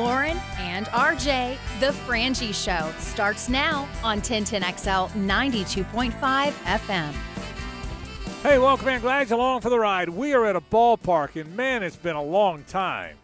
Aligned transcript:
Hayes, 0.00 0.06
Lauren, 0.06 0.40
and 0.58 0.86
RJ, 0.86 1.56
The 1.78 1.92
Frangie 2.06 2.54
Show 2.54 2.90
starts 2.98 3.48
now 3.48 3.88
on 4.02 4.20
1010XL 4.20 5.10
92.5 5.10 6.12
FM. 6.52 7.12
Hey, 8.42 8.58
welcome 8.58 8.88
in. 8.88 9.00
Glad 9.02 9.28
you're 9.28 9.38
along 9.38 9.60
for 9.60 9.68
the 9.68 9.78
ride. 9.78 10.08
We 10.08 10.32
are 10.32 10.46
at 10.46 10.56
a 10.56 10.60
ballpark, 10.60 11.38
and 11.38 11.54
man, 11.54 11.82
it's 11.82 11.96
been 11.96 12.16
a 12.16 12.22
long 12.22 12.64
time. 12.64 13.16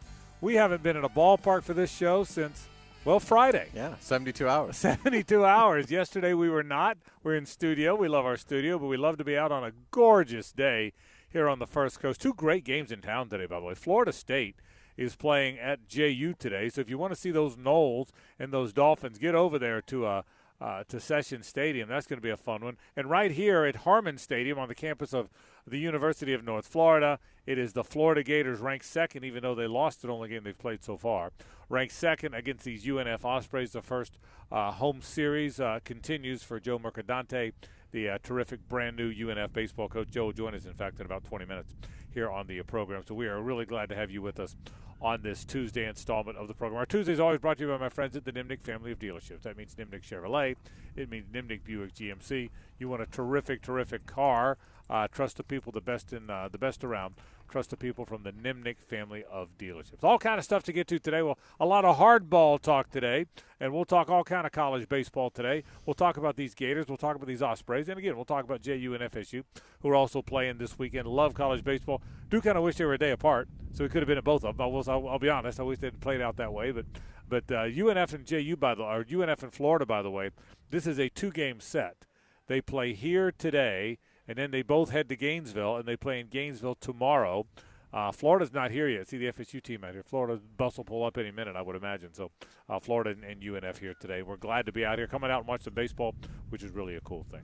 We 0.42 0.56
haven't 0.56 0.82
been 0.82 0.96
at 0.96 1.04
a 1.04 1.08
ballpark 1.08 1.62
for 1.64 1.72
this 1.72 1.90
show 1.90 2.24
since, 2.24 2.68
well, 3.06 3.20
Friday. 3.20 3.68
Yeah, 3.74 3.94
72 4.00 4.46
hours. 4.46 4.76
72 4.78 5.44
hours. 5.44 5.90
Yesterday 5.90 6.34
we 6.34 6.50
were 6.50 6.62
not. 6.62 6.98
We're 7.22 7.36
in 7.36 7.46
studio. 7.46 7.94
We 7.94 8.08
love 8.08 8.26
our 8.26 8.36
studio, 8.36 8.78
but 8.78 8.86
we 8.86 8.98
love 8.98 9.16
to 9.16 9.24
be 9.24 9.36
out 9.36 9.50
on 9.50 9.64
a 9.64 9.72
gorgeous 9.90 10.52
day 10.52 10.92
here 11.30 11.48
on 11.48 11.58
the 11.58 11.66
First 11.66 12.00
Coast. 12.00 12.20
Two 12.20 12.34
great 12.34 12.64
games 12.64 12.92
in 12.92 13.00
town 13.00 13.30
today, 13.30 13.46
by 13.46 13.60
the 13.60 13.66
way. 13.66 13.74
Florida 13.74 14.12
State 14.12 14.56
is 14.96 15.16
playing 15.16 15.58
at 15.58 15.88
JU 15.88 16.34
today. 16.38 16.68
So 16.68 16.80
if 16.80 16.90
you 16.90 16.98
want 16.98 17.12
to 17.12 17.18
see 17.18 17.30
those 17.30 17.56
Noles 17.56 18.10
and 18.38 18.52
those 18.52 18.72
Dolphins, 18.72 19.18
get 19.18 19.34
over 19.34 19.58
there 19.58 19.80
to 19.82 20.06
uh, 20.06 20.22
uh, 20.60 20.84
to 20.88 20.98
Session 21.00 21.42
Stadium. 21.42 21.88
That's 21.88 22.06
going 22.06 22.18
to 22.18 22.22
be 22.22 22.30
a 22.30 22.36
fun 22.36 22.64
one. 22.64 22.76
And 22.96 23.10
right 23.10 23.30
here 23.30 23.64
at 23.64 23.76
Harmon 23.76 24.18
Stadium 24.18 24.58
on 24.58 24.68
the 24.68 24.74
campus 24.74 25.12
of 25.12 25.28
the 25.66 25.78
University 25.78 26.32
of 26.32 26.44
North 26.44 26.66
Florida, 26.66 27.18
it 27.44 27.58
is 27.58 27.72
the 27.72 27.84
Florida 27.84 28.22
Gators 28.22 28.60
ranked 28.60 28.84
second, 28.84 29.24
even 29.24 29.42
though 29.42 29.54
they 29.54 29.66
lost 29.66 30.02
the 30.02 30.08
only 30.08 30.28
game 30.28 30.44
they've 30.44 30.58
played 30.58 30.82
so 30.82 30.96
far. 30.96 31.32
Ranked 31.68 31.94
second 31.94 32.34
against 32.34 32.64
these 32.64 32.84
UNF 32.84 33.24
Ospreys. 33.24 33.72
The 33.72 33.82
first 33.82 34.18
uh, 34.50 34.72
home 34.72 35.02
series 35.02 35.60
uh, 35.60 35.80
continues 35.84 36.42
for 36.42 36.60
Joe 36.60 36.78
Mercadante, 36.78 37.52
the 37.92 38.10
uh, 38.10 38.18
terrific 38.22 38.68
brand 38.68 38.96
new 38.96 39.12
UNF 39.12 39.52
baseball 39.52 39.88
coach. 39.88 40.10
Joe 40.10 40.26
will 40.26 40.32
join 40.32 40.54
us, 40.54 40.64
in 40.64 40.72
fact, 40.72 41.00
in 41.00 41.06
about 41.06 41.24
20 41.24 41.44
minutes 41.44 41.74
here 42.12 42.30
on 42.30 42.46
the 42.46 42.62
program. 42.62 43.02
So 43.06 43.14
we 43.14 43.26
are 43.26 43.40
really 43.40 43.66
glad 43.66 43.88
to 43.90 43.94
have 43.94 44.10
you 44.10 44.22
with 44.22 44.40
us 44.40 44.56
on 45.00 45.22
this 45.22 45.44
Tuesday 45.44 45.86
installment 45.86 46.38
of 46.38 46.48
the 46.48 46.54
program. 46.54 46.78
Our 46.78 46.86
Tuesday 46.86 47.12
is 47.12 47.20
always 47.20 47.40
brought 47.40 47.58
to 47.58 47.64
you 47.64 47.70
by 47.70 47.78
my 47.78 47.88
friends 47.88 48.16
at 48.16 48.24
the 48.24 48.32
Nimnicht 48.32 48.62
family 48.62 48.92
of 48.92 48.98
dealerships. 48.98 49.42
That 49.42 49.56
means 49.56 49.74
Nimnicht 49.74 50.02
Chevrolet. 50.02 50.56
It 50.96 51.10
means 51.10 51.26
Nimnicht 51.28 51.64
Buick 51.64 51.94
GMC. 51.94 52.50
You 52.78 52.88
want 52.88 53.02
a 53.02 53.06
terrific, 53.06 53.62
terrific 53.62 54.06
car. 54.06 54.56
Uh, 54.88 55.08
trust 55.08 55.36
the 55.36 55.42
people, 55.42 55.72
the 55.72 55.80
best 55.80 56.12
in 56.12 56.30
uh, 56.30 56.48
the 56.50 56.58
best 56.58 56.84
around. 56.84 57.14
Trust 57.48 57.70
the 57.70 57.76
people 57.76 58.04
from 58.04 58.22
the 58.22 58.32
Nimnicht 58.32 58.82
family 58.84 59.24
of 59.30 59.56
dealerships. 59.56 60.02
All 60.02 60.18
kind 60.18 60.38
of 60.38 60.44
stuff 60.44 60.62
to 60.64 60.72
get 60.72 60.86
to 60.88 60.98
today. 60.98 61.22
Well, 61.22 61.38
a 61.60 61.66
lot 61.66 61.84
of 61.84 61.98
hardball 61.98 62.60
talk 62.60 62.90
today, 62.90 63.26
and 63.60 63.72
we'll 63.72 63.84
talk 63.84 64.10
all 64.10 64.24
kind 64.24 64.46
of 64.46 64.52
college 64.52 64.88
baseball 64.88 65.30
today. 65.30 65.62
We'll 65.84 65.94
talk 65.94 66.16
about 66.16 66.36
these 66.36 66.54
Gators. 66.54 66.86
We'll 66.88 66.96
talk 66.96 67.16
about 67.16 67.28
these 67.28 67.42
Ospreys, 67.42 67.88
and 67.88 67.98
again, 67.98 68.16
we'll 68.16 68.24
talk 68.24 68.44
about 68.44 68.62
JU 68.62 68.94
and 68.94 69.12
FSU, 69.12 69.44
who 69.80 69.88
are 69.88 69.94
also 69.94 70.22
playing 70.22 70.58
this 70.58 70.78
weekend. 70.78 71.06
Love 71.06 71.34
college 71.34 71.64
baseball. 71.64 72.02
Do 72.28 72.40
kind 72.40 72.58
of 72.58 72.64
wish 72.64 72.76
they 72.76 72.84
were 72.84 72.94
a 72.94 72.98
day 72.98 73.12
apart, 73.12 73.48
so 73.72 73.84
we 73.84 73.88
could 73.88 74.02
have 74.02 74.08
been 74.08 74.18
at 74.18 74.24
both 74.24 74.44
of 74.44 74.56
them. 74.56 74.64
I 74.64 74.66
will, 74.66 75.08
I'll, 75.08 75.18
be 75.18 75.28
honest. 75.28 75.60
I 75.60 75.62
wish 75.62 75.78
they 75.78 75.88
didn't 75.88 76.00
play 76.00 76.16
it 76.16 76.22
out 76.22 76.36
that 76.36 76.52
way, 76.52 76.72
but 76.72 76.86
but 77.28 77.50
uh, 77.50 77.64
UNF 77.64 78.12
and 78.12 78.24
JU 78.24 78.56
by 78.56 78.74
the 78.74 78.82
or 78.82 79.04
UNF 79.04 79.42
and 79.42 79.52
Florida 79.52 79.86
by 79.86 80.02
the 80.02 80.10
way, 80.10 80.30
this 80.70 80.86
is 80.86 80.98
a 80.98 81.08
two-game 81.08 81.60
set. 81.60 82.06
They 82.46 82.60
play 82.60 82.92
here 82.92 83.32
today 83.32 83.98
and 84.28 84.36
then 84.36 84.50
they 84.50 84.62
both 84.62 84.90
head 84.90 85.08
to 85.08 85.16
Gainesville, 85.16 85.76
and 85.76 85.86
they 85.86 85.96
play 85.96 86.20
in 86.20 86.28
Gainesville 86.28 86.76
tomorrow. 86.76 87.46
Uh, 87.92 88.12
Florida's 88.12 88.52
not 88.52 88.70
here 88.70 88.88
yet. 88.88 89.08
See 89.08 89.16
the 89.16 89.32
FSU 89.32 89.62
team 89.62 89.84
out 89.84 89.92
here. 89.92 90.02
Florida's 90.02 90.40
bus 90.56 90.76
will 90.76 90.84
pull 90.84 91.04
up 91.04 91.16
any 91.16 91.30
minute, 91.30 91.56
I 91.56 91.62
would 91.62 91.76
imagine. 91.76 92.12
So, 92.12 92.30
uh, 92.68 92.78
Florida 92.78 93.10
and, 93.10 93.24
and, 93.24 93.40
UNF 93.40 93.78
here 93.78 93.94
today. 93.98 94.22
We're 94.22 94.36
glad 94.36 94.66
to 94.66 94.72
be 94.72 94.84
out 94.84 94.98
here, 94.98 95.06
coming 95.06 95.30
out 95.30 95.40
and 95.40 95.48
watch 95.48 95.62
some 95.62 95.74
baseball, 95.74 96.14
which 96.50 96.62
is 96.62 96.72
really 96.72 96.96
a 96.96 97.00
cool 97.00 97.24
thing. 97.30 97.42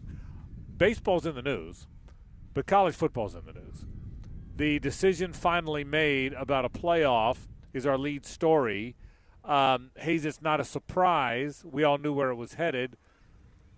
Baseball's 0.76 1.26
in 1.26 1.34
the 1.34 1.42
news, 1.42 1.86
but 2.54 2.66
college 2.66 2.94
football's 2.94 3.34
in 3.34 3.46
the 3.46 3.52
news. 3.52 3.86
The 4.56 4.78
decision 4.78 5.32
finally 5.32 5.84
made 5.84 6.34
about 6.34 6.64
a 6.64 6.68
playoff 6.68 7.46
is 7.72 7.86
our 7.86 7.96
lead 7.96 8.26
story. 8.26 8.96
Um, 9.44 9.90
Hayes, 9.96 10.24
it's 10.24 10.42
not 10.42 10.60
a 10.60 10.64
surprise. 10.64 11.64
We 11.64 11.84
all 11.84 11.98
knew 11.98 12.12
where 12.12 12.30
it 12.30 12.36
was 12.36 12.54
headed, 12.54 12.96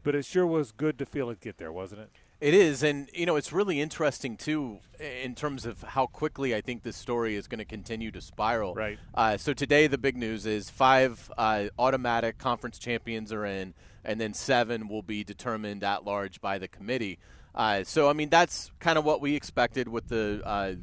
but 0.02 0.14
it 0.14 0.24
sure 0.24 0.46
was 0.46 0.72
good 0.72 0.98
to 0.98 1.06
feel 1.06 1.30
it 1.30 1.40
get 1.40 1.58
there, 1.58 1.72
wasn't 1.72 2.00
it? 2.02 2.10
It 2.44 2.52
is, 2.52 2.82
and 2.82 3.08
you 3.14 3.24
know, 3.24 3.36
it's 3.36 3.54
really 3.54 3.80
interesting 3.80 4.36
too 4.36 4.80
in 5.00 5.34
terms 5.34 5.64
of 5.64 5.80
how 5.80 6.06
quickly 6.06 6.54
I 6.54 6.60
think 6.60 6.82
this 6.82 6.94
story 6.94 7.36
is 7.36 7.46
going 7.46 7.60
to 7.60 7.64
continue 7.64 8.10
to 8.10 8.20
spiral. 8.20 8.74
Right. 8.74 8.98
Uh, 9.14 9.38
so 9.38 9.54
today, 9.54 9.86
the 9.86 9.96
big 9.96 10.14
news 10.14 10.44
is 10.44 10.68
five 10.68 11.32
uh, 11.38 11.68
automatic 11.78 12.36
conference 12.36 12.78
champions 12.78 13.32
are 13.32 13.46
in, 13.46 13.72
and 14.04 14.20
then 14.20 14.34
seven 14.34 14.88
will 14.88 15.00
be 15.00 15.24
determined 15.24 15.82
at 15.82 16.04
large 16.04 16.42
by 16.42 16.58
the 16.58 16.68
committee. 16.68 17.18
Uh, 17.54 17.82
so, 17.82 18.10
I 18.10 18.12
mean, 18.12 18.28
that's 18.28 18.70
kind 18.78 18.98
of 18.98 19.06
what 19.06 19.22
we 19.22 19.34
expected 19.36 19.88
with 19.88 20.08
the 20.08 20.42
uh, 20.44 20.74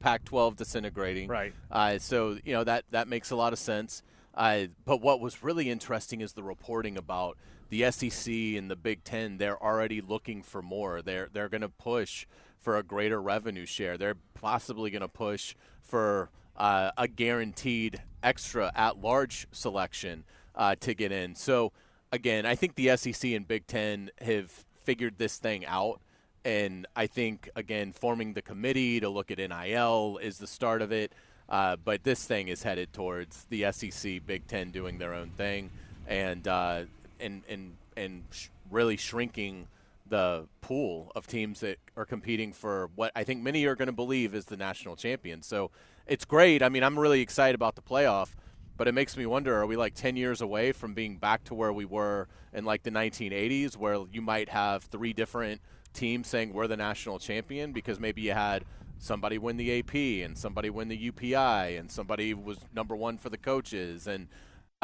Pac-12 0.00 0.56
disintegrating. 0.56 1.28
Right. 1.28 1.52
Uh, 1.70 2.00
so, 2.00 2.38
you 2.44 2.54
know, 2.54 2.64
that 2.64 2.86
that 2.90 3.06
makes 3.06 3.30
a 3.30 3.36
lot 3.36 3.52
of 3.52 3.60
sense. 3.60 4.02
Uh, 4.34 4.64
but 4.84 5.00
what 5.00 5.20
was 5.20 5.44
really 5.44 5.70
interesting 5.70 6.22
is 6.22 6.32
the 6.32 6.42
reporting 6.42 6.96
about 6.96 7.38
the 7.70 7.90
SEC 7.90 8.32
and 8.32 8.70
the 8.70 8.76
Big 8.76 9.04
Ten. 9.04 9.38
They're 9.38 9.62
already 9.62 10.00
looking 10.00 10.42
for 10.42 10.62
more. 10.62 11.02
They're 11.02 11.28
they're 11.32 11.48
going 11.48 11.62
to 11.62 11.68
push 11.68 12.26
for 12.58 12.76
a 12.78 12.82
greater 12.82 13.20
revenue 13.20 13.66
share. 13.66 13.98
They're 13.98 14.16
possibly 14.34 14.90
going 14.90 15.02
to 15.02 15.08
push 15.08 15.54
for 15.82 16.30
uh, 16.56 16.90
a 16.96 17.06
guaranteed 17.08 18.00
extra 18.22 18.72
at-large 18.74 19.46
selection 19.52 20.24
uh, 20.54 20.74
to 20.80 20.94
get 20.94 21.12
in. 21.12 21.34
So 21.34 21.72
again, 22.10 22.46
I 22.46 22.54
think 22.54 22.74
the 22.76 22.96
SEC 22.96 23.32
and 23.32 23.46
Big 23.46 23.66
Ten 23.66 24.10
have 24.20 24.50
figured 24.84 25.18
this 25.18 25.38
thing 25.38 25.66
out. 25.66 26.00
And 26.44 26.86
I 26.94 27.06
think, 27.06 27.48
again, 27.56 27.92
forming 27.92 28.34
the 28.34 28.42
committee 28.42 29.00
to 29.00 29.08
look 29.08 29.30
at 29.30 29.38
NIL 29.38 30.18
is 30.22 30.38
the 30.38 30.46
start 30.46 30.82
of 30.82 30.92
it. 30.92 31.12
Uh, 31.48 31.76
but 31.76 32.04
this 32.04 32.24
thing 32.24 32.48
is 32.48 32.62
headed 32.62 32.92
towards 32.92 33.44
the 33.50 33.70
SEC, 33.72 34.24
Big 34.26 34.46
Ten 34.46 34.70
doing 34.70 34.98
their 34.98 35.12
own 35.12 35.30
thing, 35.30 35.70
and 36.06 36.48
uh, 36.48 36.84
and 37.20 37.42
and 37.48 37.76
and 37.96 38.24
sh- 38.30 38.48
really 38.70 38.96
shrinking 38.96 39.68
the 40.06 40.46
pool 40.60 41.10
of 41.14 41.26
teams 41.26 41.60
that 41.60 41.78
are 41.96 42.04
competing 42.04 42.52
for 42.52 42.90
what 42.94 43.10
I 43.16 43.24
think 43.24 43.42
many 43.42 43.64
are 43.64 43.74
going 43.74 43.86
to 43.86 43.92
believe 43.92 44.34
is 44.34 44.44
the 44.46 44.56
national 44.56 44.96
champion. 44.96 45.42
So 45.42 45.70
it's 46.06 46.24
great. 46.24 46.62
I 46.62 46.68
mean, 46.68 46.82
I'm 46.82 46.98
really 46.98 47.20
excited 47.22 47.54
about 47.54 47.74
the 47.74 47.82
playoff, 47.82 48.30
but 48.76 48.86
it 48.86 48.92
makes 48.92 49.16
me 49.16 49.26
wonder: 49.26 49.56
Are 49.56 49.66
we 49.66 49.76
like 49.76 49.94
10 49.94 50.16
years 50.16 50.40
away 50.40 50.72
from 50.72 50.94
being 50.94 51.16
back 51.16 51.44
to 51.44 51.54
where 51.54 51.72
we 51.72 51.84
were 51.84 52.28
in 52.52 52.64
like 52.64 52.82
the 52.82 52.90
1980s, 52.90 53.76
where 53.76 54.04
you 54.12 54.20
might 54.20 54.50
have 54.50 54.84
three 54.84 55.12
different 55.12 55.60
teams 55.94 56.26
saying 56.26 56.52
we're 56.52 56.66
the 56.66 56.76
national 56.76 57.18
champion 57.18 57.72
because 57.72 57.98
maybe 58.00 58.20
you 58.20 58.32
had 58.32 58.64
somebody 58.98 59.38
win 59.38 59.56
the 59.56 59.78
AP 59.78 59.94
and 59.94 60.36
somebody 60.36 60.70
win 60.70 60.88
the 60.88 61.10
UPI 61.10 61.78
and 61.78 61.90
somebody 61.90 62.34
was 62.34 62.58
number 62.74 62.96
one 62.96 63.18
for 63.18 63.30
the 63.30 63.38
coaches 63.38 64.06
and 64.06 64.28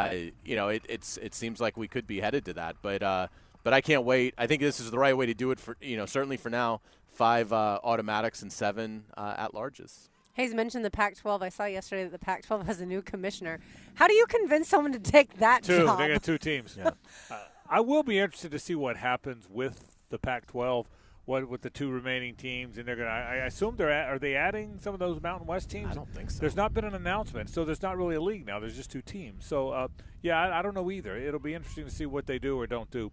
uh, 0.09 0.31
you 0.45 0.57
know 0.57 0.69
it, 0.69 0.85
it's 0.89 1.17
it 1.19 1.35
seems 1.35 1.61
like 1.61 1.77
we 1.77 1.89
could 1.89 2.07
be 2.07 2.21
headed 2.21 2.45
to 2.47 2.53
that 2.55 2.77
but 2.83 3.03
uh, 3.03 3.29
but 3.63 3.73
I 3.73 3.81
can't 3.81 4.05
wait 4.05 4.35
I 4.39 4.47
think 4.47 4.63
this 4.63 4.81
is 4.81 4.91
the 4.91 4.99
right 4.99 5.17
way 5.17 5.27
to 5.27 5.35
do 5.35 5.51
it 5.51 5.61
for 5.61 5.77
you 5.81 5.97
know 5.97 6.07
certainly 6.07 6.37
for 6.37 6.51
now 6.51 6.81
five 7.13 7.53
uh, 7.53 7.79
automatics 7.85 8.43
and 8.43 8.53
seven 8.53 9.05
uh, 9.17 9.35
at 9.37 9.53
larges. 9.53 10.09
Hayes 10.35 10.55
mentioned 10.55 10.85
the 10.85 10.91
Pac-12. 10.91 11.43
I 11.43 11.49
saw 11.49 11.65
yesterday 11.65 12.05
that 12.05 12.13
the 12.13 12.19
Pac-12 12.19 12.65
has 12.67 12.81
a 12.81 12.87
new 12.87 13.03
commissioner. 13.03 13.59
How 13.95 14.07
do 14.07 14.15
you 14.15 14.27
convince 14.27 14.69
someone 14.69 14.93
to 14.93 14.99
take 14.99 15.39
that 15.39 15.65
two, 15.65 15.85
job? 15.85 15.99
They 15.99 16.09
got 16.09 16.23
two 16.23 16.39
teams. 16.39 16.77
Yeah. 16.79 16.93
Uh, 17.31 17.39
I 17.69 17.81
will 17.81 18.03
be 18.03 18.19
interested 18.19 18.51
to 18.53 18.59
see 18.59 18.75
what 18.75 18.97
happens 18.97 19.47
with 19.51 19.97
the 20.09 20.19
Pac-12 20.19 20.87
what 21.25 21.49
with 21.49 21.63
the 21.63 21.71
two 21.71 21.91
remaining 21.91 22.35
teams, 22.35 22.79
and 22.79 22.87
they're 22.87 22.97
going 22.97 23.09
to. 23.09 23.13
I 23.13 23.47
assume 23.47 23.77
they're 23.77 23.91
at, 23.91 24.09
are 24.09 24.19
they 24.19 24.35
adding 24.35 24.79
some 24.81 24.95
of 24.95 25.01
those 25.01 25.21
Mountain 25.21 25.47
West 25.47 25.71
teams? 25.71 25.91
I 25.91 25.95
don't 25.95 26.13
think 26.13 26.31
so. 26.31 26.41
There's 26.41 26.57
not 26.57 26.75
been 26.75 26.85
an 26.85 26.95
announcement, 26.95 27.51
so 27.51 27.65
there's 27.65 27.83
not 27.83 27.97
really 27.97 28.17
a 28.17 28.21
league 28.21 28.47
now. 28.47 28.59
There's 28.59 28.77
just 28.77 28.91
two 28.91 29.03
teams. 29.03 29.45
So 29.45 29.71
uh, 29.71 29.89
yeah, 30.23 30.41
I, 30.41 30.59
I, 30.59 30.63
don't 30.63 30.75
know 30.75 30.91
either. 30.91 31.17
It'll 31.17 31.41
be 31.41 31.55
interesting 31.55 31.85
to 31.85 31.91
see 31.91 32.07
what 32.07 32.27
they 32.27 32.39
do 32.39 32.59
or 32.59 32.67
don't 32.67 32.91
do 32.91 33.13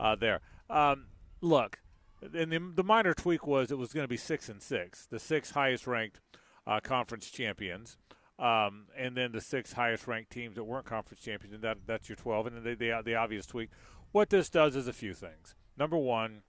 uh, 0.00 0.16
there. 0.16 0.40
Um, 0.70 1.06
look, 1.40 1.80
and 2.22 2.52
the, 2.52 2.72
the, 2.74 2.84
minor 2.84 3.14
tweak 3.14 3.46
was 3.46 3.70
it 3.70 3.78
was 3.78 3.92
going 3.92 4.04
to 4.04 4.08
be 4.08 4.16
six 4.16 4.48
and 4.48 4.62
six, 4.62 5.06
the 5.06 5.18
six 5.18 5.50
highest 5.50 5.86
ranked 5.86 6.20
uh, 6.66 6.80
conference 6.80 7.30
champions. 7.30 7.96
Um, 8.38 8.86
and 8.96 9.16
then 9.16 9.32
the 9.32 9.40
six 9.40 9.72
highest 9.72 10.06
ranked 10.06 10.30
teams 10.30 10.54
that 10.54 10.64
weren't 10.64 10.86
conference 10.86 11.20
champions, 11.22 11.54
and 11.54 11.62
that, 11.64 11.78
that's 11.86 12.08
your 12.08 12.14
12. 12.14 12.46
And 12.46 12.56
then 12.56 12.64
the, 12.64 12.74
the, 12.74 13.02
the 13.04 13.14
obvious 13.16 13.46
tweak. 13.46 13.70
What 14.12 14.30
this 14.30 14.48
does 14.48 14.76
is 14.76 14.86
a 14.86 14.92
few 14.92 15.12
things. 15.12 15.56
Number 15.76 15.96
one, 15.96 16.42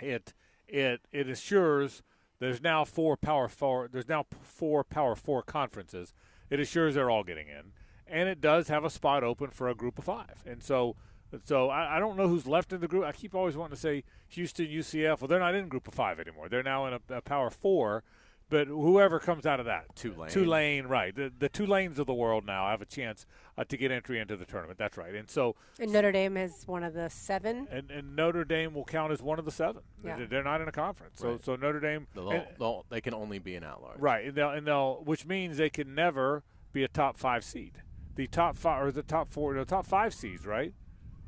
it 0.00 0.34
it 0.66 1.00
it 1.12 1.28
assures 1.28 2.02
there's 2.40 2.62
now 2.62 2.84
four 2.84 3.16
power 3.16 3.48
four 3.48 3.88
there's 3.90 4.08
now 4.08 4.26
four 4.42 4.84
power 4.84 5.14
four 5.14 5.42
conferences. 5.42 6.12
It 6.50 6.60
assures 6.60 6.94
they're 6.94 7.10
all 7.10 7.24
getting 7.24 7.48
in, 7.48 7.72
and 8.06 8.28
it 8.28 8.40
does 8.40 8.68
have 8.68 8.84
a 8.84 8.90
spot 8.90 9.22
open 9.22 9.50
for 9.50 9.68
a 9.68 9.74
group 9.74 9.98
of 9.98 10.04
five. 10.04 10.42
And 10.46 10.62
so 10.62 10.96
so 11.44 11.68
I, 11.68 11.96
I 11.96 11.98
don't 11.98 12.16
know 12.16 12.28
who's 12.28 12.46
left 12.46 12.72
in 12.72 12.80
the 12.80 12.88
group. 12.88 13.04
I 13.04 13.12
keep 13.12 13.34
always 13.34 13.56
wanting 13.56 13.74
to 13.76 13.80
say 13.80 14.04
Houston, 14.28 14.66
UCF. 14.66 15.20
Well, 15.20 15.28
they're 15.28 15.38
not 15.38 15.54
in 15.54 15.68
group 15.68 15.88
of 15.88 15.94
five 15.94 16.18
anymore. 16.18 16.48
They're 16.48 16.62
now 16.62 16.86
in 16.86 16.94
a, 16.94 17.00
a 17.16 17.20
power 17.20 17.50
four. 17.50 18.02
But 18.50 18.66
whoever 18.68 19.18
comes 19.18 19.44
out 19.44 19.60
of 19.60 19.66
that, 19.66 19.94
Tulane, 19.94 20.30
Tulane, 20.30 20.86
right? 20.86 21.14
The, 21.14 21.30
the 21.38 21.50
two 21.50 21.66
lanes 21.66 21.98
of 21.98 22.06
the 22.06 22.14
world 22.14 22.46
now 22.46 22.66
have 22.68 22.80
a 22.80 22.86
chance 22.86 23.26
uh, 23.58 23.64
to 23.64 23.76
get 23.76 23.90
entry 23.90 24.18
into 24.18 24.38
the 24.38 24.46
tournament. 24.46 24.78
That's 24.78 24.96
right. 24.96 25.14
And 25.14 25.28
so, 25.28 25.54
and 25.78 25.92
Notre 25.92 26.12
Dame 26.12 26.38
is 26.38 26.66
one 26.66 26.82
of 26.82 26.94
the 26.94 27.10
seven, 27.10 27.68
and, 27.70 27.90
and 27.90 28.16
Notre 28.16 28.44
Dame 28.44 28.72
will 28.72 28.86
count 28.86 29.12
as 29.12 29.20
one 29.20 29.38
of 29.38 29.44
the 29.44 29.50
seven. 29.50 29.82
Yeah. 30.02 30.24
They're 30.30 30.42
not 30.42 30.62
in 30.62 30.68
a 30.68 30.72
conference, 30.72 31.18
so 31.20 31.32
right. 31.32 31.44
so 31.44 31.56
Notre 31.56 31.80
Dame, 31.80 32.06
they'll, 32.14 32.30
and, 32.30 32.46
they'll, 32.58 32.86
they 32.88 33.02
can 33.02 33.12
only 33.12 33.38
be 33.38 33.54
an 33.54 33.64
at 33.64 33.82
large, 33.82 34.00
right? 34.00 34.24
And 34.24 34.34
they'll, 34.34 34.50
and 34.50 34.66
they'll, 34.66 35.02
which 35.04 35.26
means 35.26 35.58
they 35.58 35.68
can 35.70 35.94
never 35.94 36.42
be 36.72 36.84
a 36.84 36.88
top 36.88 37.18
five 37.18 37.44
seed. 37.44 37.82
the 38.18 38.26
top 38.26 38.56
five 38.56 38.82
or 38.84 38.90
the 38.90 39.02
top 39.02 39.28
four, 39.30 39.54
the 39.54 39.64
top 39.64 39.86
five 39.86 40.12
seeds, 40.12 40.44
right? 40.44 40.72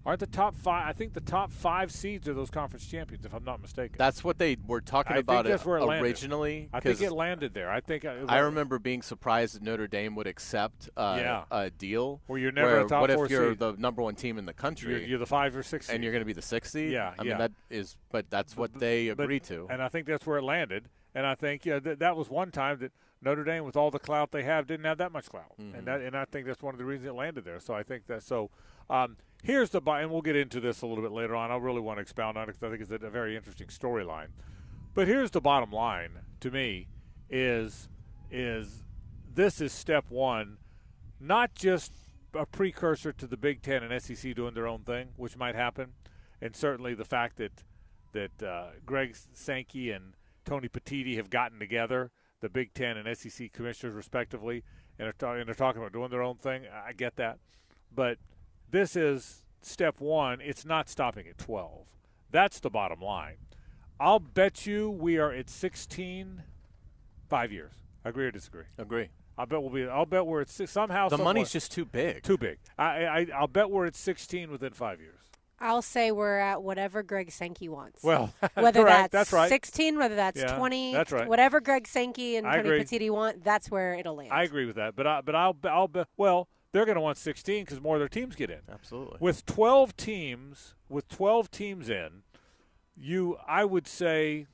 Aren't 0.07 0.21
the 0.21 0.27
top 0.27 0.57
five? 0.57 0.89
I 0.89 0.93
think 0.95 1.13
the 1.13 1.21
top 1.21 1.53
five 1.53 1.93
seeds 1.93 2.27
are 2.27 2.33
those 2.33 2.49
conference 2.49 2.87
champions, 2.87 3.25
if 3.27 3.35
I'm 3.35 3.45
not 3.45 3.61
mistaken. 3.61 3.97
That's 3.99 4.25
what 4.25 4.39
they 4.39 4.57
were 4.67 4.81
talking 4.81 5.13
I 5.13 5.17
think 5.17 5.25
about 5.25 5.45
that's 5.45 5.63
it 5.63 5.69
where 5.69 5.79
it 5.79 5.85
originally. 6.01 6.71
I 6.73 6.81
think 6.81 7.03
it 7.03 7.13
landed 7.13 7.53
there. 7.53 7.71
I 7.71 7.81
think 7.81 8.07
uh, 8.07 8.15
I 8.27 8.39
remember 8.39 8.79
being 8.79 9.03
surprised 9.03 9.57
that 9.57 9.63
Notre 9.63 9.87
Dame 9.87 10.15
would 10.15 10.27
accept 10.27 10.89
uh, 10.97 11.19
Yeah. 11.21 11.45
a 11.51 11.69
deal. 11.71 12.23
Where 12.29 12.39
you're 12.39 12.51
never 12.51 12.69
where 12.73 12.81
a 12.87 12.89
top 12.89 13.03
What 13.03 13.11
four 13.13 13.27
if 13.27 13.31
you're 13.31 13.51
seed? 13.51 13.59
the 13.59 13.73
number 13.77 14.01
one 14.03 14.15
team 14.15 14.39
in 14.39 14.47
the 14.47 14.51
you're, 14.51 14.55
country 14.55 15.05
you're 15.07 15.19
the 15.19 15.27
five 15.27 15.55
or 15.55 15.63
six, 15.63 15.91
and 15.91 16.03
you're 16.03 16.13
going 16.13 16.23
to 16.23 16.27
be 16.27 16.33
the 16.33 16.41
sixth 16.43 16.73
seed? 16.73 16.93
Yeah, 16.93 17.13
I 17.19 17.23
yeah. 17.23 17.29
mean 17.31 17.39
that 17.39 17.53
is, 17.69 17.97
but 18.11 18.31
that's 18.31 18.57
what 18.57 18.73
they 18.79 19.11
But- 19.11 19.25
agreed 19.25 19.45
to. 19.45 19.67
and 19.69 19.83
I 19.83 19.89
think 19.89 20.07
that's 20.07 20.27
where 20.27 20.39
it 20.39 20.43
landed. 20.45 20.89
And 21.15 21.27
I 21.27 21.35
think 21.35 21.67
yeah, 21.67 21.79
th- 21.81 21.99
that 21.99 22.17
was 22.17 22.31
one 22.31 22.51
time 22.53 22.79
that 22.79 22.93
Notre 23.23 23.45
Dame, 23.45 23.65
with 23.65 23.77
all 23.77 23.91
the 23.91 23.99
clout 23.99 24.33
they 24.33 24.43
have, 24.45 24.67
didn't 24.67 24.87
have 24.87 24.99
that 24.99 25.13
much 25.13 25.29
clout, 25.29 25.53
Mm-hmm. 25.61 25.75
and 25.77 25.87
that 25.87 26.01
and 26.01 26.17
I 26.17 26.25
think 26.25 26.47
that's 26.47 26.63
one 26.63 26.75
of 26.75 26.79
the 26.79 26.85
reasons 26.85 27.09
it 27.09 27.15
landed 27.15 27.45
there. 27.45 27.61
So 27.61 27.75
I 27.75 27.83
think 27.83 28.07
that 28.07 28.23
so. 28.23 28.51
Um, 28.89 29.17
here's 29.43 29.71
the 29.71 29.81
buy, 29.81 30.01
and 30.03 30.11
we'll 30.11 30.23
get 30.23 30.37
into 30.37 30.59
this 30.61 30.83
a 30.83 30.87
little 30.87 31.05
bit 31.05 31.13
later 31.13 31.37
on. 31.37 31.51
I 31.51 31.57
really 31.57 31.81
want 31.81 31.99
to 31.99 32.03
expound 32.03 32.37
on 32.37 32.45
it 32.45 32.47
because 32.47 32.63
I 32.63 32.71
think 32.71 32.83
it's 32.83 33.05
a, 33.05 33.11
very 33.11 33.37
interesting 33.37 33.69
storyline. 33.69 34.29
But 34.95 35.07
here's 35.07 35.31
the 35.31 35.41
bottom 35.41 35.71
line 35.71 36.11
to 36.41 36.51
me 36.51 36.89
is 37.29 37.89
is 38.31 38.83
this 39.33 39.61
is 39.61 39.73
step 39.73 40.07
one, 40.09 40.59
not 41.21 41.55
just 41.55 41.93
a 42.35 42.47
precursor 42.47 43.13
to 43.13 43.27
the 43.27 43.37
Big 43.37 43.63
Ten 43.63 43.83
and 43.83 44.03
SEC 44.03 44.35
doing 44.35 44.55
their 44.55 44.67
own 44.67 44.81
thing, 44.83 45.11
which 45.17 45.37
might 45.37 45.55
happen, 45.55 45.93
and 46.41 46.57
certainly 46.57 46.95
the 46.95 47.05
fact 47.05 47.37
that 47.37 47.65
that 48.13 48.43
uh, 48.43 48.67
Greg 48.85 49.15
Sankey 49.35 49.91
and 49.93 50.15
Tony 50.45 50.69
Petitti 50.69 51.15
have 51.17 51.31
gotten 51.31 51.61
together, 51.61 52.11
the 52.41 52.49
Big 52.49 52.75
Ten 52.75 52.97
and 52.97 53.17
SEC 53.17 53.53
commissioners 53.53 53.95
respectively, 53.95 54.63
and 54.99 55.09
are, 55.09 55.13
ta- 55.13 55.33
and 55.35 55.49
are 55.49 55.55
talking 55.55 55.81
about 55.81 55.93
doing 55.93 56.11
their 56.11 56.23
own 56.23 56.37
thing. 56.37 56.63
I 56.87 56.93
get 56.93 57.17
that, 57.17 57.39
but 57.95 58.19
this 58.71 58.97
is 58.97 59.43
step 59.63 60.01
one. 60.01 60.41
It's 60.41 60.65
not 60.65 60.89
stopping 60.89 61.27
at 61.27 61.39
12. 61.39 61.87
That's 62.31 62.61
the 62.61 62.71
bottom 62.71 63.01
line. 63.01 63.37
I'll 63.99 64.21
bet 64.21 64.67
you 64.67 64.91
we 64.91 65.19
are 65.19 65.33
at 65.33 65.51
16 65.51 66.43
five 67.29 67.53
years. 67.53 67.73
Agree 68.05 68.27
or 68.27 68.31
disagree? 68.31 68.65
Agree. 68.79 69.09
I 69.39 69.45
bet 69.45 69.61
we'll 69.63 69.71
be. 69.71 69.87
I'll 69.87 70.07
bet 70.07 70.27
we're 70.27 70.41
at 70.43 70.49
six, 70.49 70.71
somehow. 70.73 71.09
The 71.09 71.17
somewhere- 71.17 71.35
money's 71.35 71.51
just 71.53 71.71
too 71.73 71.85
big. 71.85 72.23
too 72.23 72.37
big. 72.39 72.59
I, 72.79 73.05
I 73.05 73.27
I'll 73.35 73.47
bet 73.47 73.71
we're 73.71 73.87
at 73.87 73.95
16 73.97 74.51
within 74.51 74.73
five 74.73 75.01
years. 75.01 75.19
I'll 75.61 75.83
say 75.83 76.11
we're 76.11 76.39
at 76.39 76.63
whatever 76.63 77.03
Greg 77.03 77.31
Sankey 77.31 77.69
wants. 77.69 78.03
Well, 78.03 78.33
whether 78.55 78.83
correct. 78.83 79.13
that's, 79.13 79.31
that's 79.31 79.33
right. 79.33 79.49
16, 79.49 79.99
whether 79.99 80.15
that's 80.17 80.41
Yeah, 80.41 80.57
20, 80.57 80.93
that's 80.93 81.13
right. 81.13 81.29
whatever 81.29 81.61
Greg 81.61 81.87
Sankey 81.87 82.37
and 82.37 82.47
I 82.47 82.57
Tony 82.57 82.69
agree. 82.69 82.85
Petitti 82.85 83.11
want, 83.11 83.45
that's 83.45 83.71
where 83.71 83.95
it'll 83.95 84.17
land. 84.17 84.33
I 84.33 84.45
agree 84.45 84.65
with 84.65 84.77
that, 84.77 84.97
but 84.97 85.07
I, 85.07 85.21
but 85.21 85.35
I'll 85.35 85.57
I'll 85.65 85.89
bet. 85.89 86.09
Well, 86.17 86.49
they're 86.73 86.87
going 86.87 86.95
to 86.97 87.01
want 87.01 87.19
16 87.19 87.65
because 87.65 87.81
more 87.81 87.97
of 87.97 88.01
their 88.01 88.09
teams 88.09 88.37
get 88.37 88.49
in. 88.51 88.61
Absolutely. 88.73 89.19
With 89.21 89.45
12 89.45 89.97
teams, 89.97 90.75
with 90.89 91.09
12 91.09 91.51
teams 91.51 91.91
in, 91.91 92.23
you 92.97 93.37
I 93.47 93.65
would 93.65 93.87
say 93.87 94.47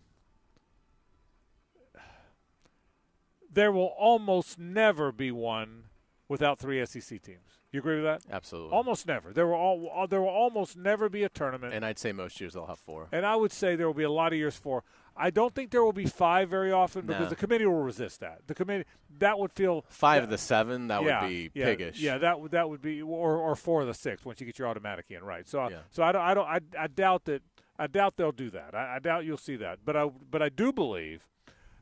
there 3.52 3.73
will 3.73 3.94
almost 3.99 4.59
never 4.59 5.12
be 5.12 5.31
one 5.31 5.85
without 6.29 6.59
three 6.59 6.85
SEC 6.85 7.23
teams. 7.23 7.61
You 7.76 7.81
agree 7.81 7.96
with 7.96 8.05
that? 8.05 8.23
Absolutely. 8.34 8.73
Almost 8.73 9.06
never. 9.06 9.34
There 9.34 9.46
will 9.46 9.55
all 9.55 10.06
there 10.08 10.23
will 10.23 10.28
almost 10.31 10.78
never 10.78 11.11
be 11.11 11.25
a 11.25 11.28
tournament. 11.28 11.75
and 11.75 11.84
I'd 11.84 11.99
say 11.99 12.11
most 12.11 12.40
years 12.40 12.55
they'll 12.55 12.64
have 12.67 12.78
four. 12.78 13.08
And 13.12 13.26
I 13.26 13.37
would 13.37 13.52
say 13.52 13.76
there 13.76 13.87
will 13.87 13.93
be 13.93 14.02
a 14.05 14.11
lot 14.11 14.32
of 14.32 14.38
years 14.38 14.56
four. 14.56 14.82
I 15.14 15.28
don't 15.28 15.55
think 15.55 15.70
there 15.73 15.84
will 15.84 15.93
be 15.93 16.06
five 16.06 16.49
very 16.49 16.73
often 16.73 17.02
because 17.06 17.25
No. 17.25 17.28
the 17.28 17.37
committee 17.37 17.67
will 17.67 17.82
resist 17.82 18.20
that. 18.20 18.46
The 18.46 18.55
committee 18.55 18.84
that 19.19 19.38
would 19.38 19.52
feel 19.52 19.84
Five 19.90 20.23
of 20.25 20.31
the 20.31 20.38
seven, 20.38 20.88
that 20.88 21.02
yeah, 21.02 21.20
would 21.23 21.28
be 21.28 21.50
yeah, 21.55 21.64
piggish. 21.67 22.00
Yeah, 22.00 22.17
that 22.19 22.40
would 22.40 22.50
that 22.52 22.70
would 22.70 22.81
be 22.81 23.02
or 23.02 23.37
or 23.37 23.55
four 23.56 23.82
of 23.82 23.88
the 23.88 23.94
six 23.94 24.25
once 24.25 24.40
you 24.40 24.46
get 24.46 24.58
your 24.58 24.69
automatic 24.69 25.06
in 25.11 25.23
right. 25.23 25.46
So 25.46 25.69
Yeah. 25.69 25.81
so 25.90 26.02
I 26.02 26.12
don't 26.12 26.23
I 26.23 26.32
don't 26.34 26.46
I, 26.49 26.61
I 26.78 26.87
doubt 26.87 27.26
that 27.26 27.43
I 27.78 27.88
doubt 27.88 28.17
they'll 28.17 28.32
do 28.32 28.49
that. 28.50 28.75
I, 28.75 28.96
I 28.96 28.99
doubt 29.00 29.26
you'll 29.26 29.37
see 29.37 29.56
that. 29.56 29.81
But 29.84 29.96
I 29.99 30.06
but 30.31 30.40
I 30.40 30.49
do 30.49 30.73
believe 30.73 31.26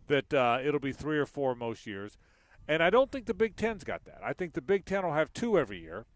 that 0.08 0.34
uh, 0.34 0.58
it'll 0.64 0.80
be 0.80 0.92
three 0.92 1.18
or 1.18 1.26
four 1.26 1.54
most 1.54 1.86
years, 1.86 2.18
and 2.66 2.82
I 2.82 2.90
don't 2.90 3.10
think 3.10 3.26
the 3.26 3.34
Big 3.34 3.56
Ten's 3.56 3.84
got 3.84 4.04
that. 4.04 4.20
I 4.24 4.32
think 4.32 4.54
the 4.54 4.62
Big 4.62 4.84
Ten 4.84 5.04
will 5.04 5.14
have 5.14 5.32
two 5.32 5.58
every 5.58 5.80
year, 5.80 6.06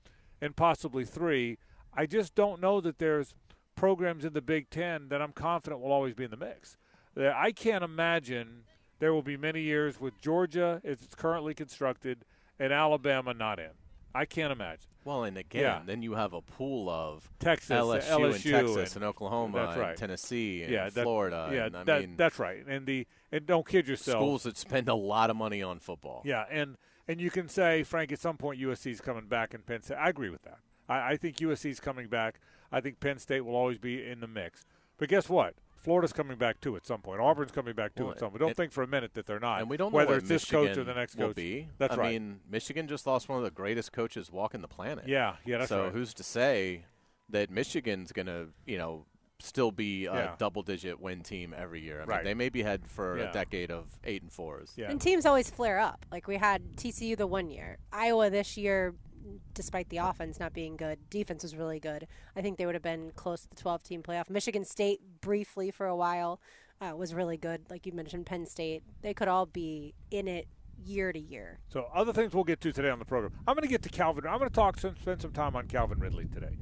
and 0.40 0.56
possibly 0.56 1.04
three. 1.04 1.58
I 1.94 2.06
just 2.06 2.34
don't 2.34 2.60
know 2.60 2.80
that 2.80 2.98
there's 2.98 3.34
programs 3.74 4.24
in 4.24 4.32
the 4.32 4.42
Big 4.42 4.70
Ten 4.70 5.08
that 5.08 5.22
I'm 5.22 5.32
confident 5.32 5.80
will 5.80 5.92
always 5.92 6.14
be 6.14 6.24
in 6.24 6.30
the 6.30 6.36
mix. 6.36 6.76
I 7.16 7.52
can't 7.52 7.82
imagine 7.82 8.64
there 9.00 9.12
will 9.12 9.22
be 9.22 9.36
many 9.36 9.62
years 9.62 10.00
with 10.00 10.20
Georgia, 10.20 10.80
as 10.84 11.02
it's 11.02 11.14
currently 11.14 11.54
constructed, 11.54 12.24
and 12.58 12.72
Alabama 12.72 13.34
not 13.34 13.58
in. 13.58 13.70
I 14.14 14.24
can't 14.24 14.52
imagine. 14.52 14.86
Well, 15.04 15.24
and 15.24 15.38
again, 15.38 15.62
Yeah. 15.62 15.82
then 15.84 16.02
you 16.02 16.14
have 16.14 16.32
a 16.32 16.42
pool 16.42 16.90
of 16.90 17.30
Texas, 17.38 17.70
LSU, 17.70 18.02
LSU, 18.10 18.54
and 18.58 18.66
Texas 18.68 18.94
and- 18.94 19.04
and 19.04 19.08
Oklahoma 19.08 19.74
right. 19.76 19.88
and 19.90 19.96
Tennessee 19.98 20.62
and 20.64 20.72
yeah, 20.72 20.90
that- 20.90 21.02
Florida. 21.02 21.50
Yeah, 21.52 21.66
and, 21.66 21.76
I 21.76 21.84
that, 21.84 22.00
mean, 22.00 22.16
that's 22.16 22.38
right. 22.38 22.64
And 22.66 22.86
the 22.86 23.06
and 23.32 23.46
don't 23.46 23.66
kid 23.66 23.86
yourself. 23.88 24.16
schools 24.18 24.42
that 24.42 24.56
spend 24.56 24.88
a 24.88 24.94
lot 24.94 25.30
of 25.30 25.36
money 25.36 25.62
on 25.62 25.78
football. 25.78 26.22
Yeah, 26.24 26.44
and 26.50 26.76
and 27.06 27.20
you 27.20 27.30
can 27.30 27.48
say, 27.48 27.82
Frank, 27.84 28.12
at 28.12 28.18
some 28.18 28.36
point 28.36 28.60
USC 28.60 28.90
is 28.90 29.00
coming 29.00 29.26
back, 29.28 29.54
and 29.54 29.64
Penn 29.64 29.82
State. 29.82 29.96
I 29.96 30.10
agree 30.10 30.28
with 30.30 30.42
that. 30.42 30.58
I, 30.88 31.12
I 31.12 31.16
think 31.16 31.40
is 31.40 31.80
coming 31.80 32.08
back. 32.08 32.40
I 32.70 32.80
think 32.80 33.00
Penn 33.00 33.18
State 33.18 33.42
will 33.42 33.56
always 33.56 33.78
be 33.78 34.06
in 34.06 34.20
the 34.20 34.26
mix. 34.26 34.66
But 34.98 35.08
guess 35.08 35.28
what? 35.28 35.54
Florida's 35.78 36.12
coming 36.12 36.36
back 36.36 36.60
too 36.60 36.76
at 36.76 36.84
some 36.86 37.00
point. 37.00 37.20
Auburn's 37.20 37.52
coming 37.52 37.74
back 37.74 37.94
too 37.94 38.04
Well, 38.04 38.12
at 38.12 38.18
some 38.18 38.30
point. 38.30 38.40
Don't 38.40 38.48
and- 38.48 38.56
think 38.56 38.72
for 38.72 38.82
a 38.82 38.86
minute 38.86 39.14
that 39.14 39.26
they're 39.26 39.40
not. 39.40 39.60
And 39.60 39.70
we 39.70 39.76
don't 39.76 39.92
know 39.92 39.96
whether 39.96 40.10
what 40.10 40.18
it's 40.18 40.28
this 40.28 40.44
coach 40.44 40.76
or 40.76 40.84
the 40.84 40.94
next 40.94 41.16
will 41.16 41.28
coach. 41.28 41.36
be. 41.36 41.68
That's 41.78 41.94
I 41.94 41.96
right. 41.96 42.06
I 42.08 42.12
mean, 42.12 42.40
Michigan 42.50 42.88
just 42.88 43.06
lost 43.06 43.28
one 43.28 43.38
of 43.38 43.44
the 43.44 43.50
greatest 43.50 43.92
coaches 43.92 44.30
walking 44.32 44.60
the 44.60 44.68
planet. 44.68 45.04
yeah, 45.08 45.36
yeah, 45.44 45.58
that's 45.58 45.68
so 45.68 45.84
right. 45.84 45.92
who's 45.92 46.12
to 46.14 46.22
say 46.22 46.84
that 47.30 47.50
Michigan's 47.50 48.12
going 48.12 48.26
to, 48.26 48.48
you 48.66 48.78
know, 48.78 49.04
still 49.40 49.70
be 49.70 50.06
a 50.06 50.12
Yeah. 50.14 50.34
double-digit 50.36 50.98
win 51.00 51.22
team 51.22 51.54
every 51.56 51.80
year? 51.80 51.98
I 51.98 52.00
mean, 52.00 52.08
Right. 52.08 52.24
they 52.24 52.34
may 52.34 52.48
be 52.48 52.62
headed 52.64 52.90
for 52.90 53.18
Yeah. 53.18 53.30
a 53.30 53.32
decade 53.32 53.70
of 53.70 53.98
eight 54.02 54.22
and 54.22 54.32
fours. 54.32 54.72
yeah. 54.76 54.90
And 54.90 55.00
teams 55.00 55.24
always 55.26 55.48
flare 55.48 55.78
up. 55.78 56.04
Like 56.10 56.26
we 56.26 56.38
had 56.38 56.76
TCU 56.76 57.14
the 57.16 57.26
one 57.28 57.48
year. 57.50 57.78
Iowa 57.92 58.30
this 58.30 58.56
year, 58.56 58.94
despite 59.54 59.88
the 59.88 59.98
offense 59.98 60.38
not 60.40 60.52
being 60.52 60.76
good, 60.76 60.98
defense 61.10 61.42
was 61.42 61.56
really 61.56 61.80
good. 61.80 62.06
I 62.36 62.42
think 62.42 62.58
they 62.58 62.66
would 62.66 62.74
have 62.74 62.82
been 62.82 63.12
close 63.16 63.42
to 63.42 63.50
the 63.50 63.56
12 63.56 63.82
team 63.82 64.02
playoff. 64.02 64.30
Michigan 64.30 64.64
State, 64.64 65.00
briefly 65.20 65.70
for 65.70 65.86
a 65.86 65.96
while, 65.96 66.40
uh, 66.80 66.94
was 66.96 67.14
really 67.14 67.36
good. 67.36 67.62
Like 67.70 67.86
you 67.86 67.92
mentioned, 67.92 68.26
Penn 68.26 68.46
State. 68.46 68.82
They 69.02 69.14
could 69.14 69.28
all 69.28 69.46
be 69.46 69.94
in 70.10 70.28
it 70.28 70.46
year 70.84 71.12
to 71.12 71.18
year. 71.18 71.58
So 71.68 71.88
other 71.94 72.12
things 72.12 72.34
we'll 72.34 72.44
get 72.44 72.60
to 72.62 72.72
today 72.72 72.90
on 72.90 72.98
the 72.98 73.04
program. 73.04 73.32
I'm 73.46 73.54
going 73.54 73.62
to 73.62 73.68
get 73.68 73.82
to 73.82 73.88
Calvin. 73.88 74.26
I'm 74.26 74.38
going 74.38 74.50
to 74.50 74.54
talk 74.54 74.78
spend 74.78 75.20
some 75.20 75.32
time 75.32 75.56
on 75.56 75.66
Calvin 75.66 75.98
Ridley 75.98 76.26
today. 76.32 76.56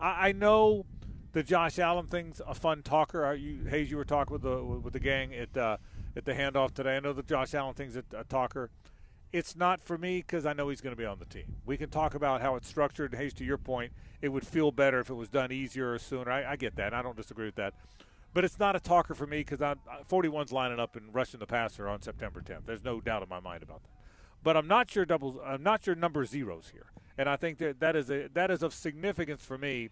I, 0.00 0.28
I 0.28 0.32
know 0.32 0.84
the 1.32 1.42
Josh 1.42 1.78
Allen 1.78 2.06
thing's 2.06 2.40
a 2.46 2.54
fun 2.54 2.82
talker. 2.82 3.24
Uh, 3.24 3.32
you, 3.32 3.64
Hayes, 3.64 3.90
you 3.90 3.96
were 3.96 4.04
talking 4.04 4.32
with 4.32 4.42
the 4.42 4.62
with 4.62 4.92
the 4.92 5.00
gang 5.00 5.34
at 5.34 5.56
uh, 5.56 5.78
at 6.16 6.24
the 6.24 6.34
handoff 6.34 6.74
today. 6.74 6.96
I 6.96 7.00
know 7.00 7.12
the 7.12 7.22
Josh 7.22 7.54
Allen 7.54 7.74
thing's 7.74 7.96
a, 7.96 8.04
a 8.16 8.24
talker. 8.24 8.70
It's 9.32 9.56
not 9.56 9.82
for 9.82 9.96
me 9.96 10.18
because 10.18 10.44
I 10.44 10.52
know 10.52 10.68
he's 10.68 10.82
going 10.82 10.94
to 10.94 11.00
be 11.00 11.06
on 11.06 11.18
the 11.18 11.24
team. 11.24 11.56
We 11.64 11.76
can 11.76 11.88
talk 11.88 12.14
about 12.14 12.42
how 12.42 12.56
it's 12.56 12.68
structured. 12.68 13.14
Hayes, 13.14 13.32
to 13.34 13.44
your 13.44 13.56
point, 13.56 13.92
it 14.20 14.28
would 14.28 14.46
feel 14.46 14.70
better 14.70 15.00
if 15.00 15.08
it 15.08 15.14
was 15.14 15.28
done 15.28 15.50
easier 15.50 15.94
or 15.94 15.98
sooner. 15.98 16.30
I, 16.30 16.52
I 16.52 16.56
get 16.56 16.76
that. 16.76 16.92
I 16.92 17.00
don't 17.00 17.16
disagree 17.16 17.46
with 17.46 17.54
that. 17.54 17.74
But 18.34 18.44
it's 18.44 18.58
not 18.58 18.76
a 18.76 18.80
talker 18.80 19.14
for 19.14 19.26
me 19.26 19.38
because 19.38 19.60
41's 20.08 20.52
lining 20.52 20.80
up 20.80 20.96
and 20.96 21.14
rushing 21.14 21.40
the 21.40 21.46
passer 21.46 21.88
on 21.88 22.02
September 22.02 22.40
10th. 22.40 22.66
There's 22.66 22.84
no 22.84 23.00
doubt 23.00 23.22
in 23.22 23.28
my 23.28 23.40
mind 23.40 23.62
about 23.62 23.82
that. 23.82 23.90
But 24.42 24.56
I'm 24.56 24.66
not 24.66 24.90
sure 24.90 25.04
doubles. 25.04 25.36
I'm 25.44 25.62
not 25.62 25.84
sure 25.84 25.94
number 25.94 26.24
zeros 26.24 26.70
here, 26.72 26.86
and 27.16 27.28
I 27.28 27.36
think 27.36 27.58
that 27.58 27.78
that 27.80 27.94
is 27.94 28.10
a 28.10 28.28
that 28.34 28.50
is 28.50 28.62
of 28.62 28.74
significance 28.74 29.44
for 29.44 29.56
me 29.56 29.90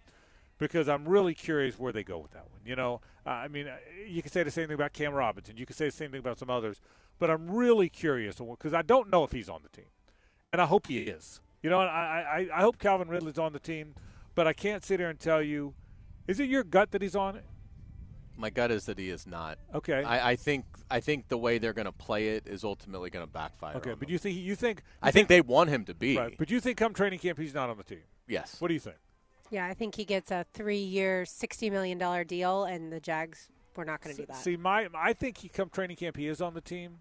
because 0.59 0.89
I'm 0.89 1.09
really 1.09 1.35
curious 1.35 1.79
where 1.79 1.93
they 1.93 2.03
go 2.03 2.19
with 2.19 2.33
that 2.33 2.51
one. 2.51 2.61
You 2.65 2.75
know, 2.75 3.01
uh, 3.25 3.31
I 3.31 3.49
mean, 3.49 3.69
uh, 3.69 3.77
you 4.07 4.23
can 4.23 4.33
say 4.33 4.43
the 4.43 4.51
same 4.51 4.67
thing 4.67 4.75
about 4.75 4.93
Cam 4.93 5.15
Robinson. 5.15 5.57
You 5.57 5.67
can 5.67 5.77
say 5.77 5.87
the 5.87 5.93
same 5.93 6.11
thing 6.11 6.19
about 6.19 6.39
some 6.39 6.51
others, 6.51 6.81
but 7.21 7.31
I'm 7.31 7.49
really 7.49 7.89
curious 7.89 8.37
because 8.37 8.75
I 8.75 8.83
don't 8.83 9.11
know 9.11 9.23
if 9.23 9.31
he's 9.31 9.49
on 9.49 9.61
the 9.63 9.69
team, 9.69 9.91
and 10.53 10.61
I 10.61 10.67
hope 10.67 10.89
he 10.89 10.99
is. 10.99 11.41
You 11.63 11.71
know, 11.71 11.79
I 11.79 12.49
I, 12.53 12.59
I 12.59 12.61
hope 12.63 12.79
Calvin 12.79 13.09
Ridley's 13.09 13.39
on 13.39 13.53
the 13.53 13.61
team, 13.61 13.95
but 14.35 14.49
I 14.49 14.53
can't 14.53 14.85
sit 14.85 14.99
here 14.99 15.09
and 15.09 15.21
tell 15.21 15.41
you. 15.41 15.75
Is 16.27 16.41
it 16.41 16.49
your 16.49 16.65
gut 16.65 16.91
that 16.93 17.03
he's 17.03 17.15
on 17.17 17.37
it? 17.37 17.45
My 18.37 18.51
gut 18.51 18.71
is 18.71 18.87
that 18.87 18.99
he 18.99 19.11
is 19.11 19.27
not. 19.27 19.59
Okay. 19.75 20.03
I, 20.03 20.31
I 20.31 20.37
think 20.37 20.65
I 20.91 21.01
think 21.01 21.29
the 21.29 21.37
way 21.37 21.59
they're 21.59 21.73
going 21.75 21.87
to 21.87 21.93
play 21.93 22.31
it 22.31 22.47
is 22.47 22.65
ultimately 22.65 23.11
going 23.11 23.27
to 23.27 23.31
backfire. 23.31 23.77
okay, 23.77 23.91
on 23.91 23.99
but 23.99 24.09
them. 24.09 24.13
you 24.13 24.19
think 24.19 24.39
you 24.39 24.57
think 24.57 24.83
I 25.03 25.11
think 25.11 25.29
they 25.29 25.41
want 25.43 25.71
him 25.71 25.85
to 25.85 25.95
be. 25.95 26.17
right? 26.17 26.35
But 26.39 26.51
you 26.51 26.61
think 26.61 26.79
come 26.79 26.95
training 26.95 27.19
camp 27.19 27.39
he's 27.39 27.55
not 27.55 27.69
on 27.69 27.77
the 27.77 27.85
team? 27.85 28.03
yes. 28.27 28.57
What 28.59 28.69
do 28.69 28.75
you 28.75 28.81
think? 28.81 28.97
Yeah, 29.51 29.67
I 29.67 29.75
think 29.75 29.97
he 29.97 30.05
gets 30.05 30.31
a 30.31 30.47
three 30.55 30.79
year, 30.79 31.25
$60 31.25 31.73
million 31.73 31.99
deal, 32.27 32.65
and 32.65 32.93
the 32.93 33.01
Jags 33.01 33.49
we're 33.77 33.85
not 33.85 34.01
going 34.01 34.15
to 34.15 34.23
do 34.23 34.27
that. 34.27 34.37
See, 34.37 34.57
my 34.57 34.89
I 34.95 35.13
think 35.13 35.39
he 35.39 35.49
come 35.49 35.69
training 35.69 35.97
camp 35.97 36.17
he 36.17 36.29
is 36.29 36.41
on 36.41 36.55
the 36.55 36.61
team, 36.61 37.01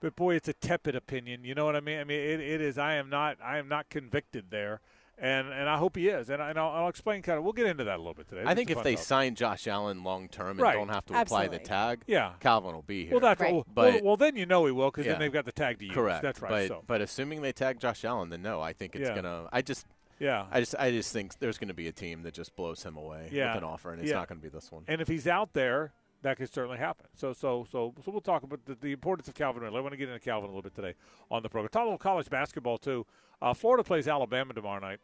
but 0.00 0.16
boy, 0.16 0.34
it's 0.36 0.48
a 0.48 0.52
tepid 0.52 0.94
opinion. 0.94 1.44
You 1.44 1.54
know 1.54 1.64
what 1.64 1.76
I 1.76 1.80
mean? 1.80 1.98
I 1.98 2.04
mean, 2.04 2.20
it, 2.20 2.40
it 2.40 2.60
is. 2.60 2.78
I 2.78 2.94
am 2.94 3.08
not. 3.08 3.38
I 3.42 3.58
am 3.58 3.68
not 3.68 3.88
convicted 3.90 4.46
there, 4.50 4.80
and 5.18 5.48
and 5.48 5.68
I 5.68 5.76
hope 5.78 5.96
he 5.96 6.08
is. 6.08 6.30
And, 6.30 6.40
I, 6.42 6.50
and 6.50 6.58
I'll, 6.58 6.70
I'll 6.70 6.88
explain 6.88 7.22
kind 7.22 7.38
of. 7.38 7.44
We'll 7.44 7.52
get 7.52 7.66
into 7.66 7.84
that 7.84 7.96
a 7.96 7.98
little 7.98 8.14
bit 8.14 8.28
today. 8.28 8.44
I 8.46 8.54
think 8.54 8.70
It's 8.70 8.76
a 8.76 8.80
if 8.80 8.84
they 8.84 8.94
topic. 8.94 9.06
sign 9.06 9.34
Josh 9.34 9.66
Allen 9.66 10.04
long 10.04 10.28
term 10.28 10.50
and 10.50 10.60
Right. 10.60 10.74
don't 10.74 10.88
have 10.88 11.04
to 11.06 11.20
apply 11.20 11.48
the 11.48 11.58
tag, 11.58 12.02
Yeah. 12.06 12.32
Calvin 12.40 12.74
will 12.74 12.82
be 12.82 13.04
here. 13.04 13.12
well, 13.12 13.20
that's 13.20 13.40
Right. 13.40 13.52
well, 13.54 13.66
But- 13.74 13.94
well, 13.94 14.02
well, 14.04 14.16
then 14.16 14.36
you 14.36 14.46
know 14.46 14.64
he 14.66 14.72
will 14.72 14.90
because 14.90 15.06
Yeah. 15.06 15.12
then 15.12 15.20
they've 15.20 15.32
got 15.32 15.44
the 15.44 15.52
tag 15.52 15.78
to 15.80 15.84
use. 15.84 15.94
correct. 15.94 16.22
That's 16.22 16.40
right. 16.40 16.50
But 16.50 16.68
so 16.68 16.84
but 16.86 17.00
assuming 17.00 17.42
they 17.42 17.52
tag 17.52 17.80
Josh 17.80 18.04
Allen, 18.04 18.30
then 18.30 18.42
no, 18.42 18.60
I 18.60 18.72
think 18.72 18.94
it's 18.94 19.08
Yeah. 19.08 19.14
gonna. 19.16 19.48
I 19.52 19.62
just 19.62 19.86
yeah, 20.20 20.46
I 20.50 20.60
just 20.60 20.74
I 20.78 20.90
just 20.90 21.12
think 21.12 21.38
there's 21.38 21.58
going 21.58 21.68
to 21.68 21.74
be 21.74 21.86
a 21.86 21.92
team 21.92 22.22
that 22.22 22.34
just 22.34 22.54
blows 22.56 22.82
him 22.82 22.96
away 22.96 23.28
Yeah. 23.30 23.54
with 23.54 23.62
an 23.62 23.68
offer, 23.68 23.92
and 23.92 24.00
it's 24.00 24.10
Yeah. 24.10 24.16
not 24.18 24.28
going 24.28 24.40
to 24.40 24.42
be 24.42 24.48
this 24.48 24.70
one. 24.72 24.82
and 24.88 25.00
if 25.00 25.06
he's 25.08 25.28
out 25.28 25.52
there, 25.52 25.92
that 26.22 26.36
could 26.36 26.52
certainly 26.52 26.78
happen. 26.78 27.06
So 27.14 27.32
so 27.32 27.66
so 27.70 27.94
so 28.04 28.10
we'll 28.10 28.20
talk 28.20 28.42
about 28.42 28.64
the, 28.64 28.74
the 28.74 28.92
importance 28.92 29.28
of 29.28 29.34
Calvin 29.34 29.62
Ridley. 29.62 29.78
I 29.78 29.80
want 29.80 29.92
to 29.92 29.96
get 29.96 30.08
into 30.08 30.20
Calvin 30.20 30.50
a 30.50 30.52
little 30.52 30.62
bit 30.62 30.74
today 30.74 30.94
on 31.30 31.42
the 31.42 31.48
program. 31.48 31.68
Talk 31.70 31.82
a 31.82 31.84
little 31.84 31.98
college 31.98 32.28
basketball 32.28 32.78
too. 32.78 33.06
Uh, 33.40 33.54
Florida 33.54 33.84
plays 33.84 34.08
Alabama 34.08 34.52
tomorrow 34.52 34.80
night. 34.80 34.98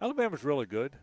Alabama's 0.00 0.44
really 0.44 0.66
good. 0.66 0.96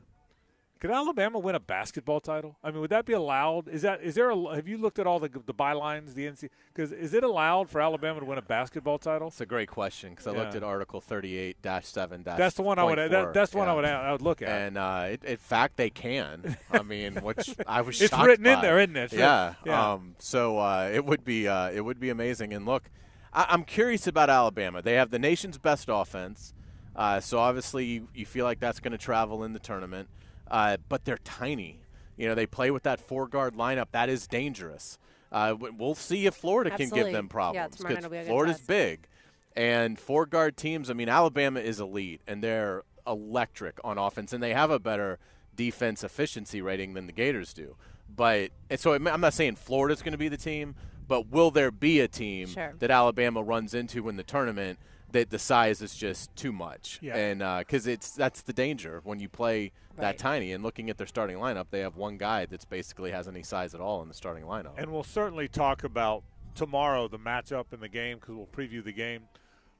Could 0.82 0.90
Alabama 0.90 1.38
win 1.38 1.54
a 1.54 1.60
basketball 1.60 2.20
title? 2.20 2.58
I 2.64 2.72
mean, 2.72 2.82
would 2.82 2.90
that 2.90 3.06
be 3.06 3.14
allowed? 3.14 3.68
Is 3.68 3.84
that 3.84 4.02
is 4.02 4.16
there? 4.16 4.32
A, 4.32 4.56
have 4.56 4.68
you 4.68 4.80
looked 4.80 4.98
at 4.98 5.06
all 5.06 5.20
the 5.20 5.30
the 5.30 5.54
bylines? 5.54 6.16
The 6.16 6.26
NC 6.26 6.50
because 6.74 6.92
is 6.92 7.14
it 7.14 7.24
allowed 7.24 7.70
for 7.70 7.80
Alabama 7.80 8.20
to 8.20 8.26
win 8.26 8.40
a 8.40 8.42
basketball 8.42 8.98
title? 8.98 9.28
It's 9.28 9.40
a 9.40 9.46
great 9.46 9.70
question 9.70 10.10
because 10.10 10.26
I 10.26 10.32
looked 10.32 10.56
at 10.56 10.64
Article 10.64 11.00
thirty 11.00 11.38
eight 11.38 11.62
dash 11.62 11.86
seven 11.86 12.24
That's 12.24 12.56
the 12.56 12.64
one 12.64 12.80
I 12.80 12.84
would. 12.84 12.98
That, 12.98 13.32
that's 13.32 13.52
the 13.52 13.60
one 13.60 13.70
I 13.70 13.76
would. 13.76 13.86
I 13.86 14.12
would 14.12 14.24
look 14.24 14.42
at. 14.42 14.50
And 14.50 14.76
uh, 14.76 15.10
it, 15.12 15.24
in 15.24 15.38
fact, 15.38 15.78
they 15.78 15.92
can. 15.92 16.58
I 16.72 16.82
mean, 16.82 17.14
which 17.18 17.54
I 17.68 17.82
was. 17.82 18.02
It's 18.02 18.18
written 18.18 18.48
in 18.48 18.62
there, 18.62 18.80
isn't 18.80 18.98
it? 18.98 19.14
Yeah. 19.14 19.54
Yeah. 19.66 19.94
Um, 19.94 20.16
so 20.18 20.58
uh, 20.58 20.90
it 20.92 21.06
would 21.06 21.24
be 21.24 21.48
uh, 21.48 21.70
it 21.70 21.82
would 21.82 22.00
be 22.00 22.10
amazing. 22.10 22.54
And 22.54 22.66
look, 22.66 22.90
I, 23.32 23.46
I'm 23.50 23.64
curious 23.64 24.08
about 24.08 24.30
Alabama. 24.32 24.82
They 24.82 24.94
have 24.94 25.12
the 25.12 25.20
nation's 25.20 25.60
best 25.60 25.90
offense. 25.90 26.54
Uh, 26.96 27.20
so 27.20 27.38
obviously, 27.38 27.86
you, 27.86 28.08
you 28.14 28.26
feel 28.26 28.46
like 28.46 28.60
that's 28.60 28.80
going 28.80 28.92
to 28.92 28.98
travel 28.98 29.44
in 29.44 29.54
the 29.54 29.60
tournament. 29.60 30.10
Uh, 30.52 30.78
but 30.90 31.06
they're 31.06 31.18
tiny. 31.24 31.80
You 32.18 32.28
know, 32.28 32.36
they 32.36 32.46
play 32.46 32.70
with 32.70 32.84
that 32.84 33.00
four 33.00 33.28
guard 33.28 33.56
lineup. 33.56 33.88
That 33.94 34.10
is 34.10 34.28
dangerous. 34.28 35.00
Uh, 35.32 35.56
we'll 35.58 35.96
see 35.96 36.26
if 36.28 36.36
Florida 36.36 36.70
can 36.72 36.90
give 36.90 37.12
them 37.14 37.30
problems 37.30 37.78
because 37.78 38.04
will 38.04 38.10
be 38.10 38.22
Florida's 38.24 38.60
big, 38.60 39.08
and 39.56 39.98
four 39.98 40.26
guard 40.26 40.58
teams. 40.58 40.90
I 40.90 40.94
mean, 40.94 41.08
Alabama 41.10 41.62
is 41.62 41.80
elite, 41.80 42.22
and 42.28 42.44
they're 42.44 42.84
electric 43.08 43.80
on 43.84 43.98
offense, 43.98 44.34
and 44.34 44.44
they 44.44 44.54
have 44.54 44.70
a 44.70 44.78
better 44.80 45.20
defense 45.56 46.04
efficiency 46.04 46.62
rating 46.62 46.94
than 46.94 47.08
the 47.08 47.14
Gators 47.14 47.54
do. 47.54 47.76
But 48.14 48.52
and 48.70 48.78
so 48.80 48.94
I'm 48.94 49.08
I'm 49.08 49.22
not 49.22 49.34
saying 49.34 49.56
Florida's 49.56 50.02
going 50.02 50.12
to 50.12 50.18
be 50.18 50.28
the 50.28 50.38
team, 50.38 50.76
but 51.08 51.30
will 51.30 51.50
there 51.50 51.72
be 51.72 52.02
a 52.02 52.10
team 52.10 52.48
Sure. 52.48 52.74
that 52.80 52.92
Alabama 52.92 53.42
runs 53.42 53.74
into 53.74 54.10
in 54.10 54.18
the 54.18 54.24
tournament 54.24 54.80
that 55.14 55.30
the 55.30 55.40
size 55.40 55.82
is 55.82 55.96
just 55.96 56.36
too 56.36 56.52
much? 56.52 57.00
Yeah. 57.02 57.16
And 57.16 57.42
uh, 57.42 57.60
because 57.60 57.88
it's 57.88 58.12
that's 58.12 58.42
the 58.42 58.54
danger 58.54 59.02
when 59.04 59.20
you 59.20 59.30
play 59.30 59.72
that 59.98 60.04
Right. 60.04 60.18
tiny. 60.18 60.52
And 60.54 60.64
looking 60.64 60.90
at 60.90 60.98
their 60.98 61.08
starting 61.08 61.38
lineup, 61.38 61.68
they 61.70 61.80
have 61.80 61.96
one 61.96 62.18
guy 62.18 62.46
that's 62.46 62.66
basically 62.66 63.12
has 63.12 63.28
any 63.28 63.44
size 63.44 63.74
at 63.76 63.82
all 63.82 64.02
in 64.02 64.08
the 64.08 64.14
starting 64.14 64.46
lineup. 64.46 64.74
And 64.78 64.92
we'll 64.92 65.04
certainly 65.04 65.48
talk 65.48 65.84
about 65.84 66.24
tomorrow 66.56 67.08
the 67.08 67.20
matchup 67.20 67.74
in 67.74 67.80
the 67.80 67.90
game 67.90 68.18
because 68.20 68.36
we'll 68.36 68.46
preview 68.48 68.84
the 68.84 68.92
game. 68.94 69.24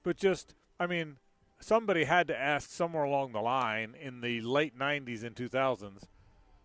But 0.04 0.18
just, 0.18 0.54
I 0.80 0.88
mean, 0.88 1.18
somebody 1.60 2.04
had 2.06 2.28
to 2.28 2.38
ask 2.38 2.70
somewhere 2.70 3.04
along 3.04 3.32
the 3.34 3.42
line 3.42 3.96
in 4.00 4.22
the 4.22 4.42
late 4.42 4.78
90s 4.78 5.24
and 5.24 5.36
2000s. 5.36 6.04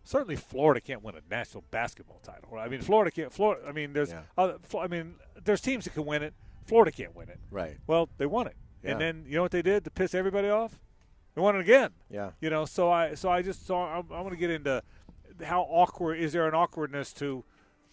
Certainly, 0.04 0.37
Florida 0.37 0.80
can't 0.80 1.02
win 1.02 1.16
a 1.16 1.20
national 1.28 1.64
basketball 1.73 2.20
title. 2.23 2.56
I 2.58 2.68
mean, 2.68 2.80
Florida 2.80 3.11
can't. 3.11 3.32
Florida. 3.32 3.62
I 3.68 3.73
mean, 3.73 3.92
there's. 3.92 4.11
Yeah. 4.11 4.23
Other, 4.38 4.58
I 4.78 4.87
mean, 4.87 5.16
there's 5.44 5.61
teams 5.61 5.85
that 5.85 5.94
can 5.94 6.06
win 6.06 6.23
it. 6.23 6.32
Florida 6.66 6.90
can't 6.92 7.14
win 7.14 7.28
it. 7.28 7.38
right. 7.50 7.76
Well, 7.87 8.08
they 8.18 8.26
won 8.26 8.46
it, 8.46 8.56
Yeah. 8.82 8.92
and 8.92 9.00
then 9.00 9.25
you 9.26 9.37
know 9.37 9.42
what 9.42 9.52
they 9.52 9.62
did 9.62 9.85
to 9.85 9.90
piss 9.90 10.14
everybody 10.14 10.49
off? 10.49 10.78
They 11.35 11.40
won 11.42 11.54
it 11.56 11.61
again. 11.61 11.90
Yeah. 12.11 12.30
You 12.40 12.50
know, 12.50 12.64
so 12.64 12.90
I 12.90 13.14
so 13.14 13.28
I 13.30 13.42
just 13.42 13.66
so 13.66 13.76
I'm, 13.76 14.04
I'm 14.11 14.23
going 14.23 14.30
to 14.30 14.37
get 14.37 14.50
into 14.50 14.82
how 15.44 15.62
awkward 15.62 16.18
is 16.18 16.32
there 16.32 16.49
an 16.49 16.54
awkwardness 16.54 17.12
to 17.14 17.44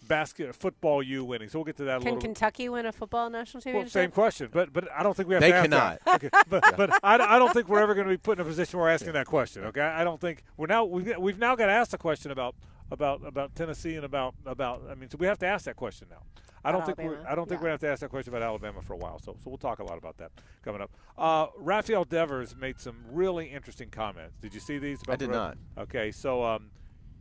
basket 0.08 0.54
football 0.54 1.02
you 1.02 1.24
winning. 1.24 1.48
So 1.48 1.58
we'll 1.58 1.64
get 1.64 1.76
to 1.78 1.84
that 1.84 1.96
a 1.96 2.00
Can 2.00 2.04
little. 2.14 2.20
Kentucky 2.20 2.68
win 2.68 2.84
a 2.86 2.92
football 2.92 3.30
national 3.30 3.60
well, 3.64 3.72
championship? 3.72 3.92
same 3.92 4.10
question, 4.10 4.48
but 4.52 4.72
but 4.72 4.90
I 4.92 5.02
don't 5.02 5.16
think 5.16 5.28
we 5.28 5.34
have 5.34 5.40
They 5.42 5.50
to 5.50 5.56
ask 5.56 5.70
cannot. 5.70 6.00
that. 6.04 6.14
Okay, 6.16 6.28
but 6.48 6.76
but 6.76 6.90
I, 7.02 7.14
I 7.36 7.38
don't 7.38 7.52
think 7.52 7.68
we're 7.68 7.80
ever 7.80 7.94
going 7.94 8.06
to 8.06 8.12
be 8.12 8.16
put 8.18 8.38
in 8.38 8.42
a 8.42 8.48
position 8.48 8.78
where 8.78 8.88
we're 8.88 8.92
asking 8.94 9.12
that 9.12 9.26
question. 9.26 9.64
Okay, 9.64 9.80
I 9.80 10.04
don't 10.04 10.20
think 10.20 10.42
we're 10.56 10.66
now 10.66 10.84
we've, 10.84 11.16
we've 11.18 11.38
now 11.38 11.54
got 11.56 11.66
to 11.66 11.72
ask 11.72 11.90
the 11.90 11.98
question 11.98 12.30
about 12.30 12.54
about 12.90 13.26
about 13.26 13.54
Tennessee 13.54 13.96
and 13.96 14.04
about 14.04 14.34
about 14.44 14.82
I 14.90 14.94
mean 14.94 15.10
so 15.10 15.16
we 15.18 15.26
have 15.26 15.38
to 15.38 15.46
ask 15.46 15.64
that 15.64 15.76
question 15.76 16.08
now. 16.10 16.22
I 16.64 16.72
don't 16.72 16.82
About 16.82 16.96
think 16.96 17.08
we're 17.10 17.26
I 17.26 17.34
don't 17.34 17.46
think 17.48 17.60
yeah. 17.60 17.64
we're 17.64 17.68
going 17.68 17.68
to 17.68 17.70
have 17.72 17.80
to 17.80 17.88
ask 17.88 18.00
that 18.00 18.08
question 18.08 18.32
about 18.32 18.42
Alabama 18.42 18.80
for 18.80 18.94
a 18.94 18.96
while. 18.96 19.18
So 19.18 19.36
so 19.42 19.50
we'll 19.50 19.58
talk 19.58 19.80
a 19.80 19.84
lot 19.84 19.98
about 19.98 20.16
that 20.18 20.32
coming 20.62 20.80
up. 20.80 20.90
Uh, 21.18 21.46
Rafael 21.58 22.04
Devers 22.04 22.56
made 22.56 22.80
some 22.80 22.96
really 23.10 23.46
interesting 23.46 23.90
comments. 23.90 24.38
Did 24.40 24.54
you 24.54 24.60
see 24.60 24.78
these? 24.78 25.02
About 25.02 25.14
I 25.14 25.16
did 25.16 25.28
the 25.30 25.34
not. 25.34 25.58
Okay, 25.76 26.10
so 26.10 26.42
um, 26.42 26.70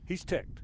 he's 0.05 0.23
ticked. 0.23 0.61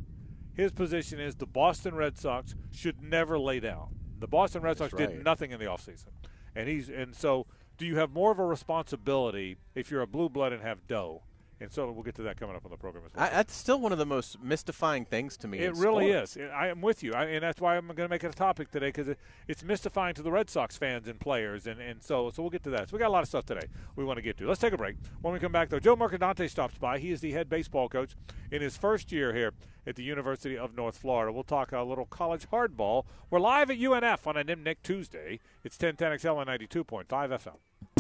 His 0.54 0.72
position 0.72 1.20
is 1.20 1.36
the 1.36 1.46
Boston 1.46 1.96
Red 1.96 2.18
Sox 2.18 2.56
should 2.72 3.02
never 3.02 3.38
lay 3.38 3.60
down. 3.60 3.96
The 4.20 4.28
Boston 4.28 4.62
Red 4.62 4.78
That's 4.78 4.92
Sox 4.92 4.94
did 4.94 5.24
nothing 5.24 5.52
in 5.52 5.60
the 5.60 5.66
offseason. 5.66 6.08
And 6.56 6.68
he's 6.68 6.90
and 6.90 7.16
so 7.16 7.48
do 7.78 7.86
you 7.86 7.98
have 7.98 8.12
more 8.12 8.32
of 8.32 8.40
a 8.40 8.46
responsibility 8.46 9.58
if 9.76 9.92
you're 9.92 10.02
a 10.02 10.08
blue 10.08 10.30
blood 10.30 10.54
and 10.54 10.62
have 10.62 10.88
dough? 10.88 11.24
And 11.62 11.72
so 11.72 11.92
we'll 11.92 12.04
get 12.04 12.16
to 12.16 12.22
that 12.24 12.40
coming 12.40 12.56
up 12.56 12.64
on 12.66 12.72
the 12.72 12.78
program 12.78 13.04
as 13.06 13.14
well. 13.14 13.26
I, 13.26 13.30
that's 13.30 13.56
still 13.56 13.80
one 13.80 13.92
of 13.92 13.98
the 13.98 14.06
most 14.06 14.42
mystifying 14.42 15.06
things 15.06 15.36
to 15.38 15.48
me. 15.48 15.60
It 15.60 15.76
really 15.76 16.12
sports. 16.12 16.38
is. 16.38 16.50
I 16.54 16.68
am 16.68 16.82
with 16.82 17.04
you, 17.04 17.14
I, 17.14 17.26
and 17.26 17.44
that's 17.44 17.60
why 17.60 17.76
I'm 17.76 17.88
going 17.88 17.98
to 17.98 18.10
make 18.10 18.24
it 18.24 18.32
a 18.32 18.38
topic 18.38 18.72
today 18.72 18.88
because 18.88 19.10
it, 19.10 19.20
it's 19.48 19.64
mystifying 19.64 20.14
to 20.16 20.22
the 20.22 20.32
Red 20.32 20.50
Sox 20.50 20.78
fans 20.78 21.08
and 21.08 21.20
players, 21.20 21.68
and, 21.68 21.82
and 21.82 22.02
so 22.02 22.30
so 22.30 22.42
we'll 22.42 22.50
get 22.50 22.64
to 22.64 22.70
that. 22.72 22.90
So 22.90 22.96
we 22.96 23.00
got 23.00 23.08
a 23.08 23.12
lot 23.12 23.24
of 23.24 23.30
stuff 23.30 23.46
today 23.46 23.68
we 23.96 24.04
want 24.04 24.18
to 24.18 24.22
get 24.22 24.38
to. 24.38 24.48
Let's 24.48 24.62
take 24.62 24.74
a 24.74 24.78
break. 24.78 24.96
When 25.22 25.34
we 25.34 25.40
come 25.40 25.52
back, 25.52 25.70
though, 25.70 25.80
Joe 25.80 25.96
Mercadante 25.96 26.50
stops 26.50 26.78
by. 26.78 27.00
He 27.00 27.12
is 27.12 27.22
the 27.22 27.32
head 27.32 27.50
baseball 27.50 27.90
coach 27.90 28.16
in 28.52 28.62
his 28.62 28.78
first 28.78 29.12
year 29.12 29.34
here 29.34 29.54
at 29.86 29.96
the 29.96 30.04
University 30.04 30.58
of 30.58 30.76
North 30.76 30.98
Florida. 30.98 31.32
We'll 31.32 31.44
talk 31.44 31.72
a 31.72 31.82
little 31.82 32.06
college 32.06 32.50
hardball. 32.50 33.06
We're 33.30 33.40
live 33.40 33.70
at 33.70 33.78
UNF 33.78 34.28
on 34.28 34.38
a 34.38 34.44
Nimnicht 34.44 34.84
Tuesday. 34.84 35.40
It's 35.64 35.78
1010XL 35.78 36.48
and 36.48 36.50
92.5 36.72 37.08
FM. 37.08 37.56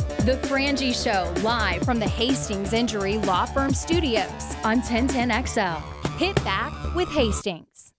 The 0.10 0.38
Frangie 0.48 0.92
Show, 0.92 1.32
live 1.44 1.84
from 1.84 2.00
the 2.00 2.08
Hastings 2.08 2.74
Injury 2.74 3.20
Law 3.20 3.46
Firm 3.46 3.74
Studios 3.74 4.56
on 4.64 4.82
1010XL. 4.82 5.82
Hit 6.18 6.36
back 6.44 6.74
with 6.96 7.08
Hastings. 7.10 7.94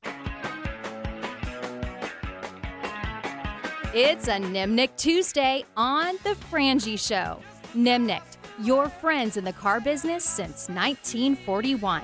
It's 3.94 4.26
a 4.26 4.32
Nimnicht 4.32 4.96
Tuesday 4.96 5.64
on 5.76 6.16
The 6.24 6.36
Frangie 6.50 6.98
Show. 6.98 7.40
Nimnicht, 7.74 8.36
your 8.60 8.88
friends 8.88 9.36
in 9.36 9.44
the 9.44 9.52
car 9.52 9.80
business 9.80 10.24
since 10.24 10.68
1941. 10.68 12.02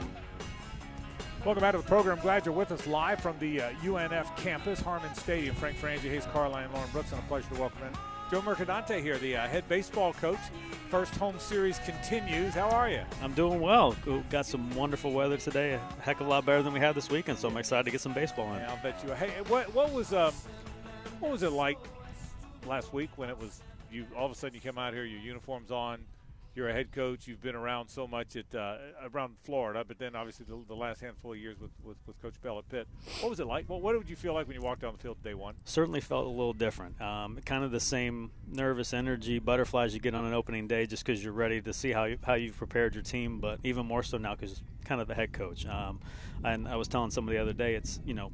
Welcome 1.44 1.60
back 1.60 1.72
to 1.72 1.78
the 1.78 1.84
program. 1.84 2.20
Glad 2.20 2.46
you're 2.46 2.54
with 2.54 2.70
us 2.70 2.86
live 2.86 3.20
from 3.20 3.36
the 3.38 3.60
uh, 3.60 3.70
UNF 3.82 4.34
campus, 4.36 4.80
Harmon 4.80 5.14
Stadium. 5.14 5.54
Frank 5.56 5.76
Frangie, 5.78 6.08
Hayes 6.10 6.26
Carline, 6.32 6.72
Lauren 6.72 6.90
Brooks, 6.92 7.10
and 7.10 7.20
a 7.20 7.24
pleasure 7.26 7.48
to 7.52 7.60
welcome 7.60 7.82
in 7.82 8.15
Joe 8.30 8.42
Mercadante 8.42 9.00
here, 9.00 9.18
the 9.18 9.36
uh, 9.36 9.46
head 9.46 9.68
baseball 9.68 10.12
coach. 10.12 10.38
First 10.90 11.14
home 11.14 11.38
series 11.38 11.78
continues. 11.80 12.54
How 12.54 12.68
are 12.70 12.90
you? 12.90 13.02
I'm 13.22 13.32
doing 13.34 13.60
well. 13.60 13.94
Got 14.30 14.46
some 14.46 14.74
wonderful 14.74 15.12
weather 15.12 15.36
today. 15.36 15.74
A 15.74 16.02
heck 16.02 16.20
of 16.20 16.26
a 16.26 16.30
lot 16.30 16.44
better 16.44 16.62
than 16.62 16.72
we 16.72 16.80
had 16.80 16.96
this 16.96 17.08
weekend, 17.08 17.38
so 17.38 17.48
I'm 17.48 17.56
excited 17.56 17.84
to 17.84 17.90
get 17.92 18.00
some 18.00 18.12
baseball 18.12 18.52
in. 18.54 18.60
Yeah, 18.60 18.72
I'll 18.72 18.82
bet 18.82 19.02
you. 19.04 19.12
Hey, 19.14 19.30
what 19.46 19.72
what 19.72 19.92
was 19.92 20.12
um, 20.12 20.34
what 21.20 21.30
was 21.30 21.44
it 21.44 21.52
like 21.52 21.78
last 22.66 22.92
week 22.92 23.10
when 23.14 23.30
it 23.30 23.38
was 23.38 23.60
you? 23.92 24.06
All 24.16 24.26
of 24.26 24.32
a 24.32 24.34
sudden, 24.34 24.54
you 24.54 24.60
come 24.60 24.78
out 24.78 24.92
here, 24.92 25.04
your 25.04 25.20
uniforms 25.20 25.70
on. 25.70 26.00
You're 26.56 26.70
a 26.70 26.72
head 26.72 26.90
coach. 26.90 27.26
You've 27.26 27.42
been 27.42 27.54
around 27.54 27.88
so 27.88 28.06
much 28.06 28.34
at 28.34 28.54
uh, 28.54 28.78
around 29.12 29.34
Florida, 29.42 29.84
but 29.86 29.98
then 29.98 30.16
obviously 30.16 30.46
the, 30.48 30.58
the 30.66 30.74
last 30.74 31.02
handful 31.02 31.34
of 31.34 31.38
years 31.38 31.60
with, 31.60 31.70
with, 31.84 31.98
with 32.06 32.20
Coach 32.22 32.40
Bell 32.42 32.58
at 32.58 32.66
Pitt. 32.70 32.88
What 33.20 33.28
was 33.28 33.40
it 33.40 33.46
like? 33.46 33.68
What, 33.68 33.82
what 33.82 33.92
did 33.92 34.08
you 34.08 34.16
feel 34.16 34.32
like 34.32 34.48
when 34.48 34.56
you 34.56 34.62
walked 34.62 34.82
on 34.82 34.94
the 34.94 34.98
field 34.98 35.22
day 35.22 35.34
one? 35.34 35.54
Certainly 35.66 36.00
felt 36.00 36.24
a 36.24 36.30
little 36.30 36.54
different. 36.54 36.98
Um, 36.98 37.38
kind 37.44 37.62
of 37.62 37.72
the 37.72 37.80
same 37.80 38.30
nervous 38.50 38.94
energy, 38.94 39.38
butterflies 39.38 39.92
you 39.92 40.00
get 40.00 40.14
on 40.14 40.24
an 40.24 40.32
opening 40.32 40.66
day, 40.66 40.86
just 40.86 41.04
because 41.04 41.22
you're 41.22 41.34
ready 41.34 41.60
to 41.60 41.74
see 41.74 41.92
how 41.92 42.04
you, 42.04 42.16
how 42.22 42.34
you've 42.34 42.56
prepared 42.56 42.94
your 42.94 43.04
team. 43.04 43.38
But 43.38 43.60
even 43.62 43.84
more 43.84 44.02
so 44.02 44.16
now, 44.16 44.34
because 44.34 44.62
kind 44.86 45.02
of 45.02 45.08
the 45.08 45.14
head 45.14 45.34
coach. 45.34 45.66
Um, 45.66 46.00
and 46.42 46.66
I 46.66 46.76
was 46.76 46.88
telling 46.88 47.10
somebody 47.10 47.36
the 47.36 47.42
other 47.42 47.52
day, 47.52 47.74
it's 47.74 48.00
you 48.06 48.14
know 48.14 48.32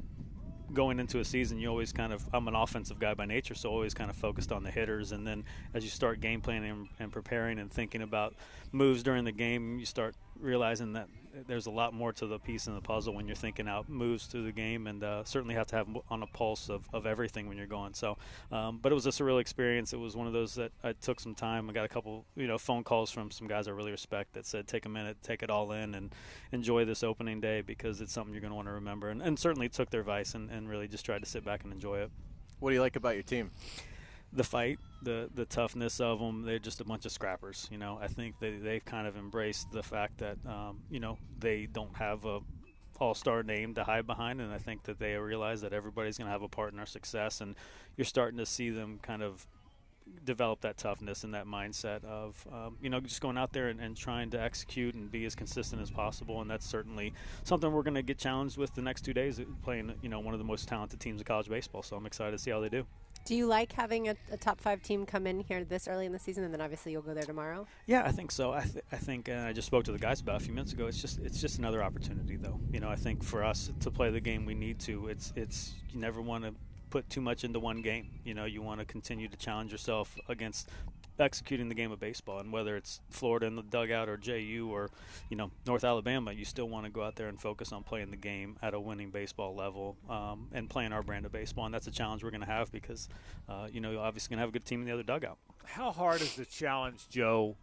going 0.73 0.99
into 0.99 1.19
a 1.19 1.25
season, 1.25 1.59
you 1.59 1.69
always 1.69 1.91
kind 1.91 2.13
of 2.13 2.27
I'm 2.33 2.47
an 2.47 2.55
offensive 2.55 2.99
guy 2.99 3.13
by 3.13 3.25
nature, 3.25 3.55
so 3.55 3.69
always 3.69 3.93
kind 3.93 4.09
of 4.09 4.15
focused 4.15 4.51
on 4.51 4.63
the 4.63 4.71
hitters. 4.71 5.11
And 5.11 5.25
then 5.25 5.43
as 5.73 5.83
you 5.83 5.89
start 5.89 6.19
game 6.19 6.41
planning 6.41 6.89
and, 6.99 7.11
preparing 7.11 7.59
and 7.59 7.71
thinking 7.71 8.01
about 8.01 8.35
moves 8.71 9.03
during 9.03 9.23
the 9.23 9.31
game, 9.31 9.79
you 9.79 9.85
start 9.85 10.15
realizing 10.39 10.93
that 10.93 11.07
there's 11.47 11.65
a 11.65 11.71
lot 11.71 11.93
more 11.93 12.13
to 12.13 12.27
the 12.27 12.39
piece 12.39 12.67
in 12.67 12.75
the 12.75 12.81
puzzle 12.81 13.13
when 13.13 13.27
you're 13.27 13.35
thinking 13.35 13.67
out 13.67 13.89
moves 13.89 14.25
through 14.25 14.43
the 14.43 14.51
game, 14.51 14.87
and 14.87 15.03
uh, 15.03 15.23
certainly 15.23 15.55
have 15.55 15.67
to 15.67 15.75
have 15.75 15.87
on 16.09 16.23
a 16.23 16.27
pulse 16.27 16.69
of, 16.69 16.87
of 16.93 17.05
everything 17.05 17.47
when 17.47 17.57
you're 17.57 17.65
going. 17.67 17.93
So, 17.93 18.17
um, 18.51 18.79
but 18.81 18.91
it 18.91 18.95
was 18.95 19.19
a 19.19 19.23
real 19.23 19.39
experience. 19.39 19.93
It 19.93 19.99
was 19.99 20.15
one 20.15 20.27
of 20.27 20.33
those 20.33 20.55
that 20.55 20.71
I 20.83 20.93
took 20.93 21.19
some 21.19 21.35
time. 21.35 21.69
I 21.69 21.73
got 21.73 21.85
a 21.85 21.89
couple, 21.89 22.25
you 22.35 22.47
know, 22.47 22.57
phone 22.57 22.83
calls 22.83 23.11
from 23.11 23.31
some 23.31 23.47
guys 23.47 23.67
I 23.67 23.71
really 23.71 23.91
respect 23.91 24.33
that 24.33 24.45
said, 24.45 24.67
take 24.67 24.85
a 24.85 24.89
minute, 24.89 25.17
take 25.23 25.43
it 25.43 25.49
all 25.49 25.71
in, 25.71 25.95
and 25.95 26.13
enjoy 26.51 26.85
this 26.85 27.03
opening 27.03 27.41
day 27.41 27.61
because 27.61 28.01
it's 28.01 28.13
something 28.13 28.33
you're 28.33 28.41
going 28.41 28.51
to 28.51 28.55
want 28.55 28.67
to 28.67 28.73
remember. 28.73 29.09
And, 29.09 29.21
and 29.21 29.37
certainly 29.37 29.69
took 29.69 29.89
their 29.89 30.01
advice 30.01 30.35
and, 30.35 30.49
and 30.49 30.69
really 30.69 30.87
just 30.87 31.05
tried 31.05 31.23
to 31.23 31.29
sit 31.29 31.43
back 31.43 31.63
and 31.63 31.73
enjoy 31.73 31.99
it. 31.99 32.11
What 32.59 32.69
do 32.69 32.75
you 32.75 32.81
like 32.81 32.95
about 32.95 33.15
your 33.15 33.23
team? 33.23 33.51
The 34.35 34.43
fight, 34.43 34.79
the 35.01 35.29
the 35.33 35.45
toughness 35.45 35.99
of 35.99 36.19
them. 36.19 36.43
They're 36.43 36.59
just 36.59 36.81
a 36.81 36.85
bunch 36.85 37.05
of 37.05 37.11
scrappers. 37.11 37.67
You 37.71 37.77
know, 37.77 37.99
I 38.01 38.07
think 38.07 38.39
they 38.39 38.57
they've 38.57 38.83
kind 38.83 39.07
of 39.07 39.15
embraced 39.15 39.71
the 39.71 39.83
fact 39.83 40.19
that 40.19 40.37
um, 40.45 40.81
you 40.89 40.99
know 40.99 41.17
they 41.39 41.67
don't 41.71 41.95
have 41.95 42.25
a 42.25 42.39
all-star 42.99 43.43
name 43.43 43.73
to 43.73 43.83
hide 43.83 44.07
behind, 44.07 44.39
and 44.39 44.53
I 44.53 44.59
think 44.59 44.83
that 44.83 44.97
they 44.97 45.15
realize 45.15 45.61
that 45.61 45.73
everybody's 45.73 46.17
going 46.17 46.27
to 46.27 46.31
have 46.31 46.43
a 46.43 46.47
part 46.47 46.73
in 46.73 46.79
our 46.79 46.85
success, 46.85 47.41
and 47.41 47.55
you're 47.97 48.05
starting 48.05 48.37
to 48.37 48.45
see 48.45 48.69
them 48.69 48.99
kind 49.01 49.21
of 49.21 49.45
develop 50.25 50.61
that 50.61 50.77
toughness 50.77 51.23
and 51.23 51.33
that 51.33 51.45
mindset 51.45 52.03
of 52.03 52.45
um, 52.51 52.77
you 52.81 52.89
know 52.89 52.99
just 52.99 53.21
going 53.21 53.37
out 53.37 53.53
there 53.53 53.69
and, 53.69 53.79
and, 53.79 53.95
trying 53.95 54.29
to 54.29 54.39
execute 54.39 54.95
and 54.95 55.11
be 55.11 55.25
as 55.25 55.33
consistent 55.33 55.81
as 55.81 55.89
possible 55.89 56.41
and 56.41 56.49
that's 56.49 56.65
certainly 56.65 57.13
something 57.43 57.71
we're 57.71 57.83
going 57.83 57.93
to 57.93 58.01
get 58.01 58.17
challenged 58.17 58.57
with 58.57 58.73
the 58.75 58.81
next 58.81 59.01
two 59.01 59.13
days 59.13 59.39
playing 59.61 59.93
you 60.01 60.09
know 60.09 60.19
one 60.19 60.33
of 60.33 60.39
the 60.39 60.45
most 60.45 60.67
talented 60.67 60.99
teams 60.99 61.21
in 61.21 61.25
college 61.25 61.47
baseball 61.47 61.81
so 61.81 61.95
i'm 61.95 62.05
excited 62.05 62.31
to 62.31 62.37
see 62.37 62.51
how 62.51 62.59
they 62.59 62.69
do 62.69 62.85
do 63.25 63.35
you 63.35 63.45
like 63.45 63.71
having 63.71 64.09
a, 64.09 64.15
a, 64.31 64.37
top 64.37 64.59
five 64.59 64.81
team 64.81 65.05
come 65.05 65.25
in 65.25 65.39
here 65.39 65.63
this 65.63 65.87
early 65.87 66.05
in 66.05 66.11
the 66.11 66.19
season, 66.19 66.43
and 66.43 66.53
then 66.53 66.61
obviously 66.61 66.91
you'll 66.91 67.01
go 67.01 67.13
there 67.13 67.23
tomorrow? 67.23 67.65
Yeah, 67.85 68.03
I 68.05 68.11
think 68.11 68.31
so. 68.31 68.51
I, 68.51 68.61
th- 68.61 68.83
I 68.91 68.97
think, 68.97 69.29
and 69.29 69.39
I 69.39 69.53
just 69.53 69.67
spoke 69.67 69.85
to 69.85 69.91
the 69.91 69.99
guys 69.99 70.21
about 70.21 70.41
a 70.41 70.43
few 70.43 70.53
minutes 70.53 70.73
ago. 70.73 70.87
It's 70.87 71.01
just 71.01 71.19
it's 71.19 71.39
just 71.39 71.57
another 71.59 71.83
opportunity, 71.83 72.35
though. 72.35 72.59
You 72.71 72.79
know, 72.79 72.89
I 72.89 72.95
think 72.95 73.23
for 73.23 73.43
us 73.43 73.71
to 73.79 73.91
play 73.91 74.09
the 74.09 74.19
game 74.19 74.45
we 74.45 74.55
need 74.55 74.79
to, 74.81 75.07
it's 75.07 75.31
it's 75.35 75.73
you 75.91 75.99
never 75.99 76.21
want 76.21 76.43
to 76.43 76.53
put 76.89 77.09
too 77.09 77.21
much 77.21 77.43
into 77.43 77.59
one 77.59 77.81
game. 77.81 78.09
You 78.23 78.33
know, 78.33 78.45
you 78.45 78.61
want 78.61 78.79
to 78.79 78.85
continue 78.85 79.27
to 79.27 79.37
challenge 79.37 79.71
yourself 79.71 80.15
against 80.27 80.69
executing 81.19 81.69
the 81.69 81.75
game 81.75 81.91
of 81.91 81.99
baseball. 81.99 82.39
And 82.39 82.51
whether 82.51 82.75
it's 82.75 83.01
Florida 83.09 83.45
in 83.45 83.55
the 83.55 83.63
dugout 83.63 84.09
or 84.09 84.17
JU 84.17 84.69
or 84.71 84.89
you 85.29 85.37
know 85.37 85.51
North 85.65 85.83
Alabama, 85.83 86.31
you 86.31 86.45
still 86.45 86.69
want 86.69 86.85
to 86.85 86.91
go 86.91 87.03
out 87.03 87.15
there 87.15 87.27
and 87.27 87.39
focus 87.39 87.71
on 87.71 87.83
playing 87.83 88.11
the 88.11 88.17
game 88.17 88.57
at 88.61 88.73
a 88.73 88.79
winning 88.79 89.09
baseball 89.09 89.55
level 89.55 89.97
um, 90.09 90.47
and 90.53 90.69
playing 90.69 90.93
our 90.93 91.03
brand 91.03 91.25
of 91.25 91.31
baseball. 91.31 91.65
And 91.65 91.73
that's 91.73 91.87
a 91.87 91.91
challenge 91.91 92.23
we're 92.23 92.31
going 92.31 92.41
to 92.41 92.47
have 92.47 92.71
because 92.71 93.09
uh, 93.49 93.67
you 93.71 93.81
know 93.81 93.91
you're 93.91 94.01
obviously 94.01 94.29
going 94.29 94.37
to 94.37 94.41
have 94.41 94.49
a 94.49 94.53
good 94.53 94.65
team 94.65 94.81
in 94.81 94.85
the 94.85 94.93
other 94.93 95.03
dugout. 95.03 95.37
How 95.65 95.91
hard 95.91 96.21
is 96.21 96.35
the 96.35 96.45
challenge, 96.45 97.07
Joe? 97.09 97.55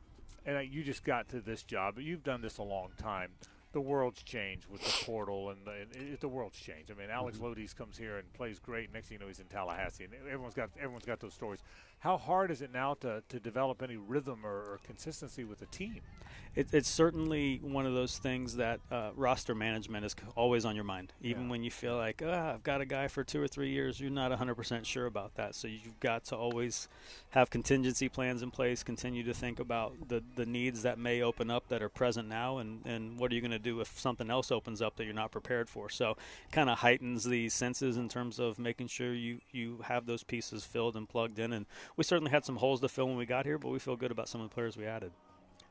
And 0.46 0.72
you 0.72 0.82
just 0.82 1.04
got 1.04 1.28
to 1.30 1.40
this 1.40 1.62
job, 1.62 1.96
but 1.96 2.04
you've 2.04 2.24
done 2.24 2.40
this 2.40 2.58
a 2.58 2.62
long 2.62 2.90
time 2.96 3.32
the 3.72 3.80
world's 3.80 4.22
changed 4.22 4.66
with 4.68 4.82
the 4.82 5.04
portal 5.04 5.50
and 5.50 5.64
the, 5.64 5.72
it, 5.98 6.20
the 6.20 6.28
world's 6.28 6.58
changed. 6.58 6.90
I 6.90 6.94
mean, 6.94 7.10
Alex 7.10 7.38
mm-hmm. 7.38 7.46
Lodise 7.46 7.74
comes 7.74 7.96
here 7.96 8.16
and 8.16 8.32
plays 8.32 8.58
great. 8.58 8.92
Next 8.92 9.08
thing 9.08 9.16
you 9.16 9.20
know, 9.20 9.28
he's 9.28 9.38
in 9.38 9.46
Tallahassee, 9.46 10.04
and 10.04 10.12
everyone's 10.26 10.54
got 10.54 10.70
everyone's 10.76 11.04
got 11.04 11.20
those 11.20 11.34
stories. 11.34 11.60
How 12.00 12.16
hard 12.16 12.50
is 12.50 12.62
it 12.62 12.72
now 12.72 12.94
to, 13.00 13.22
to 13.28 13.38
develop 13.38 13.82
any 13.82 13.96
rhythm 13.96 14.40
or, 14.44 14.50
or 14.50 14.80
consistency 14.84 15.44
with 15.44 15.60
the 15.60 15.66
team? 15.66 16.00
It, 16.56 16.68
it's 16.72 16.88
certainly 16.88 17.60
one 17.62 17.86
of 17.86 17.94
those 17.94 18.18
things 18.18 18.56
that 18.56 18.80
uh, 18.90 19.10
roster 19.14 19.54
management 19.54 20.04
is 20.04 20.16
always 20.34 20.64
on 20.64 20.74
your 20.74 20.84
mind. 20.84 21.12
Even 21.22 21.44
yeah. 21.44 21.50
when 21.50 21.62
you 21.62 21.70
feel 21.70 21.96
like, 21.96 22.22
oh, 22.24 22.52
I've 22.54 22.64
got 22.64 22.80
a 22.80 22.86
guy 22.86 23.06
for 23.06 23.22
two 23.22 23.40
or 23.40 23.46
three 23.46 23.70
years, 23.70 24.00
you're 24.00 24.10
not 24.10 24.32
100% 24.32 24.84
sure 24.84 25.06
about 25.06 25.36
that. 25.36 25.54
So 25.54 25.68
you've 25.68 26.00
got 26.00 26.24
to 26.24 26.36
always 26.36 26.88
have 27.30 27.50
contingency 27.50 28.08
plans 28.08 28.42
in 28.42 28.50
place, 28.50 28.82
continue 28.82 29.22
to 29.22 29.34
think 29.34 29.60
about 29.60 30.08
the, 30.08 30.24
the 30.34 30.44
needs 30.44 30.82
that 30.82 30.98
may 30.98 31.22
open 31.22 31.50
up 31.50 31.68
that 31.68 31.82
are 31.82 31.88
present 31.88 32.28
now, 32.28 32.58
and, 32.58 32.84
and 32.84 33.16
what 33.18 33.30
are 33.30 33.34
you 33.36 33.40
going 33.40 33.52
to 33.52 33.58
do 33.60 33.80
if 33.80 33.96
something 34.00 34.28
else 34.28 34.50
opens 34.50 34.82
up 34.82 34.96
that 34.96 35.04
you're 35.04 35.14
not 35.14 35.30
prepared 35.30 35.68
for. 35.68 35.88
So 35.88 36.10
it 36.10 36.52
kind 36.52 36.68
of 36.68 36.78
heightens 36.78 37.22
the 37.22 37.48
senses 37.48 37.96
in 37.96 38.08
terms 38.08 38.40
of 38.40 38.58
making 38.58 38.88
sure 38.88 39.14
you, 39.14 39.38
you 39.52 39.82
have 39.84 40.06
those 40.06 40.24
pieces 40.24 40.64
filled 40.64 40.96
and 40.96 41.08
plugged 41.08 41.38
in. 41.38 41.52
And 41.52 41.66
we 41.96 42.04
certainly 42.04 42.30
had 42.30 42.44
some 42.44 42.56
holes 42.56 42.80
to 42.80 42.88
fill 42.88 43.06
when 43.06 43.16
we 43.16 43.26
got 43.26 43.46
here, 43.46 43.58
but 43.58 43.68
we 43.68 43.78
feel 43.78 43.96
good 43.96 44.10
about 44.10 44.28
some 44.28 44.40
of 44.40 44.48
the 44.48 44.54
players 44.54 44.76
we 44.76 44.86
added. 44.86 45.12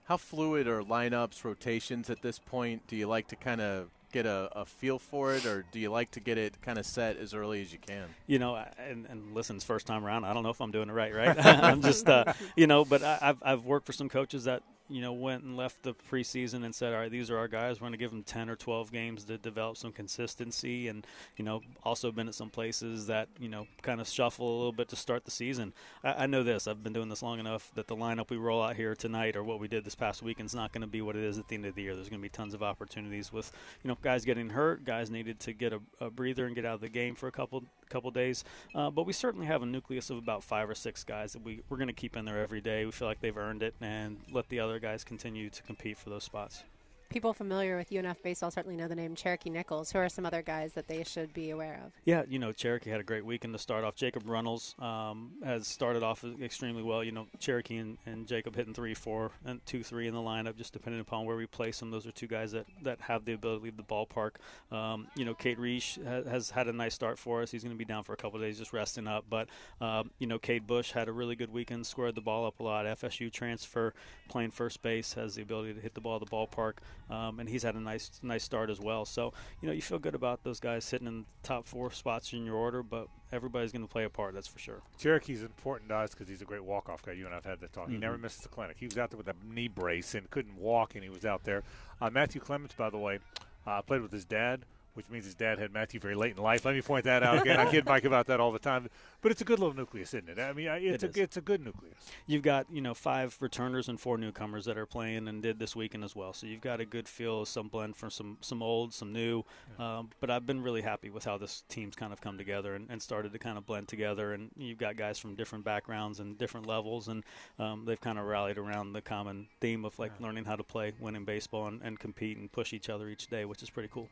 How 0.06 0.18
fluid 0.18 0.68
are 0.68 0.82
lineups, 0.82 1.44
rotations 1.44 2.10
at 2.10 2.22
this 2.22 2.40
point? 2.40 2.88
Do 2.88 2.96
you 2.96 3.08
like 3.08 3.28
to 3.28 3.36
kind 3.36 3.62
of 3.62 3.90
get 4.12 4.26
a, 4.26 4.50
a, 4.54 4.66
feel 4.66 4.98
for 4.98 5.34
it, 5.34 5.46
or 5.46 5.66
do 5.72 5.80
you 5.80 5.92
like 5.92 6.10
to 6.12 6.20
get 6.20 6.38
it 6.38 6.60
kind 6.62 6.80
of 6.80 6.86
set 6.86 7.18
as 7.18 7.36
early 7.36 7.62
as 7.62 7.72
you 7.72 7.78
can? 7.78 8.08
You 8.26 8.40
know, 8.40 8.56
and, 8.80 9.06
and 9.06 9.36
listen, 9.36 9.60
first 9.60 9.86
time 9.86 10.04
around, 10.04 10.26
I 10.26 10.34
don't 10.34 10.42
know 10.42 10.50
if 10.50 10.62
I'm 10.62 10.72
doing 10.72 10.90
it 10.90 10.94
right, 10.94 11.14
right? 11.14 11.38
I'm 11.46 11.82
just, 11.82 12.10
uh, 12.10 12.34
you 12.56 12.66
know, 12.66 12.86
but 12.86 13.04
I, 13.04 13.18
have 13.22 13.38
I've 13.44 13.66
worked 13.66 13.86
for 13.86 13.94
some 13.94 14.10
coaches 14.10 14.46
that 14.46 14.64
you 14.90 15.02
know, 15.02 15.14
went 15.14 15.44
and 15.44 15.56
left 15.56 15.84
the 15.84 15.94
preseason 15.94 16.66
and 16.66 16.74
said, 16.74 16.94
all 16.94 17.00
right, 17.00 17.12
these 17.12 17.30
are 17.30 17.38
our 17.38 17.48
guys. 17.48 17.80
We're 17.80 17.86
going 17.86 17.94
to 17.94 17.98
give 17.98 18.12
them 18.12 18.24
10 18.24 18.50
or 18.50 18.56
12 18.56 18.92
games 18.92 19.24
to 19.26 19.38
develop 19.38 19.78
some 19.78 19.92
consistency. 19.92 20.88
And, 20.88 21.06
you 21.38 21.46
know, 21.46 21.62
also 21.84 22.12
been 22.12 22.28
at 22.28 22.36
some 22.36 22.50
places 22.50 23.08
that, 23.08 23.30
you 23.40 23.50
know, 23.50 23.68
kind 23.82 24.02
of 24.02 24.08
shuffle 24.08 24.48
a 24.48 24.58
little 24.58 24.72
bit 24.72 24.90
to 24.90 24.96
start 24.96 25.26
the 25.26 25.32
season. 25.32 25.74
I, 26.04 26.24
I 26.24 26.26
know 26.26 26.44
this. 26.44 26.68
I've 26.68 26.84
been 26.84 26.94
doing 26.94 27.10
this 27.10 27.22
long 27.22 27.40
enough 27.40 27.72
that 27.76 27.88
the 27.88 27.96
lineup 27.96 28.30
we 28.30 28.38
roll 28.38 28.62
out 28.62 28.76
here 28.76 28.96
tonight 28.96 29.36
or 29.36 29.44
what 29.44 29.60
we 29.60 29.68
did 29.68 29.84
this 29.84 29.96
past 29.96 30.24
weekend 30.24 30.48
is 30.48 30.56
not 30.56 30.72
going 30.72 30.82
to 30.82 30.88
be 30.88 31.02
what 31.02 31.16
it 31.16 31.24
is 31.24 31.38
at 31.38 31.48
the 31.48 31.56
end 31.56 31.66
of 31.66 31.76
the 31.76 31.84
year. 31.84 31.96
There's 31.96 32.10
going 32.10 32.22
to 32.22 32.24
be 32.24 32.30
tons 32.30 32.54
of 32.54 32.64
opportunities 32.64 33.32
with, 33.32 33.52
you 33.84 33.88
know, 33.88 33.98
guys 34.02 34.26
getting 34.26 34.50
hurt, 34.50 34.84
guys 34.86 35.10
needed 35.12 35.40
to 35.42 35.54
get 35.54 35.74
a, 35.74 35.80
a 36.02 36.10
breather 36.10 36.46
and 36.46 36.56
get 36.56 36.66
out 36.66 36.76
of 36.76 36.82
the 36.82 36.90
game 36.90 37.16
for 37.16 37.28
a 37.28 37.32
couple 37.32 37.64
couple 37.90 38.12
days. 38.12 38.44
Uh, 38.74 38.90
but 38.90 39.06
we 39.06 39.14
certainly 39.14 39.48
have 39.48 39.62
a 39.62 39.66
nucleus 39.66 40.10
of 40.10 40.18
about 40.18 40.44
five 40.44 40.70
or 40.70 40.76
six 40.76 41.04
guys 41.04 41.34
that 41.34 41.44
we, 41.44 41.62
we're 41.70 41.78
going 41.78 41.88
to 41.88 41.94
keep 41.94 42.16
in 42.16 42.26
there 42.26 42.40
every 42.40 42.62
day. 42.62 42.86
We 42.86 42.92
feel 42.92 43.08
like 43.08 43.22
they've 43.22 43.38
earned 43.38 43.64
it 43.64 43.74
and 43.82 44.18
let 44.32 44.50
the 44.50 44.60
other 44.60 44.80
guys 44.80 45.04
continue 45.04 45.50
to 45.50 45.64
compete 45.64 45.98
for 45.98 46.10
those 46.10 46.24
spots 46.24 46.64
people 47.10 47.34
familiar 47.34 47.76
with 47.76 47.90
UNF 47.90 48.22
baseball 48.22 48.52
certainly 48.52 48.78
know 48.78 48.88
the 48.88 48.96
name 48.96 49.16
Cherokee 49.16 49.50
Nichols. 49.50 49.92
Who 49.92 50.00
are 50.00 50.10
some 50.10 50.26
other 50.26 50.42
guys 50.42 50.74
that 50.74 50.88
they 50.88 51.04
should 51.04 51.34
be 51.34 51.50
aware 51.50 51.82
of? 51.86 51.92
Yeah, 52.06 52.24
you 52.30 52.40
know, 52.40 52.52
Cherokee 52.52 52.92
had 52.92 53.00
a 53.00 53.04
great 53.04 53.26
weekend 53.26 53.54
to 53.54 53.60
start 53.60 53.84
off. 53.84 53.96
Jacob 53.96 54.24
Runnels 54.28 54.76
um, 54.80 55.32
has 55.44 55.68
started 55.68 56.04
off 56.04 56.24
extremely 56.42 56.84
well. 56.84 57.04
You 57.04 57.12
know, 57.12 57.28
Cherokee 57.40 57.78
and, 57.78 57.98
and, 58.06 58.28
Jacob 58.28 58.56
hitting 58.56 58.74
three, 58.74 58.94
four, 58.94 59.32
and 59.44 59.66
two, 59.66 59.84
three 59.84 60.08
in 60.08 60.14
the 60.14 60.20
lineup, 60.20 60.56
just 60.56 60.72
depending 60.72 61.02
upon 61.02 61.26
where 61.26 61.36
we 61.36 61.48
place 61.48 61.80
them. 61.80 61.90
Those 61.90 62.06
are 62.06 62.12
two 62.12 62.28
guys 62.28 62.52
that, 62.52 62.68
that 62.84 63.02
have 63.02 63.26
the 63.26 63.34
ability 63.34 63.60
to 63.60 63.64
leave 63.66 63.78
the 63.78 63.84
ballpark. 63.84 64.32
Um, 64.72 65.08
you 65.16 65.26
know, 65.26 65.34
Kate 65.34 65.58
Reich 65.58 65.96
has, 66.06 66.26
has, 66.28 66.50
had 66.52 66.68
a 66.68 66.74
nice 66.74 66.94
start 66.94 67.18
for 67.18 67.42
us. 67.42 67.50
He's 67.50 67.64
going 67.64 67.74
to 67.74 67.78
be 67.78 67.86
down 67.86 68.04
for 68.04 68.14
a 68.14 68.18
couple 68.18 68.40
days, 68.40 68.60
just 68.60 68.72
resting 68.72 69.08
up. 69.08 69.26
But 69.30 69.48
um, 69.82 70.12
you 70.20 70.28
know, 70.28 70.38
Cade 70.38 70.68
Bush 70.68 70.92
had 70.92 71.08
a 71.08 71.12
really 71.12 71.36
good 71.36 71.52
weekend, 71.52 71.88
squared 71.88 72.16
the 72.16 72.22
ball 72.22 72.46
up 72.46 72.60
a 72.60 72.64
lot. 72.64 72.86
FSU 72.86 73.32
transfer, 73.32 73.94
playing 74.28 74.52
first 74.52 74.82
base, 74.82 75.14
has 75.14 75.36
the 75.36 75.42
ability 75.42 75.74
to 75.74 75.80
hit 75.80 75.96
the 75.96 76.02
ball 76.02 76.18
at 76.18 76.22
the 76.22 76.28
ballpark, 76.28 76.74
um, 77.10 77.40
and 77.40 77.50
he's 77.50 77.64
had 77.64 77.76
a 77.76 77.80
nice 77.80 78.12
nice 78.22 78.44
start 78.44 78.70
as 78.70 78.80
well. 78.80 79.06
So 79.06 79.34
you 79.62 79.68
know 79.68 79.74
you 79.74 79.82
feel 79.82 80.00
good 80.00 80.16
about 80.16 80.44
those 80.44 80.60
guys 80.60 80.86
sitting 80.86 81.08
in 81.08 81.20
the 81.20 81.26
top 81.44 81.66
four 81.66 81.92
spots 81.92 82.34
in 82.34 82.46
your 82.46 82.56
order, 82.56 82.84
but 82.84 83.08
everybody's 83.32 83.72
going 83.72 83.86
to 83.86 83.92
play 83.92 84.04
a 84.04 84.10
part. 84.10 84.34
That's 84.34 84.48
for 84.48 84.60
sure. 84.60 84.82
Cherokee's 84.98 85.44
important 85.44 85.90
to 85.90 85.96
us 85.96 86.12
because 86.12 86.28
he's 86.28 86.42
a 86.42 86.46
great 86.46 86.64
walk 86.64 86.90
off 86.90 87.04
guy. 87.04 87.14
You 87.14 87.26
and 87.26 87.36
I've 87.36 87.46
had 87.46 87.60
that 87.62 87.74
talk. 87.74 87.86
Mm-hmm. 87.86 87.94
He 87.94 88.00
never 88.00 88.18
misses 88.18 88.42
the 88.42 88.50
clinic. 88.50 88.78
He 88.80 88.86
was 88.86 88.98
out 88.98 89.12
there 89.12 89.18
with 89.18 89.28
a 89.28 89.36
knee 89.48 89.68
brace 89.68 90.16
and 90.16 90.30
couldn't 90.30 90.58
walk, 90.58 90.96
and 90.96 91.04
he 91.04 91.10
was 91.10 91.26
out 91.26 91.44
there. 91.44 91.64
Uh, 92.02 92.10
Matthew 92.10 92.42
Clements, 92.42 92.76
by 92.76 92.90
the 92.90 92.98
way, 92.98 93.20
uh, 93.66 93.82
played 93.82 94.02
with 94.02 94.12
his 94.12 94.26
dad 94.26 94.66
which 95.00 95.10
means 95.10 95.24
his 95.24 95.34
dad 95.34 95.60
had 95.60 95.72
Matthew 95.72 95.98
very 95.98 96.14
late 96.14 96.36
in 96.36 96.44
life. 96.44 96.66
Let 96.66 96.76
me 96.76 96.82
point 96.82 97.06
that 97.06 97.24
out 97.24 97.42
again. 97.42 97.58
I 97.58 97.72
kid 97.72 97.86
Mike 97.86 98.04
about 98.04 98.28
that 98.28 98.42
all 98.42 98.52
the 98.52 98.60
time, 98.60 98.90
but 99.22 99.32
it's 99.32 99.40
a 99.40 99.46
good 99.46 99.58
little 99.58 99.74
nucleus, 99.74 100.14
isn't 100.14 100.28
it? 100.28 100.38
I 100.38 100.52
mean, 100.52 100.68
it's 100.68 101.06
it 101.06 101.16
a 101.16 101.24
it's 101.24 101.38
a 101.38 101.42
good 101.42 101.64
nucleus. 101.64 101.96
You've 102.28 102.42
got 102.42 102.68
you 102.70 102.82
know 102.82 102.94
five 102.94 103.38
returners 103.40 103.88
and 103.88 103.98
four 103.98 104.18
newcomers 104.18 104.66
that 104.66 104.78
are 104.78 104.86
playing 104.86 105.30
and 105.30 105.42
did 105.42 105.58
this 105.58 105.74
weekend 105.74 106.04
as 106.04 106.18
well. 106.18 106.34
So 106.34 106.48
you've 106.48 106.60
got 106.60 106.82
a 106.82 106.86
good 106.86 107.08
feel 107.08 107.44
of 107.44 107.48
some 107.48 107.70
blend 107.70 107.96
from 107.96 108.10
some 108.10 108.40
some 108.42 108.62
old, 108.62 108.94
some 108.94 109.14
new. 109.14 109.46
Yeah. 109.80 110.00
Um, 110.00 110.10
but 110.20 110.30
I've 110.30 110.46
been 110.46 110.62
really 110.62 110.82
happy 110.82 111.10
with 111.10 111.24
how 111.24 111.38
this 111.38 111.64
team's 111.70 111.96
kind 111.96 112.12
of 112.12 112.20
come 112.20 112.38
together 112.38 112.76
and, 112.76 112.90
and, 112.90 113.02
started 113.02 113.32
to 113.32 113.40
kind 113.40 113.58
of 113.58 113.66
blend 113.66 113.88
together. 113.88 114.34
And 114.34 114.52
you've 114.58 114.80
got 114.80 114.98
guys 114.98 115.18
from 115.18 115.36
different 115.36 115.64
backgrounds 115.64 116.20
and 116.20 116.38
different 116.38 116.68
levels, 116.68 117.08
and 117.08 117.24
um, 117.58 117.86
they've 117.86 118.02
kind 118.02 118.20
of 118.20 118.26
rallied 118.26 118.58
around 118.58 118.92
the 118.92 119.02
common 119.02 119.48
theme 119.62 119.86
of 119.86 119.98
like 119.98 120.12
yeah. 120.20 120.26
learning 120.26 120.44
how 120.44 120.58
to 120.58 120.64
play, 120.64 120.92
winning 121.00 121.24
baseball, 121.24 121.68
and, 121.68 121.82
and 121.82 122.00
compete 122.00 122.38
and 122.38 122.52
push 122.52 122.74
each 122.74 122.90
other 122.90 123.08
each 123.08 123.28
day, 123.28 123.46
which 123.46 123.64
is 123.64 123.70
pretty 123.70 123.88
cool 123.90 124.10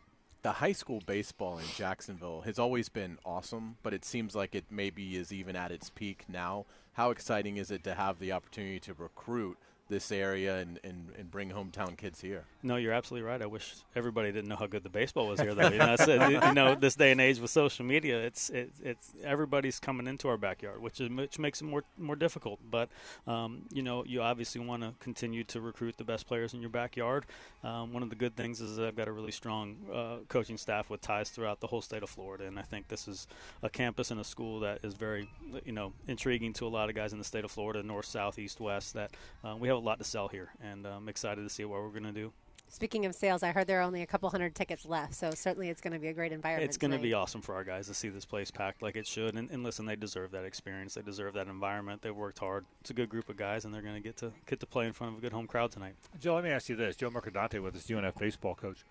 the 0.48 0.54
high 0.54 0.72
school 0.72 1.02
baseball 1.06 1.58
in 1.58 1.66
Jacksonville 1.76 2.40
has 2.46 2.58
always 2.58 2.88
been 2.88 3.20
awesome, 3.26 3.76
but 3.84 3.94
it 3.94 4.06
seems 4.06 4.34
like 4.34 4.56
it 4.56 4.64
maybe 4.70 5.18
is 5.18 5.34
even 5.34 5.58
at 5.58 5.74
its 5.74 5.90
peak 5.90 6.24
now. 6.30 6.66
How 6.94 7.12
exciting 7.12 7.58
is 7.58 7.70
it 7.70 7.84
to 7.84 7.96
have 7.96 8.20
the 8.20 8.32
opportunity 8.32 8.80
to 8.80 8.94
recruit 8.94 9.58
this 9.90 10.12
area 10.12 10.58
and, 10.58 10.80
and, 10.84 11.10
and 11.18 11.32
bring 11.32 11.50
hometown 11.50 11.98
kids 11.98 12.22
here. 12.22 12.44
No, 12.64 12.76
you're 12.76 12.94
absolutely 12.94 13.28
right. 13.28 13.42
I 13.42 13.46
wish 13.46 13.76
everybody 13.96 14.32
didn't 14.32 14.50
know 14.50 14.56
how 14.56 14.68
good 14.68 14.84
the 14.84 14.90
baseball 14.90 15.28
was 15.28 15.40
here. 15.40 15.54
Though 15.54 15.70
you 15.70 15.78
know, 15.78 16.28
you 16.48 16.54
know 16.54 16.76
this 16.76 16.96
day 16.96 17.12
and 17.12 17.22
age 17.22 17.40
with 17.40 17.52
social 17.52 17.86
media, 17.86 18.20
it's 18.20 18.50
it, 18.50 18.72
it's 18.84 19.12
everybody's 19.24 19.80
coming 19.80 20.08
into 20.08 20.28
our 20.28 20.38
backyard, 20.38 20.82
which 20.82 21.00
is 21.00 21.10
which 21.10 21.40
makes 21.40 21.62
it 21.62 21.66
more 21.66 21.84
more 21.98 22.16
difficult. 22.16 22.60
But 22.70 22.90
um, 23.26 23.64
you 23.72 23.82
know, 23.82 24.04
you 24.06 24.22
obviously 24.22 24.62
want 24.62 24.84
to 24.84 24.94
continue 25.00 25.44
to 25.46 25.62
recruit 25.62 25.98
the 25.98 26.04
best 26.04 26.28
players 26.28 26.54
in 26.54 26.62
your 26.62 26.70
backyard. 26.70 27.26
Um, 27.64 27.94
one 27.94 28.04
of 28.04 28.10
the 28.10 28.16
good 28.16 28.36
things 28.36 28.62
is 28.62 28.80
I've 28.80 28.96
got 28.96 29.08
a 29.08 29.12
really 29.12 29.32
strong 29.32 29.78
uh, 29.94 30.18
coaching 30.28 30.58
staff 30.58 30.90
with 30.90 31.02
ties 31.02 31.30
throughout 31.30 31.60
the 31.60 31.68
whole 31.68 31.82
state 31.82 32.04
of 32.04 32.10
Florida, 32.10 32.46
and 32.46 32.60
I 32.60 32.64
think 32.64 32.88
this 32.88 33.08
is 33.08 33.28
a 33.64 33.70
campus 33.70 34.12
and 34.12 34.20
a 34.20 34.24
school 34.24 34.60
that 34.62 34.80
is 34.84 34.94
very 34.94 35.30
you 35.66 35.72
know 35.72 35.94
intriguing 36.08 36.54
to 36.54 36.68
a 36.68 36.70
lot 36.70 36.90
of 36.90 36.96
guys 36.96 37.14
in 37.14 37.20
the 37.20 37.26
state 37.26 37.46
of 37.46 37.52
Florida, 37.52 37.84
north, 37.84 38.06
south, 38.06 38.40
east, 38.40 38.60
west. 38.60 38.94
That 38.94 39.12
uh, 39.44 39.56
we 39.56 39.68
have 39.68 39.77
a 39.78 39.86
lot 39.86 40.00
to 40.00 40.04
sell 40.04 40.28
here, 40.28 40.50
and 40.62 40.86
I'm 40.86 41.10
excited 41.10 41.44
to 41.44 41.50
see 41.50 41.66
what 41.66 41.82
we're 41.82 41.90
going 41.90 42.04
to 42.04 42.12
do. 42.12 42.32
Speaking 42.70 43.06
of 43.06 43.16
sales, 43.16 43.44
I 43.44 43.52
heard 43.52 43.66
there 43.66 43.80
are 43.80 43.84
only 43.84 44.02
a 44.02 44.06
couple 44.06 44.30
hundred 44.30 44.54
tickets 44.54 44.86
left, 44.86 45.16
so 45.16 45.32
certainly 45.32 45.70
it's 45.70 45.80
going 45.80 45.94
to 45.94 46.00
be 46.00 46.10
a 46.10 46.14
great 46.14 46.34
environment. 46.34 46.68
It's 46.68 46.78
going 46.78 46.92
to 46.92 46.98
be 46.98 47.14
awesome 47.14 47.42
for 47.42 47.56
our 47.56 47.64
guys 47.64 47.88
to 47.88 47.94
see 47.94 48.10
this 48.10 48.26
place 48.26 48.52
packed 48.52 48.82
like 48.82 48.98
it 48.98 49.08
should. 49.08 49.36
And, 49.36 49.50
and, 49.50 49.64
listen, 49.64 49.86
they 49.86 49.96
deserve 49.96 50.32
that 50.32 50.44
experience. 50.44 50.96
They 50.96 51.02
deserve 51.02 51.34
that 51.36 51.48
environment. 51.48 52.02
They 52.02 52.12
worked 52.12 52.40
hard. 52.40 52.66
It's 52.82 52.90
a 52.90 52.94
good 52.94 53.08
group 53.08 53.30
of 53.30 53.38
guys, 53.38 53.64
and 53.64 53.74
they're 53.74 53.82
going 53.82 53.96
to 53.96 54.02
get 54.02 54.18
to 54.18 54.34
get 54.48 54.60
to 54.60 54.66
play 54.66 54.86
in 54.86 54.92
front 54.92 55.14
of 55.14 55.20
a 55.20 55.22
good 55.22 55.32
home 55.32 55.48
crowd 55.48 55.72
tonight. 55.72 55.96
Joe, 56.20 56.36
let 56.36 56.44
me 56.44 56.50
ask 56.50 56.68
you 56.68 56.76
this: 56.76 56.98
Joe 56.98 57.10
Mercadante 57.10 57.62
with 57.62 57.76
us, 57.76 57.88
UNF 57.90 58.18
baseball 58.18 58.56
coach. 58.56 58.84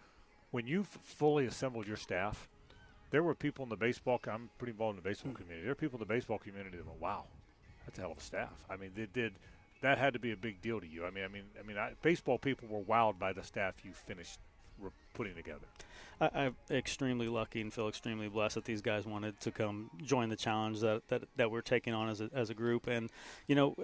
When 0.52 0.66
you 0.66 0.84
fully 0.84 1.44
assembled 1.44 1.86
your 1.86 1.98
staff, 1.98 2.48
there 3.10 3.22
were 3.22 3.34
people 3.34 3.62
in 3.64 3.68
the 3.68 3.76
baseball. 3.76 4.18
I'm 4.26 4.48
pretty 4.56 4.72
involved 4.72 4.96
in 4.96 5.04
the 5.04 5.08
baseball 5.08 5.32
mm-hmm. 5.32 5.42
community. 5.42 5.64
There 5.64 5.72
are 5.72 5.76
people 5.76 5.98
in 5.98 6.08
the 6.08 6.12
baseball 6.14 6.38
community 6.38 6.78
that 6.78 6.86
went, 6.86 7.00
"Wow, 7.00 7.24
that's 7.84 7.98
a 7.98 8.02
hell 8.02 8.12
of 8.12 8.18
a 8.18 8.22
staff. 8.22 8.64
I 8.70 8.76
mean, 8.76 8.92
they 8.94 9.06
did 9.12 9.34
that 9.82 9.98
had 9.98 10.12
to 10.14 10.18
be 10.18 10.32
a 10.32 10.36
big 10.36 10.60
deal 10.60 10.80
to 10.80 10.86
you. 10.86 11.04
I 11.04 11.10
mean, 11.10 11.24
I 11.24 11.28
mean, 11.28 11.44
I 11.58 11.66
mean, 11.66 11.78
I, 11.78 11.92
baseball 12.02 12.38
people 12.38 12.68
were 12.68 12.82
wowed 12.82 13.18
by 13.18 13.32
the 13.32 13.42
staff 13.42 13.74
you 13.84 13.92
finished 13.92 14.38
putting 15.14 15.34
together. 15.34 15.66
I, 16.20 16.30
I'm 16.34 16.56
extremely 16.70 17.28
lucky 17.28 17.60
and 17.60 17.72
feel 17.72 17.88
extremely 17.88 18.28
blessed 18.28 18.56
that 18.56 18.64
these 18.64 18.82
guys 18.82 19.06
wanted 19.06 19.40
to 19.40 19.50
come 19.50 19.90
join 20.02 20.28
the 20.28 20.36
challenge 20.36 20.80
that 20.80 21.08
that, 21.08 21.24
that 21.36 21.50
we're 21.50 21.62
taking 21.62 21.94
on 21.94 22.08
as 22.08 22.20
a, 22.20 22.30
as 22.34 22.50
a 22.50 22.54
group. 22.54 22.86
And 22.86 23.10
you 23.46 23.54
know, 23.54 23.74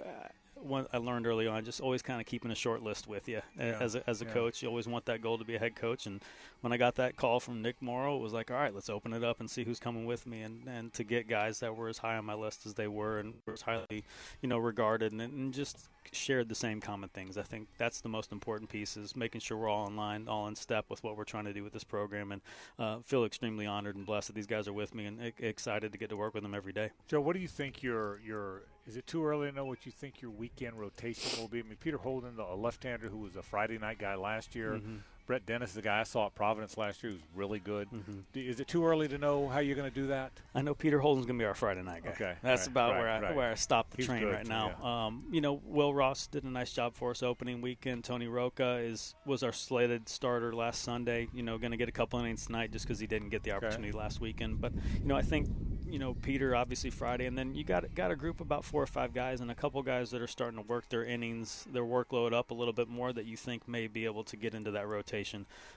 one 0.63 0.87
I 0.93 0.97
learned 0.97 1.27
early 1.27 1.47
on, 1.47 1.63
just 1.65 1.81
always 1.81 2.01
kind 2.01 2.19
of 2.19 2.25
keeping 2.25 2.51
a 2.51 2.55
short 2.55 2.81
list 2.83 3.07
with 3.07 3.27
you 3.27 3.41
yeah. 3.57 3.77
as 3.79 3.95
a, 3.95 4.09
as 4.09 4.21
a 4.21 4.25
yeah. 4.25 4.31
coach. 4.31 4.61
You 4.61 4.69
always 4.69 4.87
want 4.87 5.05
that 5.05 5.21
goal 5.21 5.37
to 5.37 5.45
be 5.45 5.55
a 5.55 5.59
head 5.59 5.75
coach. 5.75 6.05
And 6.05 6.21
when 6.61 6.73
I 6.73 6.77
got 6.77 6.95
that 6.95 7.15
call 7.15 7.39
from 7.39 7.61
Nick 7.61 7.81
Morrow, 7.81 8.15
it 8.17 8.21
was 8.21 8.33
like, 8.33 8.51
all 8.51 8.57
right, 8.57 8.73
let's 8.73 8.89
open 8.89 9.13
it 9.13 9.23
up 9.23 9.39
and 9.39 9.49
see 9.49 9.63
who's 9.63 9.79
coming 9.79 10.05
with 10.05 10.25
me. 10.25 10.41
And, 10.41 10.67
and 10.67 10.93
to 10.93 11.03
get 11.03 11.27
guys 11.27 11.59
that 11.59 11.75
were 11.75 11.89
as 11.89 11.97
high 11.97 12.17
on 12.17 12.25
my 12.25 12.33
list 12.33 12.65
as 12.65 12.73
they 12.73 12.87
were 12.87 13.19
and 13.19 13.33
were 13.45 13.53
as 13.53 13.61
highly, 13.61 14.03
you 14.41 14.49
know, 14.49 14.57
regarded 14.57 15.11
and, 15.11 15.21
and 15.21 15.53
just 15.53 15.89
shared 16.11 16.49
the 16.49 16.55
same 16.55 16.81
common 16.81 17.09
things. 17.09 17.37
I 17.37 17.43
think 17.43 17.67
that's 17.77 18.01
the 18.01 18.09
most 18.09 18.31
important 18.31 18.69
piece 18.69 18.97
is 18.97 19.15
making 19.15 19.41
sure 19.41 19.57
we're 19.57 19.69
all 19.69 19.87
in 19.87 19.95
line, 19.95 20.27
all 20.27 20.47
in 20.47 20.55
step 20.55 20.85
with 20.89 21.03
what 21.03 21.17
we're 21.17 21.23
trying 21.23 21.45
to 21.45 21.53
do 21.53 21.63
with 21.63 21.73
this 21.73 21.83
program. 21.83 22.31
And 22.31 22.41
uh, 22.77 22.97
feel 23.03 23.25
extremely 23.25 23.65
honored 23.65 23.95
and 23.95 24.05
blessed 24.05 24.27
that 24.27 24.33
these 24.33 24.47
guys 24.47 24.67
are 24.67 24.73
with 24.73 24.93
me 24.93 25.05
and 25.05 25.33
excited 25.39 25.91
to 25.91 25.97
get 25.97 26.09
to 26.09 26.17
work 26.17 26.33
with 26.33 26.43
them 26.43 26.53
every 26.53 26.73
day. 26.73 26.91
Joe, 27.07 27.21
what 27.21 27.33
do 27.33 27.39
you 27.39 27.47
think 27.47 27.81
your 27.81 28.19
your 28.25 28.63
is 28.85 28.97
it 28.97 29.07
too 29.07 29.25
early 29.25 29.49
to 29.49 29.55
know 29.55 29.65
what 29.65 29.85
you 29.85 29.91
think 29.91 30.21
your 30.21 30.31
weekend 30.31 30.79
rotation 30.79 31.39
will 31.39 31.47
be? 31.47 31.59
I 31.59 31.63
mean, 31.63 31.77
Peter 31.79 31.97
Holden, 31.97 32.35
the 32.35 32.43
left-hander 32.43 33.07
who 33.07 33.19
was 33.19 33.35
a 33.35 33.41
Friday 33.41 33.77
night 33.77 33.97
guy 33.97 34.15
last 34.15 34.55
year. 34.55 34.73
Mm-hmm. 34.73 34.97
Brett 35.25 35.45
Dennis 35.45 35.69
is 35.69 35.75
the 35.75 35.81
guy 35.81 36.01
I 36.01 36.03
saw 36.03 36.25
at 36.25 36.35
Providence 36.35 36.77
last 36.77 37.01
year 37.01 37.13
who's 37.13 37.21
really 37.33 37.59
good. 37.59 37.89
Mm-hmm. 37.89 38.19
Is 38.33 38.59
it 38.59 38.67
too 38.67 38.85
early 38.85 39.07
to 39.07 39.17
know 39.17 39.47
how 39.47 39.59
you're 39.59 39.75
going 39.75 39.89
to 39.89 39.95
do 39.95 40.07
that? 40.07 40.31
I 40.53 40.61
know 40.61 40.73
Peter 40.73 40.99
Holden's 40.99 41.25
going 41.25 41.39
to 41.39 41.43
be 41.43 41.45
our 41.45 41.55
Friday 41.55 41.81
night 41.81 42.03
guy. 42.03 42.11
Okay, 42.11 42.33
that's 42.41 42.63
right, 42.63 42.67
about 42.67 42.91
right, 42.91 42.99
where 42.99 43.09
I 43.09 43.21
right. 43.21 43.35
where 43.35 43.51
I 43.51 43.55
stopped 43.55 43.91
the 43.91 43.97
He's 43.97 44.07
train 44.07 44.25
right 44.25 44.45
now. 44.45 44.71
Yeah. 44.81 45.05
Um, 45.05 45.23
you 45.31 45.39
know, 45.39 45.61
Will 45.65 45.93
Ross 45.93 46.27
did 46.27 46.43
a 46.43 46.49
nice 46.49 46.73
job 46.73 46.95
for 46.95 47.11
us 47.11 47.23
opening 47.23 47.61
weekend. 47.61 48.03
Tony 48.03 48.27
Rocca 48.27 48.79
is 48.83 49.15
was 49.25 49.43
our 49.43 49.53
slated 49.53 50.09
starter 50.09 50.53
last 50.53 50.81
Sunday. 50.81 51.29
You 51.33 51.43
know, 51.43 51.57
going 51.57 51.71
to 51.71 51.77
get 51.77 51.89
a 51.89 51.93
couple 51.93 52.19
innings 52.19 52.45
tonight 52.45 52.71
just 52.71 52.85
because 52.85 52.99
he 52.99 53.07
didn't 53.07 53.29
get 53.29 53.43
the 53.43 53.53
opportunity 53.53 53.89
okay. 53.89 53.97
last 53.97 54.19
weekend. 54.19 54.59
But 54.59 54.73
you 54.99 55.05
know, 55.05 55.15
I 55.15 55.21
think 55.21 55.47
you 55.87 55.99
know 55.99 56.15
Peter 56.15 56.53
obviously 56.53 56.89
Friday, 56.89 57.27
and 57.27 57.37
then 57.37 57.55
you 57.55 57.63
got 57.63 57.95
got 57.95 58.11
a 58.11 58.15
group 58.17 58.41
about 58.41 58.65
four 58.65 58.83
or 58.83 58.87
five 58.87 59.13
guys 59.13 59.39
and 59.39 59.49
a 59.49 59.55
couple 59.55 59.81
guys 59.83 60.11
that 60.11 60.21
are 60.21 60.27
starting 60.27 60.59
to 60.59 60.67
work 60.67 60.89
their 60.89 61.05
innings, 61.05 61.65
their 61.71 61.83
workload 61.83 62.33
up 62.33 62.51
a 62.51 62.53
little 62.53 62.73
bit 62.73 62.89
more 62.89 63.13
that 63.13 63.25
you 63.25 63.37
think 63.37 63.69
may 63.69 63.87
be 63.87 64.03
able 64.03 64.25
to 64.25 64.35
get 64.35 64.53
into 64.53 64.71
that 64.71 64.85
rotation 64.85 65.12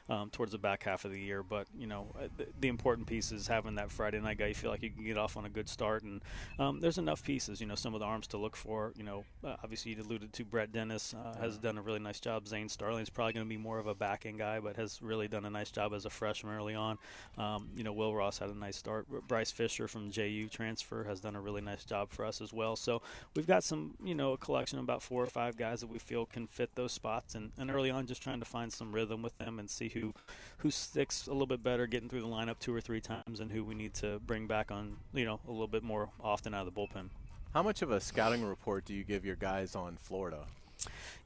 um, 0.08 0.30
towards 0.30 0.52
the 0.52 0.58
back 0.58 0.84
half 0.84 1.04
of 1.04 1.12
the 1.12 1.20
year. 1.20 1.42
But 1.42 1.66
you 1.76 1.86
know 1.86 2.06
uh, 2.18 2.28
the, 2.36 2.46
the, 2.60 2.68
important 2.68 3.06
piece 3.06 3.32
is 3.32 3.46
having 3.46 3.74
that 3.76 3.90
Friday 3.90 4.20
night 4.20 4.38
guy. 4.38 4.46
You 4.46 4.54
feel 4.54 4.70
like 4.70 4.82
you 4.82 4.90
can 4.90 5.04
get 5.04 5.16
off 5.16 5.36
on 5.36 5.44
a 5.44 5.48
good 5.48 5.68
start, 5.68 6.02
and 6.02 6.22
um, 6.58 6.80
there's 6.80 6.98
enough 6.98 7.22
pieces. 7.22 7.60
You 7.60 7.66
know 7.66 7.74
some 7.74 7.94
of 7.94 8.00
the 8.00 8.06
arms 8.06 8.26
to 8.28 8.38
look 8.38 8.56
for. 8.56 8.92
You 8.96 9.04
know 9.04 9.24
uh, 9.44 9.56
obviously 9.62 9.92
you 9.92 10.02
alluded 10.02 10.32
to 10.32 10.44
Brett 10.44 10.72
Dennis 10.72 11.14
uh, 11.14 11.38
has 11.38 11.58
done 11.58 11.78
a 11.78 11.82
really 11.82 12.00
nice 12.00 12.20
job. 12.20 12.46
Zane 12.46 12.68
Starling's 12.68 13.10
probably 13.10 13.32
going 13.32 13.46
to 13.46 13.50
be 13.50 13.56
more 13.56 13.78
of 13.78 13.86
a 13.86 13.94
backing 13.94 14.36
guy, 14.36 14.60
but 14.60 14.76
has 14.76 15.00
really 15.02 15.28
done 15.28 15.44
a 15.44 15.50
nice 15.50 15.70
job 15.70 15.92
as 15.94 16.04
a 16.04 16.10
freshman 16.10 16.54
early 16.54 16.74
on. 16.74 16.98
Um, 17.38 17.68
you 17.76 17.84
know 17.84 17.92
Will 17.92 18.14
Ross 18.14 18.38
had 18.38 18.50
a 18.50 18.56
nice 18.56 18.76
start. 18.76 19.06
Bryce 19.28 19.50
Fisher 19.50 19.88
from 19.88 20.10
JU 20.10 20.48
transfer 20.48 20.76
transfer 20.76 21.08
has 21.08 21.20
done 21.20 21.36
a 21.36 21.40
really 21.40 21.60
nice 21.60 21.84
job 21.84 22.10
for 22.10 22.24
us 22.24 22.40
as 22.40 22.52
well. 22.52 22.76
So 22.76 23.02
we've 23.34 23.46
got 23.46 23.64
some, 23.64 23.94
you 24.02 24.14
know, 24.14 24.32
a 24.32 24.36
collection 24.36 24.78
of 24.78 24.84
about 24.84 25.02
four 25.02 25.22
or 25.22 25.26
five 25.26 25.56
guys 25.56 25.80
that 25.80 25.88
we 25.88 25.98
feel 25.98 26.26
can 26.26 26.46
fit 26.46 26.74
those 26.74 26.92
spots, 26.92 27.34
and, 27.34 27.52
and 27.58 27.70
early 27.70 27.90
on, 27.90 28.06
just 28.06 28.22
trying 28.22 28.40
to 28.40 28.44
find 28.44 28.72
some 28.72 28.92
rhythm 28.92 29.22
with 29.26 29.36
them 29.38 29.58
and 29.58 29.68
see 29.68 29.88
who 29.88 30.14
who 30.58 30.70
sticks 30.70 31.26
a 31.26 31.32
little 31.32 31.46
bit 31.46 31.62
better 31.62 31.86
getting 31.86 32.08
through 32.08 32.22
the 32.22 32.26
lineup 32.28 32.58
two 32.60 32.74
or 32.74 32.80
three 32.80 33.00
times, 33.00 33.40
and 33.40 33.50
who 33.50 33.64
we 33.64 33.74
need 33.74 33.92
to 33.94 34.20
bring 34.20 34.46
back 34.46 34.70
on, 34.70 34.96
you 35.12 35.24
know, 35.24 35.40
a 35.48 35.50
little 35.50 35.66
bit 35.66 35.82
more 35.82 36.08
often 36.22 36.54
out 36.54 36.66
of 36.66 36.72
the 36.72 36.80
bullpen. 36.80 37.08
How 37.52 37.62
much 37.62 37.82
of 37.82 37.90
a 37.90 38.00
scouting 38.00 38.44
report 38.44 38.84
do 38.84 38.94
you 38.94 39.02
give 39.02 39.24
your 39.24 39.36
guys 39.36 39.74
on 39.74 39.96
Florida? 39.96 40.44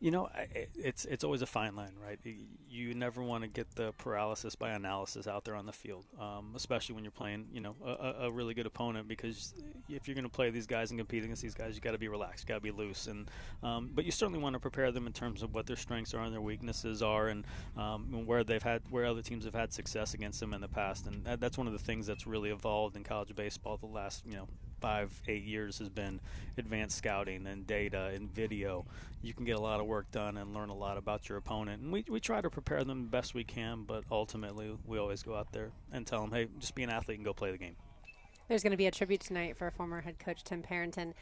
You 0.01 0.11
know, 0.11 0.29
it's 0.75 1.05
it's 1.05 1.25
always 1.25 1.42
a 1.42 1.46
fine 1.46 1.77
line, 1.77 1.92
right? 2.03 2.18
You 2.68 2.94
never 2.94 3.23
want 3.23 3.42
to 3.42 3.49
get 3.49 3.75
the 3.75 3.92
paralysis 3.92 4.55
by 4.55 4.70
analysis 4.70 5.27
out 5.27 5.44
there 5.44 5.55
on 5.55 5.66
the 5.66 5.73
field, 5.73 6.07
um, 6.18 6.53
especially 6.55 6.94
when 6.94 7.05
you're 7.05 7.11
playing, 7.11 7.46
you 7.53 7.61
know, 7.61 7.75
a, 7.85 8.27
a, 8.27 8.31
really 8.31 8.55
good 8.55 8.66
opponent. 8.66 9.09
Because 9.09 9.55
if 9.88 10.09
you're 10.09 10.14
going 10.14 10.25
to 10.25 10.31
play 10.31 10.51
these 10.51 10.66
guys 10.66 10.90
and 10.90 10.99
compete 10.99 11.25
against 11.25 11.42
these 11.42 11.55
guys, 11.55 11.75
you 11.75 11.81
got 11.81 11.92
to 11.92 11.99
be 11.99 12.09
relaxed, 12.09 12.46
got 12.46 12.55
to 12.55 12.61
be 12.61 12.70
loose, 12.70 13.07
and 13.07 13.31
um, 13.62 13.90
but 13.94 14.05
you 14.05 14.12
certainly 14.12 14.38
want 14.38 14.55
to 14.55 14.61
prepare 14.61 14.92
them 14.92 15.07
in 15.07 15.12
terms 15.12 15.42
of 15.42 15.55
what 15.55 15.66
their 15.66 15.77
strengths 15.77 16.14
are 16.14 16.23
and 16.23 16.33
their 16.33 16.40
weaknesses 16.40 17.03
are, 17.03 17.29
and 17.29 17.44
um, 17.77 18.27
where 18.27 18.44
they've 18.44 18.62
had 18.62 18.83
where 18.90 19.05
other 19.05 19.23
teams 19.23 19.44
have 19.44 19.55
had 19.55 19.73
success 19.73 20.14
against 20.14 20.40
them 20.40 20.55
in 20.55 20.61
the 20.61 20.68
past. 20.68 21.07
And 21.07 21.25
that, 21.25 21.40
that's 21.40 21.59
one 21.59 21.66
of 21.66 21.73
the 21.73 21.79
things 21.79 22.07
that's 22.07 22.27
really 22.27 22.51
evolved 22.51 22.96
in 22.96 23.05
college 23.05 23.35
baseball 23.35 23.77
the 23.77 23.87
last, 23.87 24.25
you 24.27 24.35
know, 24.35 24.49
five, 24.81 25.12
eight 25.29 25.45
years 25.45 25.79
has 25.79 25.88
been 25.88 26.21
advanced 26.59 26.97
scouting 26.99 27.47
and 27.47 27.66
data 27.66 28.11
and 28.14 28.33
video. 28.33 28.85
You 29.23 29.35
can 29.35 29.45
get 29.45 29.57
a 29.57 29.61
lot 29.61 29.81
of 29.81 29.87
work 29.87 30.11
done 30.11 30.37
and 30.37 30.55
learn 30.55 30.71
a 30.71 30.77
lot 30.77 30.97
about 30.97 31.29
your 31.29 31.38
opponent. 31.38 31.83
And 31.83 31.93
we, 31.93 32.05
we 32.09 32.21
try 32.21 32.40
to 32.40 32.51
prepare 32.51 32.85
them 32.85 33.03
the 33.03 33.09
best 33.09 33.35
we 33.35 33.45
can, 33.45 33.85
but 33.85 34.05
ultimately 34.11 34.77
we 34.87 34.99
always 34.99 35.23
go 35.23 35.35
out 35.35 35.53
there 35.53 35.71
and 35.93 36.07
tell 36.07 36.23
them, 36.23 36.33
hey, 36.33 36.49
just 36.59 36.75
be 36.75 36.83
an 36.83 36.90
athlete 36.90 37.19
and 37.19 37.25
go 37.25 37.33
play 37.33 37.51
the 37.51 37.59
game. 37.59 37.77
There's 38.49 38.62
going 38.62 38.73
to 38.73 38.77
be 38.77 38.87
a 38.87 38.90
tribute 38.90 39.21
tonight 39.21 39.57
for 39.57 39.71
former 39.71 40.01
head 40.01 40.19
coach 40.19 40.43
Tim 40.43 40.62
Parenton. 40.62 41.14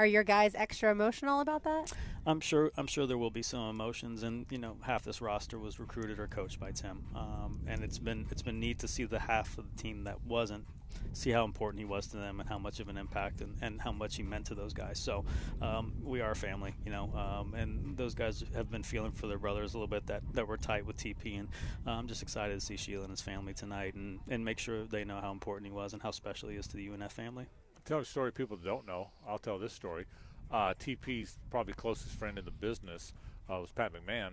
Are 0.00 0.06
your 0.06 0.24
guys 0.24 0.54
extra 0.54 0.90
emotional 0.90 1.42
about 1.42 1.64
that? 1.64 1.92
I'm 2.24 2.40
sure. 2.40 2.70
I'm 2.78 2.86
sure 2.86 3.06
there 3.06 3.18
will 3.18 3.30
be 3.30 3.42
some 3.42 3.68
emotions, 3.68 4.22
and 4.22 4.46
you 4.48 4.56
know, 4.56 4.78
half 4.80 5.02
this 5.02 5.20
roster 5.20 5.58
was 5.58 5.78
recruited 5.78 6.18
or 6.18 6.26
coached 6.26 6.58
by 6.58 6.70
Tim, 6.70 7.04
um, 7.14 7.60
and 7.66 7.84
it's 7.84 7.98
been 7.98 8.26
it's 8.30 8.40
been 8.40 8.58
neat 8.58 8.78
to 8.78 8.88
see 8.88 9.04
the 9.04 9.18
half 9.18 9.58
of 9.58 9.70
the 9.70 9.82
team 9.82 10.04
that 10.04 10.18
wasn't 10.24 10.64
see 11.12 11.30
how 11.30 11.44
important 11.44 11.80
he 11.80 11.84
was 11.84 12.06
to 12.06 12.16
them 12.16 12.40
and 12.40 12.48
how 12.48 12.58
much 12.58 12.80
of 12.80 12.88
an 12.88 12.96
impact 12.96 13.42
and, 13.42 13.54
and 13.60 13.78
how 13.78 13.92
much 13.92 14.16
he 14.16 14.22
meant 14.22 14.46
to 14.46 14.54
those 14.54 14.72
guys. 14.72 14.98
So 14.98 15.26
um, 15.60 15.92
we 16.02 16.22
are 16.22 16.34
family, 16.34 16.74
you 16.84 16.90
know, 16.90 17.12
um, 17.14 17.54
and 17.54 17.96
those 17.96 18.14
guys 18.14 18.42
have 18.54 18.70
been 18.70 18.82
feeling 18.82 19.12
for 19.12 19.26
their 19.26 19.38
brothers 19.38 19.74
a 19.74 19.76
little 19.76 19.86
bit 19.86 20.06
that, 20.06 20.22
that 20.32 20.48
we're 20.48 20.56
tight 20.56 20.86
with 20.86 20.96
TP. 20.96 21.38
And 21.38 21.48
uh, 21.86 21.90
I'm 21.90 22.08
just 22.08 22.22
excited 22.22 22.58
to 22.58 22.64
see 22.64 22.76
Sheila 22.76 23.02
and 23.02 23.10
his 23.10 23.20
family 23.20 23.54
tonight 23.54 23.94
and, 23.94 24.20
and 24.28 24.44
make 24.44 24.58
sure 24.58 24.84
they 24.86 25.04
know 25.04 25.20
how 25.20 25.30
important 25.30 25.66
he 25.66 25.72
was 25.72 25.92
and 25.92 26.02
how 26.02 26.10
special 26.10 26.48
he 26.48 26.56
is 26.56 26.66
to 26.68 26.76
the 26.76 26.88
UNF 26.88 27.12
family. 27.12 27.46
Tell 27.84 27.98
a 27.98 28.04
story 28.04 28.32
people 28.32 28.56
don't 28.56 28.86
know. 28.86 29.10
I'll 29.26 29.38
tell 29.38 29.58
this 29.58 29.72
story. 29.72 30.06
Uh, 30.50 30.74
TP's 30.74 31.38
probably 31.50 31.74
closest 31.74 32.12
friend 32.12 32.38
in 32.38 32.44
the 32.44 32.50
business 32.50 33.12
uh, 33.48 33.58
was 33.60 33.70
Pat 33.70 33.92
McMahon, 33.92 34.32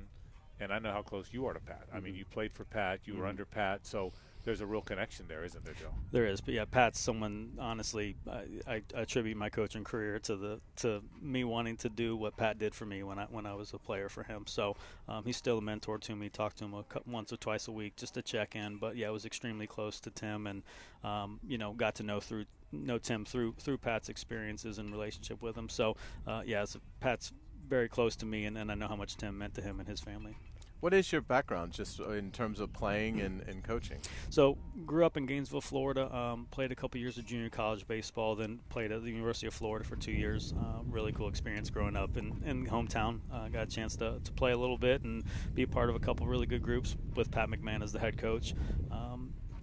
and 0.60 0.74
I 0.74 0.80
know 0.80 0.92
how 0.92 1.02
close 1.02 1.28
you 1.32 1.46
are 1.46 1.54
to 1.54 1.60
Pat. 1.60 1.88
Mm-hmm. 1.88 1.98
I 1.98 2.00
mean, 2.00 2.14
mm-hmm. 2.14 2.20
you 2.20 2.26
played 2.26 2.54
for 2.54 2.66
Pat, 2.66 3.02
you 3.06 3.14
mm-hmm. 3.14 3.22
were 3.22 3.28
under 3.28 3.46
Pat, 3.46 3.86
so– 3.86 4.14
there's 4.48 4.62
a 4.62 4.66
real 4.66 4.82
connection 4.82 5.26
there, 5.28 5.44
isn't 5.44 5.66
there, 5.66 5.74
Joe? 5.74 5.90
There 6.14 6.26
is, 6.26 6.40
but 6.40 6.54
yeah, 6.54 6.64
Pat's 6.64 7.02
someone. 7.02 7.52
Honestly, 7.60 8.16
I, 8.32 8.46
I, 8.66 8.82
attribute 8.94 9.36
my 9.36 9.50
coaching 9.50 9.84
career 9.84 10.20
to 10.20 10.38
the 10.38 10.62
to 10.78 11.04
me 11.22 11.44
wanting 11.44 11.76
to 11.78 11.90
do 11.90 12.16
what 12.16 12.38
Pat 12.38 12.58
did 12.58 12.74
for 12.74 12.86
me 12.86 13.04
when 13.04 13.20
I 13.20 13.26
when 13.26 13.46
I 13.46 13.54
was 13.56 13.74
a 13.74 13.78
player 13.78 14.08
for 14.08 14.24
him. 14.24 14.46
So 14.48 14.78
um, 15.10 15.26
he's 15.26 15.36
still 15.36 15.58
a 15.58 15.62
mentor 15.62 15.98
to 15.98 16.16
me. 16.16 16.30
Talk 16.30 16.56
to 16.56 16.64
him 16.64 16.74
a, 16.76 16.86
once 17.06 17.34
or 17.34 17.36
twice 17.36 17.68
a 17.68 17.74
week 17.74 17.98
just 17.98 18.14
to 18.14 18.22
check 18.22 18.56
in. 18.56 18.78
But 18.78 18.96
yeah, 18.96 19.08
I 19.08 19.10
was 19.10 19.26
extremely 19.26 19.68
close 19.68 20.00
to 20.00 20.12
Tim, 20.12 20.48
and 20.48 20.64
um, 21.04 21.42
you 21.46 21.58
know, 21.58 21.74
got 21.74 21.96
to 21.96 22.04
know 22.04 22.22
through 22.22 22.46
know 22.72 22.98
Tim 22.98 23.26
through 23.26 23.56
through 23.60 23.78
Pat's 23.78 24.10
experiences 24.10 24.78
and 24.78 24.92
relationship 24.92 25.42
with 25.42 25.58
him. 25.58 25.70
So 25.70 25.96
uh, 26.26 26.44
yeah, 26.46 26.66
so 26.66 26.80
Pat's 27.00 27.32
very 27.68 27.90
close 27.90 28.16
to 28.18 28.26
me, 28.26 28.46
and, 28.46 28.58
and 28.58 28.72
I 28.72 28.76
know 28.76 28.88
how 28.88 28.96
much 28.96 29.18
Tim 29.18 29.38
meant 29.38 29.56
to 29.56 29.62
him 29.62 29.80
and 29.80 29.88
his 29.88 30.00
family. 30.00 30.38
What 30.80 30.94
is 30.94 31.12
your 31.12 31.22
background, 31.22 31.74
just 31.74 32.00
in 32.00 32.30
terms 32.30 32.60
of 32.60 32.72
playing 32.72 33.20
and, 33.22 33.42
and 33.42 33.64
coaching? 33.64 33.98
So, 34.30 34.60
grew 34.86 35.08
up 35.08 35.18
in 35.18 35.26
Gainesville, 35.26 35.62
Florida. 35.62 36.16
Um, 36.16 36.46
played 36.52 36.72
a 36.72 36.76
couple 36.76 37.00
years 37.00 37.18
of 37.18 37.26
junior 37.26 37.50
college 37.50 37.88
baseball. 37.88 38.36
Then 38.36 38.60
played 38.70 38.92
at 38.92 39.02
the 39.02 39.10
University 39.10 39.48
of 39.48 39.56
Florida 39.56 39.84
for 39.84 39.96
two 39.96 40.12
years. 40.12 40.54
Uh, 40.56 40.84
really 40.88 41.12
cool 41.12 41.30
experience 41.30 41.72
growing 41.72 41.96
up 41.96 42.16
in, 42.16 42.44
in 42.46 42.68
hometown. 42.68 43.22
Uh, 43.34 43.48
got 43.50 43.64
a 43.64 43.66
chance 43.66 43.96
to, 43.96 44.20
to 44.24 44.32
play 44.34 44.52
a 44.52 44.58
little 44.58 44.78
bit 44.78 45.02
and 45.02 45.24
be 45.56 45.64
a 45.64 45.68
part 45.68 45.90
of 45.90 45.96
a 45.96 46.00
couple 46.00 46.28
really 46.28 46.46
good 46.46 46.62
groups 46.62 46.96
with 47.16 47.32
Pat 47.32 47.50
McMahon 47.50 47.82
as 47.82 47.92
the 47.92 48.00
head 48.00 48.16
coach. 48.16 48.54
Um, 48.92 49.17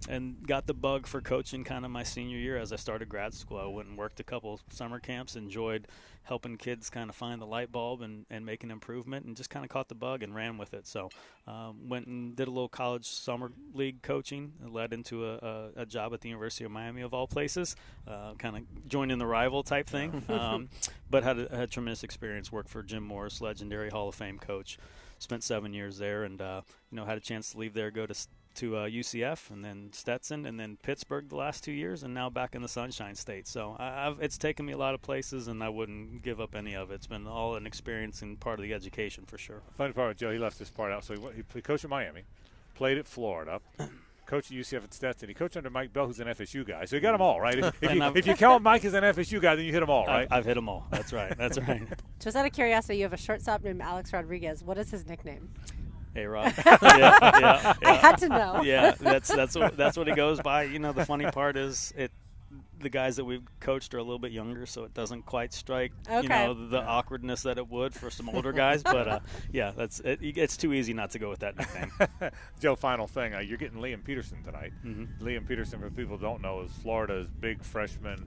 and 0.07 0.45
got 0.45 0.67
the 0.67 0.73
bug 0.73 1.07
for 1.07 1.21
coaching 1.21 1.63
kind 1.63 1.85
of 1.85 1.91
my 1.91 2.03
senior 2.03 2.37
year 2.37 2.57
as 2.57 2.71
I 2.71 2.75
started 2.75 3.09
grad 3.09 3.33
school. 3.33 3.57
I 3.57 3.65
went 3.65 3.87
and 3.87 3.97
worked 3.97 4.19
a 4.19 4.23
couple 4.23 4.59
summer 4.69 4.99
camps, 4.99 5.35
enjoyed 5.35 5.87
helping 6.23 6.57
kids 6.57 6.89
kind 6.89 7.09
of 7.09 7.15
find 7.15 7.39
the 7.39 7.45
light 7.45 7.71
bulb 7.71 8.01
and, 8.01 8.25
and 8.29 8.45
make 8.45 8.63
an 8.63 8.71
improvement, 8.71 9.25
and 9.25 9.37
just 9.37 9.49
kind 9.49 9.63
of 9.63 9.69
caught 9.69 9.87
the 9.89 9.95
bug 9.95 10.23
and 10.23 10.35
ran 10.35 10.57
with 10.57 10.73
it. 10.73 10.87
So 10.87 11.09
um, 11.47 11.87
went 11.87 12.07
and 12.07 12.35
did 12.35 12.47
a 12.47 12.51
little 12.51 12.69
college 12.69 13.05
summer 13.05 13.51
league 13.73 14.01
coaching. 14.01 14.53
It 14.63 14.71
led 14.71 14.91
into 14.91 15.25
a, 15.25 15.35
a, 15.35 15.69
a, 15.81 15.85
job 15.85 16.13
at 16.13 16.21
the 16.21 16.29
University 16.29 16.65
of 16.65 16.71
Miami 16.71 17.01
of 17.01 17.13
all 17.13 17.27
places, 17.27 17.75
uh, 18.07 18.33
kind 18.35 18.57
of 18.57 18.87
joining 18.87 19.19
the 19.19 19.27
rival 19.27 19.63
type 19.63 19.87
thing. 19.87 20.23
Um, 20.35 20.69
but 21.09 21.23
had 21.23 21.39
a, 21.39 21.55
had 21.55 21.71
tremendous 21.71 22.03
experience. 22.03 22.51
Worked 22.51 22.67
for 22.67 22.83
Jim 22.83 23.03
Morris, 23.03 23.39
legendary 23.39 23.89
Hall 23.89 24.09
of 24.09 24.15
Fame 24.15 24.37
coach. 24.37 24.77
Spent 25.17 25.43
seven 25.43 25.73
years 25.73 25.97
there, 25.97 26.23
and 26.23 26.41
uh, 26.41 26.61
you 26.91 26.97
know 26.97 27.05
had 27.05 27.17
a 27.17 27.21
chance 27.21 27.51
to 27.51 27.57
leave 27.57 27.73
there, 27.73 27.89
go 27.89 28.05
to 28.05 28.13
to 28.55 28.77
uh, 28.77 28.87
UCF 28.87 29.49
and 29.49 29.63
then 29.63 29.89
Stetson 29.91 30.45
and 30.45 30.59
then 30.59 30.77
Pittsburgh 30.81 31.29
the 31.29 31.35
last 31.35 31.63
two 31.63 31.71
years 31.71 32.03
and 32.03 32.13
now 32.13 32.29
back 32.29 32.55
in 32.55 32.61
the 32.61 32.67
Sunshine 32.67 33.15
State. 33.15 33.47
So 33.47 33.75
I've, 33.79 34.21
it's 34.21 34.37
taken 34.37 34.65
me 34.65 34.73
a 34.73 34.77
lot 34.77 34.93
of 34.93 35.01
places 35.01 35.47
and 35.47 35.63
I 35.63 35.69
wouldn't 35.69 36.21
give 36.21 36.39
up 36.39 36.55
any 36.55 36.75
of 36.75 36.91
it. 36.91 36.95
It's 36.95 37.07
been 37.07 37.27
all 37.27 37.55
an 37.55 37.65
experience 37.67 38.21
and 38.21 38.39
part 38.39 38.59
of 38.59 38.63
the 38.63 38.73
education 38.73 39.25
for 39.25 39.37
sure. 39.37 39.61
Funny 39.77 39.93
part 39.93 40.09
with 40.09 40.17
Joe, 40.17 40.31
he 40.31 40.39
left 40.39 40.59
this 40.59 40.69
part 40.69 40.91
out. 40.91 41.03
So 41.03 41.15
he, 41.15 41.43
he 41.53 41.61
coached 41.61 41.83
at 41.83 41.89
Miami, 41.89 42.23
played 42.73 42.97
at 42.97 43.07
Florida. 43.07 43.61
coached 44.25 44.51
at 44.51 44.57
UCF 44.57 44.83
at 44.83 44.93
Stetson. 44.93 45.29
He 45.29 45.35
coached 45.35 45.57
under 45.57 45.69
Mike 45.69 45.93
Bell, 45.93 46.07
who's 46.07 46.19
an 46.19 46.27
FSU 46.27 46.65
guy. 46.65 46.85
So 46.85 46.95
you 46.95 47.01
got 47.01 47.11
them 47.11 47.21
all, 47.21 47.39
right? 47.39 47.57
If, 47.57 47.83
if 47.83 47.93
you, 47.93 48.03
if 48.15 48.27
you 48.27 48.35
count 48.35 48.63
Mike 48.63 48.83
as 48.85 48.93
an 48.93 49.03
FSU 49.03 49.41
guy, 49.41 49.55
then 49.55 49.65
you 49.65 49.71
hit 49.71 49.81
them 49.81 49.89
all, 49.89 50.05
right? 50.05 50.27
I've, 50.31 50.39
I've 50.39 50.45
hit 50.45 50.55
them 50.55 50.67
all. 50.67 50.87
That's 50.89 51.13
right. 51.13 51.37
That's 51.37 51.59
right. 51.59 51.87
Just 52.19 52.35
out 52.35 52.45
of 52.45 52.51
curiosity, 52.51 52.97
you 52.97 53.03
have 53.03 53.13
a 53.13 53.17
shortstop 53.17 53.63
named 53.63 53.81
Alex 53.81 54.11
Rodriguez. 54.11 54.63
What 54.63 54.77
is 54.77 54.89
his 54.89 55.05
nickname? 55.05 55.49
Hey, 56.15 56.25
Rob. 56.27 56.45
yeah, 56.65 56.79
yeah, 56.81 57.73
I 57.83 57.93
had 57.93 58.17
to 58.19 58.29
know. 58.29 58.61
yeah, 58.63 58.95
that's 58.97 59.27
that's 59.27 59.55
what, 59.55 59.75
that's 59.75 59.97
what 59.97 60.07
it 60.07 60.15
goes 60.15 60.39
by. 60.39 60.63
You 60.63 60.79
know, 60.79 60.93
the 60.93 61.05
funny 61.05 61.25
part 61.31 61.57
is 61.57 61.93
it. 61.95 62.11
The 62.77 62.89
guys 62.89 63.15
that 63.15 63.25
we've 63.25 63.41
coached 63.61 63.93
are 63.95 63.97
a 63.97 64.03
little 64.03 64.19
bit 64.19 64.31
younger, 64.31 64.65
so 64.65 64.83
it 64.83 64.93
doesn't 64.93 65.25
quite 65.25 65.53
strike 65.53 65.91
you 66.21 66.27
know 66.27 66.53
the 66.53 66.83
awkwardness 66.83 67.43
that 67.43 67.57
it 67.57 67.67
would 67.69 67.93
for 67.93 68.09
some 68.09 68.29
older 68.29 68.51
guys. 68.51 68.83
But 68.83 69.07
uh, 69.07 69.19
yeah, 69.51 69.71
that's 69.75 70.01
it, 70.01 70.19
it's 70.21 70.55
too 70.55 70.73
easy 70.73 70.93
not 70.93 71.11
to 71.11 71.19
go 71.19 71.29
with 71.29 71.39
that 71.39 71.57
nickname. 71.57 71.91
Joe, 72.59 72.75
final 72.75 73.07
thing. 73.07 73.33
Uh, 73.33 73.39
you're 73.39 73.57
getting 73.57 73.79
Liam 73.79 74.03
Peterson 74.03 74.43
tonight. 74.43 74.73
Mm-hmm. 74.85 75.25
Liam 75.25 75.47
Peterson, 75.47 75.79
for 75.79 75.89
people 75.89 76.17
who 76.17 76.23
don't 76.23 76.41
know, 76.41 76.61
is 76.61 76.71
Florida's 76.83 77.27
big 77.39 77.63
freshman, 77.63 78.23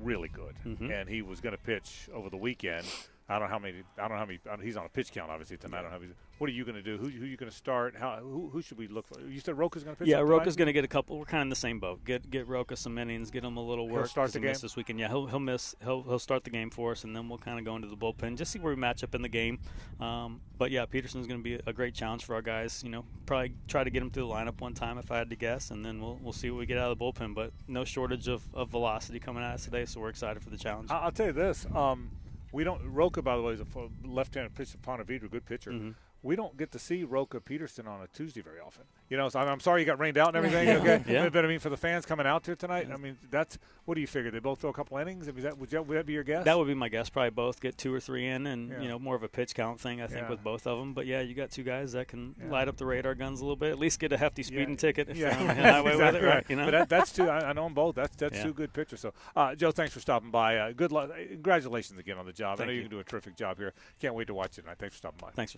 really 0.00 0.28
good. 0.28 0.54
Mm-hmm. 0.64 0.90
And 0.90 1.08
he 1.08 1.20
was 1.20 1.40
going 1.40 1.56
to 1.56 1.62
pitch 1.62 2.08
over 2.14 2.30
the 2.30 2.38
weekend. 2.38 2.86
I 3.30 3.38
don't 3.38 3.42
know 3.48 3.52
how 3.52 3.58
many. 3.60 3.78
I 3.96 4.02
don't 4.02 4.10
know 4.10 4.16
how 4.18 4.26
many. 4.26 4.40
Don't- 4.44 4.60
He's 4.62 4.76
on 4.76 4.84
a 4.84 4.88
pitch 4.88 5.12
count, 5.12 5.30
obviously 5.30 5.56
tonight. 5.56 5.78
I 5.78 5.82
don't 5.82 5.90
know 5.90 5.96
how 5.96 6.00
many, 6.02 6.12
what 6.38 6.50
are 6.50 6.52
you 6.52 6.64
going 6.64 6.74
to 6.74 6.82
do? 6.82 6.96
Who, 6.98 7.08
who 7.08 7.22
are 7.24 7.26
you 7.26 7.36
going 7.36 7.50
to 7.50 7.56
start? 7.56 7.94
How? 7.96 8.16
Who, 8.20 8.48
who 8.52 8.60
should 8.60 8.76
we 8.78 8.88
look 8.88 9.06
for? 9.06 9.20
You 9.20 9.38
said 9.40 9.56
Roca's 9.56 9.84
going 9.84 9.94
to 9.94 9.98
pitch. 10.00 10.08
Yeah? 10.08 10.18
Roka's 10.20 10.56
going 10.56 10.66
to 10.66 10.72
get 10.72 10.84
a 10.84 10.88
couple. 10.88 11.18
We're 11.18 11.24
kind 11.26 11.40
of 11.42 11.46
in 11.46 11.48
the 11.50 11.56
same 11.56 11.78
boat. 11.80 12.04
Get 12.04 12.28
get 12.30 12.48
Roka 12.48 12.76
some 12.76 12.98
innings, 12.98 13.30
get 13.30 13.44
him 13.44 13.56
a 13.56 13.62
little 13.64 13.86
He'll 13.86 13.96
work. 13.98 14.06
start 14.08 14.26
'cause 14.26 14.32
the 14.32 14.40
he 14.40 14.46
game? 14.46 14.56
this 14.60 14.74
weekend. 14.76 14.98
Yeah, 14.98 15.08
he'll 15.08 15.26
he'll 15.26 15.38
miss. 15.38 15.74
He'll 15.82 16.02
he'll 16.02 16.18
start 16.18 16.44
the 16.44 16.50
game 16.50 16.70
for 16.70 16.92
us, 16.92 17.04
and 17.04 17.14
then 17.14 17.28
we'll 17.28 17.38
kind 17.38 17.58
of 17.58 17.64
go 17.64 17.76
into 17.76 17.88
the 17.88 17.96
bullpen, 17.96 18.36
just 18.36 18.50
see 18.52 18.58
where 18.58 18.74
we 18.74 18.80
match 18.80 19.04
up 19.04 19.14
in 19.14 19.22
the 19.22 19.28
game. 19.28 19.58
Um, 20.00 20.40
but 20.58 20.70
yeah, 20.70 20.84
Peterson's 20.86 21.26
going 21.26 21.40
to 21.40 21.44
be 21.44 21.58
a 21.66 21.72
great 21.72 21.94
challenge 21.94 22.24
for 22.24 22.34
our 22.34 22.42
guys. 22.42 22.82
You 22.82 22.90
know, 22.90 23.04
probably 23.26 23.52
try 23.68 23.84
to 23.84 23.90
get 23.90 24.02
him 24.02 24.10
through 24.10 24.26
the 24.26 24.32
lineup 24.34 24.60
one 24.60 24.74
time 24.74 24.98
if 24.98 25.10
I 25.12 25.18
had 25.18 25.30
to 25.30 25.36
guess, 25.36 25.70
and 25.70 25.84
then 25.84 26.00
we'll 26.00 26.18
we'll 26.22 26.32
see 26.32 26.50
what 26.50 26.58
we 26.58 26.66
get 26.66 26.78
out 26.78 26.90
of 26.90 26.98
the 26.98 27.04
bullpen. 27.04 27.34
But 27.34 27.52
no 27.68 27.84
shortage 27.84 28.26
of, 28.28 28.42
of 28.54 28.70
velocity 28.70 29.20
coming 29.20 29.42
at 29.44 29.54
us 29.54 29.64
today, 29.64 29.84
so 29.84 30.00
we're 30.00 30.08
excited 30.08 30.42
for 30.42 30.50
the 30.50 30.58
challenge. 30.58 30.90
I'll 30.90 31.12
tell 31.12 31.26
you 31.26 31.32
this. 31.32 31.66
Um, 31.74 32.10
we 32.52 32.64
don't. 32.64 32.80
Roka, 32.92 33.22
by 33.22 33.36
the 33.36 33.42
way, 33.42 33.54
is 33.54 33.60
a 33.60 33.66
left-handed 34.06 34.54
pitcher. 34.54 34.78
Ponte 34.78 35.06
Vedra, 35.06 35.30
good 35.30 35.46
pitcher. 35.46 35.70
Mm-hmm. 35.70 35.90
We 36.22 36.36
don't 36.36 36.54
get 36.58 36.70
to 36.72 36.78
see 36.78 37.02
Roka 37.02 37.40
Peterson 37.40 37.86
on 37.86 38.02
a 38.02 38.06
Tuesday 38.08 38.42
very 38.42 38.60
often. 38.60 38.84
You 39.08 39.16
know, 39.16 39.30
so 39.30 39.40
I'm, 39.40 39.48
I'm 39.48 39.60
sorry 39.60 39.80
you 39.80 39.86
got 39.86 39.98
rained 39.98 40.18
out 40.18 40.28
and 40.28 40.36
everything. 40.36 40.68
Okay, 40.68 41.02
Yeah. 41.12 41.30
but 41.30 41.44
I 41.44 41.48
mean, 41.48 41.58
for 41.60 41.70
the 41.70 41.78
fans 41.78 42.04
coming 42.04 42.26
out 42.26 42.44
here 42.44 42.54
tonight, 42.54 42.88
I 42.92 42.96
mean, 42.98 43.16
that's 43.30 43.58
what 43.86 43.94
do 43.94 44.02
you 44.02 44.06
figure? 44.06 44.30
They 44.30 44.38
both 44.38 44.60
throw 44.60 44.68
a 44.68 44.72
couple 44.74 44.98
innings. 44.98 45.26
Is 45.28 45.34
that 45.42 45.56
would, 45.56 45.70
that 45.70 45.86
would 45.86 45.96
that 45.96 46.04
be 46.04 46.12
your 46.12 46.22
guess? 46.22 46.44
That 46.44 46.58
would 46.58 46.66
be 46.68 46.74
my 46.74 46.90
guess. 46.90 47.08
Probably 47.08 47.30
both 47.30 47.60
get 47.60 47.78
two 47.78 47.92
or 47.92 48.00
three 48.00 48.26
in, 48.26 48.46
and 48.46 48.70
Yeah. 48.70 48.80
you 48.82 48.88
know 48.88 48.98
more 48.98 49.16
of 49.16 49.22
a 49.22 49.28
pitch 49.28 49.54
count 49.54 49.80
thing. 49.80 50.02
I 50.02 50.06
think 50.08 50.20
Yeah. 50.24 50.28
with 50.30 50.44
both 50.44 50.66
of 50.66 50.78
them. 50.78 50.92
But 50.92 51.06
yeah, 51.06 51.22
you 51.22 51.34
got 51.34 51.50
two 51.50 51.62
guys 51.64 51.92
that 51.92 52.08
can 52.08 52.34
light 52.50 52.68
up 52.68 52.76
the 52.76 52.84
radar 52.86 53.14
guns 53.14 53.40
a 53.40 53.44
little 53.44 53.56
bit. 53.56 53.70
At 53.72 53.78
least 53.78 53.98
get 53.98 54.12
a 54.12 54.18
hefty 54.18 54.42
speeding 54.42 54.76
ticket 54.76 55.08
if 55.08 55.16
Yeah, 55.16 55.30
they're 55.30 55.40
on 55.40 55.46
the 55.46 55.54
highway 55.72 55.92
exactly 55.92 56.20
with 56.20 56.22
it, 56.22 56.26
right? 56.34 56.44
You 56.50 56.56
know. 56.56 56.64
But 56.66 56.70
that, 56.72 56.88
that's 56.90 57.12
two. 57.12 57.28
I, 57.30 57.48
I 57.48 57.52
know 57.54 57.64
them 57.64 57.74
both. 57.74 57.94
That's 57.94 58.14
that's 58.16 58.42
two 58.42 58.52
good 58.52 58.74
pitchers. 58.74 59.00
So, 59.00 59.14
uh, 59.34 59.54
Joe, 59.54 59.70
thanks 59.70 59.94
for 59.94 60.00
stopping 60.00 60.30
by. 60.30 60.58
Uh, 60.58 60.72
good 60.72 60.92
luck. 60.92 61.10
Congratulations 61.30 61.98
again 61.98 62.18
on 62.18 62.26
the 62.26 62.32
job. 62.32 62.60
I 62.60 62.66
know 62.66 62.70
you. 62.72 62.76
you. 62.76 62.82
can 62.82 62.90
do 62.90 62.98
a 63.00 63.04
terrific 63.04 63.36
job 63.36 63.56
here. 63.56 63.72
Can't 64.00 64.14
wait 64.14 64.26
to 64.26 64.34
watch 64.34 64.58
it 64.58 64.62
tonight. 64.62 64.76
Thanks 64.78 64.94
for 64.94 64.98
stopping 64.98 65.18
by. 65.22 65.30
Thanks. 65.32 65.56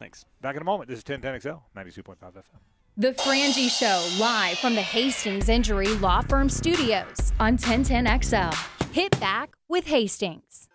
Thanks. 0.00 0.24
Back 0.40 0.56
in 0.56 0.62
a 0.62 0.64
moment. 0.64 0.88
This 0.88 0.98
is 0.98 1.04
1010XL 1.04 1.60
92.5 1.76 2.16
FM. 2.16 2.42
The 2.96 3.12
Frangie 3.12 3.70
Show, 3.70 4.18
live 4.18 4.58
from 4.58 4.74
the 4.74 4.82
Hastings 4.82 5.48
Injury 5.48 5.88
Law 5.96 6.22
Firm 6.22 6.48
Studios 6.48 7.32
on 7.38 7.58
1010XL. 7.58 8.54
Hit 8.92 9.18
back 9.20 9.50
with 9.68 9.86
Hastings. 9.86 10.68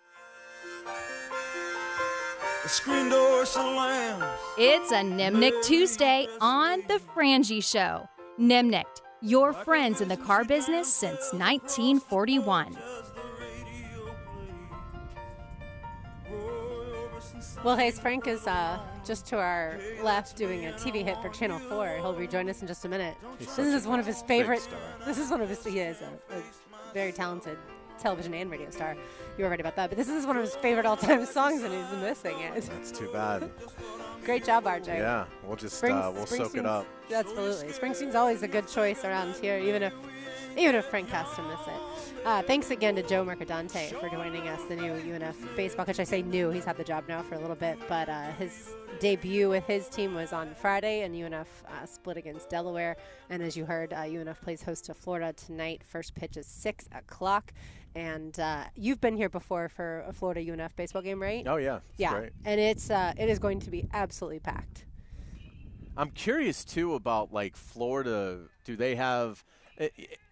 The 2.62 2.68
screen 2.68 3.10
door 3.10 3.44
slams. 3.44 4.24
It's 4.58 4.92
a 4.92 5.02
Nimnicht 5.02 5.64
Tuesday 5.64 6.28
on 6.40 6.82
The 6.88 7.00
Frangie 7.14 7.62
Show. 7.62 8.08
Nimnicht, 8.40 9.02
your 9.22 9.52
friends 9.52 10.00
in 10.00 10.08
the 10.08 10.16
car 10.16 10.44
business 10.44 10.92
since 10.92 11.32
1941. 11.32 12.76
Well, 17.64 17.76
Hayes 17.76 17.98
Frank 17.98 18.26
is 18.26 18.46
uh, 18.46 18.78
just 19.06 19.26
to 19.26 19.38
our 19.38 19.78
left 20.02 20.36
doing 20.36 20.66
a 20.66 20.72
TV 20.72 21.04
hit 21.04 21.16
for 21.22 21.28
Channel 21.28 21.58
4. 21.60 21.96
He'll 21.98 22.14
rejoin 22.14 22.50
us 22.50 22.60
in 22.60 22.68
just 22.68 22.84
a 22.84 22.88
minute. 22.88 23.14
this 23.38 23.58
is 23.58 23.86
one 23.86 24.00
of 24.00 24.06
his 24.06 24.22
favorite. 24.22 24.66
This 25.04 25.18
is 25.18 25.30
one 25.30 25.40
of 25.40 25.48
his. 25.48 25.64
He 25.64 25.78
is 25.78 26.00
a, 26.00 26.34
a 26.34 26.42
very 26.92 27.12
talented 27.12 27.56
television 27.98 28.34
and 28.34 28.50
radio 28.50 28.68
star. 28.70 28.96
You 29.38 29.44
were 29.44 29.50
right 29.50 29.60
about 29.60 29.76
that. 29.76 29.90
But 29.90 29.96
this 29.96 30.08
is 30.08 30.26
one 30.26 30.36
of 30.36 30.42
his 30.42 30.56
favorite 30.56 30.86
all-time 30.86 31.24
songs, 31.38 31.62
and 31.62 31.72
he's 31.72 32.02
missing 32.02 32.38
it. 32.40 32.64
That's 32.64 32.90
too 32.90 33.08
bad. 33.12 33.48
Great 34.24 34.44
job, 34.44 34.64
RJ. 34.64 34.88
Yeah, 34.88 35.26
we'll 35.44 35.56
just 35.56 35.82
uh, 35.84 36.10
we'll 36.12 36.26
soak 36.26 36.56
it 36.56 36.66
up. 36.66 36.84
Absolutely. 37.12 37.68
Springsteen's 37.68 38.16
always 38.16 38.42
a 38.42 38.48
good 38.48 38.66
choice 38.66 39.04
around 39.04 39.36
here, 39.36 39.58
even 39.58 39.84
if 39.84 39.92
even 40.56 40.74
if 40.74 40.84
Frank 40.86 41.08
has 41.10 41.34
to 41.36 41.42
miss 41.42 41.60
it. 41.66 42.24
Uh, 42.24 42.42
thanks 42.42 42.70
again 42.70 42.96
to 42.96 43.02
Joe 43.02 43.24
Mercadante 43.24 43.92
for 44.00 44.08
joining 44.08 44.48
us, 44.48 44.62
the 44.64 44.76
new 44.76 44.92
UNF 44.92 45.36
baseball 45.56 45.84
coach. 45.84 46.00
I 46.00 46.04
say 46.04 46.22
new, 46.22 46.50
he's 46.50 46.64
had 46.64 46.76
the 46.76 46.84
job 46.84 47.04
now 47.08 47.22
for 47.22 47.34
a 47.34 47.38
little 47.38 47.56
bit, 47.56 47.78
but 47.88 48.08
uh, 48.08 48.32
his 48.32 48.74
debut 48.98 49.48
with 49.48 49.64
his 49.66 49.88
team 49.88 50.14
was 50.14 50.32
on 50.32 50.54
Friday, 50.54 51.02
and 51.02 51.14
UNF 51.14 51.46
uh, 51.68 51.86
split 51.86 52.16
against 52.16 52.48
Delaware. 52.48 52.96
And 53.30 53.42
as 53.42 53.56
you 53.56 53.64
heard, 53.64 53.92
uh, 53.92 53.98
UNF 53.98 54.40
plays 54.40 54.62
host 54.62 54.86
to 54.86 54.94
Florida 54.94 55.32
tonight. 55.32 55.82
First 55.84 56.14
pitch 56.14 56.36
is 56.36 56.46
6 56.46 56.88
o'clock. 56.92 57.52
And 57.94 58.38
uh, 58.38 58.64
you've 58.74 59.00
been 59.00 59.16
here 59.16 59.30
before 59.30 59.70
for 59.70 60.04
a 60.06 60.12
Florida 60.12 60.40
UNF 60.40 60.76
baseball 60.76 61.00
game, 61.00 61.20
right? 61.20 61.44
Oh 61.46 61.56
yeah, 61.56 61.76
it's 61.76 61.84
yeah, 61.96 62.18
great. 62.18 62.32
and 62.44 62.60
it's 62.60 62.90
uh, 62.90 63.14
it 63.16 63.30
is 63.30 63.38
going 63.38 63.58
to 63.60 63.70
be 63.70 63.88
absolutely 63.94 64.38
packed. 64.38 64.84
I'm 65.96 66.10
curious 66.10 66.62
too 66.62 66.94
about 66.94 67.32
like 67.32 67.56
Florida. 67.56 68.40
Do 68.64 68.76
they 68.76 68.96
have 68.96 69.42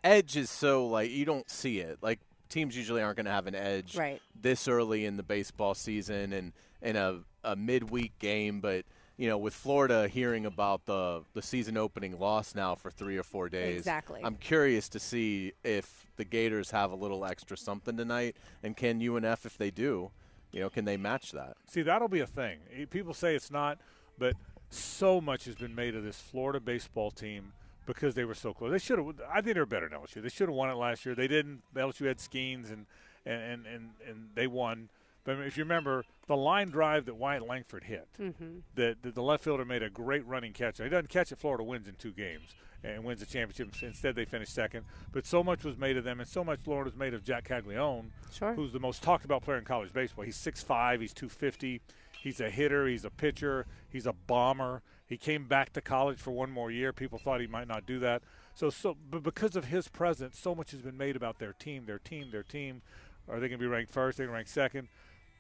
edge? 0.03 0.37
Is 0.37 0.51
so 0.51 0.87
like 0.87 1.11
you 1.11 1.25
don't 1.25 1.49
see 1.51 1.79
it. 1.81 1.99
Like 2.03 2.21
teams 2.49 2.77
usually 2.77 3.03
aren't 3.03 3.17
going 3.17 3.27
to 3.27 3.33
have 3.33 3.47
an 3.47 3.55
edge 3.55 3.97
Right. 3.97 4.21
this 4.41 4.69
early 4.69 5.05
in 5.05 5.17
the 5.17 5.23
baseball 5.23 5.75
season 5.75 6.33
and 6.33 6.53
in 6.83 6.97
a, 6.97 7.21
a 7.43 7.57
midweek 7.57 8.19
game. 8.19 8.61
But 8.61 8.85
you 9.17 9.29
know, 9.29 9.39
with 9.39 9.55
Florida 9.55 10.09
hearing 10.09 10.45
about 10.45 10.87
the 10.87 11.23
the 11.35 11.43
season 11.43 11.77
opening 11.77 12.19
loss 12.19 12.55
now 12.55 12.75
for 12.75 12.91
three 12.91 13.17
or 13.17 13.23
four 13.23 13.49
days, 13.49 13.79
Exactly. 13.79 14.21
I'm 14.25 14.37
curious 14.37 14.89
to 14.91 14.99
see 15.01 15.53
if 15.63 16.07
the 16.17 16.25
Gators 16.25 16.71
have 16.73 16.91
a 16.93 16.97
little 16.97 17.25
extra 17.25 17.57
something 17.57 17.97
tonight, 17.97 18.37
and 18.63 18.77
can 18.77 19.01
UNF, 19.01 19.47
if 19.47 19.57
they 19.59 19.71
do, 19.71 20.11
you 20.53 20.61
know, 20.61 20.69
can 20.71 20.85
they 20.85 20.97
match 20.97 21.33
that? 21.33 21.57
See, 21.69 21.83
that'll 21.83 22.09
be 22.09 22.21
a 22.21 22.27
thing. 22.27 22.59
People 22.91 23.15
say 23.15 23.35
it's 23.35 23.51
not, 23.51 23.79
but 24.19 24.35
so 24.71 25.21
much 25.21 25.45
has 25.45 25.55
been 25.57 25.75
made 25.75 25.95
of 25.95 26.03
this 26.05 26.21
Florida 26.21 26.59
baseball 26.61 27.11
team 27.13 27.53
because 27.87 28.15
they 28.15 28.25
were 28.25 28.35
so 28.35 28.53
close. 28.53 28.71
They 28.71 28.79
should 28.79 28.99
have. 28.99 29.07
I 29.33 29.41
think 29.41 29.55
they're 29.55 29.67
better 29.67 29.89
than 29.89 29.99
LSU. 29.99 30.23
They 30.23 30.29
should 30.29 30.49
have 30.49 30.57
won 30.57 30.71
it 30.71 30.75
last 30.75 31.05
year. 31.05 31.15
They 31.15 31.29
didn't. 31.29 31.63
LSU 31.75 32.07
had 32.07 32.19
Skenes 32.19 32.71
and 32.73 32.87
and 33.27 33.67
and 33.67 33.91
and, 34.09 34.29
they 34.35 34.47
won. 34.47 34.89
But 35.25 35.39
if 35.41 35.57
you 35.57 35.65
remember 35.65 36.05
the 36.27 36.37
line 36.37 36.69
drive 36.69 37.07
that 37.07 37.15
Wyatt 37.17 37.47
Langford 37.47 37.85
hit, 37.85 38.07
Mm-hmm. 38.21 38.59
that 38.75 39.03
that 39.03 39.15
the 39.15 39.23
left 39.23 39.45
fielder 39.45 39.65
made 39.65 39.83
a 39.83 39.91
great 39.91 40.27
running 40.27 40.53
catch. 40.53 40.79
He 40.79 40.89
doesn't 40.89 41.09
catch 41.09 41.33
it. 41.33 41.39
Florida 41.39 41.65
wins 41.65 41.89
in 41.89 41.95
two 41.95 42.13
games 42.13 42.55
and 42.83 43.03
wins 43.03 43.21
the 43.21 43.27
championship. 43.27 43.83
Instead, 43.83 44.15
they 44.15 44.27
finished 44.27 44.53
second. 44.55 44.85
But 45.13 45.25
so 45.25 45.43
much 45.43 45.65
was 45.65 45.79
made 45.79 45.97
of 45.97 46.05
them, 46.05 46.21
and 46.21 46.29
so 46.29 46.45
much 46.45 46.61
Florida 46.61 46.91
was 46.91 46.99
made 46.99 47.15
of 47.15 47.25
Jac 47.25 47.49
Caglianone, 47.49 48.11
Sure. 48.31 48.53
who's 48.53 48.75
the 48.75 48.79
most 48.81 49.03
talked 49.03 49.25
about 49.25 49.43
player 49.43 49.57
in 49.57 49.65
college 49.65 49.91
baseball. 49.95 50.23
He's 50.27 50.37
6'5", 50.37 51.01
he's 51.01 51.15
250. 51.15 51.81
He's 52.21 52.41
a 52.41 52.51
hitter, 52.51 52.87
he's 52.87 53.07
a 53.07 53.11
pitcher, 53.11 53.65
he's 53.89 54.05
a 54.07 54.13
bomber. 54.13 54.83
He 55.15 55.19
came 55.19 55.45
back 55.45 55.73
to 55.75 55.81
college 55.81 56.19
for 56.19 56.33
one 56.33 56.51
more 56.51 56.73
year. 56.73 56.93
People 56.93 57.21
thought 57.21 57.41
he 57.41 57.47
might 57.47 57.69
not 57.69 57.87
do 57.87 58.01
that. 58.01 58.21
So 58.53 58.69
so 58.69 58.97
but 59.13 59.23
because 59.23 59.55
of 59.55 59.67
his 59.67 59.87
presence, 59.87 60.37
so 60.37 60.57
much 60.57 60.73
has 60.73 60.83
been 60.83 60.97
made 60.97 61.15
about 61.15 61.39
their 61.39 61.53
team, 61.53 61.87
their 61.87 62.01
team, 62.01 62.33
their 62.33 62.43
team. 62.43 62.83
Are 63.29 63.39
they 63.39 63.47
going 63.47 63.61
to 63.61 63.65
be 63.65 63.69
ranked 63.69 63.93
first? 63.93 64.19
They're 64.19 64.27
going 64.27 64.35
to 64.35 64.39
rank 64.39 64.49
second. 64.49 64.89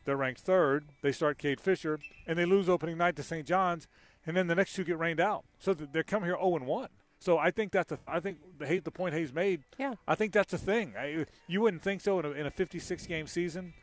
They're 0.04 0.16
ranked 0.16 0.42
third. 0.42 0.84
They 1.02 1.10
start 1.10 1.38
Cade 1.38 1.60
Fisher, 1.60 1.98
and 2.24 2.38
they 2.38 2.44
lose 2.44 2.68
opening 2.68 2.96
night 2.98 3.16
to 3.16 3.24
St. 3.24 3.44
John's, 3.44 3.88
and 4.24 4.37
then 4.37 4.46
the 4.46 4.54
next 4.54 4.74
two 4.74 4.84
get 4.84 4.96
rained 4.96 5.18
out. 5.18 5.44
So 5.58 5.74
th- 5.74 5.90
they 5.92 6.04
come 6.04 6.22
here 6.22 6.37
0 6.37 6.54
and 6.54 6.66
1. 6.66 6.88
So 7.18 7.37
I 7.37 7.50
think 7.50 7.72
that's 7.72 7.90
a. 7.90 7.98
I 8.06 8.20
think 8.20 8.38
the 8.58 8.68
hate 8.68 8.84
the 8.84 8.92
point 8.92 9.12
Hayes 9.12 9.32
made. 9.32 9.64
Yeah. 9.76 9.94
I 10.06 10.14
think 10.14 10.32
that's 10.32 10.52
a 10.52 10.58
thing. 10.58 10.94
I, 10.96 11.26
you 11.48 11.62
wouldn't 11.62 11.82
think 11.82 12.00
so 12.00 12.20
in 12.20 12.26
a, 12.26 12.30
in 12.30 12.46
a 12.46 12.50
56 12.52 13.08
game 13.08 13.26
season, 13.26 13.74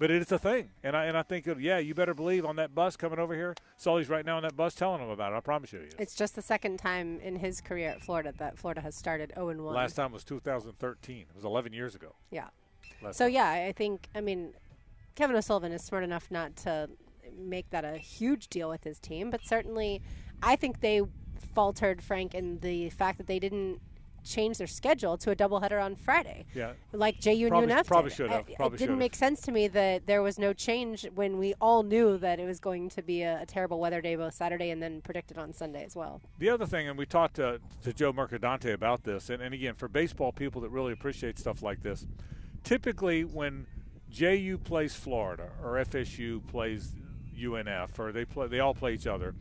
but 0.00 0.10
it's 0.10 0.32
a 0.32 0.38
thing. 0.38 0.70
And 0.82 0.96
I 0.96 1.04
and 1.04 1.16
I 1.16 1.22
think 1.22 1.46
yeah, 1.58 1.78
you 1.78 1.94
better 1.94 2.14
believe 2.14 2.44
on 2.44 2.56
that 2.56 2.74
bus 2.74 2.96
coming 2.96 3.18
over 3.20 3.34
here. 3.34 3.54
Sully's 3.76 4.08
right 4.08 4.24
now 4.24 4.38
on 4.38 4.42
that 4.42 4.56
bus 4.56 4.74
telling 4.74 5.00
them 5.00 5.10
about 5.10 5.32
it. 5.32 5.36
I 5.36 5.40
promise 5.40 5.72
you. 5.72 5.86
It's 5.98 6.14
just 6.16 6.34
the 6.34 6.42
second 6.42 6.78
time 6.78 7.20
in 7.20 7.36
his 7.36 7.60
career 7.60 7.90
at 7.90 8.00
Florida 8.02 8.32
that 8.38 8.58
Florida 8.58 8.80
has 8.80 8.96
started 8.96 9.30
0 9.36 9.50
and 9.50 9.60
1. 9.64 9.74
Last 9.74 9.94
time 9.94 10.10
was 10.10 10.24
2013. 10.24 11.18
It 11.20 11.36
was 11.36 11.44
11 11.44 11.72
years 11.74 11.94
ago. 11.94 12.14
Yeah. 12.30 12.48
Last 13.02 13.18
So 13.18 13.26
time. 13.26 13.34
yeah, 13.34 13.50
I 13.68 13.72
think 13.76 14.08
I 14.14 14.20
mean 14.22 14.54
Kevin 15.14 15.36
O'Sullivan 15.36 15.70
is 15.70 15.84
smart 15.84 16.02
enough 16.02 16.30
not 16.30 16.56
to 16.56 16.88
make 17.38 17.68
that 17.70 17.84
a 17.84 17.98
huge 17.98 18.48
deal 18.48 18.70
with 18.70 18.82
his 18.82 18.98
team, 18.98 19.30
but 19.30 19.44
certainly 19.44 20.00
I 20.42 20.56
think 20.56 20.80
they 20.80 21.02
faltered 21.54 22.02
Frank 22.02 22.34
in 22.34 22.58
the 22.60 22.88
fact 22.90 23.18
that 23.18 23.26
they 23.26 23.38
didn't 23.38 23.80
change 24.24 24.58
their 24.58 24.66
schedule 24.66 25.16
to 25.18 25.30
a 25.30 25.36
doubleheader 25.36 25.82
on 25.82 25.96
Friday. 25.96 26.44
Yeah. 26.54 26.72
Like 26.92 27.20
JU 27.20 27.46
and 27.52 27.70
UNF 27.70 27.86
probably 27.86 28.10
did. 28.10 28.16
should 28.16 28.30
have. 28.30 28.48
It- 28.48 28.56
Probably 28.56 28.76
it 28.76 28.78
didn't 28.78 28.94
should 28.94 28.98
make 28.98 29.14
sense 29.14 29.40
to 29.42 29.52
me 29.52 29.68
that 29.68 30.06
there 30.06 30.22
was 30.22 30.38
no 30.38 30.52
change 30.52 31.06
when 31.14 31.38
we 31.38 31.54
all 31.60 31.82
knew 31.82 32.18
that 32.18 32.38
it 32.38 32.44
was 32.46 32.60
going 32.60 32.88
to 32.90 33.02
be 33.02 33.22
a, 33.22 33.42
a 33.42 33.46
terrible 33.46 33.80
weather 33.80 34.00
day 34.00 34.16
both 34.16 34.34
Saturday 34.34 34.70
and 34.70 34.82
then 34.82 35.00
predicted 35.00 35.38
on 35.38 35.52
Sunday 35.52 35.84
as 35.84 35.96
well. 35.96 36.20
The 36.38 36.48
other 36.50 36.66
thing, 36.66 36.88
and 36.88 36.98
we 36.98 37.06
talked 37.06 37.36
to, 37.36 37.60
to 37.82 37.92
Joe 37.92 38.12
Mercadante 38.12 38.72
about 38.72 39.04
this, 39.04 39.30
and, 39.30 39.42
and 39.42 39.54
again, 39.54 39.74
for 39.74 39.88
baseball 39.88 40.32
people 40.32 40.60
that 40.62 40.70
really 40.70 40.92
appreciate 40.92 41.38
stuff 41.38 41.62
like 41.62 41.82
this, 41.82 42.06
typically 42.64 43.24
when 43.24 43.66
JU 44.10 44.58
plays 44.62 44.94
Florida 44.94 45.50
or 45.62 45.72
FSU 45.84 46.46
plays 46.48 46.94
UNF 47.38 47.98
or 47.98 48.12
they 48.12 48.24
play, 48.24 48.48
they 48.48 48.60
all 48.60 48.74
play 48.74 48.92
each 48.94 49.06
other. 49.06 49.34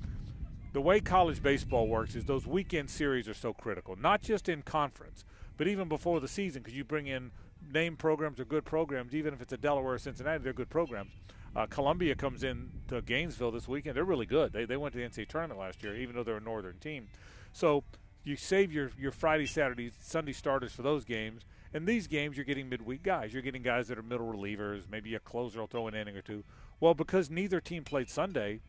The 0.72 0.82
way 0.82 1.00
college 1.00 1.42
baseball 1.42 1.88
works 1.88 2.16
is 2.16 2.26
those 2.26 2.46
weekend 2.46 2.92
series 2.92 3.28
are 3.28 3.34
so 3.34 3.54
critical, 3.54 3.96
not 3.96 4.22
just 4.22 4.48
in 4.48 4.62
conference, 4.62 5.26
but 5.58 5.68
even 5.68 5.90
before 5.90 6.20
the 6.20 6.28
season, 6.28 6.62
because 6.62 6.78
you 6.78 6.84
bring 6.84 7.08
in 7.08 7.32
name 7.74 7.96
programs 7.96 8.40
or 8.40 8.46
good 8.46 8.66
programs, 8.66 9.16
even 9.16 9.34
if 9.34 9.42
it's 9.42 9.52
a 9.52 9.58
Delaware 9.58 9.96
or 9.96 9.98
Cincinnati, 9.98 10.44
they're 10.44 10.54
good 10.54 10.70
programs. 10.70 11.12
Uh, 11.56 11.66
Columbia 11.66 12.14
comes 12.14 12.44
in 12.44 12.70
to 12.88 13.02
Gainesville 13.02 13.50
this 13.50 13.68
weekend. 13.68 13.98
They're 13.98 14.04
really 14.04 14.28
good. 14.28 14.54
They, 14.54 14.66
they 14.66 14.78
went 14.78 14.94
to 14.94 15.00
the 15.00 15.06
NCAA 15.06 15.28
tournament 15.28 15.60
last 15.60 15.84
year, 15.84 15.96
even 15.96 16.16
though 16.16 16.24
they're 16.24 16.38
a 16.38 16.42
northern 16.42 16.78
team. 16.78 17.08
So 17.52 17.84
you 18.24 18.36
save 18.36 18.72
your, 18.72 18.92
your 18.98 19.12
Friday, 19.12 19.48
Saturday, 19.48 19.92
Sunday 20.00 20.34
starters 20.34 20.72
for 20.72 20.84
those 20.84 21.04
games. 21.04 21.42
And 21.74 21.88
these 21.88 22.06
games, 22.06 22.38
you're 22.38 22.46
getting 22.46 22.70
midweek 22.70 23.02
guys. 23.02 23.34
You're 23.34 23.42
getting 23.42 23.64
guys 23.64 23.88
that 23.88 23.98
are 23.98 24.04
middle 24.04 24.32
relievers. 24.32 24.84
Maybe 24.90 25.16
a 25.16 25.20
closer 25.20 25.60
will 25.60 25.68
throw 25.68 25.88
an 25.88 25.96
inning 25.96 26.16
or 26.16 26.22
two. 26.22 26.44
Well, 26.80 26.94
because 26.94 27.32
neither 27.32 27.60
team 27.60 27.84
played 27.84 28.10
Sunday, 28.10 28.62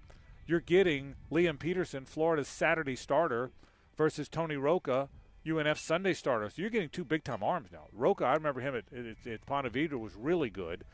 you're 0.51 0.61
getting 0.61 1.15
Liam 1.31 1.61
Peterson, 1.61 2.05
Florida's 2.05 2.49
Saturday 2.49 2.97
starter, 2.97 3.53
versus 3.97 4.29
Tony 4.29 4.57
Roca, 4.57 5.09
UNF 5.47 5.79
Sunday 5.79 6.13
starter. 6.13 6.51
So 6.51 6.61
you're 6.61 6.71
getting 6.71 6.89
two 6.89 7.05
big 7.05 7.23
time 7.23 7.43
arms 7.43 7.69
now. 7.73 7.85
Roca, 7.93 8.25
I 8.25 8.35
remember 8.35 8.61
him 8.61 8.75
at, 8.75 8.85
at, 8.93 9.33
at 9.33 9.47
Ponte 9.47 9.73
Vedra 9.73 10.01
was 10.01 10.17
really 10.17 10.51
good. 10.51 10.85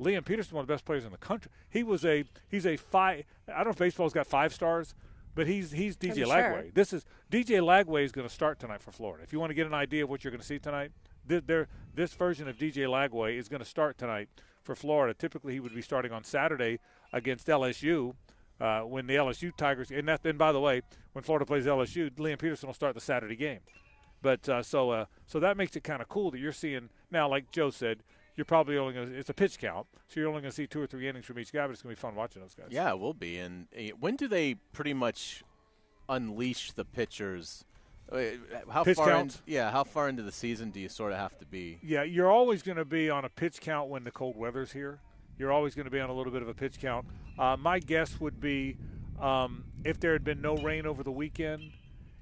Liam 0.00 0.24
Peterson, 0.24 0.56
one 0.56 0.62
of 0.62 0.66
the 0.66 0.72
best 0.72 0.86
players 0.86 1.04
in 1.04 1.12
the 1.12 1.18
country. 1.18 1.52
He 1.68 1.82
was 1.82 2.04
a 2.04 2.24
he's 2.48 2.64
a 2.64 2.76
five. 2.76 3.24
I 3.46 3.58
don't 3.58 3.66
know 3.66 3.70
if 3.72 3.78
baseball's 3.78 4.14
got 4.14 4.26
five 4.26 4.54
stars, 4.54 4.94
but 5.34 5.46
he's 5.46 5.72
he's 5.72 5.96
DJ 5.96 6.24
sure. 6.24 6.26
Lagway. 6.28 6.74
This 6.74 6.94
is 6.94 7.04
DJ 7.30 7.60
Lagway 7.60 8.04
is 8.04 8.12
going 8.12 8.26
to 8.26 8.32
start 8.32 8.58
tonight 8.58 8.80
for 8.80 8.92
Florida. 8.92 9.22
If 9.22 9.32
you 9.32 9.38
want 9.38 9.50
to 9.50 9.54
get 9.54 9.66
an 9.66 9.74
idea 9.74 10.04
of 10.04 10.10
what 10.10 10.24
you're 10.24 10.30
going 10.30 10.40
to 10.40 10.46
see 10.46 10.58
tonight, 10.58 10.90
th- 11.28 11.44
there 11.46 11.68
this 11.94 12.14
version 12.14 12.48
of 12.48 12.56
DJ 12.56 12.86
Lagway 12.86 13.38
is 13.38 13.48
going 13.48 13.62
to 13.62 13.68
start 13.68 13.98
tonight 13.98 14.30
for 14.62 14.74
Florida. 14.74 15.12
Typically, 15.12 15.52
he 15.52 15.60
would 15.60 15.74
be 15.74 15.82
starting 15.82 16.12
on 16.12 16.24
Saturday 16.24 16.78
against 17.12 17.46
LSU. 17.46 18.14
Uh, 18.62 18.82
when 18.82 19.08
the 19.08 19.16
LSU 19.16 19.50
Tigers, 19.56 19.90
and 19.90 20.06
that, 20.06 20.24
and 20.24 20.38
by 20.38 20.52
the 20.52 20.60
way, 20.60 20.82
when 21.14 21.24
Florida 21.24 21.44
plays 21.44 21.66
LSU, 21.66 22.08
Liam 22.12 22.38
Peterson 22.38 22.68
will 22.68 22.74
start 22.74 22.94
the 22.94 23.00
Saturday 23.00 23.34
game. 23.34 23.58
But 24.22 24.48
uh, 24.48 24.62
so 24.62 24.90
uh, 24.90 25.06
so 25.26 25.40
that 25.40 25.56
makes 25.56 25.74
it 25.74 25.82
kind 25.82 26.00
of 26.00 26.08
cool 26.08 26.30
that 26.30 26.38
you're 26.38 26.52
seeing 26.52 26.88
now, 27.10 27.28
like 27.28 27.50
Joe 27.50 27.70
said, 27.70 28.04
you're 28.36 28.44
probably 28.44 28.78
only 28.78 28.94
going 28.94 29.10
to 29.10 29.18
it's 29.18 29.28
a 29.30 29.34
pitch 29.34 29.58
count, 29.58 29.88
so 30.06 30.20
you're 30.20 30.28
only 30.28 30.42
going 30.42 30.52
to 30.52 30.54
see 30.54 30.68
two 30.68 30.80
or 30.80 30.86
three 30.86 31.08
innings 31.08 31.24
from 31.24 31.40
each 31.40 31.52
guy. 31.52 31.66
But 31.66 31.72
it's 31.72 31.82
going 31.82 31.96
to 31.96 31.98
be 31.98 32.00
fun 32.00 32.14
watching 32.14 32.40
those 32.40 32.54
guys. 32.54 32.68
Yeah, 32.70 32.90
it 32.92 33.00
will 33.00 33.14
be. 33.14 33.36
And 33.38 33.66
uh, 33.76 33.96
when 33.98 34.14
do 34.14 34.28
they 34.28 34.54
pretty 34.72 34.94
much 34.94 35.42
unleash 36.08 36.70
the 36.72 36.84
pitchers? 36.84 37.64
Uh, 38.10 38.22
How 38.70 38.84
Pitch 38.84 38.96
far? 38.96 39.08
In, 39.10 39.16
counts? 39.16 39.42
yeah, 39.46 39.70
how 39.70 39.84
far 39.84 40.08
into 40.08 40.22
the 40.22 40.32
season 40.32 40.70
do 40.70 40.78
you 40.80 40.88
sort 40.88 41.12
of 41.12 41.18
have 41.18 41.38
to 41.38 41.46
be? 41.46 41.78
Yeah, 41.82 42.02
you're 42.02 42.30
always 42.30 42.62
going 42.62 42.76
to 42.76 42.84
be 42.84 43.08
on 43.08 43.24
a 43.24 43.28
pitch 43.28 43.60
count 43.60 43.88
when 43.88 44.04
the 44.04 44.10
cold 44.10 44.36
weather's 44.36 44.72
here. 44.72 45.00
You're 45.38 45.52
always 45.52 45.74
going 45.74 45.84
to 45.84 45.90
be 45.90 46.00
on 46.00 46.10
a 46.10 46.14
little 46.14 46.32
bit 46.32 46.42
of 46.42 46.48
a 46.48 46.54
pitch 46.54 46.78
count. 46.78 47.06
Uh, 47.38 47.56
my 47.58 47.78
guess 47.78 48.20
would 48.20 48.40
be 48.40 48.76
um, 49.20 49.64
if 49.84 49.98
there 50.00 50.12
had 50.12 50.24
been 50.24 50.40
no 50.40 50.56
rain 50.56 50.86
over 50.86 51.02
the 51.02 51.12
weekend, 51.12 51.72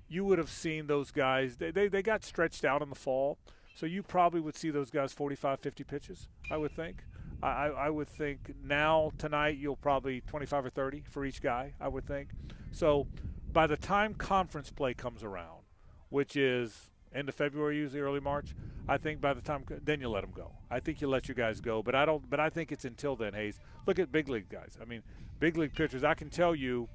you 0.09 0.25
would 0.25 0.39
have 0.39 0.51
seen 0.51 0.87
those 0.87 1.11
guys. 1.11 1.57
They, 1.57 1.71
they, 1.71 1.89
they 1.89 2.03
got 2.03 2.25
stretched 2.25 2.65
out 2.65 2.83
in 2.83 2.89
the 2.89 2.95
fall, 2.95 3.39
so 3.75 3.87
you 3.87 4.03
probably 4.03 4.41
would 4.41 4.57
see 4.57 4.71
those 4.71 4.91
guys 4.91 5.13
45, 5.13 5.61
50 5.61 5.85
pitches, 5.85 6.29
I 6.51 6.57
would 6.57 6.75
think. 6.75 7.05
I, 7.43 7.69
I 7.69 7.91
would 7.91 8.09
think 8.09 8.55
now, 8.63 9.13
tonight, 9.17 9.57
you'll 9.57 9.77
probably 9.77 10.21
25 10.23 10.67
or 10.67 10.71
30 10.71 11.05
for 11.09 11.25
each 11.25 11.41
guy, 11.41 11.73
I 11.81 11.89
would 11.89 12.07
think. 12.07 12.31
So 12.73 13.07
by 13.53 13.67
the 13.67 13.77
time 13.77 14.15
conference 14.15 14.71
play 14.71 14.95
comes 14.95 15.23
around, 15.23 15.63
which 16.11 16.37
is 16.37 16.90
end 17.15 17.29
of 17.29 17.35
February, 17.35 17.77
usually 17.77 18.01
early 18.01 18.21
March. 18.21 18.55
I 18.89 18.99
think 18.99 19.21
by 19.21 19.35
the 19.35 19.41
time 19.41 19.65
then 19.85 20.01
you 20.01 20.09
let 20.09 20.23
them 20.23 20.33
go. 20.35 20.53
I 20.71 20.81
think 20.81 21.01
you 21.01 21.09
let 21.09 21.29
your 21.29 21.35
guys 21.35 21.61
go, 21.61 21.83
but 21.83 21.95
I 21.95 22.05
don't. 22.05 22.29
But 22.29 22.41
I 22.41 22.51
think 22.51 22.73
it's 22.73 22.85
until 22.85 23.17
then. 23.17 23.35
Hayes, 23.35 23.59
look 23.87 23.99
at 23.99 24.11
big 24.11 24.29
league 24.29 24.49
guys. 24.49 24.77
I 24.81 24.85
mean, 24.85 25.03
big 25.39 25.57
league 25.57 25.75
pitchers. 25.75 26.05
I 26.05 26.15
can 26.15 26.31
tell 26.31 26.55
you, 26.55 26.89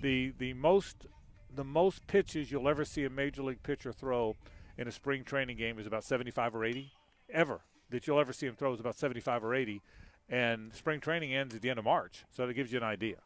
the 0.00 0.32
the 0.38 0.52
most 0.54 1.06
the 1.54 1.64
most 1.64 2.06
pitches 2.06 2.50
you'll 2.52 2.68
ever 2.68 2.84
see 2.84 3.04
a 3.04 3.10
major 3.10 3.42
league 3.42 3.62
pitcher 3.62 3.92
throw 3.92 4.36
in 4.76 4.86
a 4.86 4.92
spring 4.92 5.24
training 5.24 5.56
game 5.56 5.78
is 5.78 5.86
about 5.86 6.04
75 6.04 6.54
or 6.54 6.64
80 6.64 6.92
ever 7.30 7.60
that 7.90 8.06
you'll 8.06 8.20
ever 8.20 8.32
see 8.32 8.46
him 8.46 8.54
throw 8.54 8.72
is 8.74 8.80
about 8.80 8.96
75 8.96 9.42
or 9.42 9.54
80 9.54 9.82
and 10.28 10.72
spring 10.74 11.00
training 11.00 11.34
ends 11.34 11.54
at 11.54 11.62
the 11.62 11.70
end 11.70 11.78
of 11.78 11.84
march 11.86 12.24
so 12.30 12.46
that 12.46 12.52
gives 12.54 12.70
you 12.70 12.78
an 12.78 12.84
idea 12.84 13.16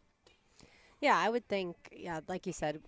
Yeah, 1.00 1.18
I 1.18 1.28
would 1.30 1.48
think. 1.48 1.76
Yeah, 1.90 2.20
like 2.28 2.46
you 2.46 2.52
said, 2.52 2.80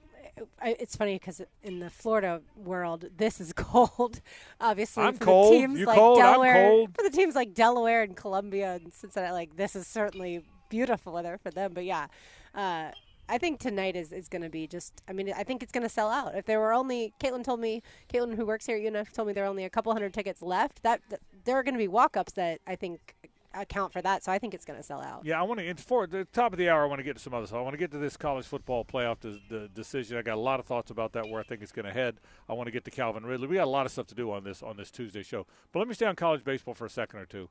it's 0.63 0.97
funny 0.97 1.15
because 1.15 1.41
in 1.63 1.79
the 1.81 1.91
Florida 1.91 2.41
world, 2.57 3.07
this 3.17 3.41
is 3.41 3.53
cold. 3.57 4.21
Obviously, 4.61 5.03
I'm 5.05 5.15
for 5.15 5.25
cold. 5.25 5.53
the 5.55 5.59
teams 5.59 5.81
You 5.81 5.87
like 5.87 5.99
cold, 5.99 6.19
I'm 6.19 6.25
Delaware, 6.33 6.69
cold. 6.69 6.91
for 6.97 7.03
the 7.03 7.11
teams 7.17 7.35
like 7.35 7.55
Delaware 7.55 8.03
and 8.03 8.17
Columbia 8.17 8.75
and 8.75 8.93
Cincinnati, 8.93 9.33
like 9.33 9.57
this 9.57 9.77
is 9.77 9.87
certainly 9.87 10.43
beautiful 10.69 11.13
weather 11.13 11.39
for 11.43 11.51
them. 11.51 11.73
But 11.75 11.85
yeah, 11.85 12.07
uh, 12.55 12.91
I 13.29 13.39
think 13.39 13.59
tonight 13.61 13.97
is, 13.97 14.13
is 14.13 14.29
going 14.29 14.43
to 14.43 14.51
be 14.51 14.67
just. 14.67 15.03
I 15.09 15.13
mean, 15.13 15.33
I 15.35 15.45
think 15.45 15.63
it's 15.63 15.73
going 15.73 15.83
to 15.83 15.89
sell 15.89 16.11
out. 16.11 16.35
If 16.35 16.45
there 16.47 16.61
were 16.61 16.73
only, 16.73 17.15
Caitlin 17.21 17.45
told 17.45 17.61
me, 17.61 17.83
Caitlin 18.13 18.35
who 18.35 18.45
works 18.47 18.67
here 18.67 18.77
at 18.77 18.83
UNF 18.83 19.13
told 19.13 19.29
me 19.29 19.35
there 19.35 19.45
are 19.45 19.49
only 19.49 19.65
a 19.65 19.71
couple 19.71 19.93
hundred 19.93 20.13
tickets 20.13 20.43
left. 20.43 20.83
That, 20.83 21.01
that 21.11 21.21
there 21.45 21.57
are 21.57 21.63
going 21.63 21.75
to 21.75 21.79
be 21.79 21.89
walk-ups 21.89 22.33
that 22.35 22.61
I 22.67 22.77
think 22.77 23.15
account 23.55 23.93
for 23.93 24.03
that. 24.03 24.25
So 24.25 24.33
I 24.33 24.39
think 24.39 24.55
it's 24.55 24.65
going 24.65 24.79
to 24.79 24.83
sell 24.83 25.01
out. 25.01 25.25
Yeah, 25.25 25.41
I 25.41 25.43
want 25.43 25.61
to. 25.61 25.75
For 25.77 26.07
the 26.07 26.25
top 26.27 26.53
of 26.53 26.59
the 26.59 26.69
hour. 26.69 26.85
I 26.85 26.87
want 26.87 26.99
to 26.99 27.05
get 27.05 27.17
to 27.17 27.23
some 27.23 27.35
other 27.35 27.47
stuff. 27.47 27.59
I 27.59 27.63
want 27.63 27.75
to 27.75 27.79
get 27.79 27.91
to 27.93 27.99
this 27.99 28.17
college 28.17 28.47
football 28.47 28.85
playoff 28.85 29.21
des- 29.21 29.41
the 29.49 29.69
decision. 29.69 30.19
I 30.19 30.23
got 30.23 30.37
a 30.37 30.41
lot 30.41 30.61
of 30.61 30.67
thoughts 30.67 30.91
about 30.91 31.13
that. 31.13 31.29
Where 31.29 31.41
I 31.41 31.45
think 31.45 31.63
it's 31.63 31.73
going 31.73 31.87
to 31.87 31.93
head. 31.93 32.17
I 32.49 32.53
want 32.53 32.67
to 32.67 32.71
get 32.71 32.85
to 32.85 32.91
Calvin 32.91 33.25
Ridley. 33.25 33.47
We 33.47 33.57
got 33.57 33.65
a 33.65 33.71
lot 33.71 33.87
of 33.87 33.93
stuff 33.93 34.07
to 34.09 34.15
do 34.15 34.31
on 34.33 34.45
this 34.45 34.63
on 34.63 34.77
this 34.77 34.91
Tuesday 34.91 35.23
show. 35.23 35.47
But 35.73 35.79
let 35.79 35.89
me 35.89 35.95
stay 35.95 36.07
on 36.07 36.17
college 36.17 36.45
baseball 36.45 36.75
for 36.75 36.87
a 36.87 36.91
second 36.91 37.21
or 37.21 37.27
two. 37.27 37.49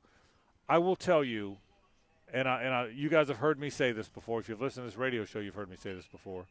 I 0.67 0.77
will 0.77 0.95
tell 0.95 1.23
you, 1.23 1.57
and 2.33 2.47
I, 2.47 2.61
and 2.61 2.73
I, 2.73 2.87
you 2.87 3.09
guys 3.09 3.27
have 3.27 3.37
heard 3.37 3.59
me 3.59 3.69
say 3.69 3.91
this 3.91 4.09
before. 4.09 4.39
If 4.39 4.49
you've 4.49 4.61
listened 4.61 4.85
to 4.85 4.89
this 4.89 4.97
radio 4.97 5.25
show, 5.25 5.39
you've 5.39 5.55
heard 5.55 5.69
me 5.69 5.75
say 5.75 5.93
this 5.93 6.07
before. 6.07 6.45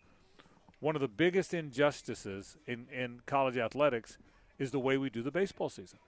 One 0.80 0.96
of 0.96 1.00
the 1.00 1.08
biggest 1.08 1.54
injustices 1.54 2.56
in, 2.66 2.86
in 2.92 3.20
college 3.24 3.56
athletics 3.56 4.18
is 4.58 4.70
the 4.70 4.80
way 4.80 4.96
we 4.98 5.10
do 5.10 5.22
the 5.22 5.30
baseball 5.30 5.68
season. 5.68 5.98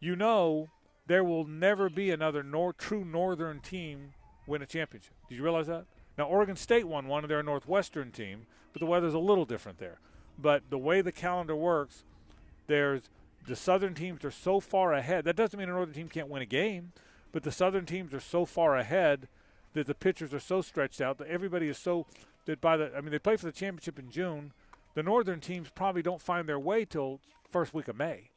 You 0.00 0.16
know, 0.16 0.68
there 1.06 1.24
will 1.24 1.44
never 1.44 1.88
be 1.88 2.10
another 2.10 2.42
nor- 2.42 2.72
true 2.72 3.04
northern 3.04 3.60
team 3.60 4.14
win 4.46 4.62
a 4.62 4.66
championship. 4.66 5.14
Did 5.28 5.36
you 5.36 5.42
realize 5.42 5.66
that? 5.66 5.84
Now, 6.16 6.24
Oregon 6.24 6.56
State 6.56 6.86
won 6.86 7.08
one. 7.08 7.26
They're 7.26 7.40
a 7.40 7.42
northwestern 7.42 8.12
team, 8.12 8.46
but 8.72 8.80
the 8.80 8.86
weather's 8.86 9.14
a 9.14 9.18
little 9.18 9.44
different 9.44 9.78
there. 9.78 9.98
But 10.38 10.62
the 10.70 10.78
way 10.78 11.00
the 11.00 11.12
calendar 11.12 11.56
works, 11.56 12.04
there's 12.66 13.08
the 13.46 13.56
southern 13.56 13.94
teams 13.94 14.24
are 14.24 14.30
so 14.30 14.60
far 14.60 14.92
ahead. 14.92 15.24
That 15.24 15.36
doesn't 15.36 15.58
mean 15.58 15.68
a 15.68 15.72
northern 15.72 15.94
team 15.94 16.08
can't 16.08 16.28
win 16.28 16.42
a 16.42 16.46
game, 16.46 16.92
but 17.32 17.42
the 17.42 17.52
southern 17.52 17.84
teams 17.84 18.14
are 18.14 18.20
so 18.20 18.44
far 18.44 18.76
ahead 18.76 19.28
that 19.74 19.86
the 19.86 19.94
pitchers 19.94 20.32
are 20.32 20.40
so 20.40 20.62
stretched 20.62 21.00
out 21.00 21.18
that 21.18 21.28
everybody 21.28 21.68
is 21.68 21.78
so 21.78 22.06
that 22.46 22.60
by 22.60 22.76
the 22.76 22.92
I 22.96 23.00
mean 23.00 23.10
they 23.10 23.18
play 23.18 23.36
for 23.36 23.46
the 23.46 23.52
championship 23.52 23.98
in 23.98 24.10
June. 24.10 24.52
The 24.94 25.02
northern 25.02 25.40
teams 25.40 25.68
probably 25.74 26.02
don't 26.02 26.20
find 26.20 26.48
their 26.48 26.58
way 26.58 26.84
till 26.84 27.20
first 27.50 27.74
week 27.74 27.88
of 27.88 27.96
May, 27.96 28.30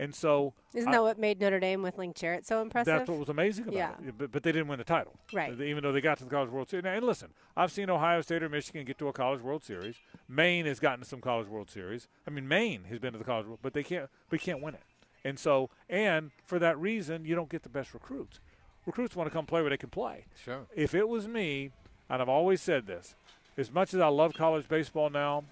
and 0.00 0.14
so 0.14 0.54
Isn't 0.74 0.88
I- 0.88 0.92
that 0.92 1.02
what 1.02 1.18
made 1.18 1.40
Notre 1.40 1.60
Dame 1.60 1.82
with 1.82 1.98
Link 1.98 2.16
Jarrett 2.16 2.46
so 2.46 2.62
impressive? 2.62 2.86
that's 2.86 3.08
what 3.08 3.18
was 3.18 3.28
amazing 3.28 3.64
about 3.68 3.74
Yeah. 3.76 3.92
it. 4.08 4.16
But, 4.18 4.32
but 4.32 4.42
they 4.42 4.50
didn't 4.50 4.68
win 4.68 4.78
the 4.78 4.84
title. 4.84 5.14
Right. 5.32 5.52
Even 5.60 5.82
though 5.82 5.92
they 5.92 6.00
got 6.00 6.18
to 6.18 6.24
the 6.24 6.30
College 6.30 6.50
World 6.50 6.68
Series. 6.68 6.84
And 6.86 7.04
listen, 7.04 7.28
I've 7.56 7.70
seen 7.70 7.90
Ohio 7.90 8.20
State 8.22 8.42
or 8.42 8.48
Michigan 8.48 8.84
get 8.84 8.98
to 8.98 9.08
a 9.08 9.12
College 9.12 9.42
World 9.42 9.62
Series. 9.62 9.96
Maine 10.28 10.66
has 10.66 10.80
gotten 10.80 11.00
to 11.00 11.06
some 11.06 11.20
College 11.20 11.46
World 11.48 11.70
Series. 11.70 12.08
I 12.26 12.30
mean, 12.30 12.48
Maine 12.48 12.84
has 12.88 12.98
been 12.98 13.12
to 13.12 13.18
the 13.18 13.24
College 13.24 13.46
World, 13.46 13.60
but 13.62 13.74
they 13.74 13.82
can't. 13.82 14.08
But 14.30 14.40
can't 14.40 14.62
win 14.62 14.74
it. 14.74 14.82
And 15.22 15.38
so, 15.38 15.68
and 15.88 16.30
for 16.46 16.58
that 16.58 16.78
reason, 16.78 17.24
you 17.26 17.34
don't 17.34 17.50
get 17.50 17.62
the 17.62 17.68
best 17.68 17.92
recruits. 17.92 18.40
Recruits 18.86 19.14
want 19.14 19.28
to 19.30 19.32
come 19.32 19.44
play 19.44 19.60
where 19.60 19.68
they 19.70 19.76
can 19.76 19.90
play. 19.90 20.24
Sure. 20.42 20.66
If 20.74 20.94
it 20.94 21.06
was 21.08 21.28
me, 21.28 21.72
and 22.08 22.22
I've 22.22 22.28
always 22.30 22.62
said 22.62 22.86
this, 22.86 23.14
as 23.58 23.70
much 23.70 23.92
as 23.92 24.00
I 24.00 24.06
love 24.08 24.32
college 24.32 24.66
baseball 24.66 25.10
now, 25.10 25.44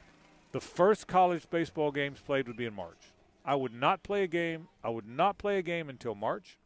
the 0.52 0.60
first 0.60 1.06
college 1.06 1.50
baseball 1.50 1.90
games 1.92 2.20
played 2.20 2.48
would 2.48 2.56
be 2.56 2.64
in 2.64 2.72
March. 2.74 3.12
I 3.48 3.54
would 3.54 3.72
not 3.72 4.02
play 4.02 4.22
a 4.24 4.26
game. 4.26 4.68
I 4.84 4.90
would 4.90 5.06
not 5.08 5.38
play 5.38 5.58
a 5.58 5.62
game 5.62 5.88
until 5.88 6.14
March. 6.14 6.58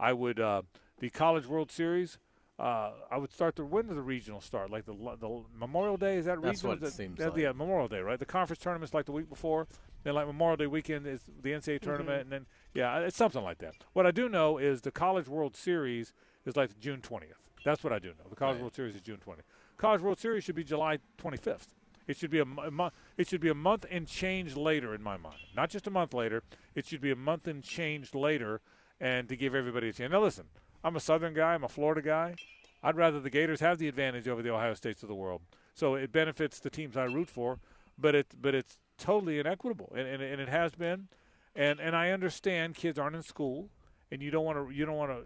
I 0.00 0.12
would 0.12 0.40
uh, 0.40 0.62
the 0.98 1.08
College 1.10 1.46
World 1.46 1.70
Series. 1.70 2.18
Uh, 2.58 2.92
I 3.10 3.18
would 3.18 3.32
start 3.32 3.56
the 3.56 3.64
when 3.64 3.86
does 3.86 3.96
the 3.96 4.02
regional 4.02 4.40
start? 4.40 4.70
Like 4.70 4.84
the 4.86 4.94
the 5.20 5.42
Memorial 5.56 5.96
Day 5.96 6.16
is 6.16 6.24
that 6.26 6.42
That's 6.42 6.56
regional? 6.64 6.70
what 6.72 6.78
it 6.78 6.80
that- 6.86 6.92
seems 6.92 7.18
that's- 7.18 7.34
like. 7.34 7.42
Yeah, 7.42 7.52
Memorial 7.52 7.88
Day, 7.88 8.00
right? 8.00 8.18
The 8.18 8.26
conference 8.26 8.60
tournament's 8.62 8.94
like 8.94 9.06
the 9.06 9.12
week 9.12 9.28
before. 9.28 9.66
Then 10.02 10.14
like 10.14 10.26
Memorial 10.26 10.56
Day 10.56 10.66
weekend 10.66 11.06
is 11.06 11.20
the 11.42 11.50
NCAA 11.52 11.80
tournament, 11.80 12.22
and 12.22 12.32
then 12.32 12.46
yeah, 12.74 12.98
it's 12.98 13.16
something 13.16 13.42
like 13.42 13.58
that. 13.58 13.74
What 13.92 14.04
I 14.06 14.10
do 14.10 14.28
know 14.28 14.58
is 14.58 14.82
the 14.82 14.90
College 14.90 15.28
World 15.28 15.56
Series 15.56 16.12
is 16.44 16.56
like 16.56 16.78
June 16.80 17.00
twentieth. 17.00 17.48
That's 17.64 17.82
what 17.82 17.92
I 17.92 17.98
do 18.00 18.08
know. 18.08 18.28
The 18.28 18.36
College 18.36 18.56
Right. 18.56 18.62
World 18.62 18.74
Series 18.74 18.94
is 18.96 19.00
June 19.00 19.18
twentieth. 19.18 19.46
College 19.78 20.02
World 20.02 20.18
Series 20.18 20.44
should 20.44 20.56
be 20.56 20.64
July 20.64 20.98
twenty 21.16 21.36
fifth. 21.38 21.68
It 22.06 22.16
should 22.18 22.30
be 22.30 22.38
a 22.40 22.44
month. 22.44 22.92
It 23.16 23.28
should 23.28 23.40
be 23.40 23.48
a 23.48 23.54
month 23.54 23.86
and 23.90 24.06
change 24.06 24.56
later 24.56 24.94
in 24.94 25.02
my 25.02 25.16
mind. 25.16 25.38
Not 25.54 25.70
just 25.70 25.86
a 25.86 25.90
month 25.90 26.12
later. 26.14 26.42
It 26.74 26.86
should 26.86 27.00
be 27.00 27.10
a 27.10 27.16
month 27.16 27.46
and 27.46 27.62
change 27.62 28.14
later, 28.14 28.60
and 29.00 29.28
to 29.28 29.36
give 29.36 29.54
everybody 29.54 29.88
a 29.88 29.92
chance. 29.92 30.10
Now 30.10 30.20
listen, 30.20 30.46
I'm 30.82 30.96
a 30.96 31.00
Southern 31.00 31.34
guy. 31.34 31.54
I'm 31.54 31.64
a 31.64 31.68
Florida 31.68 32.02
guy. 32.02 32.34
I'd 32.82 32.96
rather 32.96 33.20
the 33.20 33.30
Gators 33.30 33.60
have 33.60 33.78
the 33.78 33.88
advantage 33.88 34.28
over 34.28 34.42
the 34.42 34.52
Ohio 34.52 34.74
States 34.74 35.02
of 35.02 35.08
the 35.08 35.14
world. 35.14 35.42
So 35.74 35.94
it 35.94 36.12
benefits 36.12 36.58
the 36.60 36.70
teams 36.70 36.96
I 36.96 37.04
root 37.04 37.30
for, 37.30 37.58
but 37.98 38.14
it 38.14 38.34
but 38.40 38.54
it's 38.54 38.78
totally 38.98 39.38
inequitable, 39.38 39.92
and 39.96 40.06
and, 40.06 40.22
and 40.22 40.40
it 40.40 40.48
has 40.48 40.74
been, 40.74 41.08
and 41.54 41.80
and 41.80 41.96
I 41.96 42.10
understand 42.10 42.74
kids 42.74 42.98
aren't 42.98 43.16
in 43.16 43.22
school, 43.22 43.70
and 44.10 44.22
you 44.22 44.30
don't 44.30 44.44
want 44.44 44.58
to 44.58 44.74
you 44.74 44.84
don't 44.84 44.96
want 44.96 45.12
to. 45.12 45.24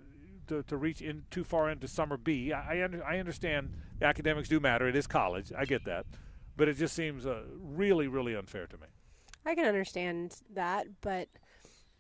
To, 0.49 0.63
to 0.63 0.79
reach 0.79 1.03
in 1.03 1.25
too 1.31 1.45
far 1.45 1.69
into 1.69 1.87
summer 1.87 2.17
B, 2.17 2.55
I 2.55 2.79
I, 2.79 2.85
under, 2.85 3.05
I 3.05 3.19
understand 3.19 3.75
the 3.99 4.07
academics 4.07 4.49
do 4.49 4.61
matter. 4.61 4.89
It 4.89 4.97
is 4.97 5.07
college, 5.07 5.53
I 5.55 5.67
get 5.67 5.85
that, 5.85 6.07
but 6.59 6.69
it 6.69 6.75
just 6.77 6.95
seems 6.95 7.25
uh, 7.25 7.45
really 7.59 8.07
really 8.09 8.35
unfair 8.37 8.67
to 8.67 8.77
me. 8.77 8.89
I 9.47 9.55
can 9.55 9.65
understand 9.65 10.37
that, 10.55 10.87
but 11.01 11.29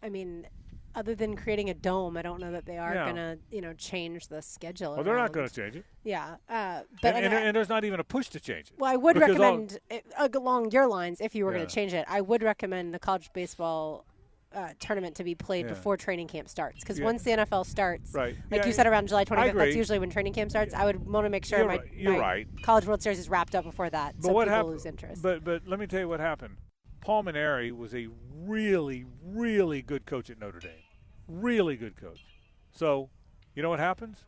I 0.02 0.10
mean, 0.10 0.46
other 0.94 1.14
than 1.14 1.34
creating 1.36 1.70
a 1.70 1.74
dome, 1.74 2.16
I 2.18 2.22
don't 2.22 2.40
know 2.40 2.52
that 2.52 2.66
they 2.66 2.76
are 2.76 2.94
Yeah. 2.94 3.06
gonna, 3.06 3.38
you 3.50 3.60
know, 3.62 3.72
change 3.72 4.28
the 4.28 4.42
schedule. 4.42 4.94
Well, 4.94 5.04
they're 5.04 5.16
not 5.16 5.32
going 5.32 5.48
to 5.48 5.54
change 5.54 5.76
it, 5.76 5.84
Yeah, 6.04 6.36
uh, 6.48 6.82
but 7.00 7.14
and, 7.14 7.24
and, 7.26 7.34
I- 7.34 7.40
and 7.42 7.56
there's 7.56 7.68
not 7.70 7.84
even 7.84 8.00
a 8.00 8.04
push 8.04 8.28
to 8.30 8.40
change 8.40 8.70
it. 8.70 8.78
well, 8.78 8.92
I 8.92 8.96
would 8.96 9.16
recommend 9.16 9.78
it, 9.90 10.04
uh, 10.18 10.28
along 10.34 10.72
your 10.72 10.86
lines 10.88 11.20
if 11.20 11.34
you 11.34 11.44
were 11.46 11.52
Yeah. 11.52 11.58
going 11.58 11.68
to 11.68 11.74
change 11.74 11.94
it. 11.94 12.04
I 12.08 12.20
would 12.20 12.42
recommend 12.42 12.92
the 12.92 12.98
college 12.98 13.30
baseball. 13.32 14.04
Uh, 14.50 14.70
tournament 14.80 15.14
to 15.14 15.24
be 15.24 15.34
played 15.34 15.66
Yeah. 15.66 15.72
before 15.74 15.98
training 15.98 16.26
camp 16.26 16.48
starts 16.48 16.80
because 16.80 16.98
Yeah. 16.98 17.04
once 17.04 17.22
the 17.22 17.32
NFL 17.32 17.64
starts, 17.64 18.14
Right. 18.14 18.34
like 18.50 18.62
Yeah, 18.62 18.66
you 18.66 18.72
said 18.72 18.86
around 18.86 19.06
July 19.08 19.24
25th, 19.24 19.54
that's 19.58 19.76
usually 19.76 19.98
when 19.98 20.08
training 20.08 20.32
camp 20.32 20.50
starts. 20.50 20.72
I 20.72 20.86
would 20.86 21.04
want 21.06 21.26
to 21.26 21.28
make 21.28 21.44
sure 21.44 21.58
You're 21.58 21.68
my, 21.68 21.76
right. 21.76 22.02
My 22.02 22.18
right. 22.18 22.48
College 22.62 22.86
World 22.86 23.02
Series 23.02 23.18
is 23.18 23.28
wrapped 23.28 23.54
up 23.54 23.64
before 23.64 23.90
that, 23.90 24.14
But 24.16 24.24
so 24.24 24.32
what 24.32 24.44
people 24.44 24.54
happened? 24.56 24.72
lose 24.72 24.86
interest. 24.86 25.20
But 25.22 25.44
but 25.44 25.66
let 25.68 25.78
me 25.78 25.86
tell 25.86 26.00
you 26.00 26.08
what 26.08 26.18
happened. 26.20 26.56
Paul 27.02 27.24
Mainieri 27.24 27.72
was 27.76 27.94
a 27.94 28.08
really 28.34 29.04
really 29.22 29.82
good 29.82 30.06
coach 30.06 30.30
at 30.30 30.38
Notre 30.40 30.60
Dame, 30.60 30.82
really 31.28 31.76
good 31.76 31.94
coach. 31.96 32.24
So, 32.70 33.10
you 33.54 33.62
know 33.62 33.68
what 33.68 33.80
happens? 33.80 34.24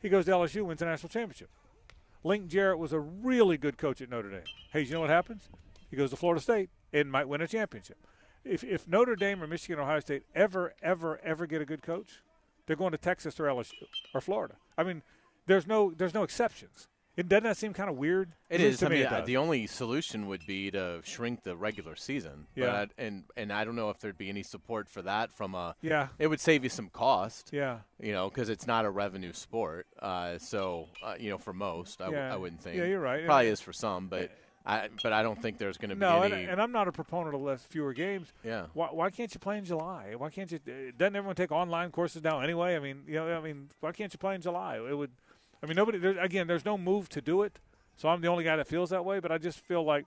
He 0.00 0.08
goes 0.08 0.24
to 0.24 0.32
LSU, 0.32 0.64
wins 0.64 0.80
the 0.80 0.86
national 0.86 1.08
championship. 1.10 1.50
Link 2.24 2.48
Jarrett 2.48 2.78
was 2.78 2.92
a 2.92 2.98
really 2.98 3.56
good 3.58 3.78
coach 3.78 4.00
at 4.02 4.10
Notre 4.10 4.28
Dame. 4.30 4.42
Hey, 4.72 4.80
you 4.82 4.92
know 4.92 5.00
what 5.00 5.10
happens? 5.10 5.48
He 5.88 5.96
goes 5.96 6.10
to 6.10 6.16
Florida 6.16 6.40
State 6.40 6.68
and 6.92 7.12
might 7.12 7.28
win 7.28 7.40
a 7.40 7.46
championship. 7.46 7.98
If 8.44 8.64
if 8.64 8.88
Notre 8.88 9.16
Dame 9.16 9.42
or 9.42 9.46
Michigan 9.46 9.78
or 9.78 9.82
Ohio 9.82 10.00
State 10.00 10.22
ever 10.34 10.74
ever 10.82 11.20
ever 11.22 11.46
get 11.46 11.62
a 11.62 11.64
good 11.64 11.82
coach, 11.82 12.22
they're 12.66 12.76
going 12.76 12.92
to 12.92 12.98
Texas 12.98 13.38
or 13.38 13.44
LSU 13.44 13.72
or 14.14 14.20
Florida. 14.20 14.54
I 14.76 14.82
mean, 14.82 15.02
there's 15.46 15.66
no 15.66 15.92
there's 15.96 16.14
no 16.14 16.22
exceptions. 16.22 16.88
It 17.14 17.28
doesn't 17.28 17.44
that 17.44 17.58
seem 17.58 17.74
kind 17.74 17.90
of 17.90 17.96
weird? 17.98 18.32
It 18.48 18.62
is. 18.62 18.78
to 18.78 18.86
I 18.86 18.88
me 18.88 19.02
mean, 19.04 19.12
it 19.12 19.26
the 19.26 19.36
only 19.36 19.66
solution 19.66 20.28
would 20.28 20.46
be 20.46 20.70
to 20.70 21.02
shrink 21.04 21.42
the 21.42 21.54
regular 21.54 21.94
season. 21.94 22.46
Yeah. 22.54 22.64
But 22.64 22.74
I, 22.98 23.02
and 23.04 23.24
and 23.36 23.52
I 23.52 23.64
don't 23.66 23.76
know 23.76 23.90
if 23.90 23.98
there'd 23.98 24.16
be 24.16 24.30
any 24.30 24.42
support 24.42 24.88
for 24.88 25.02
that 25.02 25.30
from 25.30 25.54
a. 25.54 25.76
yeah, 25.82 26.08
It 26.18 26.28
would 26.28 26.40
save 26.40 26.64
you 26.64 26.70
some 26.70 26.88
cost. 26.88 27.50
yeah. 27.52 27.80
You 28.00 28.12
know, 28.12 28.30
because 28.30 28.48
it's 28.48 28.66
not 28.66 28.86
a 28.86 28.90
revenue 28.90 29.34
sport. 29.34 29.86
Uh, 30.00 30.38
so 30.38 30.88
uh, 31.04 31.14
you 31.20 31.28
know, 31.28 31.36
for 31.36 31.52
most, 31.52 32.00
I, 32.00 32.06
w- 32.06 32.18
Yeah. 32.22 32.32
I 32.32 32.36
wouldn't 32.38 32.62
think. 32.62 32.78
Yeah, 32.78 32.84
you're 32.86 32.98
right. 33.00 33.26
Probably 33.26 33.48
is 33.48 33.60
for 33.60 33.74
some, 33.74 34.08
but 34.08 34.30
I 34.64 34.88
but 35.02 35.12
I 35.12 35.22
don't 35.22 35.40
think 35.40 35.58
there's 35.58 35.76
going 35.76 35.90
to 35.90 35.96
be 35.96 36.00
No, 36.00 36.22
and, 36.22 36.32
any. 36.34 36.44
and 36.44 36.60
I'm 36.62 36.70
not 36.72 36.86
a 36.88 36.92
proponent 36.92 37.34
of 37.34 37.40
less 37.42 37.62
fewer 37.64 37.92
games. 37.92 38.32
yeah. 38.44 38.66
Why, 38.74 38.88
why 38.92 39.10
can't 39.10 39.32
you 39.34 39.40
play 39.40 39.58
in 39.58 39.64
July? 39.64 40.14
Why 40.16 40.30
can't 40.30 40.50
you? 40.52 40.60
uh, 40.68 40.92
Doesn't 40.96 41.16
everyone 41.16 41.34
take 41.34 41.50
online 41.52 41.90
courses 41.90 42.22
now 42.22 42.40
anyway? 42.40 42.76
I 42.76 42.78
mean, 42.78 43.02
you 43.06 43.14
know, 43.14 43.36
I 43.36 43.40
mean, 43.40 43.68
why 43.80 43.92
can't 43.92 44.12
you 44.12 44.18
play 44.18 44.34
in 44.36 44.40
July? 44.40 44.76
It 44.76 44.96
would. 44.96 45.10
I 45.62 45.66
mean, 45.66 45.76
nobody. 45.76 45.98
There, 45.98 46.18
again, 46.18 46.46
there's 46.46 46.64
no 46.64 46.78
move 46.78 47.08
to 47.10 47.20
do 47.20 47.42
it, 47.42 47.58
so 47.96 48.08
I'm 48.08 48.20
the 48.20 48.28
only 48.28 48.44
guy 48.44 48.56
that 48.56 48.66
feels 48.68 48.90
that 48.90 49.04
way. 49.04 49.18
But 49.20 49.32
I 49.32 49.38
just 49.38 49.58
feel 49.58 49.82
like 49.84 50.06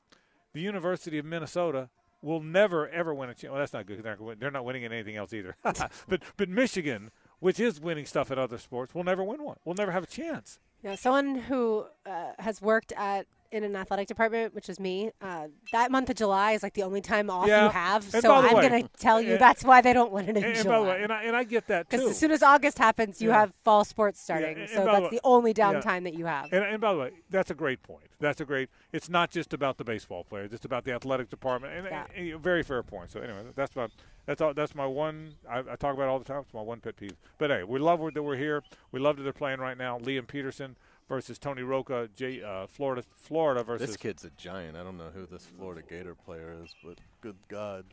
the 0.54 0.62
University 0.62 1.18
of 1.18 1.26
Minnesota 1.26 1.90
will 2.22 2.42
never 2.42 2.88
ever 2.90 3.14
win 3.14 3.30
a. 3.30 3.34
Cha- 3.34 3.50
well, 3.50 3.60
that's 3.60 3.74
not 3.74 3.86
good. 3.86 4.02
They're 4.04 4.12
not, 4.14 4.22
win- 4.22 4.38
they're 4.40 4.52
not 4.52 4.64
winning 4.66 4.84
in 4.84 4.92
anything 4.94 5.16
else 5.18 5.34
either. 5.34 5.56
but 5.64 6.22
but 6.38 6.50
Michigan, 6.50 7.12
which 7.40 7.60
is 7.60 7.80
winning 7.82 8.06
stuff 8.06 8.32
at 8.32 8.38
other 8.40 8.58
sports, 8.58 8.96
will 8.96 9.04
never 9.04 9.24
win 9.24 9.44
one. 9.44 9.58
We'll 9.66 9.76
never 9.76 9.92
have 9.92 10.04
a 10.04 10.08
chance. 10.08 10.60
Yeah, 10.84 10.96
someone 10.96 11.36
who 11.36 11.86
uh, 12.06 12.34
has 12.40 12.62
worked 12.62 12.92
at 12.96 13.26
in 13.56 13.64
an 13.64 13.76
athletic 13.76 14.08
department, 14.08 14.54
which 14.54 14.68
is 14.70 14.80
me, 14.80 15.12
uh, 15.22 15.48
that 15.72 15.90
month 15.90 16.10
of 16.10 16.16
July 16.18 16.52
is 16.52 16.62
like 16.62 16.74
the 16.74 16.84
only 16.84 17.00
time 17.02 17.30
off 17.30 17.48
Yeah. 17.48 17.64
you 17.66 17.70
have. 17.72 18.14
And 18.14 18.22
so 18.22 18.34
I'm 18.34 18.52
going 18.52 18.84
to 18.84 18.90
tell 19.00 19.22
you 19.22 19.36
uh, 19.36 19.38
that's 19.38 19.64
why 19.64 19.80
they 19.82 19.94
don't 19.94 20.12
win 20.12 20.26
it 20.26 20.32
in 20.32 20.44
And, 20.44 20.46
and 20.48 20.56
July. 20.64 20.76
by 20.78 20.80
the 20.84 20.90
way, 20.90 21.04
and 21.04 21.14
I, 21.14 21.24
and 21.24 21.36
I 21.36 21.44
get 21.46 21.68
that 21.68 21.90
too. 21.90 21.98
Because 21.98 22.12
as 22.12 22.18
soon 22.20 22.32
as 22.32 22.44
August 22.44 22.78
happens, 22.78 23.22
you 23.22 23.30
Yeah. 23.30 23.40
have 23.42 23.54
fall 23.64 23.86
sports 23.86 24.20
starting. 24.22 24.58
and 24.60 24.70
so 24.70 24.80
by 24.80 24.84
the 24.86 24.92
that's 24.92 25.04
way- 25.04 25.10
the 25.12 25.22
only 25.24 25.54
yeah. 25.56 25.74
downtime 25.74 26.04
that 26.04 26.16
you 26.16 26.26
have. 26.26 26.52
And, 26.52 26.64
and 26.66 26.82
by 26.82 26.92
the 26.94 27.00
way, 27.00 27.12
that's 27.30 27.50
a 27.50 27.56
great 27.56 27.82
point. 27.82 28.04
That's 28.20 28.42
a 28.42 28.46
great. 28.46 28.70
It's 28.92 29.10
not 29.10 29.32
just 29.32 29.54
about 29.54 29.78
the 29.78 29.84
baseball 29.84 30.24
players. 30.26 30.52
It's 30.54 30.66
about 30.66 30.84
the 30.84 30.92
athletic 30.94 31.30
department. 31.30 31.74
And, 31.74 31.86
Yeah. 31.86 32.06
and- 32.16 32.28
and 32.34 32.42
very 32.44 32.64
fair 32.64 32.84
point. 32.84 33.12
So 33.12 33.20
anyway, 33.22 33.44
that's 33.56 33.76
my 33.76 33.88
that's 34.26 34.42
all. 34.42 34.54
That's 34.54 34.74
my 34.74 34.86
one. 34.88 35.36
I, 35.50 35.60
I 35.60 35.76
talk 35.76 35.94
about 35.94 36.04
it 36.04 36.10
all 36.10 36.18
the 36.20 36.26
time. 36.26 36.42
It's 36.42 36.54
my 36.54 36.62
one 36.62 36.80
pet 36.82 36.96
peeve. 36.98 37.16
But 37.38 37.52
hey, 37.52 37.64
we 37.64 37.78
love 37.80 38.00
that 38.14 38.24
we're 38.24 38.36
here. 38.38 38.64
We 38.92 39.00
love 39.00 39.18
that 39.18 39.24
they're 39.24 39.32
playing 39.34 39.60
right 39.60 39.78
now. 39.78 40.00
Liam 40.00 40.28
Peterson 40.28 40.76
versus 41.08 41.38
Tony 41.38 41.62
Roca. 41.62 42.10
J, 42.16 42.42
uh, 42.42 42.68
Florida, 42.68 43.04
Florida 43.16 43.64
versus 43.64 43.88
This 43.88 43.98
kid's 43.98 44.24
a 44.24 44.32
giant. 44.32 44.78
I 44.78 44.84
don't 44.84 44.98
know 44.98 45.12
who 45.14 45.26
this 45.26 45.46
Florida 45.58 45.82
Gator 45.88 46.16
player 46.16 46.56
is, 46.64 46.74
but 46.84 47.00
good 47.22 47.38
God, 47.48 47.86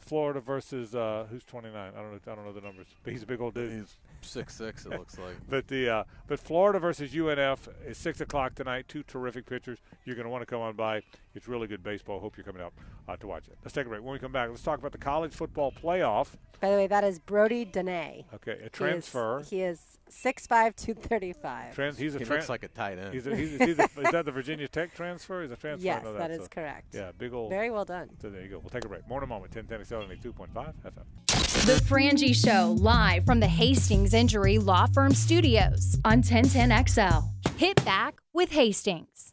Florida 0.00 0.40
versus 0.40 0.94
uh, 0.94 1.26
who's 1.30 1.44
29. 1.44 1.74
I 1.76 1.90
don't 2.00 2.12
know. 2.12 2.32
I 2.32 2.34
don't 2.34 2.44
know 2.44 2.52
the 2.52 2.60
numbers. 2.60 2.86
But 3.04 3.12
he's 3.12 3.22
a 3.22 3.26
big 3.26 3.40
old 3.40 3.54
dude. 3.54 3.72
he's 3.72 3.96
six 4.20 4.54
six. 4.54 4.86
It 4.86 4.90
looks 4.90 5.18
like. 5.18 5.36
But 5.48 5.68
the 5.68 5.88
uh, 5.88 6.04
but 6.26 6.40
Florida 6.40 6.78
versus 6.78 7.12
UNF 7.12 7.68
is 7.86 7.98
six 7.98 8.20
o'clock 8.20 8.54
tonight. 8.54 8.86
Two 8.88 9.02
terrific 9.02 9.46
pitchers. 9.46 9.78
You're 10.04 10.16
going 10.16 10.24
to 10.26 10.30
want 10.30 10.42
to 10.42 10.46
come 10.46 10.60
on 10.60 10.74
by. 10.76 11.02
It's 11.34 11.46
really 11.48 11.66
good 11.68 11.82
baseball. 11.82 12.18
Hope 12.20 12.36
you're 12.36 12.44
coming 12.44 12.62
out 12.62 12.72
uh, 13.08 13.16
to 13.16 13.26
watch 13.26 13.46
it. 13.48 13.56
Let's 13.62 13.74
take 13.74 13.86
a 13.86 13.88
break. 13.88 14.02
When 14.02 14.12
we 14.12 14.18
come 14.18 14.32
back, 14.32 14.48
let's 14.48 14.62
talk 14.62 14.78
about 14.78 14.92
the 14.92 14.98
college 14.98 15.32
football 15.32 15.72
playoff. 15.72 16.28
By 16.60 16.70
the 16.70 16.76
way, 16.76 16.86
that 16.88 17.04
is 17.04 17.20
Brody 17.20 17.64
Donay. 17.64 18.24
Okay, 18.34 18.58
a 18.64 18.68
transfer. 18.68 19.44
He 19.48 19.62
is, 19.62 19.80
he 20.10 20.28
is 20.28 20.34
6'5", 20.34 20.74
235. 20.74 21.74
Trans, 21.76 21.96
he's 21.96 22.16
a 22.16 22.18
He 22.18 22.24
tran- 22.24 22.30
looks 22.30 22.48
like 22.48 22.64
a 22.64 22.68
tight 22.68 22.98
end. 22.98 23.14
he's 23.14 23.28
a, 23.28 23.36
he's, 23.36 23.50
he's 23.58 23.78
a, 23.78 23.82
is 24.00 24.10
that 24.10 24.24
the 24.24 24.32
Virginia 24.32 24.66
Tech 24.66 24.92
transfer? 24.92 25.42
He's 25.42 25.52
a 25.52 25.56
transfer. 25.56 25.84
Yes, 25.86 26.02
that 26.02 26.18
that 26.18 26.30
is 26.32 26.42
so- 26.42 26.48
correct. 26.48 26.92
Yeah, 26.92 27.12
big 27.16 27.32
old. 27.32 27.50
Very 27.50 27.70
well 27.70 27.84
done. 27.84 28.08
So 28.20 28.28
there 28.30 28.42
you 28.42 28.48
go. 28.48 28.58
We'll 28.58 28.70
take 28.70 28.84
a 28.84 28.88
break. 28.88 29.06
More 29.08 29.18
in 29.18 29.24
a 29.24 29.28
moment. 29.28 29.52
10 29.52 29.66
10 29.66 29.78
2.5 29.88 30.48
FM. 30.84 31.66
The 31.66 31.82
Frangie 31.84 32.34
Show, 32.34 32.76
live 32.78 33.24
from 33.24 33.40
the 33.40 33.46
Hastings 33.46 34.12
Injury 34.12 34.58
Law 34.58 34.86
Firm 34.86 35.14
Studios 35.14 35.96
on 36.04 36.22
1010XL. 36.22 37.24
Hit 37.56 37.82
back 37.84 38.20
with 38.34 38.50
Hastings. 38.50 39.32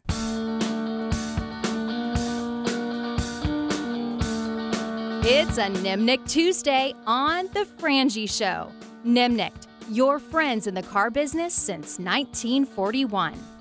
It's 5.28 5.58
a 5.58 5.68
Nimnicht 5.82 6.28
Tuesday 6.28 6.94
on 7.06 7.46
The 7.48 7.66
Frangie 7.78 8.30
Show. 8.30 8.70
Nimnicht, 9.04 9.66
your 9.90 10.18
friends 10.18 10.66
in 10.66 10.74
the 10.74 10.82
car 10.82 11.10
business 11.10 11.52
since 11.52 11.98
1941. 11.98 13.55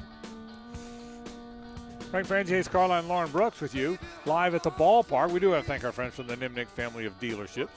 Frank 2.24 2.47
Frangie, 2.47 2.72
Carlisle, 2.72 3.03
Lauren 3.03 3.30
Brooks 3.30 3.59
with 3.59 3.76
you 3.76 3.99
live 4.26 4.55
at 4.55 4.63
the 4.63 4.72
ballpark. 4.72 5.32
We 5.32 5.41
do 5.41 5.51
have 5.51 5.63
to 5.63 5.68
thank 5.68 5.84
our 5.84 5.91
friends 5.91 6.16
from 6.16 6.28
the 6.28 6.38
Nimnicht 6.38 6.68
family 6.68 7.05
of 7.05 7.20
dealerships. 7.20 7.68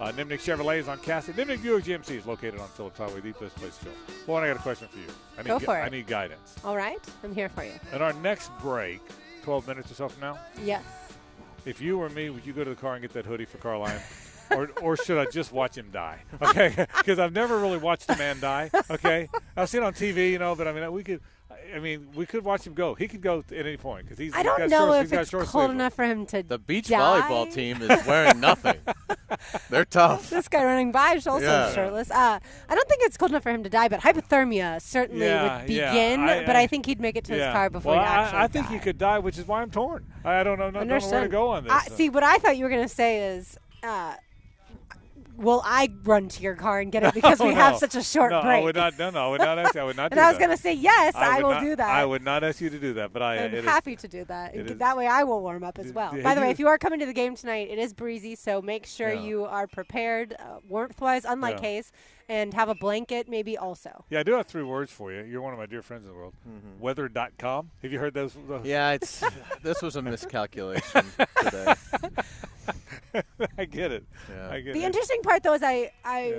Uh, 0.00 0.12
Nimnicht 0.12 0.38
Chevrolet 0.44 0.78
is 0.78 0.86
on 0.86 0.98
Cassat. 0.98 1.34
Nimnicht 1.34 1.60
Buick 1.62 1.82
GMC 1.84 2.10
is 2.12 2.24
located 2.24 2.60
on 2.60 2.68
Phillips 2.68 2.98
Highway, 2.98 3.18
the 3.20 3.32
best 3.32 3.56
place 3.56 3.76
to 3.78 3.86
go. 3.86 3.90
Lauren, 4.28 4.44
I 4.48 4.52
got 4.52 4.60
a 4.60 4.62
question 4.62 4.86
for 4.86 4.98
you. 4.98 5.06
I 5.36 5.42
need 5.42 5.48
Go 5.48 5.58
gu- 5.58 5.64
for 5.64 5.76
it. 5.76 5.82
I 5.82 5.88
need 5.88 6.06
guidance. 6.06 6.54
All 6.64 6.76
right, 6.76 7.00
I'm 7.24 7.34
here 7.34 7.48
for 7.48 7.64
you. 7.64 7.72
At 7.92 8.00
our 8.00 8.12
next 8.12 8.52
break, 8.60 9.00
12 9.42 9.66
minutes 9.66 9.90
or 9.90 9.94
so 9.94 10.08
from 10.08 10.20
now, 10.20 10.38
Yes. 10.62 10.84
if 11.64 11.80
you 11.80 11.98
were 11.98 12.10
me, 12.10 12.30
would 12.30 12.46
you 12.46 12.52
go 12.52 12.62
to 12.62 12.70
the 12.70 12.76
car 12.76 12.92
and 12.94 13.02
get 13.02 13.12
that 13.14 13.26
hoodie 13.26 13.44
for 13.44 13.58
Carlisle? 13.58 14.00
or, 14.52 14.70
or 14.80 14.96
should 14.96 15.18
I 15.18 15.28
just 15.32 15.50
watch 15.50 15.76
him 15.76 15.88
die? 15.92 16.20
Okay, 16.40 16.86
because 16.98 17.18
I've 17.18 17.32
never 17.32 17.58
really 17.58 17.78
watched 17.78 18.08
a 18.08 18.16
man 18.16 18.38
die. 18.38 18.70
Okay, 18.88 19.28
I've 19.56 19.68
seen 19.68 19.82
it 19.82 19.86
on 19.86 19.94
TV, 19.94 20.30
you 20.30 20.38
know, 20.38 20.54
but 20.54 20.68
I 20.68 20.72
mean, 20.72 20.92
we 20.92 21.02
could, 21.02 21.20
I 21.74 21.78
mean, 21.78 22.08
we 22.14 22.26
could 22.26 22.44
watch 22.44 22.66
him 22.66 22.74
go. 22.74 22.94
He 22.94 23.06
could 23.08 23.20
go 23.20 23.44
at 23.50 23.52
any 23.66 23.76
point 23.76 24.04
because 24.04 24.18
he's. 24.18 24.34
I 24.34 24.42
don't 24.42 24.58
got 24.58 24.70
know 24.70 24.86
short, 24.92 25.06
if 25.06 25.12
it's 25.12 25.30
cold 25.30 25.46
sleeves. 25.48 25.70
enough 25.72 25.94
for 25.94 26.04
him 26.04 26.26
to 26.26 26.42
the 26.42 26.58
beach 26.58 26.88
die. 26.88 27.20
volleyball 27.20 27.52
team 27.52 27.80
is 27.82 28.06
wearing 28.06 28.40
nothing. 28.40 28.76
They're 29.70 29.84
tough. 29.84 30.28
This 30.30 30.48
guy 30.48 30.64
running 30.64 30.92
by 30.92 31.12
is 31.14 31.26
also 31.26 31.44
Yeah. 31.46 31.72
shirtless. 31.72 32.10
Uh, 32.10 32.38
I 32.68 32.74
don't 32.74 32.88
think 32.88 33.02
it's 33.04 33.16
cold 33.16 33.30
enough 33.30 33.42
for 33.44 33.50
him 33.50 33.62
to 33.62 33.70
die, 33.70 33.88
but 33.88 34.00
hypothermia 34.00 34.80
certainly 34.82 35.26
Yeah, 35.26 35.62
would 35.62 35.70
yeah, 35.70 35.92
begin. 35.92 36.20
I- 36.20 36.44
but 36.44 36.56
I- 36.56 36.60
I 36.62 36.66
think 36.66 36.86
he'd 36.86 37.00
make 37.00 37.16
it 37.16 37.24
to 37.24 37.36
yeah. 37.36 37.46
his 37.46 37.52
car 37.54 37.70
before 37.70 37.92
well, 37.94 38.02
he 38.02 38.08
actually 38.08 38.38
I, 38.38 38.44
I 38.44 38.46
think 38.48 38.66
he 38.68 38.78
could 38.78 38.98
die, 38.98 39.18
which 39.18 39.38
is 39.38 39.46
why 39.46 39.62
I'm 39.62 39.70
torn. 39.70 40.04
I 40.24 40.42
don't 40.42 40.58
know, 40.58 40.66
no, 40.70 40.80
don't 40.84 40.88
know 40.88 41.08
where 41.08 41.22
to 41.22 41.28
go 41.28 41.48
on 41.48 41.64
this. 41.64 41.72
Uh, 41.72 41.80
see, 41.82 42.08
what 42.10 42.22
I 42.22 42.36
thought 42.38 42.56
you 42.58 42.64
were 42.64 42.70
going 42.70 42.82
to 42.86 42.94
say 42.94 43.34
is, 43.36 43.58
uh, 43.82 44.14
will 45.40 45.62
I 45.64 45.90
run 46.04 46.28
to 46.28 46.42
your 46.42 46.54
car 46.54 46.80
and 46.80 46.92
get 46.92 47.02
it 47.02 47.14
because 47.20 47.40
we 47.40 47.50
Oh, 47.50 47.54
have 47.54 47.72
no. 47.74 47.78
such 47.78 47.94
a 47.96 48.02
short 48.02 48.30
no, 48.30 48.42
break? 48.42 48.60
I 48.60 48.64
would 48.64 48.76
not. 48.76 48.98
No, 48.98 49.10
no, 49.10 49.26
I 49.26 49.30
would 49.30 49.40
not 49.40 49.58
ask. 49.58 49.76
I 49.76 49.84
would 49.84 49.96
not. 49.96 50.10
and 50.12 50.20
I 50.20 50.28
was 50.28 50.38
going 50.38 50.50
to 50.50 50.56
say 50.56 50.74
yes, 50.74 51.14
I, 51.14 51.36
would 51.36 51.42
will 51.44 51.50
not- 51.54 51.62
do 51.62 51.76
that. 51.76 51.90
I 51.90 52.04
would 52.04 52.22
not 52.22 52.44
ask 52.44 52.60
you 52.60 52.70
to 52.70 52.78
do 52.78 52.92
that, 52.94 53.12
but 53.12 53.22
I. 53.22 53.38
I'm 53.38 53.44
it 53.46 53.54
is- 53.54 53.64
happy 53.64 53.96
to 53.96 54.06
do 54.08 54.24
that. 54.26 54.54
it 54.54 54.70
is- 54.70 54.78
that 54.78 54.96
way 54.96 55.06
I 55.06 55.24
will 55.24 55.40
warm 55.40 55.64
up 55.64 55.78
as 55.78 55.92
well. 55.92 56.12
By 56.22 56.34
the 56.34 56.40
way, 56.40 56.50
if 56.50 56.58
you 56.58 56.68
are 56.68 56.78
coming 56.78 57.00
to 57.00 57.06
the 57.06 57.12
game 57.12 57.34
tonight, 57.34 57.68
it 57.70 57.78
is 57.78 57.92
breezy, 57.94 58.34
so 58.36 58.60
make 58.62 58.86
sure 58.86 59.12
Yeah. 59.12 59.22
you 59.22 59.44
are 59.44 59.66
prepared 59.66 60.34
uh, 60.38 60.58
warmth-wise, 60.68 61.24
unlike 61.24 61.56
Yeah. 61.56 61.62
Hayes, 61.62 61.92
and 62.28 62.54
have 62.54 62.68
a 62.68 62.74
blanket 62.76 63.28
maybe 63.28 63.58
also. 63.58 64.04
Yeah, 64.10 64.20
I 64.20 64.22
do 64.22 64.32
have 64.34 64.46
three 64.46 64.62
words 64.62 64.92
for 64.92 65.10
you. 65.12 65.22
You're 65.24 65.42
one 65.42 65.52
of 65.52 65.58
my 65.58 65.66
dear 65.66 65.82
friends 65.82 66.04
in 66.04 66.10
the 66.10 66.16
world. 66.16 66.34
Weather.com. 66.78 67.70
Have 67.82 67.92
you 67.92 67.98
heard 67.98 68.14
those? 68.14 68.36
those? 68.46 68.64
Yeah, 68.64 68.92
it's 68.92 69.22
this 69.62 69.82
was 69.82 69.96
a 69.96 70.02
miscalculation 70.02 71.06
today. 71.42 71.74
I 73.58 73.64
get 73.64 73.92
it. 73.92 74.04
Yeah. 74.28 74.50
I 74.50 74.60
get 74.60 74.74
The 74.74 74.82
it. 74.82 74.86
interesting 74.86 75.20
part, 75.22 75.42
though, 75.42 75.54
is 75.54 75.62
I, 75.62 75.90
I 76.04 76.28
Yeah. 76.28 76.36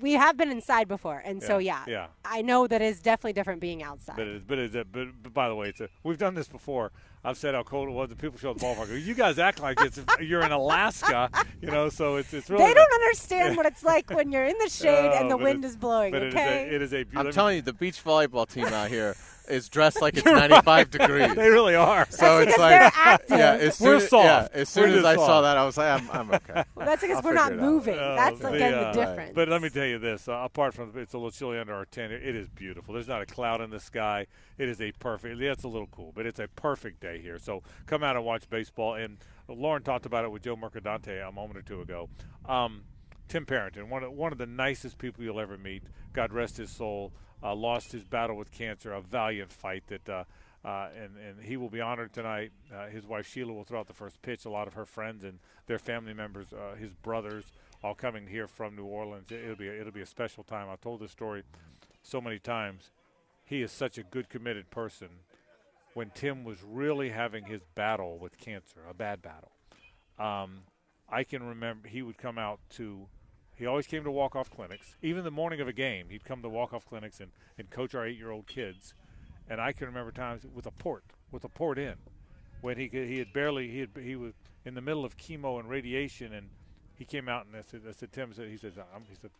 we 0.00 0.12
have 0.14 0.36
been 0.36 0.50
inside 0.50 0.88
before, 0.88 1.22
and 1.24 1.42
so 1.42 1.58
Yeah, 1.58 1.82
yeah, 1.86 1.92
yeah. 1.92 2.06
I 2.24 2.42
know 2.42 2.66
that 2.66 2.80
it's 2.82 3.00
definitely 3.00 3.34
different 3.34 3.60
being 3.60 3.82
outside. 3.82 4.16
But 4.16 4.26
it 4.26 4.36
is, 4.36 4.42
but 4.44 4.58
it 4.58 4.74
is, 4.74 4.84
but, 4.90 5.08
but 5.22 5.34
by 5.34 5.48
the 5.48 5.54
way, 5.54 5.68
it's 5.68 5.80
a, 5.80 5.88
we've 6.02 6.18
done 6.18 6.34
this 6.34 6.48
before. 6.48 6.92
I've 7.24 7.36
said 7.38 7.54
how 7.54 7.62
cold 7.62 7.88
it 7.88 7.92
was, 7.92 8.10
and 8.10 8.18
people 8.18 8.36
show 8.36 8.50
up 8.50 8.58
the 8.58 8.64
ballpark. 8.64 8.88
go, 8.88 8.94
You 8.94 9.14
guys 9.14 9.38
act 9.38 9.60
like 9.60 9.80
it's 9.80 10.00
you're 10.20 10.42
in 10.42 10.50
Alaska, 10.50 11.30
you 11.60 11.70
know. 11.70 11.88
So 11.88 12.16
it's 12.16 12.34
it's 12.34 12.50
really 12.50 12.64
they 12.64 12.74
don't 12.74 12.92
understand 12.92 13.56
what 13.56 13.64
it's 13.64 13.84
like 13.84 14.10
when 14.10 14.32
you're 14.32 14.44
in 14.44 14.56
the 14.58 14.68
shade 14.68 15.10
No, 15.12 15.18
and 15.20 15.30
the 15.30 15.36
wind 15.36 15.64
is 15.64 15.76
blowing. 15.76 16.10
But 16.10 16.24
okay, 16.24 16.68
it 16.72 16.82
is 16.82 16.92
a. 16.92 16.96
It 17.02 17.08
is 17.10 17.14
a 17.14 17.18
I'm 17.18 17.18
let 17.18 17.26
me- 17.26 17.32
telling 17.32 17.56
you, 17.56 17.62
the 17.62 17.72
beach 17.74 18.02
volleyball 18.02 18.48
team 18.48 18.64
out 18.66 18.88
here 18.88 19.14
is 19.52 19.68
dressed 19.68 20.00
like 20.00 20.16
it's 20.16 20.24
95 20.24 20.90
degrees. 20.90 21.34
they 21.34 21.48
really 21.50 21.74
are. 21.74 22.06
So 22.10 22.38
That's 22.38 22.50
it's 22.50 22.58
like 22.58 22.92
yeah, 23.28 23.54
as 23.54 23.76
soon 23.76 23.88
We're 23.88 23.96
as, 23.96 24.08
soft. 24.08 24.24
Yeah, 24.24 24.60
as 24.60 24.68
soon 24.68 24.82
We're 24.84 24.88
as 24.88 24.94
just 24.94 25.06
I 25.06 25.16
saw 25.16 25.40
that, 25.42 25.56
I 25.56 25.64
was 25.64 25.76
like, 25.76 26.00
I'm, 26.00 26.10
I'm 26.10 26.30
okay. 26.32 26.64
well, 26.74 26.86
that's 26.86 27.02
because 27.02 27.18
I'll 27.18 27.22
we're 27.22 27.34
not 27.34 27.50
figure 27.50 27.62
it 27.62 27.64
out. 27.64 27.70
moving. 27.72 27.98
Oh, 27.98 28.14
that's 28.16 28.40
the, 28.40 28.48
again 28.48 28.74
uh, 28.74 28.92
the 28.92 29.00
difference. 29.00 29.32
But 29.34 29.48
let 29.48 29.62
me 29.62 29.68
tell 29.70 29.86
you 29.86 29.98
this: 29.98 30.28
uh, 30.28 30.32
apart 30.32 30.74
from 30.74 30.92
it's 30.96 31.14
a 31.14 31.18
little 31.18 31.30
chilly 31.30 31.58
under 31.58 31.74
our 31.74 31.84
tent, 31.84 32.12
it 32.12 32.34
is 32.34 32.48
beautiful. 32.48 32.94
There's 32.94 33.08
not 33.08 33.22
a 33.22 33.26
cloud 33.26 33.60
in 33.60 33.70
the 33.70 33.80
sky. 33.80 34.26
It 34.58 34.68
is 34.68 34.80
a 34.80 34.92
perfect. 34.92 35.38
Yeah, 35.38 35.52
it's 35.52 35.64
a 35.64 35.68
little 35.68 35.88
cool, 35.88 36.12
but 36.14 36.26
it's 36.26 36.38
a 36.40 36.48
perfect 36.48 37.00
day 37.00 37.20
here. 37.20 37.38
So 37.38 37.62
come 37.86 38.02
out 38.02 38.16
and 38.16 38.24
watch 38.24 38.48
baseball. 38.48 38.94
And 38.94 39.18
Lauren 39.48 39.82
talked 39.82 40.06
about 40.06 40.24
it 40.24 40.30
with 40.30 40.42
Joe 40.42 40.56
Mercadante 40.56 41.26
a 41.26 41.32
moment 41.32 41.58
or 41.58 41.62
two 41.62 41.80
ago. 41.80 42.08
Um, 42.46 42.82
Tim 43.28 43.46
Parrington, 43.46 43.88
one 43.88 44.02
of 44.04 44.12
one 44.12 44.32
of 44.32 44.38
the 44.38 44.46
nicest 44.46 44.98
people 44.98 45.24
you'll 45.24 45.40
ever 45.40 45.56
meet. 45.56 45.84
God 46.12 46.32
rest 46.32 46.58
his 46.58 46.70
soul. 46.70 47.12
Uh, 47.42 47.54
lost 47.54 47.92
his 47.92 48.04
battle 48.04 48.36
with 48.36 48.52
cancer, 48.52 48.92
a 48.92 49.00
valiant 49.00 49.52
fight 49.52 49.84
that. 49.88 50.08
Uh, 50.08 50.24
uh, 50.64 50.88
and, 50.96 51.16
and 51.16 51.44
he 51.44 51.56
will 51.56 51.68
be 51.68 51.80
honored 51.80 52.12
tonight. 52.12 52.52
Uh, 52.72 52.86
his 52.86 53.04
wife 53.04 53.26
Sheila 53.26 53.52
will 53.52 53.64
throw 53.64 53.80
out 53.80 53.88
the 53.88 53.92
first 53.92 54.22
pitch. 54.22 54.44
A 54.44 54.48
lot 54.48 54.68
of 54.68 54.74
her 54.74 54.84
friends 54.84 55.24
and 55.24 55.40
their 55.66 55.78
family 55.78 56.14
members, 56.14 56.52
uh, 56.52 56.76
his 56.76 56.94
brothers, 56.94 57.50
all 57.82 57.94
coming 57.94 58.28
here 58.28 58.46
from 58.46 58.76
New 58.76 58.84
Orleans. 58.84 59.32
It, 59.32 59.48
will 59.48 59.56
be 59.56 59.68
a, 59.68 59.80
it'll 59.80 59.92
be 59.92 60.02
a 60.02 60.06
special 60.06 60.44
time. 60.44 60.68
I've 60.70 60.80
told 60.80 61.00
this 61.00 61.10
story 61.10 61.42
so 62.02 62.20
many 62.20 62.38
times. 62.38 62.90
He 63.44 63.60
is 63.60 63.72
such 63.72 63.98
a 63.98 64.02
good, 64.04 64.28
committed 64.28 64.70
person. 64.70 65.08
When 65.94 66.10
Tim 66.14 66.44
was 66.44 66.58
really 66.62 67.10
having 67.10 67.44
his 67.44 67.62
battle 67.74 68.16
with 68.18 68.38
cancer, 68.38 68.80
a 68.88 68.94
bad 68.94 69.20
battle, 69.20 69.50
um, 70.18 70.60
I 71.08 71.24
can 71.24 71.42
remember 71.42 71.88
he 71.88 72.02
would 72.02 72.18
come 72.18 72.38
out 72.38 72.60
to. 72.76 73.08
He 73.56 73.66
always 73.66 73.86
came 73.86 74.04
to 74.04 74.10
walk-off 74.10 74.50
clinics. 74.50 74.96
Even 75.02 75.24
the 75.24 75.30
morning 75.30 75.60
of 75.60 75.68
a 75.68 75.72
game, 75.72 76.06
he'd 76.08 76.24
come 76.24 76.42
to 76.42 76.48
walk-off 76.48 76.86
clinics 76.86 77.20
and, 77.20 77.30
and 77.58 77.70
coach 77.70 77.94
our 77.94 78.06
eight-year-old 78.06 78.46
kids. 78.46 78.94
And 79.48 79.60
I 79.60 79.72
can 79.72 79.86
remember 79.86 80.10
times 80.10 80.42
with 80.52 80.66
a 80.66 80.70
port, 80.70 81.04
with 81.30 81.44
a 81.44 81.48
port 81.48 81.78
in, 81.78 81.94
when 82.62 82.78
he 82.78 82.88
could, 82.88 83.08
he 83.08 83.18
had 83.18 83.32
barely 83.32 83.68
he 83.68 83.80
had, 83.80 83.90
he 84.00 84.16
was 84.16 84.32
in 84.64 84.74
the 84.74 84.80
middle 84.80 85.04
of 85.04 85.16
chemo 85.16 85.60
and 85.60 85.68
radiation, 85.68 86.32
and 86.32 86.48
he 86.94 87.04
came 87.04 87.28
out 87.28 87.46
and 87.46 87.56
I 87.56 87.62
said, 87.62 87.82
I 87.86 87.92
said 87.92 88.12
Tim 88.12 88.32
said 88.32 88.48
he 88.48 88.56
said 88.56 88.72
I'm, 88.94 89.02
he 89.08 89.16
said 89.20 89.30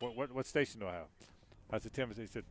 what, 0.00 0.16
what 0.16 0.32
what 0.32 0.46
station 0.46 0.80
do 0.80 0.88
I 0.88 0.94
have? 0.94 1.06
I 1.70 1.78
said 1.78 1.94
Tim 1.94 2.12
he 2.14 2.26
said 2.26 2.44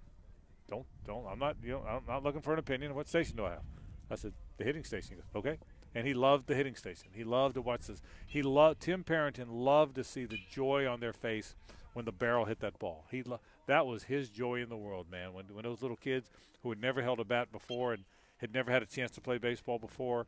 don't 0.69 0.85
don't 1.05 1.25
I'm 1.27 1.39
not 1.39 1.57
you 1.61 1.71
know 1.71 1.83
I'm 1.87 2.03
not 2.07 2.23
looking 2.23 2.41
for 2.41 2.53
an 2.53 2.59
opinion. 2.59 2.95
What 2.95 3.07
station 3.07 3.35
do 3.35 3.45
I 3.45 3.51
have? 3.51 3.63
I 4.09 4.15
said 4.15 4.33
the 4.57 4.63
hitting 4.63 4.85
station. 4.85 5.09
He 5.11 5.15
goes 5.15 5.25
okay, 5.35 5.59
and 5.97 6.05
he 6.05 6.13
loved 6.13 6.45
the 6.45 6.53
hitting 6.53 6.75
station. 6.75 7.09
He 7.11 7.23
loved 7.23 7.55
to 7.55 7.61
watch 7.61 7.87
this. 7.87 8.03
He 8.27 8.43
loved 8.43 8.81
Tim 8.81 9.03
Parrington 9.03 9.49
loved 9.49 9.95
to 9.95 10.03
see 10.03 10.25
the 10.25 10.37
joy 10.47 10.87
on 10.87 10.99
their 10.99 11.11
face 11.11 11.55
when 11.93 12.05
the 12.05 12.11
barrel 12.11 12.45
hit 12.45 12.59
that 12.59 12.77
ball. 12.77 13.05
He 13.09 13.23
lo- 13.23 13.39
that 13.65 13.87
was 13.87 14.03
his 14.03 14.29
joy 14.29 14.61
in 14.61 14.69
the 14.69 14.77
world, 14.77 15.07
man. 15.09 15.33
When 15.33 15.45
when 15.45 15.63
those 15.63 15.81
little 15.81 15.97
kids 15.97 16.29
who 16.61 16.69
had 16.69 16.79
never 16.79 17.01
held 17.01 17.19
a 17.19 17.25
bat 17.25 17.51
before 17.51 17.93
and 17.93 18.03
had 18.37 18.53
never 18.53 18.69
had 18.69 18.83
a 18.83 18.85
chance 18.85 19.09
to 19.11 19.21
play 19.21 19.39
baseball 19.39 19.79
before, 19.79 20.27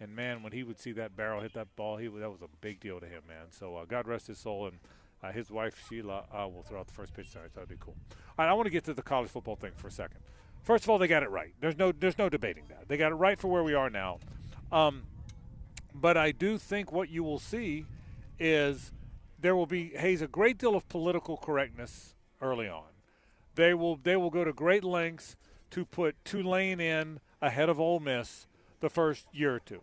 and 0.00 0.16
man, 0.16 0.42
when 0.42 0.52
he 0.52 0.62
would 0.62 0.80
see 0.80 0.92
that 0.92 1.14
barrel 1.14 1.42
hit 1.42 1.52
that 1.52 1.76
ball, 1.76 1.98
he 1.98 2.06
that 2.06 2.30
was 2.30 2.40
a 2.40 2.48
big 2.62 2.80
deal 2.80 2.98
to 2.98 3.06
him, 3.06 3.20
man. 3.28 3.50
So 3.50 3.76
uh, 3.76 3.84
God 3.84 4.08
rest 4.08 4.26
his 4.26 4.38
soul, 4.38 4.68
and 4.68 4.78
uh, 5.22 5.32
his 5.32 5.50
wife 5.50 5.86
Sheila 5.86 6.24
uh, 6.32 6.48
will 6.48 6.62
throw 6.62 6.80
out 6.80 6.86
the 6.86 6.94
first 6.94 7.12
pitch 7.12 7.30
tonight. 7.30 7.50
So 7.52 7.60
that'd 7.60 7.68
be 7.68 7.76
cool. 7.78 7.96
All 8.38 8.46
right, 8.46 8.50
I 8.50 8.54
want 8.54 8.64
to 8.64 8.70
get 8.70 8.84
to 8.84 8.94
the 8.94 9.02
college 9.02 9.28
football 9.28 9.56
thing 9.56 9.72
for 9.76 9.88
a 9.88 9.92
second. 9.92 10.20
First 10.62 10.84
of 10.84 10.90
all, 10.90 10.96
they 10.96 11.08
got 11.08 11.22
it 11.22 11.30
right. 11.30 11.52
There's 11.60 11.76
no 11.76 11.92
there's 11.92 12.16
no 12.16 12.30
debating 12.30 12.64
that. 12.70 12.88
They 12.88 12.96
got 12.96 13.12
it 13.12 13.16
right 13.16 13.38
for 13.38 13.48
where 13.48 13.62
we 13.62 13.74
are 13.74 13.90
now. 13.90 14.18
Um, 14.72 15.02
but 15.94 16.16
I 16.16 16.32
do 16.32 16.58
think 16.58 16.92
what 16.92 17.08
you 17.08 17.22
will 17.22 17.38
see 17.38 17.86
is 18.38 18.92
there 19.38 19.56
will 19.56 19.66
be 19.66 19.90
Hayes 19.90 20.22
a 20.22 20.26
great 20.26 20.58
deal 20.58 20.74
of 20.74 20.88
political 20.88 21.36
correctness 21.36 22.14
early 22.40 22.68
on. 22.68 22.84
They 23.54 23.74
will 23.74 23.96
they 23.96 24.16
will 24.16 24.30
go 24.30 24.44
to 24.44 24.52
great 24.52 24.84
lengths 24.84 25.36
to 25.70 25.84
put 25.84 26.16
Tulane 26.24 26.80
in 26.80 27.20
ahead 27.40 27.68
of 27.68 27.80
Ole 27.80 28.00
Miss 28.00 28.46
the 28.80 28.90
first 28.90 29.26
year 29.32 29.54
or 29.54 29.60
two. 29.60 29.82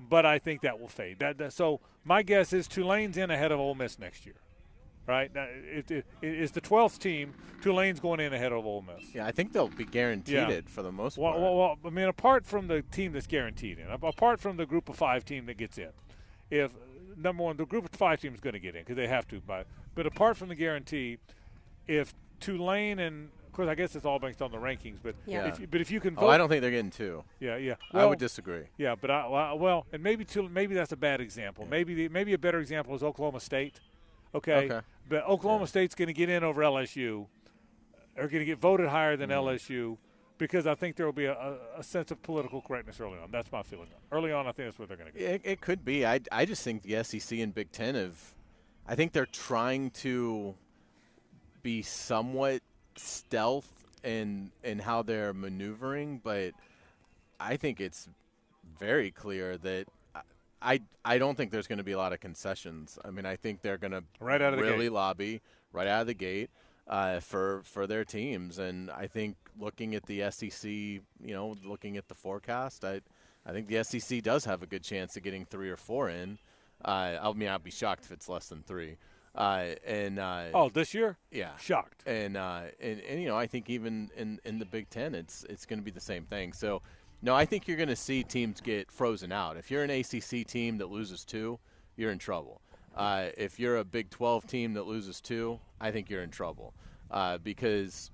But 0.00 0.24
I 0.24 0.38
think 0.38 0.60
that 0.62 0.80
will 0.80 0.88
fade. 0.88 1.18
That, 1.18 1.38
that 1.38 1.52
so 1.52 1.80
my 2.04 2.22
guess 2.22 2.52
is 2.52 2.68
Tulane's 2.68 3.16
in 3.16 3.30
ahead 3.30 3.52
of 3.52 3.58
Ole 3.58 3.74
Miss 3.74 3.98
next 3.98 4.24
year. 4.26 4.36
Right? 5.08 5.34
Now, 5.34 5.46
It, 5.50 5.90
it, 5.90 6.06
it 6.20 6.34
is 6.34 6.50
the 6.50 6.60
12th 6.60 6.98
team. 6.98 7.32
Tulane's 7.62 7.98
going 7.98 8.20
in 8.20 8.34
ahead 8.34 8.52
of 8.52 8.66
Ole 8.66 8.82
Miss. 8.82 9.14
Yeah, 9.14 9.26
I 9.26 9.32
think 9.32 9.52
they'll 9.54 9.68
be 9.68 9.86
guaranteed 9.86 10.34
Yeah. 10.34 10.48
it 10.50 10.68
for 10.68 10.82
the 10.82 10.92
most 10.92 11.16
Well, 11.16 11.32
part. 11.32 11.42
well, 11.42 11.56
well, 11.56 11.78
I 11.84 11.88
mean, 11.90 12.04
apart 12.08 12.44
from 12.46 12.68
the 12.68 12.82
team 12.82 13.12
that's 13.12 13.26
guaranteed 13.26 13.78
in, 13.78 13.86
apart 13.90 14.38
from 14.38 14.58
the 14.58 14.66
group 14.66 14.88
of 14.90 14.96
five 14.96 15.24
team 15.24 15.46
that 15.46 15.56
gets 15.56 15.78
in, 15.78 15.88
if 16.50 16.72
number 17.16 17.42
one, 17.42 17.56
the 17.56 17.64
group 17.64 17.84
of 17.86 17.90
five 17.98 18.20
team 18.20 18.34
is 18.34 18.40
going 18.40 18.52
to 18.52 18.60
get 18.60 18.76
in 18.76 18.82
because 18.82 18.96
they 18.96 19.08
have 19.08 19.26
to. 19.28 19.40
But 19.40 19.66
but 19.94 20.06
apart 20.06 20.36
from 20.36 20.48
the 20.50 20.54
guarantee, 20.54 21.16
if 21.88 22.14
Tulane 22.38 22.98
and 23.00 23.30
of 23.46 23.52
course 23.52 23.68
I 23.68 23.74
guess 23.74 23.96
it's 23.96 24.04
all 24.06 24.18
based 24.20 24.40
on 24.42 24.52
the 24.52 24.58
rankings, 24.58 24.98
but 25.02 25.14
Yeah. 25.26 25.46
if, 25.46 25.70
but 25.70 25.80
if 25.80 25.90
you 25.90 26.00
can 26.00 26.14
oh, 26.18 26.20
vote, 26.20 26.26
oh, 26.26 26.30
I 26.30 26.38
don't 26.38 26.48
think 26.50 26.60
they're 26.60 26.70
getting 26.70 26.90
two. 26.92 27.24
yeah, 27.40 27.56
yeah, 27.56 27.74
I 27.94 28.04
would 28.04 28.18
disagree. 28.20 28.64
yeah, 28.76 28.94
but 28.94 29.10
I 29.10 29.26
well, 29.26 29.58
well, 29.58 29.86
and 29.92 30.02
maybe 30.02 30.24
Tul- 30.26 30.48
maybe 30.50 30.74
that's 30.74 30.92
a 30.92 30.96
bad 30.96 31.20
example. 31.22 31.66
Maybe 31.68 31.94
the, 31.94 32.08
maybe 32.08 32.34
a 32.34 32.38
better 32.38 32.60
example 32.60 32.94
is 32.94 33.02
Oklahoma 33.02 33.40
State. 33.40 33.80
Okay, 34.34 34.66
Okay. 34.66 34.80
but 35.08 35.26
Oklahoma 35.26 35.66
State's 35.66 35.94
going 35.94 36.08
to 36.08 36.12
get 36.14 36.28
in 36.28 36.44
over 36.44 36.62
LSU. 36.62 37.26
Are 38.16 38.26
going 38.28 38.40
to 38.40 38.44
get 38.44 38.58
voted 38.58 38.88
higher 38.88 39.16
than 39.16 39.30
Mm-hmm. 39.30 39.48
LSU 39.48 39.96
because 40.38 40.66
I 40.66 40.74
think 40.74 40.96
there 40.96 41.06
will 41.06 41.12
be 41.12 41.26
a, 41.26 41.56
a, 41.76 41.82
sense 41.82 42.10
of 42.10 42.22
political 42.22 42.62
correctness 42.62 43.00
early 43.00 43.18
on. 43.18 43.30
That's 43.30 43.50
my 43.50 43.62
feeling. 43.62 43.88
Early 44.10 44.32
on, 44.32 44.46
I 44.46 44.52
think 44.52 44.68
that's 44.68 44.78
where 44.78 44.86
they're 44.86 44.96
going 44.96 45.12
to 45.12 45.18
get. 45.18 45.28
It, 45.28 45.40
it 45.44 45.60
could 45.60 45.84
be. 45.84 46.06
I, 46.06 46.20
I 46.30 46.44
just 46.44 46.62
think 46.62 46.82
the 46.82 47.02
SEC 47.02 47.38
and 47.38 47.54
Big 47.54 47.70
Ten 47.72 47.94
have. 47.94 48.34
I 48.86 48.94
think 48.94 49.12
they're 49.12 49.26
trying 49.26 49.90
to 49.90 50.54
be 51.62 51.82
somewhat 51.82 52.62
stealth 52.96 53.70
in 54.04 54.50
in 54.62 54.78
how 54.78 55.02
they're 55.02 55.34
maneuvering, 55.34 56.20
but 56.22 56.52
I 57.40 57.56
think 57.56 57.80
it's 57.80 58.08
very 58.78 59.10
clear 59.10 59.58
that 59.58 59.86
I 60.60 60.80
I 61.04 61.18
don't 61.18 61.36
think 61.36 61.50
there's 61.50 61.66
going 61.66 61.78
to 61.78 61.84
be 61.84 61.92
a 61.92 61.98
lot 61.98 62.12
of 62.12 62.20
concessions. 62.20 62.98
I 63.04 63.10
mean, 63.10 63.26
I 63.26 63.36
think 63.36 63.62
they're 63.62 63.78
going 63.78 63.92
to 63.92 64.04
Right 64.20 64.40
out 64.42 64.52
of 64.54 64.58
the 64.58 64.64
really 64.64 64.86
gate. 64.86 64.92
lobby 64.92 65.40
right 65.72 65.86
out 65.86 66.00
of 66.02 66.06
the 66.06 66.14
gate 66.14 66.50
uh, 66.86 67.20
for 67.20 67.62
for 67.64 67.86
their 67.86 68.04
teams, 68.04 68.58
and 68.58 68.90
I 68.90 69.06
think 69.06 69.36
looking 69.58 69.94
at 69.94 70.06
the 70.06 70.30
SEC, 70.30 70.64
you 70.70 71.02
know, 71.20 71.54
looking 71.64 71.96
at 71.96 72.08
the 72.08 72.14
forecast, 72.14 72.84
I 72.84 73.00
I 73.46 73.52
think 73.52 73.68
the 73.68 73.82
SEC 73.84 74.22
does 74.22 74.44
have 74.46 74.62
a 74.62 74.66
good 74.66 74.82
chance 74.82 75.16
of 75.16 75.22
getting 75.22 75.44
three 75.44 75.70
or 75.70 75.76
four 75.76 76.08
in. 76.10 76.38
Uh, 76.84 77.18
I 77.22 77.32
mean, 77.32 77.48
I'd 77.48 77.62
be 77.64 77.70
shocked 77.70 78.04
if 78.04 78.12
it's 78.12 78.28
less 78.28 78.48
than 78.48 78.62
three. 78.62 78.96
Uh, 79.34 79.74
and 79.86 80.18
uh, 80.18 80.44
Oh, 80.54 80.68
this 80.68 80.94
year? 80.94 81.16
yeah, 81.30 81.56
Shocked. 81.58 82.02
and 82.06 82.36
uh, 82.36 82.62
and 82.80 83.00
and 83.00 83.20
you 83.22 83.28
know, 83.28 83.36
I 83.36 83.46
think 83.46 83.68
even 83.70 84.10
in 84.16 84.40
in 84.44 84.58
the 84.58 84.64
Big 84.64 84.88
Ten, 84.90 85.14
it's 85.14 85.44
it's 85.48 85.66
going 85.66 85.78
to 85.78 85.84
be 85.84 85.90
the 85.90 86.00
same 86.00 86.24
thing. 86.24 86.52
So, 86.52 86.82
no, 87.22 87.34
I 87.34 87.44
think 87.44 87.66
you're 87.66 87.76
going 87.76 87.88
to 87.88 87.96
see 87.96 88.22
teams 88.22 88.60
get 88.60 88.90
frozen 88.90 89.32
out. 89.32 89.56
If 89.56 89.70
you're 89.70 89.82
an 89.82 89.90
ACC 89.90 90.46
team 90.46 90.78
that 90.78 90.90
loses 90.90 91.24
two, 91.24 91.58
you're 91.96 92.12
in 92.12 92.18
trouble. 92.18 92.60
Uh, 92.96 93.28
if 93.36 93.58
you're 93.58 93.78
a 93.78 93.84
Big 93.84 94.10
12 94.10 94.46
team 94.46 94.74
that 94.74 94.86
loses 94.86 95.20
two, 95.20 95.58
I 95.80 95.90
think 95.90 96.10
you're 96.10 96.22
in 96.22 96.30
trouble 96.30 96.74
uh, 97.10 97.38
because 97.38 98.10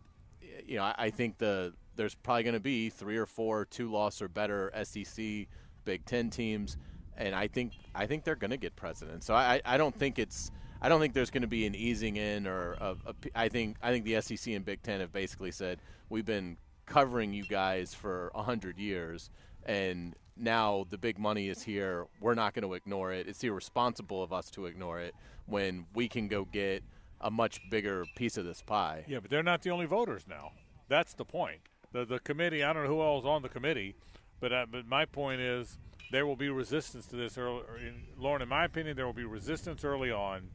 you 0.64 0.76
know 0.76 0.84
I, 0.84 0.94
I 0.98 1.10
think 1.10 1.38
the 1.38 1.72
there's 1.96 2.14
probably 2.14 2.42
going 2.42 2.54
to 2.54 2.60
be 2.60 2.90
three 2.90 3.16
or 3.16 3.26
four 3.26 3.64
two 3.64 3.90
loss 3.90 4.20
or 4.20 4.28
better 4.28 4.72
SEC 4.82 5.46
Big 5.84 6.04
Ten 6.04 6.30
teams, 6.30 6.76
and 7.16 7.34
I 7.34 7.46
think 7.46 7.72
I 7.94 8.06
think 8.06 8.24
they're 8.24 8.34
going 8.34 8.50
to 8.50 8.56
get 8.56 8.74
president. 8.76 9.24
So 9.24 9.34
I, 9.34 9.60
I 9.64 9.76
don't 9.76 9.94
think 9.94 10.18
it's 10.18 10.50
I 10.80 10.88
don't 10.88 11.00
think 11.00 11.14
there's 11.14 11.30
going 11.30 11.42
to 11.42 11.48
be 11.48 11.66
an 11.66 11.74
easing 11.74 12.16
in 12.16 12.46
or 12.46 12.72
a, 12.74 12.96
a, 13.06 13.14
I 13.34 13.48
think 13.48 13.76
I 13.82 13.90
think 13.90 14.04
the 14.04 14.20
SEC 14.20 14.54
and 14.54 14.64
Big 14.64 14.82
Ten 14.82 15.00
have 15.00 15.12
basically 15.12 15.50
said 15.50 15.78
we've 16.08 16.26
been 16.26 16.56
covering 16.86 17.32
you 17.32 17.44
guys 17.44 17.94
for 17.94 18.30
a 18.34 18.42
hundred 18.42 18.78
years, 18.78 19.30
and 19.64 20.14
now 20.36 20.86
the 20.90 20.98
big 20.98 21.18
money 21.18 21.48
is 21.48 21.62
here. 21.62 22.06
We're 22.20 22.34
not 22.34 22.54
going 22.54 22.66
to 22.66 22.74
ignore 22.74 23.12
it. 23.12 23.28
It's 23.28 23.42
irresponsible 23.42 24.22
of 24.22 24.32
us 24.32 24.50
to 24.50 24.66
ignore 24.66 25.00
it 25.00 25.14
when 25.46 25.86
we 25.94 26.08
can 26.08 26.28
go 26.28 26.44
get 26.44 26.82
a 27.20 27.30
much 27.30 27.60
bigger 27.70 28.04
piece 28.16 28.36
of 28.36 28.44
this 28.44 28.62
pie. 28.62 29.04
Yeah, 29.06 29.20
but 29.20 29.30
they're 29.30 29.42
not 29.42 29.62
the 29.62 29.70
only 29.70 29.86
voters 29.86 30.24
now. 30.28 30.52
That's 30.88 31.14
the 31.14 31.24
point. 31.24 31.60
The 31.92 32.04
the 32.04 32.18
committee. 32.18 32.62
I 32.62 32.72
don't 32.72 32.84
know 32.84 32.88
who 32.88 33.02
else 33.02 33.24
on 33.24 33.42
the 33.42 33.48
committee, 33.48 33.94
but 34.40 34.52
uh, 34.52 34.66
but 34.70 34.86
my 34.86 35.04
point 35.04 35.40
is 35.40 35.78
there 36.10 36.26
will 36.26 36.36
be 36.36 36.48
resistance 36.48 37.06
to 37.06 37.16
this. 37.16 37.38
Early, 37.38 37.62
in, 37.80 38.02
Lauren, 38.18 38.42
in 38.42 38.48
my 38.48 38.64
opinion, 38.64 38.96
there 38.96 39.06
will 39.06 39.12
be 39.12 39.24
resistance 39.24 39.84
early 39.84 40.10
on 40.10 40.50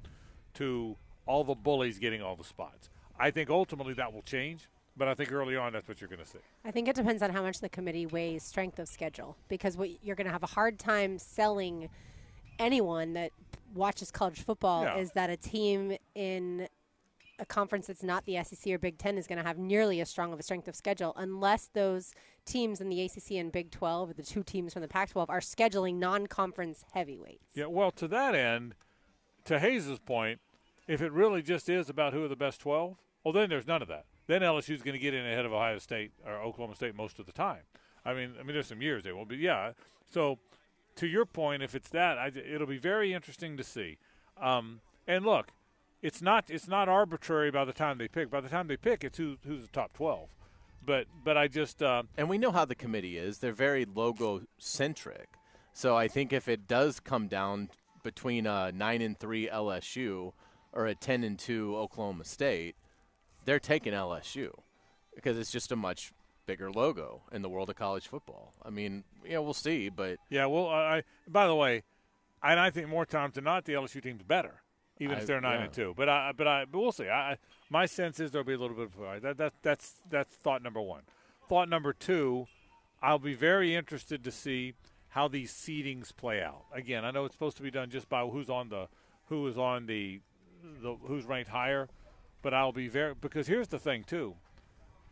to 0.55 0.95
all 1.25 1.43
the 1.43 1.55
bullies 1.55 1.99
getting 1.99 2.21
all 2.21 2.35
the 2.35 2.43
spots. 2.43 2.89
I 3.19 3.31
think 3.31 3.49
ultimately 3.49 3.93
that 3.95 4.13
will 4.13 4.21
change, 4.21 4.69
but 4.97 5.07
I 5.07 5.13
think 5.13 5.31
early 5.31 5.55
on 5.55 5.73
that's 5.73 5.87
what 5.87 6.01
you're 6.01 6.09
going 6.09 6.19
to 6.23 6.25
see. 6.25 6.39
I 6.65 6.71
think 6.71 6.87
it 6.87 6.95
depends 6.95 7.21
on 7.23 7.31
how 7.31 7.41
much 7.41 7.59
the 7.59 7.69
committee 7.69 8.05
weighs 8.05 8.43
strength 8.43 8.79
of 8.79 8.87
schedule 8.87 9.37
because 9.47 9.77
what 9.77 10.03
you're 10.03 10.15
going 10.15 10.27
to 10.27 10.33
have 10.33 10.43
a 10.43 10.47
hard 10.47 10.77
time 10.79 11.17
selling 11.17 11.89
anyone 12.57 13.13
that 13.13 13.31
watches 13.73 14.11
college 14.11 14.41
football 14.43 14.83
Yeah. 14.83 14.97
is 14.97 15.11
that 15.11 15.29
a 15.29 15.37
team 15.37 15.95
in 16.15 16.67
a 17.41 17.45
conference 17.45 17.87
that's 17.87 18.03
not 18.03 18.25
the 18.25 18.43
SEC 18.43 18.73
or 18.73 18.77
Big 18.77 18.97
Ten 18.97 19.17
is 19.17 19.25
going 19.25 19.37
to 19.37 19.45
have 19.47 19.57
nearly 19.57 20.01
as 20.01 20.09
strong 20.09 20.33
of 20.33 20.39
a 20.39 20.43
strength 20.43 20.67
of 20.67 20.75
schedule 20.75 21.13
unless 21.15 21.67
those 21.73 22.13
teams 22.45 22.81
in 22.81 22.89
the 22.89 23.01
ACC 23.01 23.31
and 23.33 23.49
Big 23.51 23.71
12, 23.71 24.09
or 24.09 24.13
the 24.13 24.23
two 24.23 24.43
teams 24.43 24.73
from 24.73 24.81
the 24.81 24.87
Pac 24.89 25.11
12, 25.11 25.29
are 25.29 25.39
scheduling 25.39 25.95
non 25.95 26.27
conference 26.27 26.83
heavyweights. 26.93 27.55
Yeah, 27.55 27.67
well, 27.67 27.91
to 27.91 28.09
that 28.09 28.35
end, 28.35 28.75
to 29.45 29.57
Hayes's 29.59 29.99
point, 29.99 30.41
if 30.87 31.01
it 31.01 31.13
really 31.13 31.41
just 31.41 31.69
is 31.69 31.89
about 31.89 32.11
who 32.11 32.25
are 32.25 32.27
the 32.27 32.35
best 32.35 32.59
12, 32.59 32.97
well, 33.23 33.31
then 33.31 33.49
there's 33.49 33.67
none 33.67 33.81
of 33.81 33.87
that. 33.87 34.05
Then 34.29 34.43
LSU's 34.43 34.83
going 34.83 34.93
to 34.93 34.99
get 34.99 35.15
in 35.15 35.25
ahead 35.25 35.47
of 35.47 35.53
Ohio 35.53 35.79
State 35.79 36.11
or 36.23 36.33
Oklahoma 36.33 36.75
State 36.75 36.95
most 36.95 37.17
of 37.17 37.25
the 37.25 37.31
time. 37.31 37.63
I 38.05 38.13
mean, 38.13 38.35
I 38.39 38.43
mean, 38.43 38.53
there's 38.53 38.67
some 38.67 38.79
years 38.79 39.03
they 39.03 39.11
won't 39.11 39.27
be. 39.27 39.37
Yeah. 39.37 39.71
So, 40.05 40.37
to 40.97 41.07
your 41.07 41.25
point, 41.25 41.63
if 41.63 41.73
it's 41.73 41.89
that, 41.89 42.19
I, 42.19 42.27
it'll 42.27 42.67
be 42.67 42.77
very 42.77 43.11
interesting 43.11 43.57
to 43.57 43.63
see. 43.63 43.97
Um, 44.39 44.81
and 45.07 45.25
look, 45.25 45.47
it's 46.03 46.21
not 46.21 46.45
it's 46.47 46.67
not 46.67 46.87
arbitrary 46.87 47.49
by 47.49 47.65
the 47.65 47.73
time 47.73 47.97
they 47.97 48.07
pick. 48.07 48.29
By 48.29 48.39
the 48.39 48.49
time 48.49 48.67
they 48.67 48.77
pick, 48.77 49.03
it's 49.03 49.17
who, 49.17 49.37
who's 49.47 49.63
the 49.63 49.71
top 49.71 49.93
12. 49.93 50.29
But 50.85 51.07
but 51.23 51.35
I 51.35 51.47
just 51.47 51.81
uh, 51.81 52.03
And 52.15 52.29
we 52.29 52.37
know 52.37 52.51
how 52.51 52.65
the 52.65 52.75
committee 52.75 53.17
is. 53.17 53.39
They're 53.39 53.51
very 53.51 53.83
logo 53.83 54.43
centric. 54.59 55.29
So 55.73 55.97
I 55.97 56.07
think 56.07 56.33
if 56.33 56.47
it 56.47 56.67
does 56.67 56.99
come 56.99 57.29
down 57.29 57.69
between 58.03 58.45
a 58.45 58.71
9 58.71 59.01
and 59.01 59.17
3 59.17 59.49
LSU 59.49 60.33
or 60.71 60.85
a 60.85 60.93
10 60.93 61.23
and 61.23 61.39
2 61.39 61.75
Oklahoma 61.75 62.25
State, 62.25 62.75
they're 63.45 63.59
taking 63.59 63.93
LSU 63.93 64.51
because 65.15 65.37
it's 65.37 65.51
just 65.51 65.71
a 65.71 65.75
much 65.75 66.11
bigger 66.45 66.71
logo 66.71 67.21
in 67.31 67.41
the 67.41 67.49
world 67.49 67.69
of 67.69 67.75
college 67.75 68.07
football. 68.07 68.53
I 68.63 68.69
mean, 68.69 69.03
yeah, 69.27 69.39
we'll 69.39 69.53
see, 69.53 69.89
but 69.89 70.17
Yeah, 70.29 70.45
well, 70.47 70.67
I, 70.67 70.97
I 70.97 71.03
by 71.27 71.47
the 71.47 71.55
way, 71.55 71.83
and 72.41 72.59
I 72.59 72.69
think 72.69 72.87
more 72.87 73.05
times 73.05 73.35
than 73.35 73.43
not, 73.43 73.65
the 73.65 73.73
LSU 73.73 74.01
team's 74.01 74.23
better, 74.23 74.61
even 74.99 75.17
I- 75.17 75.19
if 75.19 75.27
they're 75.27 75.41
nine 75.41 75.59
yeah. 75.59 75.65
and 75.65 75.73
two. 75.73 75.93
But 75.95 76.09
I, 76.09 76.31
but 76.35 76.47
I, 76.47 76.65
but 76.65 76.79
we'll 76.79 76.91
see. 76.91 77.07
I, 77.07 77.33
I- 77.33 77.37
my 77.69 77.85
sense 77.85 78.19
is 78.19 78.31
there'll 78.31 78.45
be 78.47 78.53
a 78.53 78.57
little 78.57 78.75
bit 78.75 78.89
of 78.99 79.21
that, 79.21 79.37
that 79.37 79.53
that's 79.61 79.95
that's 80.09 80.35
thought 80.35 80.63
number 80.63 80.81
one. 80.81 81.03
Thought 81.47 81.69
number 81.69 81.93
two, 81.93 82.47
I'll 83.01 83.19
be 83.19 83.33
very 83.35 83.75
interested 83.75 84.23
to 84.23 84.31
see 84.31 84.73
how 85.09 85.27
these 85.27 85.51
seedings 85.51 86.15
play 86.15 86.41
out. 86.41 86.65
Again, 86.73 87.05
I 87.05 87.11
know 87.11 87.25
it's 87.25 87.33
supposed 87.35 87.57
to 87.57 87.63
be 87.63 87.71
done 87.71 87.89
just 87.89 88.09
by 88.09 88.23
who's 88.23 88.49
on 88.49 88.69
the 88.69 88.87
who 89.27 89.45
is 89.47 89.57
on 89.57 89.85
the, 89.85 90.21
the 90.81 90.95
who's 91.05 91.25
ranked 91.25 91.49
higher, 91.51 91.87
but 92.41 92.53
I'll 92.53 92.71
be 92.71 92.87
very 92.87 93.13
because 93.13 93.47
here's 93.47 93.67
the 93.67 93.79
thing 93.79 94.03
too. 94.03 94.35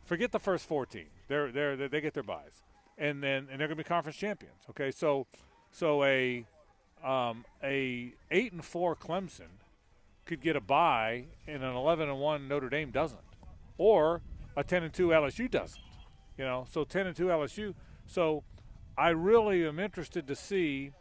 Forget 0.03 0.31
the 0.31 0.39
first 0.39 0.65
four 0.65 0.85
teams. 0.85 1.09
They're 1.27 1.51
they're 1.51 1.75
they 1.75 1.87
they 1.87 2.01
get 2.01 2.13
their 2.13 2.23
buys, 2.23 2.61
and 2.97 3.21
then 3.21 3.47
and 3.51 3.59
they're 3.59 3.67
going 3.67 3.77
to 3.77 3.83
be 3.83 3.83
conference 3.83 4.17
champions. 4.17 4.61
Okay, 4.69 4.91
so 4.91 5.27
so 5.71 6.03
a 6.03 6.45
um, 7.03 7.45
a 7.63 8.13
eight 8.31 8.51
and 8.53 8.63
four 8.63 8.95
Clemson 8.95 9.59
could 10.25 10.41
get 10.41 10.55
a 10.55 10.61
buy, 10.61 11.25
and 11.47 11.63
an 11.63 11.75
eleven 11.75 12.09
and 12.09 12.19
one 12.19 12.47
Notre 12.47 12.69
Dame 12.69 12.91
doesn't, 12.91 13.19
or 13.77 14.21
a 14.55 14.63
ten 14.63 14.83
and 14.83 14.93
two 14.93 15.09
LSU 15.09 15.49
doesn't. 15.49 15.81
You 16.37 16.45
know, 16.45 16.65
so 16.71 16.83
ten 16.83 17.07
and 17.07 17.15
two 17.15 17.25
LSU. 17.25 17.73
So 18.05 18.43
I 18.97 19.09
really 19.09 19.67
am 19.67 19.79
interested 19.79 20.27
to 20.27 20.35
see 20.35 20.91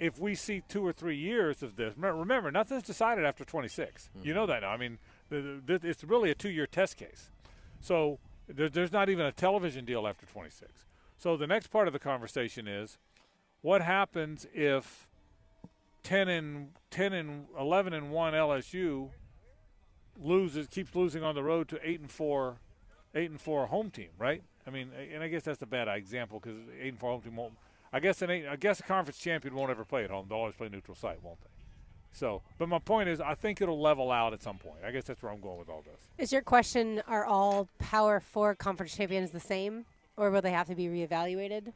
if 0.00 0.18
we 0.18 0.34
see 0.34 0.62
two 0.68 0.86
or 0.86 0.92
three 0.92 1.16
years 1.16 1.62
of 1.62 1.76
this. 1.76 1.94
Remember, 1.96 2.50
nothing's 2.50 2.84
decided 2.84 3.24
after 3.24 3.44
26. 3.44 4.10
You 4.22 4.32
know 4.32 4.46
that 4.46 4.62
now. 4.62 4.70
I 4.70 4.76
mean, 4.76 4.98
it's 5.30 6.04
really 6.04 6.30
a 6.30 6.34
two-year 6.34 6.66
test 6.66 6.96
case. 6.96 7.30
So 7.80 8.18
there's 8.48 8.92
not 8.92 9.08
even 9.08 9.26
a 9.26 9.32
television 9.32 9.84
deal 9.84 10.06
after 10.06 10.26
26. 10.26 10.86
So 11.16 11.36
the 11.36 11.46
next 11.46 11.68
part 11.68 11.86
of 11.86 11.92
the 11.92 11.98
conversation 11.98 12.66
is, 12.66 12.98
what 13.60 13.82
happens 13.82 14.46
if 14.54 15.08
10 16.04 16.28
and 16.28 16.68
10 16.90 17.12
and 17.12 17.46
11 17.58 17.92
and 17.92 18.10
1 18.10 18.32
LSU 18.32 19.10
loses 20.20 20.66
keeps 20.68 20.94
losing 20.94 21.22
on 21.22 21.34
the 21.34 21.42
road 21.42 21.68
to 21.68 21.78
8 21.82 22.00
and 22.00 22.10
4 22.10 22.56
8 23.14 23.30
and 23.30 23.40
4 23.40 23.66
home 23.66 23.90
team, 23.90 24.10
right? 24.18 24.42
I 24.66 24.70
mean, 24.70 24.90
and 25.12 25.22
I 25.22 25.28
guess 25.28 25.42
that's 25.42 25.62
a 25.62 25.66
bad 25.66 25.88
example 25.88 26.40
cuz 26.40 26.54
8 26.80 26.88
and 26.88 26.98
4 26.98 27.10
home 27.10 27.22
team 27.22 27.36
won't 27.36 27.54
I 27.92 28.00
guess 28.00 28.20
an 28.22 28.30
eight, 28.30 28.46
I 28.46 28.56
guess 28.56 28.80
a 28.80 28.82
conference 28.82 29.18
champion 29.18 29.54
won't 29.54 29.70
ever 29.70 29.84
play 29.84 30.04
at 30.04 30.10
home. 30.10 30.26
They'll 30.28 30.38
always 30.38 30.54
play 30.54 30.68
neutral 30.68 30.94
site, 30.94 31.22
won't 31.22 31.40
they? 31.40 31.57
So, 32.12 32.42
but 32.58 32.68
my 32.68 32.78
point 32.78 33.08
is 33.08 33.20
I 33.20 33.34
think 33.34 33.60
it'll 33.60 33.80
level 33.80 34.10
out 34.10 34.32
at 34.32 34.42
some 34.42 34.58
point. 34.58 34.78
I 34.84 34.90
guess 34.90 35.04
that's 35.04 35.22
where 35.22 35.32
I'm 35.32 35.40
going 35.40 35.58
with 35.58 35.68
all 35.68 35.82
this. 35.82 36.00
Is 36.18 36.32
your 36.32 36.42
question 36.42 37.02
are 37.06 37.24
all 37.24 37.68
Power 37.78 38.20
Four 38.20 38.54
conference 38.54 38.96
champions 38.96 39.30
the 39.30 39.40
same, 39.40 39.84
or 40.16 40.30
will 40.30 40.42
they 40.42 40.50
have 40.50 40.66
to 40.68 40.74
be 40.74 40.86
reevaluated? 40.86 41.72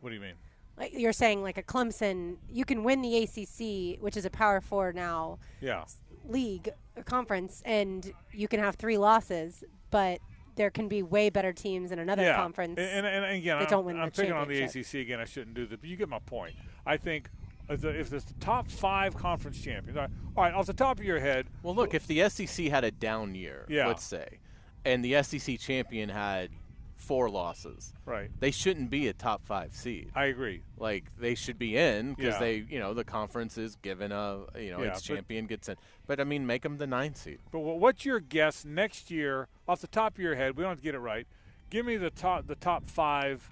What 0.00 0.10
do 0.10 0.14
you 0.14 0.20
mean? 0.20 0.34
Like 0.76 0.92
you're 0.94 1.12
saying, 1.12 1.42
like 1.42 1.58
a 1.58 1.62
Clemson, 1.62 2.36
you 2.48 2.64
can 2.64 2.84
win 2.84 3.02
the 3.02 3.16
ACC, 3.24 4.00
which 4.00 4.16
is 4.16 4.24
a 4.24 4.30
Power 4.30 4.60
Four 4.60 4.92
now 4.92 5.38
Yeah. 5.60 5.84
league 6.24 6.68
or 6.96 7.02
conference, 7.02 7.62
and 7.64 8.12
you 8.32 8.46
can 8.46 8.60
have 8.60 8.76
three 8.76 8.96
losses, 8.96 9.64
but 9.90 10.20
there 10.54 10.70
can 10.70 10.88
be 10.88 11.02
way 11.02 11.30
better 11.30 11.52
teams 11.52 11.90
in 11.90 11.98
another 11.98 12.22
yeah. 12.22 12.36
conference. 12.36 12.78
And, 12.78 13.06
and, 13.06 13.06
and 13.06 13.24
again, 13.36 13.58
that 13.58 13.64
I'm, 13.64 13.70
don't 13.70 13.84
win 13.86 13.98
I'm 13.98 14.10
picking 14.10 14.32
on 14.32 14.48
the. 14.48 14.62
ACC 14.62 14.94
again. 14.94 15.20
I 15.20 15.24
shouldn't 15.24 15.54
do 15.54 15.66
that, 15.66 15.80
but 15.80 15.88
you 15.88 15.96
get 15.96 16.08
my 16.08 16.18
point. 16.20 16.54
I 16.86 16.96
think 16.96 17.30
if, 17.68 17.80
the, 17.80 17.88
if 17.88 18.10
the 18.10 18.22
top 18.40 18.70
five 18.70 19.14
conference 19.16 19.60
champions, 19.60 19.96
all 19.96 20.02
right, 20.04 20.10
all 20.36 20.44
right, 20.44 20.54
off 20.54 20.66
the 20.66 20.72
top 20.72 20.98
of 20.98 21.04
your 21.04 21.20
head, 21.20 21.46
well, 21.62 21.74
look, 21.74 21.94
if 21.94 22.06
the 22.06 22.28
SEC 22.28 22.66
had 22.66 22.84
a 22.84 22.90
down 22.90 23.34
year, 23.34 23.64
Yeah. 23.68 23.86
let's 23.86 24.04
say, 24.04 24.38
and 24.84 25.04
the 25.04 25.22
SEC 25.22 25.58
champion 25.58 26.08
had 26.08 26.50
four 26.96 27.30
losses, 27.30 27.92
right? 28.06 28.28
they 28.40 28.50
shouldn't 28.50 28.90
be 28.90 29.06
a 29.08 29.12
top 29.12 29.44
5 29.46 29.72
seed. 29.72 30.10
I 30.16 30.24
agree. 30.26 30.62
like 30.78 31.04
they 31.18 31.34
should 31.36 31.58
be 31.58 31.76
in 31.76 32.14
because 32.14 32.34
Yeah. 32.34 32.38
they 32.40 32.64
you 32.68 32.80
know 32.80 32.92
the 32.92 33.04
conference 33.04 33.56
is 33.56 33.76
given 33.76 34.10
a 34.12 34.40
you 34.58 34.72
know 34.72 34.82
Yeah, 34.82 34.88
its 34.90 35.06
but- 35.06 35.14
champion 35.14 35.46
gets 35.46 35.68
in 35.68 35.76
but 36.08 36.18
i 36.20 36.24
mean 36.24 36.44
make 36.46 36.62
them 36.62 36.76
the 36.78 36.86
ninth 36.88 37.16
seed 37.16 37.38
But 37.52 37.60
what's 37.60 38.04
your 38.04 38.18
guess 38.20 38.64
next 38.64 39.10
year, 39.12 39.46
off 39.68 39.80
the 39.80 39.86
top 39.86 40.14
of 40.14 40.18
your 40.18 40.34
head? 40.34 40.56
We 40.56 40.62
don't 40.62 40.70
have 40.70 40.78
to 40.78 40.84
get 40.84 40.94
it 40.96 40.98
right. 41.00 41.26
Give 41.70 41.86
me 41.86 41.96
the 41.96 42.10
top, 42.10 42.46
the 42.48 42.54
top 42.56 42.84
five, 42.84 43.48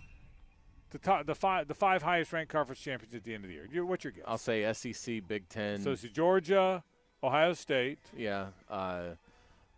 the 0.91 0.99
top, 0.99 1.27
the 1.27 1.35
five, 1.35 1.67
the 1.69 1.75
five 1.75 2.03
highest 2.03 2.33
ranked 2.33 2.53
conference 2.53 2.81
champions 2.81 3.15
at 3.15 3.25
the 3.25 3.35
end 3.35 3.45
of 3.45 3.49
the 3.49 3.55
year. 3.55 3.67
Your- 3.71 3.85
What's 3.87 4.05
your 4.05 4.13
guess? 4.13 4.25
i'll 4.27 4.39
say 4.39 4.71
sec 4.73 5.23
big 5.29 5.49
ten 5.49 5.81
so 5.83 5.93
it's 5.93 6.03
Georgia, 6.03 6.83
Ohio 7.23 7.53
State, 7.55 7.99
yeah 8.17 8.47
uh, 8.71 9.03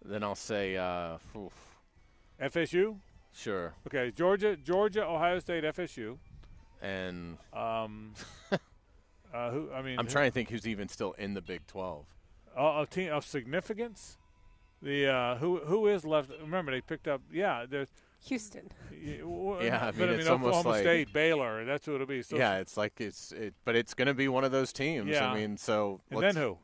then 0.05 0.23
i'll 0.23 0.35
say 0.35 0.77
uh, 0.77 1.19
FSU. 2.41 2.97
sure 3.35 3.75
Okay, 3.87 4.13
Georgia, 4.15 4.57
Georgia, 4.57 5.05
Ohio 5.07 5.39
State, 5.41 5.65
FSU. 5.65 6.19
and 6.83 7.37
Um, 7.53 8.15
uh, 9.35 9.51
who? 9.51 9.71
I 9.73 9.83
mean, 9.83 9.99
i'm 9.99 10.07
trying 10.07 10.31
to 10.31 10.35
think 10.35 10.51
who's 10.51 10.67
even 10.67 10.89
still 10.89 11.13
in 11.13 11.35
the 11.35 11.43
big 11.43 11.67
12 11.67 12.05
a, 12.57 12.83
a 12.83 12.87
team 12.89 13.13
of 13.13 13.25
significance. 13.25 14.17
The 14.81 15.09
uh, 15.09 15.35
who 15.39 15.59
who 15.59 15.89
is 15.89 16.05
left? 16.05 16.31
Remember, 16.41 16.71
they 16.71 16.81
picked 16.81 17.09
up. 17.09 17.21
Yeah, 17.33 17.67
there's. 17.69 17.89
Houston. 18.27 18.69
y- 18.91 19.19
w- 19.21 19.65
Yeah, 19.65 19.87
I 19.87 19.91
but 19.93 19.97
mean, 19.97 20.09
I 20.09 20.13
it's 20.15 20.25
mean, 20.25 20.33
almost 20.33 20.49
Oklahoma 20.59 20.69
like- 20.71 20.83
State, 20.83 21.13
Baylor. 21.13 21.65
That's 21.65 21.87
who 21.87 21.95
it'll 21.95 22.07
be. 22.07 22.23
So, 22.23 22.37
yeah 22.37 22.59
it's 22.59 22.77
like 22.77 23.01
it's 23.01 23.33
it, 23.33 23.55
but 23.65 23.77
it's 23.77 23.95
going 23.95 24.09
to 24.09 24.15
be 24.15 24.29
one 24.29 24.45
of 24.45 24.51
those 24.53 24.73
teams 24.73 25.09
Yeah. 25.09 25.31
i 25.31 25.35
mean 25.35 25.57
so 25.57 26.01
And 26.11 26.21
then 26.23 26.37
who? 26.37 26.59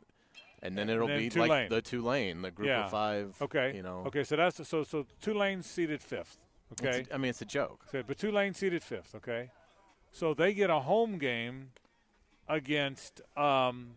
and 0.62 0.76
then 0.76 0.88
it'll 0.90 1.06
then 1.08 1.18
be 1.18 1.28
Tulane. 1.28 1.48
like 1.48 1.68
the 1.70 1.80
Tulane, 1.82 2.42
the 2.42 2.50
group 2.50 2.68
Yeah. 2.68 2.84
of 2.86 2.90
five 2.90 3.36
Okay. 3.40 3.74
you 3.76 3.82
know 3.82 4.04
Okay, 4.06 4.24
so 4.24 4.36
that's 4.36 4.66
so 4.68 4.82
so 4.84 5.06
Tulane 5.20 5.62
seated 5.62 6.02
fifth. 6.02 6.38
It's- 6.72 6.96
Okay. 7.02 7.14
i 7.14 7.18
mean 7.18 7.30
it's 7.30 7.42
a 7.42 7.46
joke 7.46 7.84
So, 7.92 8.02
but 8.02 8.18
Tulane 8.18 8.54
seated 8.54 8.82
fifth. 8.82 9.14
Okay. 9.14 9.50
So 10.10 10.34
they 10.34 10.54
get 10.54 10.70
a 10.70 10.80
home 10.80 11.18
game 11.18 11.70
against 12.48 13.20
um, 13.36 13.96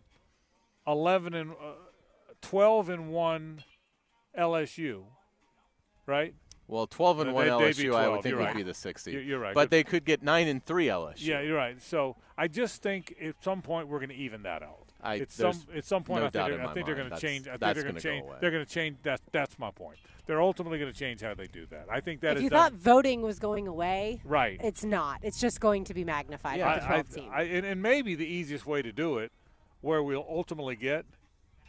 eleven 0.86 1.34
and 1.34 1.50
uh, 1.52 1.74
twelve 2.40 2.88
and 2.88 3.10
one 3.10 3.62
LSU, 4.36 5.04
right? 6.06 6.34
Well, 6.68 6.86
12 6.86 7.20
and 7.20 7.28
No, 7.30 7.34
1 7.34 7.44
they- 7.46 7.50
they'd 7.50 7.74
LSU, 7.88 7.94
I 7.96 8.08
would 8.08 8.22
think 8.22 8.30
you're 8.32 8.38
would 8.40 8.44
right. 8.46 8.54
be 8.56 8.62
the 8.62 8.74
sixth 8.74 9.04
seed. 9.06 9.14
You're- 9.14 9.26
you're 9.26 9.38
right. 9.38 9.54
But 9.54 9.62
Good- 9.64 9.70
they 9.70 9.84
could 9.84 10.04
get 10.04 10.22
9 10.22 10.46
and 10.46 10.64
3 10.64 10.88
LSU. 10.88 11.26
Yeah, 11.26 11.40
you're 11.40 11.56
right. 11.56 11.80
So 11.82 12.16
I 12.36 12.46
just 12.46 12.82
think 12.82 13.16
at 13.20 13.42
some 13.42 13.62
point 13.62 13.88
we're 13.88 13.98
going 13.98 14.10
to 14.10 14.14
even 14.14 14.42
that 14.42 14.62
out. 14.62 14.84
I, 15.00 15.18
at 15.20 15.30
some 15.30 15.54
at 15.74 15.84
some 15.84 16.02
point, 16.02 16.22
no 16.22 16.26
I 16.26 16.30
think 16.30 16.32
they're, 16.48 16.60
I 16.68 16.74
think 16.74 16.84
they're 16.86 16.96
going 16.96 17.10
to 17.10 17.16
change. 17.18 17.46
I 17.46 17.52
think 17.52 17.60
they're 17.60 17.74
going 17.74 17.86
gonna 17.86 18.00
to 18.00 18.08
go 18.08 18.10
change. 18.10 18.26
They're 18.40 18.50
going 18.50 18.64
to 18.66 18.70
change. 18.70 18.96
That 19.04 19.20
that's 19.30 19.56
my 19.58 19.70
point. 19.70 19.96
They're 20.26 20.42
ultimately 20.42 20.78
going 20.80 20.92
to 20.92 20.98
change 20.98 21.20
how 21.22 21.34
they 21.34 21.46
do 21.46 21.66
that. 21.66 21.86
I 21.88 22.00
think 22.00 22.20
that 22.22 22.32
if 22.32 22.36
is 22.38 22.42
you 22.42 22.50
done- 22.50 22.72
thought 22.72 22.80
voting 22.80 23.22
was 23.22 23.38
going 23.38 23.68
away, 23.68 24.20
right. 24.24 24.60
it's 24.62 24.84
not. 24.84 25.20
It's 25.22 25.40
just 25.40 25.60
going 25.60 25.84
to 25.84 25.94
be 25.94 26.04
magnified 26.04 26.58
Yeah, 26.58 26.78
the 26.80 26.84
I, 26.84 26.86
12 27.02 27.14
team. 27.14 27.30
I, 27.32 27.42
and, 27.44 27.64
and 27.64 27.80
maybe 27.80 28.14
the 28.16 28.26
easiest 28.26 28.66
way 28.66 28.82
to 28.82 28.90
do 28.92 29.18
it, 29.18 29.30
where 29.80 30.02
we'll 30.02 30.26
ultimately 30.28 30.74
get, 30.76 31.06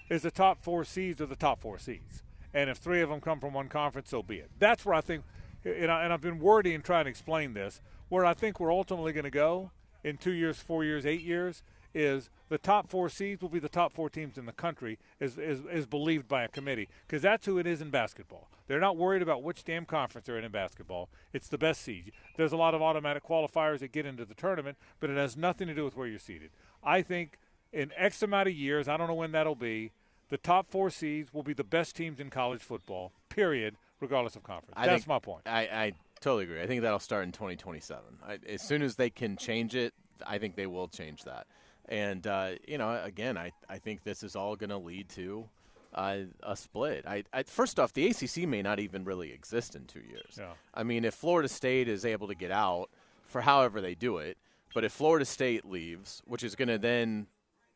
is 0.09 0.23
the 0.23 0.31
top 0.31 0.61
four 0.63 0.83
seeds 0.83 1.21
or 1.21 1.27
the 1.27 1.35
top 1.37 1.59
four 1.61 1.77
seeds. 1.77 2.23
And 2.53 2.69
if 2.69 2.77
three 2.77 3.01
of 3.01 3.09
them 3.09 3.21
come 3.21 3.39
from 3.39 3.53
one 3.53 3.69
conference, 3.69 4.09
so 4.09 4.23
be 4.23 4.37
it. 4.37 4.49
That's 4.57 4.85
where 4.85 4.95
I 4.95 5.01
think, 5.01 5.23
and, 5.63 5.91
I, 5.91 6.03
and 6.03 6.13
I've 6.13 6.21
been 6.21 6.39
wordy 6.39 6.73
in 6.73 6.81
trying 6.81 7.05
to 7.05 7.09
explain 7.09 7.53
this, 7.53 7.81
where 8.09 8.25
I 8.25 8.33
think 8.33 8.59
we're 8.59 8.73
ultimately 8.73 9.13
going 9.13 9.25
to 9.25 9.29
go 9.29 9.71
in 10.03 10.17
two 10.17 10.31
years, 10.31 10.57
four 10.57 10.83
years, 10.83 11.05
eight 11.05 11.21
years, 11.21 11.61
is 11.93 12.29
the 12.49 12.57
top 12.57 12.87
four 12.87 13.09
seeds 13.09 13.41
will 13.41 13.49
be 13.49 13.59
the 13.59 13.69
top 13.69 13.93
four 13.93 14.09
teams 14.09 14.37
in 14.37 14.45
the 14.45 14.51
country, 14.51 14.99
is, 15.19 15.37
is, 15.37 15.61
is 15.71 15.85
believed 15.85 16.27
by 16.27 16.43
a 16.43 16.47
committee, 16.47 16.87
because 17.07 17.21
that's 17.21 17.45
who 17.45 17.57
it 17.57 17.65
is 17.65 17.81
in 17.81 17.89
basketball. 17.89 18.49
They're 18.67 18.79
not 18.79 18.97
worried 18.97 19.23
about 19.23 19.41
which 19.41 19.63
damn 19.63 19.85
conference 19.85 20.27
they're 20.27 20.37
in 20.37 20.45
in 20.45 20.51
basketball. 20.51 21.09
It's 21.33 21.47
the 21.47 21.57
best 21.57 21.81
seed. 21.81 22.11
There's 22.37 22.51
a 22.51 22.57
lot 22.57 22.75
of 22.75 22.81
automatic 22.81 23.23
qualifiers 23.23 23.79
that 23.79 23.91
get 23.91 24.05
into 24.05 24.25
the 24.25 24.35
tournament, 24.35 24.77
but 24.99 25.09
it 25.09 25.17
has 25.17 25.35
nothing 25.35 25.67
to 25.67 25.73
do 25.73 25.83
with 25.83 25.97
where 25.97 26.07
you're 26.07 26.19
seated. 26.19 26.51
I 26.83 27.01
think 27.01 27.39
in 27.73 27.91
X 27.97 28.21
amount 28.21 28.47
of 28.47 28.53
years, 28.53 28.87
I 28.87 28.95
don't 28.95 29.07
know 29.07 29.15
when 29.15 29.31
that'll 29.31 29.55
be, 29.55 29.91
the 30.29 30.37
top 30.37 30.69
four 30.69 30.89
seeds 30.89 31.33
will 31.33 31.43
be 31.43 31.53
the 31.53 31.63
best 31.63 31.95
teams 31.95 32.19
in 32.19 32.29
college 32.29 32.61
football, 32.61 33.11
period, 33.29 33.75
regardless 33.99 34.35
of 34.35 34.43
conference. 34.43 34.75
I 34.77 34.85
That's 34.85 35.07
my 35.07 35.19
point. 35.19 35.41
I, 35.45 35.61
I 35.61 35.91
totally 36.21 36.43
agree. 36.43 36.61
I 36.61 36.67
think 36.67 36.81
that'll 36.81 36.99
start 36.99 37.23
in 37.23 37.31
2027. 37.31 38.03
I, 38.25 38.39
as 38.47 38.61
soon 38.61 38.81
as 38.81 38.95
they 38.95 39.09
can 39.09 39.37
change 39.37 39.75
it, 39.75 39.93
I 40.25 40.37
think 40.37 40.55
they 40.55 40.67
will 40.67 40.87
change 40.87 41.23
that. 41.23 41.47
And 41.87 42.25
uh, 42.27 42.51
you 42.67 42.77
know, 42.77 43.01
again, 43.03 43.37
I, 43.37 43.51
I 43.69 43.79
think 43.79 44.03
this 44.03 44.23
is 44.23 44.35
all 44.35 44.55
going 44.55 44.69
to 44.69 44.77
lead 44.77 45.09
to 45.09 45.49
uh, 45.93 46.17
a 46.43 46.55
split. 46.55 47.05
I, 47.07 47.23
I 47.33 47.43
first 47.43 47.79
off, 47.79 47.93
the 47.93 48.07
ACC 48.07 48.47
may 48.47 48.61
not 48.61 48.79
even 48.79 49.03
really 49.03 49.31
exist 49.31 49.75
in 49.75 49.85
two 49.85 50.01
years. 50.01 50.37
Yeah. 50.37 50.51
I 50.73 50.83
mean, 50.83 51.03
if 51.05 51.15
Florida 51.15 51.49
State 51.49 51.87
is 51.87 52.05
able 52.05 52.27
to 52.27 52.35
get 52.35 52.51
out 52.51 52.89
for 53.27 53.41
however 53.41 53.81
they 53.81 53.95
do 53.95 54.17
it, 54.17 54.37
but 54.73 54.83
if 54.83 54.91
Florida 54.91 55.25
State 55.25 55.65
leaves, 55.65 56.21
which 56.25 56.43
is 56.43 56.55
going 56.55 56.67
to 56.67 56.77
then 56.77 57.25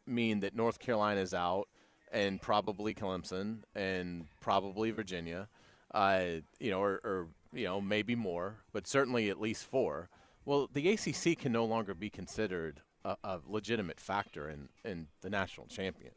mean 0.06 0.41
that 0.41 0.56
North 0.56 0.80
Carolina 0.80 1.22
is 1.22 1.34
out, 1.34 1.68
and 2.14 2.41
probably 2.41 2.93
Clemson, 2.93 3.64
and 3.76 4.26
probably 4.39 4.91
Virginia, 4.91 5.49
uh, 5.93 6.26
you 6.59 6.72
know, 6.72 6.82
or, 6.82 7.01
or 7.03 7.28
you 7.51 7.66
know 7.66 7.82
maybe 7.82 8.16
more, 8.16 8.57
but 8.72 8.88
certainly 8.88 9.30
at 9.30 9.41
least 9.41 9.66
four. 9.66 10.09
Well, 10.45 10.70
the 10.72 10.89
ACC 10.89 11.38
can 11.38 11.51
no 11.51 11.66
longer 11.66 11.93
be 11.93 12.09
considered 12.09 12.82
a, 13.03 13.18
a 13.24 13.39
legitimate 13.47 13.99
factor 13.99 14.49
in, 14.49 14.70
in 14.84 15.07
the 15.22 15.30
national 15.30 15.68
champion. 15.68 16.11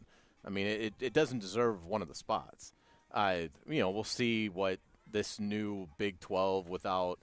I 0.44 0.51
mean, 0.51 0.66
it, 0.66 0.94
it 1.01 1.12
doesn't 1.12 1.40
deserve 1.40 1.84
one 1.84 2.03
of 2.03 2.09
the 2.09 2.14
spots. 2.14 2.72
Uh, 3.12 3.42
you 3.68 3.80
know, 3.80 3.90
we'll 3.90 4.05
see 4.05 4.49
what 4.49 4.78
this 5.11 5.40
new 5.40 5.88
Big 5.99 6.20
12 6.20 6.68
without 6.68 7.18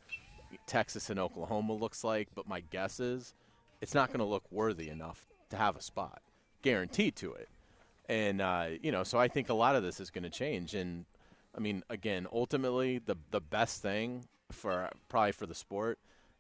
Texas 0.66 1.10
and 1.10 1.20
Oklahoma 1.20 1.74
looks 1.74 2.04
like, 2.04 2.30
but 2.36 2.48
my 2.48 2.62
guess 2.62 3.00
is 3.00 3.34
it's 3.82 3.94
not 3.94 4.10
going 4.10 4.20
to 4.20 4.26
look 4.26 4.50
worthy 4.52 4.90
enough 4.90 5.26
to 5.50 5.58
have 5.58 5.76
a 5.76 5.82
spot, 5.82 6.22
guaranteed 6.62 7.16
to 7.18 7.34
it. 7.34 7.50
And 8.10 8.42
uh, 8.42 8.68
you 8.82 8.92
know, 8.92 9.04
so 9.04 9.18
I 9.18 9.28
think 9.28 9.50
a 9.50 9.54
lot 9.54 9.76
of 9.76 9.84
this 9.84 10.00
is 10.00 10.10
going 10.10 10.24
to 10.24 10.30
change. 10.30 10.76
And 10.76 11.06
I 11.56 11.60
mean, 11.60 11.84
again, 11.90 12.28
ultimately, 12.32 13.00
the 13.00 13.16
the 13.32 13.42
best 13.42 13.82
thing 13.82 14.26
for 14.52 14.90
probably 15.10 15.32
for 15.32 15.46
the 15.46 15.56
sport 15.56 16.00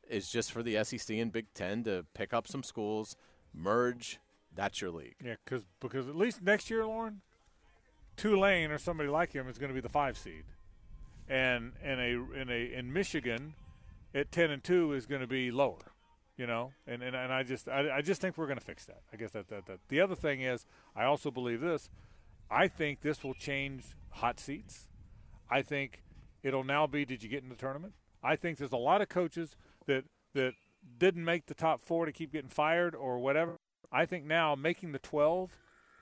is 0.09 0.29
just 0.29 0.51
for 0.51 0.61
the 0.61 0.83
SEC 0.83 1.15
and 1.17 1.31
Big 1.31 1.53
Ten 1.53 1.83
to 1.83 2.05
pick 2.13 2.33
up 2.33 2.47
some 2.47 2.63
schools, 2.63 3.15
merge. 3.53 4.19
That's 4.55 4.81
your 4.81 4.91
league. 4.91 5.15
Yeah, 5.23 5.35
cause, 5.47 5.63
because 5.79 6.07
at 6.07 6.15
least 6.15 6.43
next 6.43 6.69
year, 6.69 6.85
Lauren, 6.85 7.21
Tulane 8.17 8.69
or 8.69 8.77
somebody 8.77 9.09
like 9.09 9.33
him 9.33 9.47
is 9.47 9.57
going 9.57 9.69
to 9.69 9.73
be 9.73 9.81
the 9.81 9.89
five 9.89 10.15
seed, 10.15 10.43
and 11.27 11.71
in 11.83 11.99
a 11.99 12.39
in 12.39 12.49
a 12.49 12.73
in 12.73 12.93
Michigan, 12.93 13.55
at 14.13 14.31
ten 14.31 14.51
and 14.51 14.63
two 14.63 14.93
is 14.93 15.07
going 15.07 15.21
to 15.21 15.27
be 15.27 15.49
lower, 15.49 15.92
you 16.37 16.47
know. 16.47 16.71
And 16.87 17.01
and, 17.01 17.15
and 17.15 17.31
I 17.31 17.43
just 17.43 17.67
I, 17.67 17.97
I 17.97 18.01
just 18.01 18.21
think 18.21 18.37
we're 18.37 18.47
going 18.47 18.59
to 18.59 18.65
fix 18.65 18.85
that. 18.85 19.01
I 19.11 19.17
guess 19.17 19.31
that, 19.31 19.47
that 19.49 19.65
that 19.67 19.79
the 19.89 20.01
other 20.01 20.15
thing 20.15 20.41
is 20.41 20.65
I 20.95 21.03
also 21.05 21.31
believe 21.31 21.61
this. 21.61 21.89
I 22.49 22.67
think 22.67 23.01
this 23.01 23.23
will 23.23 23.33
change 23.33 23.83
hot 24.09 24.39
seats. 24.39 24.87
I 25.49 25.61
think 25.61 26.03
it'll 26.43 26.63
now 26.63 26.87
be 26.87 27.05
did 27.05 27.23
you 27.23 27.29
get 27.29 27.43
in 27.43 27.49
the 27.49 27.55
tournament? 27.55 27.93
I 28.23 28.35
think 28.35 28.57
there's 28.57 28.71
a 28.71 28.77
lot 28.77 29.01
of 29.01 29.09
coaches 29.09 29.55
that 29.85 30.05
that 30.33 30.53
didn't 30.97 31.25
make 31.25 31.45
the 31.45 31.53
top 31.53 31.81
four 31.81 32.05
to 32.05 32.11
keep 32.11 32.31
getting 32.31 32.49
fired 32.49 32.95
or 32.95 33.19
whatever. 33.19 33.57
I 33.91 34.05
think 34.05 34.25
now 34.25 34.55
making 34.55 34.91
the 34.91 34.99
12 34.99 35.57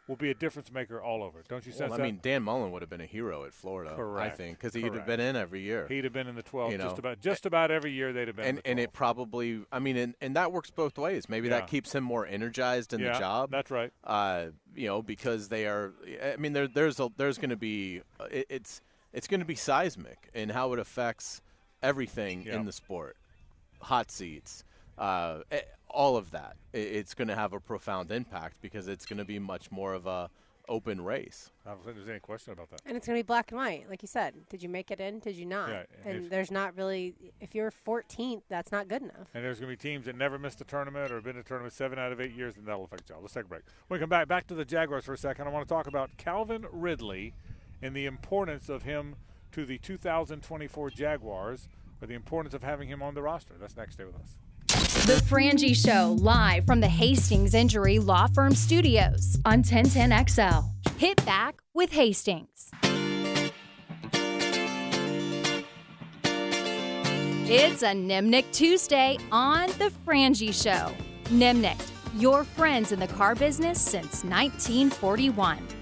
will 0.07 0.15
be 0.15 0.29
a 0.31 0.33
difference 0.33 0.71
maker 0.71 1.01
all 1.01 1.23
over. 1.23 1.43
Don't 1.47 1.65
you 1.65 1.71
sense 1.71 1.91
Well, 1.91 1.93
I 1.93 1.97
that? 1.97 2.03
mean, 2.03 2.19
Dan 2.21 2.43
Mullen 2.43 2.71
would 2.71 2.81
have 2.81 2.89
been 2.89 3.01
a 3.01 3.05
hero 3.05 3.45
at 3.45 3.53
Florida, 3.53 3.93
Correct. 3.95 4.33
I 4.33 4.35
think, 4.35 4.57
because 4.59 4.73
he'd 4.73 4.93
have 4.93 5.05
been 5.05 5.19
in 5.19 5.35
every 5.35 5.61
year. 5.61 5.85
He'd 5.87 6.03
have 6.03 6.11
been 6.13 6.27
in 6.27 6.35
the 6.35 6.41
12 6.43 6.71
You 6.73 6.77
just 6.79 6.95
know, 6.95 6.99
about 6.99 7.21
just 7.21 7.45
about 7.45 7.71
every 7.71 7.91
year 7.91 8.11
they'd 8.11 8.27
have 8.27 8.35
been. 8.35 8.45
in 8.45 8.57
and 8.57 8.61
and 8.65 8.79
it 8.79 8.91
probably, 8.93 9.61
I 9.71 9.79
mean, 9.79 9.95
and, 9.97 10.15
and 10.19 10.35
that 10.35 10.51
works 10.51 10.69
both 10.69 10.97
ways. 10.97 11.29
Maybe 11.29 11.47
Yeah. 11.47 11.59
that 11.59 11.67
keeps 11.67 11.93
him 11.93 12.03
more 12.03 12.25
energized 12.25 12.93
in 12.93 12.99
yeah, 12.99 13.13
the 13.13 13.19
job. 13.19 13.51
That's 13.51 13.71
right. 13.71 13.91
uh, 14.03 14.47
you 14.75 14.87
know, 14.87 15.01
because 15.01 15.47
they 15.49 15.65
are. 15.67 15.93
I 16.23 16.35
mean, 16.37 16.53
there, 16.53 16.67
there's 16.67 16.99
a, 16.99 17.09
there's 17.17 17.37
going 17.37 17.49
to 17.51 17.55
be 17.55 18.01
it, 18.29 18.47
it's 18.49 18.81
it's 19.13 19.27
going 19.27 19.41
to 19.41 19.45
be 19.45 19.55
seismic 19.55 20.29
in 20.33 20.49
how 20.49 20.73
it 20.73 20.79
affects 20.79 21.41
everything 21.83 22.43
Yeah. 22.43 22.55
in 22.55 22.65
the 22.65 22.71
sport, 22.71 23.17
hot 23.81 24.11
seats, 24.11 24.63
uh, 24.97 25.39
eh, 25.51 25.61
all 25.93 26.17
of 26.17 26.31
that, 26.31 26.57
it's 26.73 27.13
going 27.13 27.27
to 27.27 27.35
have 27.35 27.53
a 27.53 27.59
profound 27.59 28.11
impact 28.11 28.57
because 28.61 28.87
it's 28.87 29.05
going 29.05 29.19
to 29.19 29.25
be 29.25 29.39
much 29.39 29.71
more 29.71 29.93
of 29.93 30.07
a 30.07 30.29
open 30.69 31.01
race. 31.01 31.51
I 31.65 31.71
don't 31.71 31.83
think 31.83 31.97
there's 31.97 32.07
any 32.07 32.19
question 32.19 32.53
about 32.53 32.69
that. 32.69 32.81
And 32.85 32.95
it's 32.95 33.05
going 33.05 33.17
to 33.17 33.23
be 33.23 33.25
black 33.27 33.51
and 33.51 33.59
white, 33.59 33.89
like 33.89 34.01
you 34.01 34.07
said. 34.07 34.33
Did 34.49 34.63
you 34.63 34.69
make 34.69 34.89
it 34.89 35.01
in? 35.01 35.19
Did 35.19 35.35
you 35.35 35.45
not? 35.45 35.69
Yeah, 35.69 35.83
and 36.05 36.15
and 36.15 36.25
if- 36.25 36.31
there's 36.31 36.51
not 36.51 36.77
really. 36.77 37.13
If 37.41 37.53
you're 37.55 37.71
14th, 37.71 38.43
that's 38.47 38.71
not 38.71 38.87
good 38.87 39.01
enough. 39.01 39.27
And 39.33 39.43
there's 39.43 39.59
going 39.59 39.69
to 39.71 39.77
be 39.77 39.89
teams 39.89 40.05
that 40.05 40.15
never 40.15 40.39
missed 40.39 40.61
a 40.61 40.63
tournament 40.63 41.11
or 41.11 41.19
been 41.19 41.33
to 41.33 41.41
a 41.41 41.43
tournament 41.43 41.73
seven 41.73 41.99
out 41.99 42.11
of 42.11 42.21
eight 42.21 42.33
years, 42.33 42.55
and 42.55 42.65
that'll 42.65 42.85
affect 42.85 43.09
y'all. 43.09 43.21
Let's 43.21 43.33
take 43.33 43.45
a 43.45 43.47
break. 43.47 43.63
When 43.87 43.99
we 43.99 44.01
come 44.01 44.09
back, 44.09 44.27
back 44.27 44.47
to 44.47 44.55
the 44.55 44.65
Jaguars 44.65 45.05
for 45.05 45.13
a 45.13 45.17
second. 45.17 45.47
I 45.47 45.51
want 45.51 45.67
to 45.67 45.73
talk 45.73 45.87
about 45.87 46.15
Calvin 46.17 46.65
Ridley 46.71 47.33
and 47.81 47.95
the 47.95 48.05
importance 48.05 48.69
of 48.69 48.83
him 48.83 49.15
to 49.51 49.65
the 49.65 49.77
2024 49.77 50.89
Jaguars, 50.91 51.67
or 52.01 52.07
the 52.07 52.13
importance 52.13 52.53
of 52.53 52.63
having 52.63 52.87
him 52.87 53.01
on 53.03 53.13
the 53.13 53.21
roster. 53.21 53.55
That's 53.59 53.75
next. 53.75 53.95
Stay 53.95 54.05
with 54.05 54.15
us. 54.15 54.37
The 54.91 55.23
Frangie 55.27 55.73
Show, 55.73 56.17
live 56.19 56.65
from 56.65 56.81
the 56.81 56.87
Hastings 56.87 57.53
Injury 57.55 57.97
Law 57.97 58.27
Firm 58.27 58.53
Studios 58.53 59.37
on 59.45 59.63
1010XL. 59.63 60.69
Hit 60.97 61.25
back 61.25 61.61
with 61.73 61.91
Hastings. 61.91 62.69
It's 67.49 67.81
a 67.81 67.93
Nimnicht 67.93 68.51
Tuesday 68.51 69.17
on 69.31 69.67
The 69.79 69.91
Frangie 70.05 70.53
Show. 70.53 70.93
Nimnicht, 71.29 71.89
your 72.17 72.43
friends 72.43 72.91
in 72.91 72.99
the 72.99 73.07
car 73.07 73.33
business 73.33 73.81
since 73.81 74.25
1941. 74.25 75.80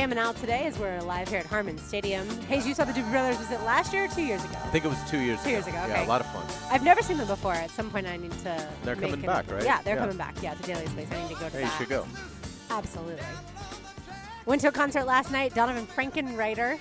Jamming 0.00 0.16
out 0.16 0.34
today 0.36 0.64
as 0.64 0.78
we're 0.78 0.98
live 1.02 1.28
here 1.28 1.40
at 1.40 1.44
Harmon 1.44 1.76
Stadium. 1.76 2.26
Hayes, 2.46 2.66
you 2.66 2.72
saw 2.72 2.86
the 2.86 2.92
Doobie 2.92 3.10
Brothers. 3.10 3.36
Was 3.36 3.50
it 3.50 3.60
last 3.64 3.92
year 3.92 4.04
or 4.06 4.08
two 4.08 4.22
years 4.22 4.42
ago? 4.42 4.54
I 4.64 4.68
think 4.70 4.86
it 4.86 4.88
was 4.88 4.96
two 5.10 5.18
years. 5.20 5.42
Two 5.42 5.50
years 5.50 5.66
ago, 5.66 5.76
Yeah, 5.76 6.06
a 6.06 6.08
lot 6.08 6.22
of 6.22 6.26
fun. 6.32 6.42
I've 6.72 6.82
never 6.82 7.02
seen 7.02 7.18
them 7.18 7.26
before. 7.26 7.52
At 7.52 7.68
some 7.70 7.90
point, 7.90 8.06
I 8.06 8.16
need 8.16 8.32
to. 8.44 8.66
They're 8.82 8.96
coming 8.96 9.20
back, 9.20 9.50
right? 9.52 9.62
Yeah, 9.62 9.82
they're 9.82 9.96
Yeah. 9.96 10.00
coming 10.00 10.16
back. 10.16 10.36
Yeah, 10.40 10.54
to 10.54 10.62
Daily's 10.62 10.88
place. 10.94 11.06
I 11.12 11.20
need 11.20 11.28
to 11.28 11.34
go 11.34 11.50
to 11.50 11.50
Hey, 11.50 11.58
you 11.60 11.66
that. 11.66 11.76
should 11.76 11.88
go. 11.90 12.06
Absolutely. 12.70 13.22
Went 14.46 14.62
to 14.62 14.68
a 14.68 14.72
concert 14.72 15.04
last 15.04 15.30
night. 15.30 15.54
Donovan 15.54 15.86
Frankenreiter 15.86 16.80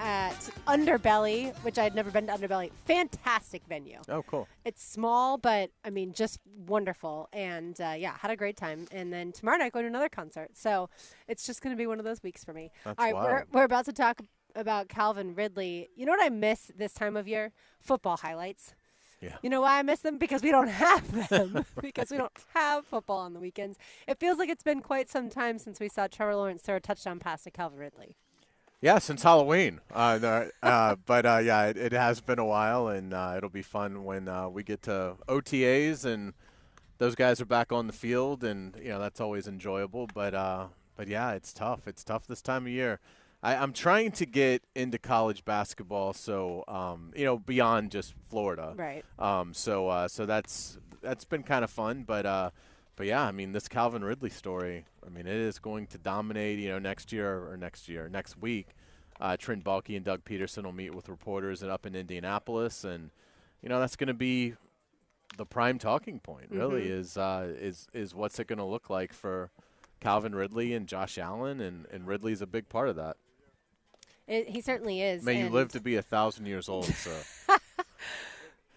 at 0.00 0.50
Underbelly, 0.66 1.54
which 1.62 1.78
I 1.78 1.84
had 1.84 1.94
never 1.94 2.10
been 2.10 2.26
to 2.26 2.32
Underbelly. 2.32 2.70
Fantastic 2.86 3.62
venue. 3.68 3.98
Oh, 4.08 4.22
cool. 4.22 4.48
It's 4.64 4.82
small, 4.82 5.36
but 5.36 5.70
I 5.84 5.90
mean, 5.90 6.12
just 6.12 6.40
wonderful. 6.66 7.28
And 7.32 7.78
uh, 7.80 7.94
yeah, 7.96 8.16
had 8.18 8.30
a 8.30 8.36
great 8.36 8.56
time. 8.56 8.86
And 8.90 9.12
then 9.12 9.30
tomorrow 9.30 9.58
night, 9.58 9.72
going 9.72 9.84
to 9.84 9.88
another 9.88 10.08
concert. 10.08 10.50
So 10.54 10.88
it's 11.28 11.46
just 11.46 11.60
going 11.60 11.76
to 11.76 11.78
be 11.78 11.86
one 11.86 11.98
of 11.98 12.04
those 12.04 12.22
weeks 12.22 12.42
for 12.42 12.54
me. 12.54 12.72
That's 12.84 12.98
All 12.98 13.04
right, 13.04 13.14
we're, 13.14 13.34
wild. 13.34 13.46
we're 13.52 13.64
about 13.64 13.84
to 13.84 13.92
talk 13.92 14.22
about 14.56 14.88
Calvin 14.88 15.34
Ridley. 15.34 15.88
You 15.94 16.06
know 16.06 16.12
what 16.12 16.24
I 16.24 16.30
miss 16.30 16.72
this 16.76 16.94
time 16.94 17.16
of 17.16 17.28
year? 17.28 17.52
Football 17.80 18.16
highlights. 18.16 18.74
Yeah. 19.20 19.36
You 19.42 19.50
know 19.50 19.60
why 19.60 19.78
I 19.78 19.82
miss 19.82 20.00
them? 20.00 20.16
Because 20.16 20.42
we 20.42 20.50
don't 20.50 20.68
have 20.68 21.28
them. 21.28 21.66
because 21.82 22.10
we 22.10 22.16
don't 22.16 22.32
have 22.54 22.86
football 22.86 23.18
on 23.18 23.34
the 23.34 23.40
weekends. 23.40 23.76
It 24.08 24.18
feels 24.18 24.38
like 24.38 24.48
it's 24.48 24.62
been 24.62 24.80
quite 24.80 25.10
some 25.10 25.28
time 25.28 25.58
since 25.58 25.78
we 25.78 25.90
saw 25.90 26.06
Trevor 26.06 26.36
Lawrence 26.36 26.62
throw 26.62 26.76
a 26.76 26.80
touchdown 26.80 27.18
pass 27.18 27.42
to 27.42 27.50
Calvin 27.50 27.78
Ridley. 27.78 28.16
Yeah, 28.80 28.98
since 28.98 29.22
Halloween. 29.22 29.80
Uh, 29.92 30.46
uh, 30.62 30.96
but 31.04 31.26
uh, 31.26 31.38
yeah, 31.38 31.66
it, 31.66 31.76
it 31.76 31.92
has 31.92 32.20
been 32.20 32.38
a 32.38 32.44
while, 32.46 32.88
and 32.88 33.12
uh, 33.12 33.34
it'll 33.36 33.50
be 33.50 33.62
fun 33.62 34.04
when 34.04 34.26
uh, 34.26 34.48
we 34.48 34.62
get 34.62 34.82
to 34.82 35.16
OTAs 35.28 36.04
and 36.04 36.32
those 37.00 37.14
guys 37.14 37.40
are 37.40 37.46
back 37.46 37.72
on 37.72 37.86
the 37.86 37.92
field, 37.92 38.44
and 38.44 38.76
you 38.80 38.90
know 38.90 39.00
that's 39.00 39.20
always 39.20 39.48
enjoyable. 39.48 40.06
But 40.14 40.34
uh, 40.34 40.66
but 40.96 41.08
yeah, 41.08 41.32
it's 41.32 41.52
tough. 41.52 41.88
It's 41.88 42.04
tough 42.04 42.26
this 42.26 42.42
time 42.42 42.66
of 42.66 42.72
year. 42.72 43.00
I, 43.42 43.56
I'm 43.56 43.72
trying 43.72 44.12
to 44.12 44.26
get 44.26 44.62
into 44.74 44.98
college 44.98 45.44
basketball, 45.44 46.12
so 46.12 46.62
um, 46.68 47.12
you 47.16 47.24
know 47.24 47.38
beyond 47.38 47.90
just 47.90 48.14
Florida. 48.28 48.74
Right. 48.76 49.04
Um, 49.18 49.54
so 49.54 49.88
uh, 49.88 50.08
so 50.08 50.26
that's 50.26 50.78
that's 51.02 51.24
been 51.24 51.42
kind 51.42 51.64
of 51.64 51.70
fun, 51.70 52.04
but 52.06 52.26
uh, 52.26 52.50
but 52.96 53.06
yeah, 53.06 53.22
I 53.22 53.32
mean 53.32 53.52
this 53.52 53.66
Calvin 53.66 54.04
Ridley 54.04 54.30
story. 54.30 54.84
I 55.04 55.10
mean 55.10 55.26
it 55.26 55.36
is 55.36 55.58
going 55.58 55.86
to 55.88 55.98
dominate. 55.98 56.58
You 56.58 56.68
know 56.70 56.78
next 56.78 57.12
year 57.12 57.48
or 57.50 57.56
next 57.56 57.88
year 57.88 58.08
next 58.08 58.40
week, 58.40 58.68
uh, 59.20 59.36
Trent 59.36 59.64
Baalke 59.64 59.96
and 59.96 60.04
Doug 60.04 60.24
Pederson 60.24 60.64
will 60.64 60.72
meet 60.72 60.94
with 60.94 61.08
reporters 61.08 61.62
and 61.62 61.70
up 61.70 61.86
in 61.86 61.94
Indianapolis, 61.94 62.84
and 62.84 63.10
you 63.62 63.68
know 63.68 63.80
that's 63.80 63.96
going 63.96 64.08
to 64.08 64.14
be 64.14 64.54
the 65.36 65.46
prime 65.46 65.78
talking 65.78 66.20
point. 66.20 66.46
Really 66.50 66.88
is 66.88 67.16
uh, 67.16 67.52
is 67.58 67.86
is 67.92 68.14
what's 68.14 68.38
it 68.38 68.46
going 68.46 68.58
to 68.58 68.64
look 68.64 68.90
like 68.90 69.12
for 69.12 69.50
Calvin 70.00 70.34
Ridley 70.34 70.74
and 70.74 70.86
Josh 70.86 71.18
Allen, 71.18 71.60
and 71.60 71.86
and 71.92 72.06
Ridley's 72.06 72.42
a 72.42 72.46
big 72.46 72.68
part 72.68 72.88
of 72.88 72.96
that. 72.96 73.16
It, 74.26 74.48
he 74.48 74.60
certainly 74.60 75.02
is. 75.02 75.24
May 75.24 75.40
you 75.40 75.48
live 75.48 75.70
to 75.70 75.80
be 75.80 75.96
a 75.96 76.02
thousand 76.02 76.46
years 76.46 76.68
old, 76.68 76.84
sir. 76.94 77.16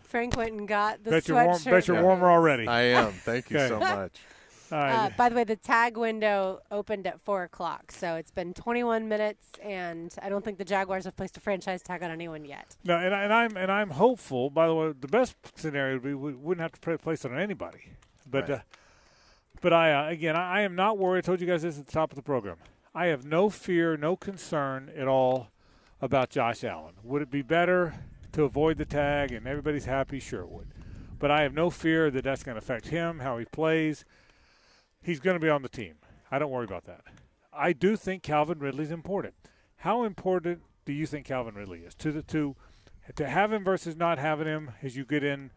Frank 0.02 0.36
went 0.36 0.52
and 0.54 0.68
got 0.68 1.04
the 1.04 1.12
Bet 1.12 1.28
you're, 1.28 1.44
warm, 1.44 1.58
sweatshirt. 1.58 1.72
bet 1.72 1.88
you're 1.88 1.98
for 1.98 2.04
warmer 2.04 2.30
already. 2.30 2.68
I 2.68 2.82
am. 2.82 3.12
Thank 3.12 3.50
you 3.50 3.60
so 3.68 3.80
much. 3.80 4.20
All 4.74 4.80
Uh, 4.82 5.10
by 5.16 5.30
the 5.30 5.36
way, 5.36 5.44
the 5.44 5.56
tag 5.56 5.98
window 5.98 6.62
opened 6.72 7.06
at 7.06 7.22
four 7.22 7.44
o'clock, 7.44 7.92
so 7.92 8.16
it's 8.16 8.32
been 8.32 8.54
21 8.54 9.08
minutes, 9.08 9.46
and 9.62 10.14
I 10.22 10.30
don't 10.30 10.44
think 10.44 10.58
the 10.58 10.66
Jaguars 10.66 11.06
have 11.06 11.16
placed 11.16 11.38
a 11.38 11.40
franchise 11.40 11.84
tag 11.84 12.02
on 12.02 12.10
anyone 12.10 12.44
yet. 12.44 12.76
No, 12.84 12.98
and, 12.98 13.14
I, 13.14 13.24
and 13.24 13.34
I'm 13.34 13.56
and 13.58 13.72
I'm 13.72 13.92
hopeful. 13.92 14.50
By 14.50 14.68
the 14.68 14.74
way, 14.74 14.94
the 15.00 15.08
best 15.08 15.36
scenario 15.56 15.96
would 15.96 16.04
be 16.04 16.14
we 16.14 16.34
wouldn't 16.34 16.62
have 16.62 16.72
to 16.80 16.98
place 16.98 17.24
it 17.24 17.32
on 17.32 17.40
anybody. 17.40 17.90
But 18.30 18.50
Right. 18.50 18.60
uh, 18.60 18.64
but 19.62 19.74
I 19.74 19.94
uh, 19.94 20.10
again 20.10 20.36
I, 20.36 20.60
I 20.60 20.62
am 20.62 20.76
not 20.76 20.98
worried. 20.98 21.20
I 21.20 21.22
told 21.22 21.40
you 21.42 21.48
guys 21.48 21.62
this 21.62 21.78
at 21.78 21.86
the 21.86 21.92
top 21.92 22.12
of 22.12 22.16
the 22.16 22.24
program. 22.24 22.58
I 22.96 23.08
have 23.08 23.26
no 23.26 23.50
fear, 23.50 23.96
no 23.96 24.16
concern 24.16 24.92
at 24.96 25.08
all 25.08 25.50
about 26.02 26.30
Josh 26.32 26.64
Allen. 26.64 26.94
Would 27.04 27.22
it 27.22 27.30
be 27.32 27.42
better 27.44 27.94
to 28.34 28.44
avoid 28.44 28.78
the 28.78 28.86
tag 28.86 29.32
and 29.32 29.48
everybody's 29.48 29.86
happy? 29.86 30.20
Sure 30.20 30.42
it 30.42 30.50
would. 30.50 30.68
But 31.20 31.32
I 31.32 31.42
have 31.44 31.54
no 31.54 31.70
fear 31.70 32.12
that 32.12 32.24
that's 32.24 32.44
going 32.44 32.56
to 32.56 32.60
affect 32.60 32.88
him, 32.88 33.20
how 33.20 33.38
he 33.38 33.46
plays. 33.46 34.04
He's 35.04 35.20
going 35.20 35.36
to 35.36 35.46
be 35.46 35.50
on 35.50 35.62
the 35.62 35.70
team. 35.70 35.96
I 36.32 36.40
don't 36.40 36.52
worry 36.52 36.66
about 36.66 36.86
that. 36.86 37.02
I 37.54 37.74
do 37.74 37.96
think 37.96 38.24
Calvin 38.24 38.60
Ridley's 38.60 38.90
important. 38.90 39.36
How 39.78 40.04
important 40.04 40.62
do 40.86 40.94
you 40.94 41.06
think 41.06 41.26
Calvin 41.26 41.56
Ridley 41.56 41.80
is 41.80 41.94
to 41.96 42.12
the 42.12 42.24
to 42.24 42.56
to 43.16 43.28
have 43.28 43.52
him 43.52 43.64
versus 43.64 43.96
not 43.96 44.18
having 44.18 44.48
him 44.48 44.72
as 44.82 44.96
you 44.96 45.04
get 45.06 45.24
in 45.24 45.52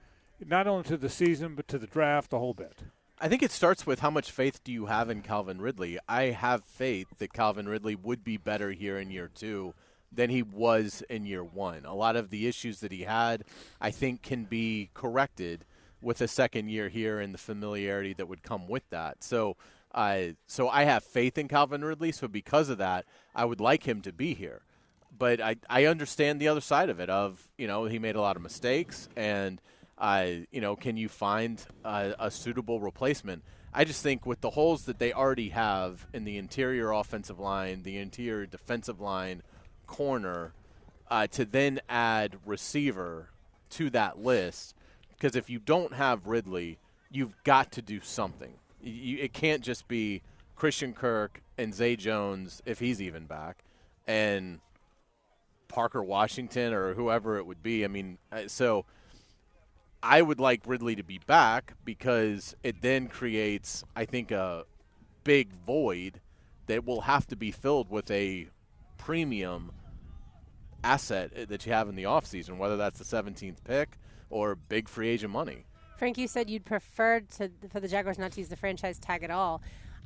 not 0.44 0.66
only 0.66 0.82
to 0.84 0.96
the 0.96 1.08
season 1.08 1.54
but 1.54 1.68
to 1.68 1.78
the 1.78 1.86
draft, 1.86 2.30
the 2.30 2.38
whole 2.38 2.54
bit. 2.54 2.80
I 3.18 3.28
think 3.28 3.42
it 3.42 3.50
starts 3.50 3.86
with 3.86 4.00
how 4.00 4.10
much 4.10 4.30
faith 4.30 4.62
do 4.62 4.72
you 4.72 4.86
have 4.86 5.08
in 5.08 5.22
Calvin 5.22 5.60
Ridley? 5.60 5.98
I 6.06 6.24
have 6.24 6.64
faith 6.64 7.06
that 7.18 7.32
Calvin 7.32 7.68
Ridley 7.68 7.94
would 7.94 8.22
be 8.22 8.36
better 8.36 8.72
here 8.72 8.98
in 8.98 9.10
year 9.10 9.30
two 9.32 9.74
than 10.12 10.28
he 10.28 10.42
was 10.42 11.02
in 11.08 11.24
year 11.24 11.42
one. 11.42 11.84
A 11.84 11.94
lot 11.94 12.16
of 12.16 12.30
the 12.30 12.46
issues 12.46 12.80
that 12.80 12.92
he 12.92 13.02
had, 13.02 13.44
I 13.80 13.90
think, 13.90 14.22
can 14.22 14.44
be 14.44 14.90
corrected 14.92 15.64
with 16.06 16.20
a 16.20 16.28
second 16.28 16.68
year 16.68 16.88
here 16.88 17.18
and 17.18 17.34
the 17.34 17.38
familiarity 17.38 18.12
that 18.12 18.28
would 18.28 18.40
come 18.44 18.68
with 18.68 18.88
that. 18.90 19.24
So, 19.24 19.56
uh, 19.92 20.28
so 20.46 20.68
I 20.68 20.84
have 20.84 21.02
faith 21.02 21.36
in 21.36 21.48
Calvin 21.48 21.84
Ridley. 21.84 22.12
So 22.12 22.28
because 22.28 22.68
of 22.68 22.78
that, 22.78 23.06
I 23.34 23.44
would 23.44 23.60
like 23.60 23.82
him 23.82 24.00
to 24.02 24.12
be 24.12 24.32
here. 24.32 24.62
But 25.18 25.40
I, 25.40 25.56
I 25.68 25.86
understand 25.86 26.40
the 26.40 26.46
other 26.46 26.60
side 26.60 26.90
of 26.90 27.00
it. 27.00 27.10
Of 27.10 27.50
you 27.58 27.66
know, 27.66 27.86
he 27.86 27.98
made 27.98 28.14
a 28.14 28.20
lot 28.20 28.36
of 28.36 28.42
mistakes, 28.42 29.08
and 29.16 29.60
uh, 29.98 30.26
you 30.52 30.60
know, 30.60 30.76
can 30.76 30.96
you 30.96 31.08
find 31.08 31.60
a, 31.84 32.14
a 32.18 32.30
suitable 32.30 32.80
replacement? 32.80 33.42
I 33.72 33.84
just 33.84 34.02
think 34.02 34.26
with 34.26 34.42
the 34.42 34.50
holes 34.50 34.84
that 34.84 34.98
they 34.98 35.12
already 35.12 35.48
have 35.50 36.06
in 36.12 36.24
the 36.24 36.36
interior 36.36 36.92
offensive 36.92 37.38
line, 37.38 37.82
the 37.82 37.98
interior 37.98 38.46
defensive 38.46 39.00
line, 39.00 39.42
corner, 39.86 40.52
uh, 41.10 41.26
to 41.28 41.44
then 41.46 41.80
add 41.88 42.36
receiver 42.44 43.30
to 43.70 43.88
that 43.90 44.18
list, 44.18 44.74
because 45.16 45.36
if 45.36 45.48
you 45.48 45.58
don't 45.58 45.94
have 45.94 46.26
Ridley, 46.26 46.78
you've 47.10 47.34
got 47.44 47.72
to 47.72 47.82
do 47.82 48.00
something. 48.00 48.54
You, 48.82 49.18
it 49.18 49.32
can't 49.32 49.62
just 49.62 49.88
be 49.88 50.22
Christian 50.54 50.92
Kirk 50.92 51.42
and 51.58 51.74
Zay 51.74 51.96
Jones 51.96 52.62
if 52.66 52.78
he's 52.78 53.00
even 53.00 53.24
back, 53.24 53.64
and 54.06 54.60
Parker 55.68 56.02
Washington 56.02 56.72
or 56.72 56.94
whoever 56.94 57.38
it 57.38 57.46
would 57.46 57.62
be. 57.62 57.84
I 57.84 57.88
mean, 57.88 58.18
so 58.46 58.84
I 60.02 60.22
would 60.22 60.38
like 60.38 60.62
Ridley 60.66 60.96
to 60.96 61.02
be 61.02 61.18
back 61.26 61.74
because 61.84 62.54
it 62.62 62.82
then 62.82 63.08
creates, 63.08 63.84
I 63.94 64.04
think, 64.04 64.30
a 64.30 64.64
big 65.24 65.52
void 65.54 66.20
that 66.66 66.84
will 66.84 67.02
have 67.02 67.26
to 67.28 67.36
be 67.36 67.50
filled 67.50 67.90
with 67.90 68.10
a 68.10 68.48
premium 68.98 69.72
asset 70.84 71.32
eh, 71.34 71.44
that 71.46 71.64
you 71.64 71.72
have 71.72 71.88
in 71.88 71.96
the 71.96 72.04
offseason, 72.04 72.58
whether 72.58 72.76
that's 72.76 72.98
the 72.98 73.04
17th 73.04 73.64
pick 73.64 73.98
or 74.30 74.54
big 74.54 74.88
free 74.88 75.08
agent 75.08 75.32
money. 75.32 75.66
Frank, 75.98 76.18
you 76.18 76.28
said 76.28 76.50
you'd 76.50 76.64
prefer 76.64 77.20
to 77.38 77.50
for 77.70 77.80
the 77.80 77.88
Jaguars 77.88 78.18
not 78.18 78.32
to 78.32 78.40
use 78.40 78.48
the 78.48 78.56
franchise 78.56 78.98
tag 78.98 79.22
at 79.22 79.30
all. 79.30 79.62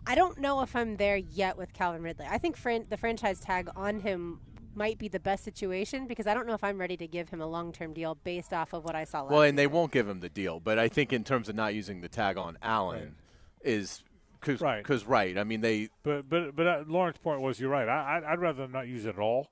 I 0.06 0.14
don't 0.14 0.38
know 0.38 0.62
if 0.62 0.74
I'm 0.76 0.96
there 0.96 1.16
yet 1.16 1.56
with 1.58 1.72
Calvin 1.72 2.02
Ridley. 2.02 2.26
I 2.28 2.38
think 2.38 2.56
fran- 2.56 2.86
the 2.88 2.96
franchise 2.96 3.40
tag 3.40 3.68
on 3.76 4.00
him 4.00 4.40
might 4.74 4.98
be 4.98 5.08
the 5.08 5.18
best 5.20 5.42
situation 5.44 6.06
because 6.06 6.26
I 6.28 6.32
don't 6.34 6.46
know 6.46 6.54
if 6.54 6.62
I'm 6.62 6.78
ready 6.78 6.96
to 6.98 7.06
give 7.08 7.28
him 7.28 7.40
a 7.40 7.46
long-term 7.46 7.92
deal 7.92 8.14
based 8.22 8.52
off 8.52 8.72
of 8.72 8.84
what 8.84 8.94
I 8.94 9.02
saw 9.04 9.22
last 9.22 9.32
Well, 9.32 9.42
and 9.42 9.58
they 9.58 9.66
won't 9.66 9.90
give 9.92 10.08
him 10.08 10.20
the 10.20 10.28
deal, 10.28 10.60
but 10.60 10.78
I 10.78 10.88
think 10.88 11.12
in 11.12 11.24
terms 11.24 11.48
of 11.48 11.56
not 11.56 11.74
using 11.74 12.00
the 12.00 12.08
tag 12.08 12.36
on 12.38 12.56
Allen 12.62 13.16
is 13.62 14.04
cause, 14.40 14.60
Right. 14.60 14.82
'cause, 14.84 15.04
right. 15.04 15.36
I 15.36 15.42
mean, 15.44 15.60
they 15.60 15.88
But 16.04 16.28
but 16.28 16.54
but 16.54 16.66
uh, 16.66 16.84
Lauren's 16.86 17.18
point 17.18 17.40
was 17.40 17.58
you're 17.58 17.68
right. 17.68 17.88
I 17.88 18.18
I'd, 18.18 18.24
I'd 18.24 18.38
rather 18.38 18.62
them 18.62 18.72
not 18.72 18.86
use 18.86 19.04
it 19.06 19.10
at 19.10 19.18
all 19.18 19.48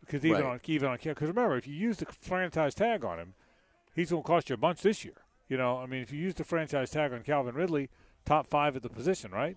because 0.00 0.24
even 0.24 0.42
Right. 0.42 0.52
on 0.52 0.60
even 0.64 0.88
on 0.88 0.98
because 1.00 1.28
remember 1.28 1.56
if 1.58 1.68
you 1.68 1.74
use 1.74 1.98
the 1.98 2.06
franchise 2.06 2.74
tag 2.74 3.04
on 3.04 3.18
him, 3.18 3.34
he's 3.94 4.10
going 4.10 4.22
to 4.22 4.26
cost 4.26 4.48
you 4.50 4.54
a 4.54 4.58
bunch 4.58 4.82
this 4.82 5.04
year. 5.04 5.14
You 5.48 5.56
know, 5.56 5.78
I 5.78 5.86
mean, 5.86 6.02
if 6.02 6.12
you 6.12 6.18
use 6.18 6.34
the 6.34 6.44
franchise 6.44 6.90
tag 6.90 7.12
on 7.12 7.22
Calvin 7.22 7.54
Ridley, 7.54 7.90
top 8.24 8.46
five 8.46 8.74
at 8.76 8.82
the 8.82 8.88
position, 8.88 9.30
right? 9.32 9.56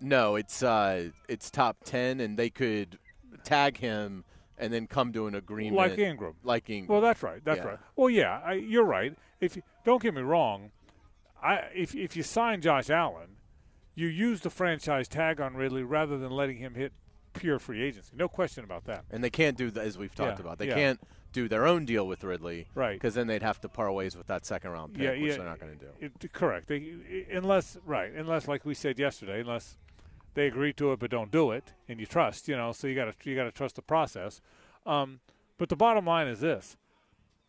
No, 0.00 0.36
it's 0.36 0.62
uh, 0.62 1.10
it's 1.28 1.50
top 1.50 1.78
ten, 1.84 2.20
and 2.20 2.36
they 2.36 2.50
could 2.50 2.98
tag 3.44 3.78
him 3.78 4.24
and 4.58 4.72
then 4.72 4.86
come 4.86 5.12
to 5.12 5.26
an 5.26 5.34
agreement 5.34 5.76
Like 5.76 5.98
Ingram. 5.98 6.34
Like 6.44 6.70
Ingram. 6.70 6.92
Well, 6.92 7.00
that's 7.00 7.22
right. 7.22 7.44
That's 7.44 7.58
Yeah. 7.58 7.64
right. 7.66 7.78
Well, 7.96 8.10
yeah, 8.10 8.40
I, 8.44 8.52
you're 8.54 8.84
right. 8.84 9.16
If 9.40 9.56
you, 9.56 9.62
don't 9.84 10.00
get 10.02 10.14
me 10.14 10.22
wrong, 10.22 10.70
I 11.42 11.56
if 11.74 11.94
if 11.94 12.16
you 12.16 12.22
sign 12.22 12.60
Josh 12.60 12.90
Allen, 12.90 13.36
you 13.94 14.06
use 14.08 14.40
the 14.42 14.50
franchise 14.50 15.08
tag 15.08 15.40
on 15.40 15.54
Ridley 15.54 15.82
rather 15.82 16.18
than 16.18 16.30
letting 16.30 16.58
him 16.58 16.74
hit 16.74 16.92
pure 17.32 17.58
free 17.58 17.82
agency. 17.82 18.12
No 18.16 18.28
question 18.28 18.62
about 18.64 18.84
that. 18.84 19.04
and 19.10 19.22
they 19.24 19.30
can't 19.30 19.56
do 19.56 19.70
that 19.72 19.84
as 19.84 19.98
we've 19.98 20.14
talked 20.14 20.38
Yeah, 20.38 20.44
about. 20.46 20.58
They 20.58 20.68
yeah. 20.68 20.74
can't 20.74 21.00
do 21.34 21.48
their 21.48 21.66
own 21.66 21.84
deal 21.84 22.06
with 22.06 22.24
Ridley, 22.24 22.68
Right. 22.74 22.94
Because 22.94 23.14
then 23.14 23.26
they'd 23.26 23.42
have 23.42 23.60
to 23.60 23.68
part 23.68 23.92
ways 23.92 24.16
with 24.16 24.28
that 24.28 24.46
second 24.46 24.70
round 24.70 24.94
pick, 24.94 25.02
yeah, 25.02 25.10
which 25.10 25.32
yeah, 25.32 25.36
they're 25.36 25.44
not 25.44 25.60
going 25.60 25.76
to 25.76 25.84
do. 25.84 25.90
It, 26.00 26.32
correct. 26.32 26.68
They, 26.68 27.26
unless 27.30 27.76
right, 27.84 28.12
unless 28.14 28.48
like 28.48 28.64
we 28.64 28.72
said 28.72 28.98
yesterday, 28.98 29.40
unless 29.40 29.76
they 30.32 30.46
agree 30.46 30.72
to 30.74 30.92
it 30.92 31.00
but 31.00 31.10
don't 31.10 31.30
do 31.30 31.50
it, 31.50 31.74
and 31.88 32.00
you 32.00 32.06
trust, 32.06 32.48
you 32.48 32.56
know. 32.56 32.72
So 32.72 32.86
you 32.86 32.94
got 32.94 33.06
to 33.06 33.30
you 33.30 33.36
got 33.36 33.44
to 33.44 33.50
trust 33.50 33.76
the 33.76 33.82
process. 33.82 34.40
Um, 34.86 35.20
but 35.58 35.68
the 35.68 35.76
bottom 35.76 36.06
line 36.06 36.28
is 36.28 36.40
this: 36.40 36.76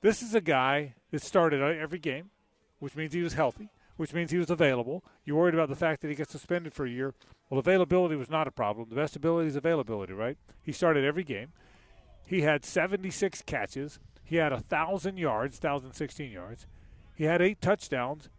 this 0.02 0.22
is 0.22 0.34
a 0.34 0.42
guy 0.42 0.96
that 1.12 1.22
started 1.22 1.62
every 1.62 2.00
game, 2.00 2.32
which 2.80 2.96
means 2.96 3.14
he 3.14 3.22
was 3.22 3.34
healthy, 3.34 3.70
which 3.98 4.14
means 4.14 4.32
he 4.32 4.38
was 4.38 4.50
available. 4.50 5.04
You're 5.24 5.38
worried 5.38 5.54
about 5.54 5.70
the 5.70 5.76
fact 5.76 6.02
that 6.02 6.10
he 6.10 6.16
gets 6.16 6.32
suspended 6.32 6.74
for 6.74 6.86
a 6.86 6.90
year. 6.90 7.14
Well, 7.50 7.60
availability 7.60 8.16
was 8.16 8.30
not 8.32 8.48
a 8.48 8.52
problem. 8.52 8.90
The 8.90 8.96
best 8.96 9.16
ability 9.16 9.50
is 9.50 9.56
availability, 9.56 10.14
right? 10.14 10.38
He 10.64 10.72
started 10.72 11.06
every 11.06 11.24
game. 11.24 11.54
He 12.26 12.42
had 12.42 12.66
76 12.66 13.44
catches. 13.44 14.00
He 14.24 14.38
had 14.38 14.52
1,000 14.52 15.18
yards, 15.18 15.56
1,016 15.62 16.32
yards. 16.32 16.66
He 17.16 17.26
had 17.26 17.42
eight 17.42 17.62
touchdowns 17.62 18.30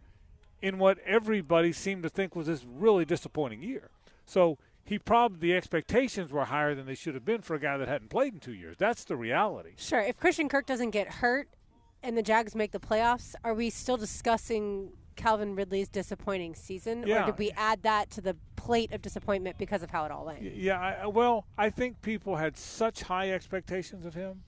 in 0.61 0.77
what 0.77 0.97
everybody 1.05 1.71
seemed 1.71 2.03
to 2.03 2.09
think 2.09 2.35
was 2.35 2.47
this 2.47 2.65
really 2.65 3.05
disappointing 3.05 3.63
year. 3.63 3.89
So 4.25 4.57
he 4.83 4.99
probably, 4.99 5.39
the 5.39 5.55
expectations 5.55 6.31
were 6.31 6.45
higher 6.45 6.75
than 6.75 6.85
they 6.85 6.95
should 6.95 7.13
have 7.13 7.25
been 7.25 7.41
for 7.41 7.55
a 7.55 7.59
guy 7.59 7.77
that 7.77 7.87
hadn't 7.87 8.09
played 8.09 8.33
in 8.33 8.39
two 8.39 8.53
years. 8.53 8.77
That's 8.77 9.03
the 9.03 9.15
reality. 9.15 9.71
Sure. 9.77 9.99
If 9.99 10.17
Christian 10.17 10.49
Kirk 10.49 10.65
doesn't 10.65 10.91
get 10.91 11.07
hurt 11.07 11.49
and 12.03 12.17
the 12.17 12.23
Jags 12.23 12.55
make 12.55 12.71
the 12.71 12.79
playoffs, 12.79 13.35
are 13.43 13.53
we 13.53 13.69
still 13.69 13.97
discussing 13.97 14.91
Calvin 15.17 15.55
Ridley's 15.55 15.89
disappointing 15.89 16.55
season, 16.55 17.03
Yeah. 17.05 17.23
or 17.23 17.25
did 17.25 17.37
we 17.37 17.51
add 17.57 17.83
that 17.83 18.09
to 18.11 18.21
the 18.21 18.37
plate 18.55 18.93
of 18.93 19.01
disappointment 19.01 19.57
because 19.57 19.83
of 19.83 19.89
how 19.91 20.05
it 20.05 20.11
all 20.11 20.25
went? 20.25 20.41
Yeah, 20.41 20.79
I, 20.79 20.91
I- 21.03 21.07
well, 21.07 21.45
I 21.57 21.69
think 21.69 22.01
people 22.01 22.37
had 22.37 22.55
such 22.55 23.01
high 23.03 23.31
expectations 23.31 24.05
of 24.05 24.13
him 24.13 24.43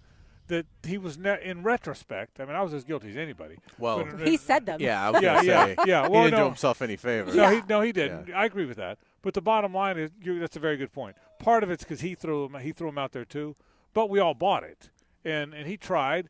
that 0.47 0.65
he 0.83 0.97
was, 0.97 1.17
ne- 1.17 1.43
in 1.43 1.61
retrospect, 1.61 2.39
I 2.39 2.45
mean, 2.45 2.55
I 2.55 2.61
was 2.63 2.73
as 2.73 2.83
guilty 2.83 3.09
as 3.09 3.17
anybody. 3.17 3.57
Well, 3.77 4.05
But- 4.05 4.27
He 4.27 4.37
said 4.37 4.65
them. 4.65 4.79
Yeah, 4.81 5.05
I 5.07 5.09
was 5.11 5.21
Yeah, 5.21 5.35
gonna 5.35 5.47
yeah, 5.47 5.65
say, 5.65 5.75
yeah. 5.85 6.03
He 6.07 6.09
Well, 6.09 6.23
didn't 6.23 6.37
do 6.37 6.41
no. 6.43 6.45
himself 6.47 6.81
any 6.81 6.95
favors. 6.95 7.35
No, 7.35 7.49
he, 7.49 7.61
no, 7.67 7.81
he 7.81 7.91
didn't. 7.91 8.33
I 8.33 8.45
agree 8.45 8.65
with 8.65 8.77
that. 8.77 8.97
But 9.21 9.33
the 9.33 9.41
bottom 9.41 9.73
line 9.73 9.97
is, 9.97 10.11
you 10.21 10.39
that's 10.39 10.55
a 10.55 10.59
very 10.59 10.77
good 10.77 10.93
point. 10.93 11.17
Part 11.39 11.61
of 11.63 11.69
it's 11.69 11.83
because 11.83 12.01
he 12.01 12.15
threw 12.15 12.45
him, 12.45 12.55
he 12.61 12.71
threw 12.71 12.87
him 12.89 12.97
out 12.97 13.11
there 13.11 13.25
too. 13.25 13.55
But 13.93 14.09
we 14.09 14.19
all 14.19 14.33
bought 14.33 14.63
it, 14.63 14.89
and 15.25 15.53
and 15.53 15.67
he 15.67 15.75
tried. 15.77 16.29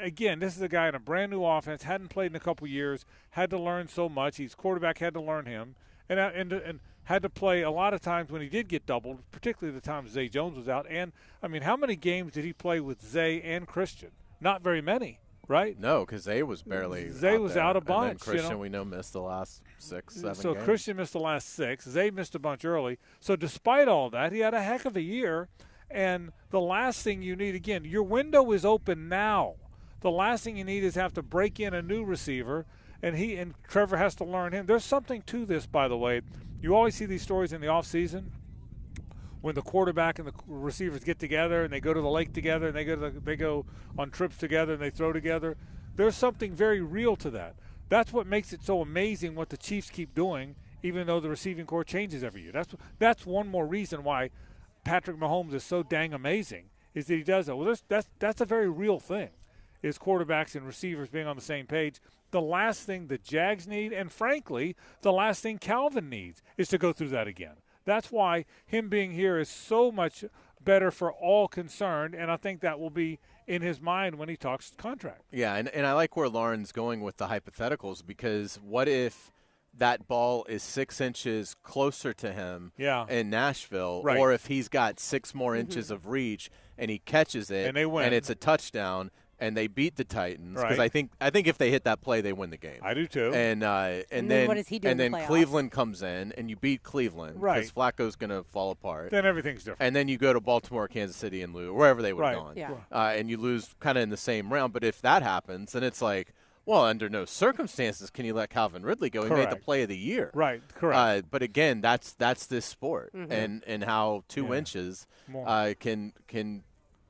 Again, 0.00 0.38
this 0.38 0.56
is 0.56 0.62
a 0.62 0.68
guy 0.68 0.88
in 0.88 0.94
a 0.94 0.98
brand 1.00 1.30
new 1.32 1.44
offense, 1.44 1.82
hadn't 1.84 2.08
played 2.08 2.32
in 2.32 2.36
a 2.36 2.40
couple 2.40 2.66
years, 2.66 3.04
had 3.30 3.50
to 3.50 3.58
learn 3.58 3.88
so 3.88 4.08
much. 4.08 4.36
He's 4.36 4.54
quarterback, 4.54 4.98
had 4.98 5.14
to 5.14 5.20
learn 5.20 5.46
him, 5.46 5.74
and 6.08 6.18
uh, 6.20 6.30
and 6.34 6.52
and 6.52 6.80
had 7.04 7.22
to 7.22 7.28
play 7.28 7.62
a 7.62 7.70
lot 7.70 7.92
of 7.94 8.00
times 8.00 8.30
when 8.30 8.40
he 8.42 8.48
did 8.48 8.68
get 8.68 8.86
doubled, 8.86 9.18
particularly 9.32 9.74
the 9.76 9.84
times 9.84 10.12
Zay 10.12 10.28
Jones 10.28 10.56
was 10.56 10.68
out. 10.68 10.86
And 10.88 11.12
I 11.42 11.48
mean, 11.48 11.62
how 11.62 11.76
many 11.76 11.96
games 11.96 12.32
did 12.34 12.44
he 12.44 12.52
play 12.52 12.80
with 12.80 13.02
Zay 13.04 13.40
and 13.42 13.66
Christian? 13.66 14.10
Not 14.40 14.62
very 14.62 14.80
many, 14.80 15.18
right? 15.48 15.78
No, 15.78 16.04
because 16.06 16.22
Zay 16.22 16.42
was 16.44 16.62
barely. 16.62 17.08
Zay 17.10 17.34
out 17.34 17.40
was 17.40 17.54
there. 17.54 17.62
out 17.64 17.76
a 17.76 17.78
And 17.78 17.86
bunch, 17.86 18.26
you 18.26 18.32
Christian, 18.32 18.50
know? 18.52 18.58
we 18.58 18.68
know, 18.68 18.84
missed 18.84 19.12
the 19.14 19.20
last 19.20 19.62
six, 19.78 20.14
seven. 20.14 20.34
so 20.36 20.54
games. 20.54 20.64
Christian 20.64 20.96
missed 20.96 21.12
the 21.12 21.18
last 21.20 21.48
six. 21.50 21.88
Zay 21.88 22.10
missed 22.10 22.34
a 22.34 22.38
bunch 22.38 22.64
early. 22.64 22.98
So 23.20 23.34
despite 23.36 23.88
all 23.88 24.08
that, 24.10 24.32
he 24.32 24.40
had 24.40 24.54
a 24.54 24.62
heck 24.62 24.84
of 24.84 24.96
a 24.96 25.00
year. 25.02 25.48
And 25.90 26.30
the 26.50 26.60
last 26.60 27.02
thing 27.02 27.20
you 27.20 27.36
need, 27.36 27.54
again, 27.54 27.84
your 27.84 28.02
window 28.02 28.50
is 28.52 28.64
open 28.64 29.08
now. 29.10 29.56
The 30.02 30.10
last 30.10 30.44
thing 30.44 30.56
you 30.56 30.64
need 30.64 30.84
is 30.84 30.96
have 30.96 31.14
to 31.14 31.22
break 31.22 31.60
in 31.60 31.72
a 31.74 31.80
new 31.80 32.04
receiver, 32.04 32.66
and 33.02 33.16
he 33.16 33.36
and 33.36 33.54
Trevor 33.68 33.96
has 33.96 34.14
to 34.16 34.24
learn 34.24 34.52
him. 34.52 34.66
There's 34.66 34.84
something 34.84 35.22
to 35.22 35.46
this, 35.46 35.66
by 35.66 35.88
the 35.88 35.96
way. 35.96 36.22
You 36.60 36.74
always 36.74 36.94
see 36.96 37.06
these 37.06 37.22
stories 37.22 37.52
in 37.52 37.60
the 37.60 37.68
off 37.68 37.86
season 37.86 38.32
when 39.40 39.54
the 39.54 39.62
quarterback 39.62 40.18
and 40.18 40.28
the 40.28 40.32
receivers 40.46 41.02
get 41.02 41.18
together 41.18 41.64
and 41.64 41.72
they 41.72 41.80
go 41.80 41.92
to 41.94 42.00
the 42.00 42.08
lake 42.08 42.32
together 42.32 42.68
and 42.68 42.76
they 42.76 42.84
go 42.84 42.94
to 42.94 43.10
the, 43.10 43.20
they 43.20 43.36
go 43.36 43.66
on 43.98 44.10
trips 44.10 44.36
together 44.36 44.74
and 44.74 44.82
they 44.82 44.90
throw 44.90 45.12
together. 45.12 45.56
There's 45.96 46.14
something 46.14 46.52
very 46.52 46.80
real 46.80 47.16
to 47.16 47.30
that. 47.30 47.56
That's 47.88 48.12
what 48.12 48.26
makes 48.26 48.52
it 48.52 48.62
so 48.62 48.80
amazing 48.80 49.34
what 49.34 49.50
the 49.50 49.56
Chiefs 49.56 49.90
keep 49.90 50.14
doing, 50.14 50.54
even 50.82 51.06
though 51.06 51.20
the 51.20 51.28
receiving 51.28 51.66
core 51.66 51.84
changes 51.84 52.24
every 52.24 52.42
year. 52.42 52.52
That's 52.52 52.74
that's 52.98 53.26
one 53.26 53.48
more 53.48 53.66
reason 53.66 54.02
why 54.02 54.30
Patrick 54.84 55.18
Mahomes 55.18 55.52
is 55.52 55.62
so 55.62 55.82
dang 55.82 56.14
amazing 56.14 56.70
is 56.94 57.06
that 57.06 57.14
he 57.14 57.22
does 57.22 57.46
that. 57.46 57.56
Well, 57.56 57.66
that's 57.66 57.82
that's, 57.88 58.08
that's 58.18 58.40
a 58.40 58.46
very 58.46 58.70
real 58.70 58.98
thing. 58.98 59.30
Is 59.82 59.98
quarterbacks 59.98 60.54
and 60.54 60.66
receivers 60.66 61.08
being 61.08 61.26
on 61.26 61.36
the 61.36 61.42
same 61.42 61.66
page. 61.66 62.00
The 62.30 62.40
last 62.40 62.82
thing 62.86 63.08
the 63.08 63.18
Jags 63.18 63.66
need, 63.66 63.92
and 63.92 64.10
frankly, 64.10 64.76
the 65.02 65.12
last 65.12 65.42
thing 65.42 65.58
Calvin 65.58 66.08
needs, 66.08 66.40
is 66.56 66.68
to 66.68 66.78
go 66.78 66.92
through 66.92 67.08
that 67.08 67.26
again. 67.26 67.56
That's 67.84 68.12
why 68.12 68.44
him 68.64 68.88
being 68.88 69.12
here 69.12 69.38
is 69.38 69.48
so 69.48 69.90
much 69.90 70.24
better 70.64 70.90
for 70.90 71.12
all 71.12 71.48
concerned, 71.48 72.14
and 72.14 72.30
I 72.30 72.36
think 72.36 72.60
that 72.60 72.78
will 72.78 72.90
be 72.90 73.18
in 73.46 73.60
his 73.60 73.80
mind 73.80 74.14
when 74.14 74.28
he 74.28 74.36
talks 74.36 74.72
contract. 74.76 75.22
Yeah, 75.32 75.56
and, 75.56 75.68
and 75.68 75.84
I 75.86 75.92
like 75.94 76.16
where 76.16 76.28
Lauren's 76.28 76.70
going 76.70 77.00
with 77.00 77.16
the 77.16 77.26
hypotheticals 77.26 78.06
because 78.06 78.56
what 78.62 78.88
if 78.88 79.32
that 79.76 80.06
ball 80.06 80.44
is 80.48 80.62
six 80.62 81.00
inches 81.00 81.56
closer 81.62 82.12
to 82.12 82.32
him 82.32 82.72
Yeah. 82.76 83.06
in 83.08 83.30
Nashville, 83.30 84.02
Right. 84.04 84.18
or 84.18 84.32
if 84.32 84.46
he's 84.46 84.68
got 84.68 85.00
six 85.00 85.34
more 85.34 85.52
mm-hmm. 85.52 85.60
inches 85.60 85.90
of 85.90 86.06
reach 86.06 86.50
and 86.78 86.90
he 86.90 86.98
catches 86.98 87.50
it 87.50 87.66
And 87.68 87.76
they 87.76 87.86
win. 87.86 88.04
and 88.06 88.14
it's 88.14 88.30
a 88.30 88.34
touchdown 88.34 89.10
and 89.42 89.56
they 89.56 89.66
beat 89.66 89.96
the 89.96 90.04
Titans 90.04 90.54
because 90.54 90.78
Right. 90.78 90.84
I 90.86 90.88
think 90.88 91.10
I 91.20 91.30
think 91.30 91.46
if 91.46 91.58
they 91.58 91.70
hit 91.70 91.84
that 91.84 92.00
play 92.00 92.20
they 92.20 92.32
win 92.32 92.50
the 92.50 92.56
game. 92.56 92.80
I 92.82 92.94
do 92.94 93.06
too. 93.06 93.32
And 93.34 93.62
uh, 93.62 93.68
and, 93.68 94.04
And 94.10 94.30
then 94.30 94.38
then 94.40 94.48
what 94.48 94.56
he 94.68 94.78
do 94.78 94.88
and 94.88 94.92
in 95.00 95.12
the 95.12 95.18
then 95.18 95.22
playoffs? 95.22 95.26
Cleveland 95.26 95.72
comes 95.72 96.02
in 96.02 96.32
and 96.38 96.48
you 96.48 96.56
beat 96.56 96.82
Cleveland 96.82 97.42
Right. 97.42 97.56
because 97.56 97.72
Flacco's 97.72 98.16
going 98.16 98.30
to 98.30 98.44
fall 98.44 98.70
apart. 98.70 99.10
then 99.10 99.26
everything's 99.26 99.64
different. 99.64 99.82
and 99.82 99.94
then 99.96 100.08
you 100.08 100.16
go 100.18 100.32
to 100.32 100.40
Baltimore, 100.40 100.88
Kansas 100.88 101.16
City, 101.16 101.42
and 101.42 101.54
lose 101.54 101.70
wherever 101.72 102.00
they 102.02 102.12
would 102.12 102.24
have 102.24 102.36
Right. 102.36 102.42
gone. 102.42 102.56
Yeah. 102.56 102.70
Uh, 102.90 103.12
and 103.16 103.28
you 103.28 103.36
lose 103.36 103.74
kind 103.80 103.98
of 103.98 104.02
in 104.02 104.10
the 104.10 104.16
same 104.16 104.52
round. 104.52 104.72
But 104.72 104.84
if 104.84 105.02
that 105.02 105.22
happens, 105.22 105.72
then 105.72 105.82
it's 105.82 106.00
like, 106.00 106.32
well, 106.64 106.84
under 106.84 107.08
no 107.08 107.24
circumstances 107.24 108.08
can 108.10 108.24
you 108.24 108.34
let 108.34 108.48
Calvin 108.50 108.84
Ridley 108.84 109.10
go. 109.10 109.24
He 109.24 109.30
made 109.30 109.50
the 109.50 109.56
play 109.56 109.82
of 109.82 109.88
the 109.88 109.96
year. 109.98 110.30
right, 110.32 110.62
correct. 110.74 110.96
Uh, 110.96 111.26
but 111.28 111.42
again, 111.42 111.80
that's 111.80 112.12
that's 112.12 112.46
this 112.46 112.64
sport, 112.64 113.12
and 113.14 113.64
and 113.66 113.82
how 113.82 114.22
two 114.28 114.46
Yeah. 114.46 114.54
inches 114.58 115.06
uh, 115.44 115.74
can 115.80 116.12
can 116.28 116.62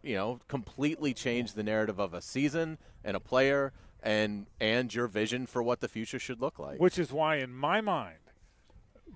you 0.03 0.17
know 0.17 0.41
completely 0.49 1.15
change 1.15 1.55
the 1.55 1.63
narrative 1.63 1.99
of 1.99 2.15
a 2.15 2.21
season 2.21 2.79
and 3.05 3.17
a 3.17 3.21
player 3.21 3.73
and 4.03 4.47
and 4.61 4.95
your 4.95 5.07
vision 5.07 5.47
for 5.47 5.63
what 5.63 5.81
the 5.81 5.89
future 5.89 6.19
should 6.19 6.41
look 6.41 6.59
like. 6.59 6.81
Which 6.81 6.99
is 6.99 7.13
why, 7.13 7.37
in 7.37 7.55
my 7.55 7.81
mind, 7.81 8.19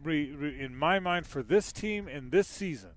re, 0.03 0.33
re, 0.33 0.61
in 0.61 0.77
my 0.77 0.99
mind, 0.99 1.27
for 1.27 1.43
this 1.43 1.73
team 1.73 2.09
in 2.09 2.31
this 2.31 2.47
season, 2.47 2.93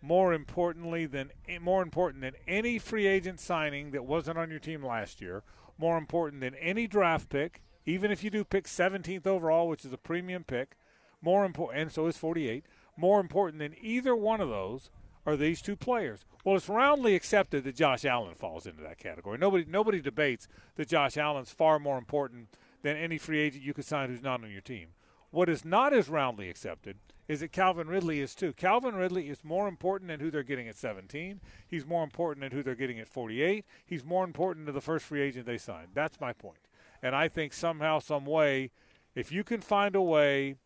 more 0.00 0.32
importantly 0.32 1.06
than 1.06 1.30
eh, 1.48 1.58
more 1.58 1.82
important 1.82 2.22
than 2.22 2.34
any 2.48 2.78
free 2.78 3.06
agent 3.06 3.40
signing 3.40 3.90
that 3.90 4.04
wasn't 4.04 4.38
on 4.38 4.50
your 4.50 4.58
team 4.58 4.84
last 4.84 5.20
year, 5.20 5.42
more 5.76 5.98
important 5.98 6.40
than 6.40 6.54
any 6.54 6.86
draft 6.86 7.28
pick, 7.28 7.62
even 7.84 8.10
if 8.10 8.24
you 8.24 8.30
do 8.30 8.44
pick 8.44 8.64
17th 8.64 9.26
overall, 9.26 9.68
which 9.68 9.84
is 9.84 9.92
a 9.92 9.98
premium 9.98 10.44
pick, 10.44 10.76
more 11.20 11.44
important, 11.44 11.80
and 11.80 11.92
so 11.92 12.06
is 12.06 12.16
48. 12.16 12.64
More 12.96 13.18
important 13.18 13.58
than 13.58 13.74
either 13.80 14.14
one 14.14 14.40
of 14.40 14.48
those 14.48 14.88
are 15.26 15.36
these 15.36 15.62
two 15.62 15.76
players. 15.76 16.24
Well, 16.44 16.56
it's 16.56 16.68
roundly 16.68 17.14
accepted 17.14 17.64
that 17.64 17.76
Josh 17.76 18.04
Allen 18.04 18.34
falls 18.34 18.66
into 18.66 18.82
that 18.82 18.98
category. 18.98 19.38
Nobody 19.38 19.64
nobody 19.66 20.00
debates 20.00 20.48
that 20.76 20.88
Josh 20.88 21.16
Allen's 21.16 21.50
far 21.50 21.78
more 21.78 21.98
important 21.98 22.48
than 22.82 22.96
any 22.96 23.18
free 23.18 23.40
agent 23.40 23.64
you 23.64 23.74
could 23.74 23.84
sign 23.84 24.10
who's 24.10 24.22
not 24.22 24.42
on 24.42 24.50
your 24.50 24.60
team. 24.60 24.88
What 25.30 25.48
is 25.48 25.64
not 25.64 25.92
as 25.92 26.08
roundly 26.08 26.48
accepted 26.48 26.98
is 27.26 27.40
that 27.40 27.50
Calvin 27.50 27.88
Ridley 27.88 28.20
is 28.20 28.34
too. 28.34 28.52
Calvin 28.52 28.94
Ridley 28.94 29.28
is 29.28 29.42
more 29.42 29.66
important 29.66 30.08
than 30.08 30.20
who 30.20 30.30
they're 30.30 30.42
getting 30.42 30.68
at 30.68 30.76
17. 30.76 31.40
He's 31.66 31.86
more 31.86 32.04
important 32.04 32.42
than 32.42 32.56
who 32.56 32.62
they're 32.62 32.74
getting 32.74 33.00
at 33.00 33.08
48. 33.08 33.64
He's 33.84 34.04
more 34.04 34.24
important 34.24 34.66
to 34.66 34.72
the 34.72 34.80
first 34.80 35.06
free 35.06 35.22
agent 35.22 35.46
they 35.46 35.58
signed. 35.58 35.88
That's 35.94 36.20
my 36.20 36.32
point. 36.32 36.68
And 37.02 37.16
I 37.16 37.28
think 37.28 37.52
somehow, 37.52 37.98
some 37.98 38.26
way, 38.26 38.70
if 39.14 39.32
you 39.32 39.42
can 39.42 39.60
find 39.60 39.96
a 39.96 40.02
way, 40.02 40.56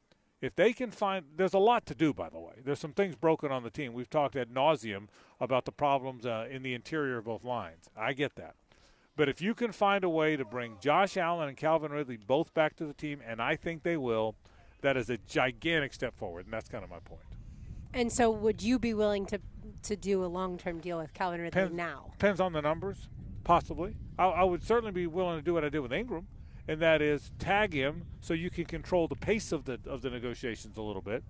if 0.40 0.54
they 0.54 0.72
can 0.72 0.90
find, 0.90 1.24
there's 1.36 1.54
a 1.54 1.58
lot 1.58 1.86
to 1.86 1.94
do. 1.94 2.12
By 2.12 2.28
the 2.28 2.38
way, 2.38 2.54
there's 2.64 2.78
some 2.78 2.92
things 2.92 3.16
broken 3.16 3.50
on 3.50 3.62
the 3.62 3.70
team. 3.70 3.92
We've 3.92 4.10
talked 4.10 4.36
ad 4.36 4.50
nauseum 4.50 5.08
about 5.40 5.64
the 5.64 5.72
problems 5.72 6.26
uh, 6.26 6.46
in 6.50 6.62
the 6.62 6.74
interior 6.74 7.18
of 7.18 7.24
both 7.24 7.44
lines. 7.44 7.88
I 7.96 8.12
get 8.12 8.36
that. 8.36 8.54
But 9.16 9.28
if 9.28 9.42
you 9.42 9.52
can 9.52 9.72
find 9.72 10.04
a 10.04 10.08
way 10.08 10.36
to 10.36 10.44
bring 10.44 10.76
Josh 10.80 11.16
Allen 11.16 11.48
and 11.48 11.56
Calvin 11.56 11.90
Ridley 11.90 12.16
both 12.16 12.54
back 12.54 12.76
to 12.76 12.86
the 12.86 12.92
team, 12.92 13.20
and 13.26 13.42
I 13.42 13.56
think 13.56 13.82
they 13.82 13.96
will, 13.96 14.36
that 14.80 14.96
is 14.96 15.10
a 15.10 15.18
gigantic 15.18 15.92
step 15.92 16.16
forward, 16.16 16.44
and 16.44 16.52
that's 16.52 16.68
kind 16.68 16.84
of 16.84 16.90
my 16.90 17.00
point. 17.00 17.22
And 17.92 18.12
so, 18.12 18.30
would 18.30 18.62
you 18.62 18.78
be 18.78 18.94
willing 18.94 19.26
to 19.26 19.40
to 19.84 19.96
do 19.96 20.24
a 20.24 20.26
long 20.26 20.56
term 20.56 20.78
deal 20.78 20.98
with 20.98 21.14
Calvin 21.14 21.40
Ridley 21.40 21.62
Depends, 21.62 21.76
now? 21.76 22.10
Depends 22.12 22.40
on 22.40 22.52
the 22.52 22.62
numbers, 22.62 23.08
possibly. 23.42 23.96
I, 24.18 24.26
I 24.26 24.44
would 24.44 24.62
certainly 24.62 24.92
be 24.92 25.06
willing 25.08 25.38
to 25.38 25.42
do 25.42 25.54
what 25.54 25.64
I 25.64 25.68
did 25.68 25.80
with 25.80 25.90
Engram, 25.90 26.26
and 26.68 26.80
that 26.80 27.02
is 27.02 27.32
tag 27.38 27.72
him 27.72 28.04
so 28.20 28.34
you 28.34 28.50
can 28.50 28.66
control 28.66 29.08
the 29.08 29.16
pace 29.16 29.50
of 29.50 29.64
the 29.64 29.80
of 29.86 30.02
the 30.02 30.10
negotiations 30.10 30.76
a 30.76 30.82
little 30.82 31.02
bit, 31.02 31.24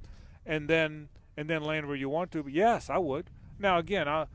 and 0.45 0.69
then 0.69 1.09
and 1.37 1.49
then 1.49 1.63
land 1.63 1.87
where 1.87 1.97
you 1.97 2.09
want 2.09 2.33
to. 2.33 2.43
But 2.43 2.53
yes, 2.53 2.91
I 2.91 2.99
would. 2.99 3.31
Now 3.59 3.79
again, 3.79 4.09
I, 4.09 4.27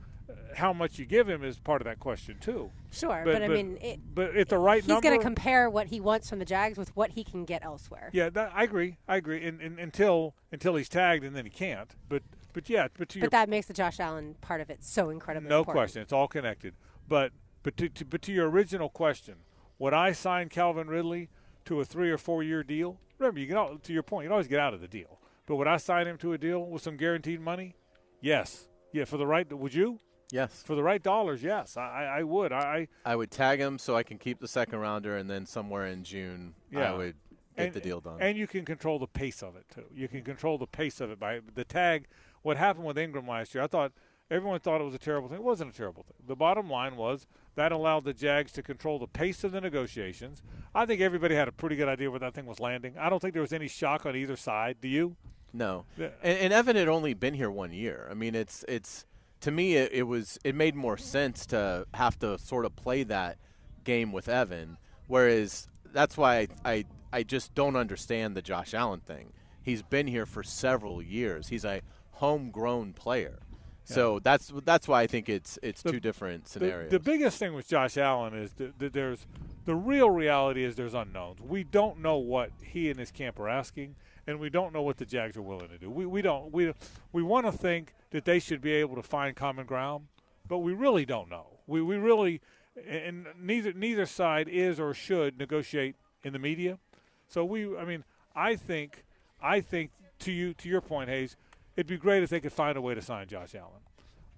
how 0.56 0.72
much 0.72 0.98
you 0.98 1.06
give 1.06 1.28
him 1.28 1.44
is 1.44 1.60
part 1.60 1.82
of 1.82 1.86
that 1.86 2.00
question 2.00 2.38
too. 2.40 2.72
Sure, 2.92 3.22
But- 3.26 3.34
but, 3.34 3.44
I 3.44 3.48
mean, 3.48 3.78
it, 3.82 4.00
But 4.14 4.36
at 4.36 4.50
the 4.50 4.58
right 4.58 4.82
he's 4.82 4.88
number, 4.88 5.02
going 5.10 5.20
to 5.20 5.24
compare 5.24 5.70
what 5.70 5.88
he 5.88 6.00
wants 6.00 6.30
from 6.30 6.40
the 6.40 6.46
Jags 6.46 6.78
with 6.78 6.96
what 6.96 7.12
he 7.12 7.24
can 7.24 7.44
get 7.44 7.64
elsewhere. 7.64 8.10
Yeah, 8.14 8.30
that, 8.30 8.52
I 8.54 8.64
agree. 8.64 8.98
I 9.08 9.18
agree. 9.18 9.44
And, 9.46 9.60
and, 9.62 9.80
until 9.80 10.36
until 10.52 10.76
he's 10.76 10.90
tagged, 10.90 11.24
and 11.24 11.36
then 11.36 11.46
he 11.46 11.52
can't. 11.52 11.94
But 12.08 12.24
but 12.54 12.70
yeah. 12.70 12.88
But 12.98 13.16
But 13.20 13.32
that 13.32 13.50
makes 13.50 13.68
the 13.68 13.74
Josh 13.74 14.00
Allen 14.00 14.36
part 14.42 14.62
of 14.62 14.70
it 14.70 14.84
so 14.84 15.10
incredibly 15.10 15.50
no 15.50 15.60
important. 15.60 15.80
question, 15.80 16.02
it's 16.02 16.14
all 16.14 16.28
connected. 16.28 16.76
But 17.08 17.34
but 17.64 17.76
to, 17.78 17.90
to 17.90 18.06
but 18.06 18.22
to 18.24 18.32
your 18.32 18.50
original 18.50 18.90
question, 18.90 19.36
would 19.80 19.94
I 19.94 20.12
sign 20.12 20.50
Calvin 20.50 20.88
Ridley 20.88 21.30
to 21.66 21.80
a 21.80 21.86
three 21.86 22.12
or 22.12 22.18
four 22.18 22.44
year 22.44 22.64
deal? 22.64 23.00
Remember, 23.20 23.40
you 23.40 23.48
can 23.48 23.80
to 23.80 23.94
your 23.94 24.04
point, 24.04 24.24
you 24.24 24.30
can 24.30 24.34
always 24.34 24.48
get 24.48 24.60
out 24.60 24.74
of 24.74 24.82
the 24.82 24.88
deal. 24.88 25.20
But 25.46 25.58
would 25.58 25.68
I 25.68 25.78
sign 25.78 26.08
him 26.08 26.18
to 26.20 26.34
a 26.34 26.38
deal 26.38 26.66
with 26.66 26.82
some 26.82 26.98
guaranteed 26.98 27.42
money? 27.42 27.76
Yes. 28.22 28.68
Yeah, 28.94 29.06
for 29.06 29.18
the 29.18 29.28
right. 29.28 29.52
Would 29.52 29.74
you? 29.74 30.00
yes, 30.32 30.64
For 30.66 30.76
the 30.76 30.84
right 30.84 31.02
dollars, 31.04 31.44
yes, 31.44 31.78
I, 31.78 31.82
I 31.82 32.20
I 32.20 32.24
would. 32.24 32.52
I, 32.52 32.88
I 33.06 33.16
would 33.16 33.30
tag 33.30 33.60
him 33.60 33.78
so 33.78 33.96
I 33.96 34.04
can 34.04 34.18
keep 34.18 34.40
the 34.40 34.48
second 34.48 34.80
rounder, 34.80 35.18
and 35.18 35.30
then 35.30 35.46
somewhere 35.46 35.86
in 35.88 36.04
June 36.04 36.56
Yeah. 36.72 36.92
I 36.94 36.98
would 36.98 37.16
get 37.56 37.66
and, 37.68 37.74
the 37.74 37.80
deal 37.82 38.00
done. 38.00 38.18
And 38.20 38.38
you 38.38 38.48
can 38.48 38.66
control 38.66 38.98
the 39.00 39.08
pace 39.08 39.44
of 39.44 39.56
it 39.56 39.66
too. 39.74 39.86
You 39.94 40.08
can 40.08 40.24
control 40.24 40.58
the 40.58 40.66
pace 40.68 41.02
of 41.02 41.12
it 41.12 41.20
by 41.20 41.42
the 41.54 41.64
tag. 41.64 42.08
What 42.42 42.58
happened 42.58 42.86
with 42.86 42.98
Engram 42.98 43.28
last 43.28 43.54
year? 43.54 43.64
I 43.64 43.68
thought 43.68 43.92
everyone 44.32 44.60
thought 44.60 44.82
it 44.82 44.86
was 44.86 44.96
a 44.96 45.00
terrible 45.00 45.28
thing. 45.30 45.38
It 45.38 45.44
wasn't 45.44 45.72
a 45.74 45.78
terrible 45.78 46.04
thing. 46.04 46.18
The 46.26 46.36
bottom 46.36 46.70
line 46.70 46.96
was 46.96 47.28
that 47.56 47.72
allowed 47.72 48.04
the 48.06 48.14
Jags 48.14 48.52
to 48.54 48.64
control 48.64 48.98
the 49.00 49.08
pace 49.08 49.44
of 49.44 49.52
the 49.52 49.62
negotiations. 49.62 50.42
I 50.74 50.86
think 50.86 51.02
everybody 51.02 51.36
had 51.36 51.48
a 51.48 51.52
pretty 51.52 51.76
good 51.76 51.88
idea 51.88 52.10
where 52.10 52.20
that 52.20 52.34
thing 52.34 52.46
was 52.46 52.60
landing. 52.60 52.96
I 52.98 53.10
don't 53.10 53.20
think 53.20 53.34
there 53.34 53.42
was 53.42 53.54
any 53.54 53.68
shock 53.68 54.06
on 54.06 54.16
either 54.16 54.36
side. 54.36 54.78
Do 54.82 54.88
you? 54.88 55.16
No, 55.54 55.86
Yeah. 55.98 56.10
and, 56.24 56.38
and 56.40 56.54
Evan 56.54 56.76
had 56.76 56.88
only 56.88 57.14
been 57.14 57.36
here 57.36 57.52
one 57.52 57.72
year. 57.72 58.08
I 58.10 58.16
mean, 58.16 58.34
it's 58.34 58.66
it's 58.68 59.06
to 59.42 59.52
me 59.52 59.76
it, 59.76 59.92
it 59.92 60.04
was 60.04 60.40
it 60.44 60.56
made 60.56 60.74
more 60.76 60.98
sense 60.98 61.46
to 61.48 61.86
have 61.94 62.18
to 62.20 62.40
sort 62.40 62.66
of 62.66 62.76
play 62.76 63.04
that 63.04 63.38
game 63.84 64.12
with 64.12 64.28
Evan, 64.28 64.78
whereas 65.08 65.68
that's 65.92 66.18
why 66.18 66.38
I 66.40 66.48
I, 66.66 66.86
I 67.12 67.22
just 67.24 67.54
don't 67.54 67.76
understand 67.76 68.36
the 68.36 68.42
Josh 68.42 68.74
Allen 68.74 69.02
thing. 69.02 69.32
He's 69.62 69.84
been 69.84 70.08
here 70.08 70.26
for 70.26 70.42
several 70.42 71.04
years. 71.04 71.50
He's 71.50 71.66
a 71.66 71.82
homegrown 72.14 72.94
player, 72.94 73.40
so 73.86 74.20
that's 74.20 74.52
that's 74.64 74.88
why 74.88 75.02
I 75.02 75.08
think 75.08 75.30
it's 75.30 75.60
it's 75.62 75.82
The- 75.82 75.92
two 75.92 76.00
different 76.00 76.46
The, 76.46 76.50
scenarios. 76.50 76.92
the 76.92 77.00
biggest 77.00 77.38
thing 77.38 77.54
with 77.54 77.68
Josh 77.68 77.98
Allen 77.98 78.34
is 78.34 78.54
that, 78.54 78.80
that 78.80 78.94
there's 78.94 79.26
the 79.66 79.76
real 79.76 80.10
reality 80.10 80.64
is 80.64 80.76
there's 80.76 80.94
unknowns. 80.94 81.40
We 81.42 81.64
don't 81.64 82.00
know 82.00 82.18
what 82.18 82.52
he 82.62 82.90
and 82.90 83.00
his 83.00 83.12
camp 83.12 83.40
are 83.40 83.48
asking, 83.50 83.96
and 84.28 84.40
we 84.40 84.50
don't 84.50 84.74
know 84.74 84.82
what 84.82 84.98
the 84.98 85.06
Jags 85.06 85.38
are 85.38 85.42
willing 85.42 85.70
to 85.70 85.78
do. 85.78 85.90
We 85.90 86.06
we 86.06 86.22
don't 86.22 86.52
we 86.54 86.74
we 87.12 87.24
want 87.24 87.46
to 87.46 87.52
think 87.52 87.94
that 88.12 88.26
they 88.26 88.40
should 88.40 88.62
be 88.62 88.74
able 88.74 88.96
to 88.96 89.04
find 89.04 89.36
common 89.36 89.66
ground, 89.66 90.08
but 90.48 90.60
we 90.60 90.74
really 90.74 91.06
don't 91.06 91.30
know. 91.30 91.48
We 91.68 91.82
we 91.82 91.98
really 91.98 92.42
and 92.88 93.28
neither 93.40 93.72
neither 93.74 94.06
side 94.06 94.48
is 94.50 94.80
or 94.80 94.94
should 94.94 95.38
negotiate 95.38 95.96
in 96.24 96.34
the 96.34 96.40
media. 96.40 96.80
So 97.28 97.44
we, 97.46 97.76
I 97.78 97.86
mean, 97.86 98.04
I 98.36 98.56
think, 98.56 99.04
I 99.42 99.60
think 99.62 99.92
to 100.20 100.32
you 100.32 100.54
to 100.56 100.70
your 100.70 100.82
point, 100.82 101.10
Hayes, 101.10 101.36
it'd 101.76 101.88
be 101.88 101.98
great 101.98 102.24
if 102.24 102.30
they 102.30 102.40
could 102.40 102.54
find 102.54 102.78
a 102.78 102.82
way 102.82 102.96
to 102.96 103.02
sign 103.02 103.28
Josh 103.28 103.56
Allen. 103.56 103.82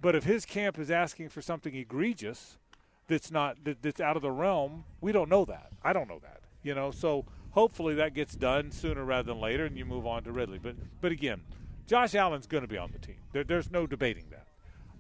But 0.01 0.15
if 0.15 0.23
his 0.23 0.45
camp 0.45 0.77
is 0.77 0.91
asking 0.91 1.29
for 1.29 1.41
something 1.41 1.75
egregious, 1.75 2.57
that's 3.07 3.31
not 3.31 3.63
that, 3.63 3.81
that's 3.81 3.99
out 4.01 4.15
of 4.15 4.21
the 4.21 4.31
realm, 4.31 4.85
we 5.01 5.11
don't 5.11 5.29
know 5.29 5.45
that. 5.45 5.69
I 5.83 5.93
don't 5.93 6.07
know 6.07 6.19
that. 6.19 6.41
You 6.63 6.73
know, 6.73 6.91
so 6.91 7.25
hopefully 7.51 7.95
that 7.95 8.13
gets 8.13 8.35
done 8.35 8.71
sooner 8.71 9.03
rather 9.03 9.31
than 9.33 9.39
later, 9.39 9.65
and 9.65 9.77
you 9.77 9.85
move 9.85 10.05
on 10.05 10.23
to 10.23 10.31
Ridley. 10.31 10.59
But 10.59 10.75
but 11.01 11.11
again, 11.11 11.41
Josh 11.87 12.15
Allen's 12.15 12.47
going 12.47 12.63
to 12.63 12.67
be 12.67 12.77
on 12.77 12.91
the 12.91 12.99
team. 12.99 13.17
There, 13.31 13.43
there's 13.43 13.71
no 13.71 13.85
debating 13.87 14.25
that. 14.31 14.47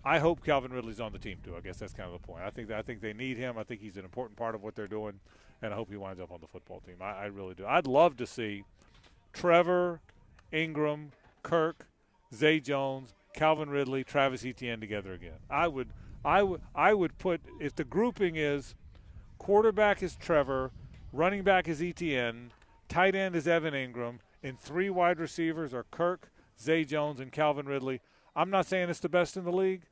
I 0.03 0.19
hope 0.19 0.45
Calvin 0.45 0.71
Ridley's 0.71 0.99
on 0.99 1.11
the 1.11 1.19
team 1.19 1.39
too. 1.43 1.55
I 1.57 1.61
guess 1.61 1.77
that's 1.77 1.93
kind 1.93 2.11
of 2.11 2.21
the 2.21 2.27
point. 2.27 2.43
I 2.43 2.51
think 2.51 2.71
I 2.71 2.83
think 2.83 3.01
they 3.01 3.13
need 3.13 3.37
him. 3.37 3.57
I 3.57 3.63
think 3.63 3.81
he's 3.81 3.97
an 3.97 4.05
important 4.05 4.37
part 4.37 4.53
of 4.53 4.61
what 4.61 4.75
they're 4.75 4.87
doing, 4.87 5.19
and 5.63 5.73
I 5.73 5.75
hope 5.75 5.89
he 5.89 5.97
winds 5.97 6.21
up 6.21 6.31
on 6.31 6.41
the 6.41 6.47
football 6.47 6.79
team. 6.79 6.97
I, 7.01 7.11
I 7.11 7.25
really 7.25 7.55
do. 7.55 7.65
I'd 7.65 7.87
love 7.87 8.15
to 8.17 8.27
see 8.27 8.63
Trevor, 9.33 10.01
Engram, 10.53 11.07
Kirk, 11.41 11.87
Zay 12.33 12.59
Jones, 12.59 13.13
Calvin 13.33 13.69
Ridley, 13.69 14.03
Travis 14.03 14.45
Etienne 14.45 14.79
together 14.79 15.13
again. 15.13 15.39
I 15.49 15.67
would, 15.67 15.89
I 16.23 16.43
would, 16.43 16.61
I 16.73 16.93
would 16.93 17.17
put 17.17 17.41
if 17.59 17.75
the 17.75 17.83
grouping 17.83 18.35
is 18.35 18.75
quarterback 19.37 20.01
is 20.01 20.15
Trevor, 20.15 20.71
running 21.11 21.43
back 21.43 21.67
is 21.67 21.81
Etienne, 21.81 22.51
tight 22.89 23.15
end 23.15 23.35
is 23.35 23.47
Evan 23.47 23.73
Engram, 23.73 24.19
and 24.43 24.59
three 24.59 24.89
wide 24.89 25.19
receivers 25.19 25.73
are 25.73 25.85
Kirk, 25.91 26.31
Zay 26.59 26.83
Jones, 26.83 27.19
and 27.19 27.31
Calvin 27.31 27.65
Ridley. 27.65 28.01
I'm 28.35 28.49
not 28.49 28.65
saying 28.65 28.89
it's 28.89 28.99
the 28.99 29.09
best 29.09 29.37
in 29.37 29.43
the 29.45 29.51
league, 29.51 29.83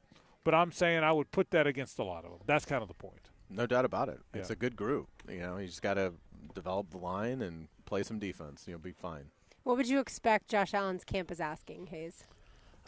but 0.44 0.54
I'm 0.54 0.72
saying 0.72 1.04
I 1.04 1.12
would 1.12 1.32
put 1.32 1.52
that 1.52 1.68
against 1.68 2.00
a 2.00 2.04
lot 2.04 2.26
of 2.26 2.32
them. 2.32 2.40
That's 2.46 2.66
kind 2.66 2.82
of 2.82 2.88
the 2.88 2.94
point. 2.94 3.30
No 3.50 3.66
doubt 3.68 3.86
about 3.86 4.10
it. 4.10 4.20
It's 4.34 4.50
Yeah. 4.50 4.54
a 4.54 4.56
good 4.58 4.76
group. 4.76 5.08
You 5.30 5.40
know, 5.40 5.58
you 5.58 5.68
just 5.68 5.82
got 5.82 5.94
to 5.96 6.14
develop 6.54 6.90
the 6.90 6.98
line 6.98 7.42
and 7.42 7.68
play 7.86 8.04
some 8.04 8.20
defense. 8.20 8.66
You'll 8.68 8.80
be 8.80 8.92
fine. 8.92 9.26
What 9.64 9.78
would 9.78 9.88
you 9.88 10.00
expect 10.00 10.50
Josh 10.50 10.74
Allen's 10.74 11.06
camp 11.06 11.32
is 11.32 11.40
asking, 11.40 11.88
Hayes? 11.88 12.26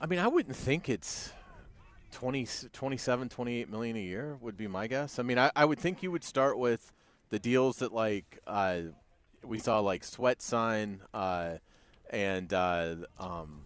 I 0.02 0.08
mean, 0.08 0.20
I 0.20 0.28
wouldn't 0.28 0.58
think 0.58 0.90
it's 0.90 1.32
20, 2.12 2.48
27, 2.74 3.30
28 3.30 3.70
million 3.70 3.96
a 3.96 4.02
year 4.02 4.38
would 4.42 4.58
be 4.58 4.68
my 4.68 4.88
guess. 4.88 5.18
I 5.18 5.24
mean, 5.24 5.40
I, 5.40 5.52
I 5.56 5.64
would 5.64 5.80
think 5.80 6.04
you 6.04 6.12
would 6.12 6.24
start 6.24 6.58
with 6.58 6.92
the 7.30 7.40
deals 7.40 7.78
that 7.78 7.94
like 7.94 8.40
uh, 8.46 8.80
we 9.44 9.58
saw 9.58 9.80
like 9.80 10.04
Sweat 10.04 10.42
sign 10.42 11.02
uh, 11.14 11.56
and 12.10 12.54
uh, 12.54 12.96
um, 13.20 13.62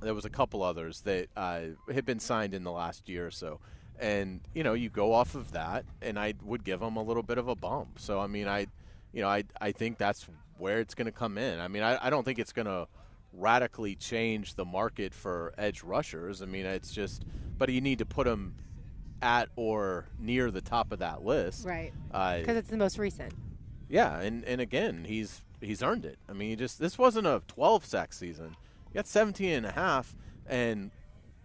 there 0.00 0.14
was 0.14 0.24
a 0.24 0.30
couple 0.30 0.62
others 0.62 1.00
that 1.02 1.28
uh, 1.36 1.60
had 1.92 2.06
been 2.06 2.20
signed 2.20 2.54
in 2.54 2.62
the 2.62 2.72
last 2.72 3.08
year 3.08 3.26
or 3.26 3.30
so. 3.32 3.60
And 3.98 4.40
you 4.54 4.62
know, 4.62 4.74
you 4.74 4.90
go 4.90 5.12
off 5.12 5.34
of 5.34 5.50
that, 5.52 5.84
and 6.00 6.20
I 6.20 6.34
would 6.44 6.62
give 6.62 6.78
them 6.78 6.96
a 6.96 7.02
little 7.02 7.24
bit 7.24 7.36
of 7.36 7.48
a 7.48 7.56
bump. 7.56 7.98
So 7.98 8.20
I 8.20 8.28
mean, 8.28 8.46
I, 8.46 8.68
you 9.12 9.22
know, 9.22 9.28
I 9.28 9.42
I 9.60 9.72
think 9.72 9.98
that's 9.98 10.28
where 10.58 10.80
it's 10.80 10.94
going 10.94 11.06
to 11.06 11.12
come 11.12 11.38
in. 11.38 11.60
I 11.60 11.68
mean, 11.68 11.82
I, 11.82 11.98
I 12.06 12.10
don't 12.10 12.24
think 12.24 12.38
it's 12.38 12.52
going 12.52 12.66
to 12.66 12.86
radically 13.32 13.94
change 13.94 14.54
the 14.54 14.64
market 14.64 15.14
for 15.14 15.52
edge 15.58 15.82
rushers. 15.82 16.42
I 16.42 16.46
mean, 16.46 16.66
it's 16.66 16.92
just, 16.92 17.24
but 17.56 17.68
you 17.70 17.80
need 17.80 17.98
to 17.98 18.06
put 18.06 18.26
them 18.26 18.54
at 19.20 19.48
or 19.56 20.06
near 20.18 20.50
the 20.50 20.60
top 20.60 20.92
of 20.92 21.00
that 21.00 21.24
list. 21.24 21.66
Right. 21.66 21.92
Uh, 22.12 22.38
Because 22.38 22.56
it's 22.56 22.70
the 22.70 22.76
most 22.76 22.98
recent. 22.98 23.32
yeah, 23.88 24.20
and, 24.20 24.44
and 24.44 24.60
again, 24.60 25.04
he's 25.04 25.42
he's 25.60 25.82
earned 25.82 26.04
it. 26.04 26.18
I 26.28 26.32
mean, 26.32 26.50
he 26.50 26.56
just 26.56 26.78
this 26.78 26.96
wasn't 26.98 27.26
a 27.26 27.42
12 27.48 27.84
sack 27.84 28.12
season. 28.12 28.56
He 28.88 28.94
got 28.94 29.06
17 29.06 29.50
and 29.50 29.66
a 29.66 29.72
half, 29.72 30.16
and 30.46 30.90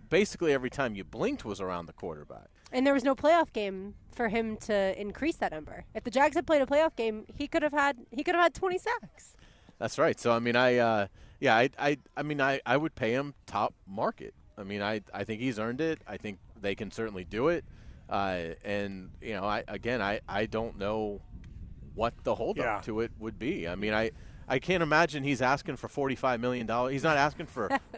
basically 0.10 0.54
every 0.54 0.70
time 0.70 0.96
you 0.96 1.04
blinked 1.04 1.44
was 1.44 1.60
around 1.60 1.88
the 1.88 1.94
quarterback. 1.94 2.50
And 2.74 2.86
there 2.86 2.94
was 2.94 3.04
no 3.04 3.16
playoff 3.16 3.54
game 3.54 3.94
for 4.14 4.28
him 4.30 4.58
to 4.58 5.00
increase 5.00 5.36
that 5.38 5.52
number. 5.52 5.86
If 5.94 6.04
the 6.04 6.12
Jags 6.12 6.36
had 6.36 6.46
played 6.48 6.62
a 6.62 6.66
playoff 6.66 6.96
game, 6.96 7.26
he 7.36 7.48
could 7.48 7.62
have 7.64 7.72
had 7.72 7.98
he 8.12 8.24
could 8.24 8.36
have 8.36 8.44
had 8.44 8.54
20 8.54 8.78
sacks. 8.80 9.36
That's 9.80 9.98
right. 9.98 10.20
So 10.20 10.32
I 10.34 10.40
mean, 10.40 10.56
I 10.56 10.78
uh, 10.78 11.08
yeah, 11.40 11.56
I, 11.56 11.70
I 11.78 11.98
I 12.18 12.24
mean, 12.24 12.42
I, 12.42 12.60
I 12.66 12.76
would 12.78 12.96
pay 12.96 13.14
him 13.14 13.34
top 13.46 13.74
market. 13.88 14.34
I 14.58 14.64
mean, 14.64 14.82
I 14.82 15.02
I 15.14 15.24
think 15.24 15.40
he's 15.42 15.60
earned 15.60 15.82
it. 15.82 16.02
I 16.08 16.18
think 16.18 16.40
they 16.60 16.76
can 16.76 16.92
certainly 16.92 17.24
do 17.24 17.48
it. 17.50 17.64
Uh, 18.10 18.56
and 18.66 19.12
you 19.22 19.34
know, 19.34 19.44
I 19.46 19.64
again, 19.68 20.02
I 20.02 20.20
I 20.28 20.46
don't 20.48 20.78
know 20.78 21.22
what 21.96 22.14
the 22.24 22.34
holdup 22.36 22.66
Yeah. 22.66 22.82
to 22.86 23.02
it 23.02 23.12
would 23.20 23.38
be. 23.38 23.68
I 23.68 23.76
mean, 23.76 23.94
I. 23.94 24.12
I 24.48 24.60
can't 24.60 24.84
imagine 24.84 25.24
he's 25.24 25.42
asking 25.42 25.78
for 25.78 25.88
forty-five 25.88 26.40
million 26.40 26.66
dollars. 26.66 26.94
He's 26.94 27.04
not 27.04 27.18
asking 27.18 27.46
for 27.48 27.68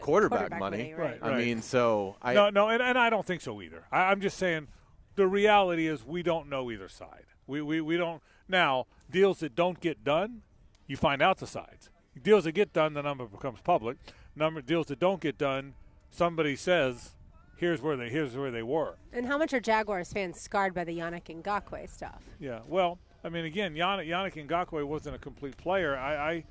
Quarterback 0.50 0.58
money. 0.60 0.76
money, 0.78 0.94
right. 0.94 1.18
I 1.22 1.28
Right. 1.30 1.38
mean, 1.46 1.62
so 1.62 2.16
I 2.22 2.34
no, 2.34 2.50
no, 2.50 2.68
and, 2.68 2.82
and 2.82 2.96
I 2.98 3.10
don't 3.10 3.26
think 3.26 3.40
so 3.40 3.60
either. 3.62 3.84
I, 3.90 4.10
I'm 4.10 4.20
just 4.20 4.36
saying 4.38 4.68
the 5.16 5.26
reality 5.26 5.86
is 5.86 6.04
we 6.04 6.22
don't 6.22 6.48
know 6.48 6.70
either 6.70 6.88
side. 6.88 7.24
We, 7.46 7.62
we, 7.62 7.80
we 7.80 7.96
don't. 7.96 8.22
Now, 8.48 8.86
deals 9.10 9.38
that 9.40 9.54
don't 9.54 9.80
get 9.80 10.02
done, 10.04 10.42
you 10.86 10.96
find 10.96 11.22
out 11.22 11.38
the 11.38 11.46
sides. 11.46 11.90
Deals 12.20 12.44
that 12.44 12.52
get 12.52 12.72
done, 12.72 12.94
the 12.94 13.02
number 13.02 13.24
becomes 13.26 13.60
public. 13.60 13.96
Number 14.34 14.60
deals 14.60 14.86
that 14.86 14.98
don't 14.98 15.20
get 15.20 15.38
done, 15.38 15.74
somebody 16.10 16.56
says, 16.56 17.14
here's 17.56 17.80
where 17.80 17.96
they 17.96 18.08
here's 18.10 18.36
where 18.36 18.50
they 18.50 18.62
were. 18.62 18.96
And 19.12 19.26
how 19.26 19.38
much 19.38 19.52
are 19.54 19.60
Jaguars 19.60 20.12
fans 20.12 20.40
scarred 20.40 20.74
by 20.74 20.84
the 20.84 20.98
Yannick 20.98 21.24
Ngakoue 21.42 21.88
stuff? 21.88 22.22
Yeah. 22.38 22.60
Well, 22.66 22.98
I 23.26 23.28
mean, 23.28 23.44
again, 23.44 23.74
Yannick, 23.74 24.06
Yannick 24.06 24.46
Ngakoue 24.46 24.84
wasn't 24.84 25.16
a 25.16 25.18
complete 25.18 25.56
player. 25.56 25.96
I, 25.96 26.14
I, 26.14 26.44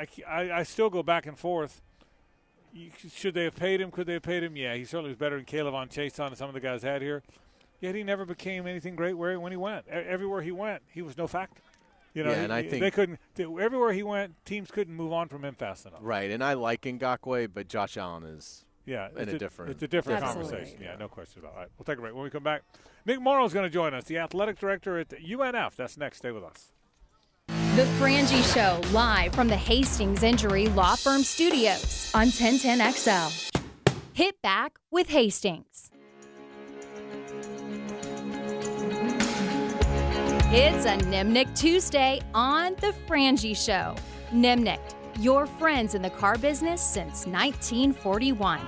I, 0.00 0.06
I, 0.28 0.52
I 0.58 0.62
still 0.64 0.90
go 0.90 1.04
back 1.04 1.26
and 1.26 1.38
forth. 1.38 1.80
Should 3.14 3.34
they 3.34 3.44
have 3.44 3.54
paid 3.54 3.80
him? 3.80 3.92
Could 3.92 4.06
they 4.08 4.14
have 4.14 4.22
paid 4.22 4.42
him? 4.42 4.56
Yeah, 4.56 4.74
he 4.74 4.84
certainly 4.84 5.10
was 5.10 5.18
better 5.18 5.36
than 5.36 5.44
Caleb 5.44 5.74
on 5.74 5.88
Chase 5.88 6.18
on 6.18 6.34
some 6.34 6.48
of 6.48 6.54
the 6.54 6.60
guys 6.60 6.82
had 6.82 7.00
here. 7.00 7.22
Yet 7.80 7.94
he 7.94 8.02
never 8.02 8.24
became 8.24 8.66
anything 8.66 8.96
great 8.96 9.14
where 9.14 9.38
when 9.38 9.52
he 9.52 9.56
went. 9.56 9.86
Everywhere 9.88 10.42
he 10.42 10.52
went, 10.52 10.82
he 10.92 11.00
was 11.00 11.16
no 11.16 11.26
factor. 11.28 11.62
You 12.12 12.24
know, 12.24 12.30
Yeah, 12.30 12.42
and 12.42 12.52
I 12.52 12.62
think- 12.62 12.80
they 12.82 12.90
couldn't. 12.90 13.18
Everywhere 13.38 13.92
he 13.92 14.02
went, 14.02 14.34
teams 14.44 14.70
couldn't 14.72 14.94
move 14.94 15.12
on 15.12 15.28
from 15.28 15.44
him 15.44 15.54
fast 15.54 15.86
enough. 15.86 16.00
right, 16.02 16.30
and 16.30 16.42
I 16.42 16.54
like 16.54 16.82
Ngakoue, 16.82 17.50
but 17.54 17.68
Josh 17.68 17.96
Allen 17.96 18.24
is 18.24 18.64
Yeah, 18.86 19.08
in 19.14 19.18
it's 19.22 19.32
a 19.34 19.38
different- 19.38 19.70
It's 19.72 19.82
a 19.82 19.88
different 19.88 20.22
Absolutely. 20.22 20.50
conversation. 20.52 20.82
Yeah, 20.82 20.96
no 20.96 21.08
question 21.08 21.40
about 21.40 21.50
it. 21.50 21.54
All 21.54 21.60
right, 21.62 21.70
we'll 21.78 21.84
take 21.84 21.98
a 21.98 22.00
break. 22.00 22.14
When 22.14 22.24
we 22.24 22.30
come 22.30 22.42
back, 22.42 22.62
Nick 23.06 23.20
Morrow 23.20 23.44
is 23.44 23.52
going 23.52 23.64
to 23.64 23.70
join 23.70 23.94
us, 23.94 24.04
the 24.04 24.18
athletic 24.18 24.58
director 24.58 24.98
at 24.98 25.08
UNF. 25.10 25.76
That's 25.76 25.96
next. 25.96 26.18
Stay 26.18 26.30
with 26.32 26.42
us. 26.44 26.72
The 27.76 27.84
Frangie 28.00 28.42
Show, 28.54 28.80
live 28.92 29.32
from 29.34 29.48
the 29.48 29.56
Hastings 29.56 30.22
Injury 30.22 30.66
Law 30.68 30.96
Firm 30.96 31.22
Studios 31.22 32.10
on 32.14 32.26
1010XL. 32.28 33.50
Hit 34.12 34.40
back 34.42 34.78
with 34.90 35.08
Hastings. 35.08 35.90
It's 40.52 40.84
a 40.84 40.96
Nimnicht 41.06 41.56
Tuesday 41.56 42.20
on 42.34 42.74
The 42.80 42.92
Frangie 43.06 43.56
Show. 43.56 43.94
Nimnicht, 44.32 44.94
your 45.18 45.46
friends 45.46 45.94
in 45.94 46.02
the 46.02 46.10
car 46.10 46.36
business 46.38 46.80
since 46.82 47.26
1941. 47.26 48.60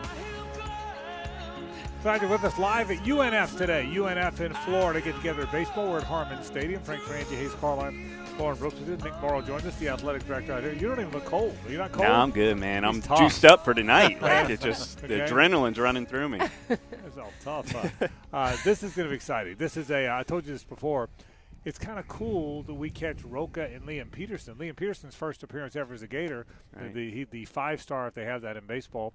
Glad 2.03 2.21
you're 2.21 2.31
with 2.31 2.43
us 2.43 2.59
live 2.59 2.91
at 2.91 2.99
UNF 2.99 3.57
today. 3.57 3.89
UNF 3.95 4.41
in 4.41 4.53
Florida 4.53 5.01
get 5.01 5.15
together 5.17 5.43
at 5.43 5.53
baseball. 5.53 5.89
We're 5.93 5.99
at 5.99 6.03
Harmon 6.05 6.43
Stadium. 6.43 6.83
Frank 6.83 7.01
Frangie, 7.03 7.37
Hayes 7.37 7.53
Carlisle, 7.55 7.95
Lauren 8.41 8.59
Brooks 8.59 8.75
with 8.81 8.89
us. 8.99 9.05
Nick 9.05 9.13
Morrow 9.21 9.41
joined 9.41 9.65
us, 9.67 9.77
the 9.77 9.89
athletic 9.89 10.27
director 10.27 10.53
out 10.53 10.65
here. 10.65 10.73
You 10.73 10.89
don't 10.89 10.99
even 10.99 11.13
look 11.13 11.25
cold. 11.27 11.57
Are 11.65 11.71
you 11.71 11.79
not 11.79 11.93
cold? 11.93 12.09
No, 12.09 12.13
I'm 12.15 12.33
good, 12.33 12.59
man. 12.59 12.85
I'm 12.85 13.01
tough. 13.01 13.19
juiced 13.21 13.45
up 13.45 13.65
for 13.65 13.73
tonight. 13.73 14.21
Like 14.23 14.51
it 14.51 14.61
just 14.61 14.99
Okay. 15.05 15.07
the 15.19 15.21
adrenaline's 15.23 15.79
running 15.79 16.07
through 16.07 16.29
me. 16.31 16.41
It's 17.07 17.19
all 17.19 17.33
tough. 17.45 17.71
Huh? 17.71 18.09
uh, 18.33 18.57
this 18.65 18.83
is 18.83 18.95
going 18.97 19.07
to 19.07 19.11
be 19.11 19.17
exciting. 19.17 19.55
This 19.59 19.77
is 19.77 19.91
a. 19.91 20.11
I 20.11 20.23
told 20.23 20.47
you 20.47 20.53
this 20.55 20.65
before. 20.65 21.09
It's 21.65 21.79
kind 21.79 21.99
of 21.99 22.09
cool 22.09 22.63
that 22.65 22.75
we 22.75 22.91
catch 22.91 23.23
Roca 23.23 23.67
and 23.73 23.83
Liam 23.85 24.11
Peterson. 24.11 24.57
Liam 24.57 24.75
Peterson's 24.75 25.15
first 25.15 25.43
appearance 25.43 25.77
ever 25.77 25.95
as 25.95 26.03
a 26.03 26.09
Gator, 26.09 26.45
the- 26.73 26.81
Right. 26.85 26.95
the 26.95 27.11
he, 27.11 27.25
the 27.25 27.45
five 27.45 27.81
star 27.81 28.09
if 28.09 28.15
they 28.15 28.25
have 28.25 28.43
that 28.43 28.57
in 28.57 28.67
baseball, 28.67 29.13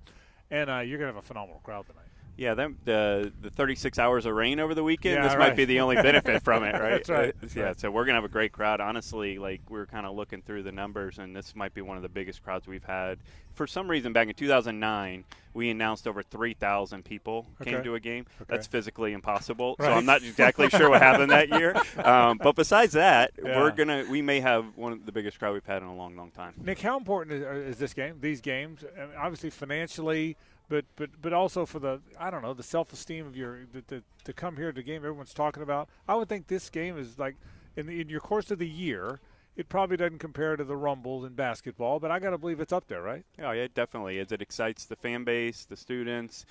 and 0.50 0.70
uh, 0.70 0.80
you're 0.80 0.98
going 0.98 1.10
to 1.10 1.16
have 1.16 1.24
a 1.24 1.28
phenomenal 1.28 1.60
crowd 1.64 1.86
tonight. 1.88 2.04
Yeah, 2.38 2.54
the 2.54 3.32
the 3.42 3.50
36 3.50 3.98
hours 3.98 4.26
of 4.26 4.34
rain 4.36 4.60
over 4.60 4.76
the 4.76 4.84
weekend. 4.84 5.16
Yeah, 5.16 5.24
this 5.24 5.36
right. 5.36 5.50
might 5.50 5.56
be 5.58 5.66
the 5.66 5.80
only 5.80 5.96
benefit 5.96 6.44
from 6.44 6.64
it, 6.64 6.74
right? 6.80 6.92
That's 6.92 7.10
right, 7.10 7.36
that's 7.42 7.56
yeah, 7.56 7.64
right. 7.64 7.80
so 7.80 7.90
we're 7.90 8.06
gonna 8.06 8.18
have 8.18 8.24
a 8.26 8.30
great 8.30 8.52
crowd. 8.52 8.80
Honestly, 8.80 9.40
like 9.40 9.62
we're 9.70 9.88
kind 9.88 10.06
of 10.06 10.16
looking 10.16 10.42
through 10.44 10.64
the 10.64 10.72
numbers, 10.72 11.18
and 11.18 11.36
this 11.36 11.56
might 11.56 11.74
be 11.74 11.82
one 11.82 11.98
of 11.98 12.04
the 12.04 12.10
biggest 12.10 12.44
crowds 12.44 12.68
we've 12.68 12.84
had. 12.84 13.18
For 13.56 13.66
some 13.66 13.90
reason, 13.90 14.14
back 14.14 14.28
in 14.28 14.36
2009, 14.36 15.24
we 15.56 15.72
announced 15.72 16.08
over 16.08 16.22
3,000 16.22 17.04
people 17.04 17.48
came 17.64 17.84
to 17.84 17.96
a 17.96 18.00
game. 18.00 18.28
Okay. 18.40 18.46
That's 18.48 18.68
physically 18.68 19.14
impossible. 19.14 19.76
Right. 19.80 19.88
So 19.88 19.94
I'm 19.94 20.06
not 20.06 20.22
exactly 20.22 20.70
sure 20.70 20.92
what 20.92 21.02
happened 21.02 21.32
that 21.32 21.50
year. 21.50 21.76
Um, 21.98 22.38
but 22.38 22.56
besides 22.56 22.94
that, 22.94 23.32
Yeah. 23.44 23.60
we're 23.60 23.72
gonna 23.72 24.06
we 24.10 24.22
may 24.22 24.40
have 24.40 24.66
one 24.78 24.94
of 24.94 25.06
the 25.08 25.12
biggest 25.12 25.40
crowd 25.40 25.54
we've 25.54 25.66
had 25.66 25.82
in 25.82 25.88
a 25.88 25.96
long, 25.96 26.16
long 26.16 26.30
time. 26.30 26.54
Nick, 26.64 26.80
how 26.80 26.98
important 26.98 27.42
is, 27.42 27.74
is 27.74 27.78
this 27.78 27.94
game? 27.94 28.18
These 28.22 28.42
games, 28.42 28.84
I 28.96 29.02
mean, 29.08 29.16
obviously 29.18 29.50
financially, 29.50 30.38
but 30.70 30.86
but 30.96 31.10
but 31.22 31.34
also 31.34 31.66
for 31.66 31.80
the 31.80 32.02
I 32.20 32.30
don't 32.30 32.42
know 32.42 32.54
the 32.54 32.64
self 32.64 32.92
esteem 32.94 33.26
of 33.26 33.36
your 33.36 33.60
the, 33.72 33.84
the, 33.88 34.04
to 34.26 34.34
come 34.34 34.58
here 34.58 34.72
to 34.72 34.76
the 34.76 34.84
game 34.84 34.98
everyone's 34.98 35.34
talking 35.34 35.64
about. 35.64 35.90
I 36.08 36.16
would 36.16 36.30
think 36.30 36.48
this 36.48 36.70
game 36.70 36.98
is 36.98 37.18
like 37.20 37.36
in 37.76 37.86
the, 37.88 38.02
in 38.02 38.10
your 38.10 38.20
course 38.22 38.52
of 38.52 38.60
the 38.60 38.68
year. 38.68 39.20
It 39.56 39.70
probably 39.70 39.98
doesn't 39.98 40.20
compare 40.20 40.56
to 40.56 40.64
the 40.64 40.76
rumbles 40.78 41.26
in 41.26 41.34
basketball, 41.34 42.00
but 42.00 42.12
I 42.12 42.20
got 42.20 42.30
to 42.30 42.38
believe 42.38 42.60
it's 42.60 42.72
up 42.74 42.88
there, 42.88 43.02
right? 43.02 43.26
Oh 43.40 43.52
yeah, 43.52 43.64
it 43.64 43.74
definitely 43.74 44.20
is. 44.20 44.32
It 44.32 44.42
excites 44.42 44.86
the 44.86 44.96
fan 44.96 45.24
base, 45.24 45.66
the 45.66 45.76
students. 45.76 46.46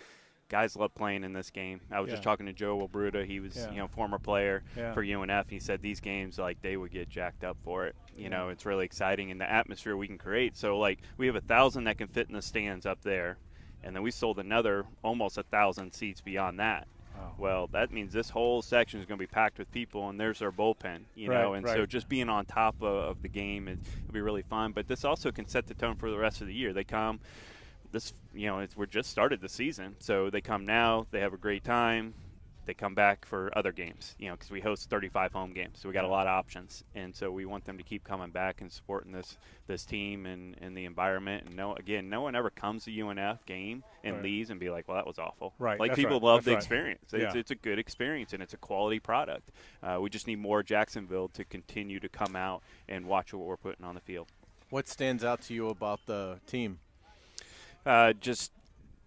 guys 0.48 0.76
love 0.76 0.94
playing 0.94 1.24
in 1.24 1.32
this 1.32 1.51
game. 1.51 1.80
I 1.90 1.98
was 2.01 2.10
just 2.10 2.22
talking 2.22 2.47
to 2.47 2.52
Joe 2.52 2.76
Wilbruda. 2.76 3.24
He 3.26 3.40
was, 3.40 3.56
Yeah. 3.56 3.70
you 3.72 3.76
know, 3.78 3.88
former 3.88 4.18
player 4.18 4.62
Yeah. 4.76 4.93
for 4.94 5.02
UNF. 5.05 5.48
He 5.51 5.59
said 5.59 5.82
these 5.82 5.98
games, 6.01 6.38
like, 6.38 6.62
they 6.62 6.76
would 6.76 6.93
get 6.93 7.09
jacked 7.09 7.43
up 7.43 7.56
for 7.64 7.84
it. 7.86 7.97
You 8.16 8.28
know, 8.30 8.48
it's 8.51 8.64
really 8.64 8.84
exciting 8.84 9.32
and 9.32 9.40
the 9.40 9.51
atmosphere 9.51 9.97
we 9.97 10.06
can 10.06 10.18
create. 10.18 10.56
So, 10.56 10.78
like, 10.78 11.01
we 11.16 11.26
have 11.26 11.34
a 11.34 11.40
thousand 11.40 11.84
that 11.84 11.98
can 11.98 12.06
fit 12.06 12.28
in 12.28 12.34
the 12.34 12.43
stands 12.43 12.86
up 12.86 13.02
there, 13.02 13.38
and 13.86 13.94
then 13.94 14.02
we 14.02 14.10
sold 14.10 14.40
another 14.40 14.84
almost 15.04 15.38
a 15.38 15.44
thousand 15.44 15.92
seats 15.92 16.20
beyond 16.20 16.58
that. 16.58 16.88
Wow. 17.16 17.32
Well, 17.38 17.66
that 17.68 17.92
means 17.92 18.12
this 18.12 18.28
whole 18.28 18.60
section 18.60 19.00
is 19.00 19.06
going 19.06 19.16
to 19.16 19.22
be 19.22 19.28
packed 19.28 19.58
with 19.58 19.70
people, 19.70 20.08
and 20.08 20.20
there's 20.20 20.42
our 20.42 20.50
bullpen, 20.50 21.02
you 21.14 21.28
know. 21.28 21.52
Right, 21.52 21.58
And 21.58 21.66
so 21.66 21.86
just 21.86 22.08
being 22.08 22.28
on 22.28 22.44
top 22.44 22.74
of, 22.82 22.88
of 22.88 23.22
the 23.22 23.28
game, 23.28 23.68
it, 23.68 23.78
will 24.06 24.12
be 24.12 24.20
really 24.20 24.42
fun. 24.42 24.72
But 24.72 24.88
this 24.88 25.04
also 25.04 25.30
can 25.30 25.46
set 25.46 25.66
the 25.66 25.74
tone 25.74 25.94
for 25.94 26.10
the 26.10 26.18
rest 26.18 26.40
of 26.40 26.48
the 26.48 26.52
year. 26.52 26.72
They 26.72 26.84
come, 26.84 27.20
this, 27.92 28.12
you 28.34 28.48
know, 28.48 28.58
it's, 28.58 28.76
we're 28.76 28.86
just 28.86 29.08
started 29.08 29.40
the 29.40 29.48
season, 29.48 29.94
so 30.00 30.30
they 30.30 30.40
come 30.40 30.66
now, 30.66 31.06
they 31.12 31.20
have 31.20 31.32
a 31.32 31.38
great 31.38 31.64
time. 31.64 32.12
They 32.66 32.74
come 32.74 32.94
back 32.97 33.24
for 33.24 33.51
other 33.56 33.70
games, 33.70 34.16
you 34.18 34.28
know, 34.28 34.34
because 34.34 34.51
we 34.51 34.60
host 34.60 34.90
35 34.90 35.32
home 35.32 35.52
games, 35.52 35.78
so 35.80 35.88
we 35.88 35.93
got 35.93 36.05
a 36.05 36.09
lot 36.09 36.26
of 36.26 36.32
options, 36.32 36.82
and 36.97 37.14
so 37.14 37.30
we 37.30 37.47
want 37.47 37.64
them 37.64 37.78
to 37.78 37.84
keep 37.84 38.02
coming 38.02 38.30
back 38.30 38.60
and 38.60 38.70
supporting 38.72 39.12
this 39.12 39.38
this 39.68 39.84
team 39.84 40.26
and, 40.26 40.56
and 40.60 40.76
the 40.76 40.84
environment. 40.84 41.44
And 41.47 41.56
no, 41.56 41.74
again, 41.74 42.09
no 42.09 42.20
one 42.20 42.34
ever 42.34 42.51
comes 42.51 42.84
to 42.84 42.90
UNF 42.90 43.44
game 43.47 43.84
and 44.05 44.16
Right. 44.16 44.24
leaves 44.24 44.51
and 44.51 44.59
be 44.60 44.68
like, 44.68 44.88
"Well, 44.88 44.97
that 44.97 45.06
was 45.06 45.18
awful." 45.18 45.55
Right, 45.60 45.78
Like 45.78 45.93
that's 45.93 45.97
people 45.98 46.16
right, 46.16 46.22
love 46.24 46.44
that's 46.44 46.44
the 46.44 46.51
right. 46.52 46.59
experience. 46.59 47.12
It's, 47.14 47.34
Yeah. 47.34 47.40
it's 47.40 47.51
a 47.52 47.56
good 47.56 47.78
experience 47.78 48.32
and 48.32 48.43
it's 48.43 48.52
a 48.55 48.56
quality 48.59 48.98
product. 49.01 49.51
Uh, 49.82 49.98
we 50.01 50.10
just 50.10 50.26
need 50.26 50.38
more 50.40 50.62
Jacksonville 50.64 51.28
to 51.28 51.44
continue 51.44 52.01
to 52.01 52.09
come 52.09 52.34
out 52.36 52.62
and 52.88 53.06
watch 53.06 53.32
what 53.32 53.47
we're 53.47 53.56
putting 53.56 53.84
on 53.84 53.94
the 53.94 54.01
field. 54.01 54.26
What 54.70 54.88
stands 54.88 55.22
out 55.24 55.40
to 55.43 55.55
you 55.55 55.68
about 55.68 56.01
the 56.06 56.40
team? 56.48 56.80
Uh, 57.84 58.12
just 58.12 58.51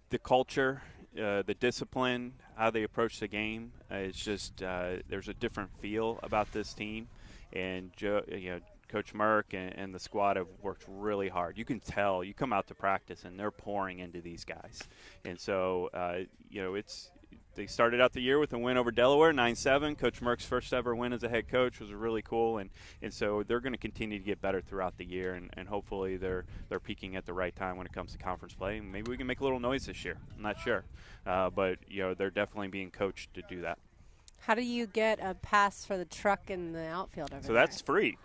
the 0.10 0.18
culture, 0.20 0.82
uh, 1.22 1.42
the 1.42 1.54
discipline, 1.60 2.34
how 2.60 2.70
they 2.70 2.84
approach 2.84 3.20
the 3.20 3.28
game. 3.28 3.72
Uh, 3.92 3.96
it's 3.96 4.24
just 4.24 4.62
uh, 4.62 4.98
there's 5.08 5.30
a 5.30 5.34
different 5.34 5.72
feel 5.80 6.20
about 6.22 6.52
this 6.52 6.74
team, 6.74 7.08
and 7.54 7.92
Joe, 7.96 8.22
you 8.28 8.52
know. 8.52 8.60
Coach 8.90 9.14
Merck 9.14 9.54
and, 9.54 9.72
and 9.78 9.94
the 9.94 10.00
squad 10.00 10.36
have 10.36 10.48
worked 10.64 10.84
really 10.88 11.30
hard. 11.30 11.60
You 11.60 11.64
can 11.64 11.80
tell. 11.80 12.24
You 12.24 12.34
come 12.34 12.52
out 12.52 12.66
to 12.70 12.74
practice, 12.74 13.24
and 13.24 13.40
they're 13.40 13.52
pouring 13.52 14.00
into 14.00 14.20
these 14.20 14.44
guys. 14.44 14.80
And 15.24 15.40
so, 15.40 15.92
uh, 15.94 16.22
you 16.50 16.64
know, 16.64 16.74
it's 16.74 17.12
they 17.60 17.68
started 17.68 18.00
out 18.00 18.14
the 18.14 18.22
year 18.22 18.40
with 18.40 18.54
a 18.54 18.58
win 18.58 18.78
over 18.78 18.90
Delaware, 18.90 19.34
9-7. 19.34 19.98
Coach 19.98 20.22
Merck's 20.22 20.46
first 20.46 20.74
ever 20.74 20.96
win 20.96 21.12
as 21.12 21.24
a 21.24 21.28
head 21.30 21.50
coach 21.50 21.82
was 21.82 21.92
really 21.92 22.22
cool, 22.22 22.58
and, 22.58 22.70
and 23.02 23.14
so 23.14 23.44
they're 23.46 23.60
going 23.60 23.74
to 23.74 23.78
continue 23.78 24.18
to 24.18 24.24
get 24.24 24.40
better 24.40 24.62
throughout 24.62 24.98
the 24.98 25.04
year, 25.04 25.34
and, 25.34 25.50
and 25.58 25.68
hopefully 25.68 26.16
they're 26.16 26.46
they're 26.70 26.80
peaking 26.80 27.18
at 27.18 27.26
the 27.26 27.34
right 27.34 27.54
time 27.54 27.76
when 27.76 27.86
it 27.86 27.92
comes 27.92 28.14
to 28.14 28.18
conference 28.18 28.54
play. 28.54 28.80
Maybe 28.80 29.12
we 29.12 29.18
can 29.18 29.28
make 29.28 29.42
a 29.42 29.44
little 29.44 29.60
noise 29.60 29.88
this 29.88 30.06
year. 30.06 30.16
I'm 30.38 30.42
not 30.42 30.58
sure, 30.58 30.86
uh, 31.28 31.50
but 31.50 31.80
you 31.90 32.02
know 32.02 32.14
they're 32.14 32.30
definitely 32.30 32.70
being 32.70 32.92
coached 32.92 33.34
to 33.34 33.42
do 33.50 33.60
that. 33.64 33.78
How 34.40 34.56
do 34.56 34.64
you 34.64 34.88
get 34.88 35.20
a 35.22 35.34
pass 35.34 35.84
for 35.84 35.98
the 35.98 36.06
truck 36.06 36.50
in 36.50 36.72
the 36.72 36.88
outfield 36.88 37.34
over 37.34 37.42
So 37.42 37.52
there? 37.52 37.62
that's 37.62 37.82
free. 37.82 38.18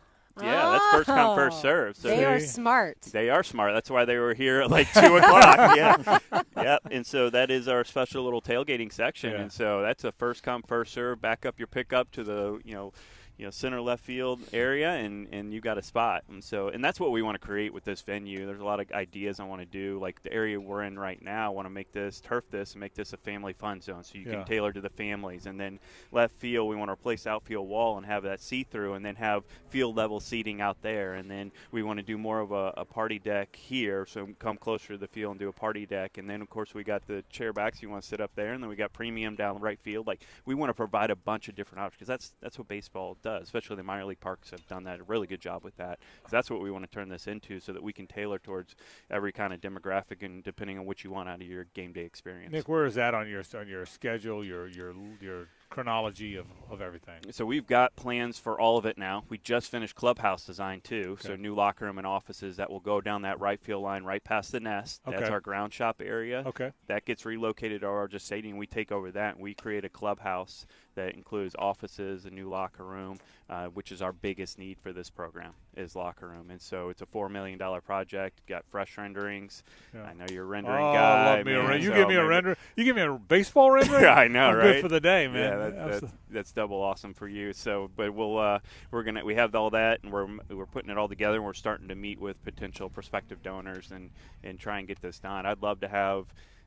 Yeah, 0.43 0.70
that's 0.70 0.85
first 0.90 1.06
come 1.06 1.36
first 1.36 1.59
Oh, 1.59 1.62
serve. 1.62 1.97
So 1.97 2.09
They 2.09 2.24
are 2.24 2.40
smart. 2.40 3.01
They 3.12 3.31
are 3.31 3.43
smart. 3.43 3.73
That's 3.73 3.89
why 3.90 4.05
they 4.05 4.16
were 4.16 4.35
here 4.35 4.62
at 4.62 4.70
like 4.70 4.93
two 4.93 5.16
o'clock. 5.16 5.77
Yeah, 5.77 6.19
yep. 6.56 6.82
And 6.90 7.06
so 7.06 7.31
that 7.31 7.51
is 7.51 7.69
our 7.69 7.85
special 7.85 8.24
little 8.24 8.43
tailgating 8.43 8.93
section. 8.93 9.31
Yeah. 9.32 9.40
And 9.43 9.52
so 9.52 9.82
that's 9.82 10.05
a 10.05 10.12
first 10.12 10.43
come 10.43 10.62
first 10.62 10.93
serve. 10.93 11.20
Back 11.20 11.47
up 11.47 11.59
your 11.59 11.69
pickup 11.69 12.11
to 12.12 12.24
the 12.24 12.61
you 12.65 12.74
know, 12.74 12.93
you 13.39 13.44
know 13.44 13.51
center 13.51 13.81
left 13.81 14.02
field 14.05 14.40
area, 14.52 14.90
and 14.93 15.28
and 15.32 15.52
you 15.52 15.61
got 15.61 15.78
a 15.78 15.82
spot. 15.82 16.24
And 16.28 16.43
so 16.43 16.69
and 16.69 16.85
that's 16.85 17.01
what 17.01 17.11
we 17.11 17.23
want 17.23 17.35
to 17.40 17.47
create 17.47 17.73
with 17.73 17.85
this 17.85 18.01
venue. 18.02 18.47
There's 18.47 18.61
a 18.61 18.65
lot 18.65 18.81
of 18.81 18.90
ideas 18.93 19.40
I 19.40 19.44
want 19.44 19.61
to 19.62 19.66
do. 19.66 19.98
Like 20.01 20.23
the 20.23 20.32
area 20.32 20.61
we're 20.61 20.82
in 20.82 20.98
right 20.98 21.20
now, 21.23 21.47
I 21.47 21.55
want 21.55 21.66
to 21.66 21.70
make 21.70 21.93
this 21.93 22.20
turf 22.20 22.44
this 22.51 22.73
and 22.73 22.81
make 22.81 22.94
this 22.94 23.12
a 23.12 23.16
family 23.16 23.52
fun 23.52 23.81
zone, 23.81 24.05
so 24.05 24.16
you 24.19 24.24
Yeah. 24.24 24.32
can 24.36 24.44
tailor 24.44 24.73
to 24.73 24.81
the 24.81 24.89
families. 24.90 25.47
And 25.47 25.59
then 25.59 25.81
left 26.12 26.35
field, 26.39 26.69
we 26.69 26.77
want 26.77 26.89
to 26.89 26.93
replace 26.93 27.27
outfield 27.27 27.69
wall 27.69 27.97
and 27.97 28.06
have 28.06 28.23
that 28.24 28.40
see 28.40 28.62
through, 28.65 28.94
and 28.94 29.05
then 29.05 29.16
have 29.16 29.44
field 29.69 29.97
level 29.97 30.20
seating 30.20 30.61
out 30.61 30.81
there. 30.82 31.15
And 31.15 31.31
then 31.31 31.51
we 31.73 31.82
want 31.82 31.98
to 31.98 32.02
do 32.05 32.16
more 32.19 32.40
of 32.40 32.52
a, 32.52 32.73
a 32.77 32.85
party 32.85 33.19
deck 33.19 33.56
here, 33.56 34.06
so 34.06 34.28
come 34.39 34.56
closer 34.56 34.94
to 34.94 34.98
the 34.98 35.09
field 35.09 35.32
and 35.32 35.40
do 35.40 35.48
a 35.48 35.52
party 35.52 35.86
deck. 35.86 36.19
And 36.19 36.28
then 36.31 36.40
of 36.40 36.48
course 36.51 36.74
we 36.74 36.85
got 36.85 37.06
the 37.06 37.24
chair 37.31 37.52
backs. 37.52 37.82
You 37.82 37.90
want 37.90 38.02
to 38.02 38.09
sit 38.09 38.20
up 38.20 38.31
there, 38.35 38.52
and 38.52 38.62
then 38.62 38.69
we 38.70 38.77
got 38.77 38.93
premium 38.93 39.35
down 39.35 39.55
the 39.55 39.61
right 39.61 39.78
field. 39.81 40.06
Like 40.06 40.23
we 40.47 40.55
want 40.55 40.70
to 40.70 40.74
provide 40.74 41.11
a 41.11 41.16
bunch 41.16 41.48
of 41.48 41.55
different 41.55 41.82
options 41.82 41.98
because 41.98 42.09
that's 42.09 42.32
that's 42.40 42.59
what 42.59 42.69
baseball 42.69 43.16
does. 43.24 43.42
Especially 43.42 43.74
the 43.74 43.82
minor 43.82 44.05
league 44.05 44.20
parks 44.20 44.51
have 44.51 44.64
done 44.68 44.84
that 44.84 45.01
a 45.01 45.02
really 45.05 45.26
good 45.26 45.40
job 45.40 45.64
with 45.64 45.76
that. 45.78 45.98
So 46.22 46.28
that's 46.30 46.51
what 46.51 46.60
we 46.60 46.70
want 46.70 46.84
to 46.84 46.90
turn 46.90 47.09
this 47.09 47.26
into, 47.26 47.59
so 47.59 47.72
that 47.72 47.82
we 47.82 47.92
can 47.92 48.06
tailor 48.06 48.38
towards 48.38 48.76
every 49.10 49.32
kind 49.32 49.52
of 49.52 49.60
demographic 49.60 50.22
and 50.22 50.44
depending 50.44 50.78
on 50.78 50.86
what 50.86 51.02
you 51.02 51.10
want 51.10 51.28
out 51.28 51.40
of 51.40 51.46
your 51.48 51.64
game 51.74 51.92
day 51.92 52.05
experience. 52.05 52.52
Nick, 52.52 52.68
where 52.68 52.86
is 52.86 52.94
that 52.94 53.14
on 53.14 53.28
your 53.28 53.42
on 53.59 53.66
your 53.66 53.86
schedule, 53.86 54.44
your 54.44 54.68
your 54.68 54.94
your 55.20 55.48
chronology 55.74 56.36
of, 56.36 56.46
of 56.70 56.80
everything? 56.80 57.20
So 57.32 57.44
we've 57.44 57.66
got 57.66 57.96
plans 57.96 58.38
for 58.38 58.60
all 58.60 58.78
of 58.78 58.86
it 58.86 58.96
now. 58.96 59.24
We 59.28 59.38
just 59.38 59.70
finished 59.70 59.96
clubhouse 59.96 60.46
design 60.46 60.80
too. 60.80 61.18
So 61.20 61.34
new 61.34 61.55
locker 61.55 61.84
room 61.84 61.98
and 61.98 62.06
offices 62.06 62.56
that 62.59 62.70
will 62.70 62.80
go 62.80 63.01
down 63.01 63.22
that 63.22 63.40
right 63.40 63.60
field 63.60 63.82
line 63.82 64.05
right 64.05 64.22
past 64.22 64.52
the 64.52 64.60
nest. 64.60 65.01
That's 65.05 65.30
our 65.30 65.40
ground 65.40 65.72
shop 65.72 66.01
area. 66.05 66.44
Okay. 66.46 66.70
That 66.86 67.05
gets 67.05 67.26
relocated 67.26 67.80
to 67.80 67.88
our 67.88 68.06
just 68.06 68.26
stadium. 68.26 68.56
We 68.56 68.68
take 68.68 68.92
over 68.92 69.10
that 69.10 69.34
and 69.34 69.42
we 69.42 69.55
create 69.55 69.84
a 69.84 69.88
clubhouse 69.88 70.64
that 70.94 71.14
includes 71.14 71.56
offices, 71.59 72.24
a 72.24 72.30
new 72.30 72.48
locker 72.48 72.84
room, 72.84 73.18
uh, 73.51 73.66
which 73.66 73.90
is 73.90 74.01
our 74.01 74.12
biggest 74.12 74.59
need 74.59 74.78
for 74.78 74.92
this 74.92 75.10
program 75.10 75.55
is 75.76 75.94
locker 75.96 76.28
room. 76.28 76.51
And 76.51 76.60
so 76.60 76.88
it's 76.88 77.02
a 77.02 77.06
four 77.06 77.28
million 77.28 77.59
dollar 77.59 77.80
project. 77.80 78.40
Got 78.48 78.64
fresh 78.70 78.96
renderings. 78.98 79.62
Yeah. 79.94 80.05
I 80.05 80.12
know 80.14 80.24
you're 80.30 80.44
a 80.44 80.46
Oh, 80.46 80.51
rendering 80.51 80.84
I 80.84 80.94
guy. 80.94 81.36
love 81.36 81.46
me 81.46 81.52
a 81.55 81.59
man, 81.59 81.68
ren- 81.68 81.80
You 81.82 81.88
so 81.90 81.94
give 81.94 82.09
me 82.09 82.14
a 82.16 82.24
render. 82.24 82.56
You 82.76 82.84
give 82.84 82.96
me 82.96 83.02
a 83.02 83.12
baseball 83.12 83.70
render. 83.70 84.01
Yeah, 84.01 84.14
I 84.14 84.28
know, 84.28 84.48
I'm 84.48 84.56
right? 84.56 84.72
Good 84.74 84.82
for 84.82 84.88
the 84.88 85.01
day, 85.01 85.26
man. 85.28 85.36
Yeah, 85.36 85.56
that, 85.56 85.76
that's, 85.76 86.01
Absol- 86.05 86.12
that's 86.30 86.52
double 86.52 86.82
awesome 86.82 87.14
for 87.14 87.28
you. 87.28 87.52
So, 87.52 87.90
but 87.96 88.12
we'll 88.14 88.38
uh, 88.38 88.59
we're 88.90 89.02
gonna 89.02 89.24
we 89.24 89.34
have 89.34 89.55
all 89.55 89.70
that, 89.70 90.01
and 90.02 90.12
we're 90.12 90.28
we're 90.51 90.66
putting 90.66 90.90
it 90.90 90.98
all 90.98 91.09
together, 91.09 91.36
and 91.36 91.44
we're 91.44 91.55
starting 91.55 91.88
to 91.88 91.94
meet 91.94 92.20
with 92.20 92.42
potential 92.44 92.88
prospective 92.88 93.42
donors 93.42 93.90
and 93.92 94.10
and 94.42 94.59
try 94.59 94.78
and 94.78 94.88
get 94.88 95.01
this 95.01 95.18
done. 95.18 95.46
I'd 95.46 95.62
love 95.62 95.80
to 95.80 95.88
have 95.88 96.26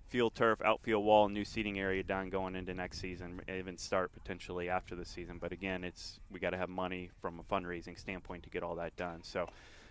field 0.10 0.36
turf, 0.36 0.62
outfield 0.64 1.04
wall, 1.04 1.30
new 1.30 1.46
seating 1.46 1.80
area 1.80 2.04
done 2.04 2.30
going 2.30 2.56
into 2.56 2.74
next 2.74 3.00
season, 3.00 3.42
even 3.48 3.78
start 3.78 4.12
potentially 4.14 4.70
after 4.70 4.96
the 4.96 5.06
season. 5.06 5.38
But 5.40 5.52
again, 5.52 5.84
it's 5.84 6.20
we 6.32 6.40
got 6.40 6.52
to 6.52 6.58
have 6.58 6.70
money 6.70 7.10
from 7.22 7.40
a 7.40 7.44
fundraising 7.44 8.00
standpoint 8.00 8.44
to 8.44 8.50
get 8.50 8.64
all 8.64 8.76
that 8.76 8.96
done. 8.96 9.22
So. 9.24 9.48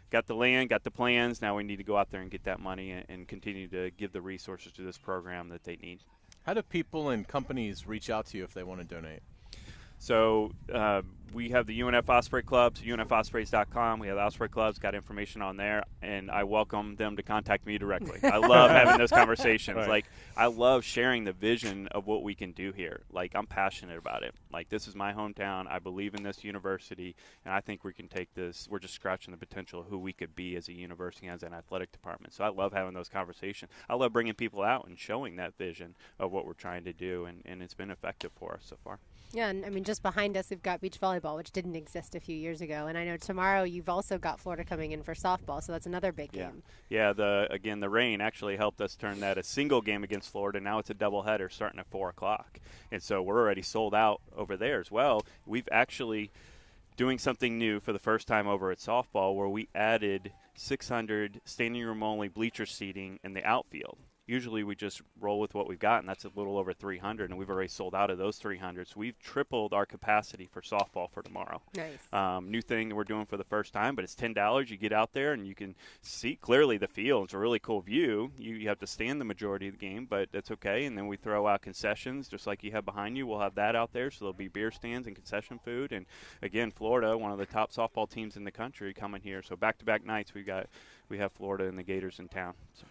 Got 0.09 0.27
the 0.27 0.37
land, 0.37 0.69
got 0.69 0.85
the 0.85 0.91
plans. 0.93 1.43
Now 1.43 1.57
we 1.57 1.65
need 1.65 1.79
to 1.79 1.83
go 1.83 1.97
out 1.97 2.11
there 2.11 2.21
and 2.21 2.31
get 2.31 2.45
that 2.45 2.61
money 2.61 2.93
and, 2.93 3.05
and 3.09 3.27
continue 3.27 3.67
to 3.67 3.91
give 3.91 4.13
the 4.13 4.21
resources 4.21 4.71
to 4.75 4.83
this 4.83 4.97
program 4.97 5.49
that 5.49 5.65
they 5.65 5.75
need. 5.75 5.99
How 6.45 6.55
do 6.55 6.63
people 6.63 7.11
and 7.11 7.27
companies 7.27 7.89
reach 7.89 8.09
out 8.09 8.27
to 8.27 8.39
you 8.39 8.45
if 8.45 8.55
they 8.55 8.63
want 8.63 8.81
to 8.81 8.87
donate? 8.87 9.23
So 9.99 10.53
uh, 10.73 11.03
we 11.33 11.51
have 11.51 11.67
the 11.67 11.81
UNF 11.81 12.09
Osprey 12.09 12.43
Clubs, 12.43 12.81
UNFOspreys.com. 12.81 13.99
We 13.99 14.07
have 14.09 14.17
the 14.17 14.23
Osprey 14.23 14.49
Clubs, 14.49 14.79
got 14.79 14.95
information 14.95 15.43
on 15.43 15.57
there, 15.57 15.83
and 16.01 16.31
I 16.31 16.45
welcome 16.45 16.97
them 16.97 17.17
to 17.17 17.23
contact 17.23 17.67
me 17.67 17.79
directly. 17.79 18.19
I 18.23 18.39
love 18.39 18.71
having 18.73 18.97
those 18.97 19.11
conversations. 19.11 19.77
Right. 19.77 19.89
Like, 19.89 20.07
I 20.37 20.47
love 20.47 20.85
sharing 20.85 21.25
the 21.25 21.33
vision 21.33 21.89
of 21.89 22.07
what 22.07 22.23
we 22.23 22.35
can 22.35 22.53
do 22.53 22.73
here. 22.73 23.03
Like, 23.13 23.33
I'm 23.35 23.47
passionate 23.47 23.99
about 23.99 24.23
it. 24.23 24.35
Like, 24.53 24.69
this 24.69 24.89
is 24.89 24.95
my 24.95 25.13
hometown. 25.13 25.67
I 25.69 25.79
believe 25.79 26.15
in 26.15 26.23
this 26.23 26.45
university, 26.45 27.15
and 27.45 27.53
I 27.53 27.61
think 27.61 27.85
we 27.85 27.93
can 27.93 28.09
take 28.09 28.33
this. 28.35 28.67
We're 28.71 28.79
just 28.79 28.95
scratching 28.95 29.33
the 29.33 29.39
potential 29.39 29.81
of 29.81 29.87
who 29.87 29.99
we 29.99 30.13
could 30.13 30.35
be 30.35 30.57
as 30.57 30.69
a 30.69 30.73
university, 30.73 31.29
as 31.29 31.43
an 31.43 31.53
athletic 31.53 31.93
department. 31.93 32.33
So 32.33 32.45
I 32.45 32.49
love 32.49 32.73
having 32.73 32.95
those 32.95 33.09
conversations. 33.09 33.71
I 33.91 33.95
love 33.95 34.13
bringing 34.13 34.35
people 34.35 34.63
out 34.63 34.87
and 34.87 34.99
showing 34.99 35.37
that 35.37 35.57
vision 35.59 35.97
of 36.19 36.33
what 36.33 36.47
we're 36.47 36.55
trying 36.55 36.85
to 36.85 36.93
do, 36.93 37.27
and, 37.27 37.43
and 37.45 37.63
it's 37.63 37.75
been 37.75 37.91
effective 37.91 38.33
for 38.39 38.55
us 38.55 38.63
so 38.65 38.77
far. 38.83 38.99
Yeah, 39.33 39.49
and 39.49 39.67
I 39.67 39.71
mean, 39.71 39.85
just 39.85 40.03
behind 40.03 40.37
us, 40.37 40.51
we've 40.51 40.63
got 40.63 40.81
beach 40.81 41.01
volleyball, 41.01 41.37
which 41.37 41.51
didn't 41.51 41.75
exist 41.77 42.15
a 42.15 42.21
few 42.21 42.37
years 42.37 42.61
ago. 42.61 42.87
And 42.87 42.97
I 42.97 43.05
know 43.05 43.17
tomorrow 43.17 43.65
you've 43.65 43.89
also 43.89 44.19
got 44.19 44.41
Florida 44.41 44.65
coming 44.65 44.93
in 44.93 45.03
for 45.03 45.15
softball, 45.15 45.63
so 45.63 45.73
that's 45.73 45.87
another 45.87 46.13
big 46.13 46.31
Yeah. 46.33 46.45
game. 46.47 46.63
Yeah, 46.89 47.13
the 47.13 47.49
again 47.51 47.81
the 47.81 47.91
rain 47.91 48.21
actually 48.21 48.57
helped 48.57 48.81
us 48.81 48.95
turn 48.97 49.21
that 49.21 49.37
a 49.37 49.43
single 49.43 49.81
game 49.83 50.05
against 50.05 50.31
Florida. 50.31 50.61
Now 50.61 50.79
it's 50.79 50.91
a 50.91 50.95
doubleheader 50.95 51.51
starting 51.53 51.81
at 51.81 51.87
four 51.89 52.09
o'clock, 52.09 52.61
and 52.93 53.03
so 53.03 53.21
we're 53.21 53.41
already 53.41 53.63
sold 53.63 53.95
out 53.95 54.21
over 54.37 54.57
there 54.57 54.81
as 54.81 54.91
well. 54.91 55.23
We've 55.45 55.69
actually 55.73 56.31
doing 56.97 57.19
something 57.19 57.59
new 57.59 57.79
for 57.81 57.93
the 57.93 57.99
first 57.99 58.27
time 58.27 58.47
over 58.47 58.71
at 58.71 58.79
softball, 58.79 59.35
where 59.35 59.49
we 59.49 59.69
added 59.75 60.33
600 60.55 61.43
standing 61.45 61.85
room 61.85 62.03
only 62.03 62.29
bleacher 62.29 62.65
seating 62.65 63.19
in 63.23 63.35
the 63.35 63.45
outfield. 63.45 63.99
Usually 64.27 64.65
we 64.65 64.75
just 64.75 65.03
roll 65.21 65.39
with 65.39 65.55
what 65.55 65.69
we've 65.69 65.79
got, 65.79 66.01
and 66.01 66.09
that's 66.09 66.25
a 66.25 66.31
little 66.35 66.59
over 66.59 66.73
300, 66.73 67.31
and 67.31 67.39
we've 67.39 67.49
already 67.49 67.69
sold 67.69 67.95
out 67.95 68.11
of 68.11 68.19
those 68.19 68.39
300. 68.39 68.89
So 68.89 68.95
we've 68.97 69.19
tripled 69.21 69.73
our 69.73 69.87
capacity 69.87 70.49
for 70.51 70.63
softball 70.63 71.09
for 71.11 71.23
tomorrow. 71.23 71.63
Nice. 71.77 71.99
Um, 72.13 72.51
new 72.51 72.61
thing 72.61 72.89
that 72.89 72.97
we're 72.97 73.05
doing 73.05 73.27
for 73.27 73.37
the 73.37 73.45
first 73.45 73.73
time, 73.73 73.95
but 73.95 74.03
it's 74.03 74.17
ten 74.17 74.33
dollars. 74.33 74.71
You 74.71 74.77
get 74.77 74.93
out 74.93 75.13
there 75.13 75.33
and 75.33 75.47
you 75.47 75.55
can 75.55 75.77
see 76.03 76.35
clearly 76.35 76.77
the 76.77 76.89
field. 76.89 77.27
It's 77.27 77.35
a 77.35 77.39
really 77.39 77.61
cool 77.61 77.81
view. 77.81 78.33
You, 78.37 78.55
you 78.55 78.69
have 78.69 78.81
to 78.81 78.87
stand 78.87 79.21
the 79.21 79.25
majority 79.25 79.69
of 79.69 79.79
the 79.79 79.87
game, 79.87 80.07
but 80.09 80.31
that's 80.33 80.51
okay. 80.51 80.87
And 80.87 80.99
then 80.99 81.07
we 81.07 81.17
throw 81.17 81.47
out 81.47 81.63
concessions, 81.63 82.29
just 82.29 82.47
like 82.47 82.65
you 82.65 82.73
have 82.73 82.85
behind 82.85 83.17
you. 83.17 83.27
We'll 83.27 83.41
have 83.41 83.55
that 83.55 83.77
out 83.77 83.93
there, 83.93 84.11
so 84.11 84.25
there'll 84.25 84.33
be 84.33 84.49
beer 84.49 84.73
stands 84.73 85.07
and 85.07 85.15
concession 85.15 85.61
food. 85.65 85.93
And 85.93 86.05
again, 86.43 86.73
Florida, 86.73 87.17
one 87.17 87.31
of 87.31 87.39
the 87.39 87.47
top 87.47 87.73
softball 87.73 88.11
teams 88.11 88.37
in 88.37 88.45
the 88.45 88.51
country, 88.51 88.93
coming 88.93 89.23
here. 89.23 89.43
So 89.43 89.55
back-to-back 89.55 90.05
nights, 90.05 90.35
we've 90.35 90.47
got 90.47 90.67
we 91.09 91.19
have 91.19 91.31
Florida 91.31 91.69
and 91.69 91.79
the 91.79 91.85
Gators 91.85 92.19
in 92.19 92.29
town. 92.29 92.55
So. 92.75 92.87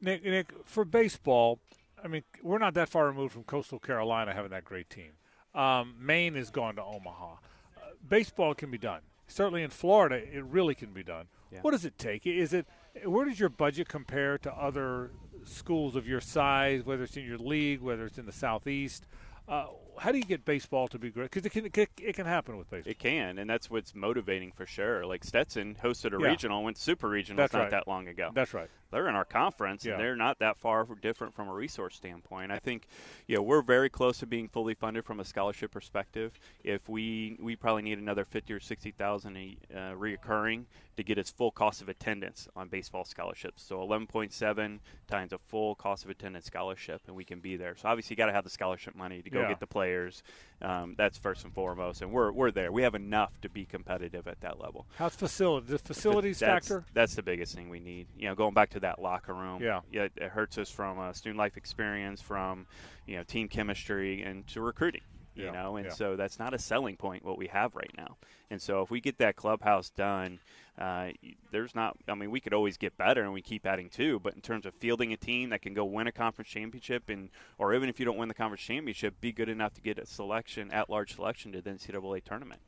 Nick, 0.00 0.24
Nick, 0.24 0.52
for 0.64 0.84
baseball, 0.84 1.60
I 2.02 2.08
mean, 2.08 2.22
we're 2.42 2.58
not 2.58 2.74
that 2.74 2.88
far 2.88 3.06
removed 3.06 3.32
from 3.32 3.44
Coastal 3.44 3.78
Carolina 3.78 4.32
having 4.32 4.50
that 4.50 4.64
great 4.64 4.88
team. 4.90 5.12
Um, 5.54 5.94
Maine 5.98 6.34
has 6.34 6.50
gone 6.50 6.76
to 6.76 6.82
Omaha. 6.82 7.32
Uh, 7.32 7.80
baseball 8.06 8.54
can 8.54 8.70
be 8.70 8.78
done. 8.78 9.00
Certainly 9.26 9.62
in 9.62 9.70
Florida, 9.70 10.16
it 10.16 10.44
really 10.44 10.74
can 10.74 10.92
be 10.92 11.02
done. 11.02 11.26
Yeah. 11.50 11.60
What 11.62 11.72
does 11.72 11.84
it 11.84 11.98
take? 11.98 12.26
Is 12.26 12.52
it 12.52 12.66
where 13.04 13.24
does 13.26 13.38
your 13.38 13.48
budget 13.48 13.88
compare 13.88 14.38
to 14.38 14.52
other 14.52 15.12
schools 15.44 15.96
of 15.96 16.06
your 16.06 16.20
size, 16.20 16.84
whether 16.84 17.04
it's 17.04 17.16
in 17.16 17.24
your 17.24 17.38
league, 17.38 17.80
whether 17.80 18.06
it's 18.06 18.18
in 18.18 18.26
the 18.26 18.32
southeast? 18.32 19.06
Uh, 19.46 19.66
how 19.98 20.12
do 20.12 20.18
you 20.18 20.24
get 20.24 20.44
baseball 20.44 20.88
to 20.88 20.98
be 20.98 21.10
great? 21.10 21.30
Because 21.30 21.44
it 21.46 21.50
can, 21.50 21.86
it 22.00 22.14
can 22.14 22.26
happen 22.26 22.56
with 22.56 22.70
baseball. 22.70 22.90
It 22.90 22.98
can, 22.98 23.38
and 23.38 23.48
that's 23.48 23.70
what's 23.70 23.94
motivating 23.94 24.52
for 24.52 24.66
sure. 24.66 25.04
Like 25.06 25.24
Stetson 25.24 25.76
hosted 25.82 26.16
a 26.18 26.22
Yeah. 26.22 26.28
regional, 26.30 26.62
went 26.64 26.78
super 26.78 27.08
regional 27.08 27.36
That's 27.38 27.52
not 27.52 27.60
right. 27.62 27.70
that 27.70 27.88
long 27.88 28.08
ago. 28.08 28.30
That's 28.32 28.54
right. 28.54 28.68
they're 28.90 29.08
in 29.08 29.14
our 29.14 29.24
conference 29.24 29.84
Yeah. 29.84 29.92
and 29.92 30.00
they're 30.00 30.16
not 30.16 30.38
that 30.38 30.56
far 30.56 30.86
different 31.02 31.34
from 31.34 31.48
a 31.48 31.52
resource 31.52 31.94
standpoint. 31.96 32.50
I 32.50 32.58
think, 32.58 32.86
you 33.26 33.36
know, 33.36 33.42
we're 33.42 33.60
very 33.62 33.90
close 33.90 34.18
to 34.20 34.26
being 34.26 34.48
fully 34.48 34.74
funded 34.74 35.04
from 35.04 35.20
a 35.20 35.24
scholarship 35.24 35.70
perspective. 35.72 36.38
If 36.64 36.88
we 36.88 37.36
we 37.40 37.54
probably 37.56 37.82
need 37.82 37.98
another 37.98 38.24
fifty 38.24 38.52
or 38.54 38.60
sixty 38.60 38.90
thousand 38.90 39.36
uh, 39.36 39.92
reoccurring 39.92 40.64
to 40.96 41.04
get 41.04 41.16
its 41.18 41.30
full 41.30 41.50
cost 41.52 41.80
of 41.82 41.88
attendance 41.88 42.48
on 42.56 42.68
baseball 42.68 43.04
scholarships. 43.04 43.62
So 43.62 43.82
eleven 43.82 44.06
point 44.06 44.32
seven 44.32 44.80
times 45.06 45.32
a 45.32 45.38
full 45.38 45.74
cost 45.74 46.04
of 46.04 46.10
attendance 46.10 46.46
scholarship, 46.46 47.02
and 47.06 47.14
we 47.14 47.24
can 47.24 47.40
be 47.40 47.56
there. 47.56 47.76
So 47.76 47.88
obviously, 47.88 48.14
you 48.14 48.16
got 48.16 48.26
to 48.26 48.32
have 48.32 48.44
the 48.44 48.50
scholarship 48.50 48.94
money 48.96 49.20
to 49.22 49.30
go 49.30 49.40
Yeah. 49.42 49.48
get 49.48 49.60
the 49.60 49.66
players. 49.88 50.22
Um, 50.60 50.96
that's 50.98 51.16
first 51.16 51.44
and 51.44 51.54
foremost, 51.54 52.02
and 52.02 52.10
we're 52.10 52.32
we're 52.32 52.50
there. 52.50 52.72
We 52.72 52.82
have 52.82 52.96
enough 52.96 53.30
to 53.42 53.48
be 53.48 53.64
competitive 53.64 54.26
at 54.26 54.40
that 54.40 54.58
level. 54.60 54.86
How's 54.96 55.14
facility? 55.14 55.68
The 55.68 55.78
facilities 55.78 56.40
That's- 56.40 56.66
factor? 56.66 56.84
That's 56.94 57.14
the 57.14 57.22
biggest 57.22 57.54
thing 57.54 57.68
we 57.68 57.78
need. 57.78 58.08
You 58.16 58.26
know, 58.28 58.34
going 58.34 58.54
back 58.54 58.70
to 58.70 58.80
that 58.80 59.00
locker 59.00 59.34
room. 59.34 59.62
Yeah. 59.62 59.82
Yeah, 59.92 60.02
it- 60.04 60.12
it 60.16 60.30
hurts 60.30 60.58
us 60.58 60.68
from 60.68 60.98
a 60.98 61.14
student 61.14 61.38
life 61.38 61.56
experience, 61.56 62.20
from 62.20 62.66
you 63.06 63.16
know 63.16 63.22
team 63.22 63.46
chemistry, 63.48 64.22
and 64.22 64.44
to 64.48 64.60
recruiting. 64.60 65.02
You 65.36 65.44
Yeah, 65.44 65.52
know, 65.52 65.76
and 65.76 65.86
yeah. 65.86 65.92
so 65.92 66.16
that's 66.16 66.40
not 66.40 66.52
a 66.54 66.58
selling 66.58 66.96
point 66.96 67.24
what 67.24 67.38
we 67.38 67.46
have 67.46 67.76
right 67.76 67.92
now. 67.96 68.16
And 68.50 68.60
so 68.60 68.82
if 68.82 68.90
we 68.90 69.00
get 69.00 69.18
that 69.18 69.36
clubhouse 69.36 69.90
done, 69.90 70.40
uh, 70.78 71.10
there's 71.50 71.74
not. 71.74 71.96
I 72.08 72.14
mean, 72.14 72.30
we 72.30 72.40
could 72.40 72.54
always 72.54 72.76
get 72.76 72.96
better, 72.96 73.22
and 73.22 73.32
we 73.32 73.42
keep 73.42 73.66
adding 73.66 73.88
too. 73.88 74.20
But 74.20 74.34
in 74.34 74.40
terms 74.40 74.64
of 74.66 74.74
fielding 74.74 75.12
a 75.12 75.16
team 75.16 75.50
that 75.50 75.62
can 75.62 75.74
go 75.74 75.84
win 75.84 76.06
a 76.06 76.12
conference 76.12 76.48
championship, 76.48 77.08
and 77.08 77.30
or 77.58 77.74
even 77.74 77.88
if 77.88 77.98
you 77.98 78.06
don't 78.06 78.16
win 78.16 78.28
the 78.28 78.34
conference 78.34 78.62
championship, 78.62 79.20
be 79.20 79.32
good 79.32 79.48
enough 79.48 79.74
to 79.74 79.80
get 79.80 79.98
a 79.98 80.06
selection 80.06 80.70
at 80.70 80.88
large 80.88 81.14
selection 81.14 81.52
to 81.52 81.60
the 81.60 81.70
NCAA 81.70 82.22
tournament 82.22 82.60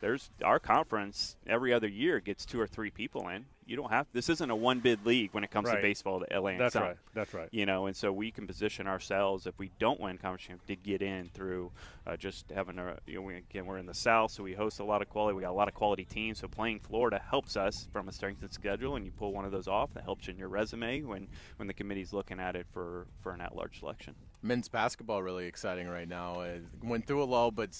there's 0.00 0.30
our 0.44 0.58
conference 0.58 1.36
every 1.46 1.72
other 1.72 1.88
year 1.88 2.20
gets 2.20 2.44
two 2.46 2.60
or 2.60 2.66
three 2.66 2.90
people 2.90 3.28
in. 3.28 3.46
You 3.66 3.76
don't 3.76 3.90
have 3.90 4.06
this 4.14 4.30
isn't 4.30 4.50
a 4.50 4.56
one 4.56 4.80
bid 4.80 5.04
league 5.04 5.30
when 5.32 5.44
it 5.44 5.50
comes 5.50 5.66
Right. 5.68 5.76
to 5.76 5.82
baseball. 5.82 6.20
The 6.20 6.34
Atlantic 6.34 6.60
That's 6.60 6.72
Sun. 6.72 6.82
right. 6.84 6.96
That's 7.12 7.34
right. 7.34 7.48
You 7.52 7.66
know, 7.66 7.84
and 7.86 7.94
so 7.94 8.10
we 8.10 8.30
can 8.30 8.46
position 8.46 8.86
ourselves 8.86 9.46
if 9.46 9.58
we 9.58 9.70
don't 9.78 10.00
win 10.00 10.16
conference 10.16 10.44
champ 10.44 10.64
to 10.68 10.76
get 10.76 11.02
in 11.02 11.28
through 11.34 11.70
uh, 12.06 12.16
just 12.16 12.50
having 12.50 12.78
a. 12.78 12.96
You 13.06 13.16
know, 13.16 13.22
we, 13.22 13.36
again, 13.36 13.66
we're 13.66 13.76
in 13.76 13.84
the 13.84 13.92
South, 13.92 14.30
so 14.30 14.42
we 14.42 14.54
host 14.54 14.80
a 14.80 14.84
lot 14.84 15.02
of 15.02 15.10
quality. 15.10 15.36
We 15.36 15.42
got 15.42 15.50
a 15.50 15.52
lot 15.52 15.68
of 15.68 15.74
quality 15.74 16.04
teams. 16.06 16.38
So 16.38 16.48
playing 16.48 16.80
Florida 16.80 17.20
helps 17.28 17.58
us 17.58 17.88
from 17.92 18.08
a 18.08 18.12
strength 18.12 18.40
and 18.40 18.50
schedule, 18.50 18.96
and 18.96 19.04
you 19.04 19.10
pull 19.12 19.32
one 19.34 19.44
of 19.44 19.52
those 19.52 19.68
off. 19.68 19.92
That 19.92 20.04
helps 20.04 20.28
you 20.28 20.32
in 20.32 20.38
your 20.38 20.48
resume 20.48 21.02
when 21.02 21.28
when 21.56 21.66
the 21.68 21.74
committee's 21.74 22.14
looking 22.14 22.40
at 22.40 22.56
it 22.56 22.66
for 22.72 23.06
for 23.20 23.32
an 23.32 23.42
at 23.42 23.54
large 23.54 23.80
selection. 23.80 24.14
Men's 24.40 24.68
basketball 24.68 25.22
really 25.22 25.44
exciting 25.46 25.88
right 25.88 26.08
now. 26.08 26.40
It 26.40 26.62
went 26.82 27.06
through 27.06 27.22
a 27.22 27.24
lull, 27.26 27.50
but 27.50 27.70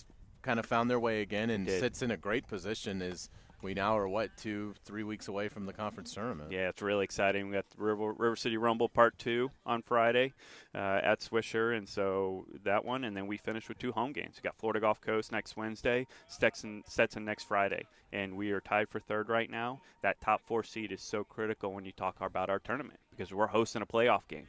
kind 0.48 0.58
of 0.58 0.64
found 0.64 0.88
their 0.88 0.98
way 0.98 1.20
again 1.20 1.50
and 1.50 1.68
sits 1.68 2.00
in 2.00 2.10
a 2.10 2.16
great 2.16 2.46
position. 2.46 3.02
As 3.02 3.28
we 3.60 3.74
now 3.74 3.98
are 3.98 4.08
what 4.08 4.34
two, 4.38 4.72
three 4.86 5.02
weeks 5.02 5.28
away 5.28 5.48
from 5.48 5.66
the 5.66 5.74
conference 5.74 6.14
tournament. 6.14 6.50
Yeah, 6.50 6.70
it's 6.70 6.80
really 6.80 7.04
exciting. 7.04 7.48
We 7.48 7.54
got 7.54 7.68
the 7.68 7.82
River, 7.82 8.14
River 8.14 8.34
City 8.34 8.56
Rumble 8.56 8.88
Part 8.88 9.18
Two 9.18 9.50
on 9.66 9.82
Friday 9.82 10.32
uh, 10.74 11.00
at 11.02 11.20
Swisher, 11.20 11.76
and 11.76 11.86
so 11.86 12.46
that 12.64 12.82
one, 12.82 13.04
and 13.04 13.14
then 13.14 13.26
we 13.26 13.36
finish 13.36 13.68
with 13.68 13.78
two 13.78 13.92
home 13.92 14.12
games. 14.12 14.36
We 14.36 14.46
got 14.46 14.56
Florida 14.56 14.80
Gulf 14.80 15.02
Coast 15.02 15.32
next 15.32 15.54
Wednesday, 15.54 16.06
Stetson, 16.28 16.82
Stetson 16.86 17.26
next 17.26 17.44
Friday, 17.44 17.84
and 18.10 18.34
we 18.34 18.50
are 18.52 18.60
tied 18.60 18.88
for 18.88 19.00
third 19.00 19.28
right 19.28 19.50
now. 19.50 19.82
That 20.02 20.18
top 20.22 20.40
four 20.46 20.62
seed 20.62 20.92
is 20.92 21.02
so 21.02 21.24
critical 21.24 21.74
when 21.74 21.84
you 21.84 21.92
talk 21.92 22.16
about 22.22 22.48
our 22.48 22.58
tournament 22.58 23.00
because 23.10 23.34
we're 23.34 23.48
hosting 23.48 23.82
a 23.82 23.86
playoff 23.86 24.26
game. 24.28 24.46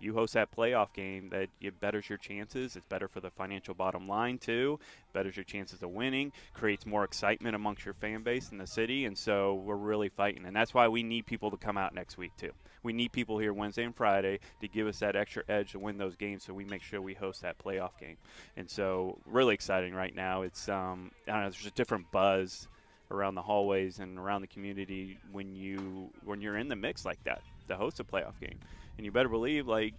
You 0.00 0.14
host 0.14 0.34
that 0.34 0.54
playoff 0.54 0.92
game, 0.92 1.28
that 1.30 1.48
it 1.60 1.80
betters 1.80 2.08
your 2.08 2.18
chances. 2.18 2.76
It's 2.76 2.86
better 2.86 3.08
for 3.08 3.20
the 3.20 3.30
financial 3.30 3.74
bottom 3.74 4.08
line 4.08 4.38
too. 4.38 4.78
Betters 5.12 5.36
your 5.36 5.44
chances 5.44 5.82
of 5.82 5.90
winning. 5.90 6.32
Creates 6.54 6.86
more 6.86 7.04
excitement 7.04 7.54
amongst 7.54 7.84
your 7.84 7.94
fan 7.94 8.22
base 8.22 8.50
in 8.50 8.58
the 8.58 8.66
city, 8.66 9.04
and 9.04 9.16
so 9.16 9.54
we're 9.54 9.76
really 9.76 10.08
fighting. 10.08 10.46
And 10.46 10.56
that's 10.56 10.74
why 10.74 10.88
we 10.88 11.02
need 11.02 11.26
people 11.26 11.50
to 11.50 11.56
come 11.56 11.76
out 11.76 11.94
next 11.94 12.16
week 12.16 12.32
too. 12.36 12.52
We 12.82 12.92
need 12.92 13.12
people 13.12 13.38
here 13.38 13.52
Wednesday 13.52 13.84
and 13.84 13.94
Friday 13.94 14.40
to 14.60 14.68
give 14.68 14.86
us 14.86 14.98
that 15.00 15.16
extra 15.16 15.42
edge 15.48 15.72
to 15.72 15.78
win 15.78 15.98
those 15.98 16.16
games. 16.16 16.44
So 16.44 16.54
we 16.54 16.64
make 16.64 16.82
sure 16.82 17.00
we 17.02 17.14
host 17.14 17.42
that 17.42 17.58
playoff 17.58 17.98
game. 18.00 18.16
And 18.56 18.70
so 18.70 19.18
really 19.26 19.54
exciting 19.54 19.94
right 19.94 20.14
now. 20.14 20.42
It's 20.42 20.68
um, 20.68 21.10
I 21.28 21.32
don't 21.32 21.40
know. 21.42 21.50
There's 21.50 21.66
a 21.66 21.70
different 21.72 22.10
buzz 22.10 22.68
around 23.10 23.34
the 23.34 23.42
hallways 23.42 23.98
and 23.98 24.18
around 24.18 24.40
the 24.40 24.46
community 24.46 25.18
when 25.32 25.54
you 25.54 26.10
when 26.24 26.40
you're 26.40 26.56
in 26.56 26.68
the 26.68 26.76
mix 26.76 27.04
like 27.04 27.22
that 27.24 27.42
to 27.68 27.76
host 27.76 28.00
a 28.00 28.04
playoff 28.04 28.38
game. 28.40 28.58
And 29.00 29.06
you 29.06 29.12
better 29.12 29.30
believe 29.30 29.66
like 29.66 29.94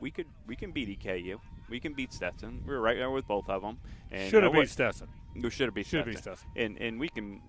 we 0.00 0.10
could 0.10 0.26
we 0.48 0.56
can 0.56 0.72
beat 0.72 0.98
EKU. 0.98 1.38
We 1.68 1.78
can 1.78 1.92
beat 1.92 2.12
Stetson. 2.12 2.64
We 2.66 2.74
were 2.74 2.80
right 2.80 2.96
there 2.96 3.08
with 3.08 3.28
both 3.28 3.48
of 3.48 3.62
them. 3.62 3.78
And 4.10 4.28
Should 4.28 4.42
have 4.42 4.52
beat? 4.52 4.68
Stetson. 4.68 5.06
We 5.36 5.50
should 5.50 5.66
have 5.66 5.74
beat 5.74 5.86
Stetson. 5.86 6.10
beat 6.10 6.18
Stetson. 6.18 6.48
And 6.56 6.76
and 6.78 6.98
we 6.98 7.08
can 7.08 7.42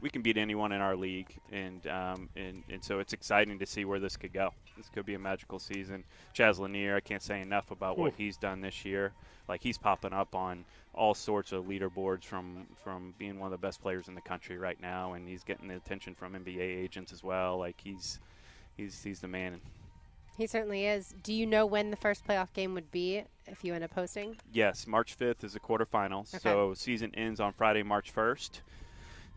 we 0.00 0.10
can 0.10 0.22
beat 0.22 0.36
anyone 0.36 0.70
in 0.70 0.80
our 0.80 0.94
league, 0.94 1.36
and 1.50 1.84
um, 1.88 2.28
and 2.36 2.62
and 2.70 2.84
so 2.84 3.00
it's 3.00 3.12
exciting 3.12 3.58
to 3.58 3.66
see 3.66 3.84
where 3.84 3.98
this 3.98 4.16
could 4.16 4.32
go. 4.32 4.54
This 4.76 4.88
could 4.88 5.04
be 5.04 5.14
a 5.14 5.18
magical 5.18 5.58
season. 5.58 6.04
Chaz 6.36 6.60
Lanier, 6.60 6.94
I 6.94 7.00
can't 7.00 7.20
say 7.20 7.40
enough 7.40 7.72
about 7.72 7.98
what 7.98 8.12
he's 8.16 8.36
done 8.36 8.60
this 8.60 8.84
year. 8.84 9.10
Like 9.48 9.60
he's 9.60 9.76
popping 9.76 10.12
up 10.12 10.36
on 10.36 10.64
all 10.94 11.14
sorts 11.14 11.50
of 11.50 11.64
leaderboards 11.64 12.22
from 12.22 12.68
from 12.84 13.12
being 13.18 13.40
one 13.40 13.52
of 13.52 13.60
the 13.60 13.66
best 13.66 13.82
players 13.82 14.06
in 14.06 14.14
the 14.14 14.20
country 14.20 14.56
right 14.56 14.80
now, 14.80 15.14
and 15.14 15.26
he's 15.26 15.42
getting 15.42 15.66
the 15.66 15.74
attention 15.74 16.14
from 16.14 16.34
NBA 16.34 16.60
agents 16.60 17.12
as 17.12 17.24
well. 17.24 17.58
Like 17.58 17.80
he's 17.82 18.20
he's 18.76 19.02
he's 19.02 19.18
the 19.18 19.26
man. 19.26 19.60
He 20.38 20.46
certainly 20.46 20.86
is. 20.86 21.14
Do 21.24 21.34
you 21.34 21.44
know 21.46 21.66
when 21.66 21.90
the 21.90 21.96
first 21.96 22.24
playoff 22.24 22.52
game 22.52 22.72
would 22.74 22.90
be 22.92 23.24
if 23.48 23.64
you 23.64 23.74
end 23.74 23.82
up 23.82 23.92
hosting? 23.92 24.36
Yes, 24.52 24.86
March 24.86 25.18
5th 25.18 25.42
is 25.42 25.52
the 25.54 25.60
quarterfinals. 25.60 26.32
Okay. 26.32 26.38
So 26.38 26.74
season 26.74 27.12
ends 27.16 27.40
on 27.40 27.52
Friday, 27.52 27.82
March 27.82 28.14
1st. 28.14 28.60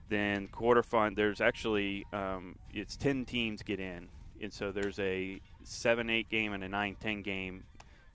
Then 0.10 0.48
quarterfinal, 0.50 1.16
there's 1.16 1.42
actually 1.42 2.06
um, 2.14 2.56
it's 2.72 2.96
10 2.98 3.26
teams 3.26 3.64
get 3.64 3.80
in, 3.80 4.10
and 4.42 4.54
so 4.54 4.72
there's 4.72 5.00
a 5.00 5.42
7-8 5.66 6.30
game 6.30 6.54
and 6.54 6.64
a 6.64 6.70
9-10 6.70 7.24
game 7.24 7.64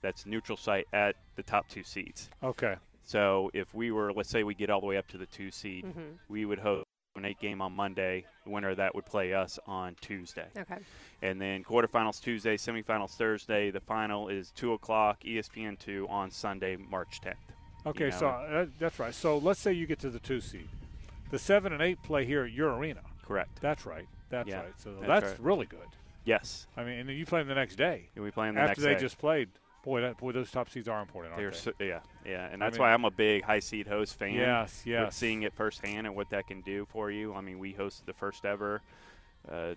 that's 0.01 0.25
neutral 0.25 0.57
site 0.57 0.87
at 0.93 1.15
the 1.35 1.43
top 1.43 1.67
two 1.67 1.83
seeds. 1.83 2.29
Okay. 2.41 2.75
So 3.03 3.51
if 3.53 3.73
we 3.73 3.91
were, 3.91 4.13
let's 4.13 4.29
say 4.29 4.43
we 4.43 4.53
get 4.53 4.69
all 4.69 4.79
the 4.79 4.85
way 4.85 4.95
up 4.97 5.07
to 5.09 5.17
the 5.17 5.25
two 5.25 5.51
seed, 5.51 5.83
Mhm. 5.85 6.17
we 6.29 6.45
would 6.45 6.59
host 6.59 6.85
an 7.17 7.25
eight 7.25 7.39
game 7.39 7.61
on 7.61 7.73
Monday. 7.73 8.25
The 8.43 8.49
winner 8.51 8.69
of 8.69 8.77
that 8.77 8.93
would 8.95 9.05
play 9.05 9.33
us 9.33 9.59
on 9.67 9.95
Tuesday. 10.01 10.47
Okay. 10.57 10.77
And 11.21 11.39
then 11.41 11.63
quarterfinals 11.63 12.21
Tuesday, 12.21 12.57
semifinals 12.57 13.11
Thursday. 13.11 13.71
The 13.71 13.79
final 13.79 14.29
is 14.29 14.51
2 14.55 14.73
o'clock, 14.73 15.21
ESPN 15.23 15.77
2 15.79 16.07
on 16.09 16.31
Sunday, 16.31 16.75
March 16.77 17.19
10th. 17.23 17.33
Okay, 17.85 18.05
You 18.05 18.11
know, 18.11 18.17
so 18.17 18.27
uh, 18.27 18.65
that's 18.79 18.99
right. 18.99 19.13
So 19.13 19.37
let's 19.37 19.59
say 19.59 19.71
you 19.73 19.85
get 19.85 19.99
to 19.99 20.09
the 20.09 20.19
two 20.19 20.41
seed. 20.41 20.67
The 21.31 21.39
seven 21.39 21.71
and 21.73 21.81
eight 21.81 22.01
play 22.03 22.25
here 22.25 22.43
at 22.43 22.51
your 22.51 22.73
arena. 22.75 23.01
Correct. 23.25 23.59
That's 23.61 23.85
right. 23.85 24.07
That's 24.29 24.49
Yeah, 24.49 24.57
right. 24.61 24.73
So 24.77 24.91
that's 24.95 25.07
that's, 25.07 25.25
right. 25.25 25.39
really 25.39 25.65
good. 25.65 25.79
Yes. 26.25 26.67
I 26.75 26.83
mean, 26.83 26.99
and 26.99 27.09
you 27.09 27.25
play 27.25 27.39
them 27.39 27.47
the 27.47 27.55
next 27.55 27.75
day 27.77 28.09
And 28.15 28.23
we 28.25 28.31
play 28.31 28.47
them 28.47 28.55
the 28.55 28.61
next 28.61 28.67
day. 28.67 28.71
after 28.71 28.81
next 28.81 28.83
they 28.89 28.93
day. 28.95 28.99
just 29.05 29.17
played. 29.17 29.49
Boy, 29.83 30.01
that 30.01 30.17
boy, 30.17 30.31
those 30.33 30.51
top 30.51 30.69
seeds 30.69 30.87
are 30.87 31.01
important. 31.01 31.33
Aren't 31.35 31.53
they? 31.53 31.57
so, 31.57 31.71
yeah, 31.79 31.99
yeah, 32.25 32.47
and 32.51 32.61
I 32.61 32.65
that's 32.65 32.77
mean- 32.77 32.81
why 32.87 32.93
I'm 32.93 33.05
a 33.05 33.11
big 33.11 33.43
high 33.43 33.59
seed 33.59 33.87
host 33.87 34.17
fan. 34.19 34.33
Yes, 34.33 34.83
yes. 34.85 35.15
Seeing 35.15 35.43
it 35.43 35.53
firsthand 35.53 36.05
and 36.07 36.15
what 36.15 36.29
that 36.31 36.47
can 36.47 36.61
do 36.61 36.85
for 36.89 37.09
you. 37.09 37.33
I 37.33 37.41
mean, 37.41 37.57
we 37.59 37.73
hosted 37.73 38.05
the 38.05 38.13
first 38.13 38.45
ever 38.45 38.81
uh, 39.49 39.75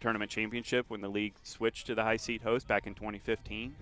tournament 0.00 0.30
championship 0.30 0.86
when 0.88 1.00
the 1.00 1.08
league 1.08 1.34
switched 1.42 1.86
to 1.86 1.94
the 1.94 2.02
high 2.02 2.16
seed 2.16 2.42
host 2.42 2.66
back 2.66 2.86
in 2.86 2.94
2015. 2.94 3.74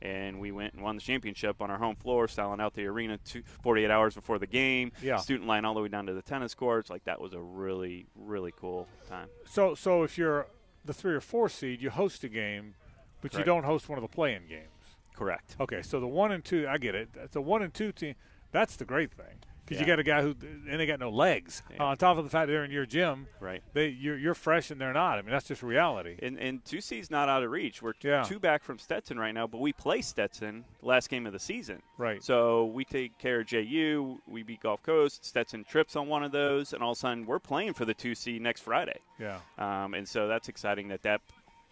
And 0.00 0.40
we 0.40 0.50
went 0.50 0.74
and 0.74 0.82
won 0.82 0.96
the 0.96 1.00
championship 1.02 1.60
on 1.60 1.70
our 1.70 1.78
home 1.78 1.94
floor, 1.94 2.26
selling 2.26 2.60
out 2.60 2.74
the 2.74 2.86
arena 2.86 3.18
two, 3.24 3.44
48 3.62 3.88
hours 3.88 4.14
before 4.16 4.40
the 4.40 4.48
game. 4.48 4.90
Yeah. 5.00 5.18
Student 5.18 5.46
line 5.46 5.64
all 5.64 5.74
the 5.74 5.80
way 5.80 5.86
down 5.88 6.06
to 6.06 6.12
the 6.12 6.22
tennis 6.22 6.54
courts. 6.54 6.90
Like, 6.90 7.04
that 7.04 7.20
was 7.20 7.34
a 7.34 7.38
really, 7.40 8.06
really 8.16 8.52
cool 8.58 8.88
time. 9.08 9.28
So, 9.44 9.76
so 9.76 10.02
if 10.02 10.18
you're 10.18 10.48
the 10.84 10.92
three 10.92 11.14
or 11.14 11.20
four 11.20 11.48
seed, 11.48 11.80
you 11.80 11.90
host 11.90 12.24
a 12.24 12.28
game, 12.28 12.74
but 13.20 13.32
you 13.34 13.44
don't 13.44 13.62
host 13.62 13.88
one 13.88 13.96
of 13.96 14.02
the 14.02 14.08
play-in 14.08 14.48
games. 14.48 14.71
Correct. 15.14 15.56
Okay, 15.60 15.82
so 15.82 16.00
the 16.00 16.06
one 16.06 16.32
and 16.32 16.44
two, 16.44 16.66
I 16.68 16.78
get 16.78 16.94
it. 16.94 17.08
It's 17.14 17.36
a 17.36 17.40
one 17.40 17.62
and 17.62 17.72
two 17.72 17.92
team. 17.92 18.14
That's 18.50 18.76
the 18.76 18.84
great 18.84 19.12
thing 19.12 19.36
because 19.64 19.80
you 19.80 19.86
got 19.86 19.98
a 19.98 20.02
guy 20.02 20.20
who 20.20 20.34
and 20.68 20.78
they 20.80 20.84
got 20.86 20.98
no 21.00 21.08
legs. 21.08 21.62
Yeah. 21.72 21.82
on 21.84 21.96
top 21.96 22.18
of 22.18 22.24
the 22.24 22.30
fact 22.30 22.48
they're 22.48 22.64
in 22.64 22.70
your 22.70 22.84
gym, 22.84 23.26
Right. 23.40 23.62
they 23.72 23.88
you're, 23.88 24.18
you're 24.18 24.34
fresh 24.34 24.70
and 24.70 24.78
they're 24.80 24.92
not. 24.92 25.18
I 25.18 25.22
mean, 25.22 25.30
that's 25.30 25.46
just 25.46 25.62
reality. 25.62 26.16
And, 26.20 26.38
and 26.38 26.62
two 26.64 26.80
C's 26.82 27.10
not 27.10 27.28
out 27.30 27.42
of 27.42 27.50
reach. 27.50 27.80
We're 27.80 27.92
t- 27.94 28.08
Yeah. 28.08 28.24
two 28.24 28.38
back 28.38 28.62
from 28.64 28.78
Stetson 28.78 29.18
right 29.18 29.32
now, 29.32 29.46
but 29.46 29.60
we 29.60 29.72
play 29.72 30.02
Stetson 30.02 30.64
last 30.82 31.08
game 31.08 31.26
of 31.26 31.32
the 31.32 31.38
season. 31.38 31.80
Right. 31.96 32.22
So 32.22 32.66
we 32.66 32.84
take 32.84 33.16
care 33.18 33.40
of 33.40 33.46
JU. 33.46 34.18
We 34.26 34.42
beat 34.42 34.60
Gulf 34.60 34.82
Coast. 34.82 35.24
Stetson 35.24 35.64
trips 35.64 35.96
on 35.96 36.08
one 36.08 36.22
of 36.24 36.32
those, 36.32 36.72
and 36.74 36.82
all 36.82 36.90
of 36.92 36.96
a 36.96 37.00
sudden 37.00 37.24
we're 37.24 37.38
playing 37.38 37.72
for 37.74 37.84
the 37.86 37.94
two 37.94 38.14
C 38.14 38.38
next 38.38 38.60
Friday. 38.62 38.98
Yeah. 39.18 39.38
Um, 39.56 39.94
and 39.94 40.06
so 40.06 40.26
that's 40.28 40.48
exciting 40.48 40.88
that 40.88 41.02
that 41.02 41.20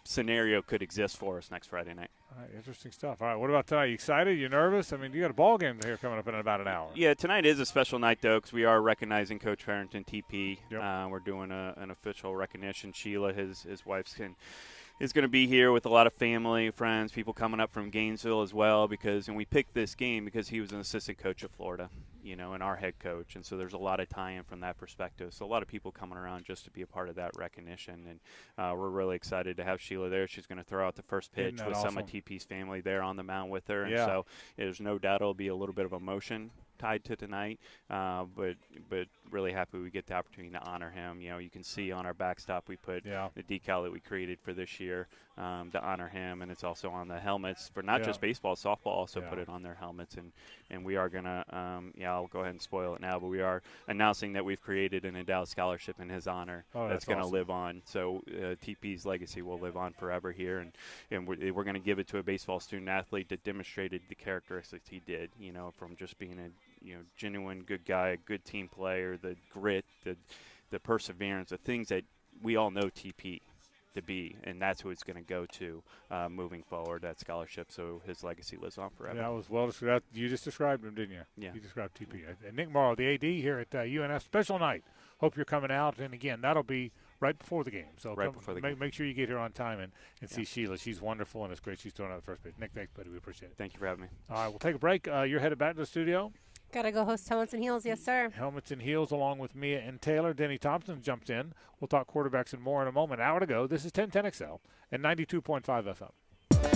scenario 0.03 0.61
could 0.61 0.81
exist 0.81 1.17
for 1.17 1.37
us 1.37 1.51
next 1.51 1.67
Friday 1.67 1.93
night. 1.93 2.09
All 2.33 2.41
right, 2.41 2.49
interesting 2.55 2.91
stuff. 2.93 3.21
All 3.21 3.27
right, 3.27 3.35
what 3.35 3.49
about 3.49 3.67
tonight? 3.67 3.85
You 3.85 3.93
excited? 3.93 4.39
You 4.39 4.47
nervous? 4.47 4.93
I 4.93 4.97
mean, 4.97 5.11
you 5.11 5.19
got 5.19 5.31
a 5.31 5.33
ball 5.33 5.57
game 5.57 5.77
here 5.83 5.97
coming 5.97 6.17
up 6.17 6.27
in 6.27 6.35
about 6.35 6.61
an 6.61 6.67
hour. 6.67 6.89
Yeah, 6.95 7.13
tonight 7.13 7.45
is 7.45 7.59
a 7.59 7.65
special 7.65 7.99
night 7.99 8.19
though, 8.21 8.37
because 8.37 8.53
we 8.53 8.63
are 8.63 8.81
recognizing 8.81 9.37
Coach 9.37 9.65
Parenton 9.65 10.05
TP. 10.05 10.59
Yep. 10.69 10.81
Uh, 10.81 11.07
we're 11.09 11.19
doing 11.19 11.51
a, 11.51 11.73
an 11.75 11.91
official 11.91 12.33
recognition. 12.33 12.93
Sheila, 12.93 13.33
his 13.33 13.63
his 13.63 13.85
wife's 13.85 14.13
can, 14.13 14.37
is 15.01 15.13
going 15.13 15.23
to 15.23 15.29
be 15.29 15.47
here 15.47 15.71
with 15.71 15.85
a 15.87 15.89
lot 15.89 16.05
of 16.05 16.13
family, 16.13 16.69
friends, 16.69 17.11
people 17.11 17.33
coming 17.33 17.59
up 17.59 17.71
from 17.71 17.89
Gainesville 17.89 18.43
as 18.43 18.53
well. 18.53 18.87
Because 18.87 19.27
and 19.27 19.35
we 19.35 19.45
picked 19.45 19.73
this 19.73 19.95
game 19.95 20.25
because 20.25 20.49
he 20.49 20.61
was 20.61 20.71
an 20.71 20.79
assistant 20.79 21.17
coach 21.17 21.41
of 21.41 21.49
Florida, 21.51 21.89
you 22.23 22.35
know, 22.35 22.53
and 22.53 22.61
our 22.61 22.75
head 22.75 22.99
coach, 22.99 23.35
and 23.35 23.43
so 23.43 23.57
there's 23.57 23.73
a 23.73 23.79
lot 23.79 23.99
of 23.99 24.07
tie-in 24.09 24.43
from 24.43 24.59
that 24.59 24.77
perspective. 24.77 25.33
So 25.33 25.43
a 25.43 25.47
lot 25.47 25.63
of 25.63 25.67
people 25.67 25.91
coming 25.91 26.17
around 26.17 26.45
just 26.45 26.65
to 26.65 26.71
be 26.71 26.83
a 26.83 26.87
part 26.87 27.09
of 27.09 27.15
that 27.15 27.31
recognition, 27.35 28.05
and 28.07 28.19
uh, 28.57 28.75
we're 28.75 28.89
really 28.89 29.15
excited 29.15 29.57
to 29.57 29.63
have 29.63 29.81
Sheila 29.81 30.09
there. 30.09 30.27
She's 30.27 30.45
going 30.45 30.59
to 30.59 30.63
throw 30.63 30.85
out 30.85 30.95
the 30.95 31.01
first 31.01 31.33
pitch 31.33 31.59
with 31.65 31.77
some 31.77 31.97
of? 31.97 32.05
TP's 32.05 32.43
family 32.43 32.81
there 32.81 33.01
on 33.01 33.15
the 33.15 33.23
mound 33.23 33.49
with 33.49 33.67
her, 33.67 33.83
and 33.83 33.93
Yeah. 33.93 34.05
so 34.05 34.25
there's 34.55 34.79
no 34.79 34.99
doubt 34.99 35.21
it'll 35.21 35.33
be 35.33 35.47
a 35.47 35.55
little 35.55 35.73
bit 35.73 35.85
of 35.85 35.93
emotion 35.93 36.51
tied 36.81 37.03
to 37.05 37.15
tonight. 37.15 37.59
Uh, 37.89 38.25
but 38.35 38.55
but 38.89 39.07
really 39.29 39.51
happy 39.51 39.77
we 39.79 39.89
get 39.89 40.05
the 40.07 40.13
opportunity 40.13 40.51
to 40.53 40.61
honor 40.63 40.89
him. 40.89 41.21
You 41.21 41.29
know, 41.29 41.37
you 41.37 41.49
can 41.49 41.63
see 41.63 41.91
on 41.91 42.05
our 42.05 42.13
backstop 42.13 42.67
we 42.67 42.75
put 42.75 43.05
Yeah. 43.05 43.29
the 43.35 43.43
decal 43.43 43.83
that 43.83 43.91
we 43.91 43.99
created 43.99 44.39
for 44.41 44.53
this 44.53 44.79
year 44.79 45.07
um, 45.37 45.71
to 45.71 45.81
honor 45.81 46.09
him, 46.09 46.41
and 46.41 46.51
it's 46.51 46.63
also 46.63 46.89
on 46.89 47.07
the 47.07 47.19
helmets 47.19 47.69
for 47.73 47.81
not 47.81 47.99
Yeah. 48.01 48.07
just 48.07 48.19
baseball, 48.21 48.55
softball 48.55 48.87
also 48.87 49.21
Yeah. 49.21 49.29
put 49.29 49.39
it 49.39 49.47
on 49.49 49.61
their 49.63 49.75
helmets, 49.75 50.15
and 50.15 50.31
and 50.69 50.83
we 50.83 50.95
are 50.97 51.09
gonna 51.09 51.45
um, 51.49 51.93
yeah 51.95 52.11
I'll 52.13 52.27
go 52.27 52.39
ahead 52.39 52.51
and 52.51 52.61
spoil 52.61 52.95
it 52.95 53.01
now, 53.01 53.19
but 53.19 53.27
we 53.27 53.41
are 53.41 53.61
announcing 53.87 54.33
that 54.33 54.43
we've 54.43 54.61
created 54.61 55.05
an 55.05 55.15
endowed 55.15 55.47
scholarship 55.47 55.99
in 55.99 56.09
his 56.09 56.27
honor 56.27 56.65
Oh, 56.73 56.87
that's 56.87 56.91
that's 56.91 57.05
going 57.05 57.19
to 57.19 57.25
live 57.27 57.49
on. 57.49 57.81
So 57.85 58.21
uh, 58.29 58.55
TP's 58.63 59.05
legacy 59.05 59.41
will 59.41 59.57
live 59.59 59.75
on 59.77 59.93
forever 59.93 60.31
here, 60.31 60.59
and 60.59 60.71
and 61.09 61.27
we're, 61.27 61.53
we're 61.53 61.63
going 61.63 61.73
to 61.75 61.79
give 61.79 61.99
it 61.99 62.07
to 62.09 62.17
a 62.19 62.23
baseball 62.23 62.59
student 62.59 62.89
athlete 62.89 63.29
that 63.29 63.43
demonstrated 63.43 64.01
the 64.09 64.15
characteristics 64.15 64.87
he 64.89 64.99
did. 64.99 65.31
You 65.39 65.51
know, 65.53 65.71
from 65.77 65.95
just 65.95 66.17
being 66.19 66.37
a 66.39 66.49
you 66.81 66.95
know 66.95 67.01
genuine 67.17 67.61
good 67.63 67.85
guy, 67.85 68.09
a 68.09 68.17
good 68.17 68.43
team 68.45 68.67
player, 68.67 69.17
the 69.17 69.35
grit, 69.51 69.85
the 70.03 70.15
the 70.69 70.79
perseverance, 70.79 71.49
the 71.49 71.57
things 71.57 71.89
that 71.89 72.03
we 72.41 72.55
all 72.55 72.71
know 72.71 72.83
TP 72.89 73.41
to 73.93 74.01
be, 74.01 74.37
and 74.45 74.61
that's 74.61 74.79
who 74.79 74.89
it's 74.89 75.03
going 75.03 75.17
to 75.17 75.21
go 75.21 75.45
to 75.45 75.83
uh, 76.09 76.29
moving 76.29 76.63
forward. 76.63 77.01
That 77.01 77.19
scholarship, 77.19 77.69
so 77.71 78.01
his 78.05 78.23
legacy 78.23 78.55
lives 78.55 78.77
on 78.77 78.89
forever. 78.91 79.17
That 79.19 79.33
was 79.33 79.49
well 79.49 79.67
described. 79.67 80.05
You 80.13 80.29
just 80.29 80.45
described 80.45 80.85
him, 80.85 80.95
didn't 80.95 81.11
you? 81.15 81.21
Yeah. 81.37 81.53
You 81.53 81.59
described 81.59 81.99
TP. 81.99 82.23
And 82.47 82.55
Nick 82.55 82.71
Morrow, 82.71 82.95
the 82.95 83.13
AD 83.13 83.23
here 83.23 83.59
at 83.59 83.75
uh, 83.75 83.79
UNF 83.83 84.21
Special 84.23 84.57
Night. 84.59 84.85
Hope 85.17 85.35
you're 85.35 85.43
coming 85.45 85.71
out. 85.71 85.99
And 85.99 86.13
again, 86.13 86.39
that'll 86.41 86.63
be 86.63 86.91
right 87.19 87.37
before 87.37 87.65
the 87.65 87.69
game. 87.69 87.83
So 87.97 88.15
Right 88.15 88.27
come- 88.27 88.35
before 88.35 88.53
the 88.55 88.61
make, 88.61 88.71
game. 88.71 88.79
make 88.79 88.93
sure 88.93 89.05
you 89.05 89.13
get 89.13 89.27
here 89.27 89.37
on 89.37 89.51
time 89.51 89.79
and, 89.81 89.91
and 90.21 90.29
see 90.29 90.45
Sheila. 90.45 90.77
She's 90.77 91.01
wonderful 91.01 91.43
and 91.43 91.51
it's 91.51 91.59
great. 91.59 91.77
She's 91.79 91.91
throwing 91.93 92.11
out 92.13 92.15
the 92.15 92.25
first 92.25 92.43
pitch. 92.43 92.53
Nick, 92.59 92.71
thanks, 92.73 92.91
buddy. 92.95 93.09
We 93.09 93.17
appreciate 93.17 93.49
it. 93.49 93.55
Thank 93.57 93.73
you 93.73 93.79
for 93.79 93.87
having 93.87 94.03
me. 94.03 94.07
All 94.29 94.37
right, 94.37 94.47
we'll 94.47 94.57
take 94.57 94.75
a 94.75 94.79
break. 94.79 95.07
Uh, 95.07 95.23
you're 95.23 95.41
headed 95.41 95.57
back 95.59 95.73
to 95.75 95.81
the 95.81 95.85
studio. 95.85 96.31
Gotta 96.71 96.91
go 96.91 97.03
host 97.03 97.27
Helmets 97.27 97.53
and 97.53 97.61
Heels, 97.61 97.85
yes, 97.85 98.01
sir. 98.01 98.29
Helmets 98.33 98.71
and 98.71 98.81
heels 98.81 99.11
along 99.11 99.39
with 99.39 99.55
Mia 99.55 99.79
and 99.81 100.01
Taylor. 100.01 100.33
Denny 100.33 100.57
Thompson 100.57 101.01
jumps 101.01 101.29
in. 101.29 101.53
We'll 101.79 101.89
talk 101.89 102.11
quarterbacks 102.11 102.53
and 102.53 102.61
more 102.61 102.81
in 102.81 102.87
a 102.87 102.93
moment. 102.93 103.19
Hour 103.19 103.41
to 103.41 103.45
go. 103.45 103.67
This 103.67 103.83
is 103.83 103.91
1010XL 103.91 104.59
and 104.89 105.03
92.5 105.03 105.63
FM. 105.63 106.11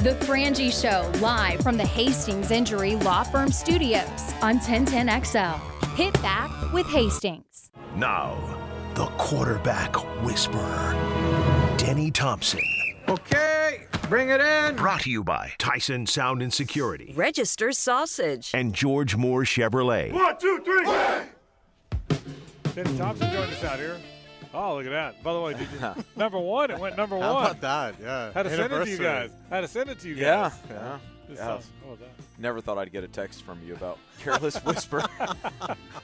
The 0.04 0.16
Frangie 0.26 0.72
Show, 0.72 1.10
live 1.20 1.62
from 1.62 1.78
the 1.78 1.86
Hastings 1.86 2.52
Injury 2.52 2.96
Law 2.98 3.24
Firm 3.24 3.52
Studios 3.52 4.34
on 4.42 4.60
1010XL. 4.60 5.60
Hit 5.96 6.14
back 6.22 6.74
with 6.74 6.88
Hastings. 6.88 7.72
Now, 7.96 8.36
the 8.96 9.06
quarterback 9.18 9.96
whisperer, 10.26 10.94
Denny 11.78 12.12
Thompson. 12.12 12.62
Okay, 13.08 13.55
bring 14.10 14.30
it 14.30 14.42
in. 14.42 14.76
Brought 14.76 15.02
to 15.02 15.10
you 15.10 15.24
by 15.24 15.54
Tyson 15.58 16.06
Sound 16.06 16.42
and 16.42 16.54
Security 16.54 17.14
Register 17.16 17.72
sausage. 17.72 18.52
and 18.54 18.74
George 18.74 19.16
Moore 19.16 19.44
Chevrolet. 19.44 20.12
Denny 22.74 22.98
Thompson 22.98 23.32
joined 23.32 23.52
us 23.52 23.64
out 23.64 23.80
here. 23.80 23.98
Oh, 24.54 24.76
look 24.76 24.86
at 24.86 24.92
that. 24.92 25.24
By 25.24 25.34
the 25.34 25.42
way, 25.42 25.54
did 25.54 25.68
you, 25.72 26.04
number 26.16 26.40
one, 26.40 26.72
it 26.72 26.80
went 26.80 26.98
number 26.98 27.16
one. 27.16 27.24
How 27.26 27.38
about 27.40 27.62
that? 27.62 27.96
Yeah. 28.02 28.32
Had 28.34 28.44
to 28.44 28.50
send 28.50 28.62
it 28.62 28.68
to 28.86 28.90
you 28.90 28.96
Anniversary. 28.98 29.06
guys. 29.06 29.32
Had 29.50 29.62
to 29.62 29.68
send 29.68 29.90
it 29.90 30.00
to 30.00 30.10
you 30.10 30.16
Yeah, 30.16 30.50
guys. 30.50 30.54
yeah. 30.70 30.98
Just, 31.28 31.40
yeah. 31.42 31.58
Uh, 31.86 31.88
how 31.88 31.94
about 31.94 32.00
that? 32.18 32.24
Never 32.42 32.62
thought 32.62 32.78
I'd 32.78 32.92
get 32.92 33.04
a 33.04 33.08
text 33.08 33.44
from 33.44 33.60
you 33.66 33.74
about 33.76 33.98
Careless 34.20 34.58
Whisper. 34.64 35.04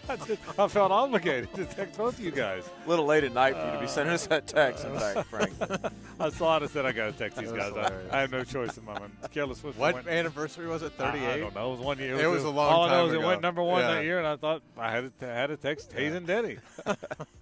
I 0.09 0.67
felt 0.67 0.91
obligated 0.91 1.53
to 1.55 1.65
text 1.65 1.97
both 1.97 2.17
of 2.19 2.23
you 2.25 2.31
guys. 2.31 2.69
a 2.85 2.89
little 2.89 3.05
late 3.05 3.23
at 3.23 3.33
night 3.33 3.55
for 3.55 3.65
you 3.65 3.71
to 3.73 3.79
be 3.79 3.87
sending 3.87 4.13
us 4.13 4.27
that 4.27 4.47
text, 4.47 4.85
in 4.85 4.97
fact, 4.97 5.27
Frank. 5.29 5.51
I 6.19 6.29
saw 6.29 6.57
it 6.57 6.63
and 6.63 6.71
said 6.71 6.85
I 6.85 6.91
got 6.91 7.05
to 7.11 7.17
text 7.17 7.37
these 7.37 7.51
guys. 7.51 7.73
I. 7.75 8.17
I 8.17 8.21
have 8.21 8.31
no 8.31 8.43
choice 8.43 8.77
in 8.77 8.85
my 8.85 8.97
mind. 8.99 9.11
Careless 9.31 9.63
Whisper 9.63 9.79
What 9.79 9.93
went, 9.95 10.07
anniversary 10.07 10.67
was 10.67 10.83
it? 10.83 10.93
I- 10.99 11.09
I, 11.09 11.11
38? 11.11 11.39
don't 11.39 11.55
know. 11.55 11.67
It 11.69 11.71
was 11.77 11.79
one 11.85 11.99
year. 11.99 12.19
It 12.19 12.27
was 12.27 12.43
a 12.43 12.49
long 12.49 12.71
All 12.73 12.83
I 12.83 12.89
know 12.89 13.07
time 13.07 13.15
is 13.15 13.21
it 13.21 13.25
went 13.25 13.41
number 13.41 13.63
one 13.63 13.81
Yeah. 13.81 13.93
that 13.95 14.03
year, 14.03 14.17
and 14.19 14.27
I 14.27 14.35
thought 14.35 14.61
I 14.77 14.91
had 14.91 15.19
to, 15.19 15.25
had 15.25 15.47
to 15.47 15.57
text 15.57 15.91
Hayes 15.93 16.13
and 16.13 16.27
Denny. 16.27 16.57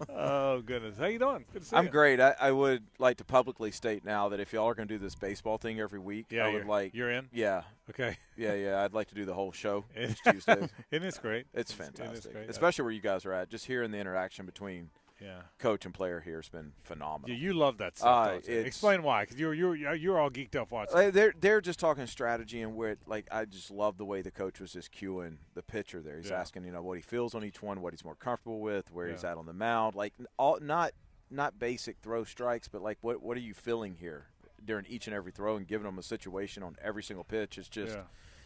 oh 0.09 0.61
goodness, 0.61 0.97
how 0.97 1.05
you 1.05 1.19
doing? 1.19 1.45
Good 1.53 1.63
to 1.63 1.67
see 1.67 1.75
I'm 1.75 1.85
you. 1.85 1.91
great. 1.91 2.19
I, 2.19 2.35
I 2.39 2.51
would 2.51 2.83
like 2.99 3.17
to 3.17 3.23
publicly 3.25 3.71
state 3.71 4.05
now 4.05 4.29
that 4.29 4.39
if 4.39 4.53
y'all 4.53 4.67
are 4.67 4.73
going 4.75 4.87
to 4.87 4.93
do 4.93 4.99
this 4.99 5.15
baseball 5.15 5.57
thing 5.57 5.79
every 5.79 5.99
week, 5.99 6.27
Yeah, 6.29 6.45
I 6.45 6.49
you're, 6.49 6.59
would 6.59 6.67
like. 6.67 6.93
you're 6.93 7.11
in. 7.11 7.27
Yeah, 7.33 7.63
Okay, 7.89 8.17
yeah, 8.37 8.53
yeah. 8.53 8.83
I'd 8.83 8.93
like 8.93 9.07
to 9.09 9.15
do 9.15 9.25
the 9.25 9.33
whole 9.33 9.51
show 9.51 9.85
each 9.99 10.21
Tuesday. 10.23 10.67
Isn't 10.91 11.03
this 11.03 11.17
great? 11.17 11.47
It's 11.53 11.71
It's- 11.73 11.89
it 11.89 11.93
is 11.93 11.97
fantastic, 11.99 12.33
great. 12.33 12.49
especially 12.49 12.83
where 12.83 12.91
you 12.93 13.01
guys 13.01 13.25
are 13.25 13.33
at. 13.33 13.49
Just 13.49 13.65
hearing 13.65 13.91
the 13.91 13.97
interaction 13.97 14.45
between 14.45 14.89
Yeah. 15.21 15.41
coach 15.57 15.85
and 15.85 15.93
player 15.93 16.21
here 16.21 16.37
has 16.37 16.47
been 16.49 16.71
phenomenal. 16.83 17.35
You, 17.35 17.47
you 17.47 17.53
love 17.53 17.77
that 17.79 17.97
stuff. 17.97 18.07
Uh, 18.27 18.31
don't 18.31 18.47
you? 18.47 18.53
it's- 18.53 18.67
Explain 18.67 19.03
why, 19.03 19.23
because 19.23 19.37
you're 19.37 19.53
you're 19.53 19.75
you're 19.95 20.17
all 20.19 20.29
geeked 20.29 20.55
up 20.55 20.71
watching. 20.71 21.11
They're 21.11 21.33
they're 21.39 21.61
just 21.61 21.79
talking 21.79 22.05
strategy 22.07 22.61
and 22.61 22.75
where 22.75 22.97
like 23.05 23.27
I 23.31 23.45
just 23.45 23.69
love 23.71 23.97
the 23.97 24.05
way 24.05 24.21
the 24.21 24.31
coach 24.31 24.59
was 24.61 24.71
just 24.71 24.91
cueing 24.93 25.37
the 25.55 25.63
pitcher 25.63 25.99
there. 26.01 26.17
He's 26.17 26.29
Yeah. 26.29 26.39
asking 26.39 26.63
you 26.65 26.71
know 26.71 26.81
what 26.83 26.97
he 26.97 27.01
feels 27.01 27.35
on 27.35 27.43
each 27.43 27.61
one, 27.61 27.81
what 27.81 27.91
he's 27.93 28.05
more 28.05 28.15
comfortable 28.15 28.59
with, 28.61 28.91
where 28.93 29.07
he's 29.09 29.23
at 29.25 29.37
on 29.37 29.45
the 29.45 29.53
mound, 29.53 29.95
like 29.95 30.13
all 30.37 30.57
not 30.61 30.91
not 31.31 31.59
basic 31.59 31.97
throw 31.99 32.23
strikes, 32.23 32.67
but 32.69 32.81
like 32.81 32.97
what 33.01 33.21
what 33.21 33.35
are 33.35 33.41
you 33.41 33.53
feeling 33.53 33.95
here 33.99 34.27
during 34.65 34.85
each 34.87 35.07
and 35.07 35.15
every 35.15 35.31
throw 35.31 35.55
and 35.57 35.67
giving 35.67 35.85
them 35.85 35.97
a 35.97 36.03
situation 36.03 36.63
on 36.63 36.75
every 36.81 37.03
single 37.03 37.23
pitch. 37.23 37.57
It's 37.57 37.69
just 37.69 37.95
Yeah. 37.95 38.03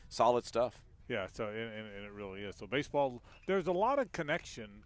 solid 0.10 0.46
stuff. 0.46 0.82
Yeah, 1.10 1.28
so 1.32 1.48
and, 1.48 1.58
and, 1.58 2.06
it 2.06 2.12
really 2.14 2.42
is. 2.42 2.56
So 2.56 2.66
baseball, 2.66 3.22
there's 3.46 3.68
a 3.68 3.74
lot 3.74 4.00
of 4.00 4.12
connection 4.14 4.84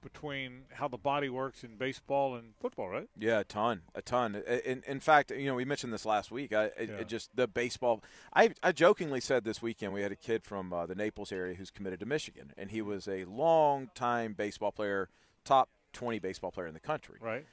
between 0.00 0.62
how 0.74 0.86
the 0.88 0.96
body 0.96 1.28
works 1.28 1.64
in 1.64 1.76
baseball 1.76 2.36
and 2.36 2.54
football, 2.60 2.88
right? 2.88 3.08
Yeah, 3.18 3.40
a 3.40 3.44
ton, 3.44 3.82
a 3.94 4.00
ton. 4.00 4.36
In, 4.64 4.82
in 4.86 5.00
fact, 5.00 5.30
you 5.32 5.46
know, 5.46 5.54
we 5.56 5.64
mentioned 5.64 5.92
this 5.92 6.06
last 6.06 6.30
week. 6.30 6.52
I, 6.52 6.64
it, 6.66 6.88
Yeah. 6.88 6.94
it 6.98 7.08
just 7.08 7.34
the 7.36 7.48
baseball. 7.48 8.02
I, 8.32 8.50
I 8.62 8.72
jokingly 8.72 9.20
said 9.20 9.44
this 9.44 9.60
weekend 9.60 9.92
we 9.92 10.02
had 10.02 10.12
a 10.12 10.16
kid 10.16 10.44
from 10.44 10.72
uh, 10.72 10.86
the 10.86 10.94
Naples 10.94 11.32
area 11.32 11.54
who's 11.54 11.70
committed 11.70 11.98
to 12.00 12.06
Michigan, 12.06 12.52
and 12.56 12.70
he 12.70 12.80
was 12.80 13.08
a 13.08 13.24
long 13.24 13.90
time 13.94 14.34
baseball 14.34 14.70
player, 14.72 15.08
top 15.44 15.68
twenty 15.92 16.20
baseball 16.20 16.52
player 16.52 16.68
in 16.68 16.74
the 16.74 16.80
country. 16.80 17.18
Right. 17.20 17.44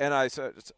And 0.00 0.14
I 0.14 0.28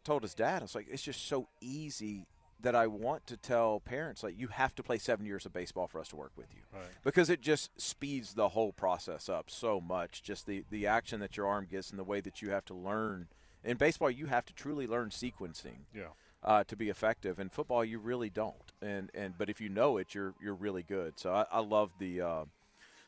told 0.03 0.23
his 0.23 0.33
dad, 0.33 0.61
I 0.61 0.63
was 0.63 0.75
like, 0.75 0.87
it's 0.89 1.03
just 1.03 1.27
so 1.27 1.47
easy 1.61 2.25
that 2.59 2.75
I 2.75 2.85
want 2.87 3.25
to 3.27 3.37
tell 3.37 3.79
parents 3.79 4.21
like 4.23 4.37
you 4.37 4.47
have 4.47 4.75
to 4.75 4.83
play 4.83 4.99
seven 4.99 5.25
years 5.25 5.45
of 5.47 5.53
baseball 5.53 5.87
for 5.87 5.99
us 5.99 6.09
to 6.09 6.15
work 6.15 6.31
with 6.35 6.47
you 6.53 6.61
Right. 6.71 6.89
because 7.03 7.29
it 7.31 7.41
just 7.41 7.71
speeds 7.81 8.35
the 8.35 8.49
whole 8.49 8.71
process 8.71 9.29
up 9.29 9.49
so 9.49 9.81
much. 9.81 10.21
Just 10.21 10.45
the 10.45 10.63
the 10.69 10.85
action 10.85 11.19
that 11.21 11.37
your 11.37 11.47
arm 11.47 11.65
gets 11.69 11.89
and 11.89 11.97
the 11.97 12.03
way 12.03 12.21
that 12.21 12.41
you 12.41 12.51
have 12.51 12.65
to 12.65 12.75
learn. 12.75 13.27
In 13.63 13.77
baseball, 13.77 14.11
you 14.11 14.27
have 14.27 14.45
to 14.45 14.53
truly 14.53 14.85
learn 14.85 15.09
sequencing 15.09 15.85
Yeah. 15.93 16.09
uh, 16.43 16.63
to 16.65 16.75
be 16.75 16.89
effective. 16.89 17.39
In 17.39 17.49
football, 17.49 17.83
you 17.83 17.97
really 17.99 18.29
don't. 18.29 18.71
And 18.79 19.09
and 19.15 19.35
but 19.39 19.49
if 19.49 19.59
you 19.59 19.69
know 19.69 19.97
it, 19.97 20.13
you're 20.13 20.35
you're 20.39 20.53
really 20.55 20.83
good. 20.83 21.17
So 21.19 21.33
I, 21.33 21.45
I 21.51 21.59
love 21.59 21.91
the. 21.99 22.21
Uh, 22.21 22.45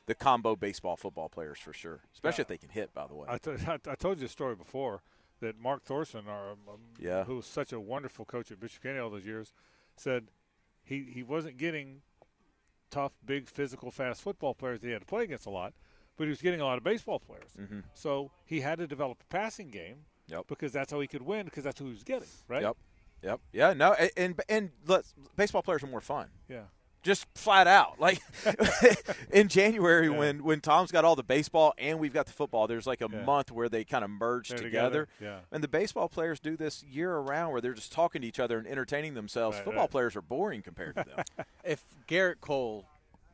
the 0.06 0.14
combo 0.16 0.54
baseball 0.58 0.98
football 0.98 1.30
players 1.30 1.60
for 1.60 1.72
sure, 1.72 2.02
especially 2.14 2.40
Yeah. 2.40 2.42
if 2.42 2.48
they 2.50 2.58
can 2.58 2.68
hit. 2.68 2.94
By 2.94 3.08
the 3.08 3.16
way, 3.16 3.26
I, 3.30 3.38
t- 3.38 3.52
I 3.68 3.80
I 3.90 3.96
told 3.96 4.20
you 4.20 4.26
a 4.26 4.30
story 4.30 4.54
before 4.54 5.02
that 5.44 5.60
Mark 5.60 5.84
Thorson, 5.84 6.28
our, 6.28 6.52
um, 6.52 6.58
Yeah. 7.00 7.26
who 7.26 7.36
was 7.38 7.46
such 7.46 7.72
a 7.72 7.80
wonderful 7.80 8.26
coach 8.26 8.52
at 8.52 8.60
Bishop 8.60 8.82
Kenny 8.84 8.98
all 9.00 9.10
those 9.10 9.26
years, 9.26 9.54
said 9.96 10.28
he, 10.84 11.04
he 11.04 11.22
wasn't 11.24 11.58
getting 11.58 12.02
tough, 12.90 13.14
big, 13.26 13.48
physical, 13.48 13.92
fast 13.92 14.22
football 14.22 14.54
players 14.54 14.80
that 14.82 14.88
he 14.88 14.94
had 14.94 15.02
to 15.02 15.06
play 15.08 15.24
against 15.24 15.46
a 15.46 15.50
lot, 15.50 15.74
but 16.18 16.24
he 16.26 16.30
was 16.30 16.42
getting 16.42 16.62
a 16.62 16.66
lot 16.66 16.78
of 16.78 16.84
baseball 16.84 17.20
players. 17.20 17.52
hmm 17.56 17.80
So 17.94 18.32
he 18.46 18.62
had 18.62 18.78
to 18.80 18.88
develop 18.88 19.20
a 19.22 19.26
passing 19.34 19.70
game 19.70 20.06
Yep. 20.28 20.48
because 20.48 20.72
that's 20.72 20.92
how 20.92 21.00
he 21.00 21.08
could 21.08 21.22
win 21.24 21.46
because 21.46 21.64
that's 21.64 21.80
who 21.80 21.86
he 21.86 21.92
was 21.92 22.04
getting, 22.04 22.30
right? 22.48 22.62
Yep. 22.64 22.78
Yep. 23.24 23.40
Yeah. 23.54 23.74
No. 23.74 23.94
And 24.18 24.40
and 24.50 24.72
let's, 24.86 25.14
baseball 25.36 25.62
players 25.64 25.84
are 25.84 25.88
more 25.88 26.02
fun. 26.02 26.28
Yeah. 26.50 26.64
Just 27.04 27.26
flat 27.36 27.68
out. 27.68 28.00
Like 28.00 28.22
in 29.32 29.50
January 29.50 30.08
Yeah. 30.08 30.18
when 30.18 30.44
when 30.44 30.62
Tom's 30.62 30.92
got 30.92 31.04
all 31.06 31.16
the 31.16 31.24
baseball 31.24 31.74
and 31.78 32.00
we've 32.00 32.14
got 32.14 32.26
the 32.26 32.32
football, 32.32 32.66
there's 32.68 32.88
like 32.88 33.02
a 33.02 33.10
Yeah. 33.12 33.24
month 33.24 33.52
where 33.52 33.70
they 33.70 33.84
kind 33.84 34.04
of 34.04 34.10
merge 34.10 34.50
They're 34.50 34.58
together. 34.60 35.08
Yeah. 35.20 35.40
And 35.52 35.64
the 35.64 35.68
baseball 35.68 36.08
players 36.10 36.40
do 36.40 36.56
this 36.58 36.82
year 36.84 37.14
around 37.14 37.52
where 37.52 37.62
they're 37.62 37.74
just 37.74 37.92
talking 37.92 38.22
to 38.22 38.28
each 38.28 38.40
other 38.40 38.58
and 38.58 38.66
entertaining 38.66 39.14
themselves. 39.14 39.58
Right, 39.58 39.66
Football 39.66 39.84
right. 39.84 39.92
players 39.92 40.16
are 40.16 40.22
boring 40.22 40.62
compared 40.62 40.96
to 40.96 41.04
them. 41.04 41.46
if 41.64 41.84
Gerrit 42.08 42.40
Cole 42.42 42.86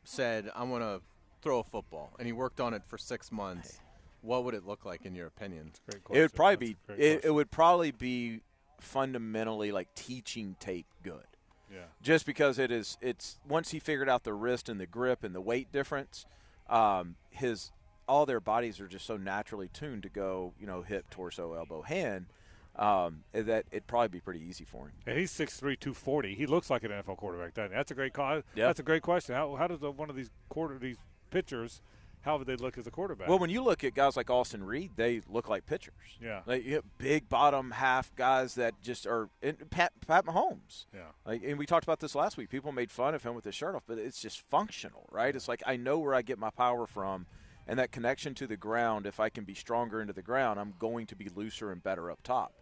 said, 0.03 0.49
"I 0.55 0.63
want 0.63 0.83
to 0.83 1.01
throw 1.41 1.59
a 1.59 1.63
football," 1.63 2.11
and 2.17 2.25
he 2.25 2.33
worked 2.33 2.59
on 2.59 2.73
it 2.73 2.81
for 2.87 2.97
six 2.97 3.31
months, 3.31 3.79
what 4.21 4.43
would 4.45 4.55
it 4.55 4.65
look 4.65 4.83
like 4.83 5.05
in 5.05 5.13
your 5.13 5.27
opinion? 5.27 5.71
Great 5.89 6.17
it 6.17 6.21
would 6.21 6.33
probably 6.33 6.75
That's 6.87 6.97
be 6.99 7.03
it, 7.05 7.25
it 7.25 7.31
would 7.31 7.51
probably 7.51 7.91
be 7.91 8.41
fundamentally 8.79 9.71
like 9.71 9.93
teaching 9.95 10.55
tape 10.59 10.87
good. 11.03 11.23
Yeah. 11.71 11.81
Just 12.01 12.25
because 12.25 12.57
it 12.59 12.71
is, 12.71 12.97
it's 13.01 13.39
once 13.47 13.71
he 13.71 13.79
figured 13.79 14.09
out 14.09 14.23
the 14.23 14.33
wrist 14.33 14.69
and 14.69 14.79
the 14.79 14.87
grip 14.87 15.23
and 15.23 15.35
the 15.35 15.41
weight 15.41 15.71
difference, 15.71 16.25
um, 16.69 17.15
his 17.29 17.71
all 18.07 18.25
their 18.25 18.39
bodies 18.39 18.79
are 18.79 18.87
just 18.87 19.05
so 19.05 19.17
naturally 19.17 19.67
tuned 19.67 20.01
to 20.03 20.09
go, 20.09 20.53
you 20.59 20.65
know, 20.65 20.81
hip, 20.81 21.05
torso, 21.11 21.53
elbow, 21.53 21.83
hand, 21.83 22.25
um, 22.75 23.23
that 23.33 23.65
it'd 23.71 23.85
probably 23.85 24.07
be 24.07 24.19
pretty 24.19 24.41
easy 24.41 24.65
for 24.65 24.87
him. 24.87 24.93
And 25.05 25.17
he's 25.17 25.31
6'3", 25.31 25.79
240. 25.79 26.33
He 26.33 26.47
looks 26.47 26.71
like 26.71 26.83
an 26.83 26.89
NFL 26.89 27.17
quarterback. 27.17 27.53
Doesn't 27.53 27.71
he? 27.71 27.75
That's 27.75 27.91
a 27.91 27.95
great 27.95 28.13
call. 28.13 28.37
Yeah. 28.55 28.67
That's 28.67 28.79
a 28.79 28.83
great 28.83 29.03
question. 29.03 29.35
How, 29.35 29.55
how 29.55 29.67
does 29.67 29.81
one 29.81 30.09
of 30.09 30.15
these 30.15 30.31
quarter 30.49 30.79
these 30.79 30.97
pitchers, 31.29 31.81
how 32.21 32.37
would 32.37 32.47
they 32.47 32.55
look 32.55 32.77
as 32.77 32.85
a 32.85 32.91
quarterback? 32.91 33.29
Well, 33.29 33.39
when 33.39 33.49
you 33.49 33.63
look 33.63 33.83
at 33.83 33.93
guys 33.93 34.17
like 34.17 34.29
Austin 34.29 34.63
Reed, 34.63 34.91
they 34.97 35.21
look 35.29 35.47
like 35.47 35.65
pitchers. 35.65 35.93
Yeah. 36.21 36.41
like 36.45 36.65
you 36.65 36.75
have 36.75 36.83
big 36.97 37.29
bottom 37.29 37.71
half 37.71 38.13
guys 38.15 38.55
that 38.55 38.81
just 38.81 39.07
are. 39.07 39.29
Pat, 39.69 39.93
Pat 40.05 40.25
Mahomes. 40.25 40.85
Yeah. 40.93 41.01
Like, 41.25 41.43
and 41.43 41.57
we 41.57 41.65
talked 41.65 41.85
about 41.85 41.99
this 42.01 42.15
last 42.15 42.35
week. 42.35 42.49
People 42.49 42.71
made 42.71 42.91
fun 42.91 43.15
of 43.15 43.23
him 43.23 43.35
with 43.35 43.45
his 43.45 43.55
shirt 43.55 43.73
off, 43.75 43.83
but 43.87 43.97
it's 43.97 44.21
just 44.21 44.41
functional, 44.41 45.07
right? 45.11 45.35
It's 45.35 45.47
like 45.47 45.63
I 45.65 45.77
know 45.77 45.97
where 45.99 46.13
I 46.13 46.21
get 46.21 46.37
my 46.37 46.49
power 46.49 46.85
from, 46.85 47.25
and 47.67 47.79
that 47.79 47.91
connection 47.91 48.33
to 48.35 48.47
the 48.47 48.57
ground. 48.57 49.05
If 49.05 49.19
I 49.19 49.29
can 49.29 49.45
be 49.45 49.53
stronger 49.53 50.01
into 50.01 50.13
the 50.13 50.21
ground, 50.21 50.59
I'm 50.59 50.73
going 50.77 51.05
to 51.07 51.15
be 51.15 51.29
looser 51.33 51.71
and 51.71 51.81
better 51.81 52.11
up 52.11 52.21
top. 52.23 52.53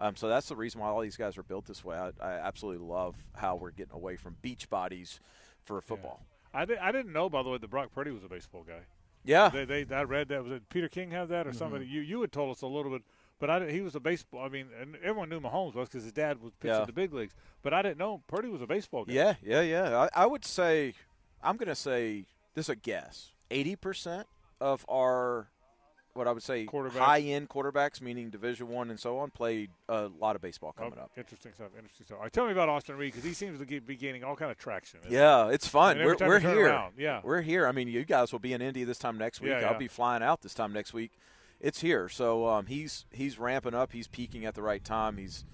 Um, 0.00 0.16
so 0.16 0.28
that's 0.28 0.48
the 0.48 0.56
reason 0.56 0.80
why 0.80 0.88
all 0.88 1.00
these 1.00 1.16
guys 1.18 1.36
are 1.36 1.42
built 1.42 1.66
this 1.66 1.84
way. 1.84 1.96
I, 1.96 2.10
I 2.20 2.32
absolutely 2.32 2.84
love 2.86 3.14
how 3.36 3.56
we're 3.56 3.70
getting 3.70 3.94
away 3.94 4.16
from 4.16 4.36
beach 4.42 4.68
bodies 4.70 5.20
for 5.62 5.80
football. 5.80 6.22
I, 6.54 6.64
did, 6.64 6.78
I 6.78 6.92
didn't 6.92 7.12
know, 7.12 7.28
by 7.28 7.42
the 7.42 7.50
way, 7.50 7.58
that 7.58 7.70
Brock 7.70 7.90
Purdy 7.94 8.10
was 8.10 8.24
a 8.24 8.28
baseball 8.28 8.64
guy. 8.66 8.80
Yeah. 9.24 9.48
They, 9.48 9.64
they, 9.64 9.94
I 9.94 10.02
read 10.02 10.28
that. 10.28 10.42
Was 10.42 10.52
it 10.52 10.68
Peter 10.68 10.88
King 10.88 11.10
have 11.12 11.28
that 11.28 11.46
or 11.46 11.50
Mhm. 11.50 11.56
somebody? 11.56 11.86
You 11.86 12.00
you 12.00 12.20
had 12.20 12.32
told 12.32 12.50
us 12.50 12.62
a 12.62 12.66
little 12.66 12.90
bit, 12.90 13.02
but 13.38 13.50
I 13.50 13.70
he 13.70 13.80
was 13.80 13.94
a 13.94 14.00
baseball. 14.00 14.44
I 14.44 14.48
mean, 14.48 14.66
and 14.80 14.96
everyone 14.96 15.28
knew 15.28 15.40
Mahomes 15.40 15.74
was 15.74 15.88
because 15.88 16.02
his 16.04 16.12
dad 16.12 16.40
was 16.42 16.52
pitching 16.60 16.76
Yeah. 16.78 16.84
the 16.84 16.92
big 16.92 17.12
leagues. 17.12 17.34
But 17.62 17.72
I 17.74 17.82
didn't 17.82 17.98
know 17.98 18.22
Purdy 18.26 18.48
was 18.48 18.62
a 18.62 18.66
baseball 18.66 19.04
guy. 19.04 19.12
Yeah, 19.14 19.34
yeah, 19.42 19.60
yeah. 19.60 20.08
I, 20.14 20.22
I 20.22 20.26
would 20.26 20.44
say, 20.44 20.94
I'm 21.42 21.56
going 21.56 21.68
to 21.68 21.74
say, 21.76 22.24
this 22.54 22.66
is 22.66 22.70
a 22.70 22.76
guess. 22.76 23.30
80% 23.50 24.24
of 24.60 24.84
our, 24.88 25.48
what 26.14 26.28
I 26.28 26.32
would 26.32 26.42
say, 26.42 26.66
high 26.66 27.20
end 27.20 27.48
quarterbacks, 27.48 28.00
meaning 28.00 28.30
Division 28.30 28.68
One 28.68 28.90
and 28.90 28.98
so 29.00 29.18
on, 29.18 29.30
played 29.30 29.70
a 29.88 30.08
lot 30.18 30.36
of 30.36 30.42
baseball 30.42 30.72
coming 30.72 30.94
Oh, 30.98 31.02
up. 31.04 31.10
Interesting 31.16 31.52
stuff. 31.54 31.68
Interesting 31.76 32.06
stuff. 32.06 32.18
All 32.18 32.24
right, 32.24 32.32
tell 32.32 32.46
me 32.46 32.52
about 32.52 32.68
Austin 32.68 32.96
Reed 32.96 33.12
because 33.12 33.24
he 33.24 33.32
seems 33.34 33.58
to 33.58 33.80
be 33.80 33.96
gaining 33.96 34.22
all 34.24 34.36
kind 34.36 34.50
of 34.50 34.58
traction. 34.58 35.00
Yeah, 35.08 35.48
it's 35.48 35.66
fun. 35.66 35.92
And 35.92 36.00
every 36.02 36.16
We're, 36.20 36.26
we're 36.28 36.38
here. 36.40 36.66
around, 36.66 36.94
yeah. 36.98 37.20
We're 37.24 37.40
here. 37.42 37.66
I 37.66 37.72
mean, 37.72 37.88
you 37.88 38.04
guys 38.04 38.32
will 38.32 38.38
be 38.40 38.52
in 38.52 38.60
Indy 38.62 38.84
this 38.84 38.98
time 38.98 39.16
next 39.18 39.40
week. 39.40 39.50
Yeah, 39.50 39.68
I'll 39.70 39.78
be 39.78 39.88
flying 39.88 40.22
out 40.22 40.42
this 40.42 40.54
time 40.54 40.72
next 40.72 40.92
week. 40.92 41.12
It's 41.60 41.80
here. 41.80 42.08
So 42.08 42.46
um, 42.48 42.66
he's 42.66 43.06
he's 43.12 43.38
ramping 43.38 43.72
up. 43.74 43.92
He's 43.92 44.08
peaking 44.08 44.44
at 44.44 44.54
the 44.54 44.62
right 44.62 44.84
time. 44.84 45.16
He's 45.16 45.44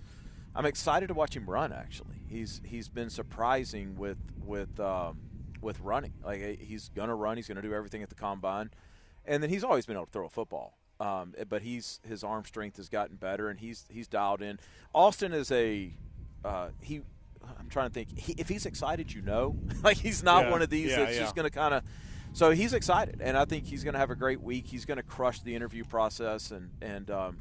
I'm 0.56 0.64
excited 0.64 1.08
to 1.08 1.14
watch 1.14 1.36
him 1.36 1.48
run. 1.48 1.70
Actually, 1.72 2.16
he's 2.28 2.60
he's 2.64 2.88
been 2.88 3.10
surprising 3.10 3.96
with 3.96 4.16
with 4.44 4.80
um, 4.80 5.18
with 5.60 5.78
running. 5.80 6.14
Like 6.24 6.40
eh, 6.40 6.56
he's 6.58 6.88
gonna 6.96 7.14
run. 7.14 7.36
He's 7.36 7.46
gonna 7.46 7.60
do 7.62 7.74
everything 7.74 8.02
at 8.02 8.08
the 8.08 8.14
combine, 8.14 8.70
and 9.28 9.42
then 9.42 9.50
he's 9.50 9.62
always 9.62 9.86
been 9.86 9.96
able 9.96 10.06
to 10.06 10.12
throw 10.12 10.26
a 10.26 10.30
football. 10.30 10.78
Um, 11.00 11.34
but 11.48 11.62
he's 11.62 12.00
his 12.06 12.24
arm 12.24 12.44
strength 12.44 12.76
has 12.78 12.88
gotten 12.88 13.16
better, 13.16 13.48
and 13.48 13.60
he's 13.60 13.84
he's 13.88 14.08
dialed 14.08 14.42
in. 14.42 14.58
Austin 14.92 15.32
is 15.32 15.52
a 15.52 15.92
uh, 16.44 16.68
he. 16.80 17.02
I'm 17.58 17.68
trying 17.68 17.88
to 17.88 17.94
think. 17.94 18.18
He, 18.18 18.34
if 18.36 18.48
he's 18.48 18.66
excited, 18.66 19.12
you 19.12 19.22
know, 19.22 19.56
like 19.82 19.96
he's 19.96 20.22
not 20.22 20.46
Yeah, 20.46 20.50
one 20.50 20.62
of 20.62 20.70
these 20.70 20.90
yeah, 20.90 20.96
that's 20.96 21.14
yeah. 21.14 21.20
just 21.20 21.36
going 21.36 21.48
to 21.48 21.54
kind 21.54 21.74
of. 21.74 21.84
So 22.32 22.50
he's 22.50 22.74
excited, 22.74 23.20
and 23.22 23.38
I 23.38 23.44
think 23.44 23.64
he's 23.64 23.84
going 23.84 23.94
to 23.94 23.98
have 23.98 24.10
a 24.10 24.16
great 24.16 24.40
week. 24.42 24.66
He's 24.66 24.84
going 24.84 24.98
to 24.98 25.02
crush 25.02 25.40
the 25.40 25.54
interview 25.54 25.84
process, 25.84 26.50
and 26.50 26.70
and 26.82 27.10
um, 27.10 27.38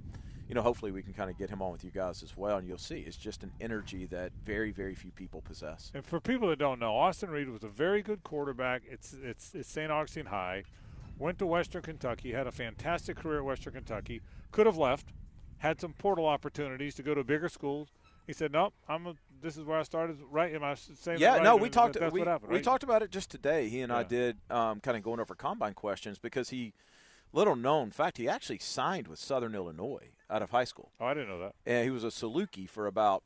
you 0.47 0.55
know, 0.55 0.61
hopefully 0.61 0.91
we 0.91 1.01
can 1.01 1.13
kind 1.13 1.29
of 1.29 1.37
get 1.37 1.49
him 1.49 1.61
on 1.61 1.71
with 1.71 1.83
you 1.83 1.91
guys 1.91 2.23
as 2.23 2.37
well. 2.37 2.57
And 2.57 2.67
you'll 2.67 2.77
see, 2.77 2.99
it's 2.99 3.17
just 3.17 3.43
an 3.43 3.51
energy 3.59 4.05
that 4.07 4.31
very 4.45 4.71
very 4.71 4.93
few 4.95 5.11
people 5.11 5.41
possess. 5.41 5.91
And 5.93 6.05
for 6.05 6.19
people 6.19 6.47
that 6.49 6.59
don't 6.59 6.79
know, 6.79 6.95
Austin 6.95 7.31
Reed 7.31 7.49
was 7.49 7.63
a 7.63 7.69
very 7.69 8.01
good 8.01 8.23
quarterback. 8.23 8.83
It's 8.89 9.13
it's, 9.21 9.53
it's 9.55 9.69
St. 9.69 9.91
Augustine 9.91 10.27
High. 10.27 10.63
Went 11.19 11.39
to 11.39 11.45
Western 11.47 11.81
Kentucky. 11.81 12.31
Had 12.33 12.47
a 12.47 12.51
fantastic 12.51 13.17
career 13.17 13.39
at 13.39 13.45
Western 13.45 13.73
Kentucky. 13.73 14.21
Could 14.51 14.65
have 14.65 14.77
left. 14.77 15.13
Had 15.59 15.81
some 15.81 15.93
portal 15.93 16.25
opportunities 16.27 16.93
to 16.95 17.03
go 17.03 17.15
to 17.15 17.23
bigger 17.23 17.49
schools. 17.49 17.89
He 18.27 18.33
said, 18.33 18.51
"Nope, 18.51 18.73
I'm. 18.87 19.07
A, 19.07 19.13
this 19.41 19.57
is 19.57 19.63
where 19.63 19.79
I 19.79 19.83
started. 19.83 20.17
Right? 20.29 20.53
Am 20.53 20.63
I 20.63 20.75
saying 20.75 21.19
Yeah, 21.19 21.35
right? 21.35 21.43
no, 21.43 21.55
we 21.55 21.69
that- 21.69 21.73
talked. 21.73 21.99
That's 21.99 22.13
we, 22.13 22.19
what 22.19 22.27
happened. 22.27 22.51
we 22.51 22.61
talked 22.61 22.83
about 22.83 23.01
it 23.01 23.09
just 23.09 23.31
today. 23.31 23.69
He 23.69 23.81
and 23.81 23.91
I 23.91 24.03
did 24.03 24.37
um, 24.51 24.79
kind 24.79 24.95
of 24.97 25.01
going 25.03 25.19
over 25.19 25.33
combine 25.33 25.73
questions 25.73 26.19
because 26.19 26.49
he, 26.49 26.73
little 27.33 27.55
known 27.55 27.89
fact, 27.91 28.17
he 28.17 28.27
actually 28.29 28.59
signed 28.59 29.07
with 29.07 29.17
Southern 29.17 29.55
Illinois 29.55 30.09
out 30.29 30.41
of 30.43 30.51
high 30.51 30.65
school. 30.65 30.91
Oh, 30.99 31.05
I 31.05 31.13
didn't 31.13 31.29
know 31.29 31.39
that. 31.39 31.53
and 31.65 31.83
he 31.85 31.89
was 31.89 32.03
a 32.03 32.07
Saluki 32.07 32.69
for 32.69 32.85
about 32.85 33.23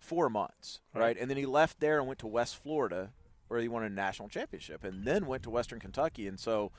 four 0.00 0.28
months, 0.28 0.80
Right. 0.94 1.00
right? 1.02 1.16
And 1.18 1.30
then 1.30 1.36
he 1.38 1.46
left 1.46 1.78
there 1.80 1.98
and 1.98 2.06
went 2.06 2.18
to 2.20 2.26
West 2.26 2.56
Florida, 2.56 3.12
where 3.48 3.60
he 3.60 3.68
won 3.68 3.84
a 3.84 3.88
national 3.90 4.28
championship, 4.28 4.82
and 4.84 5.04
then 5.04 5.26
went 5.26 5.42
to 5.44 5.50
Western 5.50 5.78
Kentucky. 5.78 6.26
And 6.26 6.40
so, 6.40 6.72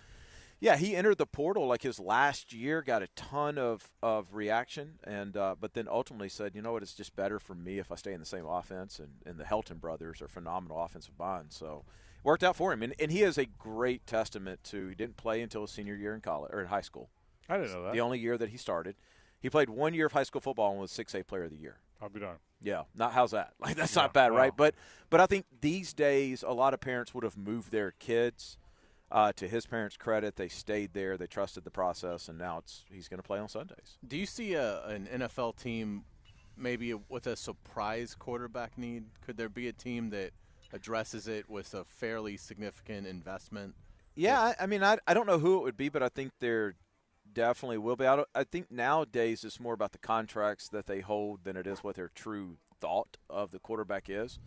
yeah, 0.62 0.78
he 0.78 0.96
entered 0.96 1.18
the 1.18 1.26
portal 1.26 1.66
like 1.68 1.82
his 1.82 2.00
last 2.00 2.54
year, 2.54 2.84
got 2.84 3.02
a 3.02 3.08
ton 3.16 3.58
of 3.58 3.90
of 4.02 4.36
reaction, 4.36 5.00
and 5.04 5.36
uh, 5.36 5.56
but 5.60 5.74
then 5.74 5.88
ultimately 5.90 6.30
said, 6.30 6.56
you 6.56 6.62
know 6.62 6.72
what, 6.72 6.84
it's 6.84 6.94
just 6.94 7.16
better 7.16 7.40
for 7.40 7.56
me 7.56 7.80
if 7.80 7.92
I 7.92 7.96
stay 7.96 8.14
in 8.14 8.20
the 8.20 8.26
same 8.26 8.46
offense. 8.46 9.00
And, 9.00 9.10
and 9.26 9.40
the 9.40 9.44
Helton 9.44 9.82
brothers 9.82 10.22
are 10.22 10.28
phenomenal 10.28 10.82
offensive 10.82 11.18
minds, 11.18 11.56
so 11.58 11.84
it 12.20 12.24
worked 12.26 12.44
out 12.44 12.56
for 12.56 12.72
him. 12.72 12.84
And, 12.84 12.94
and 13.00 13.12
he 13.12 13.24
is 13.24 13.40
a 13.40 13.46
great 13.46 14.06
testament 14.06 14.64
to 14.66 14.90
he 14.90 14.96
didn't 14.96 15.18
play 15.18 15.42
until 15.42 15.62
his 15.62 15.72
senior 15.72 15.96
year 15.96 16.14
in 16.14 16.22
college 16.22 16.52
or 16.54 16.62
in 16.62 16.68
high 16.68 16.82
school. 16.82 17.10
I 17.50 17.58
didn't 17.58 17.74
know 17.74 17.84
that. 17.84 17.94
The 17.94 18.02
only 18.02 18.20
year 18.20 18.38
that 18.38 18.50
he 18.50 18.58
started. 18.58 18.96
He 19.40 19.50
played 19.50 19.72
one 19.72 19.96
year 19.96 20.06
of 20.06 20.12
high 20.12 20.24
school 20.24 20.42
football 20.42 20.72
and 20.72 20.80
was 20.80 20.92
six 20.92 21.16
A 21.16 21.24
player 21.24 21.46
of 21.46 21.50
the 21.50 21.58
year. 21.58 21.80
I'll 22.00 22.10
be 22.10 22.20
darned. 22.20 22.40
Yeah, 22.62 22.84
not 22.96 23.14
how's 23.14 23.32
that? 23.32 23.54
Like 23.60 23.76
that's 23.76 23.96
Yeah, 23.96 24.04
not 24.04 24.14
bad, 24.14 24.32
wow. 24.32 24.38
right? 24.38 24.54
But 24.56 24.76
but 25.10 25.20
I 25.20 25.26
think 25.26 25.46
these 25.60 25.94
days 25.94 26.44
a 26.44 26.54
lot 26.54 26.76
of 26.76 26.80
parents 26.80 27.14
would 27.16 27.24
have 27.24 27.36
moved 27.36 27.72
their 27.72 27.92
kids. 27.92 28.58
Uh, 29.12 29.34
to 29.34 29.48
his 29.48 29.66
parents' 29.66 29.98
credit, 29.98 30.38
they 30.38 30.48
stayed 30.48 30.94
there. 30.94 31.18
They 31.18 31.28
trusted 31.28 31.66
the 31.66 31.72
process, 31.72 32.30
and 32.30 32.38
now 32.38 32.60
it's 32.60 32.86
he's 32.90 33.10
going 33.10 33.18
to 33.18 33.28
play 33.28 33.40
on 33.40 33.50
Sundays. 33.50 33.98
Do 34.08 34.16
you 34.16 34.26
see 34.26 34.54
a, 34.54 34.86
an 34.86 35.08
NFL 35.14 35.58
team 35.58 36.06
maybe 36.58 36.94
with 37.10 37.28
a 37.28 37.36
surprise 37.36 38.16
quarterback 38.18 38.78
need? 38.78 39.04
Could 39.26 39.36
there 39.36 39.50
be 39.50 39.68
a 39.68 39.74
team 39.74 40.12
that 40.12 40.32
addresses 40.72 41.28
it 41.28 41.50
with 41.50 41.74
a 41.74 41.84
fairly 41.84 42.38
significant 42.38 43.06
investment? 43.06 43.76
Yeah, 44.16 44.40
I, 44.40 44.56
I 44.62 44.66
mean, 44.66 44.84
I, 44.84 44.98
I 45.08 45.14
don't 45.14 45.28
know 45.28 45.40
who 45.40 45.58
it 45.58 45.64
would 45.64 45.78
be, 45.78 45.90
but 45.90 46.04
I 46.04 46.10
think 46.10 46.32
there 46.40 46.76
definitely 47.34 47.78
will 47.78 47.96
be. 47.96 48.06
I, 48.06 48.16
don't, 48.16 48.28
I 48.36 48.44
think 48.44 48.72
nowadays 48.72 49.44
it's 49.44 49.60
more 49.60 49.74
about 49.74 49.92
the 49.92 49.98
contracts 49.98 50.70
that 50.70 50.88
they 50.88 51.02
hold 51.02 51.44
than 51.44 51.56
it 51.56 51.68
is 51.68 51.80
what 51.80 51.96
their 51.96 52.10
true 52.14 52.58
thought 52.80 53.18
of 53.30 53.52
the 53.52 53.60
quarterback 53.60 54.10
is. 54.10 54.40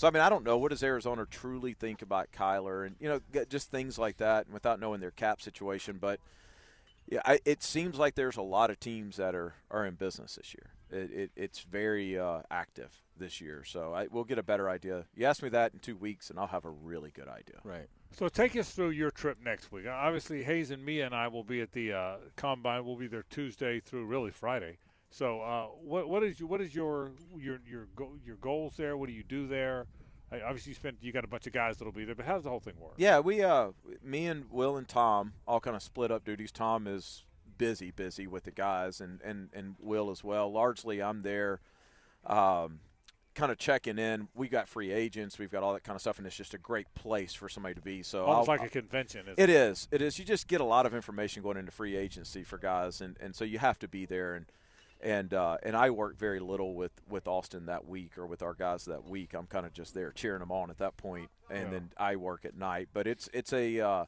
So 0.00 0.08
I 0.08 0.12
mean, 0.12 0.22
I 0.22 0.30
don't 0.30 0.44
know 0.44 0.56
what 0.56 0.70
does 0.70 0.82
Arizona 0.82 1.26
truly 1.30 1.74
think 1.74 2.00
about 2.00 2.32
Kyler, 2.32 2.86
and 2.86 2.96
you 3.00 3.06
know, 3.06 3.20
just 3.50 3.70
things 3.70 3.98
like 3.98 4.16
that, 4.16 4.46
and 4.46 4.54
without 4.54 4.80
knowing 4.80 4.98
their 4.98 5.10
cap 5.10 5.42
situation. 5.42 5.98
But 6.00 6.20
yeah, 7.06 7.20
I, 7.26 7.40
it 7.44 7.62
seems 7.62 7.98
like 7.98 8.14
there's 8.14 8.38
a 8.38 8.42
lot 8.42 8.70
of 8.70 8.80
teams 8.80 9.18
that 9.18 9.34
are, 9.34 9.56
are 9.70 9.84
in 9.84 9.96
business 9.96 10.36
this 10.36 10.54
year. 10.54 10.70
It, 11.02 11.10
it, 11.12 11.30
it's 11.36 11.60
very 11.60 12.18
uh, 12.18 12.40
active 12.50 13.02
this 13.18 13.42
year, 13.42 13.62
so 13.62 13.92
I, 13.92 14.06
we'll 14.10 14.24
get 14.24 14.38
a 14.38 14.42
better 14.42 14.70
idea. 14.70 15.04
You 15.14 15.26
ask 15.26 15.42
me 15.42 15.50
that 15.50 15.74
in 15.74 15.80
two 15.80 15.98
weeks, 15.98 16.30
and 16.30 16.38
I'll 16.38 16.46
have 16.46 16.64
a 16.64 16.70
really 16.70 17.10
good 17.10 17.28
idea. 17.28 17.56
Right. 17.62 17.86
So 18.10 18.30
take 18.30 18.56
us 18.56 18.70
through 18.70 18.92
your 18.92 19.10
trip 19.10 19.36
next 19.44 19.70
week. 19.70 19.86
Obviously, 19.86 20.44
Hayes 20.44 20.70
and 20.70 20.82
Mia 20.82 21.04
and 21.04 21.14
I 21.14 21.28
will 21.28 21.44
be 21.44 21.60
at 21.60 21.72
the 21.72 21.92
uh, 21.92 22.16
combine. 22.36 22.86
We'll 22.86 22.96
be 22.96 23.06
there 23.06 23.26
Tuesday 23.28 23.80
through 23.80 24.06
really 24.06 24.30
Friday. 24.30 24.78
So, 25.10 25.40
uh, 25.40 25.64
what 25.82 26.08
what 26.08 26.22
is 26.22 26.38
your, 26.38 26.48
what 26.48 26.60
is 26.60 26.74
your 26.74 27.10
your 27.36 27.60
your 27.68 27.88
go, 27.96 28.12
your 28.24 28.36
goals 28.36 28.74
there? 28.76 28.96
What 28.96 29.08
do 29.08 29.12
you 29.12 29.24
do 29.24 29.46
there? 29.48 29.86
I, 30.32 30.40
obviously, 30.42 30.70
you 30.70 30.74
spent 30.76 30.98
you 31.00 31.10
got 31.12 31.24
a 31.24 31.28
bunch 31.28 31.46
of 31.48 31.52
guys 31.52 31.76
that'll 31.78 31.92
be 31.92 32.04
there, 32.04 32.14
but 32.14 32.24
how 32.26 32.34
does 32.34 32.44
the 32.44 32.50
whole 32.50 32.60
thing 32.60 32.74
work? 32.78 32.94
Yeah, 32.96 33.18
we 33.18 33.42
uh, 33.42 33.70
me 34.04 34.26
and 34.26 34.48
Will 34.50 34.76
and 34.76 34.86
Tom 34.88 35.32
all 35.48 35.58
kind 35.60 35.74
of 35.74 35.82
split 35.82 36.12
up 36.12 36.24
duties. 36.24 36.52
Tom 36.52 36.86
is 36.86 37.24
busy, 37.58 37.90
busy 37.90 38.26
with 38.28 38.44
the 38.44 38.52
guys, 38.52 39.00
and 39.00 39.20
and 39.22 39.48
and 39.52 39.74
Will 39.80 40.10
as 40.10 40.22
well. 40.22 40.50
Largely, 40.52 41.02
I'm 41.02 41.22
there, 41.22 41.60
um, 42.24 42.78
kind 43.34 43.50
of 43.50 43.58
checking 43.58 43.98
in. 43.98 44.28
We 44.34 44.48
got 44.48 44.68
free 44.68 44.92
agents, 44.92 45.40
we've 45.40 45.50
got 45.50 45.64
all 45.64 45.72
that 45.72 45.82
kind 45.82 45.96
of 45.96 46.00
stuff, 46.00 46.18
and 46.18 46.26
it's 46.28 46.36
just 46.36 46.54
a 46.54 46.58
great 46.58 46.86
place 46.94 47.34
for 47.34 47.48
somebody 47.48 47.74
to 47.74 47.82
be. 47.82 48.04
So 48.04 48.26
Almost 48.26 48.48
I'll- 48.48 48.58
like 48.58 48.66
a 48.68 48.70
convention. 48.70 49.22
Isn't 49.22 49.38
it 49.40 49.50
is. 49.50 49.88
It 49.90 50.02
is. 50.02 50.20
You 50.20 50.24
just 50.24 50.46
get 50.46 50.60
a 50.60 50.64
lot 50.64 50.86
of 50.86 50.94
information 50.94 51.42
going 51.42 51.56
into 51.56 51.72
free 51.72 51.96
agency 51.96 52.44
for 52.44 52.58
guys, 52.58 53.00
and, 53.00 53.16
and 53.20 53.34
so 53.34 53.44
you 53.44 53.58
have 53.58 53.80
to 53.80 53.88
be 53.88 54.06
there. 54.06 54.36
And 54.36 54.46
and 55.02 55.32
uh, 55.34 55.56
and 55.62 55.76
I 55.76 55.90
work 55.90 56.18
very 56.18 56.40
little 56.40 56.74
with, 56.74 56.92
with 57.08 57.26
Austin 57.26 57.66
that 57.66 57.86
week 57.86 58.18
or 58.18 58.26
with 58.26 58.42
our 58.42 58.54
guys 58.54 58.84
that 58.86 59.04
week. 59.04 59.34
I'm 59.34 59.46
kind 59.46 59.66
of 59.66 59.72
just 59.72 59.94
there 59.94 60.12
cheering 60.12 60.40
them 60.40 60.52
on 60.52 60.70
at 60.70 60.78
that 60.78 60.96
point, 60.96 61.30
and 61.50 61.64
Yeah. 61.64 61.70
then 61.70 61.90
I 61.96 62.16
work 62.16 62.44
at 62.44 62.56
night. 62.56 62.88
But 62.92 63.06
it's 63.06 63.28
it's 63.32 63.52
a 63.52 63.80
uh, 63.80 64.04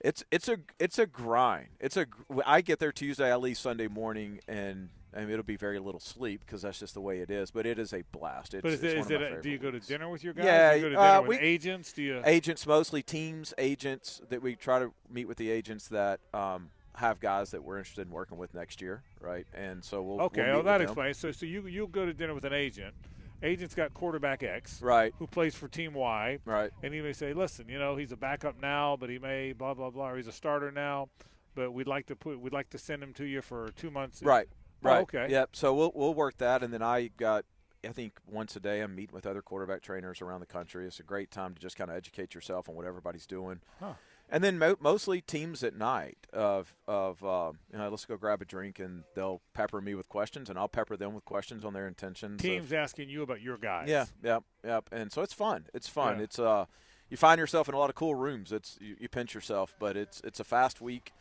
it's 0.00 0.24
it's 0.30 0.48
a 0.48 0.58
it's 0.78 0.98
a 0.98 1.06
grind. 1.06 1.68
It's 1.80 1.96
a 1.96 2.06
I 2.46 2.60
get 2.60 2.78
there 2.78 2.92
Tuesday. 2.92 3.30
I 3.32 3.36
leave 3.36 3.58
Sunday 3.58 3.88
morning, 3.88 4.40
and 4.46 4.90
I 5.14 5.20
mean, 5.20 5.30
it'll 5.30 5.42
be 5.42 5.56
very 5.56 5.78
little 5.78 6.00
sleep 6.00 6.40
because 6.44 6.62
that's 6.62 6.78
just 6.78 6.94
the 6.94 7.00
way 7.00 7.18
it 7.20 7.30
is. 7.30 7.50
But 7.50 7.66
it 7.66 7.78
is 7.78 7.92
a 7.92 8.02
blast. 8.12 8.54
It's, 8.54 8.62
But 8.62 8.72
is 8.72 8.82
it's 8.82 8.94
it, 8.94 8.98
is 8.98 9.10
it 9.10 9.22
a, 9.22 9.42
do 9.42 9.50
you 9.50 9.58
go 9.58 9.70
to 9.70 9.80
dinner 9.80 10.08
with 10.08 10.22
your 10.22 10.34
guys? 10.34 10.44
Yeah, 10.44 10.70
do 10.72 10.76
you 10.76 10.82
go 10.84 10.88
to 10.90 10.94
dinner 10.96 11.08
uh, 11.08 11.20
with 11.22 11.40
we- 11.40 11.46
agents? 11.46 11.92
Do 11.92 12.02
you? 12.02 12.22
agents 12.24 12.66
mostly 12.66 13.02
teams 13.02 13.52
agents 13.58 14.20
that 14.28 14.40
we 14.42 14.54
try 14.54 14.78
to 14.78 14.92
meet 15.10 15.26
with 15.26 15.38
the 15.38 15.50
agents 15.50 15.88
that 15.88 16.20
um, 16.32 16.70
have 16.98 17.20
guys 17.20 17.52
that 17.52 17.62
we're 17.62 17.78
interested 17.78 18.06
in 18.06 18.12
working 18.12 18.36
with 18.38 18.52
next 18.54 18.80
year 18.82 19.02
right 19.20 19.46
and 19.54 19.84
so 19.84 20.02
we'll 20.02 20.20
Okay, 20.22 20.42
we'll 20.46 20.54
well 20.54 20.62
that 20.64 20.80
explains. 20.80 21.16
So, 21.16 21.30
so 21.30 21.46
you 21.46 21.66
you'll 21.66 21.86
go 21.86 22.04
to 22.04 22.12
dinner 22.12 22.34
with 22.34 22.44
an 22.44 22.52
agent. 22.52 22.94
agent's 23.42 23.74
got 23.74 23.94
quarterback 23.94 24.42
X, 24.42 24.82
Right. 24.82 25.14
who 25.20 25.26
plays 25.28 25.54
for 25.54 25.68
Team 25.68 25.94
Y, 25.94 26.40
Right. 26.44 26.72
and 26.82 26.92
he 26.92 27.00
may 27.00 27.12
say, 27.12 27.32
"Listen, 27.32 27.68
you 27.68 27.78
know, 27.78 27.94
he's 27.96 28.10
a 28.10 28.16
backup 28.16 28.60
now, 28.60 28.96
but 28.96 29.10
he 29.10 29.18
may 29.20 29.52
blah 29.52 29.74
blah 29.74 29.90
blah, 29.90 30.10
or 30.10 30.16
he's 30.16 30.26
a 30.26 30.32
starter 30.32 30.72
now, 30.72 31.08
but 31.54 31.70
we'd 31.72 31.86
like 31.86 32.06
to 32.06 32.16
put, 32.16 32.40
we'd 32.40 32.52
like 32.52 32.68
to 32.70 32.78
send 32.78 33.00
him 33.02 33.12
to 33.14 33.24
you 33.24 33.40
for 33.42 33.68
two 33.76 33.90
months." 33.92 34.20
Right. 34.22 34.48
Oh, 34.50 34.88
Right. 34.88 35.02
okay. 35.02 35.26
Yep. 35.30 35.50
So 35.54 35.72
we'll 35.74 35.92
we'll 35.94 36.14
work 36.14 36.36
that, 36.38 36.62
and 36.64 36.72
then 36.74 36.82
I 36.82 37.08
got. 37.16 37.44
I 37.84 37.92
think 37.92 38.18
once 38.26 38.56
a 38.56 38.60
day 38.60 38.80
I'm 38.80 38.96
meeting 38.96 39.14
with 39.14 39.24
other 39.24 39.40
quarterback 39.40 39.82
trainers 39.82 40.20
around 40.20 40.40
the 40.40 40.46
country. 40.46 40.84
It's 40.84 40.98
a 40.98 41.04
great 41.04 41.30
time 41.30 41.54
to 41.54 41.60
just 41.60 41.76
kind 41.76 41.90
of 41.90 41.96
educate 41.96 42.34
yourself 42.34 42.68
on 42.68 42.74
what 42.74 42.84
everybody's 42.84 43.24
doing. 43.26 43.60
Huh. 43.78 43.94
And 44.30 44.44
then 44.44 44.58
mo- 44.58 44.76
mostly 44.80 45.20
teams 45.22 45.62
at 45.64 45.74
night 45.76 46.26
of 46.32 46.74
of 46.86 47.24
uh, 47.24 47.52
you 47.72 47.78
know 47.78 47.88
let's 47.88 48.04
go 48.04 48.16
grab 48.16 48.42
a 48.42 48.44
drink 48.44 48.78
and 48.78 49.04
they'll 49.14 49.40
pepper 49.54 49.80
me 49.80 49.94
with 49.94 50.08
questions 50.08 50.50
and 50.50 50.58
I'll 50.58 50.68
pepper 50.68 50.96
them 50.96 51.14
with 51.14 51.24
questions 51.24 51.64
on 51.64 51.72
their 51.72 51.86
intentions. 51.88 52.34
of- 52.34 52.40
Teams 52.42 52.72
asking 52.72 53.08
you 53.08 53.22
about 53.22 53.40
your 53.40 53.56
guys. 53.56 53.88
yeah, 53.88 54.06
yep, 54.22 54.44
yep. 54.64 54.88
And 54.92 55.10
so 55.12 55.22
it's 55.22 55.32
fun. 55.34 55.66
It's 55.72 55.88
fun. 55.88 56.18
Yeah. 56.18 56.24
It's 56.24 56.38
uh, 56.38 56.66
you 57.08 57.16
find 57.16 57.38
yourself 57.38 57.68
in 57.70 57.74
a 57.74 57.78
lot 57.78 57.88
of 57.88 57.96
cool 57.96 58.14
rooms. 58.14 58.52
It's 58.52 58.76
you, 58.80 58.96
you 59.00 59.08
pinch 59.08 59.34
yourself, 59.34 59.74
but 59.78 59.96
it's 59.96 60.20
it's 60.24 60.40
a 60.40 60.44
fast 60.44 60.80
week, 60.82 61.12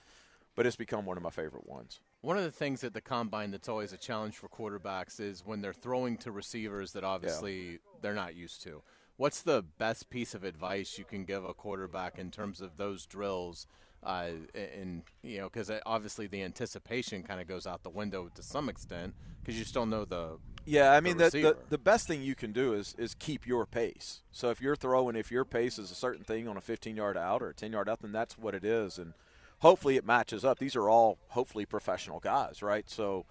but 0.55 0.65
it's 0.65 0.75
become 0.75 1.05
one 1.05 1.15
of 1.15 1.23
my 1.23 1.29
favorite 1.29 1.65
ones. 1.67 2.01
One 2.21 2.37
of 2.37 2.43
the 2.43 2.51
things 2.51 2.83
at 2.83 2.93
the 2.93 2.99
combine 2.99 3.51
that's 3.51 3.69
always 3.69 3.93
a 3.93 3.97
challenge 3.97 4.35
for 4.35 4.49
quarterbacks 4.49 5.19
is 5.21 5.45
when 5.45 5.61
they're 5.61 5.71
throwing 5.71 6.17
to 6.17 6.31
receivers 6.31 6.91
that 6.93 7.03
obviously 7.05 7.79
they're 8.01 8.15
not 8.15 8.35
used 8.35 8.63
to. 8.63 8.81
What's 9.17 9.41
the 9.41 9.63
best 9.79 10.09
piece 10.09 10.33
of 10.35 10.43
advice 10.43 10.97
you 10.97 11.03
can 11.05 11.25
give 11.25 11.43
a 11.43 11.53
quarterback 11.53 12.19
in 12.19 12.29
terms 12.31 12.61
of 12.61 12.77
those 12.77 13.05
drills? 13.05 13.65
Uh, 14.03 14.29
and 14.53 15.01
you 15.23 15.39
know, 15.39 15.49
because 15.49 15.71
obviously 15.85 16.27
the 16.27 16.43
anticipation 16.43 17.23
kind 17.23 17.41
of 17.41 17.47
goes 17.47 17.65
out 17.65 17.81
the 17.83 17.89
window 17.89 18.29
to 18.35 18.43
some 18.43 18.69
extent 18.69 19.15
because 19.41 19.57
you 19.57 19.65
still 19.65 19.87
know 19.87 20.05
the 20.05 20.37
Yeah, 20.65 20.91
I 20.93 20.99
mean 21.01 21.17
the, 21.17 21.31
the 21.41 21.55
receiver. 21.55 21.57
the 21.69 21.77
best 21.79 22.07
thing 22.07 22.21
you 22.21 22.35
can 22.35 22.51
do 22.53 22.73
is 22.73 22.93
is 22.99 23.15
keep 23.15 23.47
your 23.47 23.65
pace. 23.65 24.21
So 24.31 24.51
if 24.51 24.61
you're 24.61 24.75
throwing, 24.75 25.15
if 25.15 25.31
your 25.31 25.45
pace 25.45 25.79
is 25.79 25.89
a 25.89 25.95
certain 25.95 26.23
thing 26.23 26.47
on 26.47 26.55
a 26.57 26.61
15 26.61 26.95
yard 26.95 27.17
out 27.17 27.41
or 27.41 27.49
a 27.49 27.53
10 27.55 27.71
yard 27.71 27.89
out, 27.89 28.01
then 28.01 28.11
that's 28.11 28.37
what 28.37 28.53
it 28.53 28.63
is, 28.63 28.99
and 28.99 29.13
hopefully 29.59 29.97
it 29.97 30.05
matches 30.05 30.45
up. 30.45 30.59
These 30.59 30.75
are 30.75 30.89
all 30.89 31.17
hopefully 31.29 31.65
professional 31.65 32.19
guys, 32.19 32.61
right? 32.61 32.87
So 32.89 33.25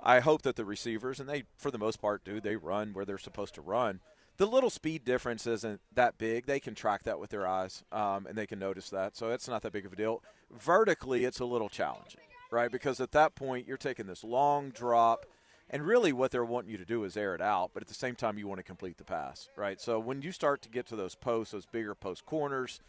I 0.00 0.20
hope 0.20 0.42
that 0.42 0.56
the 0.56 0.64
receivers, 0.64 1.20
and 1.20 1.28
they 1.28 1.44
for 1.58 1.70
the 1.70 1.78
most 1.78 2.00
part 2.00 2.24
do, 2.24 2.40
they 2.40 2.56
run 2.56 2.94
where 2.94 3.04
they're 3.04 3.18
supposed 3.18 3.54
to 3.56 3.60
run. 3.60 4.00
The 4.38 4.46
little 4.46 4.70
speed 4.70 5.04
difference 5.04 5.46
isn't 5.46 5.80
that 5.94 6.18
big. 6.18 6.46
They 6.46 6.60
can 6.60 6.74
track 6.74 7.04
that 7.04 7.18
with 7.18 7.30
their 7.30 7.46
eyes, 7.46 7.84
um, 7.90 8.26
and 8.26 8.36
they 8.36 8.46
can 8.46 8.58
notice 8.58 8.90
that. 8.90 9.16
So 9.16 9.30
it's 9.30 9.48
not 9.48 9.62
that 9.62 9.72
big 9.72 9.86
of 9.86 9.92
a 9.92 9.96
deal. 9.96 10.22
Vertically, 10.50 11.24
it's 11.24 11.40
a 11.40 11.46
little 11.46 11.70
challenging, 11.70 12.20
right? 12.50 12.70
Because 12.70 13.00
at 13.00 13.12
that 13.12 13.34
point, 13.34 13.66
you're 13.66 13.78
taking 13.78 14.06
this 14.06 14.22
long 14.22 14.70
drop, 14.70 15.24
and 15.70 15.86
really 15.86 16.12
what 16.12 16.30
they're 16.30 16.44
wanting 16.44 16.70
you 16.70 16.76
to 16.76 16.84
do 16.84 17.04
is 17.04 17.16
air 17.16 17.34
it 17.34 17.40
out, 17.40 17.70
but 17.72 17.82
at 17.82 17.88
the 17.88 17.94
same 17.94 18.14
time, 18.14 18.38
you 18.38 18.46
want 18.46 18.58
to 18.58 18.64
complete 18.64 18.98
the 18.98 19.04
pass, 19.04 19.48
right? 19.56 19.80
So 19.80 19.98
when 19.98 20.20
you 20.20 20.32
start 20.32 20.60
to 20.62 20.68
get 20.68 20.86
to 20.88 20.96
those 20.96 21.14
posts, 21.14 21.52
those 21.52 21.66
bigger 21.66 21.94
post 21.94 22.26
corners, 22.26 22.80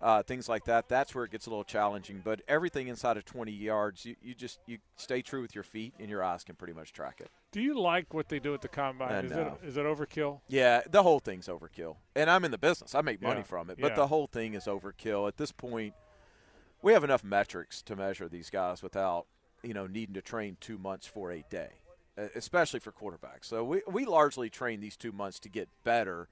uh, 0.00 0.22
things 0.22 0.48
like 0.48 0.64
that, 0.64 0.88
that's 0.88 1.14
where 1.14 1.24
it 1.24 1.30
gets 1.30 1.46
a 1.46 1.50
little 1.50 1.64
challenging. 1.64 2.20
But 2.24 2.42
everything 2.48 2.88
inside 2.88 3.16
of 3.16 3.24
20 3.24 3.50
yards, 3.50 4.04
you, 4.04 4.16
you 4.22 4.34
just 4.34 4.60
you 4.66 4.78
stay 4.96 5.22
true 5.22 5.42
with 5.42 5.54
your 5.54 5.64
feet, 5.64 5.94
and 5.98 6.08
your 6.08 6.22
eyes 6.22 6.44
can 6.44 6.54
pretty 6.54 6.72
much 6.74 6.92
track 6.92 7.20
it. 7.20 7.30
Do 7.50 7.60
you 7.60 7.78
like 7.78 8.12
what 8.14 8.28
they 8.28 8.38
do 8.38 8.54
at 8.54 8.60
the 8.60 8.68
combine? 8.68 9.24
Is 9.24 9.32
it 9.32 9.52
is 9.64 9.76
it 9.76 9.84
overkill? 9.86 10.40
Yeah, 10.48 10.82
the 10.88 11.02
whole 11.02 11.18
thing's 11.18 11.48
overkill. 11.48 11.96
And 12.14 12.30
I'm 12.30 12.44
in 12.44 12.50
the 12.50 12.58
business. 12.58 12.94
I 12.94 13.00
make 13.00 13.20
money 13.22 13.40
Yeah, 13.40 13.44
from 13.44 13.70
it. 13.70 13.78
But 13.80 13.92
yeah. 13.92 13.96
the 13.96 14.06
whole 14.08 14.26
thing 14.26 14.54
is 14.54 14.64
overkill. 14.64 15.26
At 15.26 15.36
this 15.36 15.52
point, 15.52 15.94
we 16.82 16.92
have 16.92 17.04
enough 17.04 17.24
metrics 17.24 17.82
to 17.82 17.96
measure 17.96 18.28
these 18.28 18.50
guys 18.50 18.82
without, 18.82 19.26
you 19.62 19.74
know, 19.74 19.86
needing 19.86 20.14
to 20.14 20.22
train 20.22 20.56
two 20.60 20.78
months 20.78 21.06
for 21.06 21.32
a 21.32 21.42
day, 21.50 21.70
especially 22.34 22.80
for 22.80 22.92
quarterbacks. 22.92 23.44
So 23.46 23.64
we, 23.64 23.82
we 23.90 24.04
largely 24.04 24.50
train 24.50 24.80
these 24.80 24.96
two 24.96 25.10
months 25.12 25.38
to 25.40 25.48
get 25.48 25.68
better 25.84 26.28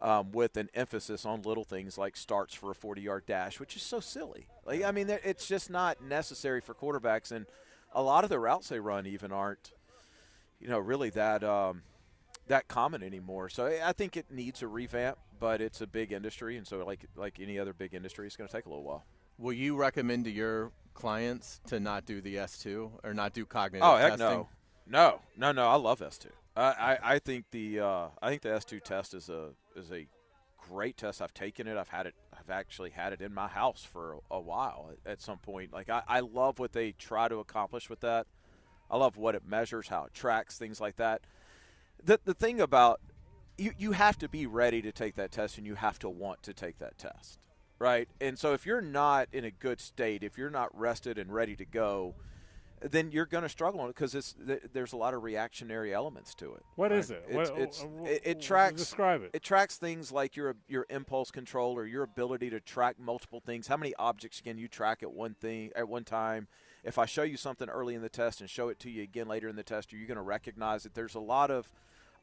um, 0.00 0.32
with 0.32 0.56
an 0.56 0.68
emphasis 0.74 1.24
on 1.26 1.42
little 1.42 1.64
things 1.64 1.98
like 1.98 2.16
starts 2.16 2.54
for 2.54 2.70
a 2.70 2.74
40 2.74 3.02
yard 3.02 3.24
dash, 3.26 3.58
which 3.58 3.76
is 3.76 3.82
so 3.82 4.00
silly. 4.00 4.46
Like, 4.64 4.82
I 4.84 4.90
mean, 4.92 5.08
it's 5.10 5.46
just 5.46 5.70
not 5.70 6.02
necessary 6.02 6.60
for 6.60 6.74
quarterbacks. 6.74 7.32
And 7.32 7.46
a 7.92 8.02
lot 8.02 8.24
of 8.24 8.30
the 8.30 8.38
routes 8.38 8.68
they 8.68 8.80
run 8.80 9.06
even 9.06 9.32
aren't, 9.32 9.72
you 10.60 10.68
know, 10.68 10.78
really 10.78 11.10
that 11.10 11.42
um, 11.42 11.82
that 12.46 12.68
common 12.68 13.02
anymore. 13.02 13.48
So 13.48 13.66
I 13.66 13.92
think 13.92 14.16
it 14.16 14.26
needs 14.30 14.62
a 14.62 14.68
revamp, 14.68 15.18
but 15.38 15.60
it's 15.60 15.80
a 15.80 15.86
big 15.86 16.12
industry, 16.12 16.56
and 16.56 16.66
so 16.66 16.84
like 16.84 17.06
like 17.16 17.38
any 17.40 17.58
other 17.58 17.72
big 17.72 17.94
industry, 17.94 18.26
it's 18.26 18.36
going 18.36 18.48
to 18.48 18.54
take 18.54 18.66
a 18.66 18.68
little 18.68 18.84
while. 18.84 19.04
Will 19.38 19.52
you 19.52 19.76
recommend 19.76 20.24
to 20.24 20.30
your 20.30 20.72
clients 20.94 21.60
to 21.68 21.78
not 21.78 22.04
do 22.06 22.20
the 22.20 22.36
S2 22.36 22.90
or 23.04 23.14
not 23.14 23.32
do 23.32 23.46
cognitive 23.46 23.86
Oh 23.86 23.96
heck 23.96 24.16
testing? 24.16 24.28
no, 24.28 24.48
no, 24.86 25.20
no, 25.36 25.52
no! 25.52 25.68
I 25.68 25.76
love 25.76 26.02
S 26.02 26.18
two. 26.18 26.30
I, 26.56 26.62
I 26.62 26.98
I 27.14 27.18
think 27.20 27.44
the 27.52 27.80
uh, 27.80 28.08
I 28.20 28.30
think 28.30 28.42
the 28.42 28.52
S 28.52 28.64
two 28.64 28.80
test 28.80 29.14
is 29.14 29.28
a 29.28 29.50
is 29.78 29.90
a 29.92 30.06
great 30.68 30.96
test. 30.96 31.22
I've 31.22 31.34
taken 31.34 31.66
it. 31.66 31.76
I've 31.76 31.88
had 31.88 32.06
it. 32.06 32.14
I've 32.38 32.50
actually 32.50 32.90
had 32.90 33.12
it 33.12 33.20
in 33.20 33.32
my 33.32 33.48
house 33.48 33.86
for 33.90 34.18
a, 34.30 34.40
while. 34.40 34.90
At, 34.92 35.12
at 35.12 35.22
some 35.22 35.38
point, 35.38 35.72
like 35.72 35.88
I, 35.88 36.02
I 36.06 36.20
love 36.20 36.58
what 36.58 36.72
they 36.72 36.92
try 36.92 37.28
to 37.28 37.36
accomplish 37.36 37.88
with 37.88 38.00
that. 38.00 38.26
I 38.90 38.96
love 38.96 39.16
what 39.16 39.34
it 39.34 39.42
measures, 39.46 39.88
how 39.88 40.04
it 40.04 40.14
tracks, 40.14 40.58
things 40.58 40.80
like 40.80 40.96
that. 40.96 41.22
The 42.02 42.20
the 42.24 42.34
thing 42.34 42.60
about 42.60 43.00
you 43.56 43.72
you 43.76 43.92
have 43.92 44.18
to 44.18 44.28
be 44.28 44.46
ready 44.46 44.82
to 44.82 44.92
take 44.92 45.14
that 45.16 45.32
test 45.32 45.58
and 45.58 45.66
you 45.66 45.74
have 45.74 45.98
to 46.00 46.08
want 46.08 46.42
to 46.44 46.54
take 46.54 46.78
that 46.78 46.98
test. 46.98 47.38
Right? 47.78 48.08
And 48.20 48.38
so 48.38 48.54
if 48.54 48.66
you're 48.66 48.80
not 48.80 49.28
in 49.32 49.44
a 49.44 49.50
good 49.50 49.80
state, 49.80 50.24
if 50.24 50.36
you're 50.36 50.50
not 50.50 50.76
rested 50.76 51.16
and 51.16 51.32
ready 51.32 51.54
to 51.56 51.64
go, 51.64 52.14
then 52.80 53.10
you're 53.12 53.26
going 53.26 53.42
to 53.42 53.48
struggle 53.48 53.80
on 53.80 53.88
it 53.88 53.94
because 53.94 54.14
it's 54.14 54.34
th- 54.46 54.62
there's 54.72 54.92
a 54.92 54.96
lot 54.96 55.14
of 55.14 55.22
reactionary 55.22 55.92
elements 55.92 56.34
to 56.36 56.54
it. 56.54 56.62
What 56.76 56.90
right? 56.90 57.00
is 57.00 57.10
it? 57.10 57.24
It's, 57.28 57.50
What- 57.50 57.60
it's, 57.60 57.82
uh, 57.82 57.86
uh, 57.86 58.04
it, 58.04 58.22
it 58.24 58.40
tracks 58.40 58.76
describe 58.76 59.22
it. 59.22 59.30
It 59.32 59.42
tracks 59.42 59.76
things 59.76 60.12
like 60.12 60.36
your 60.36 60.56
your 60.68 60.86
impulse 60.90 61.30
control 61.30 61.76
or 61.76 61.86
your 61.86 62.02
ability 62.02 62.50
to 62.50 62.60
track 62.60 62.96
multiple 62.98 63.40
things. 63.40 63.66
How 63.66 63.76
many 63.76 63.94
objects 63.96 64.40
can 64.40 64.58
you 64.58 64.68
track 64.68 65.02
at 65.02 65.12
one 65.12 65.34
thing 65.34 65.70
at 65.74 65.88
one 65.88 66.04
time? 66.04 66.48
If 66.84 66.98
I 66.98 67.06
show 67.06 67.22
you 67.22 67.36
something 67.36 67.68
early 67.68 67.94
in 67.94 68.02
the 68.02 68.08
test 68.08 68.40
and 68.40 68.48
show 68.48 68.68
it 68.68 68.78
to 68.80 68.90
you 68.90 69.02
again 69.02 69.28
later 69.28 69.48
in 69.48 69.56
the 69.56 69.62
test, 69.62 69.92
are 69.92 69.96
you 69.96 70.06
going 70.06 70.16
to 70.16 70.22
recognize 70.22 70.86
it? 70.86 70.94
There's 70.94 71.14
a 71.14 71.20
lot 71.20 71.50
of 71.50 71.70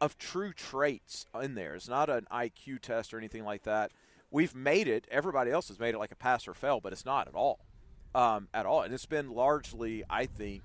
of 0.02 0.18
true 0.18 0.54
traits 0.54 1.26
in 1.42 1.56
there. 1.56 1.76
It's 1.76 1.88
not 1.88 2.10
an 2.10 2.28
IQ 2.32 2.82
test 2.82 3.14
or 3.14 3.18
anything 3.18 3.44
like 3.44 3.64
that. 3.64 3.92
We've 4.32 4.56
made 4.56 4.88
it. 4.88 5.08
Everybody 5.10 5.52
else 5.52 5.68
has 5.70 5.80
made 5.80 5.96
it 5.96 5.98
like 6.00 6.12
a 6.12 6.16
pass 6.16 6.48
or 6.48 6.54
fail, 6.54 6.80
but 6.82 6.92
it's 6.92 7.06
not 7.06 7.28
at 7.28 7.36
all, 7.36 7.60
um, 8.16 8.48
at 8.54 8.66
all. 8.66 8.82
And 8.82 8.94
it's 8.94 9.06
been 9.06 9.30
largely, 9.32 10.04
I 10.10 10.26
think, 10.26 10.64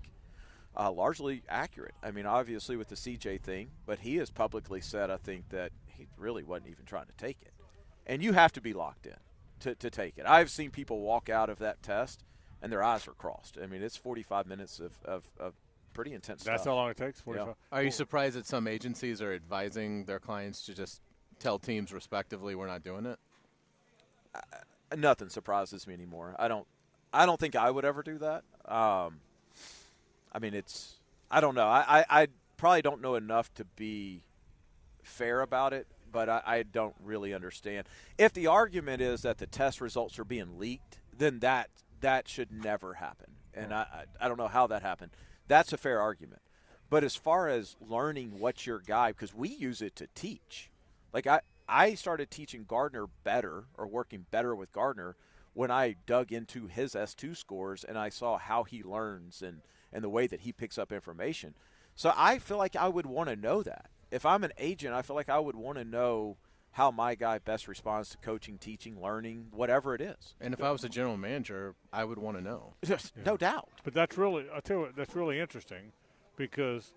uh, 0.76 0.90
largely 0.90 1.42
accurate. 1.48 1.94
I 2.02 2.12
mean, 2.12 2.24
obviously 2.24 2.76
with 2.76 2.88
the 2.88 2.94
CJ 2.94 3.42
thing, 3.42 3.70
but 3.84 3.98
he 3.98 4.16
has 4.16 4.30
publicly 4.30 4.80
said, 4.80 5.10
I 5.10 5.16
think, 5.16 5.48
that 5.50 5.72
he 5.86 6.06
really 6.16 6.44
wasn't 6.44 6.70
even 6.70 6.84
trying 6.86 7.06
to 7.06 7.12
take 7.18 7.38
it. 7.42 7.52
And 8.06 8.22
you 8.22 8.32
have 8.32 8.52
to 8.52 8.60
be 8.60 8.72
locked 8.72 9.06
in 9.06 9.16
to, 9.60 9.74
to 9.74 9.90
take 9.90 10.16
it. 10.16 10.26
I've 10.26 10.50
seen 10.50 10.70
people 10.70 11.00
walk 11.00 11.28
out 11.28 11.50
of 11.50 11.58
that 11.58 11.82
test 11.82 12.24
and 12.62 12.70
their 12.70 12.82
eyes 12.82 13.08
are 13.08 13.12
crossed. 13.12 13.58
I 13.60 13.66
mean, 13.66 13.82
it's 13.82 13.96
45 13.96 14.46
minutes 14.46 14.78
of, 14.78 14.92
of, 15.04 15.24
of 15.38 15.54
pretty 15.92 16.12
intense 16.12 16.44
That's 16.44 16.62
stuff. 16.62 16.72
how 16.72 16.76
long 16.76 16.90
it 16.90 16.96
takes. 16.96 17.18
Yeah. 17.18 17.24
Forty-five. 17.24 17.54
Are 17.72 17.82
you 17.82 17.90
surprised 17.90 18.36
that 18.36 18.46
some 18.46 18.68
agencies 18.68 19.20
are 19.20 19.34
advising 19.34 20.04
their 20.04 20.20
clients 20.20 20.64
to 20.66 20.74
just 20.74 21.00
tell 21.40 21.58
teams 21.58 21.92
respectively 21.92 22.54
we're 22.54 22.68
not 22.68 22.84
doing 22.84 23.06
it? 23.06 23.18
nothing 24.96 25.28
surprises 25.28 25.86
me 25.86 25.94
anymore. 25.94 26.34
I 26.38 26.48
don't 26.48 26.66
I 27.12 27.26
don't 27.26 27.40
think 27.40 27.56
I 27.56 27.70
would 27.70 27.84
ever 27.84 28.02
do 28.02 28.18
that. 28.18 28.44
Um, 28.66 29.20
I 30.32 30.38
mean, 30.40 30.54
it's 30.54 30.94
I 31.30 31.40
don't 31.40 31.54
know. 31.54 31.66
I, 31.66 32.00
I, 32.00 32.22
I 32.22 32.26
probably 32.56 32.82
don't 32.82 33.00
know 33.00 33.14
enough 33.14 33.52
to 33.54 33.64
be 33.64 34.22
fair 35.02 35.40
about 35.40 35.72
it, 35.72 35.86
but 36.10 36.28
I, 36.28 36.42
I 36.44 36.62
don't 36.62 36.94
really 37.02 37.34
understand. 37.34 37.88
If 38.18 38.32
the 38.32 38.46
argument 38.46 39.02
is 39.02 39.22
that 39.22 39.38
the 39.38 39.46
test 39.46 39.80
results 39.80 40.18
are 40.18 40.24
being 40.24 40.58
leaked, 40.58 40.98
then 41.16 41.40
that 41.40 41.70
that 42.00 42.28
should 42.28 42.50
never 42.52 42.94
happen, 42.94 43.32
and 43.54 43.74
I 43.74 44.04
I 44.20 44.28
don't 44.28 44.38
know 44.38 44.48
how 44.48 44.66
that 44.68 44.82
happened. 44.82 45.12
That's 45.48 45.72
a 45.72 45.76
fair 45.76 46.00
argument. 46.00 46.42
But 46.88 47.04
as 47.04 47.14
far 47.14 47.48
as 47.48 47.76
learning 47.80 48.40
what 48.40 48.66
your 48.66 48.80
guy, 48.80 49.12
because 49.12 49.32
we 49.32 49.48
use 49.48 49.80
it 49.80 49.94
to 49.96 50.08
teach, 50.14 50.70
like 51.12 51.26
I, 51.26 51.40
I 51.68 51.94
started 51.94 52.30
teaching 52.30 52.64
Gardner 52.66 53.06
better 53.22 53.64
or 53.78 53.86
working 53.86 54.26
better 54.32 54.56
with 54.56 54.72
Gardner 54.72 55.14
when 55.54 55.70
I 55.70 55.96
dug 56.06 56.32
into 56.32 56.66
his 56.66 56.94
S2 56.94 57.36
scores 57.36 57.84
and 57.84 57.98
I 57.98 58.08
saw 58.08 58.38
how 58.38 58.64
he 58.64 58.82
learns 58.82 59.42
and, 59.42 59.62
and 59.92 60.04
the 60.04 60.08
way 60.08 60.26
that 60.26 60.40
he 60.40 60.52
picks 60.52 60.78
up 60.78 60.92
information. 60.92 61.54
So 61.94 62.12
I 62.16 62.38
feel 62.38 62.56
like 62.56 62.76
I 62.76 62.88
would 62.88 63.06
want 63.06 63.28
to 63.28 63.36
know 63.36 63.62
that. 63.62 63.90
If 64.10 64.24
I'm 64.24 64.44
an 64.44 64.52
agent, 64.58 64.94
I 64.94 65.02
feel 65.02 65.16
like 65.16 65.28
I 65.28 65.38
would 65.38 65.56
want 65.56 65.78
to 65.78 65.84
know 65.84 66.36
how 66.72 66.90
my 66.90 67.14
guy 67.14 67.38
best 67.38 67.66
responds 67.66 68.10
to 68.10 68.18
coaching, 68.18 68.56
teaching, 68.56 69.00
learning, 69.02 69.48
whatever 69.50 69.94
it 69.94 70.00
is. 70.00 70.34
And 70.40 70.54
if 70.54 70.62
I 70.62 70.70
was 70.70 70.84
a 70.84 70.88
general 70.88 71.16
manager, 71.16 71.74
I 71.92 72.04
would 72.04 72.18
want 72.18 72.36
to 72.36 72.42
know. 72.42 72.74
No 73.26 73.36
doubt. 73.36 73.68
But 73.82 73.92
that's 73.92 74.16
really, 74.16 74.46
I 74.54 74.60
tell 74.60 74.76
you 74.76 74.82
what, 74.84 74.96
that's 74.96 75.16
really 75.16 75.40
interesting 75.40 75.92
because 76.36 76.92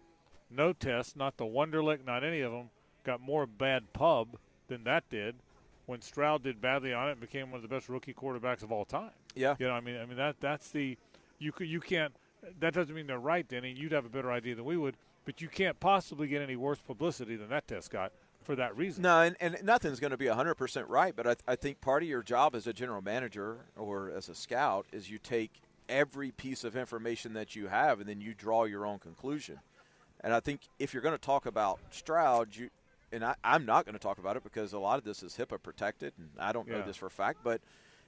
no 0.49 0.73
test, 0.73 1.17
not 1.17 1.37
the 1.37 1.45
Wonderlic, 1.45 2.05
not 2.05 2.23
any 2.23 2.41
of 2.41 2.51
them, 2.51 2.69
got 3.03 3.19
more 3.19 3.45
bad 3.47 3.93
pub 3.93 4.37
than 4.67 4.83
that 4.83 5.09
did 5.09 5.35
when 5.85 6.01
Stroud 6.01 6.43
did 6.43 6.61
badly 6.61 6.93
on 6.93 7.09
it 7.09 7.19
became 7.19 7.51
one 7.51 7.57
of 7.57 7.61
the 7.61 7.67
best 7.67 7.89
rookie 7.89 8.13
quarterbacks 8.13 8.63
of 8.63 8.71
all 8.71 8.85
time. 8.85 9.11
Yeah. 9.35 9.55
You 9.59 9.67
know, 9.67 9.73
I 9.73 9.81
mean, 9.81 9.97
I 9.97 10.05
mean 10.05 10.17
that 10.17 10.37
that's 10.39 10.69
the 10.69 10.97
you 11.39 11.53
you 11.59 11.79
can't. 11.79 12.13
That 12.59 12.73
doesn't 12.73 12.93
mean 12.93 13.07
they're 13.07 13.19
right, 13.19 13.47
Denny. 13.47 13.73
You'd 13.77 13.93
have 13.93 14.05
a 14.05 14.09
better 14.09 14.31
idea 14.31 14.55
than 14.55 14.65
we 14.65 14.75
would, 14.75 14.97
but 15.25 15.41
you 15.41 15.47
can't 15.47 15.79
possibly 15.79 16.27
get 16.27 16.41
any 16.41 16.55
worse 16.55 16.79
publicity 16.79 17.35
than 17.35 17.49
that 17.49 17.67
test 17.67 17.89
got 17.89 18.11
for 18.43 18.55
that 18.55 18.75
reason. 18.75 19.03
No, 19.03 19.21
and, 19.21 19.37
and 19.39 19.57
nothing's 19.63 20.01
going 20.01 20.11
to 20.11 20.17
be 20.17 20.25
100% 20.25 20.85
right, 20.87 21.15
but 21.15 21.25
I, 21.25 21.35
I 21.47 21.55
think 21.55 21.79
part 21.79 22.03
of 22.03 22.09
your 22.09 22.21
job 22.21 22.55
as 22.55 22.67
a 22.67 22.73
general 22.73 23.01
manager 23.01 23.59
or 23.77 24.11
as 24.11 24.27
a 24.27 24.35
scout 24.35 24.85
is 24.91 25.09
you 25.09 25.17
take 25.17 25.61
every 25.89 26.31
piece 26.31 26.63
of 26.63 26.75
information 26.75 27.33
that 27.33 27.55
you 27.55 27.67
have 27.67 27.99
and 27.99 28.07
then 28.07 28.21
you 28.21 28.33
draw 28.33 28.65
your 28.65 28.85
own 28.85 28.99
conclusion. 28.99 29.59
And 30.21 30.33
I 30.33 30.39
think 30.39 30.61
if 30.79 30.93
you're 30.93 31.03
going 31.03 31.15
to 31.15 31.21
talk 31.21 31.45
about 31.45 31.79
Stroud, 31.91 32.55
you 32.55 32.69
and 33.13 33.23
I, 33.23 33.35
I'm 33.43 33.65
not 33.65 33.85
going 33.85 33.93
to 33.93 33.99
talk 33.99 34.17
about 34.17 34.35
it 34.35 34.43
because 34.43 34.73
a 34.73 34.79
lot 34.79 34.97
of 34.97 35.05
this 35.05 35.23
is 35.23 35.37
HIPAA 35.37 35.61
protected, 35.61 36.13
and 36.17 36.29
I 36.39 36.51
don't 36.51 36.67
know 36.67 36.83
this 36.85 36.97
for 36.97 37.05
a 37.05 37.11
fact, 37.11 37.39
but 37.43 37.61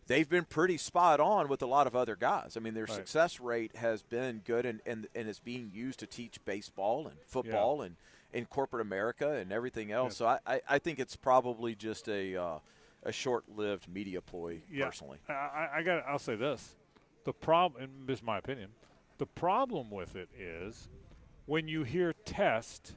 they've 0.08 0.28
been 0.28 0.46
pretty 0.46 0.78
spot 0.78 1.20
on 1.20 1.48
with 1.48 1.62
a 1.62 1.66
lot 1.66 1.88
of 1.88 1.96
other 1.96 2.16
guys. 2.16 2.58
I 2.58 2.60
mean, 2.60 2.74
their 2.74 2.84
Right. 2.86 2.94
success 2.96 3.40
rate 3.40 3.76
has 3.78 4.02
been 4.04 4.42
good, 4.46 4.66
and, 4.66 4.82
and, 4.86 5.08
and 5.16 5.30
it's 5.30 5.40
being 5.40 5.72
used 5.74 6.00
to 6.00 6.08
teach 6.08 6.44
baseball 6.46 7.08
and 7.08 7.18
football 7.26 7.82
and 7.82 7.96
in 8.34 8.46
corporate 8.46 8.82
America 8.82 9.32
and 9.32 9.52
everything 9.54 9.92
else. 9.94 10.14
Yeah. 10.14 10.18
So 10.18 10.26
I, 10.28 10.56
I, 10.56 10.62
I 10.76 10.80
think 10.80 11.00
it's 11.00 11.16
probably 11.16 11.74
just 11.76 12.10
a 12.10 12.36
uh, 12.36 12.60
a 13.04 13.12
short-lived 13.12 13.88
media 13.88 14.20
ploy, 14.20 14.62
Yeah. 14.70 14.86
personally. 14.86 15.20
I, 15.30 15.70
I- 15.76 15.84
got. 15.84 16.04
I'll 16.08 16.20
say 16.20 16.36
this: 16.36 16.76
the 17.24 17.34
problem, 17.34 17.82
and 17.84 18.08
this 18.08 18.20
is 18.20 18.24
my 18.26 18.38
opinion, 18.40 18.70
the 19.20 19.26
problem 19.28 19.90
with 19.92 20.16
it 20.16 20.28
is 20.38 20.90
when 21.46 21.68
you 21.68 21.84
hear 21.84 22.14
test, 22.26 22.94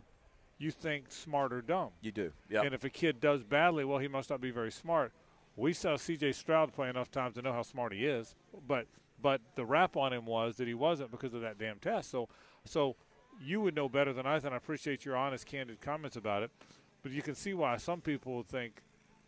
you 0.59 0.71
think 0.71 1.11
smart 1.11 1.53
or 1.53 1.63
dumb. 1.63 1.91
You 2.01 2.13
do, 2.13 2.33
yeah. 2.51 2.63
And 2.63 2.75
if 2.75 2.85
a 2.85 2.91
kid 2.91 3.21
does 3.21 3.43
badly, 3.43 3.85
well, 3.85 3.99
he 3.99 4.09
must 4.09 4.31
not 4.31 4.41
be 4.41 4.51
very 4.51 4.73
smart. 4.73 5.13
We 5.57 5.73
saw 5.73 5.97
C.J. 5.97 6.33
Stroud 6.33 6.73
play 6.73 6.89
enough 6.89 7.11
times 7.11 7.35
to 7.35 7.43
know 7.43 7.53
how 7.53 7.63
smart 7.63 7.93
he 7.93 8.07
is, 8.07 8.35
but 8.67 8.87
but 9.21 9.41
the 9.57 9.65
rap 9.65 9.97
on 9.97 10.13
him 10.13 10.27
was 10.27 10.57
that 10.57 10.69
he 10.69 10.75
wasn't 10.75 11.11
because 11.11 11.35
of 11.35 11.41
that 11.41 11.59
damn 11.59 11.79
test. 11.79 12.11
So 12.11 12.29
so 12.65 12.97
you 13.41 13.61
would 13.61 13.75
know 13.75 13.89
better 13.89 14.13
than 14.13 14.27
I, 14.27 14.37
and 14.37 14.49
I 14.49 14.57
appreciate 14.57 15.05
your 15.05 15.17
honest, 15.17 15.47
candid 15.47 15.81
comments 15.81 16.17
about 16.17 16.43
it. 16.43 16.51
But 17.03 17.13
you 17.13 17.23
can 17.23 17.35
see 17.35 17.55
why 17.55 17.77
some 17.77 18.01
people 18.01 18.37
would 18.37 18.49
think 18.49 18.83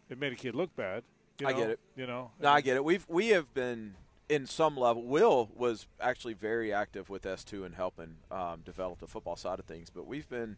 it 0.08 0.18
made 0.18 0.32
a 0.32 0.36
kid 0.36 0.54
look 0.54 0.74
bad. 0.76 1.04
You 1.40 1.46
I 1.46 1.52
get 1.52 1.70
it. 1.70 1.80
You 1.96 2.06
know, 2.06 2.32
No, 2.40 2.50
I 2.50 2.60
get 2.60 2.76
it. 2.76 2.84
We've 2.84 3.06
we 3.08 3.28
have 3.28 3.52
been 3.54 3.94
in 4.28 4.46
some 4.46 4.76
level. 4.76 5.04
Will 5.04 5.50
was 5.56 5.86
actually 6.00 6.34
very 6.34 6.72
active 6.72 7.08
with 7.08 7.24
S 7.26 7.44
two 7.44 7.64
and 7.64 7.74
helping 7.74 8.16
um, 8.30 8.60
develop 8.64 8.98
the 9.00 9.06
football 9.06 9.36
side 9.36 9.58
of 9.58 9.64
things, 9.64 9.90
but 9.90 10.06
we've 10.06 10.28
been 10.28 10.56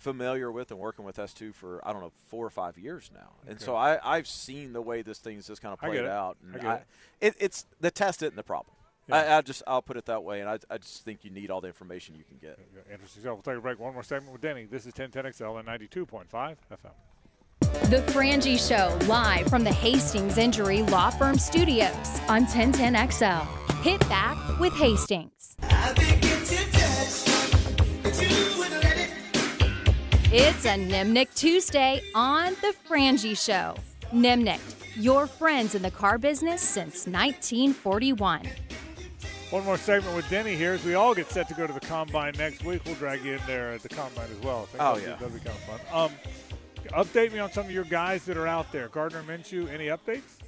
familiar 0.00 0.50
with 0.50 0.70
and 0.72 0.80
working 0.80 1.04
with 1.04 1.18
S 1.18 1.32
two 1.32 1.52
for 1.52 1.86
I 1.86 1.92
don't 1.92 2.00
know 2.02 2.12
four 2.28 2.44
or 2.44 2.50
five 2.50 2.76
years 2.78 3.10
now, 3.14 3.30
and 3.46 3.60
so 3.60 3.76
I 3.76 3.98
I've 4.02 4.26
seen 4.26 4.72
the 4.72 4.82
way 4.82 5.02
this 5.02 5.18
thing's 5.18 5.46
just 5.46 5.62
kind 5.62 5.72
of 5.72 5.78
I 5.82 5.86
get 5.86 5.92
played 5.92 6.04
it. 6.04 6.10
out. 6.10 6.36
I 6.42 6.52
And 6.54 6.62
get 6.62 6.86
it. 7.20 7.26
it, 7.28 7.34
it's 7.38 7.66
the 7.80 7.90
test 7.90 8.22
isn't 8.22 8.34
the 8.36 8.42
problem. 8.42 8.74
Yeah. 9.08 9.16
I, 9.16 9.38
I 9.38 9.40
just 9.42 9.62
I'll 9.66 9.82
put 9.82 9.96
it 9.96 10.06
that 10.06 10.22
way, 10.24 10.40
and 10.40 10.48
I, 10.48 10.58
I 10.70 10.78
just 10.78 11.04
think 11.04 11.24
you 11.24 11.30
need 11.30 11.50
all 11.50 11.60
the 11.60 11.68
information 11.68 12.14
you 12.14 12.24
can 12.24 12.38
get. 12.38 12.58
Interesting. 12.90 13.22
So 13.22 13.34
we'll 13.34 13.42
take 13.42 13.56
a 13.56 13.60
break. 13.60 13.78
One 13.78 13.92
more 13.94 14.02
segment 14.02 14.32
with 14.32 14.40
Denny. 14.42 14.64
This 14.66 14.86
is 14.86 14.92
1010XL 14.94 15.58
and 15.58 15.68
92.5 15.68 16.26
FM. 16.30 17.90
The 17.90 17.98
Frangie 18.12 18.58
Show, 18.58 18.96
live 19.06 19.48
from 19.48 19.64
the 19.64 19.72
Hastings 19.72 20.38
Injury 20.38 20.82
Law 20.82 21.10
Firm 21.10 21.38
Studios 21.38 22.20
on 22.28 22.46
1010XL. 22.46 23.46
Hit 23.82 24.00
back 24.08 24.58
with 24.60 24.72
Hastings. 24.74 25.56
It's 30.32 30.64
a 30.64 30.70
Nimnicht 30.78 31.34
Tuesday 31.34 32.02
on 32.14 32.54
The 32.60 32.74
Frangie 32.88 33.36
Show. 33.36 33.74
Nimnicht, 34.12 34.76
your 34.96 35.26
friends 35.26 35.74
in 35.74 35.82
the 35.82 35.90
car 35.90 36.18
business 36.18 36.60
since 36.62 37.06
1941. 37.06 38.46
One 39.50 39.64
more 39.64 39.76
segment 39.76 40.14
with 40.14 40.28
Denny 40.30 40.54
here 40.54 40.72
as 40.72 40.84
we 40.84 40.94
all 40.94 41.14
get 41.14 41.28
set 41.30 41.48
to 41.48 41.54
go 41.54 41.66
to 41.66 41.72
the 41.72 41.80
combine 41.80 42.34
next 42.38 42.64
week. 42.64 42.82
We'll 42.86 42.94
drag 42.94 43.24
you 43.24 43.34
in 43.34 43.40
there 43.46 43.72
at 43.72 43.82
the 43.82 43.88
combine 43.88 44.28
as 44.30 44.38
well. 44.44 44.62
I 44.62 44.66
think 44.66 44.82
Oh, 44.82 44.94
that'll 44.94 44.96
be- 44.96 45.02
yeah. 45.02 45.12
that'll 45.16 45.30
be 45.30 45.40
kind 45.40 45.56
of 45.58 45.80
fun. 45.90 46.12
Um, 46.94 47.04
update 47.04 47.32
me 47.32 47.40
on 47.40 47.50
some 47.50 47.66
of 47.66 47.72
your 47.72 47.84
guys 47.84 48.24
that 48.26 48.36
are 48.36 48.46
out 48.46 48.70
there. 48.70 48.88
Gardner 48.88 49.22
Minshew, 49.24 49.68
any 49.72 49.86
updates? 49.86 50.38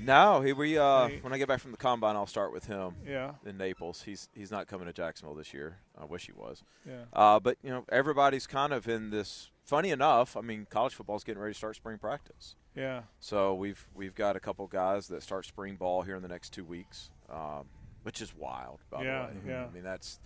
No, 0.00 0.40
he, 0.40 0.52
we 0.52 0.76
uh, 0.76 1.08
when 1.22 1.32
I 1.32 1.38
get 1.38 1.46
back 1.48 1.60
from 1.60 1.70
the 1.70 1.76
combine, 1.76 2.16
I'll 2.16 2.26
start 2.26 2.52
with 2.52 2.66
him. 2.66 2.96
Yeah. 3.06 3.32
in 3.46 3.56
Naples. 3.56 4.02
He's 4.02 4.28
he's 4.34 4.50
not 4.50 4.66
coming 4.66 4.86
to 4.86 4.92
Jacksonville 4.92 5.34
this 5.36 5.54
year. 5.54 5.78
I 6.00 6.04
wish 6.04 6.26
he 6.26 6.32
was. 6.32 6.62
Yeah. 6.86 7.04
Uh, 7.12 7.38
but 7.40 7.56
you 7.62 7.70
know, 7.70 7.84
everybody's 7.90 8.46
kind 8.46 8.72
of 8.72 8.88
in 8.88 9.10
this. 9.10 9.50
Funny 9.64 9.90
enough, 9.90 10.36
I 10.36 10.42
mean, 10.42 10.66
college 10.68 10.94
football's 10.94 11.24
getting 11.24 11.40
ready 11.40 11.54
to 11.54 11.58
start 11.58 11.76
spring 11.76 11.96
practice. 11.98 12.54
Yeah. 12.74 13.02
So 13.20 13.54
we've 13.54 13.86
we've 13.94 14.14
got 14.14 14.36
a 14.36 14.40
couple 14.40 14.66
guys 14.66 15.08
that 15.08 15.22
start 15.22 15.46
spring 15.46 15.76
ball 15.76 16.02
here 16.02 16.16
in 16.16 16.22
the 16.22 16.28
next 16.28 16.52
two 16.52 16.64
weeks, 16.64 17.10
um, 17.30 17.64
which 18.02 18.20
is 18.20 18.34
wild. 18.36 18.80
By 18.90 19.04
Yeah, 19.04 19.28
the 19.28 19.34
way, 19.48 19.54
yeah. 19.54 19.64
I 19.66 19.70
mean 19.72 19.84
that's 19.84 20.18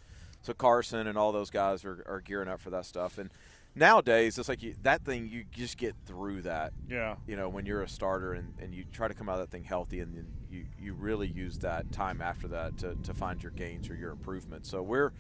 so 0.43 0.55
Carson 0.55 1.07
and 1.07 1.19
all 1.19 1.31
those 1.33 1.51
guys 1.51 1.85
are, 1.85 2.03
are 2.07 2.21
gearing 2.21 2.49
up 2.49 2.61
for 2.61 2.71
that 2.71 2.87
stuff. 2.87 3.19
And 3.19 3.31
nowadays, 3.75 4.39
it's 4.39 4.49
like 4.49 4.63
you, 4.63 4.75
that 4.83 5.05
thing 5.05 5.29
you 5.29 5.45
just 5.51 5.77
get 5.77 5.95
through 6.07 6.43
that. 6.43 6.73
Yeah. 6.89 7.17
You 7.27 7.37
know, 7.37 7.49
when 7.49 7.67
you're 7.67 7.83
a 7.83 7.89
starter 7.89 8.35
and, 8.35 8.55
and 8.61 8.75
you 8.75 8.85
try 8.93 9.09
to 9.09 9.15
come 9.15 9.29
out 9.29 9.41
of 9.41 9.41
that 9.41 9.51
thing 9.51 9.65
healthy, 9.65 10.01
and 10.01 10.17
then 10.17 10.27
you 10.51 10.65
you 10.81 10.95
really 10.95 11.29
use 11.29 11.59
that 11.59 11.91
time 11.93 12.21
after 12.21 12.49
that 12.49 12.79
to, 12.79 12.95
to 12.97 13.15
find 13.15 13.43
your 13.43 13.53
gains 13.53 13.89
or 13.91 13.95
your 13.95 14.11
improvement. 14.11 14.67
So 14.67 14.83
we're 14.83 15.13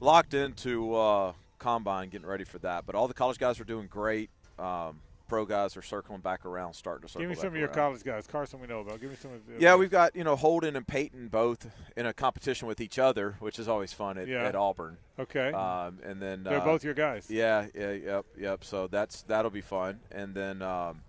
locked 0.00 0.34
into 0.34 0.94
uh, 0.94 1.32
combine, 1.58 2.08
getting 2.08 2.26
ready 2.26 2.44
for 2.44 2.58
that. 2.58 2.86
But 2.86 2.94
all 2.94 3.08
the 3.08 3.14
college 3.14 3.38
guys 3.38 3.60
are 3.60 3.64
doing 3.64 3.86
great. 3.86 4.30
Um, 4.58 5.00
pro 5.34 5.44
guys 5.44 5.76
are 5.76 5.82
circling 5.82 6.20
back 6.20 6.44
around, 6.46 6.74
starting 6.74 7.02
to 7.06 7.08
circle. 7.12 7.22
Give 7.22 7.30
me 7.30 7.34
some 7.36 7.48
of 7.48 7.56
your 7.56 7.66
around. 7.66 7.74
college 7.74 8.04
guys. 8.04 8.26
Carson, 8.26 8.60
we 8.60 8.66
know 8.66 8.80
about. 8.80 9.00
Give 9.00 9.10
me 9.10 9.16
some 9.20 9.32
of 9.32 9.46
the. 9.46 9.60
Yeah, 9.60 9.76
we've 9.76 9.90
got 9.90 10.14
you 10.16 10.24
know 10.24 10.36
Holden 10.36 10.76
and 10.76 10.86
Peyton 10.86 11.28
both 11.28 11.68
in 11.96 12.06
a 12.06 12.12
competition 12.12 12.68
with 12.68 12.80
each 12.80 12.98
other, 12.98 13.36
which 13.40 13.58
is 13.58 13.68
always 13.68 13.92
fun 13.92 14.18
at, 14.18 14.28
Yeah. 14.28 14.44
at 14.44 14.54
Auburn. 14.54 14.96
Okay. 15.18 15.52
Um, 15.52 15.98
and 16.04 16.20
then 16.20 16.44
They're 16.44 16.60
uh, 16.60 16.64
both 16.64 16.84
your 16.84 16.94
guys. 16.94 17.26
Yeah, 17.30 17.66
yeah, 17.74 17.92
yep, 17.92 18.24
yep. 18.38 18.64
So 18.64 18.86
that's 18.86 19.22
that'll 19.22 19.50
be 19.50 19.60
fun. 19.60 20.00
And 20.10 20.34
then, 20.34 20.60
um, 20.62 21.02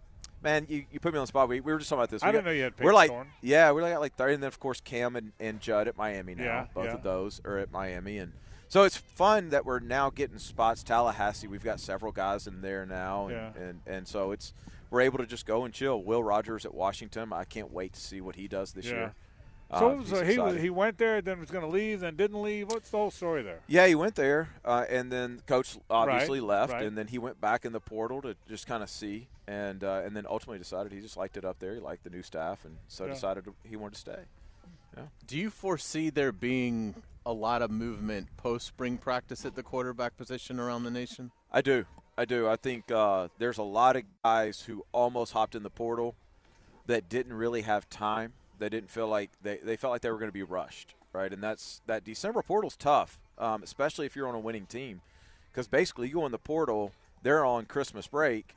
man, 0.43 0.65
you, 0.69 0.85
you 0.91 0.99
put 0.99 1.13
me 1.13 1.19
on 1.19 1.23
the 1.23 1.27
spot. 1.27 1.49
We, 1.49 1.59
we 1.59 1.71
were 1.73 1.79
just 1.79 1.89
talking 1.89 2.01
about 2.01 2.09
this. 2.11 2.21
I 2.23 2.27
We 2.27 2.31
didn't 2.33 2.43
got- 2.45 2.49
know 2.49 2.55
you 2.55 2.63
had 2.63 2.73
Peyton 2.75 2.85
We're 2.85 2.93
like, 2.93 3.09
Thorne. 3.09 3.27
yeah, 3.41 3.71
we're 3.71 3.81
like, 3.81 3.97
like 3.99 4.15
thirty, 4.15 4.33
and 4.35 4.43
then 4.43 4.47
of 4.47 4.59
course 4.59 4.79
Cam 4.81 5.15
and, 5.15 5.31
and 5.39 5.59
Judd 5.59 5.87
at 5.87 5.97
Miami 5.97 6.35
now. 6.35 6.43
Yeah, 6.43 6.65
both 6.73 6.85
yeah. 6.85 6.93
of 6.93 7.03
those 7.03 7.41
are 7.45 7.57
at 7.57 7.71
Miami, 7.71 8.17
and 8.19 8.33
so 8.67 8.83
it's 8.83 8.97
fun 8.97 9.49
that 9.49 9.65
we're 9.65 9.79
now 9.79 10.09
getting 10.09 10.37
spots. 10.39 10.83
Tallahassee, 10.83 11.47
we've 11.47 11.63
got 11.63 11.79
several 11.79 12.11
guys 12.11 12.47
in 12.47 12.61
there 12.61 12.85
now, 12.85 13.27
and 13.27 13.35
Yeah. 13.35 13.51
and, 13.63 13.81
and 13.85 14.07
so 14.07 14.31
it's 14.31 14.53
we're 14.91 15.01
able 15.01 15.17
to 15.17 15.25
just 15.25 15.45
go 15.45 15.65
and 15.65 15.73
chill. 15.73 16.01
Will 16.03 16.23
Rogers 16.23 16.65
at 16.65 16.73
Washington, 16.73 17.33
I 17.33 17.43
can't 17.43 17.71
wait 17.71 17.93
to 17.93 17.99
see 17.99 18.21
what 18.21 18.35
he 18.35 18.47
does 18.47 18.73
this 18.73 18.85
Yeah. 18.85 18.91
year. 18.93 19.13
So, 19.71 19.99
Uh, 19.99 20.03
so 20.05 20.23
he 20.23 20.37
was, 20.37 20.61
he 20.61 20.69
went 20.69 20.99
there, 20.99 21.21
then 21.23 21.39
was 21.39 21.49
going 21.49 21.63
to 21.65 21.69
leave, 21.69 22.01
then 22.01 22.15
didn't 22.15 22.39
leave. 22.39 22.69
What's 22.69 22.91
the 22.91 22.97
whole 22.97 23.09
story 23.09 23.41
there? 23.41 23.61
Yeah, 23.65 23.87
he 23.87 23.95
went 23.95 24.13
there, 24.13 24.49
uh, 24.63 24.85
and 24.87 25.11
then 25.11 25.41
coach 25.47 25.75
obviously 25.89 26.39
Right, 26.39 26.47
left, 26.47 26.73
right. 26.73 26.83
and 26.83 26.95
then 26.95 27.07
he 27.07 27.17
went 27.17 27.41
back 27.41 27.65
in 27.65 27.73
the 27.73 27.79
portal 27.79 28.21
to 28.21 28.35
just 28.47 28.67
kind 28.67 28.83
of 28.83 28.91
see, 28.91 29.27
and 29.47 29.83
uh, 29.83 30.03
and 30.05 30.15
then 30.15 30.27
ultimately 30.29 30.59
decided 30.59 30.91
he 30.91 31.01
just 31.01 31.17
liked 31.17 31.35
it 31.35 31.43
up 31.43 31.57
there. 31.57 31.73
He 31.73 31.79
liked 31.79 32.03
the 32.03 32.11
new 32.11 32.21
staff, 32.21 32.63
and 32.63 32.77
so 32.87 33.05
Yeah. 33.05 33.13
decided 33.13 33.45
he 33.63 33.75
wanted 33.75 33.95
to 33.95 33.99
stay. 34.01 34.19
Yeah. 34.95 35.05
Do 35.25 35.35
you 35.35 35.49
foresee 35.49 36.11
there 36.11 36.31
being 36.31 37.01
a 37.25 37.33
lot 37.33 37.61
of 37.61 37.71
movement 37.71 38.27
post 38.37 38.67
spring 38.67 38.97
practice 38.97 39.45
at 39.45 39.55
the 39.55 39.63
quarterback 39.63 40.15
position 40.17 40.59
around 40.59 40.83
the 40.83 40.91
nation? 40.91 41.31
I 41.51 41.61
do, 41.61 41.85
I 42.17 42.25
do. 42.25 42.47
I 42.47 42.55
think 42.55 42.91
uh, 42.91 43.29
there's 43.39 43.57
a 43.57 43.63
lot 43.63 43.95
of 43.95 44.03
guys 44.23 44.61
who 44.61 44.85
almost 44.91 45.33
hopped 45.33 45.55
in 45.55 45.63
the 45.63 45.69
portal 45.69 46.15
that 46.85 47.09
didn't 47.09 47.33
really 47.33 47.61
have 47.63 47.89
time. 47.89 48.33
They 48.59 48.69
didn't 48.69 48.89
feel 48.89 49.07
like 49.07 49.31
they, 49.41 49.57
they 49.57 49.75
felt 49.75 49.91
like 49.91 50.01
they 50.01 50.11
were 50.11 50.19
going 50.19 50.29
to 50.29 50.33
be 50.33 50.43
rushed, 50.43 50.95
right? 51.13 51.31
And 51.31 51.41
that's 51.41 51.81
that 51.87 52.03
December 52.03 52.41
portal's 52.41 52.75
tough, 52.75 53.19
um, 53.37 53.63
especially 53.63 54.05
if 54.05 54.15
you're 54.15 54.27
on 54.27 54.35
a 54.35 54.39
winning 54.39 54.65
team, 54.65 55.01
because 55.51 55.67
basically 55.67 56.07
you 56.07 56.15
go 56.15 56.25
in 56.25 56.31
the 56.31 56.37
portal, 56.37 56.91
they're 57.23 57.43
on 57.43 57.65
Christmas 57.65 58.07
break, 58.07 58.55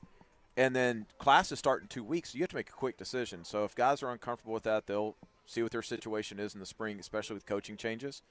and 0.57 0.77
then 0.77 1.07
classes 1.19 1.59
start 1.59 1.83
in 1.83 1.89
two 1.89 2.05
weeks. 2.05 2.31
So 2.31 2.37
you 2.37 2.43
have 2.43 2.51
to 2.51 2.57
make 2.57 2.69
a 2.69 2.73
quick 2.73 2.97
decision. 2.97 3.45
So 3.45 3.65
if 3.65 3.75
guys 3.75 4.03
are 4.03 4.11
uncomfortable 4.11 4.55
with 4.55 4.65
that, 4.65 4.87
they'll 4.87 5.17
see 5.47 5.63
what 5.63 5.73
their 5.73 5.83
situation 5.83 6.39
is 6.39 6.53
in 6.53 6.61
the 6.61 6.67
spring, 6.67 6.99
especially 7.01 7.35
with 7.35 7.47
coaching 7.47 7.77
changes. 7.77 8.23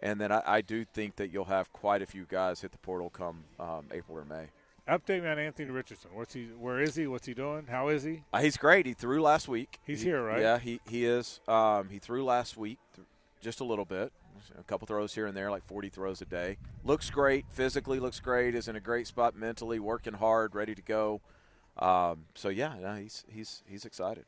And 0.00 0.20
then 0.20 0.30
I, 0.30 0.42
I 0.46 0.60
do 0.60 0.84
think 0.84 1.16
that 1.16 1.32
you'll 1.32 1.46
have 1.46 1.72
quite 1.72 2.02
a 2.02 2.06
few 2.06 2.24
guys 2.28 2.60
hit 2.60 2.72
the 2.72 2.78
portal 2.78 3.10
come 3.10 3.44
um, 3.58 3.86
April 3.90 4.18
or 4.18 4.24
May. 4.24 4.46
Update 4.88 5.22
me 5.22 5.28
on 5.28 5.38
Anthony 5.38 5.70
Richardson. 5.70 6.10
What's 6.14 6.32
he? 6.32 6.44
Where 6.44 6.80
is 6.80 6.94
he? 6.94 7.06
What's 7.06 7.26
he 7.26 7.34
doing? 7.34 7.66
How 7.68 7.88
is 7.88 8.04
he? 8.04 8.22
Uh, 8.32 8.40
he's 8.40 8.56
great. 8.56 8.86
He 8.86 8.94
threw 8.94 9.20
last 9.20 9.46
week. 9.46 9.78
He's 9.84 10.00
He- 10.00 10.08
here, 10.08 10.22
right? 10.24 10.40
Yeah, 10.40 10.58
he, 10.58 10.80
he 10.88 11.04
is. 11.04 11.40
Um, 11.46 11.88
he 11.90 11.98
threw 11.98 12.24
last 12.24 12.56
week, 12.56 12.78
th- 12.96 13.06
just 13.42 13.60
a 13.60 13.64
little 13.64 13.84
bit, 13.84 14.12
a 14.58 14.62
couple 14.62 14.86
throws 14.86 15.14
here 15.14 15.26
and 15.26 15.36
there, 15.36 15.50
like 15.50 15.66
40 15.66 15.90
throws 15.90 16.22
a 16.22 16.24
day. 16.24 16.56
Looks 16.84 17.10
great. 17.10 17.44
Physically 17.50 18.00
looks 18.00 18.18
great. 18.18 18.54
Is 18.54 18.66
in 18.66 18.76
a 18.76 18.80
great 18.80 19.06
spot 19.06 19.36
mentally, 19.36 19.78
working 19.78 20.14
hard, 20.14 20.54
ready 20.54 20.74
to 20.74 20.82
go. 20.82 21.20
Um, 21.78 22.24
so 22.34 22.48
yeah, 22.48 22.74
no, 22.80 22.94
he's 22.94 23.24
he's 23.28 23.62
he's 23.66 23.84
excited. 23.84 24.24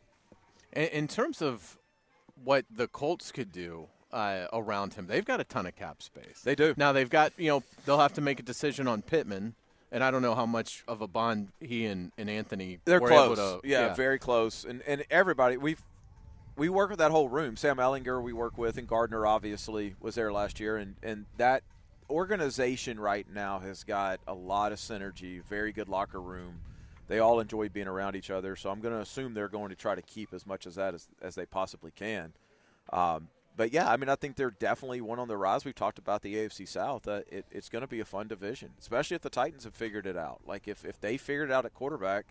In, 0.75 0.85
in 0.89 1.09
terms 1.09 1.41
of 1.41 1.79
what 2.45 2.67
the 2.71 2.87
Colts 2.87 3.33
could 3.33 3.51
do 3.51 3.89
uh, 4.12 4.47
around 4.53 4.95
him, 4.95 5.07
they've 5.07 5.24
got 5.24 5.41
a 5.41 5.45
ton 5.45 5.66
of 5.66 5.77
cap 5.77 6.03
space. 6.03 6.43
They 6.43 6.55
do. 6.55 6.74
Now 6.77 6.93
they've 6.93 7.11
got 7.11 7.32
you 7.37 7.49
know 7.49 7.62
they'll 7.87 7.99
have 7.99 8.15
to 8.15 8.20
make 8.20 8.41
a 8.41 8.43
decision 8.43 8.89
on 8.89 9.03
Pittman, 9.03 9.55
and 9.93 10.03
I 10.03 10.11
don't 10.11 10.23
know 10.23 10.35
how 10.35 10.47
much 10.47 10.85
of 10.89 11.01
a 11.01 11.07
bond 11.07 11.49
he 11.61 11.87
and, 11.87 12.12
and 12.19 12.28
Anthony 12.31 12.78
They're 12.85 13.01
close. 13.01 13.39
to. 13.39 13.61
yeah, 13.65 13.95
very 13.95 14.19
close. 14.19 14.65
And 14.65 14.82
and 14.82 15.05
everybody 15.11 15.57
we've 15.57 15.82
we 16.57 16.69
work 16.69 16.91
with 16.91 16.99
that 16.99 17.11
whole 17.11 17.28
room. 17.28 17.57
Sam 17.57 17.78
Ehlinger 17.78 18.23
we 18.23 18.32
work 18.32 18.59
with, 18.59 18.77
and 18.77 18.87
Gardner 18.87 19.27
obviously 19.27 19.95
was 20.01 20.15
there 20.15 20.32
last 20.32 20.61
year, 20.61 20.77
and 20.77 20.97
and 21.03 21.27
that 21.37 21.62
organization 22.11 22.99
right 22.99 23.27
now 23.32 23.61
has 23.61 23.85
got 23.85 24.20
a 24.27 24.35
lot 24.35 24.73
of 24.73 24.78
synergy. 24.78 25.43
Very 25.45 25.73
good 25.73 25.89
locker 25.89 26.20
room. 26.20 26.61
They 27.09 27.19
all 27.19 27.41
enjoy 27.41 27.69
being 27.69 27.89
around 27.89 28.15
each 28.15 28.31
other, 28.31 28.55
so 28.55 28.70
I'm 28.70 28.81
going 28.81 28.95
to 28.95 29.01
assume 29.01 29.35
they're 29.35 29.49
going 29.49 29.70
to 29.70 29.74
try 29.74 29.97
to 29.97 30.03
keep 30.03 30.32
as 30.32 30.47
much 30.47 30.65
of 30.66 30.77
that 30.77 30.95
as, 30.95 31.09
as 31.20 31.35
they 31.35 31.45
possibly 31.45 31.91
can. 31.91 32.32
Um, 32.93 33.28
but 33.56 33.72
yeah, 33.72 33.90
I 33.90 33.97
mean, 33.97 34.09
I 34.09 34.14
think 34.14 34.36
they're 34.36 34.51
definitely 34.51 35.01
one 35.01 35.18
on 35.18 35.28
the 35.28 35.36
rise. 35.36 35.64
We've 35.64 35.74
talked 35.74 35.98
about 35.98 36.22
the 36.22 36.35
AFC 36.35 36.66
South. 36.66 37.06
Uh, 37.06 37.20
it, 37.31 37.44
it's 37.51 37.68
going 37.68 37.82
to 37.82 37.89
be 37.89 38.01
a 38.01 38.05
fun 38.05 38.28
division, 38.28 38.70
especially 38.81 39.16
if 39.16 39.22
the 39.22 39.31
Titans 39.31 39.64
have 39.64 39.74
figured 39.74 40.06
it 40.06 40.16
out. 40.16 40.40
Like 40.47 40.68
if, 40.68 40.85
if 40.85 41.01
they 41.01 41.16
figured 41.16 41.51
it 41.51 41.52
out 41.52 41.64
at 41.64 41.74
quarterback, 41.74 42.27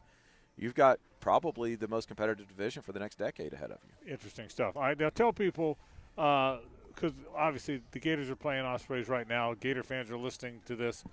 you've 0.57 0.75
got 0.75 0.99
probably 1.19 1.75
the 1.75 1.87
most 1.87 2.07
competitive 2.07 2.47
division 2.47 2.81
for 2.81 2.91
the 2.93 2.99
next 2.99 3.17
decade 3.17 3.53
ahead 3.53 3.71
of 3.71 3.79
you. 3.83 4.11
Interesting 4.11 4.49
stuff. 4.49 4.75
All 4.75 4.83
right, 4.83 4.99
now 4.99 5.09
tell 5.09 5.33
people 5.33 5.77
because 6.15 7.13
obviously 7.35 7.81
the 7.91 7.99
Gators 7.99 8.29
are 8.29 8.35
playing 8.35 8.65
Ospreys 8.65 9.07
right 9.07 9.27
now. 9.27 9.53
Gator 9.53 9.83
fans 9.83 10.11
are 10.11 10.17
listening 10.17 10.61
to 10.65 10.75
this. 10.75 11.03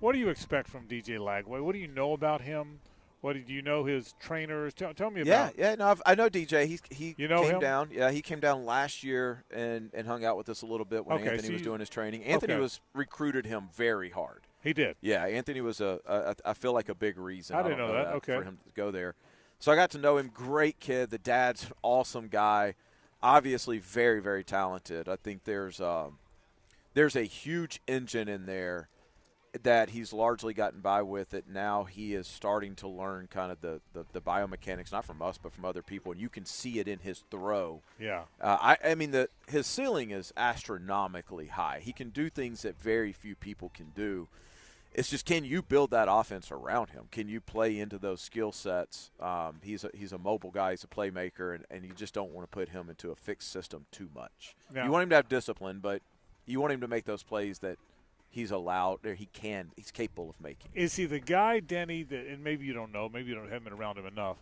What 0.00 0.12
do 0.12 0.18
you 0.18 0.28
expect 0.28 0.68
from 0.68 0.86
DJ 0.86 1.18
Lagway? 1.18 1.62
What 1.62 1.72
do 1.72 1.78
you 1.78 1.88
know 1.88 2.12
about 2.12 2.42
him? 2.42 2.80
What 3.24 3.46
do 3.46 3.52
you 3.54 3.62
know 3.62 3.84
his 3.86 4.14
trainers? 4.20 4.74
Tell, 4.74 4.92
tell 4.92 5.10
me 5.10 5.22
Yeah, 5.24 5.44
about. 5.46 5.58
yeah. 5.58 5.70
yeah. 5.70 5.74
No, 5.76 5.86
I've, 5.88 6.02
I 6.04 6.14
know 6.14 6.28
DJ. 6.28 6.66
He 6.66 6.78
he 6.90 7.14
You 7.16 7.26
know 7.26 7.40
came 7.40 7.52
him? 7.54 7.60
down. 7.60 7.88
Yeah, 7.90 8.10
he 8.10 8.20
came 8.20 8.38
down 8.38 8.66
last 8.66 9.02
year 9.02 9.44
and, 9.50 9.88
and 9.94 10.06
hung 10.06 10.26
out 10.26 10.36
with 10.36 10.50
us 10.50 10.60
a 10.60 10.66
little 10.66 10.84
bit 10.84 11.06
when 11.06 11.16
Okay, 11.20 11.30
Anthony 11.30 11.46
so 11.48 11.52
was 11.54 11.60
you- 11.62 11.64
doing 11.64 11.80
his 11.80 11.88
training. 11.88 12.22
Anthony 12.24 12.52
okay. 12.52 12.60
was 12.60 12.82
recruited 12.92 13.46
him 13.46 13.70
very 13.74 14.10
hard. 14.10 14.42
He 14.62 14.74
did. 14.74 14.96
Yeah, 15.00 15.24
Anthony 15.24 15.62
was 15.62 15.80
a, 15.80 16.00
a 16.06 16.34
I 16.44 16.52
feel 16.52 16.74
like 16.74 16.90
a 16.90 16.94
big 16.94 17.16
reason. 17.16 17.56
I 17.56 17.62
didn't 17.62 17.78
don't 17.78 17.88
know 17.88 17.94
that. 17.94 18.08
Okay. 18.16 18.34
For 18.36 18.42
him 18.44 18.58
to 18.62 18.70
go 18.74 18.90
there, 18.90 19.14
so 19.58 19.72
I 19.72 19.74
got 19.74 19.88
to 19.92 19.98
know 19.98 20.18
him. 20.18 20.30
Great 20.32 20.78
kid. 20.78 21.08
The 21.08 21.16
dad's 21.16 21.64
an 21.64 21.72
awesome 21.82 22.28
guy. 22.28 22.74
Obviously, 23.22 23.78
very 23.78 24.20
very 24.20 24.44
talented. 24.44 25.08
I 25.08 25.16
think 25.16 25.44
there's 25.44 25.80
um, 25.80 26.18
there's 26.92 27.16
a 27.16 27.22
huge 27.24 27.80
engine 27.88 28.28
in 28.28 28.44
there 28.44 28.88
that 29.62 29.90
he's 29.90 30.12
largely 30.12 30.52
gotten 30.52 30.80
by 30.80 31.02
with 31.02 31.32
it. 31.32 31.44
Now 31.48 31.84
he 31.84 32.14
is 32.14 32.26
starting 32.26 32.74
to 32.76 32.88
learn 32.88 33.28
kind 33.30 33.52
of 33.52 33.60
the, 33.60 33.80
the, 33.92 34.04
the 34.12 34.20
biomechanics, 34.20 34.92
not 34.92 35.04
from 35.04 35.22
us, 35.22 35.38
but 35.40 35.52
from 35.52 35.64
other 35.64 35.82
people, 35.82 36.12
and 36.12 36.20
you 36.20 36.28
can 36.28 36.44
see 36.44 36.78
it 36.78 36.88
in 36.88 36.98
his 36.98 37.24
throw. 37.30 37.80
Yeah. 37.98 38.22
Uh, 38.40 38.58
I, 38.60 38.78
I 38.90 38.94
mean, 38.94 39.12
the 39.12 39.28
his 39.46 39.66
ceiling 39.66 40.10
is 40.10 40.32
astronomically 40.36 41.46
high. 41.46 41.80
He 41.82 41.92
can 41.92 42.10
do 42.10 42.28
things 42.28 42.62
that 42.62 42.80
very 42.80 43.12
few 43.12 43.34
people 43.34 43.70
can 43.72 43.92
do. 43.94 44.28
It's 44.92 45.10
just 45.10 45.26
can 45.26 45.44
you 45.44 45.60
build 45.60 45.90
that 45.90 46.06
offense 46.08 46.52
around 46.52 46.90
him? 46.90 47.04
Can 47.10 47.28
you 47.28 47.40
play 47.40 47.78
into 47.80 47.98
those 47.98 48.20
skill 48.20 48.52
sets? 48.52 49.10
Um, 49.20 49.56
he's 49.62 49.82
a, 49.82 49.90
he's 49.92 50.12
a 50.12 50.18
mobile 50.18 50.52
guy. 50.52 50.70
He's 50.70 50.84
a 50.84 50.88
playmaker, 50.88 51.54
and, 51.54 51.64
and 51.70 51.84
you 51.84 51.92
just 51.94 52.14
don't 52.14 52.30
want 52.32 52.48
to 52.48 52.54
put 52.54 52.68
him 52.68 52.88
into 52.88 53.10
a 53.10 53.16
fixed 53.16 53.50
system 53.50 53.86
too 53.90 54.08
much. 54.14 54.54
Yeah. 54.74 54.84
You 54.84 54.92
want 54.92 55.04
him 55.04 55.10
to 55.10 55.16
have 55.16 55.28
discipline, 55.28 55.80
but 55.80 56.00
you 56.46 56.60
want 56.60 56.72
him 56.72 56.80
to 56.80 56.88
make 56.88 57.06
those 57.06 57.22
plays 57.24 57.58
that 57.60 57.78
he's 58.34 58.50
allowed 58.50 59.04
or 59.06 59.14
he 59.14 59.26
can 59.32 59.70
he's 59.76 59.90
capable 59.90 60.28
of 60.28 60.40
making. 60.40 60.70
Is 60.74 60.96
he 60.96 61.06
the 61.06 61.20
guy, 61.20 61.60
Denny? 61.60 62.02
That 62.02 62.26
and 62.26 62.42
maybe 62.42 62.64
you 62.66 62.72
don't 62.72 62.92
know, 62.92 63.08
maybe 63.08 63.28
you 63.30 63.34
don't 63.34 63.44
haven't 63.48 63.64
been 63.64 63.72
around 63.72 63.96
him 63.98 64.06
enough, 64.06 64.38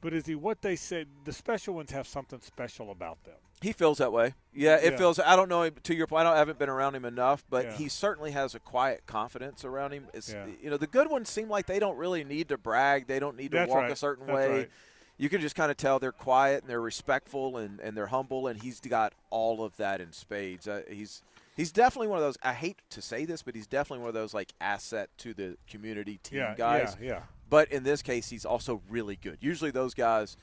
but 0.00 0.12
is 0.14 0.26
he 0.26 0.34
what 0.34 0.62
they 0.62 0.76
said? 0.76 1.06
The 1.24 1.32
special 1.32 1.74
ones 1.74 1.90
have 1.92 2.06
something 2.06 2.40
special 2.40 2.90
about 2.90 3.22
them. 3.24 3.34
He 3.60 3.72
feels 3.72 3.98
that 3.98 4.12
way. 4.12 4.34
Yeah, 4.52 4.76
it 4.76 4.92
Yeah. 4.92 4.98
feels. 4.98 5.18
I 5.18 5.36
don't 5.36 5.48
know. 5.48 5.68
To 5.70 5.94
your 5.94 6.06
point, 6.06 6.26
I 6.26 6.36
haven't 6.36 6.58
been 6.58 6.68
around 6.68 6.94
him 6.96 7.04
enough, 7.04 7.44
but 7.48 7.64
Yeah. 7.66 7.72
he 7.76 7.88
certainly 7.88 8.32
has 8.32 8.54
a 8.54 8.58
quiet 8.58 9.06
confidence 9.06 9.64
around 9.64 9.92
him. 9.92 10.08
It's, 10.12 10.32
Yeah. 10.32 10.46
You 10.60 10.70
know, 10.70 10.76
the 10.76 10.86
good 10.86 11.08
ones 11.10 11.28
seem 11.30 11.48
like 11.48 11.66
they 11.66 11.78
don't 11.78 11.96
really 11.96 12.24
need 12.24 12.48
to 12.48 12.58
brag. 12.58 13.06
They 13.06 13.18
don't 13.20 13.36
need 13.36 13.52
to 13.52 13.58
That's 13.58 13.70
walk 13.70 13.82
right. 13.82 13.90
a 13.92 13.96
certain 13.96 14.26
That's 14.26 14.36
way. 14.36 14.58
right. 14.58 14.70
You 15.16 15.28
can 15.28 15.40
just 15.40 15.54
kind 15.54 15.70
of 15.70 15.76
tell 15.76 15.98
they're 16.00 16.10
quiet 16.12 16.62
and 16.62 16.70
they're 16.70 16.80
respectful 16.80 17.56
and, 17.56 17.78
and 17.80 17.96
they're 17.96 18.08
humble, 18.08 18.48
and 18.48 18.60
he's 18.60 18.80
got 18.80 19.12
all 19.30 19.62
of 19.64 19.76
that 19.76 20.00
in 20.00 20.12
spades. 20.12 20.66
Uh, 20.66 20.82
he's 20.90 21.22
he's 21.56 21.72
definitely 21.72 22.08
one 22.08 22.18
of 22.18 22.24
those. 22.24 22.36
I 22.42 22.52
hate 22.52 22.80
to 22.90 23.02
say 23.02 23.24
this, 23.24 23.42
but 23.42 23.54
he's 23.54 23.66
definitely 23.66 24.00
one 24.00 24.08
of 24.08 24.14
those 24.14 24.34
like 24.34 24.52
asset 24.60 25.10
to 25.18 25.34
the 25.34 25.56
community 25.68 26.18
team 26.22 26.38
Yeah, 26.38 26.54
guys. 26.56 26.96
yeah, 27.00 27.06
yeah. 27.06 27.20
But 27.50 27.70
in 27.70 27.82
this 27.84 28.02
case, 28.02 28.30
he's 28.30 28.44
also 28.44 28.82
really 28.88 29.16
good. 29.16 29.38
Usually, 29.40 29.70
those 29.70 29.94
guys 29.94 30.36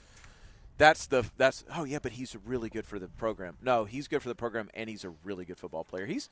that's 0.78 1.06
the 1.06 1.30
that's 1.38 1.64
oh 1.76 1.84
yeah, 1.84 2.00
but 2.02 2.14
he's 2.14 2.36
really 2.44 2.70
good 2.70 2.86
for 2.88 2.98
the 2.98 3.08
program. 3.08 3.58
No, 3.62 3.86
he's 3.86 4.08
good 4.08 4.22
for 4.22 4.30
the 4.30 4.36
program, 4.36 4.70
and 4.74 4.90
he's 4.90 5.04
a 5.04 5.14
really 5.24 5.46
good 5.46 5.60
football 5.60 5.84
player. 5.84 6.08
He's 6.08 6.28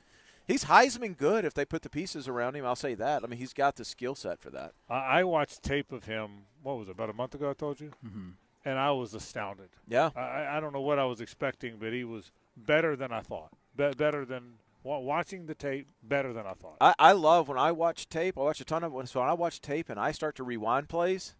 he's 0.46 0.64
Heisman 0.64 1.16
good 1.16 1.44
if 1.44 1.54
they 1.54 1.64
put 1.64 1.82
the 1.82 1.90
pieces 1.90 2.26
around 2.26 2.56
him. 2.56 2.66
I'll 2.66 2.74
say 2.76 2.94
that. 2.94 3.22
I 3.22 3.26
mean, 3.28 3.38
he's 3.38 3.52
got 3.52 3.76
the 3.76 3.84
skill 3.84 4.14
set 4.14 4.40
for 4.40 4.50
that. 4.50 4.72
I, 4.88 5.22
watched 5.24 5.62
tape 5.62 5.92
of 5.92 6.04
him. 6.04 6.46
What 6.62 6.78
was 6.78 6.88
it? 6.88 6.92
About 6.92 7.10
a 7.10 7.12
month 7.14 7.34
ago, 7.34 7.50
I 7.50 7.54
told 7.54 7.80
you, 7.80 7.92
mm-hmm. 8.04 8.30
and 8.64 8.78
I 8.78 8.90
was 8.90 9.14
astounded. 9.14 9.68
Yeah. 9.88 10.10
I- 10.16 10.56
I, 10.56 10.60
don't 10.60 10.72
know 10.72 10.80
what 10.80 10.98
I 10.98 11.04
was 11.04 11.20
expecting, 11.20 11.76
but 11.78 11.92
he 11.92 12.04
was 12.04 12.32
better 12.56 12.96
than 12.96 13.12
I 13.12 13.20
thought. 13.20 13.50
Be- 13.76 13.92
better 13.96 14.24
than 14.24 14.54
watching 14.82 15.46
the 15.46 15.54
tape. 15.54 15.88
Better 16.02 16.32
than 16.32 16.46
I 16.46 16.52
thought. 16.54 16.76
I, 16.80 16.94
I 16.98 17.12
love 17.12 17.48
when 17.48 17.58
I 17.58 17.72
watch 17.72 18.08
tape. 18.08 18.38
I 18.38 18.42
watch 18.42 18.60
a 18.60 18.64
ton 18.64 18.84
of 18.84 18.94
it. 18.94 19.08
So 19.08 19.20
when 19.20 19.28
I 19.28 19.34
watch 19.34 19.60
tape 19.60 19.88
and 19.90 19.98
I 20.00 20.12
start 20.12 20.36
to 20.36 20.44
rewind 20.44 20.88
plays, 20.88 21.34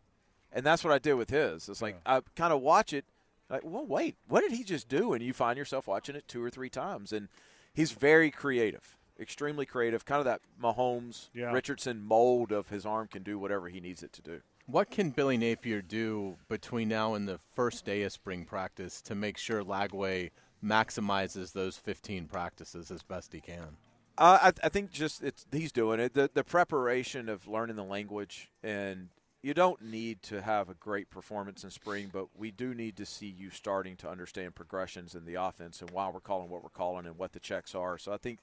and 0.53 0.65
that's 0.65 0.83
what 0.85 0.93
I 0.93 0.99
did 0.99 1.15
with 1.15 1.31
his. 1.31 1.69
It's 1.69 1.83
like 1.83 2.01
I 2.05 2.21
kind 2.37 2.53
of 2.53 2.61
watch 2.61 2.93
it, 2.93 3.05
like, 3.49 3.63
well, 3.65 3.87
wait, 3.87 4.17
what 4.29 4.41
did 4.43 4.53
he 4.53 4.65
just 4.65 4.89
do? 4.89 5.13
And 5.13 5.23
you 5.23 5.33
find 5.33 5.57
yourself 5.57 5.87
watching 5.87 6.17
it 6.17 6.27
two 6.29 6.43
or 6.43 6.51
three 6.51 6.71
times, 6.71 7.13
and 7.13 7.29
he's 7.73 7.93
very 7.93 8.31
creative, 8.31 8.97
extremely 9.19 9.67
creative. 9.67 10.05
Kind 10.05 10.19
of 10.21 10.25
that 10.27 10.41
Mahomes, 10.61 11.31
Yeah. 11.35 11.53
Richardson 11.53 12.03
mold 12.05 12.53
of 12.53 12.69
his 12.69 12.85
arm 12.85 13.09
can 13.09 13.23
do 13.23 13.39
whatever 13.39 13.69
he 13.69 13.81
needs 13.81 14.03
it 14.03 14.13
to 14.15 14.23
do. 14.23 14.41
What 14.67 14.91
can 14.91 15.11
Billy 15.11 15.37
Napier 15.37 15.83
do 15.83 16.37
between 16.49 16.89
now 16.89 17.15
and 17.15 17.27
the 17.27 17.39
first 17.39 17.85
day 17.85 18.03
of 18.03 18.13
spring 18.13 18.45
practice 18.45 19.03
to 19.03 19.17
make 19.17 19.37
sure 19.37 19.65
Lagway 19.65 20.31
maximizes 20.65 21.53
those 21.53 21.77
15 21.77 22.27
practices 22.27 22.91
as 22.91 23.03
best 23.03 23.33
he 23.33 23.41
can? 23.41 23.77
Uh, 24.19 24.39
I, 24.43 24.67
I 24.67 24.69
think 24.69 24.91
just 24.91 25.23
it's 25.23 25.47
he's 25.51 25.73
doing 25.73 26.01
it. 26.01 26.15
The 26.15 26.31
the 26.33 26.45
preparation 26.45 27.29
of 27.29 27.49
learning 27.49 27.77
the 27.77 27.85
language, 27.85 28.51
and 28.63 29.09
you 29.43 29.55
don't 29.55 29.81
need 29.83 30.23
to 30.25 30.43
have 30.43 30.69
a 30.69 30.75
great 30.75 31.09
performance 31.09 31.65
in 31.65 31.71
spring, 31.71 32.11
but 32.13 32.27
we 32.37 32.51
do 32.51 32.75
need 32.75 32.97
to 32.99 33.07
see 33.07 33.27
you 33.27 33.49
starting 33.51 33.97
to 33.97 34.11
understand 34.11 34.55
progressions 34.55 35.15
in 35.15 35.25
the 35.25 35.37
offense 35.37 35.81
and 35.81 35.91
why 35.91 36.11
we're 36.11 36.21
calling 36.21 36.51
what 36.51 36.63
we're 36.63 36.69
calling 36.69 37.07
and 37.07 37.17
what 37.17 37.33
the 37.33 37.41
checks 37.41 37.75
are. 37.75 37.97
So 37.97 38.13
I 38.13 38.19
think 38.19 38.41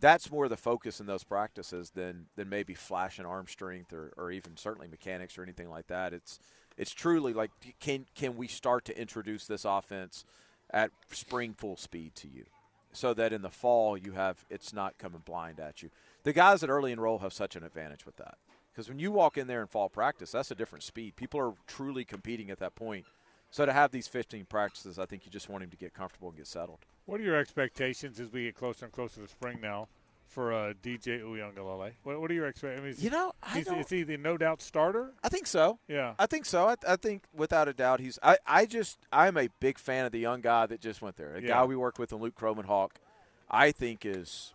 that's 0.00 0.32
more 0.32 0.48
the 0.48 0.56
focus 0.56 0.98
in 0.98 1.06
those 1.06 1.22
practices 1.22 1.90
than 1.90 2.26
than 2.34 2.48
maybe 2.48 2.74
flash 2.74 3.18
and 3.18 3.26
arm 3.26 3.46
strength 3.46 3.92
or, 3.92 4.12
or 4.16 4.32
even 4.32 4.56
certainly 4.56 4.88
mechanics 4.88 5.38
or 5.38 5.44
anything 5.44 5.70
like 5.70 5.86
that. 5.86 6.12
It's 6.12 6.40
it's 6.76 6.90
truly 6.90 7.32
like 7.32 7.52
can 7.78 8.06
can 8.16 8.36
we 8.36 8.48
start 8.48 8.84
to 8.86 9.00
introduce 9.00 9.46
this 9.46 9.64
offense 9.64 10.24
at 10.72 10.90
spring 11.10 11.54
full 11.54 11.76
speed 11.76 12.14
to 12.16 12.28
you? 12.28 12.44
so 12.92 13.14
that 13.14 13.32
in 13.32 13.42
the 13.42 13.50
fall 13.50 13.96
you 13.96 14.12
have 14.12 14.44
it's 14.50 14.72
not 14.72 14.98
coming 14.98 15.22
blind 15.24 15.58
at 15.58 15.82
you. 15.82 15.90
The 16.22 16.32
guys 16.32 16.60
that 16.60 16.70
early 16.70 16.92
enroll 16.92 17.18
have 17.18 17.32
such 17.32 17.56
an 17.56 17.64
advantage 17.64 18.06
with 18.06 18.16
that 18.16 18.36
because 18.72 18.88
when 18.88 18.98
you 18.98 19.10
walk 19.10 19.36
in 19.36 19.46
there 19.46 19.60
in 19.60 19.66
fall 19.66 19.88
practice, 19.88 20.32
that's 20.32 20.50
a 20.50 20.54
different 20.54 20.84
speed. 20.84 21.16
People 21.16 21.40
are 21.40 21.54
truly 21.66 22.04
competing 22.04 22.50
at 22.50 22.58
that 22.60 22.74
point. 22.74 23.06
So 23.50 23.66
to 23.66 23.72
have 23.72 23.90
these 23.90 24.08
15 24.08 24.46
practices, 24.46 24.98
I 24.98 25.04
think 25.04 25.26
you 25.26 25.32
just 25.32 25.50
want 25.50 25.62
him 25.62 25.70
to 25.70 25.76
get 25.76 25.92
comfortable 25.92 26.28
and 26.28 26.36
get 26.36 26.46
settled. 26.46 26.78
What 27.04 27.20
are 27.20 27.24
your 27.24 27.36
expectations 27.36 28.18
as 28.18 28.32
we 28.32 28.44
get 28.44 28.54
closer 28.54 28.86
and 28.86 28.92
closer 28.92 29.20
to 29.20 29.28
spring 29.28 29.58
now 29.60 29.88
for 30.28 30.52
uh, 30.52 30.72
DJ 30.82 31.20
Uiagalelei? 31.22 31.92
What, 32.02 32.20
what 32.20 32.30
are 32.30 32.34
your 32.34 32.46
expectations? 32.46 32.98
Mean, 32.98 33.04
You 33.04 33.10
know, 33.10 33.32
I 33.42 33.58
is, 33.58 33.66
is 33.68 33.88
he 33.90 34.02
the 34.02 34.16
no 34.16 34.36
doubt 34.36 34.62
starter? 34.62 35.12
I 35.22 35.28
think 35.28 35.46
so. 35.46 35.78
Yeah. 35.88 36.14
I 36.18 36.26
think 36.26 36.44
so. 36.46 36.68
I, 36.68 36.76
I 36.86 36.96
think 36.96 37.24
without 37.34 37.68
a 37.68 37.72
doubt 37.72 38.00
he's. 38.00 38.18
I, 38.22 38.38
I 38.46 38.66
just 38.66 38.98
I'm 39.12 39.36
a 39.36 39.48
big 39.60 39.78
fan 39.78 40.04
of 40.06 40.12
the 40.12 40.20
young 40.20 40.40
guy 40.40 40.66
that 40.66 40.80
just 40.80 41.02
went 41.02 41.16
there. 41.16 41.34
A 41.34 41.40
Yeah. 41.42 41.48
guy 41.48 41.64
we 41.64 41.76
work 41.76 41.98
with 41.98 42.12
in 42.12 42.18
Luke 42.18 42.34
Kromenhoek. 42.34 42.90
I 43.50 43.70
think 43.72 44.06
is 44.06 44.54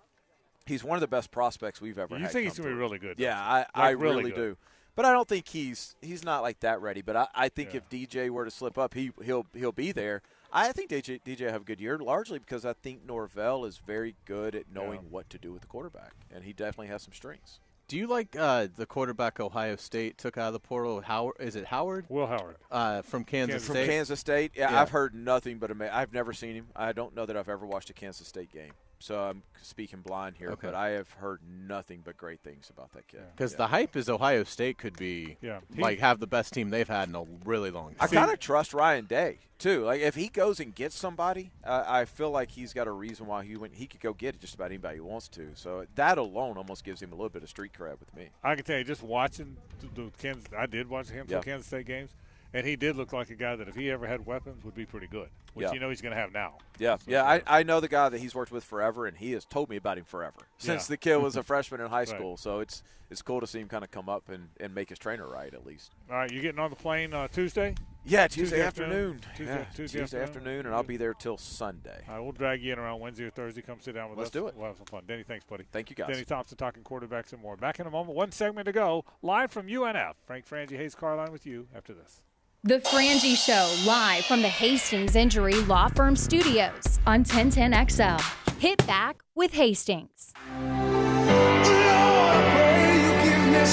he's 0.65 0.83
one 0.83 0.95
of 0.97 1.01
the 1.01 1.07
best 1.07 1.29
prospects 1.31 1.79
we've 1.79 1.99
ever 1.99 2.15
You 2.17 2.23
had. 2.23 2.31
think 2.31 2.45
he's 2.49 2.57
gonna 2.57 2.69
be 2.69 2.75
really 2.75 2.97
good, 2.99 3.19
Yeah, 3.19 3.39
I, 3.39 3.59
you? 3.59 3.65
I 3.75 3.89
really 3.91 4.15
really, 4.23 4.31
do. 4.31 4.57
But 4.95 5.05
I 5.05 5.11
don't 5.11 5.27
think 5.27 5.47
he's 5.47 5.95
he's 6.01 6.25
not 6.25 6.41
like 6.41 6.61
that 6.61 6.81
ready. 6.81 7.03
But 7.03 7.15
I, 7.15 7.27
I 7.35 7.49
think 7.49 7.75
if 7.75 7.87
DJ 7.87 8.29
were 8.31 8.45
to 8.45 8.49
slip 8.51 8.79
up, 8.79 8.95
he 8.95 9.11
he'll 9.23 9.45
he'll 9.53 9.71
be 9.71 9.91
there. 9.91 10.23
I 10.51 10.71
think 10.71 10.89
DJ 10.89 11.21
DJ 11.23 11.51
have 11.51 11.61
a 11.61 11.65
good 11.65 11.81
year, 11.81 11.97
largely 11.97 12.39
because 12.39 12.65
I 12.65 12.73
think 12.73 13.05
Norvell 13.05 13.65
is 13.65 13.77
very 13.77 14.15
good 14.25 14.55
at 14.55 14.65
knowing 14.73 15.01
what 15.09 15.29
to 15.31 15.37
do 15.37 15.51
with 15.51 15.61
the 15.61 15.67
quarterback, 15.67 16.13
and 16.33 16.43
he 16.43 16.53
definitely 16.53 16.87
has 16.87 17.03
some 17.03 17.13
strengths. 17.13 17.59
Do 17.87 17.95
you 17.97 18.05
like 18.07 18.35
uh, 18.37 18.67
the 18.75 18.85
quarterback 18.85 19.39
Ohio 19.39 19.77
State 19.77 20.17
took 20.17 20.37
out 20.37 20.47
of 20.47 20.53
the 20.53 20.59
portal? 20.59 20.99
Howard 21.01 21.35
is 21.39 21.55
it 21.55 21.65
Howard? 21.67 22.05
Will 22.09 22.27
Howard 22.27 22.57
uh, 22.69 23.01
from 23.01 23.23
Kansas 23.23 23.65
From 23.65 23.75
State. 23.75 23.85
From 23.85 23.91
Kansas 23.93 24.19
State, 24.19 24.51
yeah, 24.55 24.71
Yeah. 24.71 24.81
I've 24.81 24.89
heard 24.89 25.13
nothing 25.15 25.57
but 25.57 25.71
ama- 25.71 25.89
I've 25.93 26.11
never 26.11 26.33
seen 26.33 26.55
him. 26.55 26.67
I 26.75 26.91
don't 26.91 27.15
know 27.15 27.25
that 27.25 27.37
I've 27.37 27.47
ever 27.47 27.65
watched 27.65 27.89
a 27.89 27.93
Kansas 27.93 28.27
State 28.27 28.51
game, 28.51 28.71
so 28.99 29.19
I'm 29.19 29.43
speaking 29.61 30.01
blind 30.01 30.35
here. 30.37 30.49
Okay. 30.51 30.67
But 30.67 30.75
I 30.75 30.89
have 30.89 31.09
heard 31.13 31.39
nothing 31.67 32.01
but 32.03 32.17
great 32.17 32.41
things 32.41 32.69
about 32.69 32.93
that 32.93 33.07
kid. 33.07 33.21
Because 33.35 33.55
the 33.55 33.67
hype 33.67 33.95
is 33.95 34.09
Ohio 34.09 34.43
State 34.43 34.77
could 34.77 34.97
be 34.97 35.37
Yeah. 35.41 35.59
Like 35.77 35.99
have 35.99 36.19
the 36.19 36.27
best 36.27 36.53
team 36.53 36.69
they've 36.69 36.87
had 36.87 37.09
in 37.09 37.15
a 37.15 37.25
really 37.45 37.71
long 37.71 37.89
time. 37.89 37.97
I 37.99 38.07
kind 38.07 38.31
of 38.31 38.39
trust 38.39 38.73
Ryan 38.73 39.05
Day 39.05 39.39
too. 39.59 39.83
Like 39.85 40.01
if 40.01 40.15
he 40.15 40.29
goes 40.29 40.59
and 40.59 40.73
gets 40.73 40.95
somebody, 40.97 41.51
uh, 41.63 41.83
I 41.87 42.05
feel 42.05 42.31
like 42.31 42.51
he's 42.51 42.73
got 42.73 42.87
a 42.87 42.91
reason 42.91 43.27
why 43.27 43.43
he 43.43 43.55
went. 43.55 43.75
He 43.75 43.87
could 43.87 44.01
go 44.01 44.13
get 44.13 44.39
just 44.39 44.55
about 44.55 44.67
anybody 44.67 44.95
he 44.95 45.01
wants 45.01 45.27
to. 45.29 45.49
So 45.55 45.85
that 45.95 46.17
alone 46.17 46.57
almost 46.57 46.83
gives 46.83 47.01
him 47.01 47.11
a 47.11 47.15
little 47.15 47.29
bit 47.29 47.43
of 47.43 47.49
street 47.49 47.71
cred 47.77 47.99
with 47.99 48.15
me. 48.15 48.29
I 48.43 48.55
can 48.55 48.63
tell 48.63 48.77
you, 48.77 48.83
just 48.83 49.03
watching 49.03 49.57
the, 49.79 50.01
the 50.03 50.11
Kansas, 50.17 50.45
I 50.57 50.65
did 50.65 50.89
watch 50.89 51.09
him 51.09 51.25
Yeah. 51.29 51.41
Kansas 51.41 51.67
State 51.67 51.85
games, 51.87 52.11
and 52.53 52.65
he 52.65 52.75
did 52.75 52.95
look 52.95 53.13
like 53.13 53.29
a 53.29 53.35
guy 53.35 53.55
that 53.55 53.67
if 53.67 53.75
he 53.75 53.91
ever 53.91 54.07
had 54.07 54.25
weapons 54.25 54.63
would 54.63 54.75
be 54.75 54.85
pretty 54.85 55.07
good. 55.07 55.29
Which 55.57 55.65
Yeah. 55.67 55.73
you 55.73 55.79
know 55.79 55.89
he's 55.89 56.01
going 56.01 56.13
to 56.15 56.19
have 56.19 56.31
now. 56.31 56.59
Yeah, 56.79 56.97
yeah. 57.07 57.23
I, 57.23 57.41
I 57.47 57.63
know 57.63 57.79
the 57.79 57.87
guy 57.87 58.07
that 58.09 58.19
he's 58.19 58.35
worked 58.35 58.51
with 58.51 58.63
forever, 58.63 59.05
and 59.07 59.17
he 59.17 59.31
has 59.31 59.43
told 59.45 59.69
me 59.69 59.75
about 59.75 59.97
him 59.97 60.03
forever 60.05 60.47
since 60.57 60.83
Yeah. 60.87 60.93
the 60.93 60.97
kid 60.97 61.15
was 61.17 61.35
a 61.35 61.43
freshman 61.51 61.81
in 61.81 61.87
high 61.87 61.99
Right. 61.99 62.07
school. 62.07 62.37
So 62.37 62.59
it's 62.59 62.83
it's 63.09 63.21
cool 63.21 63.39
to 63.39 63.47
see 63.47 63.59
him 63.61 63.67
kind 63.69 63.83
of 63.85 63.89
come 63.91 64.09
up 64.09 64.27
and, 64.29 64.49
and 64.59 64.75
make 64.75 64.89
his 64.89 64.99
trainer 64.99 65.25
right 65.27 65.53
at 65.53 65.65
least. 65.65 65.93
All 66.11 66.17
right, 66.17 66.29
you 66.31 66.41
getting 66.41 66.59
on 66.59 66.69
the 66.69 66.75
plane 66.75 67.13
uh, 67.13 67.27
Tuesday? 67.29 67.73
Yeah, 68.03 68.27
Tuesday, 68.27 68.41
Tuesday 68.57 68.61
afternoon. 68.61 69.21
Tuesday- 69.35 69.53
yeah, 69.55 69.63
Tuesday 69.73 69.99
Tuesday, 69.99 70.21
afternoon. 70.21 70.21
afternoon, 70.43 70.65
and 70.65 70.75
I'll 70.75 70.83
be 70.83 70.97
there 70.97 71.13
till 71.13 71.37
Sunday. 71.37 72.03
All 72.09 72.15
right, 72.15 72.21
we'll 72.21 72.31
drag 72.33 72.61
you 72.61 72.73
in 72.73 72.79
around 72.79 72.99
Wednesday 72.99 73.23
or 73.25 73.29
Thursday. 73.29 73.61
Come 73.61 73.79
sit 73.81 73.95
down 73.95 74.09
with 74.09 74.19
us. 74.19 74.23
Let's 74.23 74.29
us. 74.29 74.33
do 74.33 74.47
it. 74.47 74.55
We'll 74.57 74.67
have 74.67 74.77
some 74.77 74.85
fun. 74.85 75.03
Denny, 75.07 75.23
thanks, 75.23 75.45
buddy. 75.45 75.65
Thank 75.71 75.89
you, 75.89 75.95
guys. 75.95 76.09
Denny 76.09 76.25
Thompson 76.25 76.57
talking 76.57 76.83
quarterbacks 76.83 77.31
and 77.33 77.41
more. 77.41 77.55
Back 77.57 77.79
in 77.79 77.87
a 77.87 77.89
moment. 77.89 78.15
One 78.15 78.31
segment 78.31 78.65
to 78.65 78.71
go. 78.73 79.03
Live 79.21 79.51
from 79.51 79.67
UNF. 79.67 80.13
Frank 80.25 80.45
Frangie, 80.47 80.75
Hayes 80.77 80.93
Carlisle 80.95 81.31
with 81.31 81.45
you 81.45 81.67
after 81.75 81.93
this. 81.93 82.21
The 82.63 82.79
Frangie 82.79 83.37
Show, 83.37 83.71
live 83.85 84.25
from 84.25 84.41
the 84.41 84.47
Hastings 84.47 85.15
Injury 85.15 85.53
Law 85.53 85.89
Firm 85.89 86.15
Studios 86.15 86.99
on 87.05 87.23
1010XL. 87.23 88.19
Hit 88.57 88.85
back 88.87 89.21
with 89.35 89.53
Hastings. 89.53 90.33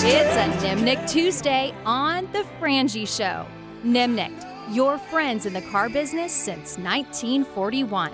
It's 0.07 0.37
a 0.37 0.67
Nimnicht 0.67 1.11
Tuesday 1.11 1.75
on 1.87 2.31
The 2.33 2.45
Frangie 2.61 3.09
Show. 3.09 3.47
Nimnicht, 3.83 4.47
your 4.71 4.99
friends 4.99 5.47
in 5.47 5.55
the 5.55 5.63
car 5.63 5.89
business 5.89 6.31
since 6.31 6.77
1941. 6.77 8.13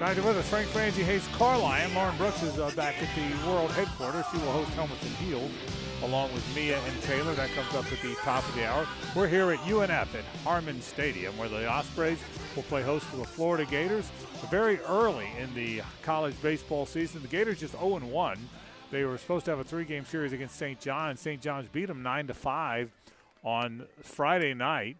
Back 0.00 0.16
with 0.16 0.26
us, 0.26 0.48
Frank 0.50 0.68
Frangie, 0.70 1.04
Hayes 1.04 1.26
Carlisle. 1.34 1.90
Lauren 1.94 2.16
Brooks 2.16 2.42
is 2.42 2.58
uh, 2.58 2.72
back 2.72 2.96
at 3.00 3.08
the 3.14 3.48
World 3.48 3.70
Headquarters. 3.70 4.24
She 4.32 4.38
will 4.38 4.52
host 4.52 4.70
Helmets 4.70 5.02
and 5.04 5.14
Heels 5.16 5.52
along 6.04 6.32
with 6.34 6.54
Mia 6.54 6.78
and 6.78 7.02
Taylor. 7.02 7.34
That 7.34 7.50
comes 7.50 7.74
up 7.74 7.90
at 7.90 8.00
the 8.02 8.14
top 8.16 8.46
of 8.46 8.54
the 8.54 8.66
hour. 8.66 8.86
We're 9.16 9.26
here 9.26 9.50
at 9.50 9.58
UNF 9.60 9.90
at 9.90 10.24
Harmon 10.44 10.80
Stadium 10.82 11.36
where 11.38 11.48
the 11.48 11.66
Ospreys 11.66 12.18
will 12.54 12.62
play 12.64 12.82
host 12.82 13.08
to 13.10 13.16
the 13.16 13.24
Florida 13.24 13.64
Gators. 13.64 14.10
Very 14.50 14.78
early 14.80 15.28
in 15.38 15.52
the 15.54 15.80
college 16.02 16.34
baseball 16.42 16.84
season, 16.84 17.22
the 17.22 17.28
Gators 17.28 17.60
just 17.60 17.72
0 17.72 17.98
1. 17.98 18.38
They 18.90 19.04
were 19.04 19.16
supposed 19.16 19.46
to 19.46 19.50
have 19.50 19.60
a 19.60 19.64
three-game 19.64 20.04
series 20.04 20.32
against 20.32 20.56
St. 20.56 20.78
John. 20.78 21.16
St. 21.16 21.40
John's 21.40 21.68
beat 21.68 21.86
them 21.86 22.02
nine 22.02 22.26
to 22.26 22.34
five 22.34 22.92
on 23.42 23.86
Friday 24.02 24.52
night 24.52 24.98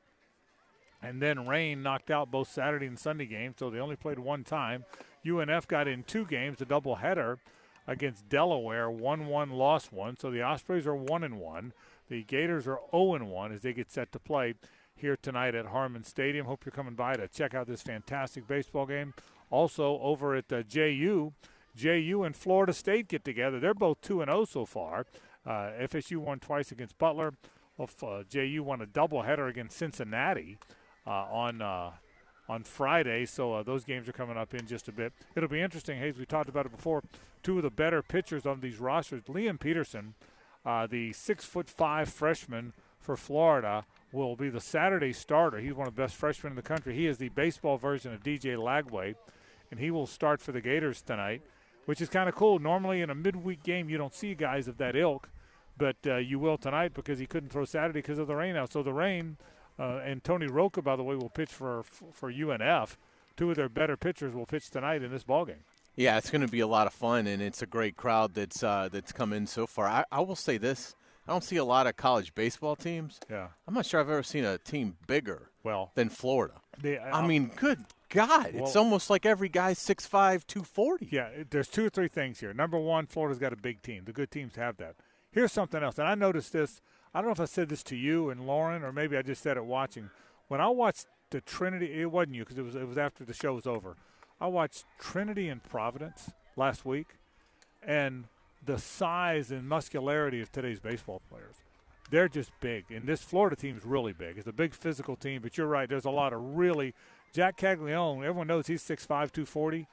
and 1.05 1.21
then 1.21 1.47
rain 1.47 1.83
knocked 1.83 2.11
out 2.11 2.31
both 2.31 2.51
Saturday 2.51 2.87
and 2.87 2.99
Sunday 2.99 3.27
games, 3.27 3.57
so 3.59 3.69
they 3.69 3.79
only 3.79 3.97
played 3.97 4.19
one 4.19 4.43
time. 4.43 4.85
UNF 5.25 5.69
got 5.69 5.87
in 5.87 6.03
two 6.03 6.25
games, 6.25 6.61
a 6.63 6.67
doubleheader 6.67 7.39
against 7.87 8.29
Delaware, 8.29 8.91
one 8.91 9.27
one, 9.27 9.51
lost 9.51 9.93
one. 9.93 10.17
So 10.17 10.31
the 10.31 10.43
Ospreys 10.43 10.87
are 10.87 10.95
one 10.95 11.25
and 11.25 11.39
one. 11.39 11.73
The 12.09 12.23
Gators 12.23 12.67
are 12.67 12.81
0 12.91 13.15
and 13.15 13.31
one 13.31 13.53
as 13.53 13.63
they 13.63 13.73
get 13.73 13.91
set 13.91 14.13
to 14.13 14.19
play 14.19 14.55
here 14.95 15.17
tonight 15.17 15.55
at 15.55 15.67
Harmon 15.67 16.05
Stadium. 16.05 16.47
Hope 16.47 16.65
you're 16.65 16.73
coming 16.73 16.95
by 16.95 17.15
to 17.15 17.29
check 17.29 17.55
out 17.55 17.67
this 17.67 17.83
fantastic 17.83 18.47
baseball 18.47 18.87
game. 18.87 19.15
Also 19.51 19.99
over 20.01 20.35
at 20.35 20.53
uh, 20.53 20.63
JU, 20.63 21.33
JU 21.75 22.23
and 22.23 22.37
Florida 22.37 22.73
State 22.73 23.09
get 23.09 23.25
together. 23.25 23.59
They're 23.59 23.75
both 23.75 24.01
two 24.01 24.21
and 24.21 24.31
zero 24.31 24.45
so 24.45 24.67
far. 24.67 25.07
Uh, 25.47 25.71
FSU 25.81 26.19
won 26.19 26.41
twice 26.41 26.73
against 26.73 26.99
Butler. 26.99 27.35
Well, 27.77 27.91
uh, 28.03 28.23
JU 28.29 28.63
won 28.63 28.81
a 28.81 28.87
doubleheader 28.87 29.49
against 29.49 29.77
Cincinnati 29.77 30.59
uh, 31.07 31.11
on 31.11 31.61
uh, 31.61 31.93
on 32.49 32.63
Friday. 32.65 33.27
So 33.27 33.55
uh, 33.55 33.63
those 33.63 33.85
games 33.85 34.09
are 34.09 34.13
coming 34.13 34.37
up 34.37 34.55
in 34.55 34.67
just 34.67 34.89
a 34.89 34.93
bit. 34.93 35.13
It'll 35.35 35.49
be 35.49 35.61
interesting, 35.61 35.99
Hayes. 35.99 36.19
We 36.19 36.27
talked 36.27 36.49
about 36.49 36.67
it 36.67 36.73
before. 36.73 37.03
Two 37.43 37.59
of 37.59 37.63
the 37.63 37.71
better 37.71 38.03
pitchers 38.03 38.47
on 38.47 38.61
these 38.61 38.79
rosters, 38.79 39.23
Liam 39.25 39.61
Peterson, 39.61 40.15
uh, 40.65 40.87
the 40.87 41.13
six 41.13 41.45
foot 41.45 41.69
five 41.69 42.09
freshman 42.09 42.73
for 42.99 43.17
Florida, 43.17 43.85
will 44.13 44.37
be 44.37 44.49
the 44.49 44.61
Saturday 44.61 45.13
starter. 45.13 45.59
He's 45.59 45.75
one 45.75 45.87
of 45.87 45.95
the 45.95 46.03
best 46.03 46.15
freshmen 46.15 46.53
in 46.53 46.57
the 46.57 46.63
country. 46.63 46.95
He 46.95 47.07
is 47.07 47.19
the 47.19 47.29
baseball 47.31 47.77
version 47.77 48.15
of 48.15 48.23
DJ 48.23 48.57
Lagway, 48.57 49.15
and 49.71 49.79
he 49.79 49.91
will 49.91 50.07
start 50.07 50.41
for 50.41 50.53
the 50.53 50.61
Gators 50.61 51.03
tonight, 51.03 51.43
which 51.85 52.01
is 52.01 52.09
kind 52.09 52.29
of 52.29 52.35
cool. 52.35 52.59
Normally 52.59 53.03
in 53.03 53.11
a 53.11 53.15
midweek 53.15 53.63
game, 53.63 53.91
you 53.91 53.99
don't 53.99 54.15
see 54.15 54.35
guys 54.35 54.69
of 54.69 54.79
that 54.79 54.97
ilk. 54.97 55.29
But 55.77 55.97
uh, 56.07 56.17
you 56.17 56.39
will 56.39 56.57
tonight 56.57 56.95
because 56.95 57.19
he 57.19 57.27
couldn't 57.27 57.51
throw 57.51 57.65
Saturday 57.65 58.01
because 58.01 58.19
of 58.19 58.29
the 58.29 58.37
rain 58.37 58.57
out. 58.57 58.73
So 58.73 58.83
the 58.83 58.93
rain 58.93 59.37
uh, 59.79 60.01
and 60.05 60.23
Tony 60.23 60.47
Roca, 60.47 60.83
by 60.83 60.97
the 60.97 61.03
way, 61.03 61.15
will 61.17 61.31
pitch 61.31 61.51
for 61.51 61.83
for 61.83 62.33
UNF. 62.33 62.97
Two 63.37 63.51
of 63.51 63.57
their 63.57 63.69
better 63.69 63.97
pitchers 63.97 64.35
will 64.35 64.47
pitch 64.47 64.71
tonight 64.71 65.03
in 65.03 65.11
this 65.11 65.25
ballgame. 65.25 65.65
Yeah, 65.97 66.19
it's 66.19 66.31
going 66.31 66.43
to 66.43 66.49
be 66.49 66.61
a 66.61 66.67
lot 66.67 66.87
of 66.87 66.93
fun, 66.93 67.27
and 67.27 67.41
it's 67.41 67.63
a 67.63 67.67
great 67.67 67.97
crowd 67.97 68.35
that's 68.35 68.63
uh, 68.63 68.89
that's 68.91 69.13
come 69.13 69.33
in 69.33 69.47
so 69.47 69.67
far. 69.67 69.87
I, 69.87 70.05
I 70.11 70.21
will 70.21 70.37
say 70.37 70.59
this: 70.59 70.95
I 71.27 71.33
don't 71.33 71.45
see 71.45 71.57
a 71.57 71.65
lot 71.65 71.87
of 71.87 71.97
college 71.97 72.35
baseball 72.35 72.77
teams. 72.77 73.21
Yeah, 73.31 73.49
I'm 73.67 73.75
not 73.75 73.87
sure 73.87 74.01
I've 74.01 74.11
ever 74.11 74.23
seen 74.23 74.45
a 74.45 74.59
team 74.59 74.97
bigger 75.07 75.51
well 75.63 75.93
than 75.95 76.09
Florida. 76.09 76.55
They, 76.81 76.99
I 76.99 77.27
mean, 77.27 77.53
good 77.57 77.85
God, 78.15 78.51
it's 78.55 78.77
almost 78.77 79.11
like 79.11 79.27
every 79.27 79.49
guy's 79.49 79.79
6'5", 79.79 80.47
240. 80.47 81.09
Yeah, 81.11 81.31
there's 81.51 81.69
two 81.69 81.87
or 81.87 81.91
three 81.91 82.09
things 82.09 82.39
here. 82.39 82.55
Number 82.55 82.79
one, 82.79 83.07
Florida's 83.07 83.41
got 83.41 83.53
a 83.53 83.57
big 83.57 83.83
team. 83.83 84.05
The 84.05 84.13
good 84.13 84.31
teams 84.31 84.55
have 84.55 84.77
that. 84.77 84.95
Here's 85.33 85.51
something 85.51 85.83
else, 85.83 85.99
and 85.99 86.07
I 86.07 86.15
noticed 86.15 86.53
this. 86.53 86.81
I 87.15 87.21
don't 87.21 87.27
know 87.27 87.33
if 87.33 87.41
I 87.41 87.45
said 87.45 87.69
this 87.69 87.85
to 87.85 87.97
you 87.97 88.31
and 88.31 88.47
Lauren, 88.47 88.83
or 88.83 88.93
maybe 88.93 89.17
I 89.17 89.23
just 89.23 89.43
said 89.43 89.57
it 89.57 89.65
watching. 89.65 90.11
When 90.49 90.61
I 90.61 90.69
watched 90.69 91.07
the 91.31 91.41
Trinity, 91.41 92.01
it 92.01 92.11
wasn't 92.11 92.35
you 92.35 92.43
because 92.43 92.59
it 92.59 92.65
was 92.65 92.75
it 92.75 92.89
was 92.89 92.99
after 92.99 93.25
the 93.25 93.33
show 93.33 93.55
was 93.55 93.67
over. 93.67 93.97
I 94.41 94.49
watched 94.49 94.85
Trinity 94.99 95.49
and 95.49 95.63
Providence 95.63 96.31
last 96.57 96.85
week, 96.85 97.17
and 97.83 98.25
the 98.65 98.79
size 98.79 99.51
and 99.51 99.69
muscularity 99.69 100.41
of 100.41 100.51
today's 100.51 100.81
baseball 100.81 101.23
players. 101.31 101.57
They're 102.11 102.29
just 102.29 102.51
big, 102.61 102.85
and 102.91 103.07
this 103.07 103.23
Florida 103.23 103.57
team 103.57 103.77
is 103.77 103.85
really 103.85 104.13
big. 104.13 104.37
It's 104.37 104.47
a 104.47 104.53
big 104.53 104.75
physical 104.75 105.17
team, 105.17 105.41
but 105.41 105.57
you're 105.57 105.67
right. 105.67 105.89
There's 105.89 106.05
a 106.05 106.11
lot 106.11 106.33
of 106.33 106.41
really 106.57 106.95
Jac 107.33 107.57
Caglianone. 107.57 108.19
Everyone 108.19 108.47
knows 108.47 108.67
he's 108.67 108.83
6'5", 108.83 109.07
240, 109.07 109.87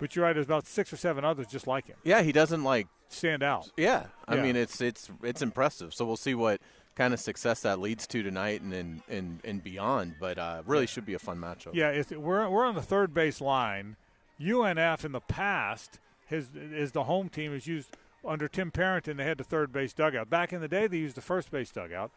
but 0.00 0.16
you're 0.16 0.24
right. 0.24 0.32
There's 0.32 0.46
about 0.46 0.66
six 0.66 0.92
or 0.92 0.96
seven 0.96 1.24
others 1.24 1.46
just 1.46 1.66
like 1.66 1.86
him. 1.86 1.96
Yeah, 2.02 2.22
he 2.22 2.32
doesn't 2.32 2.64
like 2.64 2.88
stand 3.12 3.42
out. 3.42 3.70
Yeah, 3.76 4.06
I 4.26 4.36
Yeah. 4.36 4.42
mean 4.42 4.56
it's 4.56 4.80
it's 4.80 5.10
it's 5.22 5.42
impressive. 5.42 5.94
So 5.94 6.04
we'll 6.04 6.16
see 6.16 6.34
what 6.34 6.60
kind 6.94 7.14
of 7.14 7.20
success 7.20 7.60
that 7.60 7.78
leads 7.80 8.06
to 8.08 8.22
tonight 8.22 8.60
and 8.62 8.72
and 8.72 9.02
and, 9.08 9.40
and 9.44 9.62
beyond. 9.64 10.16
But 10.20 10.38
uh, 10.38 10.62
really 10.66 10.86
should 10.86 11.06
be 11.06 11.14
a 11.14 11.18
fun 11.18 11.38
matchup. 11.38 11.74
Yeah, 11.74 12.02
we're 12.18 12.48
we're 12.48 12.64
on 12.66 12.74
the 12.74 12.82
third 12.82 13.14
base 13.14 13.40
line. 13.40 13.96
UNF 14.40 15.04
in 15.04 15.12
the 15.12 15.20
past 15.20 15.98
has 16.26 16.48
is 16.54 16.92
the 16.92 17.04
home 17.04 17.28
team 17.28 17.52
has 17.52 17.66
used 17.66 17.96
under 18.24 18.48
Tim 18.48 18.70
Parenton. 18.70 19.16
They 19.16 19.24
had 19.24 19.38
the 19.38 19.44
third 19.44 19.72
base 19.72 19.92
dugout. 19.92 20.30
Back 20.30 20.52
in 20.52 20.60
the 20.60 20.68
day, 20.68 20.86
they 20.86 20.98
used 20.98 21.16
the 21.16 21.20
first 21.22 21.50
base 21.50 21.70
dugout, 21.70 22.10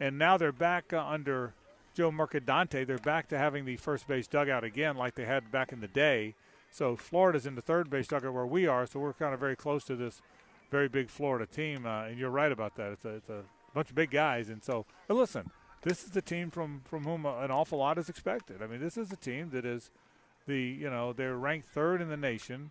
and 0.00 0.18
now 0.18 0.36
they're 0.36 0.52
back 0.52 0.92
uh, 0.92 1.04
under 1.04 1.54
Joe 1.94 2.10
Mercadante. 2.10 2.84
They're 2.86 2.98
back 2.98 3.28
to 3.28 3.38
having 3.38 3.64
the 3.64 3.76
first 3.76 4.06
base 4.08 4.26
dugout 4.26 4.64
again, 4.64 4.96
like 4.96 5.14
they 5.14 5.24
had 5.24 5.50
back 5.50 5.72
in 5.72 5.80
the 5.80 5.88
day. 5.88 6.34
So 6.70 6.96
Florida's 6.96 7.46
in 7.46 7.54
the 7.54 7.62
third 7.62 7.88
base 7.90 8.08
dugout 8.08 8.32
where 8.34 8.46
we 8.46 8.66
are. 8.66 8.86
So 8.86 9.00
we're 9.00 9.12
kind 9.14 9.32
of 9.34 9.40
very 9.40 9.56
close 9.56 9.84
to 9.84 9.96
this 9.96 10.20
very 10.70 10.88
big 10.88 11.08
Florida 11.08 11.46
team, 11.46 11.86
uh, 11.86 12.04
and 12.04 12.18
you're 12.18 12.30
right 12.30 12.52
about 12.52 12.76
that. 12.76 12.92
It's 12.92 13.04
a, 13.04 13.14
it's 13.16 13.28
a 13.30 13.42
bunch 13.74 13.90
of 13.90 13.94
big 13.94 14.10
guys, 14.10 14.48
and 14.48 14.62
so 14.62 14.86
listen, 15.08 15.50
this 15.82 16.04
is 16.04 16.10
the 16.10 16.22
team 16.22 16.50
from 16.50 16.82
from 16.84 17.04
whom 17.04 17.26
an 17.26 17.50
awful 17.50 17.78
lot 17.78 17.98
is 17.98 18.08
expected. 18.08 18.62
I 18.62 18.66
mean, 18.66 18.80
this 18.80 18.96
is 18.96 19.12
a 19.12 19.16
team 19.16 19.50
that 19.50 19.64
is 19.64 19.90
the 20.46 20.60
you 20.60 20.90
know 20.90 21.12
they're 21.12 21.36
ranked 21.36 21.68
third 21.68 22.00
in 22.00 22.08
the 22.08 22.16
nation. 22.16 22.70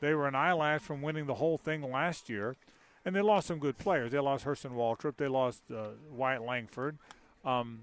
They 0.00 0.14
were 0.14 0.28
an 0.28 0.34
eyelash 0.34 0.82
from 0.82 1.02
winning 1.02 1.26
the 1.26 1.34
whole 1.34 1.56
thing 1.56 1.82
last 1.82 2.28
year, 2.28 2.56
and 3.04 3.14
they 3.14 3.22
lost 3.22 3.46
some 3.46 3.58
good 3.58 3.78
players. 3.78 4.12
They 4.12 4.18
lost 4.18 4.44
Hurston 4.44 4.72
Waldrep. 4.72 5.16
They 5.16 5.28
lost 5.28 5.62
uh, 5.74 5.88
Wyatt 6.10 6.42
Langford. 6.42 6.98
Um, 7.44 7.80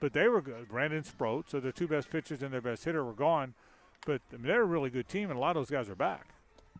but 0.00 0.14
they 0.14 0.28
were 0.28 0.40
good. 0.40 0.68
Brandon 0.68 1.04
Sproat. 1.04 1.50
So 1.50 1.60
their 1.60 1.72
two 1.72 1.86
best 1.86 2.10
pitchers 2.10 2.42
and 2.42 2.52
their 2.52 2.62
best 2.62 2.84
hitter 2.84 3.04
were 3.04 3.12
gone. 3.12 3.54
But 4.06 4.22
I 4.32 4.36
mean, 4.36 4.46
they're 4.46 4.62
a 4.62 4.66
really 4.66 4.90
good 4.90 5.08
team, 5.08 5.30
and 5.30 5.38
a 5.38 5.40
lot 5.40 5.56
of 5.56 5.56
those 5.56 5.70
guys 5.70 5.88
are 5.88 5.94
back. 5.94 6.28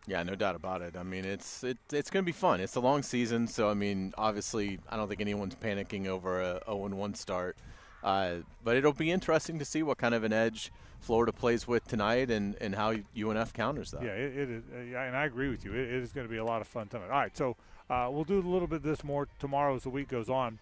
Yeah, 0.07 0.23
no 0.23 0.35
doubt 0.35 0.55
about 0.55 0.81
it. 0.81 0.97
I 0.97 1.03
mean, 1.03 1.25
it's 1.25 1.63
it, 1.63 1.77
it's 1.91 2.09
going 2.09 2.23
to 2.23 2.25
be 2.25 2.31
fun. 2.31 2.59
It's 2.59 2.75
a 2.75 2.79
long 2.79 3.03
season, 3.03 3.47
so 3.47 3.69
I 3.69 3.73
mean, 3.73 4.13
obviously, 4.17 4.79
I 4.89 4.97
don't 4.97 5.07
think 5.07 5.21
anyone's 5.21 5.55
panicking 5.55 6.07
over 6.07 6.41
a 6.41 6.61
0-1 6.67 7.15
start. 7.15 7.57
Uh, 8.03 8.37
but 8.63 8.75
it'll 8.75 8.93
be 8.93 9.11
interesting 9.11 9.59
to 9.59 9.65
see 9.65 9.83
what 9.83 9.99
kind 9.99 10.15
of 10.15 10.23
an 10.23 10.33
edge 10.33 10.71
Florida 11.01 11.31
plays 11.31 11.67
with 11.67 11.87
tonight, 11.87 12.31
and, 12.31 12.55
and 12.59 12.73
how 12.75 12.95
UNF 13.15 13.53
counters 13.53 13.91
that. 13.91 14.01
Yeah, 14.01 14.09
it, 14.09 14.37
it 14.37 14.49
is, 14.49 14.63
uh, 14.73 14.97
and 14.97 15.15
I 15.15 15.25
agree 15.25 15.49
with 15.49 15.63
you. 15.63 15.73
It, 15.73 15.89
it 15.89 16.03
is 16.03 16.11
going 16.11 16.25
to 16.25 16.31
be 16.31 16.37
a 16.37 16.45
lot 16.45 16.61
of 16.61 16.67
fun 16.67 16.87
tonight. 16.87 17.11
All 17.11 17.19
right, 17.19 17.37
so 17.37 17.55
uh, 17.89 18.09
we'll 18.11 18.23
do 18.23 18.39
a 18.39 18.41
little 18.41 18.67
bit 18.67 18.77
of 18.77 18.83
this 18.83 19.03
more 19.03 19.27
tomorrow 19.39 19.75
as 19.75 19.83
the 19.83 19.89
week 19.89 20.07
goes 20.07 20.29
on, 20.29 20.59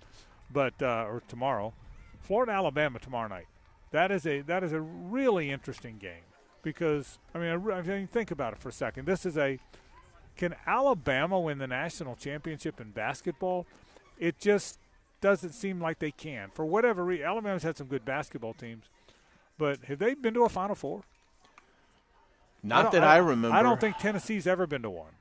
but 0.52 0.82
uh, 0.82 1.06
or 1.07 1.22
tomorrow, 1.28 1.74
Florida 2.20 2.52
Alabama 2.52 2.99
tomorrow 2.99 3.30
night. 3.30 3.48
That 3.91 4.11
is 4.11 4.26
a 4.26 4.41
that 4.41 4.64
is 4.64 4.72
a 4.72 4.82
really 4.82 5.49
interesting 5.49 5.98
game 5.98 6.28
because 6.64 7.18
I 7.34 7.40
mean 7.40 7.49
I, 7.49 7.73
I 7.77 7.81
mean 7.81 8.07
think 8.07 8.31
about 8.31 8.53
it 8.53 8.60
for 8.60 8.69
a 8.69 8.73
second. 8.73 9.06
This 9.06 9.26
is 9.26 9.38
a 9.38 9.60
can 10.38 10.56
Alabama 10.65 11.40
win 11.40 11.57
the 11.57 11.68
national 11.68 12.15
championship 12.15 12.80
in 12.80 12.91
basketball? 12.91 13.65
It 14.18 14.40
just 14.40 14.80
doesn't 15.22 15.52
seem 15.52 15.81
like 15.81 15.99
they 15.99 16.11
can 16.11 16.49
for 16.53 16.65
whatever 16.65 17.03
reason. 17.03 17.26
Alabama's 17.26 17.64
had 17.64 17.77
some 17.77 17.88
good 17.88 18.06
basketball 18.06 18.53
teams, 18.53 18.86
but 19.57 19.84
have 19.86 19.99
they 19.99 20.14
been 20.14 20.34
to 20.36 20.44
a 20.45 20.49
Final 20.49 20.76
Four? 20.76 21.03
Not 22.64 22.84
don't- 22.84 22.91
that 22.94 23.03
I 23.03 23.18
remember. 23.18 23.56
I 23.56 23.64
don't 23.64 23.80
think 23.80 23.98
Tennessee's 23.98 24.48
ever 24.48 24.68
been 24.68 24.81
to 24.84 24.90
one. 24.90 25.11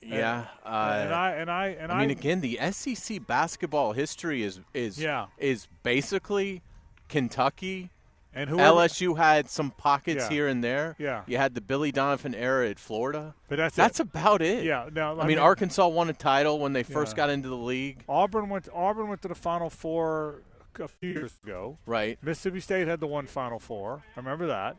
Yeah, 0.00 0.46
and, 0.64 0.74
uh, 0.74 0.92
and 1.02 1.12
I 1.14 1.30
and 1.32 1.50
I 1.50 1.66
and 1.70 1.90
I 1.92 2.00
mean, 2.00 2.10
again, 2.10 2.40
the 2.40 2.56
SEC 2.70 3.18
basketball 3.26 3.92
history 3.94 4.44
is 4.44 4.60
is 4.72 4.96
Yeah. 5.00 5.26
is 5.38 5.66
basically 5.82 6.62
Kentucky. 7.08 7.90
And 8.34 8.48
whoever- 8.50 8.76
LSU 8.76 9.16
had 9.16 9.48
some 9.48 9.70
pockets 9.72 10.24
Yeah. 10.24 10.28
here 10.28 10.48
and 10.48 10.62
there. 10.62 10.94
Yeah. 10.98 11.22
You 11.26 11.38
had 11.38 11.54
the 11.54 11.60
Billy 11.60 11.90
Donovan 11.90 12.34
era 12.34 12.68
at 12.68 12.78
Florida. 12.78 13.34
But 13.48 13.56
that's 13.56 13.74
it. 13.74 13.76
that's 13.78 14.00
about 14.00 14.42
it. 14.42 14.64
Yeah, 14.64 14.88
no, 14.92 15.10
I, 15.10 15.12
I 15.12 15.16
mean, 15.18 15.26
mean- 15.28 15.38
Arkansas 15.38 15.88
won 15.88 16.08
a 16.10 16.12
title 16.12 16.58
when 16.58 16.72
they 16.72 16.82
first 16.82 17.12
Yeah. 17.12 17.16
got 17.16 17.30
into 17.30 17.48
the 17.48 17.56
league. 17.56 18.04
Auburn 18.08 18.48
went. 18.48 18.68
Auburn 18.72 19.08
went 19.08 19.22
to 19.22 19.28
the 19.28 19.34
Final 19.34 19.70
Four 19.70 20.42
a 20.78 20.86
few 20.88 21.10
years 21.12 21.32
ago. 21.42 21.78
Right. 21.86 22.18
Mississippi 22.22 22.60
State 22.60 22.86
had 22.86 23.00
the 23.00 23.06
one 23.08 23.26
Final 23.26 23.58
Four. 23.58 24.02
I 24.16 24.20
remember 24.20 24.46
that. 24.46 24.76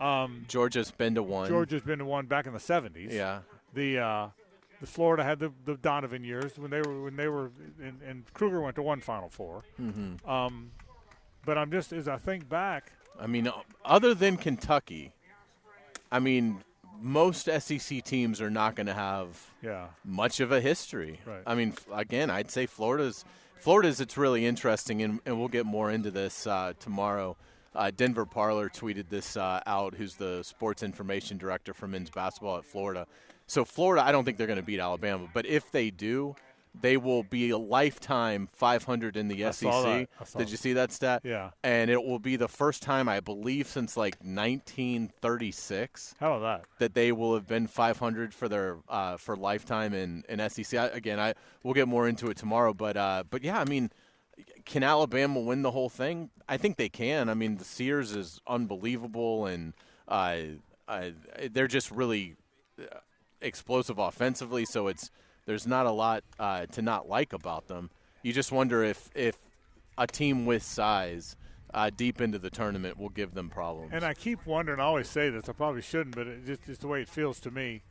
Um, 0.00 0.44
Georgia's 0.48 0.90
been 0.90 1.14
to 1.16 1.22
one. 1.22 1.48
Georgia's 1.48 1.82
been 1.82 1.98
to 1.98 2.04
one 2.04 2.26
back 2.26 2.46
in 2.46 2.52
the 2.52 2.60
seventies. 2.60 3.12
Yeah. 3.12 3.40
The 3.74 3.98
uh, 3.98 4.28
the 4.80 4.86
Florida 4.86 5.22
had 5.24 5.38
the, 5.38 5.52
the 5.64 5.74
Donovan 5.76 6.24
years 6.24 6.56
when 6.58 6.70
they 6.70 6.80
were 6.80 7.02
when 7.02 7.16
they 7.16 7.28
were 7.28 7.50
and, 7.82 8.00
and 8.02 8.24
Kruger 8.34 8.60
went 8.60 8.76
to 8.76 8.82
one 8.82 9.00
Final 9.00 9.28
4 9.28 9.62
Mhm. 9.80 10.28
Um, 10.28 10.70
but 11.44 11.58
I'm 11.58 11.70
just 11.70 11.92
as 11.92 12.08
I 12.08 12.16
think 12.16 12.48
back. 12.48 12.92
I 13.20 13.26
mean, 13.26 13.50
other 13.84 14.14
than 14.14 14.36
Kentucky, 14.36 15.12
I 16.10 16.18
mean, 16.18 16.62
most 17.00 17.46
SEC 17.60 18.02
teams 18.04 18.40
are 18.40 18.50
not 18.50 18.74
going 18.76 18.86
to 18.86 18.94
have 18.94 19.50
Yeah. 19.62 19.88
much 20.04 20.40
of 20.40 20.52
a 20.52 20.60
history. 20.60 21.20
Right. 21.26 21.42
I 21.46 21.54
mean, 21.54 21.74
again, 21.92 22.30
I'd 22.30 22.50
say 22.50 22.66
Florida's 22.66 23.24
Florida's. 23.58 24.00
It's 24.00 24.16
really 24.16 24.44
interesting, 24.46 25.02
and, 25.02 25.20
and 25.24 25.38
we'll 25.38 25.48
get 25.48 25.64
more 25.64 25.90
into 25.90 26.10
this 26.10 26.46
uh, 26.46 26.74
tomorrow. 26.80 27.36
Uh, 27.74 27.90
Denver 27.96 28.26
Parlor 28.26 28.68
tweeted 28.68 29.08
this 29.08 29.36
uh, 29.36 29.60
out, 29.66 29.94
who's 29.94 30.14
the 30.16 30.42
sports 30.42 30.82
information 30.82 31.38
director 31.38 31.72
for 31.74 31.88
men's 31.88 32.10
basketball 32.10 32.58
at 32.58 32.64
Florida. 32.64 33.06
So 33.46 33.64
Florida, 33.64 34.04
I 34.04 34.12
don't 34.12 34.24
think 34.24 34.36
they're 34.38 34.46
going 34.46 34.58
to 34.58 34.62
beat 34.64 34.80
Alabama, 34.80 35.28
but 35.32 35.44
if 35.46 35.70
they 35.72 35.90
do, 35.90 36.36
they 36.80 36.96
will 36.96 37.22
be 37.22 37.50
a 37.50 37.58
lifetime 37.58 38.48
500 38.52 39.16
in 39.16 39.28
the 39.28 39.44
I 39.44 39.50
SEC. 39.52 39.70
saw 39.70 39.82
that. 39.82 40.08
I 40.20 40.24
saw 40.24 40.38
Did 40.38 40.50
you 40.50 40.56
see 40.56 40.72
that 40.74 40.90
stat? 40.92 41.22
Yeah. 41.24 41.50
And 41.62 41.90
it 41.90 42.02
will 42.02 42.18
be 42.18 42.36
the 42.36 42.48
first 42.48 42.82
time, 42.82 43.08
I 43.08 43.20
believe, 43.20 43.68
since 43.68 43.96
like 43.96 44.16
1936 44.22 46.14
How 46.18 46.34
about 46.36 46.60
that? 46.60 46.68
that 46.78 46.94
they 46.94 47.12
will 47.12 47.34
have 47.34 47.46
been 47.46 47.66
500 47.66 48.34
for 48.34 48.48
their 48.48 48.78
uh, 48.88 49.16
for 49.16 49.36
lifetime 49.36 49.94
in, 49.94 50.24
in 50.28 50.48
SEC. 50.50 50.78
I, 50.78 50.86
again, 50.88 51.20
I 51.20 51.34
we'll 51.62 51.74
get 51.74 51.88
more 51.88 52.08
into 52.08 52.28
it 52.28 52.36
tomorrow, 52.36 52.74
but 52.74 52.96
uh, 52.96 53.24
but 53.28 53.42
yeah, 53.42 53.60
I 53.60 53.64
mean, 53.64 53.90
can 54.64 54.82
Alabama 54.82 55.40
win 55.40 55.62
the 55.62 55.70
whole 55.70 55.88
thing? 55.88 56.30
I 56.48 56.56
think 56.56 56.76
they 56.76 56.88
can. 56.88 57.28
I 57.28 57.34
mean, 57.34 57.56
the 57.56 57.64
Sears 57.64 58.14
is 58.14 58.40
unbelievable, 58.46 59.46
and 59.46 59.74
uh, 60.08 60.36
uh, 60.88 61.10
they're 61.50 61.68
just 61.68 61.90
really 61.90 62.34
uh, 62.80 62.98
explosive 63.40 63.98
offensively. 63.98 64.64
So 64.64 64.88
it's 64.88 65.10
there's 65.46 65.66
not 65.66 65.86
a 65.86 65.90
lot 65.90 66.24
uh, 66.38 66.66
to 66.66 66.82
not 66.82 67.08
like 67.08 67.32
about 67.32 67.68
them. 67.68 67.90
You 68.22 68.32
just 68.32 68.52
wonder 68.52 68.82
if 68.82 69.10
if 69.14 69.36
a 69.98 70.06
team 70.06 70.46
with 70.46 70.62
size 70.62 71.36
uh, 71.72 71.90
deep 71.94 72.20
into 72.20 72.38
the 72.38 72.50
tournament 72.50 72.98
will 72.98 73.08
give 73.10 73.34
them 73.34 73.50
problems. 73.50 73.90
And 73.92 74.04
I 74.04 74.14
keep 74.14 74.46
wondering. 74.46 74.80
I 74.80 74.84
always 74.84 75.08
say 75.08 75.28
this. 75.30 75.48
I 75.48 75.52
probably 75.52 75.82
shouldn't, 75.82 76.14
but 76.16 76.26
it 76.26 76.46
just, 76.46 76.64
just 76.64 76.80
the 76.80 76.88
way 76.88 77.02
it 77.02 77.08
feels 77.08 77.40
to 77.40 77.50
me 77.50 77.82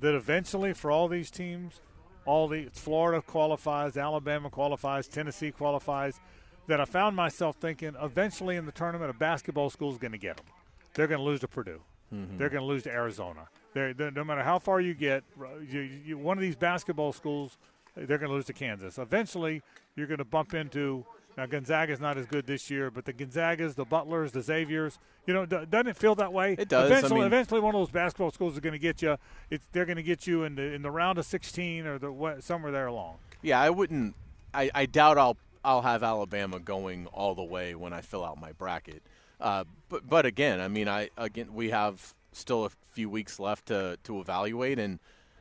that 0.00 0.14
eventually, 0.14 0.72
for 0.72 0.90
all 0.90 1.08
these 1.08 1.30
teams, 1.30 1.80
all 2.24 2.46
the 2.48 2.68
Florida 2.72 3.20
qualifies, 3.20 3.96
Alabama 3.96 4.48
qualifies, 4.50 5.08
Tennessee 5.08 5.50
qualifies. 5.50 6.20
That 6.68 6.82
I 6.82 6.84
found 6.84 7.16
myself 7.16 7.56
thinking, 7.56 7.94
eventually 7.98 8.56
in 8.56 8.66
the 8.66 8.72
tournament, 8.72 9.08
a 9.10 9.14
basketball 9.14 9.70
school 9.70 9.90
is 9.90 9.96
going 9.96 10.12
to 10.12 10.18
get 10.18 10.36
them. 10.36 10.44
They're 10.92 11.06
going 11.06 11.18
to 11.18 11.24
lose 11.24 11.40
to 11.40 11.48
Purdue. 11.48 11.80
Mhm. 12.14 12.36
They're 12.36 12.50
going 12.50 12.60
to 12.60 12.66
lose 12.66 12.82
to 12.82 12.90
Arizona. 12.92 13.48
They're, 13.78 13.94
they're- 13.94 14.10
no 14.10 14.24
matter 14.24 14.42
how 14.42 14.58
far 14.58 14.80
you 14.80 14.92
get, 14.94 15.22
you, 15.70 15.80
you, 15.80 16.18
one 16.18 16.36
of 16.36 16.42
these 16.42 16.56
basketball 16.56 17.12
schools, 17.12 17.56
they're 17.96 18.18
going 18.18 18.28
to 18.28 18.34
lose 18.34 18.46
to 18.46 18.52
Kansas. 18.52 18.98
Eventually, 18.98 19.62
you're 19.94 20.06
going 20.08 20.18
to 20.18 20.24
bump 20.24 20.52
into. 20.54 21.04
Now 21.36 21.46
Gonzaga's 21.46 22.00
not 22.00 22.18
as 22.18 22.26
good 22.26 22.46
this 22.48 22.68
year, 22.68 22.90
but 22.90 23.04
the 23.04 23.12
Gonzagas, 23.12 23.76
the 23.76 23.84
Butlers, 23.84 24.32
the 24.32 24.42
Xaviers, 24.42 24.98
you 25.24 25.32
know, 25.34 25.46
d- 25.46 25.66
doesn't 25.70 25.86
it 25.86 25.96
feel 25.96 26.16
that 26.16 26.32
way? 26.32 26.56
It 26.58 26.68
does. 26.68 26.90
I 26.90 26.96
Eventually, 26.96 27.20
mean- 27.20 27.26
eventually, 27.28 27.60
one 27.60 27.76
of 27.76 27.80
those 27.80 27.90
basketball 27.92 28.32
schools 28.32 28.54
is 28.54 28.60
going 28.60 28.72
to 28.72 28.78
get 28.80 29.00
you. 29.02 29.16
It's 29.48 29.64
they're 29.70 29.84
going 29.84 29.96
to 29.98 30.02
get 30.02 30.26
you 30.26 30.42
in 30.42 30.56
the 30.56 30.62
in 30.74 30.82
the 30.82 30.90
round 30.90 31.16
of 31.18 31.26
16 31.26 31.86
or 31.86 31.98
the 32.00 32.10
what, 32.10 32.42
somewhere 32.42 32.72
there 32.72 32.88
along. 32.88 33.18
Yeah, 33.42 33.60
I 33.60 33.70
wouldn't. 33.70 34.16
I, 34.52 34.68
I 34.74 34.86
doubt 34.86 35.16
I'll 35.16 35.36
I'll 35.64 35.82
have 35.82 36.02
Alabama 36.02 36.58
going 36.58 37.06
all 37.06 37.36
the 37.36 37.44
way 37.44 37.76
when 37.76 37.92
I 37.92 38.00
fill 38.00 38.24
out 38.24 38.40
my 38.40 38.50
bracket. 38.52 39.02
Uh, 39.40 39.62
but 39.88 40.08
but 40.08 40.26
again, 40.26 40.60
I 40.60 40.66
mean, 40.66 40.88
I 40.88 41.10
again 41.16 41.54
we 41.54 41.70
have 41.70 42.14
still 42.38 42.64
a 42.64 42.70
few 42.92 43.10
weeks 43.10 43.38
left 43.38 43.66
to 43.66 43.98
to 44.04 44.20
evaluate, 44.20 44.78
and 44.78 44.98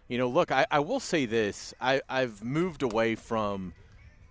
you 0.07 0.17
know, 0.17 0.27
look, 0.27 0.51
I, 0.51 0.65
I 0.71 0.79
will 0.79 0.99
say 0.99 1.25
this: 1.25 1.73
I 1.79 2.01
I've 2.09 2.43
moved 2.43 2.83
away 2.83 3.15
from. 3.15 3.73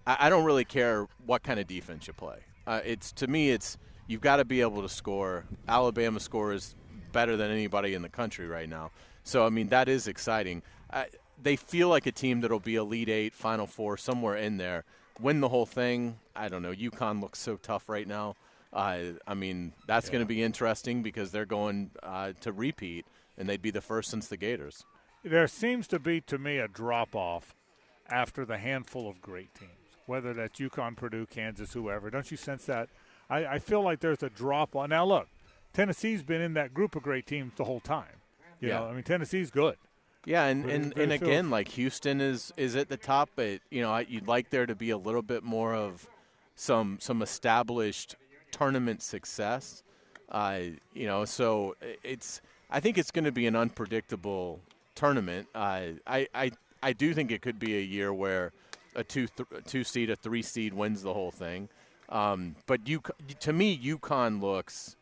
I, 0.06 0.16
I 0.20 0.28
don't 0.28 0.44
really 0.44 0.64
care 0.64 1.06
what 1.24 1.43
kind 1.43 1.60
of 1.60 1.66
defense 1.66 2.06
you 2.06 2.12
play. 2.12 2.38
Uh, 2.66 2.80
it's 2.84 3.12
to 3.12 3.26
me, 3.26 3.51
it's 3.51 3.78
you've 4.06 4.20
got 4.20 4.36
to 4.36 4.44
be 4.44 4.60
able 4.60 4.82
to 4.82 4.88
score. 4.88 5.44
Alabama 5.68 6.20
scores 6.20 6.74
better 7.12 7.36
than 7.36 7.51
anybody 7.51 7.94
in 7.94 8.02
the 8.02 8.09
country 8.09 8.47
right 8.47 8.68
now. 8.68 8.90
So 9.22 9.47
I 9.47 9.51
mean, 9.51 9.68
that 9.68 9.88
is 9.88 10.09
exciting. 10.09 10.62
I, 10.93 11.06
they 11.43 11.56
feel 11.56 11.88
like 11.88 12.06
a 12.06 12.12
team 12.12 12.40
that'll 12.40 12.60
be 12.60 12.76
Elite 12.76 13.09
Eight, 13.09 13.34
Final 13.34 13.66
Four, 13.66 13.97
somewhere 13.97 14.36
in 14.36 14.56
there. 14.56 14.84
Win 15.20 15.40
the 15.40 15.48
whole 15.48 15.66
thing. 15.66 16.18
I 16.34 16.48
don't 16.48 16.62
know. 16.62 16.72
UConn 16.72 17.20
looks 17.20 17.38
so 17.38 17.56
tough 17.56 17.88
right 17.88 18.06
now. 18.06 18.36
Uh, 18.72 18.98
I 19.26 19.34
mean, 19.34 19.72
that's 19.86 20.10
going 20.10 20.22
to 20.22 20.26
be 20.28 20.43
interesting 20.43 21.02
because 21.02 21.30
they're 21.30 21.47
going 21.47 21.90
uh, 22.02 22.32
to 22.40 22.52
repeat, 22.52 23.06
and 23.38 23.48
they'd 23.48 23.62
be 23.62 23.70
the 23.70 23.80
first 23.80 24.10
since 24.10 24.28
the 24.28 24.36
Gators. 24.36 24.84
There 25.24 25.47
seems 25.48 25.86
to 25.88 25.98
be, 25.98 26.20
to 26.22 26.38
me, 26.38 26.59
a 26.59 26.68
drop 26.68 27.14
off 27.16 27.55
after 28.09 28.44
the 28.44 28.59
handful 28.59 29.09
of 29.09 29.20
great 29.20 29.55
teams, 29.55 29.70
whether 30.06 30.32
that's 30.32 30.59
UConn, 30.60 30.97
Purdue, 30.97 31.26
Kansas, 31.26 31.72
whoever. 31.72 32.10
Don't 32.10 32.30
you 32.30 32.36
sense 32.36 32.64
that? 32.66 32.88
I, 33.28 33.47
I 33.47 33.59
feel 33.59 33.82
like 33.82 34.01
there's 34.01 34.22
a 34.22 34.30
drop 34.30 34.76
off. 34.76 34.88
Now, 34.88 35.05
look, 35.05 35.26
Tennessee's 35.72 36.22
been 36.22 36.40
in 36.40 36.55
that 36.55 36.72
group 36.74 36.94
of 36.94 37.02
great 37.02 37.26
teams 37.26 37.52
the 37.56 37.64
whole 37.64 37.80
time. 37.80 38.20
You 38.60 38.68
Yeah. 38.68 38.78
know, 38.80 38.86
I 38.88 38.93
mean, 38.93 39.02
Tennessee's 39.02 39.51
good. 39.51 39.76
Yeah, 40.24 40.44
and, 40.47 40.68
and, 40.68 40.97
and 40.98 41.12
again, 41.12 41.51
like 41.51 41.68
Houston 41.68 42.20
is 42.20 42.52
is 42.56 42.74
at 42.74 42.88
the 42.88 42.97
top, 42.97 43.30
but 43.36 43.60
you 43.70 43.80
know 43.80 43.93
I- 43.93 44.06
you'd 44.09 44.26
like 44.26 44.51
there 44.51 44.66
to 44.66 44.74
be 44.74 44.90
a 44.90 44.97
little 44.98 45.22
bit 45.22 45.44
more 45.44 45.72
of 45.72 46.09
some 46.56 46.98
some 47.01 47.22
established 47.22 48.16
tournament 48.56 49.02
success. 49.02 49.82
Uh, 50.30 50.60
you 50.94 51.06
know, 51.06 51.24
so 51.24 51.76
it's 52.02 52.40
I 52.70 52.80
think 52.80 52.98
it's 52.98 53.10
going 53.10 53.24
to 53.24 53.32
be 53.32 53.46
an 53.46 53.56
unpredictable 53.56 54.60
tournament. 54.94 55.48
Uh, 55.54 55.82
I 56.06 56.26
I 56.34 56.50
I 56.82 56.92
do 56.92 57.14
think 57.14 57.30
it 57.30 57.42
could 57.42 57.58
be 57.58 57.76
a 57.76 57.80
year 57.80 58.12
where 58.12 58.52
a 58.94 59.04
two 59.04 59.28
th- 59.28 59.64
two 59.66 59.84
seed, 59.84 60.10
a 60.10 60.16
three 60.16 60.42
seed 60.42 60.74
wins 60.74 61.02
the 61.02 61.12
whole 61.12 61.30
thing. 61.30 61.68
Um, 62.08 62.56
but 62.66 62.88
you 62.88 63.02
to 63.40 63.52
me, 63.52 63.78
UConn 63.78 64.40
looks 64.40 64.96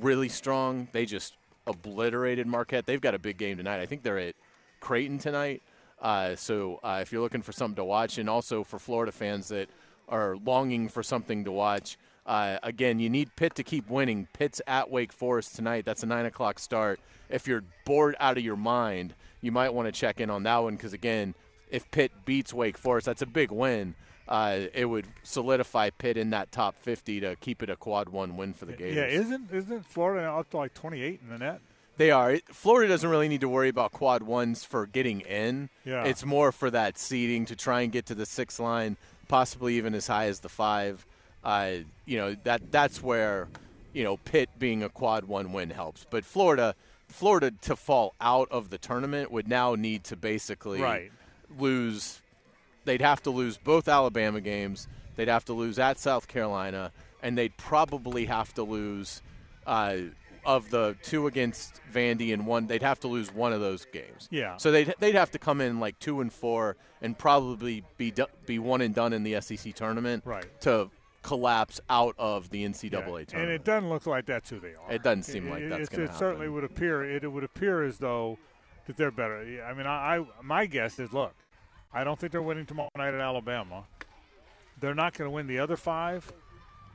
really 0.00 0.28
strong. 0.28 0.88
They 0.92 1.06
just 1.06 1.34
obliterated 1.66 2.46
Marquette. 2.46 2.86
They've 2.86 3.00
got 3.00 3.14
a 3.14 3.18
big 3.18 3.38
game 3.38 3.56
tonight. 3.56 3.80
I 3.80 3.86
think 3.86 4.02
they're 4.02 4.18
at 4.18 4.34
Creighton 4.80 5.18
tonight. 5.18 5.62
Uh, 6.00 6.36
so 6.36 6.78
uh, 6.84 7.00
if 7.02 7.12
you're 7.12 7.22
looking 7.22 7.42
for 7.42 7.52
something 7.52 7.76
to 7.76 7.84
watch, 7.84 8.18
and 8.18 8.30
also 8.30 8.62
for 8.62 8.78
Florida 8.78 9.10
fans 9.10 9.48
that 9.48 9.68
are 10.08 10.36
longing 10.36 10.88
for 10.88 11.02
something 11.02 11.44
to 11.44 11.50
watch, 11.50 11.98
uh, 12.28 12.58
again, 12.62 13.00
you 13.00 13.08
need 13.08 13.34
Pitt 13.36 13.54
to 13.54 13.64
keep 13.64 13.88
winning. 13.88 14.28
Pitt's 14.34 14.60
at 14.66 14.90
Wake 14.90 15.12
Forest 15.12 15.56
tonight. 15.56 15.86
That's 15.86 16.02
a 16.02 16.06
nine 16.06 16.26
o'clock 16.26 16.58
start. 16.58 17.00
If 17.30 17.48
you're 17.48 17.64
bored 17.86 18.16
out 18.20 18.36
of 18.36 18.44
your 18.44 18.56
mind, 18.56 19.14
you 19.40 19.50
might 19.50 19.72
want 19.72 19.86
to 19.86 19.92
check 19.92 20.20
in 20.20 20.28
on 20.28 20.42
that 20.42 20.58
one 20.58 20.76
because 20.76 20.92
again, 20.92 21.34
if 21.70 21.90
Pitt 21.90 22.12
beats 22.26 22.52
Wake 22.52 22.76
Forest, 22.76 23.06
that's 23.06 23.22
a 23.22 23.26
big 23.26 23.50
win. 23.50 23.94
Uh, 24.28 24.66
it 24.74 24.84
would 24.84 25.06
solidify 25.22 25.88
Pitt 25.88 26.18
in 26.18 26.28
that 26.30 26.52
top 26.52 26.76
50 26.76 27.20
to 27.20 27.36
keep 27.36 27.62
it 27.62 27.70
a 27.70 27.76
quad 27.76 28.10
one 28.10 28.36
win 28.36 28.52
for 28.52 28.66
the 28.66 28.74
Gators. 28.74 28.96
Yeah, 28.96 29.06
isn't 29.06 29.50
isn't 29.50 29.86
Florida 29.86 30.30
up 30.30 30.50
to 30.50 30.58
like 30.58 30.74
28 30.74 31.20
in 31.22 31.30
the 31.30 31.38
net? 31.38 31.60
They 31.96 32.10
are. 32.10 32.36
Florida 32.52 32.92
doesn't 32.92 33.08
really 33.08 33.28
need 33.28 33.40
to 33.40 33.48
worry 33.48 33.70
about 33.70 33.92
quad 33.92 34.22
ones 34.22 34.64
for 34.64 34.86
getting 34.86 35.22
in. 35.22 35.70
Yeah. 35.84 36.04
It's 36.04 36.26
more 36.26 36.52
for 36.52 36.70
that 36.70 36.98
seeding 36.98 37.46
to 37.46 37.56
try 37.56 37.80
and 37.80 37.90
get 37.90 38.04
to 38.06 38.14
the 38.14 38.26
sixth 38.26 38.60
line, 38.60 38.98
possibly 39.28 39.76
even 39.76 39.94
as 39.94 40.06
high 40.06 40.26
as 40.26 40.40
the 40.40 40.50
five. 40.50 41.06
Uh, 41.44 41.72
you 42.04 42.18
know 42.18 42.34
that 42.44 42.70
that's 42.72 43.02
where 43.02 43.48
you 43.92 44.04
know 44.04 44.16
Pitt 44.18 44.48
being 44.58 44.82
a 44.82 44.88
quad 44.88 45.24
one 45.24 45.52
win 45.52 45.70
helps. 45.70 46.04
But 46.08 46.24
Florida, 46.24 46.74
Florida 47.08 47.52
to 47.62 47.76
fall 47.76 48.14
out 48.20 48.48
of 48.50 48.70
the 48.70 48.78
tournament 48.78 49.30
would 49.30 49.48
now 49.48 49.74
need 49.74 50.04
to 50.04 50.16
basically 50.16 50.80
Right. 50.80 51.10
lose. 51.58 52.20
They'd 52.84 53.00
have 53.02 53.22
to 53.24 53.30
lose 53.30 53.58
both 53.58 53.88
Alabama 53.88 54.40
games. 54.40 54.88
They'd 55.16 55.28
have 55.28 55.44
to 55.46 55.52
lose 55.52 55.78
at 55.78 55.98
South 55.98 56.28
Carolina, 56.28 56.92
and 57.22 57.36
they'd 57.36 57.56
probably 57.56 58.24
have 58.26 58.54
to 58.54 58.62
lose 58.62 59.20
uh, 59.66 59.96
of 60.46 60.70
the 60.70 60.96
two 61.02 61.26
against 61.26 61.80
Vandy 61.92 62.32
and 62.32 62.46
one. 62.46 62.66
They'd 62.68 62.82
have 62.82 63.00
to 63.00 63.08
lose 63.08 63.32
one 63.34 63.52
of 63.52 63.60
those 63.60 63.84
games. 63.92 64.28
Yeah. 64.30 64.56
So 64.56 64.70
they'd 64.70 64.94
they'd 64.98 65.14
have 65.14 65.30
to 65.32 65.38
come 65.38 65.60
in 65.60 65.80
like 65.80 65.98
two 65.98 66.20
and 66.20 66.32
four, 66.32 66.76
and 67.02 67.18
probably 67.18 67.84
be 67.96 68.10
do, 68.12 68.26
be 68.46 68.58
one 68.58 68.80
and 68.80 68.94
done 68.94 69.12
in 69.12 69.22
the 69.24 69.40
SEC 69.40 69.74
tournament. 69.74 70.22
Right. 70.24 70.46
To 70.62 70.88
collapse 71.22 71.80
out 71.90 72.14
of 72.18 72.50
the 72.50 72.64
NCAA 72.64 72.90
Yeah, 72.92 72.98
tournament. 73.00 73.26
And 73.34 73.50
it 73.50 73.64
doesn't 73.64 73.88
look 73.88 74.06
like 74.06 74.26
that's 74.26 74.50
who 74.50 74.60
they 74.60 74.74
are. 74.74 74.90
It 74.92 75.02
doesn't 75.02 75.24
seem 75.24 75.50
like 75.50 75.62
It- 75.62 75.70
that's 75.70 75.88
gonna 75.88 76.02
happen. 76.04 76.14
It 76.14 76.18
certainly 76.18 76.48
would 76.48 76.64
appear. 76.64 77.04
It, 77.04 77.24
it 77.24 77.28
would 77.28 77.44
appear 77.44 77.82
as 77.82 77.98
though 77.98 78.38
that 78.86 78.96
they're 78.96 79.10
better. 79.10 79.62
I 79.66 79.74
mean, 79.74 79.86
I, 79.86 80.18
I 80.18 80.26
my 80.42 80.66
guess 80.66 80.98
is 80.98 81.12
look, 81.12 81.34
I 81.92 82.04
don't 82.04 82.18
think 82.18 82.32
they're 82.32 82.42
winning 82.42 82.66
tomorrow 82.66 82.90
night 82.96 83.14
at 83.14 83.20
Alabama. 83.20 83.84
They're 84.80 84.94
not 84.94 85.14
going 85.14 85.26
to 85.28 85.34
win 85.34 85.48
the 85.48 85.58
other 85.58 85.76
five, 85.76 86.32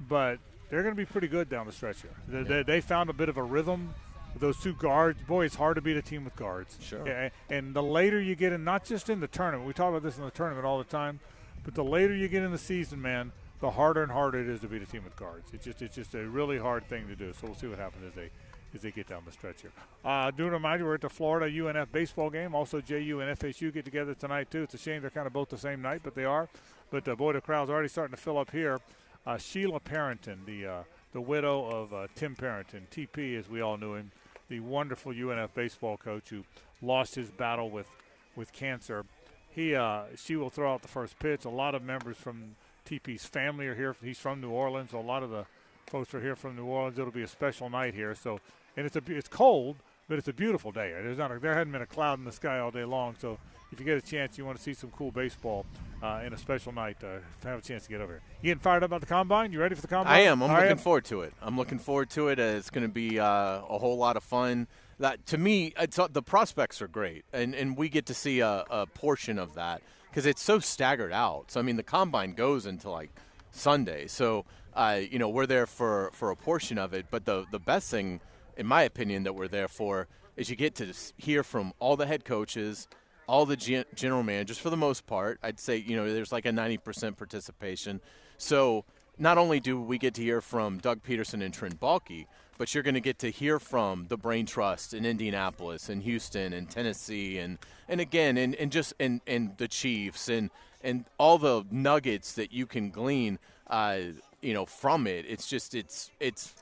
but 0.07 0.39
they're 0.69 0.83
going 0.83 0.95
to 0.95 0.97
be 0.97 1.05
pretty 1.05 1.27
good 1.27 1.49
down 1.49 1.65
the 1.65 1.73
stretch 1.73 2.01
here. 2.01 2.15
They, 2.27 2.43
they, 2.43 2.63
they 2.63 2.81
found 2.81 3.09
a 3.09 3.13
bit 3.13 3.27
of 3.27 3.35
a 3.35 3.43
rhythm 3.43 3.93
those 4.39 4.59
two 4.59 4.73
guards. 4.73 5.21
Boy, 5.23 5.45
it's 5.45 5.55
hard 5.55 5.75
to 5.75 5.81
beat 5.81 5.97
a 5.97 6.01
team 6.01 6.23
with 6.25 6.35
guards. 6.35 6.77
Sure. 6.81 7.07
Yeah, 7.07 7.29
and 7.49 7.73
the 7.73 7.83
later 7.83 8.19
you 8.21 8.35
get 8.35 8.53
in, 8.53 8.63
not 8.63 8.85
just 8.85 9.09
in 9.09 9.19
the 9.19 9.27
tournament, 9.27 9.67
we 9.67 9.73
talk 9.73 9.89
about 9.89 10.03
this 10.03 10.17
in 10.17 10.23
the 10.23 10.31
tournament 10.31 10.65
all 10.65 10.77
the 10.77 10.83
time, 10.83 11.19
but 11.63 11.75
the 11.75 11.83
later 11.83 12.15
you 12.15 12.27
get 12.27 12.43
in 12.43 12.51
the 12.51 12.57
season, 12.57 13.01
man, 13.01 13.31
the 13.63 13.71
harder 13.71 14.03
and 14.03 14.11
harder 14.11 14.41
it 14.41 14.49
is 14.49 14.59
to 14.59 14.67
beat 14.67 14.81
a 14.81 14.85
team 14.85 15.05
with 15.05 15.15
guards. 15.15 15.51
It's 15.53 15.63
just 15.63 15.81
it's 15.81 15.95
just 15.95 16.13
a 16.15 16.27
really 16.27 16.59
hard 16.59 16.85
thing 16.89 17.07
to 17.07 17.15
do. 17.15 17.31
So 17.31 17.47
we'll 17.47 17.55
see 17.55 17.67
what 17.67 17.79
happens 17.79 18.03
as 18.05 18.13
they 18.13 18.29
as 18.75 18.81
they 18.81 18.91
get 18.91 19.07
down 19.07 19.23
the 19.25 19.31
stretch 19.31 19.61
here. 19.61 19.71
Uh, 20.03 20.31
do 20.31 20.49
remind 20.49 20.81
you, 20.81 20.85
we're 20.85 20.95
at 20.95 21.01
the 21.01 21.09
Florida 21.09 21.45
UNF 21.49 21.89
baseball 21.93 22.29
game. 22.29 22.53
Also, 22.53 22.81
JU 22.81 23.21
and 23.21 23.39
FSU 23.39 23.73
get 23.73 23.85
together 23.85 24.15
tonight 24.15 24.51
too. 24.51 24.63
It's 24.63 24.73
a 24.73 24.77
shame 24.77 24.99
they're 24.99 25.11
kind 25.11 25.27
of 25.27 25.31
both 25.31 25.47
the 25.47 25.57
same 25.57 25.81
night, 25.81 26.01
but 26.03 26.13
they 26.13 26.25
are. 26.25 26.49
But 26.91 27.07
uh, 27.07 27.15
boy, 27.15 27.31
the 27.31 27.39
crowd's 27.39 27.69
already 27.69 27.87
starting 27.87 28.13
to 28.13 28.21
fill 28.21 28.37
up 28.37 28.51
here. 28.51 28.81
Uh, 29.25 29.37
Sheila 29.37 29.79
Parenton, 29.79 30.41
the 30.45 30.67
uh, 30.67 30.83
the 31.13 31.21
widow 31.21 31.63
of 31.63 31.93
uh, 31.93 32.07
Tim 32.15 32.35
Parenton, 32.35 32.87
TP 32.91 33.39
as 33.39 33.47
we 33.47 33.61
all 33.61 33.77
knew 33.77 33.95
him, 33.95 34.11
the 34.49 34.59
wonderful 34.59 35.13
UNF 35.13 35.53
baseball 35.53 35.95
coach 35.95 36.31
who 36.31 36.43
lost 36.81 37.15
his 37.15 37.31
battle 37.31 37.69
with 37.69 37.87
with 38.35 38.51
cancer. 38.51 39.05
He 39.49 39.73
uh, 39.73 40.01
she 40.17 40.35
will 40.35 40.49
throw 40.49 40.73
out 40.73 40.81
the 40.81 40.89
first 40.89 41.17
pitch. 41.17 41.45
A 41.45 41.49
lot 41.49 41.75
of 41.75 41.81
members 41.81 42.17
from 42.17 42.57
TP's 42.85 43.25
family 43.25 43.67
are 43.67 43.75
here. 43.75 43.95
He's 44.03 44.19
from 44.19 44.41
New 44.41 44.49
Orleans. 44.49 44.91
So 44.91 44.99
a 44.99 45.01
lot 45.01 45.23
of 45.23 45.29
the 45.29 45.45
folks 45.87 46.13
are 46.13 46.21
here 46.21 46.35
from 46.35 46.55
New 46.55 46.65
Orleans. 46.65 46.97
It'll 46.97 47.11
be 47.11 47.23
a 47.23 47.27
special 47.27 47.69
night 47.69 47.93
here. 47.93 48.15
So 48.15 48.39
and 48.75 48.85
it's 48.85 48.95
a 48.95 49.01
it's 49.07 49.27
cold, 49.27 49.77
but 50.07 50.17
it's 50.17 50.27
a 50.27 50.33
beautiful 50.33 50.71
day. 50.71 50.91
There's 50.91 51.17
not 51.17 51.31
a, 51.31 51.39
there 51.39 51.53
hadn't 51.53 51.73
been 51.73 51.81
a 51.81 51.87
cloud 51.87 52.19
in 52.19 52.25
the 52.25 52.31
sky 52.31 52.59
all 52.59 52.71
day 52.71 52.83
long. 52.83 53.15
So 53.19 53.37
if 53.71 53.79
you 53.79 53.85
get 53.85 53.97
a 53.97 54.01
chance, 54.01 54.37
you 54.37 54.45
want 54.45 54.57
to 54.57 54.63
see 54.63 54.73
some 54.73 54.91
cool 54.91 55.11
baseball 55.11 55.65
uh, 56.01 56.21
in 56.25 56.33
a 56.33 56.37
special 56.37 56.71
night, 56.71 56.97
uh, 57.03 57.19
have 57.43 57.59
a 57.59 57.61
chance 57.61 57.83
to 57.83 57.89
get 57.89 58.01
over 58.01 58.13
here. 58.13 58.21
You 58.41 58.49
getting 58.49 58.61
fired 58.61 58.83
up 58.83 58.89
about 58.89 59.01
the 59.01 59.07
combine? 59.07 59.51
You 59.51 59.59
ready 59.59 59.75
for 59.75 59.81
the 59.81 59.87
combine? 59.87 60.13
I 60.13 60.19
am. 60.21 60.41
I'm 60.43 60.49
All 60.49 60.55
looking 60.55 60.69
right. 60.69 60.79
forward 60.79 61.05
to 61.05 61.21
it. 61.21 61.33
I'm 61.41 61.57
looking 61.57 61.79
forward 61.79 62.09
to 62.11 62.27
it. 62.27 62.39
Uh, 62.39 62.43
it's 62.43 62.69
going 62.69 62.85
to 62.85 62.93
be 62.93 63.19
uh, 63.19 63.25
a 63.25 63.77
whole 63.77 63.97
lot 63.97 64.17
of 64.17 64.23
fun. 64.23 64.67
That 64.99 65.25
to 65.27 65.37
me, 65.37 65.73
it's, 65.79 65.97
uh, 65.97 66.07
the 66.07 66.21
prospects 66.21 66.81
are 66.81 66.87
great, 66.87 67.25
and 67.33 67.55
and 67.55 67.75
we 67.75 67.89
get 67.89 68.05
to 68.07 68.13
see 68.13 68.41
a, 68.41 68.63
a 68.69 68.85
portion 68.85 69.39
of 69.39 69.55
that 69.55 69.81
because 70.13 70.27
it's 70.27 70.43
so 70.43 70.59
staggered 70.59 71.11
out. 71.11 71.49
So 71.49 71.59
I 71.59 71.63
mean, 71.63 71.75
the 71.75 71.83
combine 71.83 72.33
goes 72.33 72.67
until 72.67 72.91
like 72.91 73.09
Sunday. 73.49 74.05
So 74.05 74.45
uh, 74.75 74.99
you 75.09 75.17
know, 75.17 75.27
we're 75.27 75.47
there 75.47 75.65
for 75.65 76.11
for 76.13 76.29
a 76.29 76.35
portion 76.35 76.77
of 76.77 76.93
it. 76.93 77.07
But 77.09 77.25
the 77.25 77.45
the 77.51 77.59
best 77.59 77.89
thing, 77.89 78.19
in 78.55 78.67
my 78.67 78.83
opinion, 78.83 79.23
that 79.23 79.33
we're 79.33 79.47
there 79.47 79.67
for 79.67 80.07
is 80.37 80.49
you 80.51 80.55
get 80.55 80.75
to 80.75 80.93
hear 81.17 81.43
from 81.43 81.73
all 81.79 81.97
the 81.97 82.05
head 82.05 82.25
coaches, 82.25 82.87
all 83.27 83.47
the 83.47 83.55
gen- 83.55 83.85
general 83.95 84.21
managers 84.21 84.59
for 84.59 84.69
the 84.69 84.77
most 84.77 85.07
part. 85.07 85.39
I'd 85.41 85.59
say 85.59 85.77
you 85.77 85.95
know 85.95 86.11
there's 86.13 86.31
like 86.31 86.45
a 86.45 86.51
90% 86.51 87.17
participation. 87.17 87.99
So 88.37 88.85
not 89.17 89.39
only 89.39 89.59
do 89.59 89.81
we 89.81 89.97
get 89.97 90.13
to 90.15 90.21
hear 90.21 90.41
from 90.41 90.77
Doug 90.77 91.01
Pederson 91.01 91.43
and 91.43 91.53
Trent 91.53 91.79
Baalke, 91.79 92.27
but 92.57 92.73
you're 92.73 92.83
going 92.83 92.93
to 92.93 93.01
get 93.01 93.19
to 93.19 93.29
hear 93.31 93.59
from 93.59 94.05
the 94.09 94.17
Brain 94.17 94.45
Trust 94.45 94.93
in 94.93 95.05
Indianapolis 95.05 95.89
and 95.89 96.03
Houston 96.03 96.53
and 96.53 96.69
Tennessee 96.69 97.37
and 97.37 97.57
and 97.89 97.99
again 97.99 98.37
and, 98.37 98.55
and 98.55 98.71
just 98.71 98.93
and, 98.99 99.21
and 99.27 99.57
the 99.57 99.67
Chiefs 99.67 100.29
and 100.29 100.49
and 100.83 101.05
all 101.17 101.37
the 101.37 101.65
nuggets 101.71 102.33
that 102.33 102.51
you 102.51 102.65
can 102.65 102.89
glean 102.89 103.39
uh, 103.67 103.97
you 104.41 104.53
know 104.53 104.65
from 104.65 105.07
it. 105.07 105.25
It's 105.27 105.47
just 105.47 105.73
it's 105.75 106.11
it's 106.19 106.53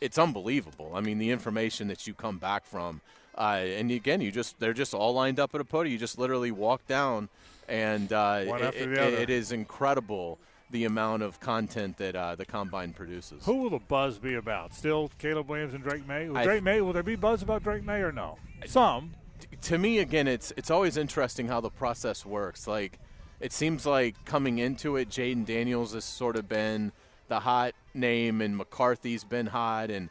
it's 0.00 0.18
unbelievable. 0.18 0.92
I 0.94 1.00
mean, 1.00 1.18
the 1.18 1.30
information 1.30 1.88
that 1.88 2.06
you 2.06 2.14
come 2.14 2.38
back 2.38 2.64
from, 2.64 3.02
uh, 3.36 3.58
and 3.62 3.90
again, 3.90 4.20
you 4.22 4.32
just 4.32 4.58
they're 4.58 4.72
just 4.72 4.94
all 4.94 5.12
lined 5.12 5.38
up 5.38 5.54
at 5.54 5.60
a 5.60 5.64
podium. 5.64 5.92
You 5.92 5.98
just 5.98 6.18
literally 6.18 6.50
walk 6.52 6.86
down, 6.86 7.28
and 7.68 8.10
uh, 8.12 8.40
it- 8.44 8.48
it- 8.76 8.88
it 9.20 9.30
is 9.30 9.52
incredible 9.52 10.38
the 10.70 10.84
amount 10.84 11.22
of 11.22 11.40
content 11.40 11.96
that 11.98 12.14
uh, 12.14 12.34
the 12.36 12.44
combine 12.44 12.92
produces. 12.92 13.44
Who 13.44 13.56
will 13.56 13.70
the 13.70 13.78
buzz 13.78 14.18
be 14.18 14.34
about? 14.34 14.72
Still 14.74 15.10
Caleb 15.18 15.48
Williams 15.48 15.74
and 15.74 15.82
Drake 15.82 16.06
Maye? 16.06 16.28
Will 16.28 16.42
Drake 16.42 16.62
Maye? 16.62 16.80
Will 16.80 16.92
there 16.92 17.02
be 17.02 17.16
buzz 17.16 17.42
about 17.42 17.62
Drake 17.62 17.84
Maye 17.84 18.00
or 18.00 18.12
no? 18.12 18.38
Some. 18.66 19.14
to 19.62 19.78
me 19.78 19.98
again 19.98 20.28
it's 20.28 20.52
it's 20.56 20.70
always 20.70 20.96
interesting 20.96 21.48
how 21.48 21.60
the 21.60 21.70
process 21.70 22.24
works 22.26 22.66
like 22.66 22.98
it 23.40 23.52
seems 23.52 23.86
like 23.86 24.22
coming 24.26 24.58
into 24.58 24.96
it 24.96 25.08
Jayden 25.08 25.46
Daniels 25.46 25.94
has 25.94 26.04
sort 26.04 26.36
of 26.36 26.48
been 26.48 26.92
the 27.28 27.40
hot 27.40 27.72
name 27.94 28.42
and 28.42 28.56
McCarthy's 28.56 29.24
been 29.24 29.46
hot 29.46 29.90
and 29.90 30.10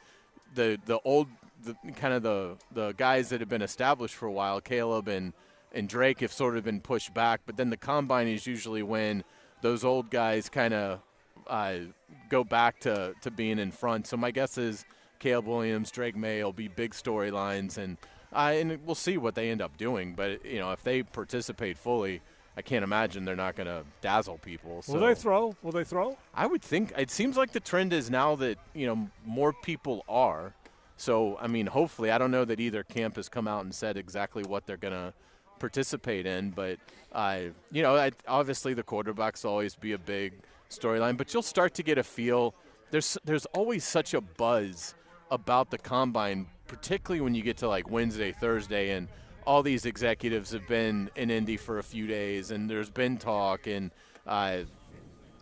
the 0.55 0.79
the 0.85 0.99
old 1.05 1.27
the 1.63 1.75
kind 1.95 2.13
of 2.13 2.23
the 2.23 2.57
the 2.71 2.93
guys 2.93 3.29
that 3.29 3.39
have 3.39 3.49
been 3.49 3.61
established 3.61 4.15
for 4.15 4.25
a 4.25 4.31
while 4.31 4.59
Caleb 4.59 5.07
and 5.07 5.33
and 5.71 5.87
Drake 5.87 6.21
have 6.21 6.33
sort 6.33 6.57
of 6.57 6.63
been 6.63 6.81
pushed 6.81 7.13
back 7.13 7.41
but 7.45 7.55
then 7.55 7.69
the 7.69 7.77
combine 7.77 8.27
is 8.27 8.47
usually 8.47 8.81
when 8.83 9.23
those 9.61 9.83
old 9.83 10.09
guys 10.09 10.49
kind 10.49 10.73
of 10.73 10.99
uh, 11.47 11.75
go 12.29 12.43
back 12.43 12.79
to, 12.81 13.13
to 13.21 13.31
being 13.31 13.59
in 13.59 13.71
front. 13.71 14.07
So 14.07 14.17
my 14.17 14.31
guess 14.31 14.57
is 14.57 14.85
Caleb 15.19 15.47
Williams, 15.47 15.91
Drake 15.91 16.15
Maye 16.15 16.43
will 16.43 16.53
be 16.53 16.67
big 16.67 16.91
storylines, 16.91 17.77
and 17.77 17.97
uh, 18.31 18.53
and 18.53 18.79
we'll 18.85 18.95
see 18.95 19.17
what 19.17 19.35
they 19.35 19.49
end 19.49 19.61
up 19.61 19.77
doing. 19.77 20.13
But 20.15 20.45
you 20.45 20.59
know, 20.59 20.71
if 20.71 20.83
they 20.83 21.03
participate 21.03 21.77
fully, 21.77 22.21
I 22.55 22.61
can't 22.61 22.83
imagine 22.83 23.25
they're 23.25 23.35
not 23.35 23.55
going 23.55 23.67
to 23.67 23.83
dazzle 24.01 24.37
people. 24.37 24.81
So 24.81 24.93
Will 24.93 25.01
they 25.01 25.15
throw? 25.15 25.55
Will 25.61 25.71
they 25.71 25.83
throw? 25.83 26.17
I 26.33 26.45
would 26.45 26.61
think 26.61 26.93
it 26.97 27.11
seems 27.11 27.37
like 27.37 27.51
the 27.51 27.59
trend 27.59 27.93
is 27.93 28.09
now 28.09 28.35
that 28.37 28.57
you 28.73 28.87
know 28.87 29.09
more 29.25 29.53
people 29.53 30.05
are. 30.07 30.53
So 30.97 31.37
I 31.39 31.47
mean, 31.47 31.67
hopefully, 31.67 32.11
I 32.11 32.17
don't 32.17 32.31
know 32.31 32.45
that 32.45 32.59
either 32.59 32.83
camp 32.83 33.15
has 33.17 33.29
come 33.29 33.47
out 33.47 33.63
and 33.63 33.73
said 33.73 33.97
exactly 33.97 34.43
what 34.43 34.65
they're 34.65 34.77
going 34.77 34.93
to 34.93 35.13
participate 35.59 36.25
in, 36.25 36.51
but 36.51 36.79
uh, 37.11 37.39
you 37.71 37.81
know, 37.81 37.95
I, 37.95 38.11
obviously 38.27 38.73
the 38.73 38.83
quarterbacks 38.83 39.45
always 39.45 39.75
be 39.75 39.93
a 39.93 39.97
big 39.97 40.33
storyline. 40.69 41.17
But 41.17 41.33
you'll 41.33 41.43
start 41.43 41.73
to 41.75 41.83
get 41.83 41.97
a 41.97 42.03
feel. 42.03 42.55
There's 42.91 43.17
there's 43.23 43.45
always 43.47 43.83
such 43.83 44.13
a 44.13 44.21
buzz 44.21 44.95
about 45.31 45.69
the 45.69 45.77
combine, 45.77 46.47
particularly 46.67 47.21
when 47.21 47.35
you 47.35 47.41
get 47.41 47.57
to 47.57 47.67
like 47.67 47.89
Wednesday, 47.89 48.31
Thursday, 48.31 48.91
and 48.91 49.07
all 49.45 49.63
these 49.63 49.85
executives 49.85 50.51
have 50.51 50.67
been 50.67 51.09
in 51.15 51.29
Indy 51.29 51.57
for 51.57 51.79
a 51.79 51.83
few 51.83 52.07
days, 52.07 52.51
and 52.51 52.69
there's 52.69 52.89
been 52.89 53.17
talk 53.17 53.67
and. 53.67 53.91
Uh, 54.27 54.63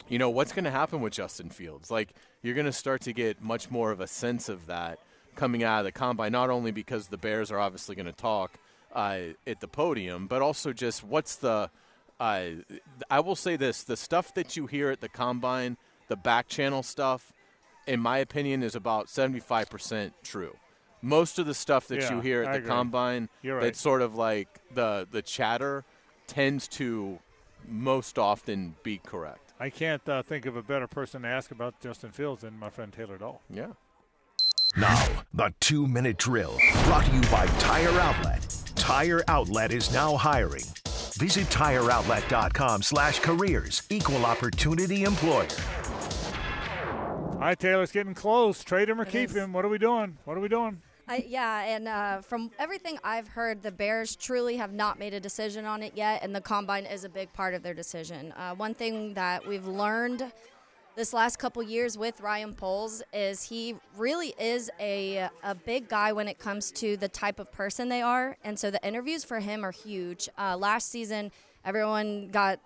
you 0.10 0.18
know 0.18 0.30
what's 0.30 0.54
going 0.54 0.64
to 0.64 0.72
happen 0.72 1.02
with 1.02 1.12
Justin 1.12 1.50
Fields. 1.50 1.92
Like 1.92 2.14
you're 2.42 2.54
going 2.54 2.66
to 2.66 2.72
start 2.72 3.02
to 3.02 3.12
get 3.12 3.42
much 3.42 3.70
more 3.70 3.92
of 3.92 4.00
a 4.00 4.08
sense 4.08 4.48
of 4.48 4.68
that 4.68 5.00
coming 5.36 5.64
out 5.64 5.80
of 5.80 5.86
the 5.86 5.92
combine. 5.92 6.32
Not 6.32 6.50
only 6.50 6.72
because 6.72 7.08
the 7.08 7.18
Bears 7.18 7.52
are 7.52 7.60
obviously 7.60 7.96
going 7.96 8.06
to 8.06 8.14
talk 8.14 8.58
uh, 8.98 9.20
at 9.46 9.62
the 9.62 9.68
podium, 9.70 10.28
but 10.28 10.42
also 10.42 10.74
just 10.74 11.04
what's 11.04 11.38
the. 11.38 11.70
Uh, 12.20 12.50
I 13.10 13.20
will 13.20 13.36
say 13.36 13.56
this: 13.56 13.84
the 13.84 13.96
stuff 13.96 14.34
that 14.34 14.58
you 14.58 14.66
hear 14.68 14.90
at 14.90 15.00
the 15.02 15.08
combine, 15.10 15.78
the 16.10 16.16
back 16.18 16.48
channel 16.48 16.82
stuff, 16.84 17.32
in 17.86 18.00
my 18.00 18.18
opinion, 18.18 18.64
is 18.64 18.76
about 18.76 19.08
75% 19.08 20.12
true. 20.24 20.56
Most 21.04 21.38
of 21.38 21.46
the 21.46 21.54
stuff 21.54 21.88
that 21.90 22.02
Yeah, 22.02 22.16
you 22.16 22.22
hear 22.22 22.42
at 22.42 22.48
I 22.50 22.52
the 22.54 22.58
agree. 22.58 22.70
combine, 22.70 23.30
You're 23.44 23.58
right. 23.58 23.64
that's 23.66 23.80
sort 23.80 24.02
of 24.02 24.16
like 24.16 24.48
the 24.74 25.08
the 25.12 25.22
chatter, 25.22 25.86
tends 26.26 26.68
to 26.70 27.20
most 27.68 28.18
often 28.18 28.76
be 28.82 28.98
correct. 29.06 29.54
I 29.60 29.70
can't 29.70 30.08
uh, 30.10 30.24
think 30.24 30.46
of 30.48 30.56
a 30.56 30.64
better 30.64 30.88
person 30.88 31.22
to 31.22 31.28
ask 31.28 31.52
about 31.52 31.80
Justin 31.82 32.12
Fields 32.12 32.42
than 32.42 32.58
my 32.58 32.70
friend 32.72 32.92
Taylor 32.92 33.18
Dahl. 33.20 33.42
Yeah. 33.50 33.74
Now, 34.76 35.08
the 35.34 35.54
two 35.60 35.88
minute 35.88 36.18
drill 36.18 36.58
brought 36.86 37.06
to 37.06 37.12
you 37.16 37.22
by 37.30 37.46
Tire 37.60 37.90
Outlet. 38.00 38.67
Tire 38.88 39.22
Outlet 39.28 39.74
is 39.74 39.92
now 39.92 40.16
hiring. 40.16 40.64
Visit 41.16 41.48
tireoutlet.com 41.48 42.82
slash 42.82 43.20
careers. 43.20 43.84
Equal 43.90 44.26
opportunity 44.26 45.04
employer. 45.04 45.46
All 47.34 47.38
right, 47.38 47.60
Taylor, 47.60 47.84
it's 47.84 47.92
getting 47.92 48.14
close. 48.14 48.64
Trade 48.64 48.88
him 48.88 49.02
or 49.02 49.04
keep 49.04 49.32
is. 49.32 49.36
him. 49.36 49.52
What 49.52 49.66
are 49.66 49.68
we 49.68 49.78
doing? 49.78 50.18
What 50.24 50.38
are 50.38 50.40
we 50.40 50.48
doing? 50.48 50.82
I, 51.06 51.26
yeah, 51.28 51.64
and 51.64 51.90
uh, 51.90 52.22
from 52.22 52.50
everything 52.58 52.98
I've 53.04 53.28
heard, 53.28 53.62
the 53.62 53.74
Bears 53.74 54.16
truly 54.16 54.56
have 54.56 54.72
not 54.72 54.98
made 54.98 55.14
a 55.14 55.20
decision 55.20 55.66
on 55.66 55.84
it 55.84 55.92
yet, 55.94 56.24
and 56.24 56.34
the 56.34 56.40
combine 56.40 56.86
is 56.86 57.04
a 57.04 57.10
big 57.10 57.34
part 57.34 57.54
of 57.56 57.64
their 57.64 57.74
decision. 57.74 58.32
Uh, 58.38 58.56
one 58.56 58.74
thing 58.74 59.14
that 59.16 59.46
we've 59.46 59.68
learned 59.68 60.32
this 60.98 61.14
last 61.14 61.38
couple 61.38 61.62
years 61.62 61.96
with 61.96 62.20
Ryan 62.22 62.56
Poles 62.56 63.04
is 63.14 63.44
he 63.44 63.76
really 63.96 64.34
is 64.40 64.72
a, 64.80 65.30
a 65.44 65.54
big 65.54 65.88
guy 65.88 66.12
when 66.12 66.28
it 66.28 66.40
comes 66.40 66.72
to 66.72 66.98
the 66.98 67.08
type 67.08 67.40
of 67.40 67.52
person 67.52 67.88
they 67.88 68.02
are, 68.02 68.36
and 68.44 68.58
so 68.58 68.72
the 68.72 68.86
interviews 68.86 69.24
for 69.24 69.40
him 69.40 69.64
are 69.64 69.72
huge. 69.72 70.28
Uh, 70.40 70.58
last 70.58 70.90
season, 70.90 71.32
everyone 71.64 72.30
got 72.30 72.60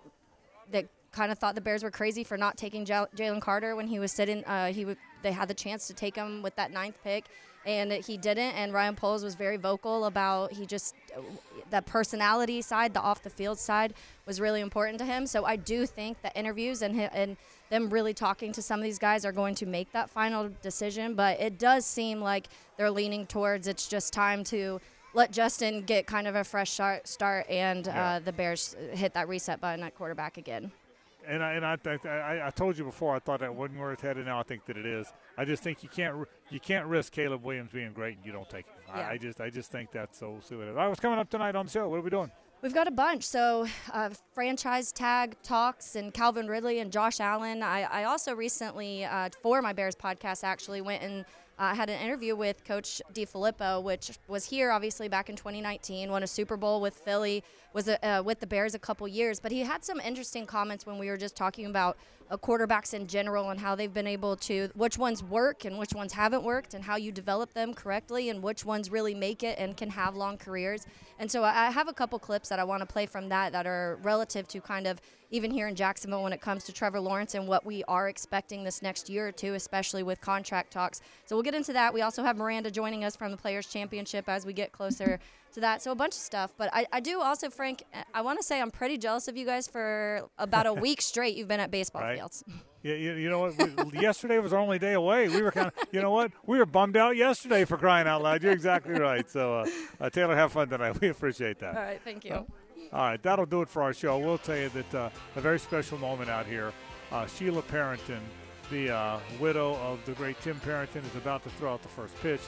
that 0.70 0.86
kind 1.12 1.30
of 1.30 1.38
thought 1.38 1.54
the 1.54 1.60
Bears 1.60 1.82
were 1.82 1.90
crazy 1.90 2.24
for 2.24 2.38
not 2.38 2.56
taking 2.56 2.86
Jalen 2.86 3.42
Carter 3.42 3.76
when 3.76 3.86
he 3.86 3.98
was 3.98 4.10
sitting. 4.10 4.42
Uh, 4.46 4.72
he 4.72 4.80
w- 4.80 4.96
they 5.22 5.32
had 5.32 5.46
the 5.46 5.54
chance 5.54 5.86
to 5.88 5.92
take 5.92 6.16
him 6.16 6.40
with 6.40 6.56
that 6.56 6.72
ninth 6.72 6.96
pick, 7.04 7.26
and 7.66 7.92
he 7.92 8.16
didn't. 8.16 8.54
And 8.54 8.72
Ryan 8.72 8.96
Poles 8.96 9.22
was 9.22 9.34
very 9.34 9.58
vocal 9.58 10.06
about 10.06 10.54
he 10.54 10.64
just 10.64 10.94
the 11.70 11.82
personality 11.82 12.62
side, 12.62 12.94
the 12.94 13.00
off 13.00 13.22
the 13.22 13.30
field 13.30 13.58
side 13.58 13.92
was 14.24 14.40
really 14.40 14.62
important 14.62 14.98
to 15.00 15.04
him. 15.04 15.26
So 15.26 15.44
I 15.44 15.56
do 15.56 15.84
think 15.84 16.22
the 16.22 16.34
interviews 16.34 16.80
and 16.80 16.98
and 16.98 17.36
them 17.72 17.90
really 17.90 18.14
talking 18.14 18.52
to 18.52 18.62
some 18.62 18.78
of 18.78 18.84
these 18.84 18.98
guys 19.00 19.24
are 19.24 19.32
going 19.32 19.56
to 19.56 19.66
make 19.66 19.90
that 19.92 20.08
final 20.10 20.50
decision. 20.62 21.14
But 21.14 21.40
it 21.40 21.58
does 21.58 21.84
seem 21.84 22.20
like 22.20 22.46
they're 22.76 22.90
leaning 22.90 23.26
towards 23.26 23.66
it's 23.66 23.88
just 23.88 24.12
time 24.12 24.44
to. 24.44 24.80
Let 25.14 25.30
Justin 25.30 25.82
get 25.82 26.06
kind 26.06 26.26
of 26.26 26.36
a 26.36 26.42
fresh 26.44 26.70
start, 27.04 27.46
and 27.50 27.84
Yeah. 27.86 28.12
uh, 28.14 28.18
the 28.20 28.32
Bears 28.32 28.74
hit 28.92 29.12
that 29.12 29.28
reset 29.28 29.60
button 29.60 29.84
at 29.84 29.94
quarterback 29.94 30.38
again. 30.38 30.72
and 31.28 31.42
I 31.44 31.52
and 31.52 31.66
I, 31.66 31.76
I 31.84 32.08
I 32.08 32.46
I 32.46 32.50
told 32.50 32.78
you 32.78 32.84
before 32.84 33.14
I 33.14 33.18
thought 33.18 33.40
that 33.40 33.54
wasn't 33.54 33.78
where 33.78 33.92
it's 33.92 34.00
headed. 34.02 34.24
Now 34.24 34.40
I 34.40 34.42
think 34.42 34.64
that 34.64 34.76
it 34.78 34.86
is. 34.86 35.12
I 35.36 35.44
just 35.44 35.62
think 35.62 35.82
you 35.82 35.90
can't 35.90 36.26
you 36.50 36.60
can't 36.60 36.86
risk 36.86 37.12
Caleb 37.12 37.44
Williams 37.44 37.70
being 37.72 37.92
great 37.92 38.16
and 38.16 38.24
you 38.26 38.32
don't 38.32 38.48
take 38.48 38.64
him. 38.66 38.74
Yeah. 38.88 39.06
I, 39.08 39.10
I 39.12 39.18
just 39.18 39.38
I 39.40 39.50
just 39.50 39.70
think 39.70 39.92
that's 39.92 40.18
so. 40.18 40.30
We'll 40.30 40.40
see 40.40 40.54
what 40.56 40.66
it 40.66 40.70
is. 40.70 40.76
All 40.76 40.82
right, 40.82 40.88
what's 40.88 41.00
coming 41.00 41.18
up 41.18 41.28
tonight 41.28 41.54
on 41.54 41.66
the 41.66 41.70
show? 41.72 41.88
What 41.90 41.98
are 41.98 42.00
we 42.00 42.10
doing? 42.10 42.30
We've 42.62 42.72
got 42.72 42.86
a 42.86 42.92
bunch. 42.92 43.24
So, 43.24 43.66
uh, 43.92 44.10
franchise 44.34 44.92
tag 44.92 45.34
talks 45.42 45.96
and 45.96 46.14
Calvin 46.14 46.46
Ridley 46.46 46.78
and 46.78 46.92
Josh 46.92 47.18
Allen. 47.18 47.60
I, 47.60 47.82
I 47.82 48.04
also 48.04 48.36
recently, 48.36 49.04
uh, 49.04 49.30
for 49.42 49.60
my 49.60 49.72
Bears 49.72 49.96
podcast, 49.96 50.44
actually 50.44 50.80
went 50.80 51.02
and 51.02 51.24
uh, 51.58 51.74
had 51.74 51.90
an 51.90 52.00
interview 52.00 52.36
with 52.36 52.64
Coach 52.64 53.02
DeFilippo, 53.14 53.82
which 53.82 54.16
was 54.28 54.44
here 54.44 54.70
obviously 54.70 55.08
back 55.08 55.28
in 55.28 55.34
2019, 55.34 56.08
won 56.12 56.22
a 56.22 56.26
Super 56.28 56.56
Bowl 56.56 56.80
with 56.80 56.94
Philly, 56.94 57.42
was 57.72 57.88
uh, 57.88 58.22
with 58.24 58.40
the 58.40 58.46
Bears 58.46 58.74
a 58.74 58.78
couple 58.78 59.06
years. 59.08 59.40
But 59.40 59.52
he 59.52 59.60
had 59.60 59.84
some 59.84 60.00
interesting 60.00 60.46
comments 60.46 60.86
when 60.86 60.98
we 60.98 61.08
were 61.08 61.16
just 61.16 61.36
talking 61.36 61.66
about 61.66 61.96
uh, 62.30 62.36
quarterbacks 62.36 62.94
in 62.94 63.06
general 63.06 63.50
and 63.50 63.58
how 63.60 63.74
they've 63.74 63.92
been 63.92 64.06
able 64.06 64.36
to, 64.36 64.70
which 64.74 64.98
ones 64.98 65.22
work 65.22 65.64
and 65.64 65.78
which 65.78 65.94
ones 65.94 66.12
haven't 66.12 66.42
worked, 66.42 66.74
and 66.74 66.84
how 66.84 66.96
you 66.96 67.12
develop 67.12 67.52
them 67.52 67.74
correctly, 67.74 68.30
and 68.30 68.42
which 68.42 68.64
ones 68.64 68.90
really 68.90 69.14
make 69.14 69.42
it 69.42 69.58
and 69.58 69.76
can 69.76 69.90
have 69.90 70.16
long 70.16 70.36
careers. 70.36 70.86
And 71.18 71.30
so 71.30 71.42
I 71.42 71.62
I 71.62 71.70
have 71.70 71.88
a 71.88 71.92
couple 71.92 72.18
clips 72.18 72.48
that 72.48 72.58
I 72.58 72.64
want 72.64 72.80
to 72.80 72.86
play 72.86 73.06
from 73.06 73.28
that 73.28 73.52
that 73.52 73.66
are 73.66 73.98
relative 74.02 74.48
to 74.48 74.60
kind 74.60 74.86
of 74.86 75.00
even 75.30 75.50
here 75.50 75.68
in 75.68 75.74
Jacksonville 75.74 76.22
when 76.22 76.32
it 76.32 76.40
comes 76.40 76.64
to 76.64 76.72
Trevor 76.72 77.00
Lawrence 77.00 77.34
and 77.34 77.48
what 77.48 77.64
we 77.64 77.82
are 77.84 78.08
expecting 78.08 78.64
this 78.64 78.82
next 78.82 79.08
year 79.08 79.28
or 79.28 79.32
two, 79.32 79.54
especially 79.54 80.02
with 80.02 80.20
contract 80.20 80.70
talks. 80.72 81.00
So 81.24 81.34
we'll 81.34 81.42
get 81.42 81.54
into 81.54 81.72
that. 81.72 81.94
We 81.94 82.02
also 82.02 82.22
have 82.22 82.36
Miranda 82.36 82.70
joining 82.70 83.04
us 83.04 83.16
from 83.16 83.30
the 83.30 83.36
Players 83.36 83.66
Championship 83.66 84.28
as 84.28 84.44
we 84.44 84.52
get 84.52 84.72
closer 84.72 85.18
to 85.52 85.60
that. 85.60 85.82
So 85.82 85.90
a 85.92 85.94
bunch 85.94 86.14
of 86.14 86.20
stuff. 86.20 86.52
But 86.56 86.70
I, 86.72 86.86
I 86.92 87.00
do 87.00 87.20
also, 87.20 87.50
Frank, 87.50 87.82
I 88.14 88.20
want 88.22 88.38
to 88.38 88.42
say 88.44 88.60
I'm 88.60 88.70
pretty 88.70 88.98
jealous 88.98 89.28
of 89.28 89.36
you 89.36 89.46
guys 89.46 89.66
for 89.68 90.28
about 90.38 90.66
a 90.66 90.72
week 90.74 91.00
straight 91.02 91.36
you've 91.36 91.48
been 91.48 91.60
at 91.60 91.70
baseball 91.70 92.02
Right. 92.02 92.18
fields. 92.18 92.44
Yeah, 92.84 92.94
you, 92.96 93.12
you 93.12 93.30
know 93.30 93.38
what? 93.38 93.94
Yesterday 93.94 94.40
was 94.40 94.52
our 94.52 94.58
only 94.58 94.80
day 94.80 94.94
away. 94.94 95.28
We 95.28 95.40
were 95.40 95.52
kind 95.52 95.68
of, 95.68 95.74
you 95.92 96.02
know 96.02 96.10
what? 96.10 96.32
We 96.46 96.58
were 96.58 96.66
bummed 96.66 96.96
out 96.96 97.14
yesterday 97.16 97.64
for 97.64 97.76
crying 97.76 98.08
out 98.08 98.22
loud. 98.24 98.42
You're 98.42 98.50
exactly 98.50 98.94
right. 98.94 99.30
So, 99.30 99.60
uh, 99.60 99.66
uh, 100.00 100.10
Taylor, 100.10 100.34
have 100.34 100.50
fun 100.50 100.68
tonight. 100.68 100.98
We 101.00 101.08
appreciate 101.10 101.60
that. 101.60 101.76
All 101.76 101.82
right, 101.84 102.00
thank 102.02 102.24
you. 102.24 102.32
All 102.34 102.44
right, 102.92 103.22
that'll 103.22 103.46
do 103.46 103.62
it 103.62 103.68
for 103.68 103.84
our 103.84 103.92
show. 103.94 104.18
We'll 104.18 104.36
tell 104.36 104.56
you 104.56 104.68
that 104.70 104.94
uh, 104.96 105.10
a 105.36 105.40
very 105.40 105.60
special 105.60 105.96
moment 105.98 106.28
out 106.28 106.44
here. 106.44 106.72
Uh, 107.12 107.24
Sheila 107.28 107.62
Parenton, 107.62 108.20
the 108.72 108.90
uh, 108.92 109.20
widow 109.38 109.76
of 109.76 110.04
the 110.04 110.12
great 110.14 110.40
Tim 110.40 110.58
Parenton, 110.58 111.04
is 111.04 111.14
about 111.14 111.44
to 111.44 111.50
throw 111.50 111.72
out 111.74 111.82
the 111.82 111.88
first 111.88 112.20
pitch. 112.20 112.40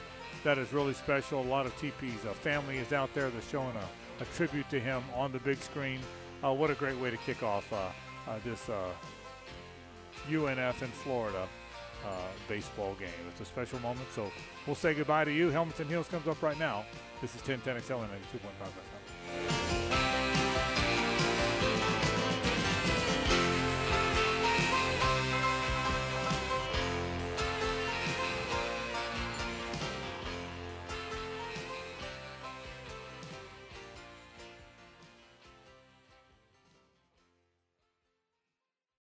That 0.44 0.58
is 0.58 0.72
really 0.74 0.92
special. 0.92 1.40
A 1.40 1.42
lot 1.42 1.64
of 1.64 1.74
TP's 1.76 2.24
uh, 2.26 2.34
family 2.34 2.76
is 2.76 2.92
out 2.92 3.12
there. 3.14 3.30
They're 3.30 3.42
showing 3.50 3.74
a, 3.76 4.22
a 4.22 4.26
tribute 4.36 4.68
to 4.70 4.78
him 4.78 5.02
on 5.14 5.32
the 5.32 5.38
big 5.38 5.58
screen. 5.58 6.00
Uh, 6.44 6.52
what 6.52 6.70
a 6.70 6.74
great 6.74 6.98
way 6.98 7.10
to 7.10 7.16
kick 7.16 7.42
off 7.42 7.70
uh, 7.72 7.76
uh, 8.28 8.38
this 8.44 8.68
uh, 8.68 8.90
UNF 10.28 10.82
in 10.82 10.88
Florida 10.88 11.48
uh, 12.04 12.08
baseball 12.46 12.94
game. 12.98 13.08
It's 13.30 13.40
a 13.40 13.46
special 13.46 13.78
moment. 13.80 14.06
So 14.14 14.30
we'll 14.66 14.76
say 14.76 14.92
goodbye 14.92 15.24
to 15.24 15.32
you. 15.32 15.48
Helmets 15.48 15.80
and 15.80 15.88
Heels 15.88 16.08
comes 16.08 16.28
up 16.28 16.42
right 16.42 16.58
now. 16.58 16.84
This 17.22 17.34
is 17.34 17.40
1010 17.48 17.80
XL 17.80 18.02
and 18.02 18.12
92.5 18.12 18.68
FM. 19.48 20.23